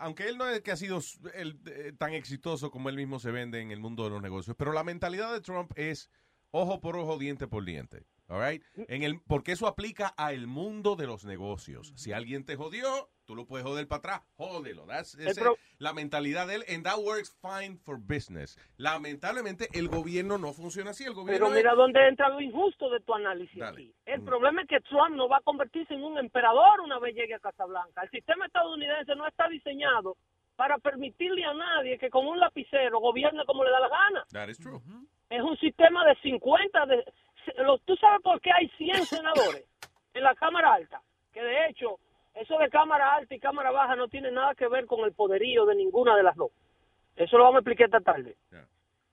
aunque 0.00 0.26
él 0.28 0.36
no 0.36 0.48
es 0.48 0.60
que 0.60 0.72
ha 0.72 0.76
sido 0.76 0.98
el, 1.34 1.60
eh, 1.66 1.92
tan 1.96 2.14
exitoso 2.14 2.72
como 2.72 2.88
él 2.88 2.96
mismo 2.96 3.20
se 3.20 3.30
vende 3.30 3.60
en 3.60 3.70
el 3.70 3.78
mundo 3.78 4.02
de 4.02 4.10
los 4.10 4.20
negocios, 4.20 4.56
pero 4.58 4.72
la 4.72 4.82
mentalidad 4.82 5.32
de 5.32 5.40
Trump 5.40 5.70
es 5.76 6.10
ojo 6.50 6.80
por 6.80 6.96
ojo, 6.96 7.16
diente 7.16 7.46
por 7.46 7.64
diente. 7.64 8.02
All? 8.26 8.60
En 8.88 9.04
el, 9.04 9.20
porque 9.20 9.52
eso 9.52 9.68
aplica 9.68 10.08
al 10.08 10.48
mundo 10.48 10.96
de 10.96 11.06
los 11.06 11.24
negocios. 11.24 11.92
Si 11.94 12.12
alguien 12.12 12.44
te 12.44 12.56
jodió, 12.56 13.08
tú 13.26 13.34
lo 13.34 13.46
puedes 13.46 13.66
joder 13.66 13.86
para 13.88 13.98
atrás, 13.98 14.20
jódelo. 14.36 14.86
That's, 14.86 15.14
ese- 15.14 15.42
la 15.78 15.92
mentalidad 15.92 16.46
de 16.46 16.56
él, 16.56 16.64
and 16.68 16.84
that 16.84 16.98
works 16.98 17.34
fine 17.40 17.78
for 17.78 17.98
business. 17.98 18.58
Lamentablemente, 18.76 19.68
el 19.72 19.88
gobierno 19.88 20.38
no 20.38 20.52
funciona 20.52 20.90
así. 20.90 21.04
El 21.04 21.14
gobierno 21.14 21.46
Pero 21.46 21.56
es- 21.56 21.62
mira 21.64 21.74
dónde 21.74 22.06
entra 22.06 22.28
lo 22.28 22.40
injusto 22.40 22.90
de 22.90 23.00
tu 23.00 23.14
análisis 23.14 23.60
aquí. 23.62 23.94
El 24.06 24.22
problema 24.22 24.62
es 24.62 24.68
que 24.68 24.80
Trump 24.80 25.16
no 25.16 25.28
va 25.28 25.38
a 25.38 25.42
convertirse 25.42 25.94
en 25.94 26.04
un 26.04 26.18
emperador 26.18 26.80
una 26.80 26.98
vez 26.98 27.14
llegue 27.14 27.34
a 27.34 27.38
Casablanca. 27.40 28.02
El 28.02 28.10
sistema 28.10 28.46
estadounidense 28.46 29.14
no 29.14 29.26
está 29.26 29.48
diseñado 29.48 30.16
para 30.56 30.78
permitirle 30.78 31.44
a 31.44 31.52
nadie 31.54 31.98
que 31.98 32.10
con 32.10 32.26
un 32.26 32.38
lapicero 32.38 33.00
gobierne 33.00 33.44
como 33.44 33.64
le 33.64 33.70
da 33.70 33.80
la 33.80 33.88
gana. 33.88 34.24
That 34.32 34.48
is 34.48 34.58
true. 34.58 34.80
Es 35.30 35.42
un 35.42 35.56
sistema 35.58 36.04
de 36.06 36.14
50... 36.22 36.86
De, 36.86 37.04
los- 37.58 37.82
¿Tú 37.84 37.96
sabes 37.96 38.20
por 38.22 38.40
qué 38.40 38.50
hay 38.52 38.68
100 38.78 39.04
senadores 39.06 39.64
en 40.14 40.22
la 40.22 40.34
Cámara 40.36 40.74
Alta? 40.74 41.02
Que 41.32 41.42
de 41.42 41.66
hecho, 41.68 41.98
eso 42.34 42.58
de 42.58 42.68
Cámara 42.68 43.14
Alta 43.14 43.34
y 43.34 43.40
Cámara 43.40 43.70
Baja 43.70 43.96
no 43.96 44.08
tiene 44.08 44.30
nada 44.30 44.54
que 44.54 44.68
ver 44.68 44.86
con 44.86 45.00
el 45.04 45.12
poderío 45.12 45.64
de 45.66 45.74
ninguna 45.76 46.16
de 46.16 46.22
las 46.22 46.36
dos. 46.36 46.50
Eso 47.16 47.38
lo 47.38 47.44
vamos 47.44 47.56
a 47.56 47.60
explicar 47.60 47.86
esta 47.86 48.00
tarde. 48.00 48.36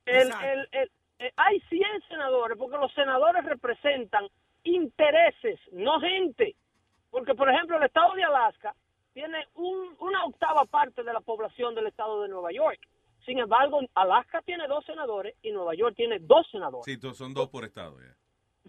El- 0.05 0.31
el- 0.43 0.67
el- 0.71 0.91
eh, 1.19 1.31
hay 1.35 1.59
100 1.69 2.01
senadores 2.07 2.57
porque 2.57 2.77
los 2.77 2.91
senadores 2.93 3.45
representan 3.45 4.27
intereses, 4.63 5.59
no 5.71 5.99
gente. 5.99 6.55
Porque, 7.11 7.35
por 7.35 7.49
ejemplo, 7.49 7.77
el 7.77 7.83
estado 7.83 8.13
de 8.15 8.23
Alaska 8.23 8.73
tiene 9.13 9.45
un- 9.55 9.95
una 9.99 10.25
octava 10.25 10.65
parte 10.65 11.03
de 11.03 11.13
la 11.13 11.19
población 11.19 11.75
del 11.75 11.87
estado 11.87 12.21
de 12.23 12.29
Nueva 12.29 12.51
York. 12.51 12.79
Sin 13.25 13.37
embargo, 13.37 13.81
Alaska 13.93 14.41
tiene 14.41 14.67
dos 14.67 14.83
senadores 14.85 15.35
y 15.43 15.51
Nueva 15.51 15.75
York 15.75 15.95
tiene 15.95 16.17
dos 16.19 16.47
senadores. 16.49 16.85
Sí, 16.85 16.97
son 17.13 17.33
dos 17.33 17.49
por 17.49 17.65
estado. 17.65 17.99
ya. 17.99 18.15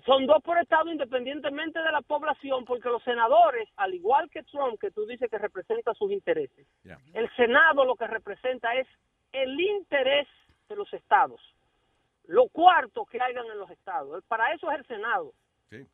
Son 0.07 0.27
dos 0.27 0.43
por 0.43 0.59
estado 0.59 0.91
independientemente 0.91 1.79
de 1.81 1.93
la 1.93 2.01
población 2.01 2.65
porque 2.65 2.89
los 2.89 3.03
senadores, 3.05 3.69
al 3.77 3.93
igual 3.95 4.31
que 4.31 4.43
Trump, 4.45 4.81
que 4.81 4.91
tú 4.91 5.05
dices 5.07 5.31
que 5.31 5.39
representa 5.39 5.93
sus 5.95 6.11
intereses, 6.11 6.67
el 7.12 7.31
Senado 7.37 7.85
lo 7.85 7.95
que 7.97 8.07
representa 8.07 8.75
es 8.75 8.89
el 9.33 9.59
interés 9.61 10.27
de 10.69 10.77
los 10.77 10.93
estados. 10.95 11.41
Lo 12.27 12.49
cuarto 12.49 13.05
que 13.05 13.21
hayan 13.21 13.45
en 13.47 13.59
los 13.59 13.71
estados. 13.71 14.25
Para 14.29 14.53
eso 14.55 14.71
es 14.71 14.79
el 14.79 14.87
Senado. 14.87 15.35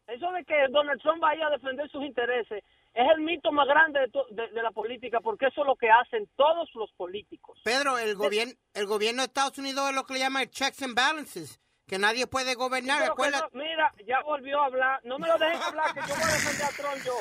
Eso 0.07 0.33
de 0.33 0.45
que 0.45 0.55
Donald 0.71 1.01
Trump 1.01 1.21
vaya 1.21 1.47
a 1.47 1.51
defender 1.51 1.89
sus 1.91 2.03
intereses 2.05 2.65
es 2.95 3.11
el 3.15 3.21
mito 3.21 3.53
más 3.53 3.67
grande 3.69 4.01
de, 4.01 4.09
to- 4.09 4.27
de- 4.31 4.49
de 4.49 4.63
la 4.63 4.71
política, 4.73 5.21
porque 5.21 5.47
eso 5.47 5.61
es 5.61 5.67
lo 5.67 5.77
que 5.77 5.89
hacen 5.91 6.29
todos 6.37 6.69
los 6.75 6.91
políticos. 6.93 7.61
Pedro, 7.65 7.97
el 7.99 8.15
gobierno, 8.17 8.55
el 8.75 8.87
gobierno 8.87 9.23
de 9.23 9.27
Estados 9.27 9.57
Unidos 9.59 9.89
es 9.91 9.95
lo 9.97 10.05
que 10.05 10.15
le 10.15 10.19
llama 10.21 10.43
el 10.43 10.51
checks 10.51 10.83
and 10.83 10.95
balances, 10.97 11.61
que 11.89 11.99
nadie 11.99 12.27
puede 12.27 12.55
gobernar. 12.55 13.09
No- 13.17 13.49
mira, 13.55 13.93
ya 14.07 14.21
volvió 14.23 14.61
a 14.61 14.67
hablar. 14.67 15.01
No 15.05 15.19
me 15.19 15.27
lo 15.27 15.39
dejen 15.39 15.61
hablar, 15.63 15.95
que 15.95 16.01
yo 16.01 16.15
voy 16.15 16.23
a 16.23 16.33
defender 16.33 16.67
a 16.67 16.71
Trump 16.71 17.05
yo. 17.05 17.15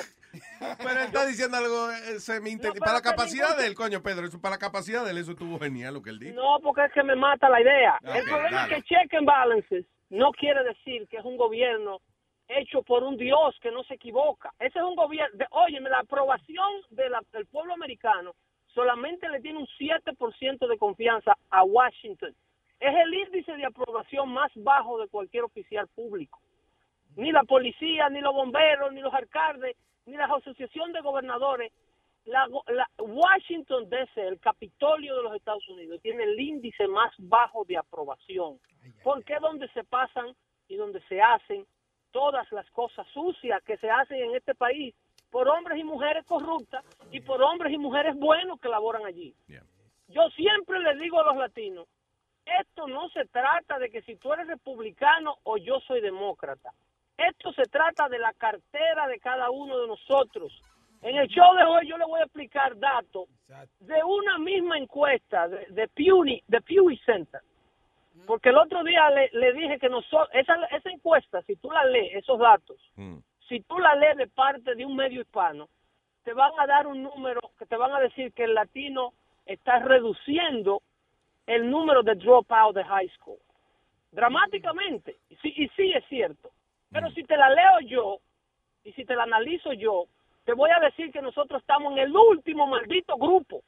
Pero 0.77 0.89
él 0.91 0.97
está 1.07 1.25
diciendo 1.25 1.57
algo 1.57 1.89
eh, 1.91 2.19
semi 2.19 2.55
No, 2.55 2.73
Para 2.79 2.93
la 2.93 3.01
capacidad 3.01 3.47
ningún- 3.47 3.61
de 3.61 3.67
él, 3.67 3.75
coño, 3.75 4.03
Pedro, 4.03 4.27
eso 4.27 4.39
para 4.41 4.55
la 4.55 4.59
capacidad 4.59 5.03
de 5.05 5.11
él, 5.11 5.17
eso 5.19 5.31
estuvo 5.31 5.57
genial 5.57 5.93
lo 5.95 6.01
que 6.01 6.09
él 6.11 6.19
dijo. 6.19 6.35
No, 6.35 6.59
porque 6.61 6.83
es 6.85 6.91
que 6.91 7.01
me 7.03 7.15
mata 7.15 7.49
la 7.49 7.61
idea. 7.61 7.97
El 8.03 8.23
problema 8.25 8.61
dale. 8.61 8.75
es 8.77 8.83
que 8.83 8.95
check 8.95 9.13
and 9.15 9.25
balances 9.25 9.85
no 10.09 10.31
quiere 10.33 10.63
decir 10.63 11.07
que 11.09 11.17
es 11.17 11.25
un 11.25 11.37
gobierno 11.37 11.99
hecho 12.49 12.81
por 12.83 13.03
un 13.03 13.17
Dios 13.17 13.55
que 13.61 13.71
no 13.71 13.83
se 13.85 13.95
equivoca. 13.95 14.53
Ese 14.59 14.79
es 14.79 14.85
un 14.85 14.95
gobierno, 14.95 15.37
de, 15.37 15.45
óyeme, 15.51 15.89
la 15.89 15.99
aprobación 15.99 16.69
de 16.91 17.09
la- 17.09 17.21
del 17.31 17.45
pueblo 17.47 17.73
americano 17.73 18.33
solamente 18.73 19.27
le 19.29 19.41
tiene 19.41 19.59
un 19.59 19.67
7% 19.79 20.67
de 20.67 20.77
confianza 20.77 21.35
a 21.49 21.63
Washington. 21.63 22.35
Es 22.79 22.95
el 22.95 23.13
índice 23.13 23.55
de 23.55 23.65
aprobación 23.65 24.29
más 24.29 24.51
bajo 24.55 24.99
de 24.99 25.07
cualquier 25.07 25.43
oficial 25.43 25.87
público. 25.87 26.39
Ni 27.15 27.31
la 27.31 27.43
policía, 27.43 28.09
ni 28.09 28.21
los 28.21 28.33
bomberos, 28.33 28.93
ni 28.93 29.01
los 29.01 29.13
alcaldes, 29.13 29.75
ni 30.05 30.15
la 30.15 30.25
asociación 30.25 30.93
de 30.93 31.01
gobernadores 31.01 31.71
la, 32.27 32.47
Washington 32.99 33.89
DC, 33.89 34.27
el 34.27 34.39
Capitolio 34.39 35.15
de 35.15 35.23
los 35.23 35.35
Estados 35.35 35.67
Unidos, 35.69 36.01
tiene 36.01 36.23
el 36.23 36.39
índice 36.39 36.87
más 36.87 37.13
bajo 37.17 37.63
de 37.65 37.77
aprobación. 37.77 38.59
Porque 39.03 39.33
es 39.35 39.41
donde 39.41 39.67
se 39.69 39.83
pasan 39.83 40.35
y 40.67 40.75
donde 40.75 41.01
se 41.07 41.21
hacen 41.21 41.65
todas 42.11 42.49
las 42.51 42.69
cosas 42.71 43.07
sucias 43.13 43.61
que 43.63 43.77
se 43.77 43.89
hacen 43.89 44.17
en 44.17 44.35
este 44.35 44.55
país 44.55 44.93
por 45.29 45.47
hombres 45.47 45.79
y 45.79 45.83
mujeres 45.83 46.25
corruptas 46.25 46.83
y 47.11 47.21
por 47.21 47.41
hombres 47.41 47.73
y 47.73 47.77
mujeres 47.77 48.15
buenos 48.15 48.59
que 48.59 48.69
laboran 48.69 49.05
allí. 49.05 49.33
Yo 50.09 50.29
siempre 50.31 50.79
le 50.79 50.95
digo 50.95 51.19
a 51.19 51.25
los 51.25 51.37
latinos, 51.37 51.87
esto 52.59 52.87
no 52.87 53.09
se 53.09 53.25
trata 53.25 53.79
de 53.79 53.89
que 53.89 54.01
si 54.01 54.15
tú 54.15 54.33
eres 54.33 54.47
republicano 54.47 55.37
o 55.43 55.57
yo 55.57 55.79
soy 55.81 56.01
demócrata. 56.01 56.71
Esto 57.17 57.51
se 57.53 57.63
trata 57.63 58.07
de 58.09 58.19
la 58.19 58.33
cartera 58.33 59.07
de 59.07 59.19
cada 59.19 59.49
uno 59.49 59.79
de 59.79 59.87
nosotros. 59.87 60.53
En 61.01 61.15
el 61.17 61.27
show 61.27 61.55
de 61.55 61.63
hoy 61.63 61.87
yo 61.87 61.97
le 61.97 62.05
voy 62.05 62.19
a 62.19 62.25
explicar 62.25 62.77
datos 62.77 63.27
de 63.79 64.03
una 64.03 64.37
misma 64.37 64.77
encuesta 64.77 65.47
de, 65.47 65.65
de 65.69 65.87
Pew, 65.87 66.23
de 66.23 66.61
Pew 66.61 66.89
Center. 67.05 67.41
Porque 68.25 68.49
el 68.49 68.57
otro 68.57 68.83
día 68.83 69.09
le, 69.11 69.29
le 69.33 69.53
dije 69.53 69.79
que 69.79 69.89
nosotros, 69.89 70.29
esa, 70.33 70.55
esa 70.65 70.89
encuesta, 70.89 71.41
si 71.43 71.55
tú 71.55 71.69
la 71.69 71.85
lees, 71.85 72.15
esos 72.15 72.39
datos, 72.39 72.77
si 73.47 73.61
tú 73.61 73.77
la 73.79 73.95
lees 73.95 74.17
de 74.17 74.27
parte 74.27 74.75
de 74.75 74.85
un 74.85 74.95
medio 74.95 75.21
hispano, 75.21 75.69
te 76.23 76.33
van 76.33 76.51
a 76.59 76.67
dar 76.67 76.87
un 76.87 77.03
número 77.03 77.39
que 77.57 77.65
te 77.65 77.77
van 77.77 77.93
a 77.93 77.99
decir 77.99 78.33
que 78.33 78.43
el 78.43 78.53
latino 78.53 79.13
está 79.45 79.79
reduciendo 79.79 80.81
el 81.47 81.69
número 81.69 82.03
de 82.03 82.13
dropout 82.15 82.75
de 82.75 82.83
high 82.83 83.09
school. 83.17 83.39
Dramáticamente. 84.11 85.17
Y 85.29 85.35
sí, 85.37 85.53
y 85.55 85.67
sí 85.75 85.91
es 85.93 86.03
cierto. 86.07 86.49
Pero 86.91 87.09
si 87.11 87.23
te 87.23 87.35
la 87.37 87.49
leo 87.49 87.79
yo 87.87 88.17
y 88.83 88.91
si 88.93 89.05
te 89.05 89.15
la 89.15 89.23
analizo 89.23 89.73
yo, 89.73 90.05
te 90.45 90.53
voy 90.53 90.69
a 90.71 90.79
decir 90.79 91.11
que 91.11 91.21
nosotros 91.21 91.61
estamos 91.61 91.91
en 91.93 91.99
el 91.99 92.15
último 92.15 92.67
maldito 92.67 93.17
grupo. 93.17 93.61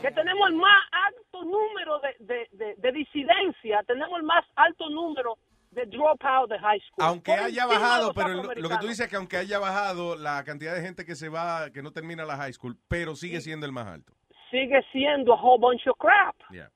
Que 0.00 0.10
tenemos 0.12 0.48
el 0.48 0.54
más 0.56 0.82
alto 1.08 1.44
número 1.44 1.98
de, 2.00 2.16
de, 2.20 2.48
de- 2.52 2.74
de 2.76 2.92
disidencia, 2.92 3.82
tenemos 3.86 4.18
el 4.18 4.22
más 4.24 4.42
alto 4.56 4.88
número 4.88 5.36
de 5.70 5.84
dropout 5.84 6.48
de 6.50 6.58
high 6.58 6.80
school. 6.80 7.04
Aunque 7.04 7.30
Por 7.32 7.40
haya 7.44 7.66
bajado, 7.66 8.14
pero 8.14 8.28
lo- 8.28 8.42
lo 8.54 8.68
que 8.70 8.76
tú 8.78 8.86
dices 8.88 9.00
es 9.00 9.08
que 9.08 9.16
aunque 9.16 9.36
haya 9.36 9.58
bajado 9.58 10.16
la 10.16 10.42
cantidad 10.44 10.74
de 10.74 10.80
gente 10.80 11.04
que 11.04 11.14
se 11.14 11.28
va, 11.28 11.70
que 11.70 11.82
no 11.82 11.92
termina 11.92 12.24
la 12.24 12.36
high 12.38 12.52
school, 12.54 12.76
pero 12.88 13.14
sigue 13.14 13.40
siendo 13.42 13.66
el 13.66 13.72
más 13.72 13.86
alto. 13.86 14.14
sigue 14.50 14.82
siendo 14.90 15.32
a 15.34 15.40
whole 15.40 15.60
bunch 15.60 15.86
of 15.86 15.96
crap. 15.98 16.34
Yeah. 16.50 16.70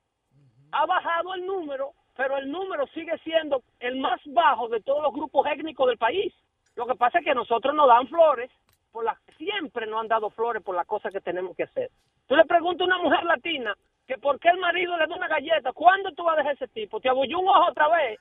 Ha 0.77 0.85
bajado 0.85 1.33
el 1.35 1.45
número, 1.45 1.93
pero 2.17 2.37
el 2.37 2.51
número 2.51 2.85
sigue 2.87 3.17
siendo 3.19 3.63
el 3.79 3.95
más 3.95 4.19
bajo 4.25 4.67
de 4.67 4.81
todos 4.81 5.01
los 5.03 5.13
grupos 5.13 5.47
étnicos 5.47 5.87
del 5.87 5.97
país. 5.97 6.33
Lo 6.75 6.85
que 6.85 6.95
pasa 6.95 7.19
es 7.19 7.25
que 7.25 7.33
nosotros 7.33 7.73
nos 7.73 7.87
dan 7.87 8.09
flores, 8.09 8.51
por 8.91 9.05
las 9.05 9.17
siempre 9.37 9.87
nos 9.87 10.01
han 10.01 10.09
dado 10.09 10.29
flores 10.29 10.61
por 10.61 10.75
las 10.75 10.85
cosas 10.85 11.13
que 11.13 11.21
tenemos 11.21 11.55
que 11.55 11.63
hacer. 11.63 11.89
Tú 12.27 12.35
le 12.35 12.43
preguntas 12.43 12.81
a 12.81 12.85
una 12.85 13.03
mujer 13.03 13.23
latina 13.23 13.73
que 14.07 14.17
por 14.17 14.39
qué 14.39 14.49
el 14.49 14.59
marido 14.59 14.97
le 14.97 15.07
da 15.07 15.15
una 15.15 15.27
galleta, 15.27 15.73
¿cuándo 15.73 16.11
tú 16.11 16.23
vas 16.23 16.35
a 16.35 16.37
dejar 16.37 16.53
ese 16.53 16.67
tipo? 16.67 16.99
Te 16.99 17.09
abolló 17.09 17.39
un 17.39 17.47
ojo 17.47 17.71
otra 17.71 17.87
vez. 17.89 18.19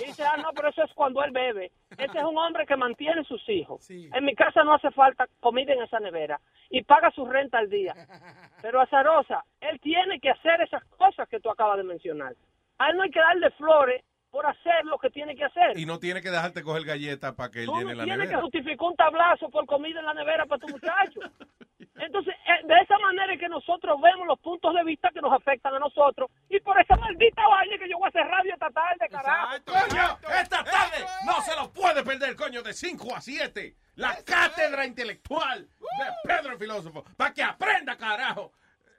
Y 0.00 0.04
dice, 0.06 0.24
ah, 0.24 0.36
no, 0.36 0.50
pero 0.54 0.68
eso 0.68 0.82
es 0.82 0.92
cuando 0.94 1.22
él 1.22 1.30
bebe. 1.30 1.70
Ese 1.90 2.18
es 2.18 2.24
un 2.24 2.38
hombre 2.38 2.66
que 2.66 2.76
mantiene 2.76 3.22
sus 3.24 3.46
hijos. 3.48 3.88
En 3.90 4.24
mi 4.24 4.34
casa 4.34 4.64
no 4.64 4.74
hace 4.74 4.90
falta 4.90 5.26
comida 5.40 5.72
en 5.74 5.82
esa 5.82 6.00
nevera 6.00 6.40
y 6.70 6.82
paga 6.82 7.10
su 7.10 7.26
renta 7.26 7.58
al 7.58 7.68
día. 7.68 7.94
Pero 8.62 8.80
Azarosa, 8.80 9.44
él 9.60 9.78
tiene 9.80 10.18
que 10.18 10.30
hacer 10.30 10.60
esas 10.62 10.82
cosas 10.84 11.28
que 11.28 11.40
tú 11.40 11.50
acabas 11.50 11.76
de 11.76 11.84
mencionar. 11.84 12.34
A 12.78 12.90
él 12.90 12.96
no 12.96 13.02
hay 13.02 13.10
que 13.10 13.20
darle 13.20 13.50
flores 13.52 14.02
por 14.30 14.46
hacer 14.46 14.84
lo 14.84 14.98
que 14.98 15.10
tiene 15.10 15.34
que 15.34 15.44
hacer. 15.44 15.78
Y 15.78 15.86
no 15.86 15.98
tiene 15.98 16.20
que 16.20 16.30
dejarte 16.30 16.62
coger 16.62 16.84
galletas 16.84 17.34
para 17.34 17.50
que 17.50 17.60
él 17.60 17.66
Tú 17.66 17.72
no 17.74 17.80
llene 17.80 17.94
la 17.94 18.04
tienes 18.04 18.26
que 18.28 18.34
nevera. 18.34 18.42
justificar 18.42 18.86
un 18.88 18.96
tablazo 18.96 19.48
por 19.50 19.66
comida 19.66 20.00
en 20.00 20.06
la 20.06 20.14
nevera 20.14 20.46
para 20.46 20.60
tu 20.60 20.68
muchacho. 20.68 21.20
Entonces, 21.98 22.34
eh, 22.46 22.66
de 22.66 22.74
esa 22.74 22.98
manera 22.98 23.32
es 23.32 23.40
que 23.40 23.48
nosotros 23.48 23.98
vemos 24.02 24.26
los 24.26 24.38
puntos 24.40 24.74
de 24.74 24.84
vista 24.84 25.08
que 25.14 25.20
nos 25.22 25.32
afectan 25.32 25.74
a 25.74 25.78
nosotros. 25.78 26.30
Y 26.50 26.60
por 26.60 26.78
esa 26.78 26.94
maldita 26.96 27.46
vaina 27.48 27.78
que 27.78 27.88
yo 27.88 27.96
voy 27.96 28.06
a 28.06 28.08
hacer 28.08 28.26
radio 28.26 28.52
esta 28.52 28.70
tarde, 28.70 29.08
carajo. 29.08 29.56
¡Coño! 29.64 30.18
Esta 30.42 30.62
tarde 30.62 31.06
no 31.24 31.40
se 31.40 31.56
lo 31.56 31.70
puede 31.72 32.02
perder, 32.02 32.36
coño, 32.36 32.62
de 32.62 32.74
5 32.74 33.16
a 33.16 33.20
7. 33.22 33.74
La 33.94 34.14
cátedra 34.24 34.84
intelectual 34.84 35.62
de 35.62 36.06
Pedro 36.24 36.52
el 36.52 36.58
Filósofo. 36.58 37.02
Para 37.16 37.32
que 37.32 37.42
aprenda, 37.42 37.96
carajo. 37.96 38.52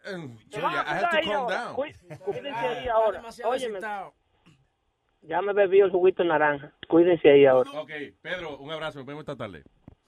Julia, 0.04 0.84
I 0.88 0.90
have 0.90 1.10
to 1.12 1.18
ahí 1.18 1.26
calm 1.26 1.48
down. 1.48 1.76
Cuídense 1.76 2.50
ahí 2.68 2.88
ahora. 2.88 3.18
demasiado 3.20 3.52
Óyeme, 3.52 3.74
excitado. 3.78 4.14
Ya 5.28 5.42
me 5.42 5.54
bebí 5.54 5.80
el 5.80 5.92
juguito 5.92 6.24
de 6.24 6.30
naranja. 6.30 6.72
Cuídense 6.88 7.30
ahí 7.30 7.46
ahora. 7.46 7.70
Ok, 7.72 7.92
Pedro, 8.22 8.58
un 8.58 8.72
abrazo. 8.72 9.00
Nos 9.00 9.06
vemos 9.08 9.22
esta 9.22 9.36
tarde. 9.36 9.64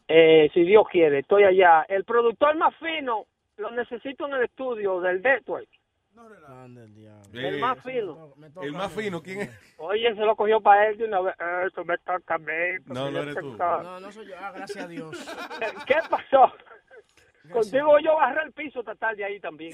Eh, 0.07 0.49
si 0.53 0.63
Dios 0.63 0.85
quiere, 0.91 1.19
estoy 1.19 1.43
allá. 1.43 1.85
El 1.87 2.03
productor 2.03 2.55
más 2.55 2.75
fino 2.77 3.25
lo 3.57 3.71
necesito 3.71 4.25
en 4.27 4.33
el 4.33 4.43
estudio 4.45 4.99
del 5.01 5.21
Network. 5.21 5.67
El 7.33 7.55
Eh, 7.55 7.57
más 7.59 7.81
fino. 7.83 8.33
El 8.61 8.73
más 8.73 8.91
fino, 8.91 9.21
¿quién 9.21 9.41
es? 9.41 9.75
Oye, 9.77 10.13
se 10.15 10.21
lo 10.21 10.35
cogió 10.35 10.59
para 10.59 10.87
él 10.89 10.97
de 10.97 11.05
una 11.05 11.21
vez. 11.21 11.35
Eh, 11.39 11.67
Eso 11.67 11.85
me 11.85 11.97
toca 11.99 12.35
a 12.35 12.37
mí. 12.37 12.45
No, 12.87 13.11
no 13.11 13.19
eres 13.21 13.35
tú. 13.35 13.55
No, 13.57 13.99
no 13.99 14.11
soy 14.11 14.27
yo. 14.27 14.33
Ah, 14.37 14.51
gracias 14.53 14.83
a 14.85 14.87
Dios. 14.87 15.11
¿Qué 15.87 15.95
pasó? 16.09 16.51
Contigo 17.51 17.97
yo 17.99 18.15
barré 18.15 18.43
el 18.43 18.51
piso 18.51 18.79
esta 18.81 18.95
tarde 18.95 19.23
ahí 19.23 19.39
también. 19.39 19.71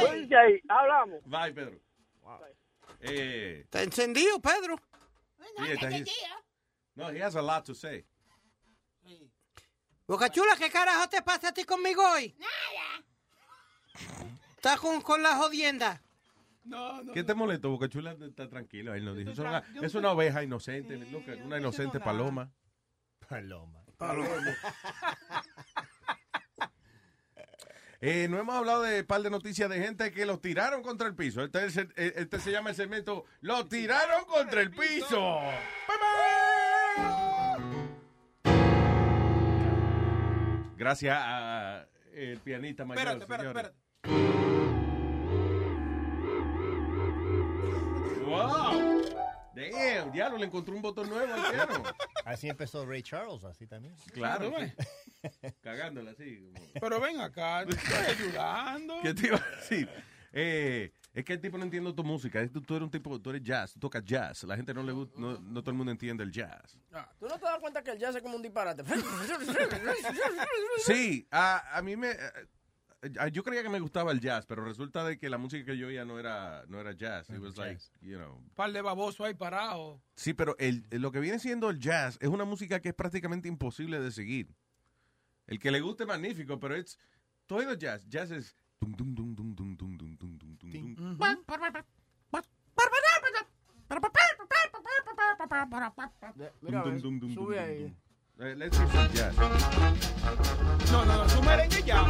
Cuídense 0.00 0.36
ahí, 0.36 0.60
hablamos. 0.68 1.20
Bye, 1.24 1.52
Pedro. 1.52 1.78
Eh, 3.02 3.60
Está 3.64 3.82
encendido, 3.82 4.40
Pedro. 4.40 4.76
sí, 5.58 5.72
está. 5.72 5.90
No, 6.94 7.10
he 7.10 7.22
has 7.22 7.34
a 7.36 7.42
lot 7.42 7.64
to 7.64 7.74
say. 7.74 8.04
Boca 10.06 10.28
Chula, 10.30 10.56
¿qué 10.56 10.70
carajo 10.70 11.08
te 11.08 11.22
pasa 11.22 11.48
a 11.48 11.52
ti 11.52 11.64
conmigo 11.64 12.02
hoy? 12.12 12.34
Nada. 12.38 13.04
Estás 14.56 14.78
con, 14.78 15.00
con 15.00 15.22
la 15.22 15.36
jodienda. 15.36 16.02
¿Qué 17.12 17.24
te 17.24 17.34
molestó? 17.34 17.70
Boca 17.70 17.88
Chula 17.88 18.16
está 18.20 18.48
tranquilo. 18.48 18.94
Él 18.94 19.04
nos 19.04 19.16
dijo. 19.16 19.30
Es 19.30 19.38
una, 19.38 19.64
es 19.82 19.94
una 19.94 20.12
oveja 20.12 20.42
inocente. 20.42 20.96
look, 20.96 21.24
una 21.44 21.58
inocente 21.58 21.98
paloma. 21.98 22.52
Paloma. 23.28 23.84
Eh, 28.04 28.26
no 28.28 28.36
hemos 28.40 28.56
hablado 28.56 28.82
de 28.82 29.00
un 29.02 29.06
par 29.06 29.22
de 29.22 29.30
noticias 29.30 29.70
de 29.70 29.78
gente 29.78 30.10
que 30.10 30.26
los 30.26 30.40
tiraron 30.40 30.82
contra 30.82 31.06
el 31.06 31.14
piso. 31.14 31.44
Este, 31.44 31.64
es 31.66 31.76
el- 31.76 31.92
eh, 31.96 32.12
este 32.16 32.40
se 32.40 32.50
llama 32.50 32.70
el 32.70 32.76
segmento 32.76 33.24
Los 33.42 33.68
tiraron 33.68 34.24
contra 34.24 34.60
el 34.60 34.72
piso. 34.72 35.38
Gracias 40.76 41.16
a 41.18 41.86
el 42.14 42.38
pianista 42.38 42.84
mayor. 42.84 43.06
Espérate, 43.22 43.22
espérate, 43.22 43.48
espérate. 43.48 43.76
¡Wow! 48.26 48.71
Damn, 49.54 50.12
diablo, 50.12 50.38
le 50.38 50.46
encontró 50.46 50.74
un 50.74 50.82
botón 50.82 51.08
nuevo 51.10 51.32
al 51.34 51.50
piano. 51.52 51.82
Así 52.24 52.48
empezó 52.48 52.86
Ray 52.86 53.02
Charles, 53.02 53.44
así 53.44 53.66
también. 53.66 53.94
Claro, 54.12 54.50
¿Tú 54.50 54.56
sí. 54.58 54.72
ves? 55.42 55.54
Cagándola 55.60 56.12
así. 56.12 56.38
como- 56.54 56.66
Pero 56.80 57.00
ven 57.00 57.20
acá, 57.20 57.64
te 57.68 57.74
estoy 57.74 57.94
ayudando. 58.26 58.94
¿Qué 59.02 59.14
te 59.14 59.26
iba 59.26 59.36
a 59.36 59.56
decir? 59.56 59.88
Eh, 60.34 60.90
es 61.12 61.24
que 61.26 61.34
el 61.34 61.40
tipo 61.42 61.58
no 61.58 61.64
entiende 61.64 61.92
tu 61.92 62.02
música. 62.02 62.46
Tú, 62.48 62.62
tú 62.62 62.74
eres 62.76 62.84
un 62.84 62.90
tipo, 62.90 63.20
tú 63.20 63.28
eres 63.30 63.42
jazz, 63.42 63.74
tú 63.74 63.80
tocas 63.80 64.02
jazz. 64.02 64.44
La 64.44 64.56
gente 64.56 64.72
no 64.72 64.82
le 64.82 64.92
gusta, 64.92 65.14
no, 65.20 65.38
no 65.38 65.60
todo 65.60 65.70
el 65.72 65.76
mundo 65.76 65.92
entiende 65.92 66.24
el 66.24 66.32
jazz. 66.32 66.78
¿Tú 67.18 67.26
no 67.26 67.38
te 67.38 67.44
das 67.44 67.58
cuenta 67.60 67.82
que 67.82 67.90
el 67.90 67.98
jazz 67.98 68.16
es 68.16 68.22
como 68.22 68.36
un 68.36 68.42
disparate? 68.42 68.82
Sí, 70.86 71.26
a, 71.30 71.76
a 71.76 71.82
mí 71.82 71.96
me 71.96 72.16
yo 73.32 73.42
creía 73.42 73.62
que 73.62 73.68
me 73.68 73.80
gustaba 73.80 74.12
el 74.12 74.20
jazz, 74.20 74.46
pero 74.46 74.64
resulta 74.64 75.04
de 75.04 75.18
que 75.18 75.28
la 75.28 75.38
música 75.38 75.64
que 75.64 75.76
yo 75.76 75.88
oía 75.88 76.04
no 76.04 76.18
era, 76.18 76.64
no 76.68 76.80
era 76.80 76.92
jazz. 76.92 77.28
It 77.30 77.38
was 77.38 77.56
like, 77.56 77.82
you 78.00 78.16
know. 78.16 78.40
De 78.72 78.80
baboso 78.80 79.24
ahí 79.24 79.34
parado. 79.34 80.00
Sí, 80.14 80.34
pero 80.34 80.56
el, 80.58 80.86
lo 80.90 81.10
que 81.10 81.20
viene 81.20 81.38
siendo 81.38 81.68
el 81.70 81.80
jazz 81.80 82.16
es 82.20 82.28
una 82.28 82.44
música 82.44 82.80
que 82.80 82.90
es 82.90 82.94
prácticamente 82.94 83.48
imposible 83.48 84.00
de 84.00 84.12
seguir. 84.12 84.54
El 85.46 85.58
que 85.58 85.70
le 85.70 85.80
guste, 85.80 86.06
magnífico, 86.06 86.60
pero 86.60 86.76
es 86.76 86.98
todo 87.46 87.74
jazz. 87.74 88.08
Jazz 88.08 88.30
es... 88.30 88.56
Mira, 96.60 96.84
sube 97.34 97.58
ahí. 97.58 97.96
Eh, 98.44 98.54
Let's 98.58 98.76
hear 98.76 98.88
some 98.88 99.08
jazz. 99.14 99.36
No, 100.90 101.04
no, 101.04 101.16
no, 101.16 101.28
su 101.28 101.40
merengue 101.42 101.80
ya. 101.86 102.02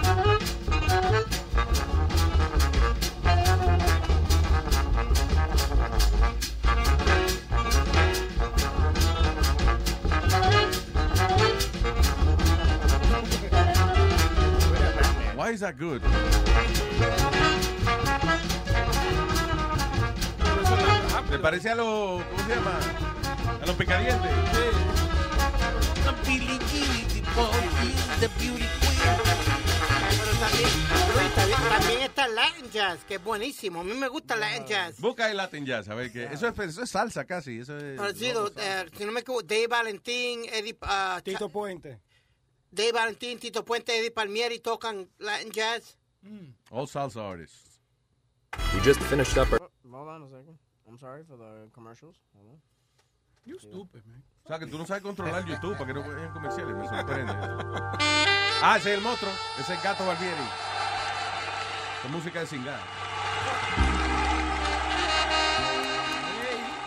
Why 15.36 15.51
is 15.51 15.61
that 15.61 15.77
good? 15.78 16.01
¿Te 21.28 21.39
parece 21.39 21.70
a 21.70 21.75
los. 21.75 22.23
¿Cómo 22.23 22.43
se 22.47 22.55
llama? 22.55 22.78
A 23.62 23.67
los 23.67 23.77
picadientes. 23.77 24.92
Pero 30.19 30.33
también, 30.41 30.69
Luis, 31.15 31.35
también, 31.35 31.61
también 31.69 32.03
está 32.03 32.27
el 32.27 32.35
Latin 32.35 32.71
Jazz, 32.71 33.05
que 33.05 33.15
es 33.15 33.25
buenísimo. 33.25 33.81
A 33.81 33.85
mí 33.85 33.95
me 33.95 34.09
gusta 34.09 34.35
el 34.35 34.41
Latin 34.41 34.67
Jazz. 34.67 35.01
Busca 35.01 35.31
el 35.31 35.37
Latin 35.37 35.65
Jazz, 35.65 35.89
a 35.89 35.95
ver 35.95 36.13
que 36.13 36.25
eso 36.25 36.49
es, 36.49 36.59
eso 36.59 36.83
es 36.83 36.91
salsa 36.91 37.25
casi. 37.25 37.61
Eso 37.61 37.77
es, 37.77 37.99
Parecido, 37.99 38.51
eh, 38.57 38.87
si 38.97 39.05
no 39.05 39.13
me 39.13 39.21
equivoco, 39.21 39.43
Dave 39.43 39.69
Valentín, 39.69 40.45
Eddie, 40.53 40.77
ah, 40.83 41.21
Tito 41.23 41.49
Puente. 41.49 42.01
Dave 42.71 42.93
Valentín, 42.93 43.39
Tito 43.39 43.65
Puente, 43.65 43.97
Eddie 43.97 44.11
Palmieri 44.11 44.59
tocan 44.61 45.09
Latin 45.19 45.53
Jazz. 45.53 45.97
All 46.71 46.87
salsa 46.87 47.23
artists. 47.23 47.81
We 48.75 48.81
just 48.83 49.01
finished 49.03 49.37
up 49.39 49.53
our. 49.53 49.61
Hold 49.91 50.09
on 50.09 50.23
a 50.23 50.29
second. 50.29 50.59
I'm 50.89 50.99
sorry 50.99 51.23
for 51.25 51.37
the 51.37 51.69
commercials. 51.73 52.17
Hold 52.37 52.49
on. 52.51 52.61
You 53.45 53.59
stupid, 53.59 54.03
man. 54.07 54.23
O 54.45 54.49
sea, 54.49 54.59
que 54.59 54.67
tú 54.67 54.77
no 54.77 54.85
sabes 54.85 55.03
controlar 55.03 55.45
YouTube 55.45 55.75
para 55.75 55.87
que 55.87 55.95
no 55.95 56.03
vean 56.03 56.33
comerciales. 56.33 56.75
Me 56.75 56.89
sorprende. 56.89 57.33
Ah, 58.65 58.77
ese 58.79 58.93
es 58.93 58.99
el 58.99 59.05
monstruo. 59.05 59.31
Ese 59.59 59.73
es 59.73 59.79
el 59.79 59.85
gato 59.85 60.05
Barbieri. 60.05 60.37
Con 62.03 62.12
música 62.12 62.41
de 62.41 62.47
singar. 62.47 62.81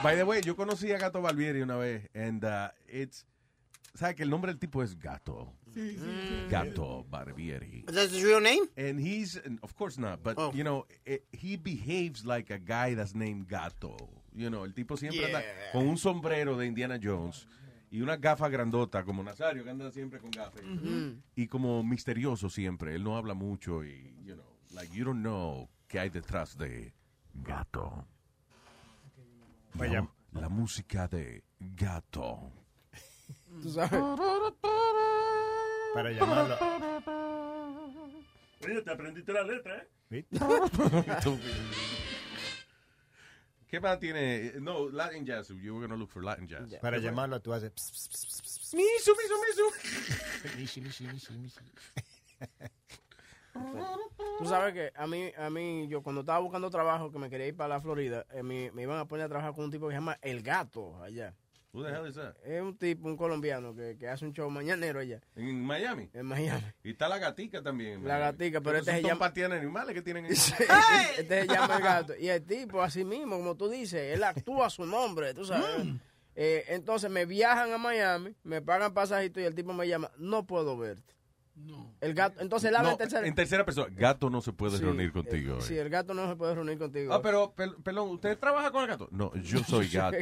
By 0.03 0.15
the 0.17 0.23
way, 0.23 0.41
yo 0.41 0.55
conocí 0.55 0.91
a 0.91 0.97
Gato 0.97 1.21
Barbieri 1.21 1.61
una 1.61 1.77
vez. 1.77 2.09
And 2.13 2.43
uh, 2.43 2.69
it's. 2.87 3.25
¿Sabes 3.95 4.15
que 4.15 4.23
el 4.23 4.29
nombre 4.29 4.51
del 4.51 4.59
tipo 4.59 4.83
es 4.83 4.99
Gato? 4.99 5.53
Sí, 5.73 5.97
sí, 5.97 5.99
sí. 5.99 6.47
Gato 6.49 7.05
Barbieri. 7.09 7.85
That's 7.87 8.11
his 8.11 8.23
real 8.23 8.41
name? 8.41 8.67
And 8.77 8.99
he's, 8.99 9.37
and 9.37 9.57
of 9.63 9.73
course 9.75 9.97
not, 9.97 10.21
but, 10.21 10.37
you 10.53 10.63
know, 10.63 10.85
eh, 11.07 11.19
he 11.31 11.55
behaves 11.55 12.25
like 12.25 12.51
a 12.51 12.59
guy 12.59 12.93
that's 12.93 13.15
named 13.15 13.47
Gato. 13.47 13.95
You 14.35 14.49
know, 14.49 14.65
el 14.65 14.73
tipo 14.73 14.97
siempre 14.97 15.25
anda 15.25 15.41
con 15.71 15.87
un 15.87 15.97
sombrero 15.97 16.57
de 16.57 16.67
Indiana 16.67 16.99
Jones 17.01 17.47
y 17.89 18.01
una 18.01 18.17
gafa 18.17 18.49
grandota, 18.49 19.05
como 19.05 19.23
Nazario, 19.23 19.63
que 19.63 19.69
anda 19.69 19.89
siempre 19.91 20.19
con 20.19 20.29
gafas. 20.29 20.61
Y 21.35 21.47
como 21.47 21.81
misterioso 21.83 22.49
siempre. 22.49 22.95
Él 22.95 23.03
no 23.03 23.15
habla 23.15 23.33
mucho 23.33 23.85
y, 23.85 24.13
you 24.25 24.33
know, 24.33 24.45
like, 24.71 24.93
you 24.93 25.05
don't 25.05 25.21
know 25.21 25.69
qué 25.87 25.99
hay 25.99 26.09
detrás 26.09 26.57
de 26.57 26.93
Gato. 27.33 28.05
La, 29.79 30.09
la 30.33 30.49
música 30.49 31.07
de 31.07 31.43
Gato. 31.59 32.51
Tú 33.61 33.69
sabes. 33.69 34.01
Para 35.93 36.11
llamarlo. 36.11 36.57
Oye, 38.65 38.81
te 38.81 38.91
aprendiste 38.91 39.31
la 39.31 39.43
letra, 39.43 39.87
¿eh? 40.09 40.25
¿Qué 43.75 43.81
más 43.81 43.99
tiene? 43.99 44.53
No, 44.61 44.89
Latin 44.89 45.25
jazz. 45.25 45.49
You 45.49 45.73
were 45.73 45.85
going 45.85 45.89
to 45.89 45.97
look 45.97 46.09
for 46.09 46.23
Latin 46.23 46.47
jazz. 46.47 46.79
Para 46.79 46.97
llamarlo 46.97 47.41
tú 47.41 47.51
haces... 47.51 47.73
Misu, 48.73 49.11
misu, 49.11 49.63
Mishi, 50.57 50.79
mishi, 50.79 51.03
mishi, 51.07 51.33
mishi. 51.33 51.59
Tú 54.39 54.45
sabes 54.45 54.73
que 54.73 54.93
a 54.95 55.05
mí, 55.07 55.29
a 55.37 55.49
mí, 55.49 55.89
yo 55.89 56.01
cuando 56.01 56.21
estaba 56.21 56.39
buscando 56.39 56.69
trabajo, 56.69 57.11
que 57.11 57.19
me 57.19 57.29
quería 57.29 57.47
ir 57.47 57.57
para 57.57 57.67
la 57.75 57.81
Florida, 57.81 58.25
eh, 58.31 58.43
me, 58.43 58.71
me 58.71 58.83
iban 58.83 58.97
a 58.97 59.09
poner 59.09 59.25
a 59.25 59.29
trabajar 59.29 59.53
con 59.53 59.65
un 59.65 59.71
tipo 59.71 59.87
que 59.87 59.91
se 59.91 59.97
llama 59.97 60.17
El 60.21 60.41
Gato 60.41 61.03
allá. 61.03 61.35
Who 61.75 61.83
the 61.83 61.91
hell 61.91 62.07
is 62.07 62.15
that? 62.15 62.35
Es 62.45 62.61
un 62.61 62.77
tipo, 62.77 63.07
un 63.07 63.17
colombiano 63.17 63.75
que, 63.75 63.97
que 63.97 64.07
hace 64.07 64.23
un 64.25 64.31
show 64.33 64.49
mañanero 64.49 64.99
allá. 65.01 65.19
En 65.35 65.61
Miami. 65.63 66.09
En 66.13 66.25
Miami. 66.25 66.63
Y 66.83 66.91
está 66.91 67.09
la 67.09 67.17
gatica 67.19 67.61
también. 67.61 67.99
en 67.99 68.07
La 68.07 68.17
gatica, 68.17 68.61
pero 68.61 68.77
este 68.77 68.91
se 68.91 69.01
llama- 69.03 69.31
animales 69.35 69.93
que 69.93 70.01
tienen 70.01 70.25
ahí. 70.27 70.31
este 70.31 71.41
se 71.41 71.47
llama 71.47 71.75
El 71.77 71.83
Gato. 71.83 72.13
Y 72.19 72.29
el 72.29 72.43
tipo, 72.45 72.81
así 72.81 73.03
mismo, 73.03 73.35
como 73.37 73.55
tú 73.57 73.67
dices, 73.69 74.13
él 74.15 74.23
actúa 74.23 74.67
a 74.67 74.69
su 74.69 74.85
nombre, 74.85 75.33
tú 75.33 75.43
sabes. 75.45 75.85
Eh, 76.35 76.65
entonces 76.69 77.09
me 77.11 77.25
viajan 77.25 77.71
a 77.73 77.77
Miami, 77.77 78.35
me 78.43 78.61
pagan 78.61 78.93
pasajito 78.93 79.39
y 79.39 79.43
el 79.43 79.55
tipo 79.55 79.73
me 79.73 79.87
llama, 79.87 80.11
no 80.17 80.45
puedo 80.45 80.77
verte. 80.77 81.13
El 82.01 82.13
gato, 82.13 82.41
entonces 82.41 82.69
él 82.69 82.75
habla 82.75 82.89
No, 82.89 82.93
en 82.93 82.97
tercera. 82.97 83.27
en 83.27 83.33
tercera 83.35 83.65
persona. 83.65 83.87
Gato 83.95 84.29
no 84.29 84.41
se 84.41 84.51
puede 84.51 84.77
Sí, 84.77 84.83
reunir 84.83 85.07
eh, 85.09 85.11
contigo. 85.13 85.61
Sí, 85.61 85.75
eh. 85.77 85.81
el 85.81 85.89
gato 85.89 86.13
no 86.13 86.27
se 86.27 86.35
puede 86.35 86.53
reunir 86.55 86.77
contigo. 86.77 87.13
Ah, 87.13 87.21
pero, 87.21 87.55
pel- 87.55 87.81
perdón, 87.81 88.09
¿usted 88.09 88.37
trabaja 88.37 88.71
con 88.71 88.81
el 88.83 88.89
gato? 88.89 89.07
No, 89.11 89.33
yo 89.35 89.59
soy 89.63 89.87
gato. 89.93 90.17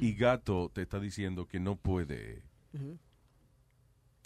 Y 0.00 0.14
gato 0.14 0.70
te 0.72 0.82
está 0.82 0.98
diciendo 1.00 1.46
que 1.46 1.60
no 1.60 1.76
puede. 1.76 2.42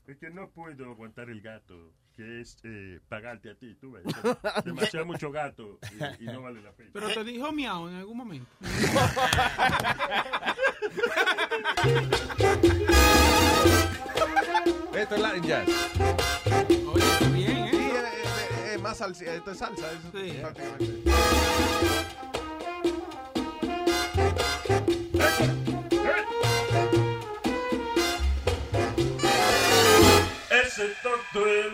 Es 0.06 0.16
que 0.18 0.30
no 0.30 0.48
puedo 0.50 0.86
aguantar 0.90 1.28
el 1.30 1.40
gato, 1.42 1.92
que 2.16 2.40
es 2.40 2.56
eh, 2.64 3.00
pagarte 3.08 3.50
a 3.50 3.54
ti, 3.54 3.74
tú 3.74 3.92
ves. 3.92 4.04
Demasiado 4.64 5.04
mucho 5.06 5.30
gato 5.30 5.78
y, 6.20 6.24
y 6.24 6.26
no 6.26 6.40
vale 6.42 6.62
la 6.62 6.72
pena. 6.72 6.90
Pero 6.92 7.08
te 7.08 7.24
dijo 7.24 7.52
miau 7.52 7.88
en 7.88 7.94
algún 7.96 8.16
momento. 8.16 8.50
Esto 14.94 15.14
es 15.14 15.20
Latin 15.20 15.42
Jazz. 15.44 15.68
Oye, 16.92 17.04
bien, 17.32 17.56
¿eh? 17.56 17.70
Sí, 17.70 17.90
es, 17.90 18.58
es- 18.66 18.74
es 18.74 18.80
más 18.82 18.98
salsa. 18.98 19.24
Esto 19.24 19.52
es 19.52 19.58
salsa. 19.58 19.92
eso 19.92 20.10
Sí. 20.12 20.32
prácticamente. 20.40 21.02
Ese 30.78 30.94
tonto 31.02 31.44
es. 31.44 31.68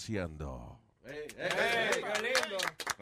Nazario 0.00 0.26
Yaciando. 0.26 0.80
¡Ey, 1.04 1.26
qué 1.28 2.22
lindo! 2.22 2.56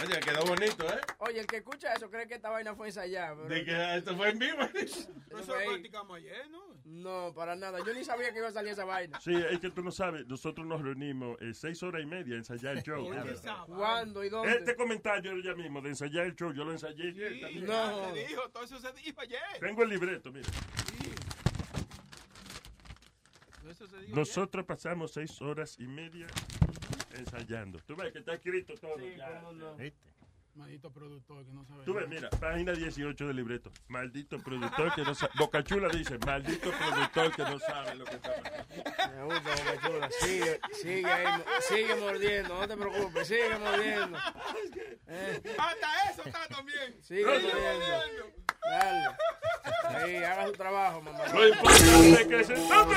Oye, 0.05 0.21
quedó 0.21 0.45
bonito, 0.45 0.87
¿eh? 0.87 1.01
Oye, 1.19 1.41
el 1.41 1.47
que 1.47 1.57
escucha 1.59 1.93
eso 1.93 2.09
cree 2.09 2.27
que 2.27 2.35
esta 2.35 2.49
vaina 2.49 2.75
fue 2.75 2.87
ensayada. 2.87 3.35
pero- 3.37 3.49
De 3.49 3.65
que 3.65 3.97
esto 3.97 4.17
fue 4.17 4.31
en 4.31 4.39
vivo. 4.39 4.59
Eso 5.39 5.55
lo 5.59 5.71
practicamos 5.71 6.17
ayer, 6.17 6.49
¿no? 6.51 6.63
No, 6.85 7.35
para 7.35 7.55
nada. 7.55 7.79
Yo 7.85 7.93
ni 7.93 8.03
sabía 8.05 8.33
que 8.33 8.39
iba 8.39 8.49
a 8.49 8.53
salir 8.53 8.73
esa 8.73 8.85
vaina. 8.85 9.21
Sí, 9.21 9.35
es 9.35 9.61
que 9.61 9.71
tú 9.71 9.83
no 9.83 9.91
sabes, 9.91 10.27
nosotros 10.27 10.67
nos 10.67 10.81
reunimos 10.83 11.37
eh, 11.41 11.53
seis 11.55 11.83
horas 11.83 12.03
y 12.03 12.07
media 12.07 12.35
a 12.35 12.39
ensayar 12.39 12.77
el 12.79 12.83
show. 12.83 13.09
¿Cuándo 13.67 14.25
y 14.25 14.29
dónde? 14.31 14.57
Este 14.57 14.75
comentario 14.75 15.33
ya 15.43 15.55
mismo 15.55 15.81
de 15.81 15.91
ensayar 15.91 16.27
el 16.27 16.35
show, 16.35 16.53
yo 16.53 16.65
lo 16.65 16.73
ensayé 16.73 17.09
ayer 17.11 17.41
también. 17.41 17.67
No. 17.67 18.15
Se 18.15 18.27
dijo, 18.27 18.49
todo 18.51 18.65
eso 18.65 18.79
se 18.79 18.93
dijo 18.95 19.21
ayer. 19.21 19.41
Tengo 19.61 19.83
el 19.83 19.91
libreto, 19.91 20.33
mira. 20.33 20.49
Eso 23.69 23.87
se 23.87 23.99
dijo 23.99 24.17
Nosotros 24.17 24.65
pasamos 24.65 25.13
seis 25.13 25.41
horas 25.43 25.77
y 25.79 25.87
media 25.87 26.27
ensayando. 27.15 27.79
Tú 27.87 27.97
ves 27.97 28.13
que 28.13 28.19
está 28.21 28.35
escrito 28.35 28.75
todo. 28.75 28.97
ya. 28.99 29.43
Maldito 30.55 30.91
productor 30.91 31.45
que 31.47 31.53
no 31.53 31.65
sabe. 31.65 31.85
Tú 31.85 31.95
ves, 31.95 32.09
nada. 32.09 32.21
mira, 32.21 32.31
página 32.31 32.73
18 32.73 33.29
del 33.29 33.37
libreto. 33.37 33.71
Maldito 33.87 34.39
productor 34.41 34.93
que 34.93 35.03
no 35.03 35.15
sabe. 35.15 35.33
Boca 35.39 35.63
Chula 35.63 35.89
dice, 35.89 36.19
maldito 36.19 36.73
productor 36.73 37.37
que 37.37 37.43
no 37.45 37.59
sabe 37.61 37.95
lo 37.95 38.05
que 38.05 38.17
está 38.17 38.33
pasando. 38.35 39.15
Me 39.15 39.25
gusta, 39.25 39.51
Boca 39.55 39.81
Chula. 39.87 40.11
Sigue, 40.11 40.61
sigue 40.73 41.07
ahí, 41.07 41.43
sigue 41.61 41.95
mordiendo, 41.95 42.59
no 42.59 42.67
te 42.67 42.77
preocupes, 42.77 43.29
sigue 43.29 43.57
mordiendo. 43.57 44.19
Eh, 45.07 45.43
Hasta 45.59 46.11
eso 46.11 46.23
está 46.25 46.49
también. 46.49 47.05
sigue 47.05 47.25
mordiendo. 47.25 48.33
Dale. 48.63 49.17
Ahí, 49.85 50.17
haga 50.17 50.47
su 50.49 50.53
trabajo, 50.55 51.03
mamá. 51.03 51.25
Lo 51.33 51.49
importante 51.49 52.11
es 52.23 52.27
que 52.27 52.45
se 52.45 52.55
toque 52.55 52.97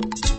Thank 0.00 0.24
you. 0.24 0.29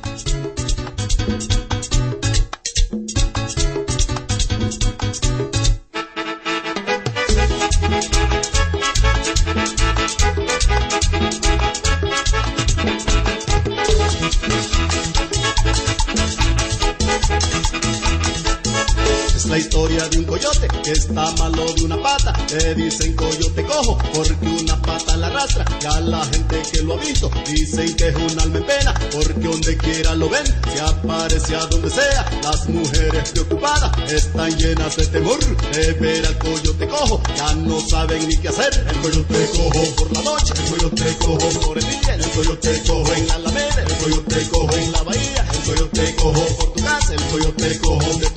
La 19.48 19.58
historia 19.58 20.08
de 20.08 20.20
un 20.20 20.26
coyote 20.26 20.68
que 20.84 20.92
está 20.92 21.32
malo 21.38 21.66
de 21.74 21.84
una 21.84 22.02
pata. 22.02 22.34
Le 22.52 22.76
dicen 22.76 23.16
coyote 23.16 23.64
cojo 23.64 23.98
porque 24.14 24.46
una 24.46 24.82
pata 24.82 25.18
la 25.18 25.28
arrastra. 25.28 25.66
Y 25.82 25.86
a 25.86 26.00
la 26.00 26.24
gente 26.26 26.62
que 26.72 26.82
lo 26.84 26.94
ha 26.94 26.98
visto 26.98 27.30
dicen 27.48 27.94
que 27.96 28.10
es 28.10 28.16
un 28.16 28.40
alma 28.40 28.60
en 28.60 28.66
pena. 28.66 28.94
Porque 29.12 29.48
donde 29.48 29.78
quiera 29.78 30.16
lo 30.16 30.30
ven, 30.30 30.46
se 30.46 30.82
aparece 30.82 31.56
a 31.56 31.66
donde 31.66 31.90
sea. 31.90 32.30
Las 32.44 32.70
mujeres 32.70 33.32
preocupadas 33.32 34.12
están 34.12 34.58
llenas 34.58 34.96
de 34.96 35.08
temor 35.08 35.40
de 35.74 35.94
ver 35.94 36.26
al 36.26 36.38
coyote 36.38 36.88
cojo. 36.88 37.22
Ya 37.36 37.54
no 37.56 37.82
saben 37.82 38.28
ni 38.28 38.38
qué 38.38 38.50
hacer. 38.50 38.86
El 38.90 38.98
coyote 39.02 39.50
cojo 39.52 39.86
por 39.96 40.14
la 40.14 40.22
noche, 40.22 40.54
el 40.56 40.70
coyote 40.72 41.18
cojo 41.18 41.60
por 41.62 41.78
el 41.78 41.86
día. 41.90 42.16
El 42.16 42.30
coyote 42.30 42.82
cojo 42.88 43.14
en 43.14 43.28
la 43.28 43.34
alameda, 43.36 43.82
el 43.82 43.98
coyote 43.98 44.48
cojo 44.50 44.76
en 44.78 44.92
la 44.92 45.02
bahía. 45.04 45.48
El 45.52 45.60
coyote 45.60 46.16
cojo 46.16 46.46
por 46.58 46.74
tu 46.74 46.84
casa, 46.84 47.14
el 47.14 47.24
coyote 47.24 47.80
cojo 47.80 48.18
de 48.20 48.31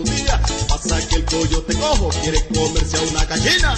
cojo 1.84 2.08
quiere 2.22 2.42
comerse 2.54 2.96
a 2.96 3.02
una 3.02 3.24
gallina. 3.24 3.74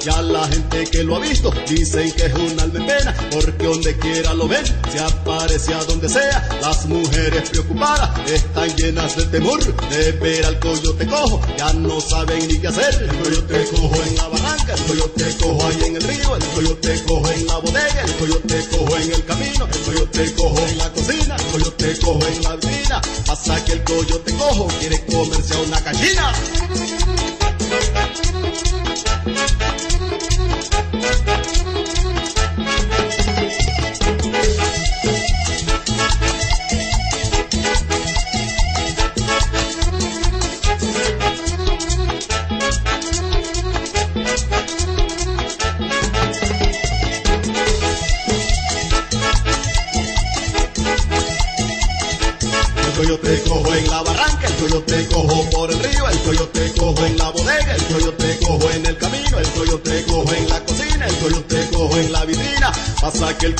Ya 0.00 0.22
la 0.22 0.46
gente 0.48 0.84
que 0.84 1.04
lo 1.04 1.16
ha 1.16 1.20
visto 1.20 1.52
dicen 1.68 2.10
que 2.12 2.26
es 2.26 2.34
un 2.34 2.58
alma. 2.58 2.86
Porque 3.30 3.64
donde 3.64 3.96
quiera 3.98 4.32
lo 4.34 4.48
ven, 4.48 4.64
se 4.90 4.98
aparece 4.98 5.74
a 5.74 5.84
donde 5.84 6.08
sea. 6.08 6.48
Las 6.62 6.86
mujeres 6.86 7.50
preocupadas 7.50 8.10
están 8.30 8.74
llenas 8.76 9.16
de 9.16 9.24
temor 9.26 9.60
de 9.88 10.12
ver 10.12 10.46
al 10.46 10.58
coyote 10.58 11.06
cojo. 11.06 11.40
Ya 11.56 11.72
no 11.74 12.00
saben 12.00 12.46
ni 12.48 12.58
qué 12.58 12.68
hacer. 12.68 13.02
El 13.02 13.16
coyote 13.18 13.64
cojo 13.74 13.94
en 14.06 14.16
la 14.16 14.28
barranca, 14.28 14.74
el 14.74 14.82
coyote 14.84 15.36
cojo 15.40 15.66
ahí 15.66 15.82
en 15.86 15.96
el 15.96 16.02
río, 16.02 16.36
el 16.36 16.44
coyote 16.46 17.02
cojo 17.06 17.30
en 17.30 17.46
la 17.46 17.56
bodega, 17.58 18.02
el 18.04 18.14
coyote 18.14 18.66
cojo 18.70 18.96
en 18.96 19.12
el 19.12 19.24
camino, 19.24 19.66
el 19.66 19.80
coyote 19.80 20.34
cojo 20.34 20.66
en 20.66 20.78
la 20.78 20.92
cocina, 20.92 21.36
el 21.36 21.46
coyote 21.46 21.98
cojo 21.98 22.26
en 22.26 22.42
la 22.42 22.56
vitrina. 22.56 23.00
Pasa 23.26 23.64
que 23.64 23.72
el 23.72 23.84
coyote 23.84 24.32
cojo 24.34 24.68
quiere 24.78 25.04
comerse 25.06 25.54
a 25.54 25.60
una 25.60 25.80
gallina. 25.80 26.32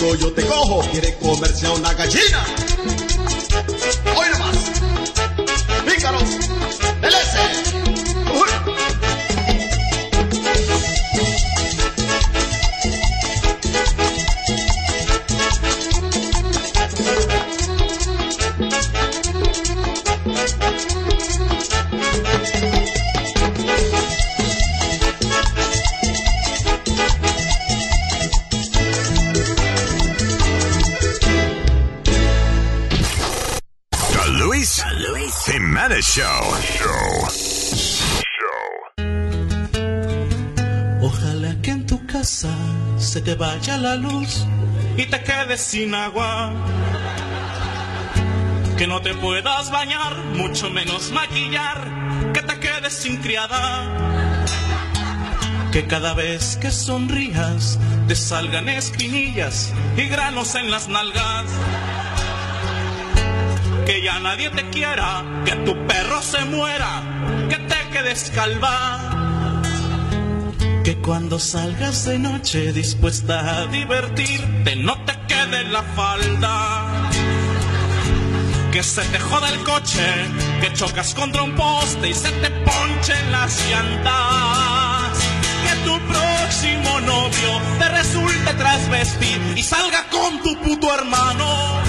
El 0.00 0.06
coyote 0.06 0.46
cojo 0.46 0.80
quiere 0.92 1.12
comerse 1.16 1.66
a 1.66 1.72
una 1.72 1.92
gallina. 1.92 2.57
Sin 45.68 45.94
agua. 45.94 46.50
Que 48.78 48.86
no 48.86 49.02
te 49.02 49.12
puedas 49.12 49.70
bañar, 49.70 50.16
mucho 50.34 50.70
menos 50.70 51.12
maquillar, 51.12 52.32
que 52.32 52.40
te 52.40 52.58
quedes 52.58 52.94
sin 52.94 53.18
criada. 53.18 53.60
Que 55.70 55.86
cada 55.86 56.14
vez 56.14 56.56
que 56.56 56.70
sonrías 56.70 57.78
te 58.06 58.16
salgan 58.16 58.70
espinillas 58.70 59.74
y 59.98 60.08
granos 60.08 60.55
en 60.55 60.70
las 60.70 60.88
nalgas. 60.88 61.44
Que 63.84 64.02
ya 64.02 64.20
nadie 64.20 64.48
te 64.48 64.70
quiera, 64.70 65.22
que 65.44 65.55
tu 65.66 65.86
perro 65.86 66.22
se 66.22 66.47
muera, 66.47 67.02
que 67.50 67.56
te 67.56 67.88
quedes 67.92 68.30
calva. 68.34 69.18
Que 70.82 70.97
cuando 70.97 71.38
salgas 71.38 72.06
de 72.06 72.18
noche 72.18 72.72
dispuesta 72.72 73.58
a 73.58 73.66
divertirte 73.66 74.74
no 74.76 74.97
la 75.70 75.82
falda. 75.82 76.86
Que 78.72 78.82
se 78.82 79.02
te 79.02 79.18
joda 79.18 79.48
el 79.48 79.62
coche, 79.64 80.05
que 80.60 80.72
chocas 80.72 81.14
contra 81.14 81.42
un 81.42 81.55
poste 81.55 82.10
y 82.10 82.14
se 82.14 82.30
te 82.30 82.50
ponchen 82.50 83.32
las 83.32 83.58
llantas. 83.68 85.18
Que 85.64 85.74
tu 85.84 85.98
próximo 86.06 87.00
novio 87.00 87.60
te 87.78 87.88
resulte 87.88 88.55
trasvestir 88.55 89.40
y 89.56 89.62
salga 89.62 90.05
con 90.10 90.42
tu 90.42 90.56
puto 90.60 90.94
hermano. 90.94 91.82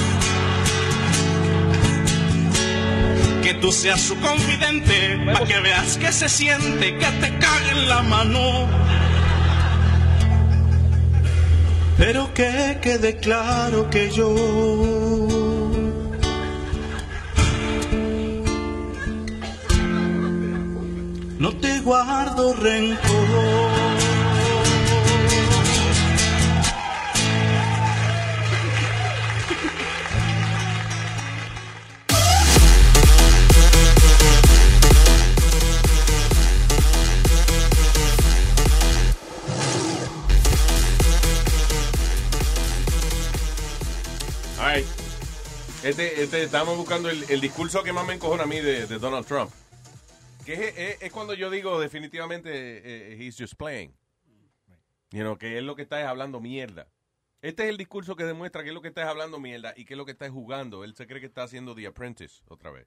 Que 3.43 3.53
tú 3.56 3.72
seas 3.72 4.01
su 4.01 4.19
confidente, 4.19 5.19
para 5.25 5.45
que 5.45 5.59
veas 5.59 5.98
que 5.98 6.11
se 6.11 6.30
siente, 6.30 6.98
que 6.98 7.06
te 7.06 7.38
cague 7.38 7.72
en 7.72 7.90
la 7.90 8.01
mano. 8.03 8.89
Pero 12.00 12.34
que 12.34 12.78
quede 12.82 13.18
claro 13.18 13.90
que 13.90 14.10
yo 14.10 14.34
no 21.40 21.52
te 21.58 21.82
guardo 21.82 22.53
rencor. 22.53 23.78
Este, 46.30 46.43
estamos 46.43 46.77
buscando 46.77 47.09
el, 47.09 47.25
el 47.27 47.41
discurso 47.41 47.82
que 47.83 47.91
más 47.91 48.06
me 48.06 48.14
encojona 48.14 48.43
a 48.43 48.45
mí 48.45 48.59
de, 48.59 48.85
de 48.85 48.99
Donald 48.99 49.25
Trump. 49.25 49.51
Que 50.45 50.53
es, 50.53 50.77
es- 50.77 51.01
es 51.01 51.11
cuando 51.11 51.33
yo 51.33 51.49
digo 51.49 51.80
definitivamente 51.80 52.51
eh, 52.53 53.17
he's 53.19 53.35
just 53.35 53.56
playing. 53.56 53.91
You 55.09 55.22
know, 55.22 55.40
que 55.40 55.58
él 55.58 55.66
lo 55.66 55.75
que 55.75 55.82
está 55.82 55.99
es 55.99 56.06
hablando 56.06 56.40
mierda. 56.40 56.85
Este 57.41 57.64
es 57.64 57.69
el 57.69 57.77
discurso 57.77 58.16
que 58.16 58.25
demuestra 58.25 58.61
que 58.61 58.69
es 58.69 58.75
lo 58.75 58.82
que 58.83 58.90
está 58.90 59.01
es 59.01 59.08
hablando 59.08 59.40
mierda 59.40 59.74
y 59.75 59.85
que 59.85 59.95
es 59.95 59.98
lo 59.98 60.06
que 60.06 60.11
está 60.11 60.27
es 60.27 60.32
jugando. 60.32 60.83
Él 60.83 60.93
se 60.95 61.08
cree 61.08 61.19
que 61.19 61.25
está 61.25 61.41
haciendo 61.41 61.74
The 61.74 61.88
Apprentice 61.88 62.43
otra 62.48 62.69
vez. 62.69 62.85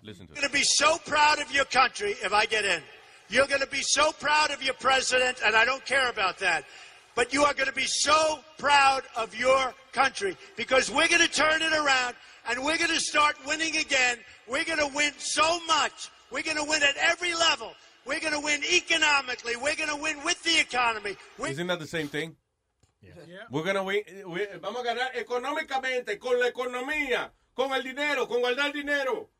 Listen 0.00 0.26
to 0.26 0.32
it. 0.32 0.38
going 0.40 0.50
to 0.50 0.58
be 0.58 0.64
so 0.64 0.96
proud 1.04 1.38
of 1.38 1.52
your 1.52 1.66
country 1.66 2.12
if 2.24 2.32
I 2.32 2.46
get 2.46 2.64
in. 2.64 2.82
You're 3.28 3.46
going 3.46 3.60
to 3.60 3.70
be 3.70 3.82
so 3.82 4.10
proud 4.18 4.52
of 4.52 4.62
your 4.62 4.74
president, 4.80 5.36
and 5.44 5.54
I 5.54 5.66
don't 5.66 5.84
care 5.84 6.08
about 6.08 6.38
that. 6.38 6.64
But 7.14 7.34
you 7.34 7.44
are 7.44 7.52
going 7.52 7.68
to 7.68 7.74
be 7.74 7.86
so 7.86 8.38
proud 8.56 9.02
of 9.18 9.34
your 9.38 9.74
country 9.92 10.34
because 10.56 10.90
we're 10.90 11.08
going 11.08 11.20
to 11.20 11.28
turn 11.30 11.60
it 11.60 11.74
around 11.74 12.14
and 12.50 12.64
we're 12.64 12.78
going 12.78 12.90
to 12.90 13.00
start 13.00 13.36
winning 13.46 13.76
again. 13.76 14.18
We're 14.48 14.64
going 14.64 14.78
to 14.78 14.90
win 14.94 15.12
so 15.18 15.60
much. 15.66 16.10
We're 16.30 16.42
going 16.42 16.56
to 16.56 16.64
win 16.64 16.82
at 16.82 16.96
every 16.96 17.34
level. 17.34 17.72
We're 18.04 18.20
going 18.20 18.32
to 18.32 18.40
win 18.40 18.62
economically. 18.64 19.56
We're 19.56 19.76
going 19.76 19.90
to 19.90 20.02
win 20.02 20.16
with 20.24 20.42
the 20.42 20.58
economy. 20.58 21.16
We're 21.38 21.48
Isn't 21.48 21.68
that 21.68 21.78
the 21.78 21.86
same 21.86 22.08
thing? 22.08 22.36
Yeah. 23.02 23.12
We're 23.50 23.64
gonna 23.64 23.82
win- 23.82 24.02
we- 24.26 24.46
vamos 24.60 24.82
a 24.82 24.84
ganar 24.84 25.10
económicamente, 25.14 26.18
con 26.18 26.38
la 26.38 26.48
economía, 26.48 27.32
con 27.54 27.72
el 27.72 27.82
dinero, 27.82 28.28
con 28.28 28.42
guardar 28.42 28.72
dinero. 28.74 29.30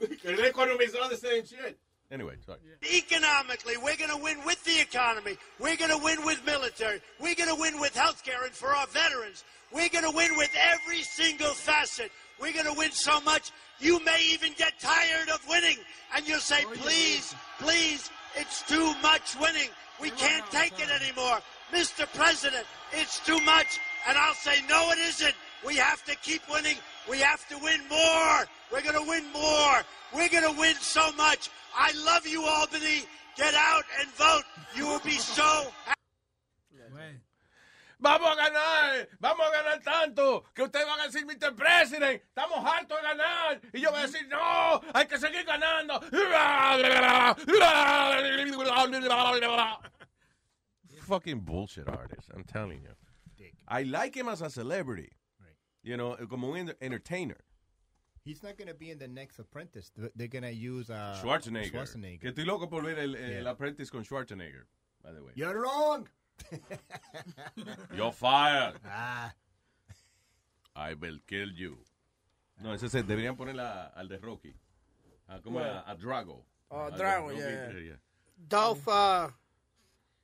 El 0.24 0.44
economy 0.44 0.86
is 0.86 0.94
all 0.96 1.08
the 1.08 1.16
same 1.16 1.46
shit. 1.46 1.78
Anyway, 2.10 2.36
sorry. 2.44 2.58
Economically, 2.82 3.76
we're 3.76 3.96
going 3.96 4.10
to 4.10 4.16
win 4.16 4.44
with 4.44 4.62
the 4.64 4.80
economy. 4.80 5.38
We're 5.60 5.76
going 5.76 5.92
to 5.92 6.04
win 6.04 6.24
with 6.24 6.44
military. 6.44 7.00
We're 7.20 7.36
going 7.36 7.48
to 7.48 7.60
win 7.60 7.80
with 7.80 7.94
health 7.94 8.24
care 8.24 8.44
and 8.44 8.52
for 8.52 8.74
our 8.74 8.86
veterans. 8.88 9.44
We're 9.72 9.88
going 9.88 10.04
to 10.04 10.10
win 10.14 10.36
with 10.36 10.50
every 10.60 11.02
single 11.02 11.54
facet. 11.54 12.10
We're 12.42 12.52
going 12.52 12.66
to 12.66 12.74
win 12.76 12.90
so 12.90 13.20
much, 13.20 13.52
you 13.78 14.04
may 14.04 14.18
even 14.32 14.52
get 14.54 14.72
tired 14.80 15.28
of 15.28 15.40
winning. 15.48 15.76
And 16.12 16.26
you'll 16.26 16.40
say, 16.40 16.64
please, 16.74 17.32
please, 17.60 18.10
it's 18.34 18.62
too 18.62 18.94
much 19.00 19.36
winning. 19.40 19.68
We 20.00 20.10
can't 20.10 20.44
take 20.50 20.72
it 20.80 20.90
anymore. 20.90 21.38
Mr. 21.72 22.12
President, 22.14 22.66
it's 22.92 23.24
too 23.24 23.38
much. 23.42 23.78
And 24.08 24.18
I'll 24.18 24.34
say, 24.34 24.56
no, 24.68 24.90
it 24.90 24.98
isn't. 24.98 25.34
We 25.64 25.76
have 25.76 26.04
to 26.06 26.16
keep 26.16 26.42
winning. 26.50 26.78
We 27.08 27.18
have 27.20 27.46
to 27.48 27.58
win 27.58 27.80
more. 27.88 28.46
We're 28.72 28.82
going 28.82 29.00
to 29.00 29.08
win 29.08 29.32
more. 29.32 29.82
We're 30.12 30.28
going 30.28 30.52
to 30.52 30.58
win 30.58 30.74
so 30.80 31.12
much. 31.12 31.48
I 31.76 31.92
love 32.04 32.26
you, 32.26 32.44
Albany. 32.44 33.04
Get 33.36 33.54
out 33.54 33.84
and 34.00 34.08
vote. 34.14 34.42
You 34.74 34.88
will 34.88 35.00
be 35.00 35.12
so 35.12 35.68
Vamos 38.02 38.30
a 38.30 38.34
ganar, 38.34 39.08
vamos 39.20 39.46
a 39.46 39.50
ganar 39.62 39.80
tanto 39.82 40.44
que 40.52 40.62
ustedes 40.64 40.86
van 40.86 40.98
a 41.00 41.04
decir, 41.06 41.24
Mr. 41.24 41.54
President, 41.54 42.20
estamos 42.20 42.58
hartos 42.64 42.98
de 43.00 43.02
ganar. 43.08 43.60
Y 43.72 43.80
yo 43.80 43.90
voy 43.92 44.00
a 44.00 44.06
decir, 44.06 44.26
no, 44.28 44.80
hay 44.92 45.06
que 45.06 45.18
seguir 45.18 45.44
ganando. 45.44 46.00
Fucking 51.02 51.40
bullshit 51.40 51.88
artist, 51.88 52.28
I'm 52.34 52.44
telling 52.44 52.82
you. 52.82 52.90
I 53.68 53.84
like 53.84 54.14
him 54.16 54.28
as 54.28 54.42
a 54.42 54.50
celebrity. 54.50 55.10
You 55.84 55.96
know, 55.96 56.16
como 56.28 56.48
un 56.52 56.58
enter- 56.58 56.76
entertainer. 56.80 57.38
He's 58.24 58.42
not 58.42 58.56
going 58.56 58.68
to 58.68 58.74
be 58.74 58.90
in 58.90 58.98
the 58.98 59.08
next 59.08 59.38
Apprentice. 59.40 59.90
Th- 59.98 60.12
They're 60.14 60.28
going 60.28 60.44
to 60.44 60.52
use 60.52 60.90
uh, 60.90 61.18
Schwarzenegger. 61.22 61.72
Schwarzenegger. 61.72 62.20
Que 62.20 62.30
estoy 62.32 62.44
loco 62.46 62.68
por 62.68 62.82
ver 62.82 62.98
el, 62.98 63.16
el 63.16 63.42
Yeah. 63.44 63.50
Apprentice 63.50 63.90
con 63.90 64.04
Schwarzenegger, 64.04 64.66
by 65.02 65.12
the 65.12 65.22
way. 65.24 65.32
You're 65.34 65.60
wrong. 65.60 66.08
You're 67.96 68.12
fired. 68.12 68.78
Ah. 68.86 69.32
I 70.74 70.94
will 70.94 71.18
kill 71.26 71.50
you. 71.52 71.78
No, 72.60 72.72
ese 72.74 72.88
se 72.88 73.02
deberían 73.02 73.36
poner 73.36 73.58
a- 73.60 73.86
al 73.88 74.08
de 74.08 74.18
Rocky. 74.18 74.54
A, 75.28 75.40
como 75.40 75.58
a, 75.60 75.88
a 75.90 75.94
Drago. 75.96 76.44
Oh, 76.70 76.90
Drago, 76.90 77.28
Rocky, 77.30 77.40
yeah. 77.86 77.96
Dolph, 78.36 78.88
uh, 78.88 79.28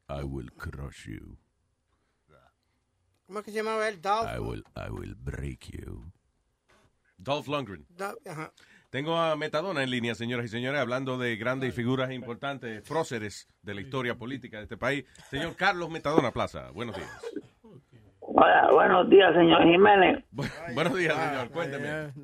I 0.08 0.22
will 0.24 0.48
crush 0.56 1.06
you. 1.06 1.36
¿cómo 3.26 3.40
es 3.40 3.44
que 3.44 3.52
se 3.52 3.58
llamaba 3.58 3.86
él? 3.88 4.00
Dolph. 4.00 4.26
I 4.28 4.38
will, 4.38 4.62
I 4.74 4.88
will 4.90 5.14
break 5.14 5.68
you. 5.70 6.10
Dolph 7.22 7.46
Lundgren. 7.48 7.84
Dolph, 7.94 8.18
ajá. 8.26 8.52
Tengo 8.90 9.18
a 9.18 9.36
Metadona 9.36 9.82
en 9.82 9.90
línea, 9.90 10.14
señoras 10.14 10.46
y 10.46 10.48
señores, 10.48 10.80
hablando 10.80 11.18
de 11.18 11.36
grandes 11.36 11.74
figuras 11.74 12.10
importantes, 12.10 12.80
próceres 12.88 13.46
de 13.60 13.74
la 13.74 13.82
historia 13.82 14.14
política 14.14 14.56
de 14.56 14.62
este 14.62 14.78
país. 14.78 15.04
Señor 15.28 15.56
Carlos 15.56 15.90
Metadona 15.90 16.30
Plaza, 16.30 16.70
buenos 16.72 16.96
días. 16.96 17.10
Hola, 18.20 18.70
buenos 18.72 19.10
días, 19.10 19.34
señor 19.34 19.62
Jiménez. 19.64 20.24
buenos 20.74 20.96
días, 20.96 21.14
señor, 21.14 21.50
cuénteme. 21.50 22.14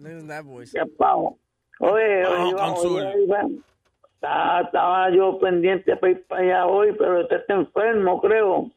¿Qué 0.72 0.86
pavo? 0.96 1.38
Oye, 1.80 2.22
Pavo 2.22 2.80
oye, 2.80 3.02
oye, 3.02 3.24
oye, 3.28 3.58
estaba, 4.14 4.60
estaba 4.62 5.10
yo 5.10 5.38
pendiente 5.38 5.94
para 5.98 6.12
ir 6.12 6.24
para 6.26 6.42
allá 6.42 6.66
hoy, 6.66 6.94
pero 6.96 7.20
usted 7.20 7.36
está 7.40 7.54
enfermo, 7.54 8.22
creo. 8.22 8.70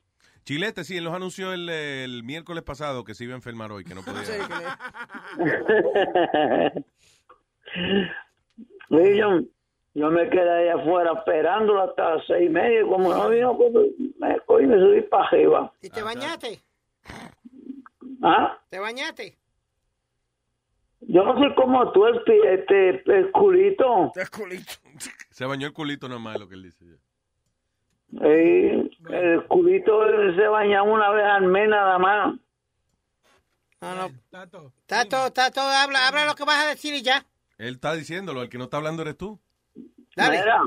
Chilete, 0.43 0.83
sí, 0.83 0.97
él 0.97 1.05
nos 1.05 1.13
anunció 1.13 1.53
el, 1.53 1.69
el 1.69 2.23
miércoles 2.23 2.63
pasado 2.63 3.05
que 3.05 3.13
se 3.13 3.23
iba 3.23 3.33
a 3.33 3.37
enfermar 3.37 3.71
hoy, 3.71 3.85
que 3.85 3.95
no 3.95 4.01
podía. 4.01 4.23
Oye, 8.89 9.17
yo, 9.17 9.41
yo 9.93 10.09
me 10.11 10.29
quedé 10.29 10.49
ahí 10.49 10.67
afuera 10.69 11.11
esperándolo 11.13 11.83
hasta 11.83 12.15
las 12.15 12.25
seis 12.27 12.47
y 12.47 12.49
media, 12.49 12.81
y 12.81 12.83
como 12.89 13.13
no 13.13 13.29
vino, 13.29 13.57
pues 13.57 13.73
me 14.19 14.39
cogí 14.45 14.63
y 14.63 14.67
me 14.67 14.77
subí 14.79 15.01
para 15.01 15.27
arriba. 15.27 15.71
¿Y 15.81 15.89
te 15.89 16.01
bañaste? 16.01 16.59
¿Ah? 18.23 18.57
¿Te 18.69 18.79
bañaste? 18.79 19.37
Yo 21.01 21.23
no 21.23 21.39
sé 21.39 21.53
cómo 21.55 21.91
tú, 21.91 22.05
el, 22.07 22.21
pi- 22.23 22.41
este, 22.47 22.89
el 23.17 23.31
culito. 23.31 24.11
El 24.15 24.29
culito. 24.29 24.73
Se 25.29 25.45
bañó 25.45 25.67
el 25.67 25.73
culito 25.73 26.09
nomás, 26.09 26.35
es 26.35 26.41
lo 26.41 26.47
que 26.49 26.55
él 26.55 26.63
dice. 26.63 26.85
Eh, 28.21 28.89
el 29.09 29.43
culito 29.47 30.01
se 30.33 30.47
baña 30.47 30.81
una 30.81 31.09
vez 31.11 31.25
al 31.25 31.43
mes 31.43 31.69
nada 31.69 31.99
más. 31.99 32.35
No, 33.81 33.95
no. 33.95 34.09
Tato, 34.87 35.31
Tato, 35.33 35.61
habla, 35.61 36.07
habla 36.07 36.25
lo 36.25 36.33
que 36.33 36.45
vas 36.45 36.63
a 36.63 36.69
decir 36.69 36.95
y 36.95 37.03
ya. 37.03 37.23
Él 37.57 37.75
está 37.75 37.93
diciéndolo, 37.93 38.41
el 38.43 38.49
que 38.49 38.57
no 38.57 38.65
está 38.65 38.77
hablando 38.77 39.01
eres 39.01 39.17
tú. 39.17 39.39
Mira, 40.15 40.61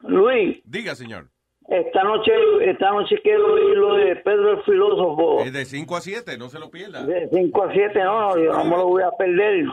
Luis, 0.00 0.60
Diga, 0.64 0.94
señor. 0.94 1.28
esta 1.68 2.04
noche, 2.04 2.30
esta 2.62 2.90
noche 2.92 3.16
quiero 3.22 3.52
oír 3.54 3.76
lo 3.76 3.94
de 3.94 4.16
Pedro 4.16 4.58
el 4.58 4.62
filósofo. 4.62 5.40
Es 5.42 5.52
de 5.52 5.64
5 5.64 5.96
a 5.96 6.00
7, 6.00 6.38
no 6.38 6.48
se 6.48 6.58
lo 6.58 6.70
pierda. 6.70 7.04
De 7.04 7.28
5 7.32 7.62
a 7.64 7.72
7, 7.72 8.04
no, 8.04 8.20
no, 8.20 8.38
yo 8.38 8.52
no 8.52 8.64
me 8.64 8.76
lo 8.76 8.86
voy 8.86 9.02
a 9.02 9.10
perder. 9.10 9.66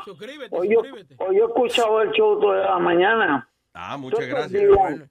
Hoy 0.52 0.70
yo, 0.74 0.82
hoy 1.18 1.38
yo 1.38 1.44
he 1.44 1.48
escuchado 1.48 2.02
el 2.02 2.12
show 2.12 2.40
toda 2.40 2.66
la 2.72 2.80
mañana. 2.80 3.50
Ah, 3.74 3.98
muchas 3.98 4.20
Todos 4.20 4.52
gracias. 4.52 5.10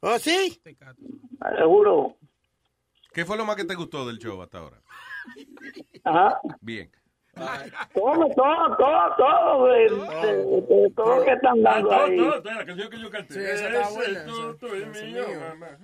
¿Oh, 0.00 0.18
sí? 0.18 0.60
Seguro. 1.58 2.16
¿Qué 3.12 3.24
fue 3.24 3.36
lo 3.36 3.44
más 3.44 3.56
que 3.56 3.64
te 3.64 3.74
gustó 3.74 4.06
del 4.06 4.18
show 4.18 4.40
hasta 4.42 4.58
ahora? 4.58 4.76
Ajá. 6.04 6.40
Bien. 6.60 6.90
Todo, 7.34 8.28
todo, 8.34 8.76
todo, 8.76 9.14
todo, 9.16 9.66
de, 9.66 9.80
de- 9.90 10.36
de 10.82 10.90
todo 10.94 11.16
lo 11.18 11.24
que 11.24 11.32
están 11.32 11.62
dando 11.62 11.88
Todo, 11.88 12.04
ahí. 12.04 12.16
todo, 12.16 12.42
toda 12.42 12.54
la 12.54 12.66
canción 12.66 12.90
que 12.90 13.00
yo 13.00 13.10
canté. 13.10 13.34
Sí, 13.34 13.40
esa 13.40 13.68
está 13.68 13.88
buena, 13.90 14.24
tú, 14.26 14.56
tú 14.56 14.66
y 14.74 14.86
mío, 14.86 15.24
mamá. 15.50 15.78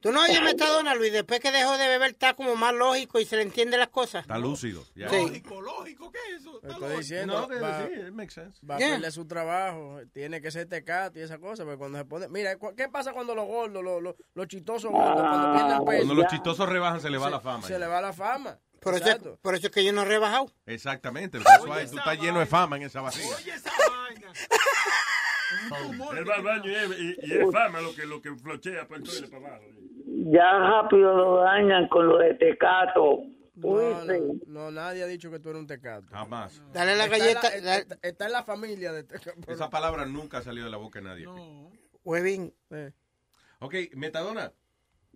Tú 0.00 0.12
no 0.12 0.22
oyes 0.22 0.42
Metadona, 0.42 0.94
Luis. 0.94 1.12
Después 1.12 1.40
que 1.40 1.50
dejó 1.52 1.78
de 1.78 1.86
beber 1.88 2.10
está 2.10 2.34
como 2.34 2.56
más 2.56 2.74
lógico 2.74 3.20
y 3.20 3.24
se 3.24 3.36
le 3.36 3.42
entiende 3.42 3.78
las 3.78 3.88
cosas. 3.88 4.22
Está 4.22 4.38
lúcido. 4.38 4.82
ya. 4.94 5.08
Sí. 5.08 5.42
Estoy 6.62 6.96
diciendo, 6.96 7.40
No, 7.42 7.48
que 7.48 7.58
va, 7.60 7.86
sí, 7.86 7.92
it 7.94 8.12
makes 8.12 8.32
sense. 8.34 8.58
va 8.68 8.76
a 8.76 8.78
Yeah. 8.78 8.90
perder 8.94 9.12
su 9.12 9.26
trabajo, 9.26 10.00
tiene 10.12 10.40
que 10.40 10.50
ser 10.50 10.68
tecato 10.68 11.18
y 11.18 11.22
esa 11.22 11.38
cosa, 11.38 11.64
porque 11.64 11.78
cuando 11.78 11.98
se 11.98 12.04
pone... 12.04 12.28
Mira, 12.28 12.56
¿qué 12.76 12.88
pasa 12.88 13.12
cuando 13.12 13.34
los 13.34 13.46
gordos, 13.46 13.82
los, 13.84 14.02
los, 14.02 14.14
los 14.34 14.46
chistosos 14.48 14.90
gordos, 14.90 15.14
cuando 15.22 15.52
pierden 15.52 15.84
peso? 15.84 15.84
Cuando 16.06 16.14
los 16.14 16.26
chistosos 16.26 16.68
rebajan, 16.68 17.00
se 17.00 17.10
le 17.10 17.18
va 17.18 17.26
Se- 17.26 17.30
la 17.30 17.40
fama. 17.40 17.62
Se 17.66 17.78
le 17.78 17.86
va 17.86 18.00
la 18.00 18.12
fama. 18.12 18.58
Por 18.84 18.94
eso, 18.94 19.04
Exacto. 19.04 19.38
por 19.42 19.54
eso 19.54 19.66
es 19.66 19.72
que 19.72 19.84
yo 19.84 19.92
no 19.92 20.02
he 20.02 20.04
rebajado. 20.04 20.50
Exactamente. 20.66 21.38
That's 21.40 21.64
why 21.64 21.86
tú 21.90 21.98
estás 21.98 22.18
lleno 22.20 22.38
de 22.40 22.46
fama 22.46 22.76
en 22.76 22.82
esa 22.84 23.00
barriga. 23.00 23.36
Él 26.16 26.28
va 26.28 26.34
al 26.36 26.42
baño 26.42 26.70
y, 26.70 26.74
es- 26.74 26.98
y- 26.98 27.16
y 27.26 27.32
es 27.32 27.52
fama 27.52 27.80
lo 27.80 27.94
que, 27.94 28.06
lo 28.06 28.20
que 28.20 28.34
flochea 28.34 28.86
para 28.86 29.00
el 29.00 29.06
toile 29.08 29.28
para 29.28 29.46
abajo. 29.48 29.64
Ya 30.06 30.58
rápido 30.58 31.16
lo 31.16 31.36
dañan 31.38 31.88
con 31.88 32.08
lo 32.08 32.18
de 32.18 32.34
Tecato. 32.34 33.22
No, 33.56 33.68
¿Oíste? 33.68 34.20
no, 34.20 34.34
no, 34.64 34.70
nadie 34.72 35.04
ha 35.04 35.06
dicho 35.06 35.30
que 35.30 35.38
tú 35.38 35.50
eres 35.50 35.60
un 35.60 35.66
tecato. 35.68 36.06
Jamás. 36.10 36.60
Dale 36.72 36.96
la 36.96 37.04
Está 37.04 37.16
en 37.16 37.22
galleta. 37.22 37.48
está- 37.48 37.76
está- 37.78 37.98
está 38.02 38.26
en 38.26 38.32
la 38.32 38.42
familia 38.42 38.92
de 38.92 39.04
tecato. 39.04 39.40
Esa 39.52 39.70
palabra 39.70 40.04
nunca 40.06 40.38
ha 40.38 40.42
salido 40.42 40.64
de 40.64 40.72
la 40.72 40.76
boca 40.76 40.98
de 40.98 41.04
nadie. 41.04 41.26
Huevín. 42.02 42.52
Ok, 43.60 43.74
Metadona. 43.94 44.52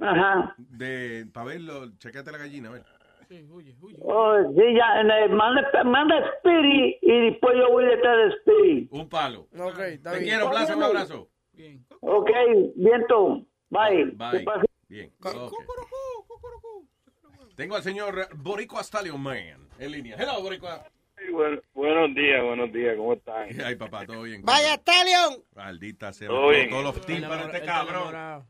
Ajá. 0.00 0.55
De, 0.56 1.26
para 1.32 1.47
verlo, 1.47 1.90
chequete 1.98 2.30
la 2.30 2.38
gallina, 2.38 2.68
a 2.68 2.72
ver. 2.72 2.84
Oh, 4.00 4.36
sí, 4.57 4.62
ya, 4.74 5.00
eh, 5.02 5.28
manda, 5.28 5.84
manda 5.84 6.15
Spirit 6.36 6.97
y 7.02 7.31
después 7.31 7.57
yo 7.58 7.70
voy 7.70 7.84
detrás 7.84 8.16
de 8.16 8.36
Spirit. 8.36 8.89
Un 8.90 9.08
palo. 9.08 9.48
Ok, 9.58 9.78
está 9.81 10.12
Te 10.12 10.18
bien. 10.20 10.31
quiero, 10.31 10.50
Plaza, 10.50 10.76
un 10.76 10.82
abrazo. 10.82 11.28
Ok, 12.00 12.31
viento. 12.76 13.47
Bye. 13.68 14.12
Bye. 14.15 14.44
Bien. 14.89 15.12
ok. 15.23 15.52
Tengo 17.57 17.76
al 17.76 17.82
señor 17.82 18.28
Boricua 18.36 18.82
Stallion 18.82 19.20
Man 19.20 19.68
en 19.78 19.90
línea. 19.90 20.16
Hello, 20.16 20.40
Boricua. 20.40 20.84
Bueno, 21.39 21.62
buenos 21.73 22.12
días, 22.17 22.42
buenos 22.42 22.73
días, 22.73 22.97
¿cómo 22.97 23.12
están? 23.12 23.47
Ay, 23.65 23.76
papá, 23.76 24.05
todo 24.05 24.23
bien. 24.23 24.42
Vaya, 24.42 24.75
Stallion. 24.75 25.41
Maldita 25.55 26.12
sea. 26.12 26.26
Todo 26.26 26.49
bien. 26.49 26.68
Todos 26.68 26.83
los 26.83 27.07
tímpanos 27.07 27.52
de 27.52 27.58
este 27.58 27.65
cabrón. 27.65 28.44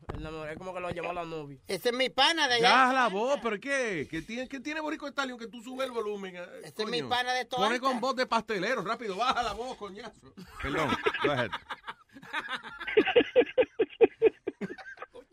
Es 0.49 0.57
como 0.57 0.73
que 0.73 0.79
lo 0.79 0.89
llamó 0.89 1.13
la 1.13 1.23
novia. 1.23 1.59
Ese 1.67 1.89
es 1.89 1.95
mi 1.95 2.09
pana 2.09 2.47
de 2.47 2.59
Ya 2.59 2.85
allá. 2.89 2.93
la 2.93 3.07
voz, 3.09 3.39
¿pero 3.43 3.59
qué? 3.59 4.07
¿Qué 4.09 4.23
tiene, 4.23 4.47
qué 4.47 4.59
tiene 4.59 4.79
Boricua 4.81 5.09
Stallion 5.11 5.37
que 5.37 5.45
tú 5.45 5.61
subes 5.61 5.85
el 5.85 5.91
volumen? 5.91 6.35
eh, 6.35 6.41
Este 6.63 6.81
es 6.81 6.89
mi 6.89 7.03
pana 7.03 7.31
de 7.33 7.45
toda 7.45 7.67
Pone 7.67 7.79
con 7.79 7.99
voz 7.99 8.15
de 8.15 8.25
pastelero, 8.25 8.81
rápido, 8.81 9.15
baja 9.15 9.43
la 9.43 9.53
voz, 9.53 9.77
coñazo. 9.77 10.33
Perdón, 10.59 10.89
go 11.23 11.31
ahead. 11.31 11.51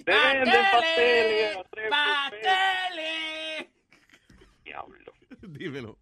Pasteles. 0.05 1.57
¡Pasteles! 1.89 3.67
Diablo. 4.62 5.12
Dímelo. 5.41 5.97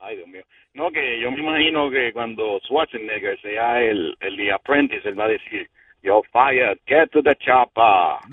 Ay, 0.00 0.16
Dios 0.16 0.28
mío. 0.28 0.42
No, 0.74 0.90
que 0.90 1.20
yo 1.20 1.30
me 1.30 1.40
imagino 1.40 1.90
que 1.90 2.12
cuando 2.12 2.58
Schwarzenegger 2.60 3.40
sea 3.40 3.80
el, 3.82 4.16
el 4.20 4.36
The 4.36 4.52
Apprentice, 4.52 5.08
él 5.08 5.18
va 5.18 5.24
a 5.24 5.28
decir, 5.28 5.68
Yo 6.02 6.22
fired, 6.32 6.78
get 6.86 7.10
to 7.12 7.22
the 7.22 7.34
chopper. 7.36 8.18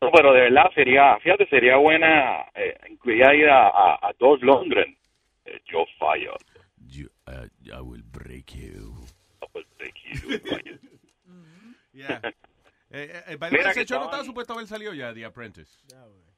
No, 0.00 0.10
pero 0.12 0.32
de 0.32 0.40
verdad 0.42 0.70
sería, 0.74 1.18
fíjate, 1.20 1.46
sería 1.48 1.76
buena 1.76 2.46
eh, 2.54 2.78
incluir 2.88 3.24
ahí 3.24 3.42
a, 3.44 3.66
a, 3.68 4.08
a 4.08 4.12
Dolph 4.18 4.42
Lundgren. 4.42 4.96
Eh, 5.44 5.60
Yo 5.66 5.84
fired. 5.98 6.38
I 7.74 7.80
will 7.80 8.02
break 8.12 8.54
you. 8.54 8.94
I 9.42 9.46
will 9.54 9.64
break 9.76 9.94
you. 10.04 10.40
Yeah. 11.92 12.20
Eh, 12.90 13.22
eh, 13.28 13.36
by 13.36 13.50
way, 13.50 13.58
Mira 13.58 13.70
ese 13.70 13.80
que 13.80 13.86
show 13.86 13.98
no 13.98 14.04
estaba 14.06 14.24
supuesto 14.24 14.52
a 14.52 14.56
haber 14.56 14.66
salido 14.66 14.94
ya, 14.94 15.12
The 15.12 15.24
Apprentice. 15.24 15.78
Uh, 15.94 16.28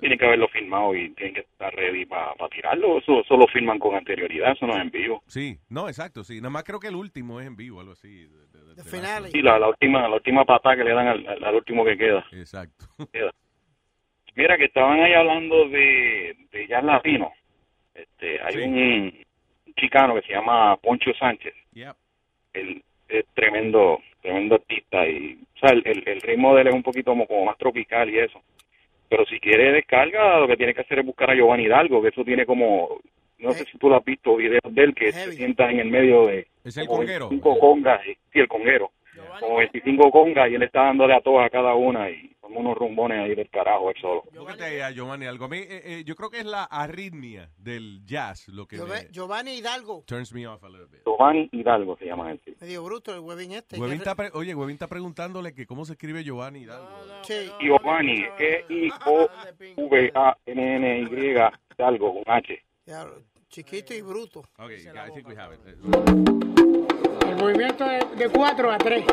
tienen 0.00 0.18
que 0.18 0.24
haberlo 0.24 0.48
filmado 0.48 0.94
y 0.94 1.10
tienen 1.10 1.34
que 1.34 1.40
estar 1.42 1.70
ready 1.74 2.06
para 2.06 2.34
tirarlo. 2.50 2.96
Eso, 2.98 3.20
eso 3.20 3.36
lo 3.36 3.46
filman 3.48 3.78
con 3.78 3.94
anterioridad, 3.94 4.52
eso 4.52 4.66
no 4.66 4.74
es 4.74 4.80
en 4.80 4.90
vivo. 4.90 5.22
Sí, 5.26 5.58
no, 5.68 5.88
exacto, 5.88 6.24
sí. 6.24 6.36
Nada 6.38 6.48
más 6.48 6.64
creo 6.64 6.80
que 6.80 6.88
el 6.88 6.94
último 6.96 7.38
es 7.38 7.46
en 7.46 7.54
vivo, 7.54 7.80
algo 7.80 7.92
así. 7.92 8.08
de- 8.24 8.46
de- 8.46 8.64
de- 8.64 8.74
de 8.76 8.84
finales. 8.84 9.30
Sí, 9.32 9.42
la, 9.42 9.58
la 9.58 9.68
última 9.68 10.08
la 10.08 10.14
última 10.14 10.44
patada 10.46 10.76
que 10.76 10.84
le 10.84 10.94
dan 10.94 11.06
al, 11.08 11.26
al- 11.28 11.44
al 11.44 11.54
último 11.54 11.84
que 11.84 11.98
queda. 11.98 12.24
Exacto. 12.32 12.86
Queda. 13.12 13.30
Mira, 14.36 14.56
que 14.56 14.64
estaban 14.64 15.00
ahí 15.00 15.12
hablando 15.12 15.68
de, 15.68 16.36
de 16.52 16.66
jazz 16.68 16.84
latino. 16.84 17.30
Este, 17.94 18.40
hay 18.42 18.56
un, 18.64 18.74
un 19.66 19.74
chicano 19.74 20.14
que 20.14 20.22
se 20.26 20.32
llama 20.32 20.76
Poncho 20.78 21.10
Sánchez. 21.18 21.54
Yep. 21.72 21.96
Él 22.54 22.82
es 23.08 23.24
tremendo, 23.34 23.98
tremendo 24.26 24.56
artista 24.56 25.06
y 25.08 25.38
o 25.54 25.58
sea, 25.60 25.70
el, 25.70 25.82
el- 25.86 26.02
el 26.08 26.20
ritmo 26.20 26.54
de 26.54 26.62
él 26.62 26.68
es 26.68 26.74
un 26.74 26.82
poquito 26.82 27.12
como, 27.12 27.26
como 27.26 27.44
más 27.44 27.56
tropical 27.58 28.10
y 28.10 28.18
eso. 28.18 28.42
Pero 29.08 29.24
si 29.26 29.38
quiere 29.38 29.70
descarga, 29.72 30.40
lo 30.40 30.48
que 30.48 30.56
tiene 30.56 30.74
que 30.74 30.80
hacer 30.80 30.98
es 30.98 31.06
buscar 31.06 31.30
a 31.30 31.34
Giovanni 31.36 31.64
Hidalgo, 31.64 32.02
que 32.02 32.08
eso 32.08 32.24
tiene 32.24 32.44
como, 32.44 32.98
no 33.38 33.52
sé 33.54 33.64
si 33.70 33.78
tú 33.78 33.88
lo 33.88 33.96
has 33.96 34.04
visto, 34.04 34.34
videos 34.36 34.62
de 34.68 34.82
él 34.82 34.94
que 34.96 35.12
se 35.12 35.32
sienta 35.36 35.70
en 35.70 35.78
el 35.78 35.88
medio 35.88 36.26
de 36.26 36.48
¿Es 36.64 36.76
el 36.76 36.88
conguero? 36.88 37.28
25 37.28 37.58
congas, 37.60 38.04
y- 38.04 38.14
sí, 38.32 38.40
el 38.40 38.48
conguero, 38.48 38.90
como 39.40 39.56
25 39.58 40.10
congas 40.10 40.50
y 40.50 40.54
él 40.54 40.62
está 40.62 40.84
dándole 40.84 41.14
a 41.14 41.20
todas 41.20 41.46
a 41.46 41.50
cada 41.50 41.74
una 41.74 42.08
y 42.10 42.34
como 42.40 42.60
unos 42.60 42.76
rumbones 42.76 43.18
ahí 43.18 43.34
del 43.34 43.50
carajo 43.50 43.90
él 43.90 43.96
solo. 44.00 44.22
A 44.84 44.90
Giovanni 44.92 45.26
algo. 45.26 45.46
A 45.46 45.48
mí, 45.48 45.58
eh, 45.58 45.82
eh, 45.84 46.04
yo 46.04 46.14
creo 46.14 46.30
que 46.30 46.38
es 46.38 46.44
la 46.46 46.64
arritmia 46.64 47.50
del 47.58 48.04
jazz 48.04 48.48
lo 48.48 48.66
que 48.66 48.76
me 48.78 49.08
Giovanni 49.10 49.54
Hidalgo. 49.58 50.04
turns 50.06 50.32
me 50.32 50.46
off 50.46 50.62
a 50.62 50.68
little 50.68 50.86
bit. 50.86 51.02
Giovanni 51.04 51.48
Hidalgo 51.52 51.96
se 51.98 52.06
llama 52.06 52.30
él. 52.30 52.40
sí. 52.44 52.54
Medio 52.60 52.84
bruto 52.84 53.12
el 53.12 53.20
huevín 53.20 53.52
este. 53.52 53.78
Huevín 53.78 53.98
está 53.98 54.14
pre- 54.14 54.30
oye, 54.32 54.54
Huevín 54.54 54.74
está 54.74 54.86
preguntándole 54.86 55.54
que 55.54 55.66
cómo 55.66 55.84
se 55.84 55.92
escribe 55.94 56.22
Giovanni 56.22 56.60
Hidalgo. 56.60 56.88
Sí. 57.22 57.50
Giovanni, 57.60 58.24
E-I-O-V-A-N-N-Y, 60.06 61.34
Hidalgo, 61.78 62.14
con 62.14 62.22
H. 62.34 62.62
Ya, 62.86 63.06
chiquito 63.48 63.92
y 63.94 64.02
bruto. 64.02 64.40
Ok, 64.58 64.70
I 64.70 65.12
think 65.14 65.28
we 65.28 65.36
have 65.36 65.54
it. 65.54 66.65
Movimiento 67.38 67.84
de, 68.16 68.28
4 68.28 68.70
a 68.70 68.78
3. 68.78 69.04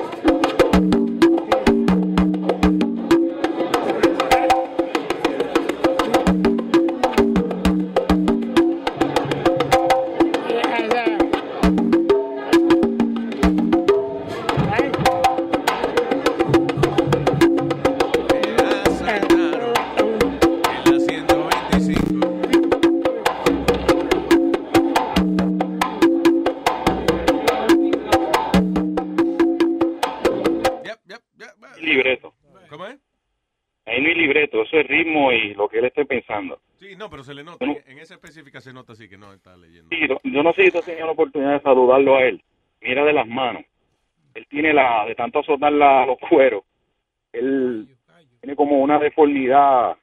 Eso 34.74 34.82
es 34.82 34.88
ritmo 34.88 35.32
y 35.32 35.54
lo 35.54 35.70
que 35.70 35.80
él 35.80 35.86
esté 35.86 36.06
pensando. 36.06 36.60
Sí, 36.78 36.96
no, 36.96 37.10
pero 37.10 37.24
se 37.24 37.34
le 37.34 37.44
nota. 37.44 37.64
En, 37.64 37.78
en 37.86 38.00
esa 38.00 38.16
específica 38.16 38.60
se 38.60 38.74
nota 38.74 38.94
así 38.94 39.08
que 39.08 39.18
no 39.18 39.32
está 39.34 39.56
leyendo. 39.56 39.90
Sí, 39.90 40.08
yo- 40.08 40.44
no 40.44 40.54
sé 40.54 40.64
si 40.66 40.72
tú 40.72 40.80
has 40.80 40.86
tenido 40.86 41.06
la 41.06 41.12
oportunidad 41.14 41.54
de 41.54 41.62
saludarlo 41.62 42.16
a 42.16 42.24
él. 42.24 42.44
Mira 42.82 43.06
de 43.06 43.14
las 43.14 43.28
manos. 43.28 43.64
Él 44.34 44.46
tiene 44.50 44.74
la, 44.74 45.06
de 45.06 45.14
tanto 45.16 45.40
azotar 45.40 45.72
la, 45.72 46.06
los 46.08 46.18
cueros, 46.28 46.64
él 47.32 47.88
tiene 48.42 48.56
como 48.56 48.80
una 48.82 48.98
deformidad 49.00 49.96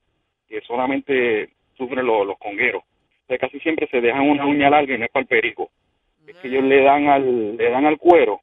que 0.47 0.60
solamente 0.62 1.50
sufren 1.76 2.07
los, 2.07 2.24
los 2.26 2.39
congueros. 2.39 2.82
O 2.84 3.26
sea, 3.26 3.39
casi 3.39 3.58
siempre 3.60 3.89
se 3.89 4.00
dejan 4.00 4.28
una 4.28 4.47
uña 4.47 4.70
larga 4.70 4.94
y 4.94 4.99
no 4.99 5.05
es 5.05 5.10
para 5.10 5.23
el 5.23 5.28
perico. 5.28 5.70
Es 6.26 6.36
que 6.36 6.47
ellos 6.49 6.62
le 6.65 6.82
dan 6.82 7.08
al, 7.08 7.57
le 7.57 7.70
dan 7.70 7.86
al 7.86 7.99
cuero, 7.99 8.40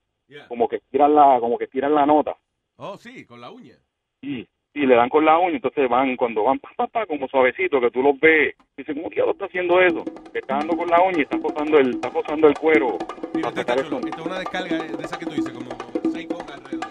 como 0.50 0.68
que 0.68 0.80
tiran 0.92 1.16
la, 1.16 1.38
como 1.40 1.58
que 1.58 1.68
tiran 1.68 1.96
la 1.96 2.06
nota. 2.06 2.36
Oh, 2.76 2.98
sí, 2.98 3.26
con 3.26 3.40
la 3.40 3.50
uña. 3.50 3.76
Sí, 4.22 4.46
y 4.78 4.86
le 4.86 4.96
dan 4.96 5.10
con 5.10 5.26
la 5.26 5.40
uña, 5.40 5.56
entonces 5.56 5.90
van, 5.90 6.16
cuando 6.16 6.44
van 6.44 6.60
pa, 6.60 6.70
pa, 6.76 6.88
pa, 6.88 7.06
como 7.08 7.28
suavecito, 7.28 7.82
que 7.82 7.90
tú 7.90 8.04
los 8.04 8.20
ves, 8.20 8.56
dicen, 8.78 8.96
¿cómo 8.96 9.10
diablo 9.10 9.32
está 9.32 9.46
haciendo 9.46 9.82
eso? 9.82 10.06
Le 10.32 10.40
está 10.40 10.58
dando 10.58 10.78
con 10.78 10.88
la 10.88 11.02
uña 11.02 11.18
y 11.18 11.22
está 11.22 11.38
posando 11.40 11.80
el, 11.80 11.90
está 11.96 12.12
posando 12.12 12.48
el 12.48 12.54
cuero. 12.54 12.98
para 13.42 13.56
sacar 13.56 13.80
el 13.80 13.86
sonido. 13.86 14.10
Esta 14.10 14.22
es 14.22 14.28
una 14.28 14.40
descarga 14.40 14.84
de 14.84 15.04
esa 15.04 15.18
que 15.18 15.26
tú 15.26 15.32
dices, 15.32 15.52
como 15.52 15.70
seis 16.14 16.28
congas 16.28 16.52
alrededor. 16.52 16.88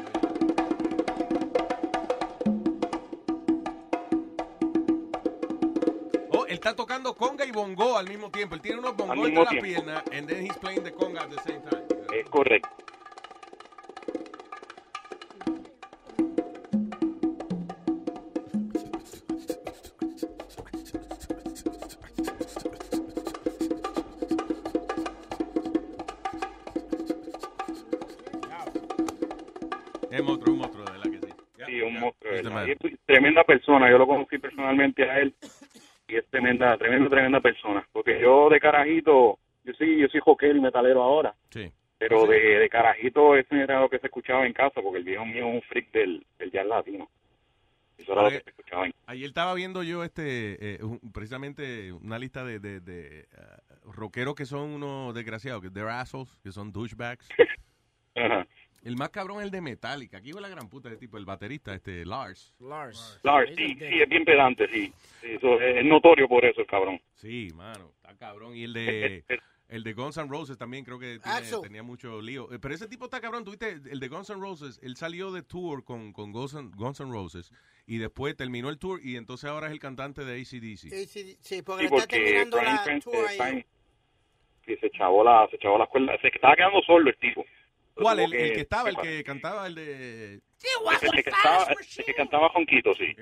Oh, 6.32 6.47
él 6.47 6.55
está 6.55 6.74
tocando 6.74 7.15
conga 7.15 7.47
y 7.47 7.52
bongo 7.52 7.97
al 7.97 8.08
mismo 8.08 8.31
tiempo. 8.31 8.56
Él 8.56 8.60
tiene 8.62 8.81
unos 8.81 8.97
bongos 8.97 9.16
las 9.16 9.48
tiempo. 9.48 9.65
piernas 9.65 10.02
and 10.12 10.28
then 10.28 10.44
he's 10.44 10.56
playing 10.58 10.82
the 10.82 10.90
conga 10.90 11.23
at 11.23 11.31
the 11.31 11.40
same 11.42 11.60
time. 11.60 11.84
Es 12.12 12.28
correcto. 12.31 12.68
Tremenda 33.17 33.45
persona, 33.45 33.91
yo 33.91 33.99
lo 33.99 34.07
conocí 34.07 34.39
personalmente 34.39 35.09
a 35.11 35.20
él 35.20 35.35
y 36.09 36.17
es 36.17 36.27
tremenda, 36.28 36.77
tremenda, 36.77 37.09
tremenda 37.09 37.41
persona. 37.41 37.86
Porque 37.93 38.20
yo 38.20 38.49
de 38.51 38.61
carajito, 38.61 39.39
yo 39.65 39.73
sí, 39.78 39.99
yo 39.99 40.07
soy 40.09 40.20
joquero 40.20 40.57
y 40.57 40.61
metalero 40.61 41.03
ahora, 41.03 41.35
Sí. 41.51 41.73
pero 41.99 42.27
de, 42.27 42.39
de 42.59 42.69
carajito 42.69 43.36
eso 43.36 43.55
era 43.55 43.81
lo 43.81 43.89
que 43.89 43.99
se 43.99 44.07
escuchaba 44.07 44.47
en 44.47 44.53
casa, 44.53 44.81
porque 44.83 44.99
el 44.99 45.05
viejo 45.05 45.25
mío 45.25 45.49
es 45.49 45.55
un 45.55 45.62
freak 45.62 45.91
del, 45.93 46.27
del 46.39 46.51
jazz 46.51 46.67
latino. 46.67 47.09
Eso 47.99 48.12
era 48.12 48.23
lo 48.25 48.28
que 48.31 48.41
se 48.41 48.51
escuchaba 48.51 48.86
en 48.86 48.93
Ayer 49.07 49.27
estaba 49.28 49.55
viendo 49.55 49.83
yo 49.83 50.05
este 50.05 50.75
eh, 50.75 50.78
un- 50.85 51.01
precisamente 51.12 51.93
una 51.93 52.19
lista 52.19 52.45
de, 52.45 52.59
de, 52.61 52.81
de, 52.81 53.27
uh, 53.86 53.93
rockeros 53.93 54.35
que 54.35 54.45
son 54.45 54.70
unos 54.70 55.15
desgraciados, 55.15 55.62
que 55.62 55.70
they're 55.70 55.89
assholes, 55.91 56.28
que 56.43 56.53
son 56.53 56.70
douchebags. 56.73 57.27
El 58.86 58.97
más 58.97 59.08
cabrón 59.10 59.39
es 59.39 59.47
el 59.47 59.50
de 59.50 59.60
Metallica. 59.60 60.18
Aquí 60.18 60.31
va 60.31 60.40
la 60.40 60.48
gran 60.48 60.68
puta 60.68 60.89
de 60.89 60.97
tipo, 60.97 61.18
el 61.18 61.24
baterista, 61.24 61.74
este 61.74 62.05
Lars. 62.06 62.55
Lars. 62.60 63.18
Lars, 63.24 63.50
sí, 63.56 63.74
sí, 63.78 64.00
es 64.00 64.08
bien 64.08 64.24
pedante, 64.24 64.68
sí. 64.68 64.92
Sí, 65.20 65.26
eso 65.32 65.60
es, 65.60 65.84
notorio 65.84 66.28
por 66.28 66.44
eso 66.44 66.60
el 66.60 66.66
cabrón. 66.68 67.00
Sí, 67.16 67.48
mano, 67.55 67.90
está 67.97 68.16
cabrón. 68.16 68.55
Y 68.56 68.62
el 68.62 68.73
de 68.73 69.24
el 69.68 69.82
de 69.82 69.92
Guns 69.92 70.16
N' 70.18 70.28
Roses 70.28 70.56
también 70.56 70.84
creo 70.84 71.00
que 71.00 71.18
tiene- 71.18 71.62
tenía 71.62 71.82
mucho 71.82 72.23
lío. 72.23 72.52
Eh, 72.52 72.60
Pero 72.60 72.74
ese 72.74 72.86
tipo 72.86 73.06
está 73.06 73.20
cabrón. 73.20 73.44
Tuviste 73.44 73.70
el 73.73 73.98
de 73.98 74.06
Guns 74.08 74.31
N' 74.31 74.40
Roses, 74.40 74.78
él 74.84 74.94
salió 74.97 75.32
de 75.32 75.42
tour 75.42 75.82
con, 75.82 76.12
con 76.12 76.31
Guns, 76.31 76.55
N', 76.55 76.70
Guns 76.76 77.00
N' 77.00 77.10
Roses 77.10 77.50
y 77.89 77.98
después 77.98 78.36
terminó 78.36 78.68
el 78.68 78.78
tour 78.78 79.00
y 79.02 79.16
entonces 79.16 79.50
ahora 79.50 79.66
es 79.66 79.73
el 79.73 79.81
cantante 79.81 80.24
de 80.24 80.40
ACDC. 80.40 80.90
Sí, 80.90 81.06
sí, 81.06 81.36
sí, 81.40 81.62
porque 81.62 81.89
Sí, 81.89 81.94
está 81.94 82.06
terminando 82.06 82.56
Brian 82.58 82.74
la 82.76 82.84
Prince, 82.84 83.10
tour 83.10 83.16
eh, 83.16 83.26
ahí. 83.31 83.39
Brian- 84.65 84.81
se 84.81 84.90
chavó 84.90 85.24
la, 85.24 85.48
se 85.50 85.58
chavó 85.58 85.76
la 85.78 85.84
escuela, 85.84 86.16
se 86.20 86.28
estaba 86.28 86.55
quedando 86.55 86.81
solo 86.82 87.10
el 87.10 87.16
tipo. 87.18 87.44
¿Cuál? 87.97 88.20
El, 88.20 88.34
el 88.34 88.52
que 88.52 88.60
estaba, 88.60 88.89
el 88.91 88.97
que 88.97 89.25
cantaba, 89.25 89.66
el 89.66 89.75
de... 89.75 90.34
el 90.34 90.41
que 91.12 91.23
cantaba, 91.25 91.66
el 91.99 92.05
que 92.05 92.15
cantaba 92.15 92.49
Jonquito, 92.50 92.94
sí. 92.94 93.15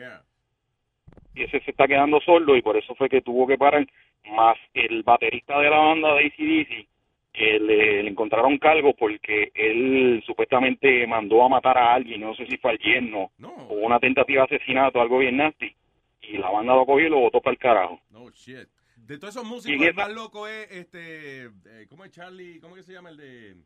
Y 1.35 1.43
ese 1.45 1.61
se 1.61 1.71
está 1.71 1.87
quedando 1.87 2.21
sordo 2.21 2.57
y 2.57 2.63
por 2.63 2.77
eso 2.77 2.95
fue 2.95 3.09
que 3.09 3.21
tuvo 3.23 3.47
que 3.47 3.57
parar. 3.59 3.87
Más 4.31 4.57
el 4.73 5.03
baterista 5.03 5.59
de 5.59 5.69
la 5.69 5.77
banda 5.79 6.15
de 6.15 6.27
ACDC, 6.27 6.89
que 7.33 7.59
le, 7.61 8.03
le 8.03 8.09
encontraron 8.11 8.57
cargo 8.59 8.95
porque 8.97 9.51
él 9.55 10.23
supuestamente 10.27 11.07
mandó 11.07 11.45
a 11.45 11.49
matar 11.49 11.77
a 11.77 11.93
alguien, 11.95 12.21
no 12.23 12.35
sé 12.35 12.47
si 12.47 12.57
fue 12.57 12.71
al 12.73 12.79
yerno, 12.79 13.31
o 13.43 13.75
una 13.75 13.99
tentativa 14.01 14.47
de 14.49 14.57
asesinato, 14.57 15.01
algo 15.01 15.19
bien 15.19 15.37
nasty. 15.37 15.75
Y 16.23 16.39
la 16.39 16.49
banda 16.51 16.75
lo 16.75 16.87
cogió 16.87 17.07
y 17.07 17.11
lo 17.11 17.19
botó 17.21 17.41
para 17.43 17.53
el 17.53 17.59
carajo. 17.59 18.01
No, 18.11 18.31
shit. 18.31 18.67
De 18.97 19.19
todos 19.19 19.37
esos 19.37 19.47
músicos, 19.47 19.83
el 19.83 19.89
esa- 19.91 20.07
más 20.07 20.15
loco 20.15 20.49
es, 20.49 20.71
este, 20.71 21.45
eh, 21.45 21.87
¿cómo 21.91 22.05
es 22.07 22.11
Charlie? 22.13 22.59
¿Cómo 22.61 22.75
que 22.77 22.83
se 22.83 22.93
llama 22.95 23.11
el 23.11 23.19
de...? 23.19 23.57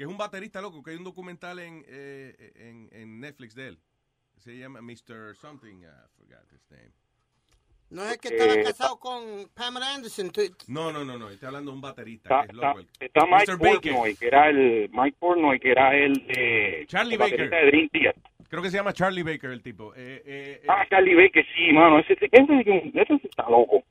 Que 0.00 0.04
es 0.04 0.10
un 0.10 0.16
baterista 0.16 0.62
loco, 0.62 0.82
que 0.82 0.92
hay 0.92 0.96
un 0.96 1.04
documental 1.04 1.58
en, 1.58 1.84
eh, 1.86 2.52
en, 2.54 2.88
en 2.90 3.20
Netflix 3.20 3.54
de 3.54 3.68
él. 3.68 3.78
Se 4.38 4.56
llama 4.56 4.80
Mr. 4.80 5.36
Something, 5.36 5.82
I 5.82 5.88
forgot 6.16 6.40
his 6.50 6.70
name. 6.70 6.90
No 7.90 8.04
es 8.06 8.12
el 8.14 8.18
que 8.18 8.28
estaba 8.28 8.54
Eh, 8.54 8.64
casado 8.64 8.98
con 8.98 9.50
Pamela 9.52 9.92
Anderson. 9.94 10.32
No, 10.68 10.90
no, 10.90 11.04
no, 11.04 11.18
no, 11.18 11.28
estoy 11.28 11.48
hablando 11.48 11.72
de 11.72 11.74
un 11.74 11.82
baterista 11.82 12.30
Está, 12.30 12.46
que 12.46 12.52
es 12.52 12.56
loco. 12.56 12.80
está- 12.80 13.04
está 13.04 13.26
Mike. 13.26 13.58
Portnoy, 13.58 14.16
que 14.16 14.26
era 14.26 14.48
el 14.48 14.88
Mike 14.90 15.16
Portnoy, 15.20 15.60
que 15.60 15.70
era 15.70 15.94
el 15.94 16.14
de 16.28 16.84
Charlie 16.88 17.12
el 17.16 17.18
Baker. 17.18 17.50
de 17.50 17.66
Dream 17.66 17.88
Theater. 17.90 18.22
Creo 18.48 18.62
que 18.62 18.70
se 18.70 18.78
llama 18.78 18.94
Charlie 18.94 19.22
Baker 19.22 19.50
el 19.50 19.62
tipo. 19.62 19.92
Eh, 19.94 20.22
eh, 20.24 20.60
eh, 20.62 20.66
Ah, 20.66 20.86
Charlie 20.88 21.14
Baker, 21.14 21.44
sí, 21.54 21.74
mano, 21.74 21.98
ese, 21.98 22.14
ese, 22.14 22.26
ese, 22.32 22.90
ese 22.94 23.18
sí 23.18 23.28
está 23.28 23.42
loco. 23.50 23.84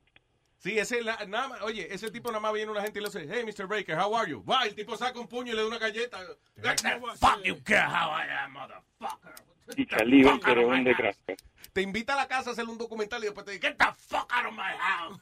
Sí, 0.59 0.77
ese, 0.77 1.01
la- 1.01 1.25
nada 1.27 1.47
más- 1.47 1.61
oye, 1.61 1.88
ese 1.93 2.11
tipo 2.11 2.29
nada 2.29 2.41
más 2.41 2.53
viene 2.53 2.69
una 2.71 2.81
gente 2.81 2.99
y 2.99 3.01
le 3.01 3.07
dice, 3.09 3.27
hey, 3.31 3.43
Mr. 3.45 3.65
Baker, 3.67 3.97
how 3.97 4.13
are 4.15 4.29
you? 4.29 4.43
Va, 4.43 4.63
el 4.65 4.75
tipo 4.75 4.95
saca 4.97 5.17
un 5.19 5.27
puño 5.27 5.53
y 5.53 5.55
le 5.55 5.61
da 5.61 5.67
una 5.67 5.77
galleta. 5.79 6.19
Like 6.57 6.83
that, 6.83 6.99
fuck 7.17 7.41
you 7.43 7.55
care 7.63 7.85
how 7.88 8.11
I 8.11 8.27
am, 8.43 8.51
motherfucker. 8.53 9.33
Y 9.77 9.85
Charlie 9.85 10.23
Baker 10.23 10.57
es 10.57 10.65
un 10.67 10.83
desgraciado. 10.83 11.38
Te 11.71 11.81
invita 11.81 12.13
a 12.13 12.17
la 12.17 12.27
casa 12.27 12.49
a 12.49 12.53
hacer 12.53 12.65
un 12.65 12.77
documental 12.77 13.21
y 13.21 13.25
después 13.27 13.45
te 13.45 13.51
dice, 13.53 13.67
get 13.67 13.77
the 13.77 13.85
fuck 13.97 14.27
out 14.33 14.47
of 14.47 14.51
my 14.53 14.75
house. 14.77 15.21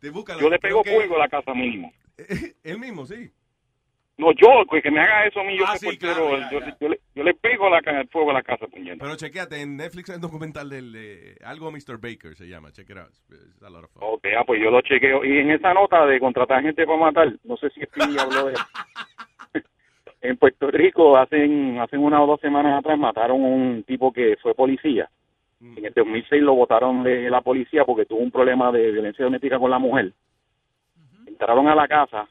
te 0.00 0.10
busca 0.10 0.34
la- 0.34 0.40
Yo 0.42 0.50
le 0.50 0.58
pego 0.58 0.82
fuego 0.82 1.16
a 1.16 1.18
la 1.20 1.28
casa 1.28 1.54
mínimo. 1.54 1.92
Él 2.64 2.78
mismo, 2.78 3.06
sí. 3.06 3.30
No, 4.18 4.32
yo, 4.32 4.48
pues, 4.68 4.82
que 4.82 4.90
me 4.90 5.00
haga 5.00 5.26
eso 5.26 5.40
a 5.40 5.44
mí, 5.44 5.58
yo 5.58 5.64
Ah, 5.68 5.76
sí, 5.76 5.98
claro, 5.98 6.38
ya, 6.38 6.50
yo, 6.50 6.60
ya. 6.60 6.76
yo 6.80 6.88
le, 6.88 7.00
yo 7.14 7.22
le 7.22 7.34
pego 7.34 7.68
la, 7.68 7.82
ca- 7.82 8.02
fuego 8.10 8.30
a 8.30 8.34
la 8.34 8.42
casa, 8.42 8.66
puñeta. 8.66 8.96
Pero 9.04 9.14
chequeate, 9.16 9.60
en 9.60 9.76
Netflix 9.76 10.08
hay 10.08 10.16
un 10.16 10.22
documental 10.22 10.70
del 10.70 10.90
de 10.92 11.36
algo 11.44 11.70
Mr. 11.70 11.98
Baker 12.00 12.34
se 12.34 12.48
llama. 12.48 12.72
Check 12.72 12.88
it 12.88 12.96
out. 12.96 13.10
It's 13.28 13.62
a 13.62 13.68
lot 13.68 13.84
of 13.84 13.90
fun. 13.90 14.02
Ok, 14.04 14.24
ah, 14.38 14.44
pues 14.46 14.58
yo 14.62 14.70
lo 14.70 14.80
chequeo. 14.80 15.22
Y 15.22 15.38
en 15.38 15.50
esa 15.50 15.74
nota 15.74 16.06
de 16.06 16.18
contratar 16.18 16.62
gente 16.62 16.86
para 16.86 16.98
matar, 16.98 17.30
no 17.44 17.58
sé 17.58 17.68
si 17.70 17.82
Speedy 17.82 18.16
habló 18.18 18.46
de 18.46 18.54
En 20.22 20.38
Puerto 20.38 20.70
Rico, 20.70 21.16
hacen, 21.18 21.78
hacen 21.78 22.00
una 22.02 22.20
o 22.22 22.26
dos 22.26 22.40
semanas 22.40 22.78
atrás, 22.80 22.98
mataron 22.98 23.42
a 23.44 23.48
un 23.48 23.84
tipo 23.84 24.12
que 24.12 24.36
fue 24.42 24.54
policía. 24.54 25.08
En 25.60 25.84
el 25.84 25.92
2006 25.94 26.42
lo 26.42 26.54
votaron 26.54 27.02
de 27.04 27.28
la 27.30 27.42
policía 27.42 27.84
porque 27.84 28.06
tuvo 28.06 28.20
un 28.20 28.30
problema 28.30 28.72
de 28.72 28.90
violencia 28.92 29.24
doméstica 29.24 29.58
con 29.58 29.70
la 29.70 29.78
mujer. 29.78 30.12
Entraron 31.26 31.68
a 31.68 31.74
la 31.74 31.86
casa 31.86 32.28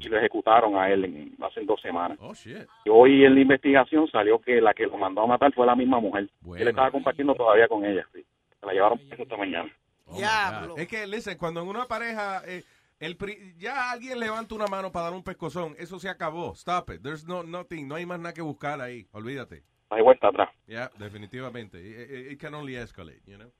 y 0.00 0.08
lo 0.08 0.18
ejecutaron 0.18 0.76
a 0.76 0.90
él 0.90 1.04
en, 1.04 1.36
hace 1.42 1.64
dos 1.64 1.80
semanas. 1.80 2.18
Oh, 2.20 2.34
shit. 2.34 2.66
Y 2.84 2.90
hoy 2.90 3.24
en 3.24 3.34
la 3.34 3.40
investigación 3.40 4.06
salió 4.10 4.38
que 4.40 4.60
la 4.60 4.74
que 4.74 4.86
lo 4.86 4.96
mandó 4.98 5.22
a 5.22 5.26
matar 5.26 5.52
fue 5.54 5.66
la 5.66 5.74
misma 5.74 5.98
mujer. 6.00 6.28
Él 6.56 6.68
estaba 6.68 6.90
compartiendo 6.90 7.34
todavía 7.34 7.68
con 7.68 7.84
ella. 7.84 8.06
sí. 8.12 8.24
Se 8.60 8.66
la 8.66 8.72
llevaron 8.72 8.98
preso 9.08 9.22
esta 9.22 9.36
mañana. 9.36 9.70
Oh. 10.06 10.74
Es 10.76 10.88
que, 10.88 11.06
listen, 11.06 11.38
cuando 11.38 11.62
en 11.62 11.68
una 11.68 11.84
pareja, 11.86 12.42
eh, 12.46 12.64
el 12.98 13.16
pri- 13.16 13.54
ya 13.58 13.92
alguien 13.92 14.18
levanta 14.18 14.54
una 14.54 14.66
mano 14.66 14.90
para 14.90 15.06
dar 15.06 15.14
un 15.14 15.22
pescozón, 15.22 15.74
eso 15.78 15.98
se 16.00 16.08
acabó. 16.08 16.52
Stop 16.54 16.90
it. 16.90 17.02
There's 17.02 17.24
no 17.26 17.42
nothing, 17.42 17.86
no 17.86 17.94
hay 17.94 18.04
más 18.06 18.18
nada 18.18 18.34
que 18.34 18.42
buscar 18.42 18.80
ahí. 18.80 19.06
Olvídate. 19.12 19.62
No 19.90 19.96
hay 19.96 20.02
vuelta 20.02 20.28
atrás. 20.28 20.50
Ya, 20.66 20.90
definitivamente. 20.98 21.78
It, 21.78 22.32
it- 22.32 22.40
can 22.40 22.52
only 22.54 22.76
escalate, 22.76 23.20
you 23.26 23.36
know. 23.36 23.50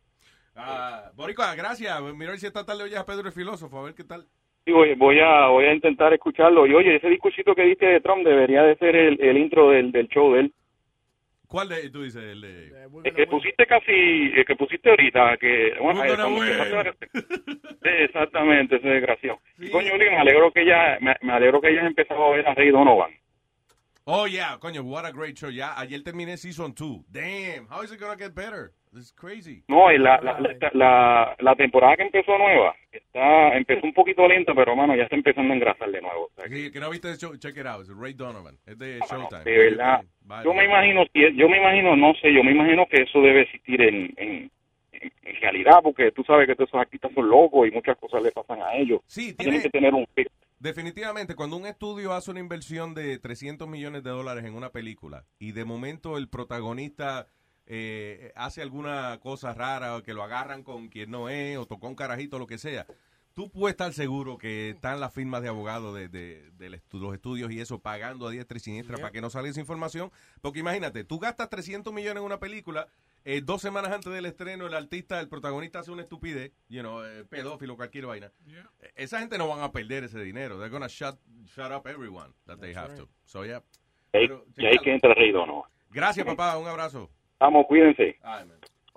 Ah, 0.57 1.11
Boricua, 1.15 1.55
gracias. 1.55 2.01
Mira 2.15 2.37
si 2.37 2.47
esta 2.47 2.65
tarde 2.67 2.83
oyes 2.83 2.99
a 2.99 3.07
Pedro 3.07 3.29
el 3.29 3.33
filósofo, 3.33 3.79
a 3.79 3.83
ver 3.85 3.95
qué 3.95 4.05
tal. 4.05 4.27
Sí, 4.69 4.73
voy, 4.73 4.95
voy 4.97 5.19
a 5.19 5.47
voy 5.47 5.65
a 5.65 5.73
intentar 5.73 6.13
escucharlo. 6.13 6.67
Y 6.67 6.75
oye, 6.75 6.97
ese 6.97 7.09
discursito 7.09 7.55
que 7.55 7.63
diste 7.63 7.87
de 7.87 8.03
Trump 8.03 8.23
debería 8.23 8.63
de 8.63 8.77
ser 8.77 8.95
el, 8.97 9.19
el 9.19 9.39
intro 9.39 9.71
del, 9.71 9.91
del 9.93 10.09
show 10.09 10.35
de 10.35 10.41
él. 10.41 10.53
¿Cuál 11.47 11.71
de, 11.71 11.89
tú 11.89 12.03
dices? 12.03 12.23
El 12.23 12.43
de... 12.43 12.71
El 13.03 13.15
que 13.15 13.27
pusiste 13.27 13.65
casi, 13.65 13.91
el 14.37 14.45
que 14.45 14.57
pusiste 14.57 14.91
ahorita, 14.91 15.39
que 15.39 15.73
bueno, 15.81 16.05
eh, 16.05 16.93
Sí, 17.15 17.89
exactamente, 17.89 18.77
ese 18.77 18.89
desgraciado. 18.89 19.39
Y 19.59 19.71
coño, 19.71 19.97
me 19.97 20.19
alegro 20.19 20.53
que 20.53 20.67
ya, 20.67 20.99
me, 21.01 21.17
me 21.23 21.33
alegro 21.33 21.63
que 21.63 21.69
hayas 21.69 21.87
empezado 21.87 22.23
a 22.27 22.37
ver 22.37 22.47
a 22.47 22.53
Rey 22.53 22.69
Donovan. 22.69 23.13
Oh, 24.11 24.25
yeah, 24.27 24.57
coño, 24.59 24.83
what 24.85 25.05
a 25.05 25.13
great 25.13 25.37
show. 25.37 25.51
Ya, 25.51 25.75
ayer 25.79 26.03
terminé 26.03 26.39
season 26.39 26.73
2. 26.73 27.05
Damn, 27.13 27.67
how 27.69 27.83
is 27.83 27.93
it 27.93 28.01
gonna 28.01 28.17
get 28.17 28.35
better? 28.35 28.73
This 28.91 29.05
is 29.05 29.13
crazy. 29.13 29.65
No, 29.69 29.93
y 29.93 29.99
la, 29.99 30.19
la, 30.23 30.41
la, 30.73 31.37
la, 31.39 31.55
temporada 31.57 31.95
que 31.95 32.05
empezó 32.05 32.39
nueva, 32.39 32.75
está 32.91 33.55
empezó 33.55 33.85
un 33.85 33.93
poquito 33.93 34.27
lenta, 34.27 34.55
pero 34.55 34.75
mano, 34.75 34.97
ya 34.97 35.03
está 35.03 35.15
empezando 35.15 35.53
a 35.53 35.57
engrasar 35.57 35.91
de 35.91 36.01
nuevo. 36.01 36.25
O 36.25 36.31
sea, 36.35 36.49
Sí, 36.49 36.73
que 36.73 36.81
no 36.81 36.89
viste 36.89 37.11
el 37.11 37.19
show, 37.19 37.37
check 37.37 37.59
it 37.59 37.67
out. 37.67 37.83
Es 37.83 37.95
Ray 37.95 38.15
Donovan. 38.15 38.57
Es 38.65 38.79
de 38.79 38.99
Showtime. 39.01 39.45
de 39.45 39.59
verdad. 39.59 40.01
Vale. 40.23 40.45
Yo 40.47 40.55
me 40.55 40.65
imagino, 40.65 41.05
yo 41.13 41.49
me 41.51 41.59
imagino, 41.59 41.95
no 41.95 42.15
sé, 42.15 42.33
yo 42.33 42.43
me 42.43 42.53
imagino 42.53 42.87
que 42.87 43.03
eso 43.03 43.21
debe 43.21 43.43
existir 43.43 43.83
en, 43.83 44.15
en, 44.17 44.51
en- 44.93 45.13
realidad, 45.43 45.81
porque 45.83 46.11
tú 46.13 46.25
sabes 46.25 46.47
que 46.49 46.55
todos 46.57 46.69
esos 46.71 46.81
artistas 46.81 47.13
son 47.15 47.29
locos 47.29 47.69
y 47.69 47.71
muchas 47.71 47.97
cosas 47.99 48.23
le 48.23 48.33
pasan 48.33 48.61
a 48.63 48.75
ellos. 48.75 49.01
Sí, 49.07 49.35
Tienen 49.35 49.61
tiene- 49.61 49.63
que 49.65 49.71
tener 49.71 49.93
un. 49.93 50.07
Definitivamente, 50.61 51.37
cuando 51.37 51.57
un 51.57 51.67
estudio 51.67 52.13
hace 52.13 52.31
una 52.33 52.41
inversión 52.41 52.95
de 52.95 53.19
300 53.19 53.69
millones 53.69 54.03
de 54.03 54.11
dólares 54.11 54.45
en 54.45 54.55
una 54.55 54.71
película 54.71 55.25
y 55.39 55.53
de 55.53 55.65
momento 55.65 56.17
el 56.19 56.29
protagonista 56.29 57.29
eh, 57.67 58.33
hace 58.35 58.61
alguna 58.63 59.19
cosa 59.23 59.55
rara 59.55 59.97
o 59.97 60.03
que 60.03 60.15
lo 60.15 60.23
agarran 60.23 60.65
con 60.65 60.89
quien 60.89 61.11
no 61.11 61.29
es 61.29 61.57
o 61.59 61.67
tocó 61.67 61.87
un 61.87 61.95
carajito, 61.95 62.39
lo 62.41 62.47
que 62.49 62.59
sea, 62.59 62.87
tú 63.35 63.51
puedes 63.53 63.75
estar 63.75 63.93
seguro 63.93 64.37
que 64.37 64.71
están 64.71 64.99
las 64.99 65.15
firmas 65.15 65.43
de 65.43 65.49
abogados 65.49 65.95
de, 65.95 66.09
de- 66.09 66.81
los 66.93 67.15
estudios 67.15 67.53
y 67.53 67.61
eso 67.61 67.79
pagando 67.79 68.27
a 68.27 68.31
diestra 68.33 68.57
y 68.57 68.61
siniestra 68.61 68.97
para 69.03 69.13
que 69.13 69.21
no 69.21 69.31
salga 69.31 69.51
esa 69.51 69.61
información. 69.61 70.11
Porque 70.41 70.59
imagínate, 70.59 71.05
tú 71.05 71.21
gastas 71.21 71.49
300 71.51 71.93
millones 71.93 72.21
en 72.21 72.27
una 72.27 72.41
película, 72.41 72.89
eh, 73.25 73.41
dos 73.43 73.61
semanas 73.61 73.93
antes 73.93 74.13
del 74.13 74.27
estreno 74.27 74.67
el 74.67 74.75
artista, 74.75 75.21
el 75.21 75.29
protagonista 75.29 75.81
hace 75.81 75.91
una 75.91 76.03
estupidez, 76.03 76.53
you 76.69 76.81
know, 76.81 77.05
eh, 77.05 77.25
pedófilo, 77.29 77.77
cualquier 77.77 78.07
vaina. 78.07 78.31
Esa 78.95 79.21
gente 79.21 79.37
no 79.39 79.49
van 79.49 79.61
a 79.61 79.71
perder 79.73 80.05
ese 80.05 80.21
dinero. 80.21 80.57
They're 80.59 80.71
gonna 80.71 80.89
shut, 80.89 81.19
shut 81.47 81.71
up 81.73 81.87
everyone 81.87 82.33
that 82.47 82.59
they 82.59 82.75
have 82.75 82.95
to. 82.97 83.09
So, 83.25 83.45
yeah. 83.45 83.63
Y 84.13 84.19
ahí- 84.19 84.29
Pero, 84.29 84.45
y 84.57 84.67
ahí 84.67 84.79
que 84.83 84.93
entra 84.93 85.13
Rey 85.15 85.31
Dono. 85.33 85.65
Gracias, 85.91 86.25
papá. 86.27 86.57
Un 86.59 86.69
abrazo. 86.69 87.11
Vamos, 87.41 87.67
cuídense. 87.67 88.19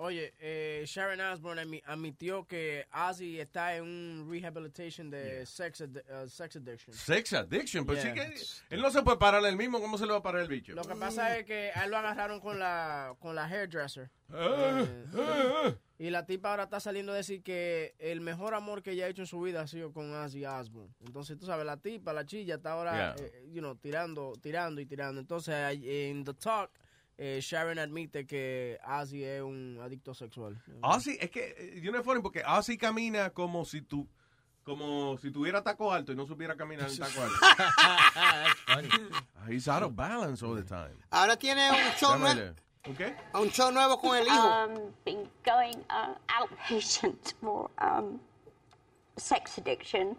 Oye, 0.04 0.34
eh, 0.40 0.82
Sharon 0.84 1.20
Osbourne 1.20 1.62
admi- 1.62 1.82
admitió 1.86 2.44
que 2.44 2.86
Ozzy 2.92 3.38
está 3.38 3.76
en 3.76 3.84
un 3.84 4.28
rehabilitation 4.28 5.10
de 5.10 5.46
sex, 5.46 5.80
addi- 5.82 6.02
uh, 6.24 6.28
sex 6.28 6.56
addiction. 6.56 6.92
Sex 6.92 7.32
addiction, 7.34 7.86
pues 7.86 8.02
Yeah. 8.02 8.12
sí 8.14 8.20
que 8.68 8.74
él 8.74 8.82
no 8.82 8.90
se 8.90 9.02
puede 9.02 9.18
parar 9.18 9.44
el 9.44 9.56
mismo, 9.56 9.80
¿cómo 9.80 9.96
se 9.98 10.04
le 10.06 10.10
va 10.12 10.18
a 10.18 10.22
parar 10.22 10.42
el 10.42 10.48
bicho? 10.48 10.72
Lo 10.74 10.82
que 10.82 10.96
pasa 10.96 11.38
es 11.38 11.44
que 11.44 11.70
a 11.72 11.84
él 11.84 11.90
lo 11.92 11.98
agarraron 11.98 12.40
con 12.40 12.58
la, 12.58 13.14
con 13.20 13.36
la 13.36 13.44
hairdresser. 13.44 14.10
Ah, 14.34 14.84
Eh, 15.14 15.76
y 15.98 16.10
la 16.10 16.26
tipa 16.26 16.50
ahora 16.50 16.64
está 16.64 16.80
saliendo 16.80 17.12
a 17.12 17.14
decir 17.16 17.42
que 17.44 17.94
el 17.98 18.20
mejor 18.20 18.54
amor 18.54 18.82
que 18.82 18.90
ella 18.92 19.04
ha 19.04 19.08
hecho 19.08 19.22
en 19.22 19.26
su 19.26 19.40
vida 19.40 19.60
ha 19.60 19.66
sido 19.68 19.92
con 19.92 20.12
Ozzy 20.12 20.44
Osbourne. 20.44 20.92
Entonces, 21.06 21.38
tú 21.38 21.46
sabes, 21.46 21.64
la 21.64 21.76
tipa, 21.76 22.12
la 22.12 22.26
chilla, 22.26 22.56
está 22.56 22.72
ahora, 22.72 23.14
Yeah. 23.14 23.26
eh, 23.26 23.48
you 23.52 23.60
know, 23.60 23.76
tirando, 23.76 24.32
tirando 24.42 24.80
y 24.80 24.86
tirando. 24.86 25.20
Entonces, 25.20 25.54
en 25.84 26.24
The 26.24 26.34
Talk, 26.34 26.70
eh, 27.24 27.38
Sharon 27.40 27.78
admite 27.78 28.26
que 28.26 28.80
Ozzy 28.84 29.22
es 29.22 29.42
un 29.42 29.78
adicto 29.80 30.12
sexual. 30.12 30.60
Ozzy, 30.80 31.16
es 31.20 31.30
que, 31.30 31.54
eh, 31.56 31.80
yo 31.80 31.92
no 31.92 31.98
es 32.00 32.04
funny 32.04 32.20
porque 32.20 32.42
Ozzy 32.44 32.76
camina 32.76 33.30
como 33.30 33.64
si 33.64 33.80
tú, 33.82 34.08
como 34.64 35.16
si 35.18 35.30
tuviera 35.30 35.62
taco 35.62 35.92
alto 35.92 36.10
y 36.10 36.16
no 36.16 36.26
supiera 36.26 36.56
caminar 36.56 36.90
en 36.90 36.98
taco 36.98 37.22
alto. 37.22 37.36
He's 39.48 39.68
out 39.68 39.84
of 39.84 39.94
balance 39.94 40.42
all 40.42 40.56
the 40.56 40.64
time. 40.64 40.96
Ahora 41.12 41.36
tiene 41.36 41.70
un 41.70 41.76
show, 41.96 42.10
Déjame 42.12 42.34
nue- 42.34 42.36
leer. 42.36 42.54
¿Ok? 42.88 43.00
un 43.40 43.50
show 43.50 43.70
nuevo 43.70 44.00
con 44.00 44.16
el 44.16 44.26
hijo. 44.26 44.48
Um, 44.48 44.92
been 45.04 45.28
going 45.44 45.76
uh, 45.90 46.14
outpatient 46.28 47.34
for 47.40 47.70
um, 47.78 48.18
sex 49.16 49.58
addiction 49.58 50.16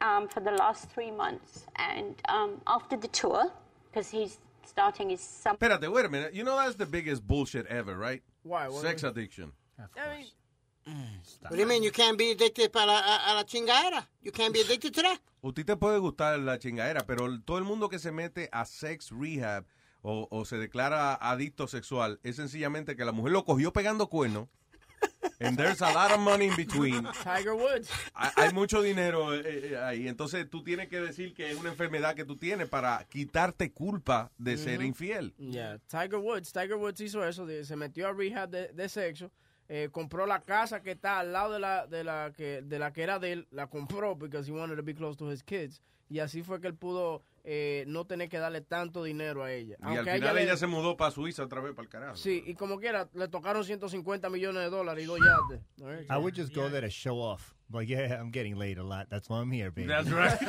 um, 0.00 0.28
for 0.28 0.38
the 0.40 0.52
last 0.52 0.88
three 0.90 1.10
months, 1.10 1.66
and 1.74 2.14
um, 2.28 2.60
after 2.68 2.96
the 2.96 3.08
tour, 3.08 3.50
because 3.90 4.08
he's 4.08 4.38
starting 4.68 5.10
his 5.10 5.20
summer. 5.20 5.56
Espérate, 5.58 5.88
wait 5.90 6.04
a 6.04 6.08
minute. 6.08 6.34
You 6.34 6.44
know 6.44 6.56
that's 6.56 6.76
the 6.76 6.86
biggest 6.86 7.26
bullshit 7.26 7.66
ever, 7.66 7.96
right? 7.96 8.22
Why? 8.42 8.68
What- 8.68 8.82
Sex 8.82 9.02
addiction. 9.04 9.52
What 11.42 11.50
do 11.50 11.56
you 11.58 11.66
mean? 11.66 11.82
You 11.82 11.90
can't 11.92 12.16
be 12.16 12.30
addicted 12.30 12.72
para 12.72 12.90
a, 12.92 13.32
a 13.32 13.34
la 13.34 13.44
chingadera. 13.44 14.06
You 14.22 14.32
can't 14.32 14.52
be 14.54 14.60
addicted 14.60 14.94
to 14.94 15.02
that. 15.02 15.18
A 15.44 15.52
ti 15.52 15.62
te 15.62 15.76
puede 15.76 15.98
gustar 16.00 16.38
la 16.40 16.58
chingadera, 16.58 17.06
pero 17.06 17.26
el- 17.26 17.42
todo 17.44 17.58
el 17.58 17.64
mundo 17.64 17.88
que 17.88 17.98
se 18.00 18.10
mete 18.10 18.48
a 18.50 18.64
sex 18.64 19.10
rehab 19.12 19.64
o, 20.02 20.26
o 20.30 20.44
se 20.44 20.56
declara 20.56 21.14
adicto 21.14 21.68
sexual 21.68 22.18
es 22.24 22.36
sencillamente 22.36 22.96
que 22.96 23.04
la 23.04 23.12
mujer 23.12 23.32
lo 23.32 23.44
cogió 23.44 23.72
pegando 23.72 24.08
cuernos. 24.08 24.48
And 25.40 25.56
there's 25.56 25.80
a 25.82 25.92
lot 25.92 26.10
of 26.10 26.18
money 26.20 26.46
in 26.48 26.56
between. 26.56 27.04
Tiger 27.22 27.54
Woods. 27.54 27.88
Hay, 28.14 28.52
mucho 28.52 28.82
dinero 28.82 29.32
eh, 29.34 29.42
eh, 29.44 29.76
ahí. 29.76 30.08
Entonces 30.08 30.48
tú 30.50 30.64
tienes 30.64 30.88
que 30.88 31.00
decir 31.00 31.32
que 31.32 31.50
es 31.50 31.56
una 31.56 31.68
enfermedad 31.70 32.14
que 32.16 32.24
tú 32.24 32.36
tienes 32.36 32.68
para 32.68 33.04
quitarte 33.08 33.70
culpa 33.72 34.30
de 34.36 34.56
ser 34.56 34.78
Ujú. 34.78 34.88
infiel. 34.88 35.34
Yeah, 35.38 35.78
Tiger 35.86 36.16
Woods. 36.18 36.52
Tiger 36.52 36.74
Woods 36.74 37.00
hizo 37.00 37.24
eso, 37.24 37.46
se 37.46 37.76
metió 37.76 38.08
a 38.08 38.12
rehab 38.12 38.50
de, 38.50 38.68
de 38.72 38.88
sexo, 38.88 39.30
eh, 39.68 39.88
compró 39.92 40.26
la 40.26 40.40
casa 40.40 40.82
que 40.82 40.92
está 40.92 41.20
al 41.20 41.32
lado 41.32 41.52
de 41.52 41.60
la, 41.60 41.86
de 41.86 42.02
la 42.02 42.32
que 42.36 42.62
de 42.62 42.78
la 42.78 42.92
que 42.92 43.02
era 43.02 43.18
de 43.18 43.32
él, 43.32 43.46
la 43.52 43.68
compró 43.68 44.16
because 44.16 44.50
he 44.50 44.52
wanted 44.52 44.76
to 44.76 44.82
be 44.82 44.94
close 44.94 45.16
to 45.16 45.30
his 45.30 45.42
kids. 45.42 45.80
Y 46.10 46.20
así 46.20 46.42
fue 46.42 46.60
que 46.60 46.66
él 46.68 46.74
pudo 46.74 47.22
eh, 47.50 47.84
no 47.86 48.04
tener 48.04 48.28
que 48.28 48.36
darle 48.38 48.60
tanto 48.60 49.02
dinero 49.02 49.42
a 49.42 49.50
ella. 49.50 49.76
Y 49.80 49.82
al 49.82 49.88
Aunque 49.96 50.10
a 50.10 50.14
final 50.16 50.34
le- 50.34 50.42
ella 50.42 50.56
se 50.58 50.66
mudó 50.66 50.98
para 50.98 51.10
Suiza 51.10 51.44
otra 51.44 51.62
vez 51.62 51.72
para 51.72 51.84
el 51.84 51.88
carajo. 51.88 52.16
Sí, 52.16 52.44
y 52.46 52.52
como 52.54 52.78
quiera, 52.78 53.08
le 53.14 53.26
tocaron 53.28 53.64
150 53.64 54.28
millones 54.28 54.64
de 54.64 54.68
dólares 54.68 55.04
y 55.04 55.06
dos 55.06 55.18
yates. 55.18 55.62
I 56.10 56.18
would 56.18 56.34
just 56.36 56.54
go 56.54 56.68
there 56.68 56.82
to 56.82 56.90
show 56.90 57.18
off. 57.18 57.54
Like, 57.72 57.88
yeah, 57.88 58.20
I'm 58.20 58.30
getting 58.30 58.58
laid 58.58 58.76
a 58.78 58.84
lot. 58.84 59.08
That's 59.08 59.30
why 59.30 59.40
I'm 59.40 59.50
here, 59.50 59.70
baby. 59.70 59.88
That's 59.88 60.10
right. 60.10 60.38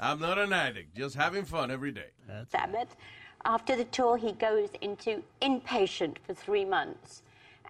I'm 0.00 0.18
not 0.18 0.38
an 0.38 0.52
addict, 0.52 0.96
just 0.96 1.14
having 1.14 1.44
fun 1.44 1.70
every 1.70 1.92
day. 1.92 2.10
Sabbath. 2.50 2.96
After 3.44 3.76
the 3.76 3.84
tour, 3.84 4.16
he 4.16 4.32
goes 4.32 4.70
into 4.80 5.22
inpatient 5.40 6.16
for 6.26 6.34
three 6.34 6.64
months. 6.64 7.22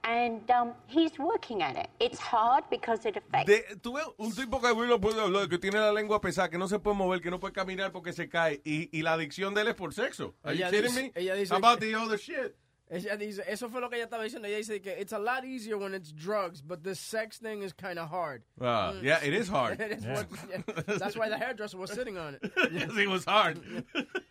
And 0.05 0.51
um, 0.51 0.73
he's 0.87 1.19
working 1.19 1.63
at 1.63 1.77
it. 1.77 1.89
It's 2.01 2.19
hard 2.19 2.65
because 2.71 3.05
it 3.05 3.17
affects. 3.17 3.47
De, 3.47 3.63
tú 3.83 3.95
ves 3.95 4.07
un 4.19 4.33
tipo 4.33 4.61
que 4.61 4.73
no 4.87 4.99
puede 5.01 5.21
hablar, 5.21 5.49
que 5.49 5.59
tiene 5.59 5.79
la 5.81 5.93
lengua 5.93 6.21
pesada, 6.21 6.49
que 6.49 6.59
no 6.59 6.67
se 6.67 6.79
puede 6.79 6.97
mover, 6.97 7.21
que 7.21 7.31
no 7.31 7.39
puede 7.39 7.53
caminar 7.53 7.91
porque 7.93 8.13
se 8.13 8.29
cae, 8.29 8.61
y, 8.65 8.89
y 8.93 9.03
la 9.03 9.13
adicción 9.15 9.55
de 9.55 9.63
él 9.63 9.69
es 9.69 9.75
por 9.75 9.93
sexo. 9.93 10.35
Are 10.45 10.55
you 10.57 10.65
Ella 10.65 10.71
kidding 10.71 10.95
dice- 10.95 11.03
me? 11.03 11.13
ella 11.15 11.35
dice 11.35 11.55
About 11.55 11.81
the 11.81 11.95
other 11.97 12.17
shit. 12.19 12.55
Ella 12.91 13.19
dice, 13.19 13.43
eso 13.47 13.69
fue 13.69 13.83
lo 13.83 13.91
que 13.91 13.97
ella 13.97 14.07
estaba 14.07 14.23
diciendo. 14.25 14.49
Ella 14.49 14.57
dice 14.57 14.81
que 14.81 14.99
it's 14.99 15.13
a 15.13 15.19
lot 15.19 15.45
easier 15.45 15.77
when 15.77 15.93
it's 15.93 16.11
drugs, 16.11 16.63
but 16.63 16.83
the 16.83 16.95
sex 16.95 17.37
thing 17.39 17.63
is 17.63 17.75
kind 17.75 17.99
of 17.99 18.09
hard. 18.09 18.43
Ah, 18.63 18.95
yeah, 19.03 19.19
it 19.23 19.35
is 19.35 19.47
hard. 19.47 19.79
It 19.81 19.93
is 19.99 20.05
Yeah. 20.07 20.23
what- 20.25 20.99
that's 20.99 21.15
why 21.15 21.29
the 21.29 21.37
hairdresser 21.37 21.77
was 21.77 21.91
sitting 21.93 22.17
on 22.17 22.39
it. 22.41 22.51
Yes, 22.73 22.97
it 22.97 23.09
was 23.11 23.27
hard. 23.27 23.59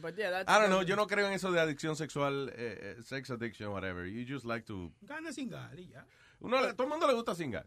But 0.00 0.16
yeah, 0.16 0.40
I 0.46 0.58
don't 0.60 0.68
know, 0.68 0.82
yo 0.82 0.96
no 0.96 1.06
creo 1.06 1.26
en 1.26 1.32
eso 1.34 1.50
de 1.52 1.60
adicción 1.60 1.96
sexual, 1.96 2.48
eh, 2.56 2.96
eh, 2.98 3.02
sex 3.04 3.30
addiction, 3.30 3.70
whatever. 3.72 4.06
You 4.06 4.24
just 4.26 4.44
like 4.46 4.64
to... 4.66 4.90
Gana 5.02 5.32
sin 5.32 5.48
gal 5.50 5.78
y 5.78 5.88
ya. 5.88 6.04
Uno, 6.40 6.58
todo 6.74 6.84
el 6.84 6.88
mundo 6.88 7.06
le 7.06 7.14
gusta 7.14 7.34
cingar. 7.34 7.66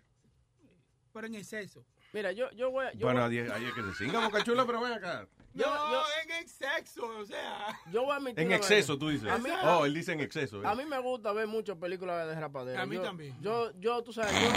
Pero 1.13 1.27
en 1.27 1.35
exceso. 1.35 1.85
Mira, 2.11 2.31
yo, 2.31 2.49
yo 2.51 2.71
voy 2.71 2.85
a... 2.85 2.93
Yo 2.93 3.05
Bueno, 3.05 3.21
voy, 3.25 3.37
ahí 3.39 3.65
es 3.65 3.73
que 3.73 3.81
se 3.83 3.93
cinga, 4.05 4.19
boca 4.25 4.43
chula, 4.43 4.65
pero 4.65 4.81
ven 4.81 4.93
acá. 4.93 5.27
Yo- 5.53 5.65
no, 5.67 5.91
yo- 5.91 6.03
en 6.23 6.31
exceso, 6.41 7.05
o 7.05 7.25
sea. 7.25 7.67
yo 7.91 8.01
voy 8.03 8.11
a 8.13 8.15
admitir 8.15 8.39
En 8.43 8.51
exceso, 8.51 8.97
tú 8.97 9.09
dices. 9.09 9.29
A 9.29 9.37
mí, 9.37 9.49
Oh, 9.63 9.85
él 9.85 9.93
dice 9.93 10.13
en 10.13 10.21
exceso. 10.21 10.63
eh. 10.63 10.67
a 10.67 10.73
mí 10.73 10.85
me 10.85 10.97
gusta 10.99 11.31
ver 11.31 11.45
muchas 11.47 11.77
películas 11.77 12.27
de 12.27 12.39
rapadera. 12.39 12.81
A 12.81 12.85
mí 12.87 12.95
Yo- 12.95 13.01
también. 13.03 13.35
Yo, 13.41 13.71
yo, 13.79 14.03
tú 14.03 14.11
sabes, 14.13 14.31
yo, 14.41 14.49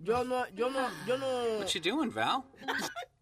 yo 0.00 0.24
no, 0.24 0.48
yo 0.50 0.70
no, 0.70 0.88
yo 1.06 1.16
no... 1.18 1.58
What 1.60 1.68
you 1.68 1.80
doing, 1.80 2.12
Val? 2.12 2.42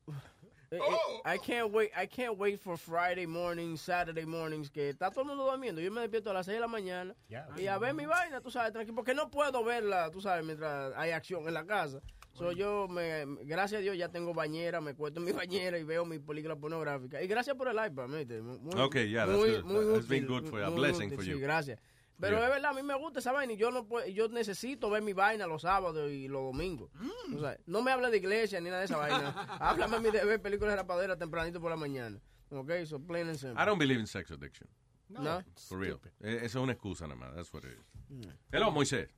Eh, 0.71 0.77
eh, 0.77 1.35
I 1.35 1.39
can't 1.39 1.73
wait, 1.73 1.91
I 1.97 2.07
can't 2.07 2.37
wait 2.37 2.61
for 2.61 2.77
Friday 2.77 3.27
mornings, 3.27 3.81
Saturday 3.81 4.27
mornings, 4.27 4.71
que 4.71 4.91
está 4.91 5.11
todo 5.11 5.23
el 5.23 5.29
mundo 5.29 5.45
durmiendo. 5.51 5.81
Yo 5.81 5.91
me 5.91 6.03
despierto 6.03 6.31
a 6.31 6.35
las 6.35 6.47
6 6.47 6.57
de 6.57 6.61
la 6.61 6.69
mañana 6.69 7.15
y 7.57 7.67
a 7.67 7.79
ver 7.79 7.95
mi 7.95 8.05
vaina, 8.05 8.41
tú 8.41 8.51
sabes, 8.51 8.73
tranquilo, 8.73 8.95
porque 8.95 9.15
no 9.15 9.31
puedo 9.31 9.65
verla, 9.65 10.11
tú 10.11 10.21
sabes, 10.21 10.45
mientras 10.45 10.93
hay 10.97 11.13
acción 11.13 11.47
en 11.49 11.55
la 11.55 11.65
casa. 11.65 12.01
So 12.35 12.53
yo, 12.53 12.87
me, 12.87 13.25
gracias 13.47 13.81
a 13.81 13.83
Dios, 13.83 13.97
ya 13.97 14.11
tengo 14.11 14.33
bañera, 14.33 14.81
me 14.81 14.95
cuesto 14.95 15.19
en 15.21 15.27
mi 15.27 15.33
bañera 15.47 15.79
y 15.79 15.85
veo 15.85 16.05
mi 16.05 16.19
película 16.19 16.55
pornográfica. 16.55 17.21
Y 17.23 17.27
gracias 17.27 17.57
por 17.57 17.69
el 17.69 17.75
iPad, 17.75 18.07
¿viste? 18.09 18.41
Muy, 18.41 18.81
Okay, 18.81 19.09
yeah, 19.09 19.27
that's 19.27 19.39
good. 19.39 19.95
That's 19.95 20.07
been 20.07 20.27
good 20.27 20.45
for 20.45 20.61
you. 20.61 20.67
A 20.67 20.71
muy 20.71 20.81
blessing 20.81 21.07
útil, 21.09 21.17
for 21.17 21.25
sí, 21.25 21.31
you. 21.31 21.41
gracias. 21.41 21.81
Pero 22.21 22.37
Yeah. 22.39 22.47
es 22.49 22.53
verdad, 22.55 22.71
a 22.73 22.75
mí 22.75 22.83
me 22.83 22.95
gusta 22.97 23.21
esa 23.21 23.31
vaina 23.33 23.53
y 23.53 23.57
yo 23.57 23.71
no 23.71 23.87
puedo, 23.87 24.07
yo 24.09 24.29
necesito 24.29 24.91
ver 24.91 25.03
mi 25.03 25.13
vaina 25.13 25.47
los 25.47 25.63
sábados 25.63 26.11
y 26.11 26.27
los 26.27 26.43
domingos. 26.43 26.91
Mm. 26.95 27.37
O 27.37 27.41
sea, 27.41 27.57
no 27.67 27.81
me 27.83 27.93
hable 27.93 28.11
de 28.11 28.17
iglesia 28.17 28.61
ni 28.61 28.67
nada 28.71 28.81
de 28.81 28.85
esa 28.87 28.97
vaina. 28.97 29.29
Háblame 29.61 29.97
a 29.97 30.01
mí 30.01 30.11
de 30.11 30.25
ver 30.25 30.43
películas 30.43 30.73
de 30.73 30.79
rapadera 30.79 31.17
tempranito 31.17 31.61
por 31.61 31.71
la 31.71 31.77
mañana. 31.77 32.19
Ok, 32.51 32.71
so 32.87 32.99
plain 32.99 33.29
and 33.29 33.37
simple. 33.37 33.63
I 33.63 33.67
don't 33.67 33.79
believe 33.79 34.01
in 34.01 34.07
sex 34.07 34.31
addiction. 34.31 34.69
No. 35.09 35.43
For 35.69 35.79
real. 35.79 36.01
Eh, 36.21 36.41
Eso 36.43 36.59
es 36.59 36.63
una 36.65 36.73
excusa 36.73 37.07
nada 37.07 37.19
más. 37.21 37.35
That's 37.35 37.53
what 37.55 37.63
it 37.65 37.79
is. 38.21 38.29
Hello, 38.53 38.71
Moisés. 38.71 39.09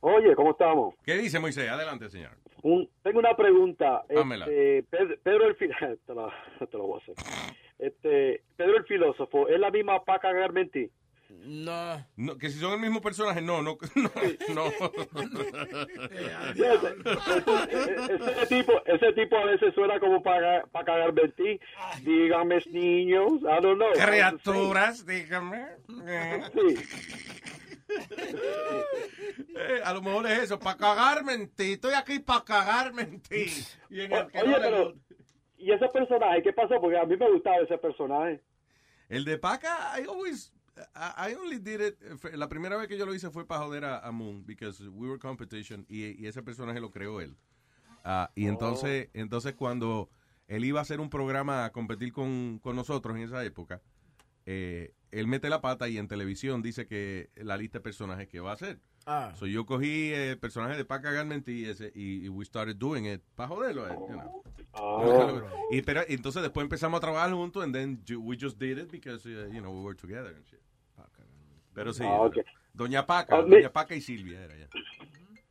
Oye, 0.00 0.34
¿cómo 0.36 0.50
estamos? 0.50 0.94
¿Qué 1.04 1.14
dice 1.16 1.38
Moisés? 1.38 1.68
Adelante, 1.70 2.10
señor. 2.10 2.36
Un- 2.62 2.88
tengo 3.02 3.18
una 3.20 3.34
pregunta. 3.34 4.04
Este, 4.08 4.82
Pedro, 4.90 5.16
Pedro 5.22 5.46
el 5.48 5.56
filósofo, 5.56 5.96
te, 6.06 6.14
la- 6.14 6.66
te 6.70 6.76
lo 6.76 6.86
voy 6.86 7.00
a 7.00 7.02
hacer. 7.02 7.54
Este, 7.78 8.44
Pedro 8.56 8.76
el 8.76 8.84
filósofo, 8.84 9.48
¿es 9.48 9.58
la 9.58 9.70
misma 9.70 10.04
Paca 10.04 10.30
Garmenti? 10.32 10.90
No. 11.42 12.06
No, 12.16 12.38
que 12.38 12.48
si 12.50 12.58
son 12.58 12.72
el 12.74 12.80
mismo 12.80 13.00
personaje, 13.00 13.40
no, 13.42 13.60
no, 13.62 13.76
no. 14.54 14.64
ese, 16.54 16.94
ese 18.30 18.46
tipo, 18.46 18.72
ese 18.86 19.12
tipo 19.12 19.36
a 19.36 19.44
veces 19.44 19.74
suena 19.74 20.00
como 20.00 20.22
Paca, 20.22 20.64
Paca 20.72 20.96
Garmenti. 20.96 21.60
Dígame, 22.02 22.62
niños, 22.70 23.42
I 23.42 23.60
don't 23.60 23.76
know. 23.76 23.92
Criaturas, 23.92 25.04
dígame. 25.06 25.66
Eh, 29.56 29.80
a 29.84 29.92
lo 29.92 30.02
mejor 30.02 30.26
es 30.26 30.38
eso, 30.44 30.58
para 30.58 30.76
cagarme 30.76 31.34
en 31.34 31.48
ti. 31.48 31.72
Estoy 31.74 31.94
aquí 31.94 32.18
para 32.18 32.44
cagarme 32.44 33.02
en 33.02 33.20
ti. 33.20 33.46
Y 33.90 34.00
en 34.00 34.12
el 34.12 34.26
que 34.28 34.38
Oye, 34.38 34.50
no 34.50 34.58
le 34.58 34.64
pero, 34.64 34.84
gusta. 34.92 35.14
¿y 35.58 35.72
ese 35.72 35.88
personaje? 35.88 36.42
¿Qué 36.42 36.52
pasó? 36.52 36.80
Porque 36.80 36.98
a 36.98 37.04
mí 37.04 37.16
me 37.16 37.30
gustaba 37.30 37.56
ese 37.58 37.78
personaje. 37.78 38.42
El 39.08 39.24
de 39.24 39.38
Paca, 39.38 39.92
I 40.00 40.06
always, 40.08 40.52
I, 40.94 41.30
I 41.30 41.34
only 41.34 41.58
did 41.58 41.80
it, 41.80 42.34
la 42.34 42.48
primera 42.48 42.76
vez 42.76 42.88
que 42.88 42.98
yo 42.98 43.06
lo 43.06 43.14
hice 43.14 43.30
fue 43.30 43.46
para 43.46 43.64
joder 43.64 43.84
a, 43.84 43.98
a 43.98 44.10
Moon, 44.10 44.44
because 44.44 44.82
we 44.88 45.08
were 45.08 45.18
competition, 45.18 45.86
y, 45.88 46.20
y 46.20 46.26
ese 46.26 46.42
personaje 46.42 46.80
lo 46.80 46.90
creó 46.90 47.20
él. 47.20 47.36
Ah, 48.04 48.30
y 48.34 48.46
entonces, 48.46 49.08
entonces 49.14 49.54
cuando 49.54 50.10
él 50.46 50.64
iba 50.64 50.80
a 50.80 50.82
hacer 50.82 51.00
un 51.00 51.08
programa 51.08 51.64
a 51.64 51.72
competir 51.72 52.12
con, 52.12 52.58
con 52.58 52.76
nosotros 52.76 53.16
en 53.16 53.22
esa 53.22 53.44
época, 53.44 53.80
eh, 54.46 54.92
él 55.10 55.26
mete 55.26 55.48
la 55.48 55.60
pata 55.60 55.88
y 55.88 55.96
en 55.96 56.08
televisión 56.08 56.60
dice 56.60 56.86
que 56.86 57.30
la 57.36 57.56
lista 57.56 57.78
de 57.78 57.82
personajes 57.82 58.28
que 58.28 58.40
va 58.40 58.50
a 58.50 58.54
hacer. 58.54 58.80
Ah. 59.06 59.32
So 59.34 59.46
yo 59.46 59.66
cogí 59.66 60.12
el 60.12 60.38
personaje 60.38 60.76
de 60.76 60.84
Paca 60.84 61.10
Garment 61.10 61.46
y, 61.48 61.66
ese, 61.66 61.92
y, 61.94 62.24
y 62.24 62.28
we 62.28 62.44
started 62.44 62.76
doing 62.76 63.04
it 63.06 63.20
para 63.34 63.48
joderlo 63.48 63.86
él, 63.86 63.96
you 64.08 64.14
know. 64.14 64.42
Ah. 64.74 65.42
Y 65.70 65.82
pero, 65.82 66.02
entonces 66.08 66.42
después 66.42 66.64
empezamos 66.64 66.98
a 66.98 67.00
trabajar 67.00 67.30
juntos 67.32 67.62
and 67.62 67.74
then 67.74 68.02
we 68.22 68.36
just 68.40 68.58
did 68.58 68.78
it 68.78 68.90
because, 68.90 69.26
uh, 69.26 69.48
you 69.52 69.60
know, 69.60 69.70
we 69.70 69.82
were 69.82 69.96
together 69.96 70.34
and 70.34 70.44
shit. 70.46 70.60
Pero 71.74 71.92
sí, 71.92 72.04
Ah, 72.06 72.22
ok. 72.22 72.38
Doña 72.72 73.04
Paca, 73.04 73.36
Ah, 73.36 73.42
Doña 73.42 73.72
Paca 73.72 73.94
y 73.94 74.00
Silvia 74.00 74.44
era 74.44 74.56
ya. 74.56 74.68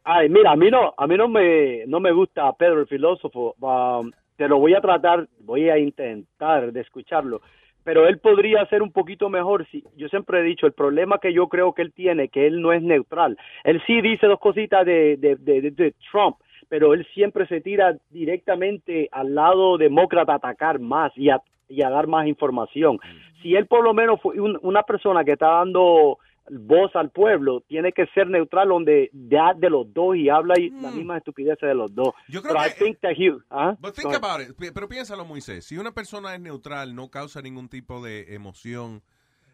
Ay, 0.05 0.29
mira, 0.29 0.51
a 0.51 0.55
mí 0.55 0.69
no, 0.69 0.93
a 0.97 1.07
mí 1.07 1.17
no 1.17 1.27
me, 1.27 1.85
no 1.85 1.99
me 1.99 2.11
gusta 2.11 2.51
Pedro 2.53 2.81
el 2.81 2.87
filósofo. 2.87 3.55
Um, 3.59 4.11
te 4.35 4.47
lo 4.47 4.57
voy 4.57 4.73
a 4.73 4.81
tratar, 4.81 5.27
voy 5.39 5.69
a 5.69 5.77
intentar 5.77 6.71
de 6.71 6.81
escucharlo. 6.81 7.41
Pero 7.83 8.07
él 8.07 8.19
podría 8.19 8.65
ser 8.67 8.81
un 8.81 8.91
poquito 8.91 9.29
mejor. 9.29 9.65
Si, 9.69 9.83
yo 9.97 10.07
siempre 10.07 10.39
he 10.39 10.43
dicho, 10.43 10.65
el 10.65 10.73
problema 10.73 11.17
que 11.17 11.33
yo 11.33 11.47
creo 11.47 11.73
que 11.73 11.81
él 11.81 11.91
tiene, 11.93 12.29
que 12.29 12.47
él 12.47 12.61
no 12.61 12.71
es 12.71 12.81
neutral. 12.81 13.37
Él 13.63 13.81
sí 13.85 14.01
dice 14.01 14.27
dos 14.27 14.39
cositas 14.39 14.85
de, 14.85 15.17
de, 15.17 15.35
de, 15.35 15.61
de- 15.61 15.71
de 15.71 15.93
Trump, 16.11 16.37
pero 16.69 16.93
él 16.93 17.05
siempre 17.13 17.45
se 17.47 17.61
tira 17.61 17.95
directamente 18.09 19.09
al 19.11 19.35
lado 19.35 19.77
demócrata 19.77 20.33
a 20.33 20.37
atacar 20.37 20.79
más 20.79 21.11
y 21.17 21.29
a, 21.29 21.39
y 21.69 21.83
a 21.83 21.89
dar 21.89 22.07
más 22.07 22.25
información. 22.27 22.99
Si 23.41 23.55
él 23.55 23.67
por 23.67 23.83
lo 23.83 23.93
menos 23.93 24.21
fue 24.21 24.39
un- 24.39 24.57
una 24.61 24.83
persona 24.83 25.23
que 25.25 25.33
está 25.33 25.47
dando 25.47 26.17
voz 26.49 26.95
al 26.95 27.09
pueblo, 27.11 27.61
tiene 27.67 27.91
que 27.93 28.05
ser 28.07 28.27
neutral 28.27 28.67
donde 28.69 29.09
da 29.13 29.53
de 29.55 29.69
los 29.69 29.93
dos 29.93 30.15
y 30.17 30.29
habla 30.29 30.55
y 30.59 30.69
la 30.71 30.91
misma 30.91 31.17
estupidez 31.17 31.57
de 31.61 31.73
los 31.73 31.93
dos. 31.95 32.09
Yo 32.27 32.41
creo 32.41 32.53
Pero 32.55 32.67
I 32.67 32.71
que- 32.73 32.83
think 32.85 32.99
that 32.99 33.11
he- 33.17 33.37
¿ah? 33.49 33.75
But 33.79 33.95
Go 33.95 34.01
think 34.09 34.13
about 34.15 34.41
it. 34.41 34.55
Pero 34.73 34.87
piénsalo, 34.89 35.23
Moisés. 35.25 35.65
Si 35.65 35.77
una 35.77 35.93
persona 35.93 36.33
es 36.35 36.41
neutral, 36.41 36.95
no 36.95 37.09
causa 37.09 37.41
ningún 37.41 37.69
tipo 37.69 38.03
de 38.03 38.33
emoción 38.35 39.01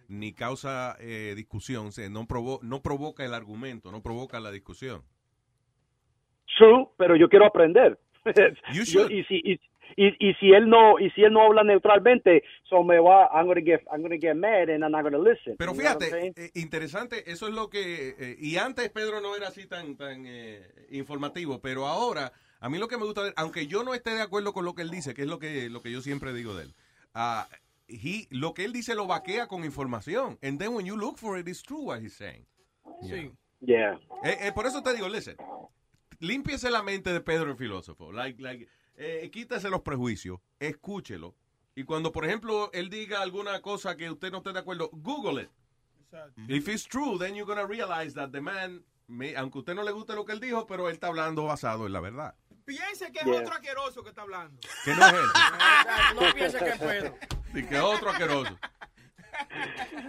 ni 0.08 0.34
causa 0.34 0.96
eh, 1.00 1.34
discusión, 1.36 1.90
no, 2.10 2.26
provo 2.26 2.60
no 2.64 2.82
provoca 2.82 3.24
el 3.24 3.36
argumento, 3.36 3.92
no 3.92 4.02
provoca 4.02 4.40
la 4.40 4.50
discusión. 4.50 5.04
True, 6.58 6.88
pero 6.98 7.16
yo 7.16 7.30
quiero 7.30 7.46
aprender. 7.46 8.00
You 8.26 8.34
Yo- 8.84 8.84
should. 8.84 9.12
y 9.12 9.24
si 9.26 9.36
y, 9.44 9.60
y, 9.96 10.08
y 10.30 10.34
si 10.36 10.52
él 10.52 10.70
no 10.70 11.00
y 11.00 11.10
si 11.12 11.24
él 11.24 11.34
no 11.34 11.42
habla 11.42 11.64
neutralmente, 11.64 12.44
so 12.64 12.84
me 12.84 13.00
va 13.00 13.30
I'm 13.34 13.48
gonna 13.48 13.62
get 13.62 13.82
I'm 13.92 14.02
gonna 14.02 14.18
get 14.20 14.36
mad 14.36 14.70
and 14.70 14.84
I'm 14.84 14.92
not 14.92 15.04
gonna 15.04 15.18
listen. 15.18 15.56
Pero 15.58 15.74
fíjate, 15.74 16.34
eh, 16.36 16.52
interesante, 16.56 17.30
eso 17.32 17.48
es 17.48 17.54
lo 17.54 17.70
que... 17.70 18.16
eh, 18.18 18.36
y 18.40 18.58
antes 18.58 18.90
Pedro 18.90 19.22
no 19.22 19.36
era 19.36 19.48
así 19.48 19.66
tan, 19.68 19.96
tan 19.98 20.26
eh, 20.26 20.62
informativo, 20.92 21.60
pero 21.62 21.86
ahora, 21.88 22.32
a 22.60 22.70
mí 22.70 22.78
lo 22.78 22.88
que 22.88 22.98
me 22.98 23.06
gusta, 23.06 23.34
aunque 23.36 23.68
yo 23.68 23.84
no 23.84 23.94
esté 23.94 24.12
de 24.12 24.22
acuerdo 24.22 24.54
con 24.54 24.66
lo 24.66 24.74
que 24.76 24.82
él 24.82 24.92
dice, 24.92 25.14
que 25.14 25.24
es 25.24 25.28
lo 25.28 25.40
que, 25.40 25.70
lo 25.70 25.82
que 25.82 25.92
yo 25.92 26.02
siempre 26.02 26.34
digo 26.34 26.56
de 26.56 26.64
él, 26.64 26.76
ah, 27.14 27.48
he- 27.88 28.28
lo 28.30 28.54
que 28.54 28.66
él 28.66 28.74
dice 28.74 28.96
lo 28.96 29.08
vaquea 29.08 29.48
con 29.48 29.64
información. 29.64 30.38
And 30.44 30.60
then 30.60 30.74
when 30.76 30.86
you 30.86 30.96
look 30.98 31.18
for 31.18 31.40
it, 31.40 31.48
it's 31.48 31.64
true 31.64 31.82
what 31.86 32.00
he's 32.02 32.14
saying. 32.14 32.46
Sí. 33.02 33.32
Yeah. 33.62 34.00
Eh, 34.24 34.38
eh, 34.48 34.52
por 34.54 34.66
eso 34.66 34.82
te 34.82 34.94
digo, 34.94 35.10
listen, 35.10 35.36
límpiese 36.20 36.70
la 36.70 36.84
mente 36.84 37.12
de 37.12 37.22
Pedro 37.22 37.52
el 37.52 37.58
filósofo. 37.58 38.12
Like, 38.12 38.42
like, 38.42 38.68
eh, 39.00 39.30
quítese 39.32 39.70
los 39.70 39.82
prejuicios, 39.82 40.40
escúchelo. 40.60 41.34
Y 41.76 41.84
cuando, 41.86 42.12
por 42.12 42.26
ejemplo, 42.26 42.70
él 42.74 42.90
diga 42.90 43.22
alguna 43.22 43.62
cosa 43.62 43.96
que 43.96 44.12
usted 44.12 44.32
no 44.32 44.40
esté 44.40 44.52
de 44.54 44.60
acuerdo, 44.60 44.90
Google 44.92 45.44
it. 45.44 45.50
If 46.48 46.68
it's 46.68 46.86
true, 46.88 47.18
then 47.18 47.36
you're 47.36 47.46
going 47.46 47.60
to 47.60 47.68
realize 47.68 48.14
that 48.16 48.32
the 48.32 48.42
man, 48.42 48.84
may- 49.08 49.36
aunque 49.36 49.58
a 49.58 49.62
usted 49.62 49.76
no 49.76 49.84
le 49.84 49.92
guste 49.92 50.14
lo 50.16 50.26
que 50.26 50.34
él 50.34 50.40
dijo, 50.40 50.66
pero 50.68 50.88
él 50.90 50.94
está 50.94 51.08
hablando 51.08 51.46
basado 51.46 51.86
en 51.86 51.94
la 51.94 52.00
verdad. 52.02 52.36
Piense 52.66 53.12
que 53.12 53.20
es 53.20 53.26
Yeah. 53.26 53.42
otro 53.42 53.54
asqueroso 53.54 54.04
que 54.04 54.10
está 54.10 54.24
hablando. 54.24 54.60
Que 54.84 54.92
no 54.94 55.06
es 55.08 55.14
él. 55.14 55.20
No 56.20 56.34
piense 56.36 56.58
que 56.60 56.70
es 56.70 56.78
Pedro. 56.80 57.16
Y 57.54 57.64
que 57.64 57.76
es 57.76 57.82
otro 57.82 58.10
asqueroso. 58.10 58.58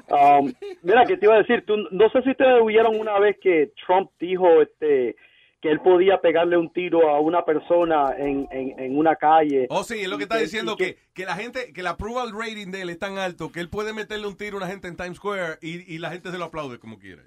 Um, 0.09 0.53
mira, 0.83 1.05
que 1.07 1.17
te 1.17 1.27
iba 1.27 1.35
a 1.37 1.39
decir, 1.39 1.65
tú, 1.67 1.77
no 1.93 2.11
sé 2.11 2.23
si 2.23 2.31
ustedes 2.31 2.61
oyeron 2.63 2.99
una 2.99 3.19
vez 3.21 3.37
que 3.41 3.73
Trump 3.87 4.11
dijo 4.19 4.61
este 4.63 5.15
que 5.61 5.71
él 5.71 5.81
podía 5.81 6.21
pegarle 6.21 6.57
un 6.57 6.73
tiro 6.73 7.11
a 7.11 7.21
una 7.21 7.45
persona 7.45 8.15
en, 8.17 8.49
en, 8.51 8.79
en 8.79 8.97
una 8.97 9.17
calle. 9.17 9.67
Oh, 9.69 9.85
sí, 9.85 10.01
es 10.01 10.09
lo 10.09 10.17
que 10.17 10.25
está 10.25 10.39
diciendo, 10.39 10.77
que, 10.77 10.97
que 11.13 11.25
la 11.27 11.37
gente, 11.37 11.73
que 11.73 11.83
el 11.83 11.87
approval 11.87 12.33
rating 12.33 12.71
de 12.71 12.83
él 12.83 12.91
es 12.91 12.99
tan 12.99 13.19
alto 13.19 13.53
que 13.53 13.61
él 13.61 13.69
puede 13.69 13.93
meterle 13.93 14.27
un 14.27 14.37
tiro 14.37 14.57
a 14.57 14.59
una 14.59 14.67
gente 14.69 14.89
en 14.89 14.97
Times 14.97 15.19
Square 15.19 15.59
y, 15.61 15.95
y 15.95 15.99
la 15.99 16.11
gente 16.11 16.31
se 16.31 16.39
lo 16.39 16.47
aplaude 16.47 16.79
como 16.79 16.99
quiera. 16.99 17.23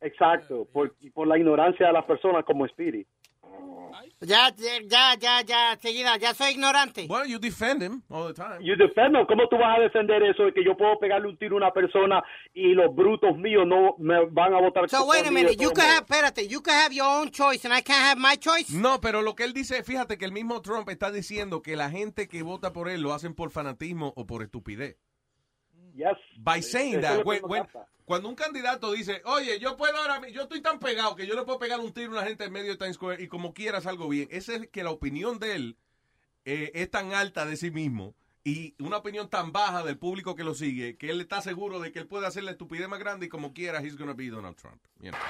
Exacto, 0.00 0.66
por, 0.72 0.94
por 1.12 1.26
la 1.26 1.38
ignorancia 1.38 1.88
de 1.88 1.92
las 1.92 2.04
personas 2.04 2.44
como 2.44 2.64
Spirit. 2.66 3.06
Ya, 4.20 4.52
ya, 4.88 5.14
ya, 5.14 5.42
ya, 5.42 5.76
seguida, 5.80 6.16
ya 6.16 6.34
soy 6.34 6.52
ignorante. 6.52 7.06
Well, 7.08 7.26
you 7.26 7.38
defend 7.38 7.82
him 7.82 8.02
all 8.10 8.26
the 8.26 8.34
time. 8.34 8.60
You 8.60 8.76
defend 8.76 9.16
him. 9.16 9.26
¿Cómo 9.26 9.48
tú 9.48 9.56
vas 9.56 9.78
a 9.78 9.82
defender 9.82 10.22
eso 10.22 10.44
de 10.44 10.52
que 10.52 10.64
yo 10.64 10.76
puedo 10.76 10.98
pegarle 10.98 11.28
un 11.28 11.36
tiro 11.36 11.54
a 11.54 11.58
una 11.58 11.70
persona 11.72 12.22
y 12.52 12.74
los 12.74 12.94
brutos 12.94 13.36
míos 13.36 13.64
no 13.66 13.94
me 13.98 14.26
van 14.30 14.54
a 14.54 14.60
votar 14.60 14.88
So 14.88 15.06
wait 15.06 15.26
a 15.26 15.30
minute, 15.30 15.56
you 15.56 15.70
can 15.70 15.86
have, 15.86 16.04
espérate, 16.06 16.48
you 16.48 16.60
can 16.60 16.74
have 16.74 16.92
your 16.92 17.06
own 17.06 17.30
choice 17.30 17.64
and 17.64 17.72
I 17.72 17.82
can't 17.82 18.04
have 18.04 18.18
my 18.18 18.36
choice. 18.36 18.72
No, 18.72 19.00
pero 19.00 19.22
lo 19.22 19.34
que 19.34 19.44
él 19.44 19.52
dice, 19.52 19.82
fíjate 19.82 20.18
que 20.18 20.24
el 20.24 20.32
mismo 20.32 20.60
Trump 20.62 20.88
está 20.88 21.10
diciendo 21.10 21.62
que 21.62 21.76
la 21.76 21.90
gente 21.90 22.28
que 22.28 22.42
vota 22.42 22.72
por 22.72 22.88
él 22.88 23.02
lo 23.02 23.12
hacen 23.12 23.34
por 23.34 23.50
fanatismo 23.50 24.12
o 24.16 24.26
por 24.26 24.42
estupidez. 24.42 24.96
Yes. 25.98 26.16
By 26.38 26.62
saying 26.62 27.00
that, 27.00 27.24
when- 27.26 27.42
when- 27.44 27.66
cuando 28.04 28.28
un 28.28 28.36
candidato 28.36 28.92
dice, 28.92 29.20
oye, 29.24 29.58
yo 29.58 29.76
puedo 29.76 29.96
ahora, 29.96 30.26
yo 30.30 30.42
estoy 30.44 30.60
tan 30.62 30.78
pegado 30.78 31.14
que 31.16 31.26
yo 31.26 31.34
le 31.34 31.42
puedo 31.42 31.58
pegar 31.58 31.80
un 31.80 31.92
tiro 31.92 32.12
a 32.12 32.20
una 32.20 32.22
gente 32.26 32.44
en 32.44 32.52
medio 32.52 32.70
de 32.70 32.76
Times 32.78 32.94
Square 32.94 33.22
y 33.22 33.26
como 33.28 33.52
quieras 33.52 33.84
algo 33.86 34.08
bien, 34.08 34.28
ese 34.30 34.54
es 34.54 34.68
que 34.68 34.82
la 34.84 34.90
opinión 34.90 35.38
de 35.40 35.54
él 35.56 35.76
eh, 36.44 36.70
es 36.74 36.90
tan 36.90 37.12
alta 37.12 37.44
de 37.44 37.56
sí 37.56 37.70
mismo 37.70 38.14
y 38.44 38.74
una 38.78 38.96
opinión 38.98 39.28
tan 39.28 39.52
baja 39.52 39.82
del 39.82 39.98
público 39.98 40.34
que 40.36 40.44
lo 40.44 40.54
sigue 40.54 40.96
que 40.96 41.10
él 41.10 41.20
está 41.20 41.42
seguro 41.42 41.80
de 41.80 41.92
que 41.92 41.98
él 41.98 42.06
puede 42.06 42.26
hacer 42.26 42.44
la 42.44 42.52
estupidez 42.52 42.88
más 42.88 43.00
grande 43.00 43.26
y 43.26 43.28
como 43.28 43.52
quiera, 43.52 43.82
he's 43.82 43.96
gonna 43.98 44.14
be 44.14 44.28
Donald 44.30 44.56
Trump. 44.56 44.80
you 45.00 45.10
know. 45.10 45.20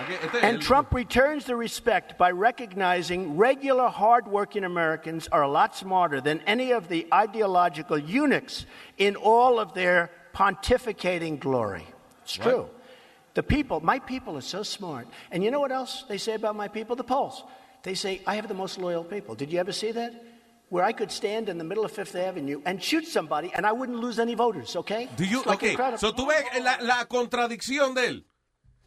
Ok, 0.00 0.10
este 0.22 0.36
es 0.38 0.42
And 0.44 0.60
Trump 0.60 0.92
returns 0.92 1.44
the 1.44 1.56
respect 1.56 2.18
by 2.18 2.30
recognizing 2.30 3.36
regular, 3.36 3.88
hardworking 3.88 4.64
Americans 4.64 5.28
are 5.32 5.42
a 5.42 5.48
lot 5.48 5.74
smarter 5.76 6.20
than 6.20 6.40
any 6.46 6.72
of 6.72 6.88
the 6.88 7.06
ideological 7.12 7.98
eunuchs 7.98 8.66
in 8.98 9.16
all 9.16 9.58
of 9.58 9.72
their 9.74 10.10
pontificating 10.34 11.38
glory. 11.38 11.86
It's 12.24 12.38
Right. 12.38 12.50
true. 12.50 12.68
The 13.34 13.42
people, 13.42 13.80
my 13.80 13.98
people 13.98 14.36
are 14.36 14.42
so 14.42 14.62
smart. 14.62 15.06
And 15.30 15.42
you 15.44 15.50
know 15.50 15.60
what 15.60 15.72
else 15.72 16.04
they 16.08 16.18
say 16.18 16.34
about 16.34 16.56
my 16.56 16.68
people? 16.68 16.96
The 16.96 17.04
polls. 17.04 17.44
They 17.82 17.94
say, 17.94 18.20
I 18.26 18.34
have 18.36 18.48
the 18.48 18.54
most 18.54 18.78
loyal 18.78 19.04
people. 19.04 19.34
Did 19.34 19.52
you 19.52 19.60
ever 19.60 19.72
see 19.72 19.92
that? 19.92 20.12
Where 20.70 20.82
I 20.82 20.92
could 20.92 21.12
stand 21.12 21.48
in 21.48 21.58
the 21.58 21.64
middle 21.64 21.84
of 21.84 21.92
Fifth 21.92 22.16
Avenue 22.16 22.60
and 22.64 22.82
shoot 22.82 23.06
somebody 23.06 23.52
and 23.54 23.64
I 23.64 23.72
wouldn't 23.72 24.00
lose 24.00 24.18
any 24.18 24.34
voters, 24.34 24.74
okay? 24.74 25.08
Do 25.16 25.24
you, 25.24 25.42
like 25.44 25.58
okay, 25.58 25.70
incredible. 25.70 25.98
so 25.98 26.12
tú 26.12 26.26
ves 26.26 26.44
la, 26.60 26.78
la 26.80 27.04
contradicción 27.04 27.94
de 27.94 28.06
él. 28.08 28.24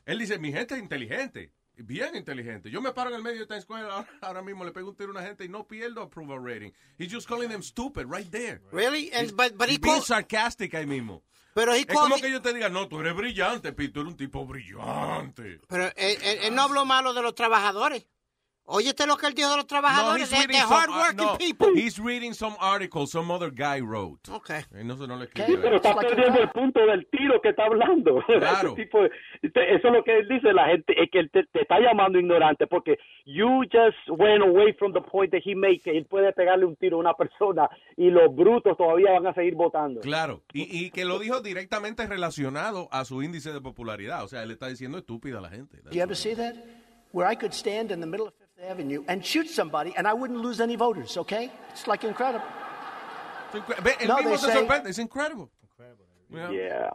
Él 0.09 0.17
dice, 0.19 0.39
mi 0.39 0.51
gente 0.51 0.73
es 0.75 0.81
inteligente, 0.81 1.53
bien 1.75 2.15
inteligente. 2.15 2.69
Yo 2.71 2.81
me 2.81 2.91
paro 2.93 3.09
en 3.09 3.15
el 3.17 3.21
medio 3.21 3.41
de 3.41 3.45
Times 3.45 3.63
Square 3.63 3.85
ahora, 3.85 4.07
ahora 4.21 4.41
mismo, 4.41 4.65
le 4.65 4.71
pego 4.71 4.89
un 4.89 4.95
tiro 4.95 5.09
a 5.09 5.11
una 5.11 5.21
gente 5.23 5.45
y 5.45 5.49
no 5.49 5.67
pierdo 5.67 6.01
approval 6.01 6.43
rating. 6.43 6.71
He's 6.97 7.11
just 7.13 7.27
calling 7.27 7.49
them 7.49 7.61
stupid 7.61 8.05
right 8.09 8.29
there. 8.31 8.61
Really? 8.71 9.11
And, 9.13 9.31
but, 9.35 9.55
but 9.57 9.69
he 9.69 9.77
being 9.77 9.95
called, 9.97 10.05
sarcastic 10.05 10.73
ahí 10.73 10.85
mismo. 10.87 11.23
pero 11.53 11.73
Es 11.73 11.85
como 11.85 12.15
the- 12.15 12.21
que 12.21 12.31
yo 12.31 12.41
te 12.41 12.53
diga, 12.53 12.69
no, 12.69 12.87
tú 12.87 12.99
eres 13.01 13.13
brillante, 13.15 13.71
Pete, 13.73 13.93
tú 13.93 13.99
eres 14.01 14.11
un 14.13 14.17
tipo 14.17 14.45
brillante. 14.45 15.59
pero 15.67 15.85
él, 15.95 16.17
él- 16.23 16.39
él 16.43 16.55
no 16.55 16.63
habló 16.63 16.85
malo 16.85 17.13
de 17.13 17.21
los 17.21 17.35
trabajadores. 17.35 18.05
Óyete 18.71 19.07
lo 19.07 19.17
que 19.17 19.25
él 19.25 19.33
dijo 19.33 19.49
de 19.49 19.55
los 19.57 19.63
No, 19.65 19.67
trabajadores, 19.67 20.21
he's 20.23 20.29
de, 20.29 20.37
reading 20.37 20.55
de 20.57 20.61
some, 20.61 20.75
hardworking 20.75 21.19
uh, 21.27 21.31
no, 21.31 21.37
people. 21.37 21.67
he's 21.75 21.97
reading 21.99 22.33
some 22.33 22.55
article 22.59 23.07
some 23.07 23.31
other 23.33 23.49
guy 23.49 23.81
wrote. 23.81 24.29
Okay. 24.29 24.61
No, 24.83 24.95
no 24.95 25.17
le 25.17 25.25
Sí, 25.25 25.57
pero 25.59 25.77
está 25.77 25.95
perdiendo 25.95 26.39
el 26.39 26.49
punto 26.49 26.85
del 26.85 27.07
tiro 27.09 27.41
que 27.41 27.49
está 27.49 27.65
hablando. 27.65 28.23
Claro. 28.39 28.73
Tipo, 28.75 29.03
eso 29.41 29.53
es 29.53 29.83
lo 29.83 30.03
que 30.03 30.19
él 30.19 30.27
dice, 30.27 30.53
la 30.53 30.67
gente, 30.67 30.93
es 31.01 31.09
que 31.11 31.19
él 31.19 31.29
te, 31.31 31.43
te 31.45 31.61
está 31.61 31.79
llamando 31.79 32.19
ignorante 32.19 32.67
porque 32.67 32.97
you 33.25 33.63
just 33.71 33.97
went 34.09 34.41
away 34.43 34.71
from 34.73 34.93
the 34.93 35.01
point 35.01 35.31
that 35.31 35.41
he 35.43 35.55
made, 35.55 35.81
que 35.81 35.97
él 35.97 36.05
puede 36.05 36.31
pegarle 36.33 36.65
un 36.65 36.75
tiro 36.75 36.97
a 36.97 36.99
una 36.99 37.13
persona 37.15 37.67
y 37.97 38.09
los 38.09 38.33
brutos 38.35 38.77
todavía 38.77 39.11
van 39.11 39.27
a 39.27 39.33
seguir 39.33 39.55
votando. 39.55 40.01
Claro, 40.01 40.43
y, 40.53 40.85
y 40.85 40.91
que 40.91 41.05
lo 41.05 41.17
dijo 41.19 41.41
directamente 41.41 42.05
relacionado 42.07 42.87
a 42.91 43.03
su 43.05 43.21
índice 43.23 43.51
de 43.51 43.61
popularidad. 43.61 44.23
O 44.23 44.27
sea, 44.27 44.43
él 44.43 44.51
está 44.51 44.67
diciendo 44.67 44.97
estúpida 44.99 45.39
a 45.39 45.41
la 45.41 45.49
gente. 45.49 45.77
Do 45.81 45.91
you 45.91 46.01
ever 46.01 46.15
see 46.15 46.35
that? 46.35 46.53
Where 47.11 47.27
I 47.31 47.35
could 47.35 47.53
stand 47.53 47.91
in 47.91 47.99
the 48.01 48.05
middle 48.05 48.27
of 48.27 48.33
Avenue 48.67 49.03
and 49.07 49.23
shoot 49.23 49.47
somebody 49.49 49.93
and 49.97 50.07
I 50.07 50.13
wouldn't 50.13 50.41
lose 50.41 50.59
any 50.61 50.75
voters, 50.75 51.17
okay? 51.17 51.49
It's 51.71 51.87
like 51.87 52.03
incredible. 52.05 52.45
No, 53.53 54.17
mismo 54.17 54.29
they 54.29 54.37
se 54.37 54.45
say- 54.47 54.53
sorprende, 54.53 54.89
es 54.89 54.99
incredible. 54.99 55.49
Yeah. 56.31 56.51
Yeah. 56.51 56.89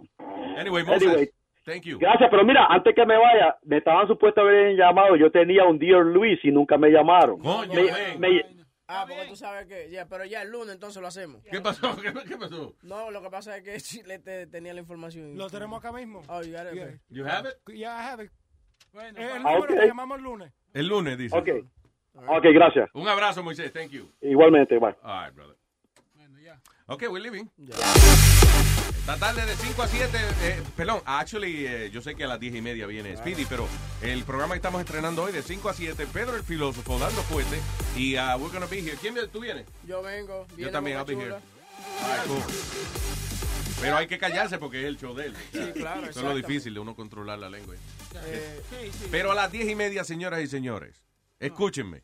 Anyway, 0.57 0.84
Moses, 0.84 1.02
Anyway, 1.09 1.28
thank 1.67 1.84
you. 1.84 1.99
Gracias, 1.99 2.28
pero 2.31 2.44
mira, 2.44 2.67
antes 2.70 2.94
que 2.94 3.05
me 3.05 3.17
vaya, 3.17 3.57
me 3.65 3.78
estaban 3.78 4.07
supuestos 4.07 4.44
a 4.44 4.47
haber 4.47 4.76
llamado. 4.76 5.17
Yo 5.17 5.31
tenía 5.33 5.65
un 5.65 5.76
Dear 5.78 6.05
Luis 6.07 6.39
y 6.44 6.52
nunca 6.52 6.78
me 6.78 6.91
llamaron. 6.91 7.41
Coño, 7.41 7.73
Me- 7.75 8.18
me- 8.18 8.65
Ah, 8.86 9.07
porque 9.09 9.25
tú 9.26 9.34
sabes 9.34 9.67
que, 9.67 9.91
ya, 9.91 10.07
pero 10.07 10.26
ya 10.26 10.43
el 10.43 10.51
lunes 10.51 10.75
entonces 10.75 11.01
lo 11.01 11.09
hacemos. 11.09 11.43
¿Qué 11.51 11.59
pasó? 11.60 11.81
¿Qué, 12.02 12.12
qué 12.28 12.36
pasó? 12.36 12.75
No, 12.83 13.10
lo 13.10 13.23
que 13.23 13.31
pasa 13.31 13.57
es 13.57 13.62
que 13.65 13.76
Chile 13.81 14.18
te- 14.18 14.47
tenía 14.47 14.75
la 14.75 14.81
información. 14.81 15.36
Lo 15.36 15.49
tenemos 15.49 15.78
acá 15.78 15.91
mismo. 15.91 16.23
Oh, 16.28 16.43
you 16.43 16.52
got 16.52 16.67
it, 16.70 16.75
Yeah. 16.75 16.91
You 17.09 17.25
have 17.26 17.49
it? 17.49 17.57
Yeah, 17.75 17.97
I 17.99 18.02
have 18.02 18.23
it. 18.23 18.31
Bueno, 18.95 19.19
Eh, 19.21 19.31
el 19.37 19.43
número 19.43 19.61
ok. 19.61 19.69
te 19.81 19.87
llamamos 19.89 20.19
el 20.19 20.25
lunes. 20.25 20.53
El 20.73 20.87
lunes, 20.87 21.19
dice. 21.19 21.37
Ok. 21.37 21.49
Ok, 22.29 22.45
gracias. 22.55 22.89
Un 22.95 23.09
abrazo, 23.09 23.43
Moisés. 23.43 23.73
Thank 23.73 23.91
you. 23.91 24.09
Igualmente, 24.21 24.79
bye. 24.79 24.95
All 25.03 25.25
right, 25.27 25.35
brother. 25.35 25.57
Ok, 26.87 27.05
we're 27.11 27.21
leaving. 27.21 27.51
Esta 27.59 29.17
tarde 29.19 29.45
de 29.47 29.57
5 29.57 29.83
a 29.83 29.89
7, 29.89 30.19
eh, 30.43 30.63
perdón, 30.77 31.01
actually, 31.07 31.67
eh, 31.67 31.91
yo 31.91 32.01
sé 32.03 32.15
que 32.15 32.25
a 32.25 32.29
las 32.29 32.39
10 32.39 32.55
y 32.57 32.61
media 32.61 32.87
viene 32.87 33.17
Speedy, 33.17 33.47
pero 33.47 33.67
el 34.03 34.23
programa 34.25 34.53
que 34.55 34.59
estamos 34.59 34.81
estrenando 34.83 35.23
hoy 35.25 35.33
de 35.33 35.43
5 35.43 35.69
a 35.71 35.75
7, 35.75 36.07
Pedro 36.13 36.37
el 36.37 36.43
filósofo 36.43 36.99
dando 36.99 37.23
fuerte 37.23 37.59
y 37.97 38.17
uh, 38.17 38.37
we're 38.39 38.53
gonna 38.53 38.67
be 38.67 38.81
here. 38.81 38.97
¿Quién 39.01 39.15
viene? 39.15 39.29
tú 39.29 39.41
vienes? 39.41 39.67
Yo 39.87 40.03
vengo. 40.03 40.47
Yo 40.59 40.71
también, 40.71 40.99
I'll 40.99 41.07
be 41.07 41.15
here. 41.15 41.25
Chula. 41.25 41.41
Alright, 42.03 42.27
cool. 42.29 42.43
Pero 43.85 43.97
hay 43.99 44.07
que 44.07 44.19
callarse 44.19 44.59
porque 44.59 44.81
es 44.81 44.87
el 44.87 44.97
show 44.99 45.15
de 45.15 45.27
él. 45.27 45.35
Sí, 45.53 45.61
claro, 45.75 46.07
Eso 46.07 46.21
es 46.21 46.25
lo 46.25 46.35
difícil 46.35 46.73
de 46.75 46.81
uno 46.81 46.95
controlar 46.97 47.39
la 47.39 47.51
lengua. 47.51 47.75
Eh, 48.27 48.63
Pero 49.11 49.33
a 49.33 49.35
las 49.35 49.51
10 49.53 49.69
y 49.71 49.75
media, 49.75 50.05
señoras 50.05 50.41
y 50.43 50.47
señores, 50.47 51.05
escúchenme. 51.39 52.03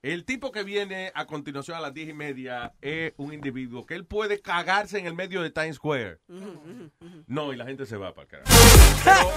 El 0.00 0.24
tipo 0.24 0.52
que 0.52 0.62
viene 0.62 1.10
a 1.14 1.26
continuación 1.26 1.76
a 1.76 1.80
las 1.80 1.92
10 1.92 2.10
y 2.10 2.12
media 2.14 2.72
es 2.80 3.12
un 3.16 3.34
individuo 3.34 3.84
que 3.84 3.94
él 3.94 4.06
puede 4.06 4.40
cagarse 4.40 4.98
en 4.98 5.06
el 5.06 5.14
medio 5.14 5.42
de 5.42 5.50
Times 5.50 5.76
Square. 5.76 6.20
No, 7.26 7.52
y 7.52 7.56
la 7.56 7.66
gente 7.66 7.84
se 7.84 7.96
va 7.96 8.14
para 8.14 8.22
el 8.24 8.44
carajo. 8.44 8.50
Pero, 9.04 9.30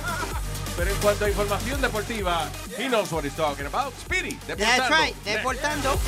pero 0.78 0.92
en 0.92 0.98
cuanto 1.02 1.26
a 1.26 1.30
información 1.30 1.82
deportiva, 1.82 2.50
he 2.78 2.88
knows 2.88 3.12
what 3.12 3.24
he's 3.26 3.36
talking 3.36 3.66
about. 3.66 3.94
Speedy, 4.00 4.36
That's 4.48 4.58
deportando. 4.60 4.96
right, 4.96 5.16
deportando. 5.26 6.00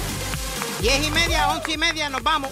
Diez 0.81 1.05
y 1.07 1.11
media, 1.11 1.49
once 1.49 1.71
y 1.73 1.77
media, 1.77 2.09
nos 2.09 2.21
vamos. 2.23 2.51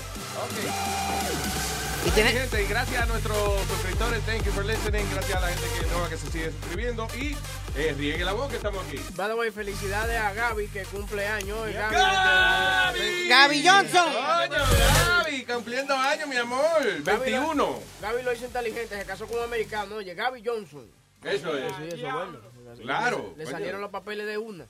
Y 2.04 2.10
gente, 2.10 2.64
y 2.64 2.68
gracias 2.68 3.04
a 3.04 3.06
nuestros 3.06 3.38
suscriptores, 3.68 4.22
thank 4.26 4.44
you 4.44 4.52
for 4.52 4.66
listening. 4.66 5.06
Gracias 5.14 5.38
a 5.38 5.40
la 5.40 5.48
gente 5.50 5.68
que 5.80 5.86
nueva 5.88 6.10
que 6.10 6.18
se 6.18 6.32
sigue 6.32 6.52
suscribiendo. 6.52 7.08
Y 7.16 7.38
eh, 7.78 7.94
riegue 7.96 8.26
la 8.26 8.34
voz 8.34 8.50
que 8.50 8.56
estamos 8.56 8.84
aquí. 8.86 8.98
By 9.16 9.28
the 9.28 9.36
way, 9.36 9.52
felicidades 9.52 10.20
a 10.20 10.34
Gaby 10.34 10.68
que 10.68 10.84
cumple 10.86 11.28
años 11.28 11.58
hoy. 11.60 11.74
Gaby. 11.74 11.96
Gaby. 11.96 13.28
Gaby 13.30 13.68
Johnson. 13.68 14.14
Coño, 14.14 14.64
Gaby, 14.98 15.46
cumpliendo 15.46 15.96
años, 15.96 16.28
mi 16.28 16.38
amor. 16.38 17.04
21. 17.04 17.80
Gaby 18.02 18.24
lo 18.24 18.34
hizo 18.34 18.46
inteligente, 18.46 18.98
se 18.98 19.06
casó 19.06 19.28
con 19.28 19.38
un 19.38 19.44
americano. 19.46 19.98
Oye, 19.98 20.16
Gaby 20.16 20.42
Johnson. 20.44 20.90
Eso 21.24 21.56
es. 21.56 21.72
Sí, 21.76 21.84
eso 21.88 22.08
es 22.08 22.14
bueno. 22.14 22.40
Claro. 22.82 23.34
Le 23.38 23.46
salieron 23.46 23.80
los 23.80 23.92
papeles 23.92 24.26
de 24.26 24.40
una. 24.40 24.66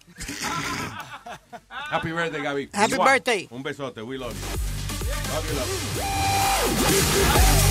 Happy 1.70 2.12
birthday, 2.12 2.42
Gaby. 2.42 2.70
Happy 2.74 2.94
Igual. 2.94 3.14
birthday. 3.14 3.48
Un 3.52 3.64
besote. 3.64 4.02
We 4.02 4.18
love 4.18 4.34
you. 4.34 4.81
Love 5.14 5.46
you, 7.64 7.71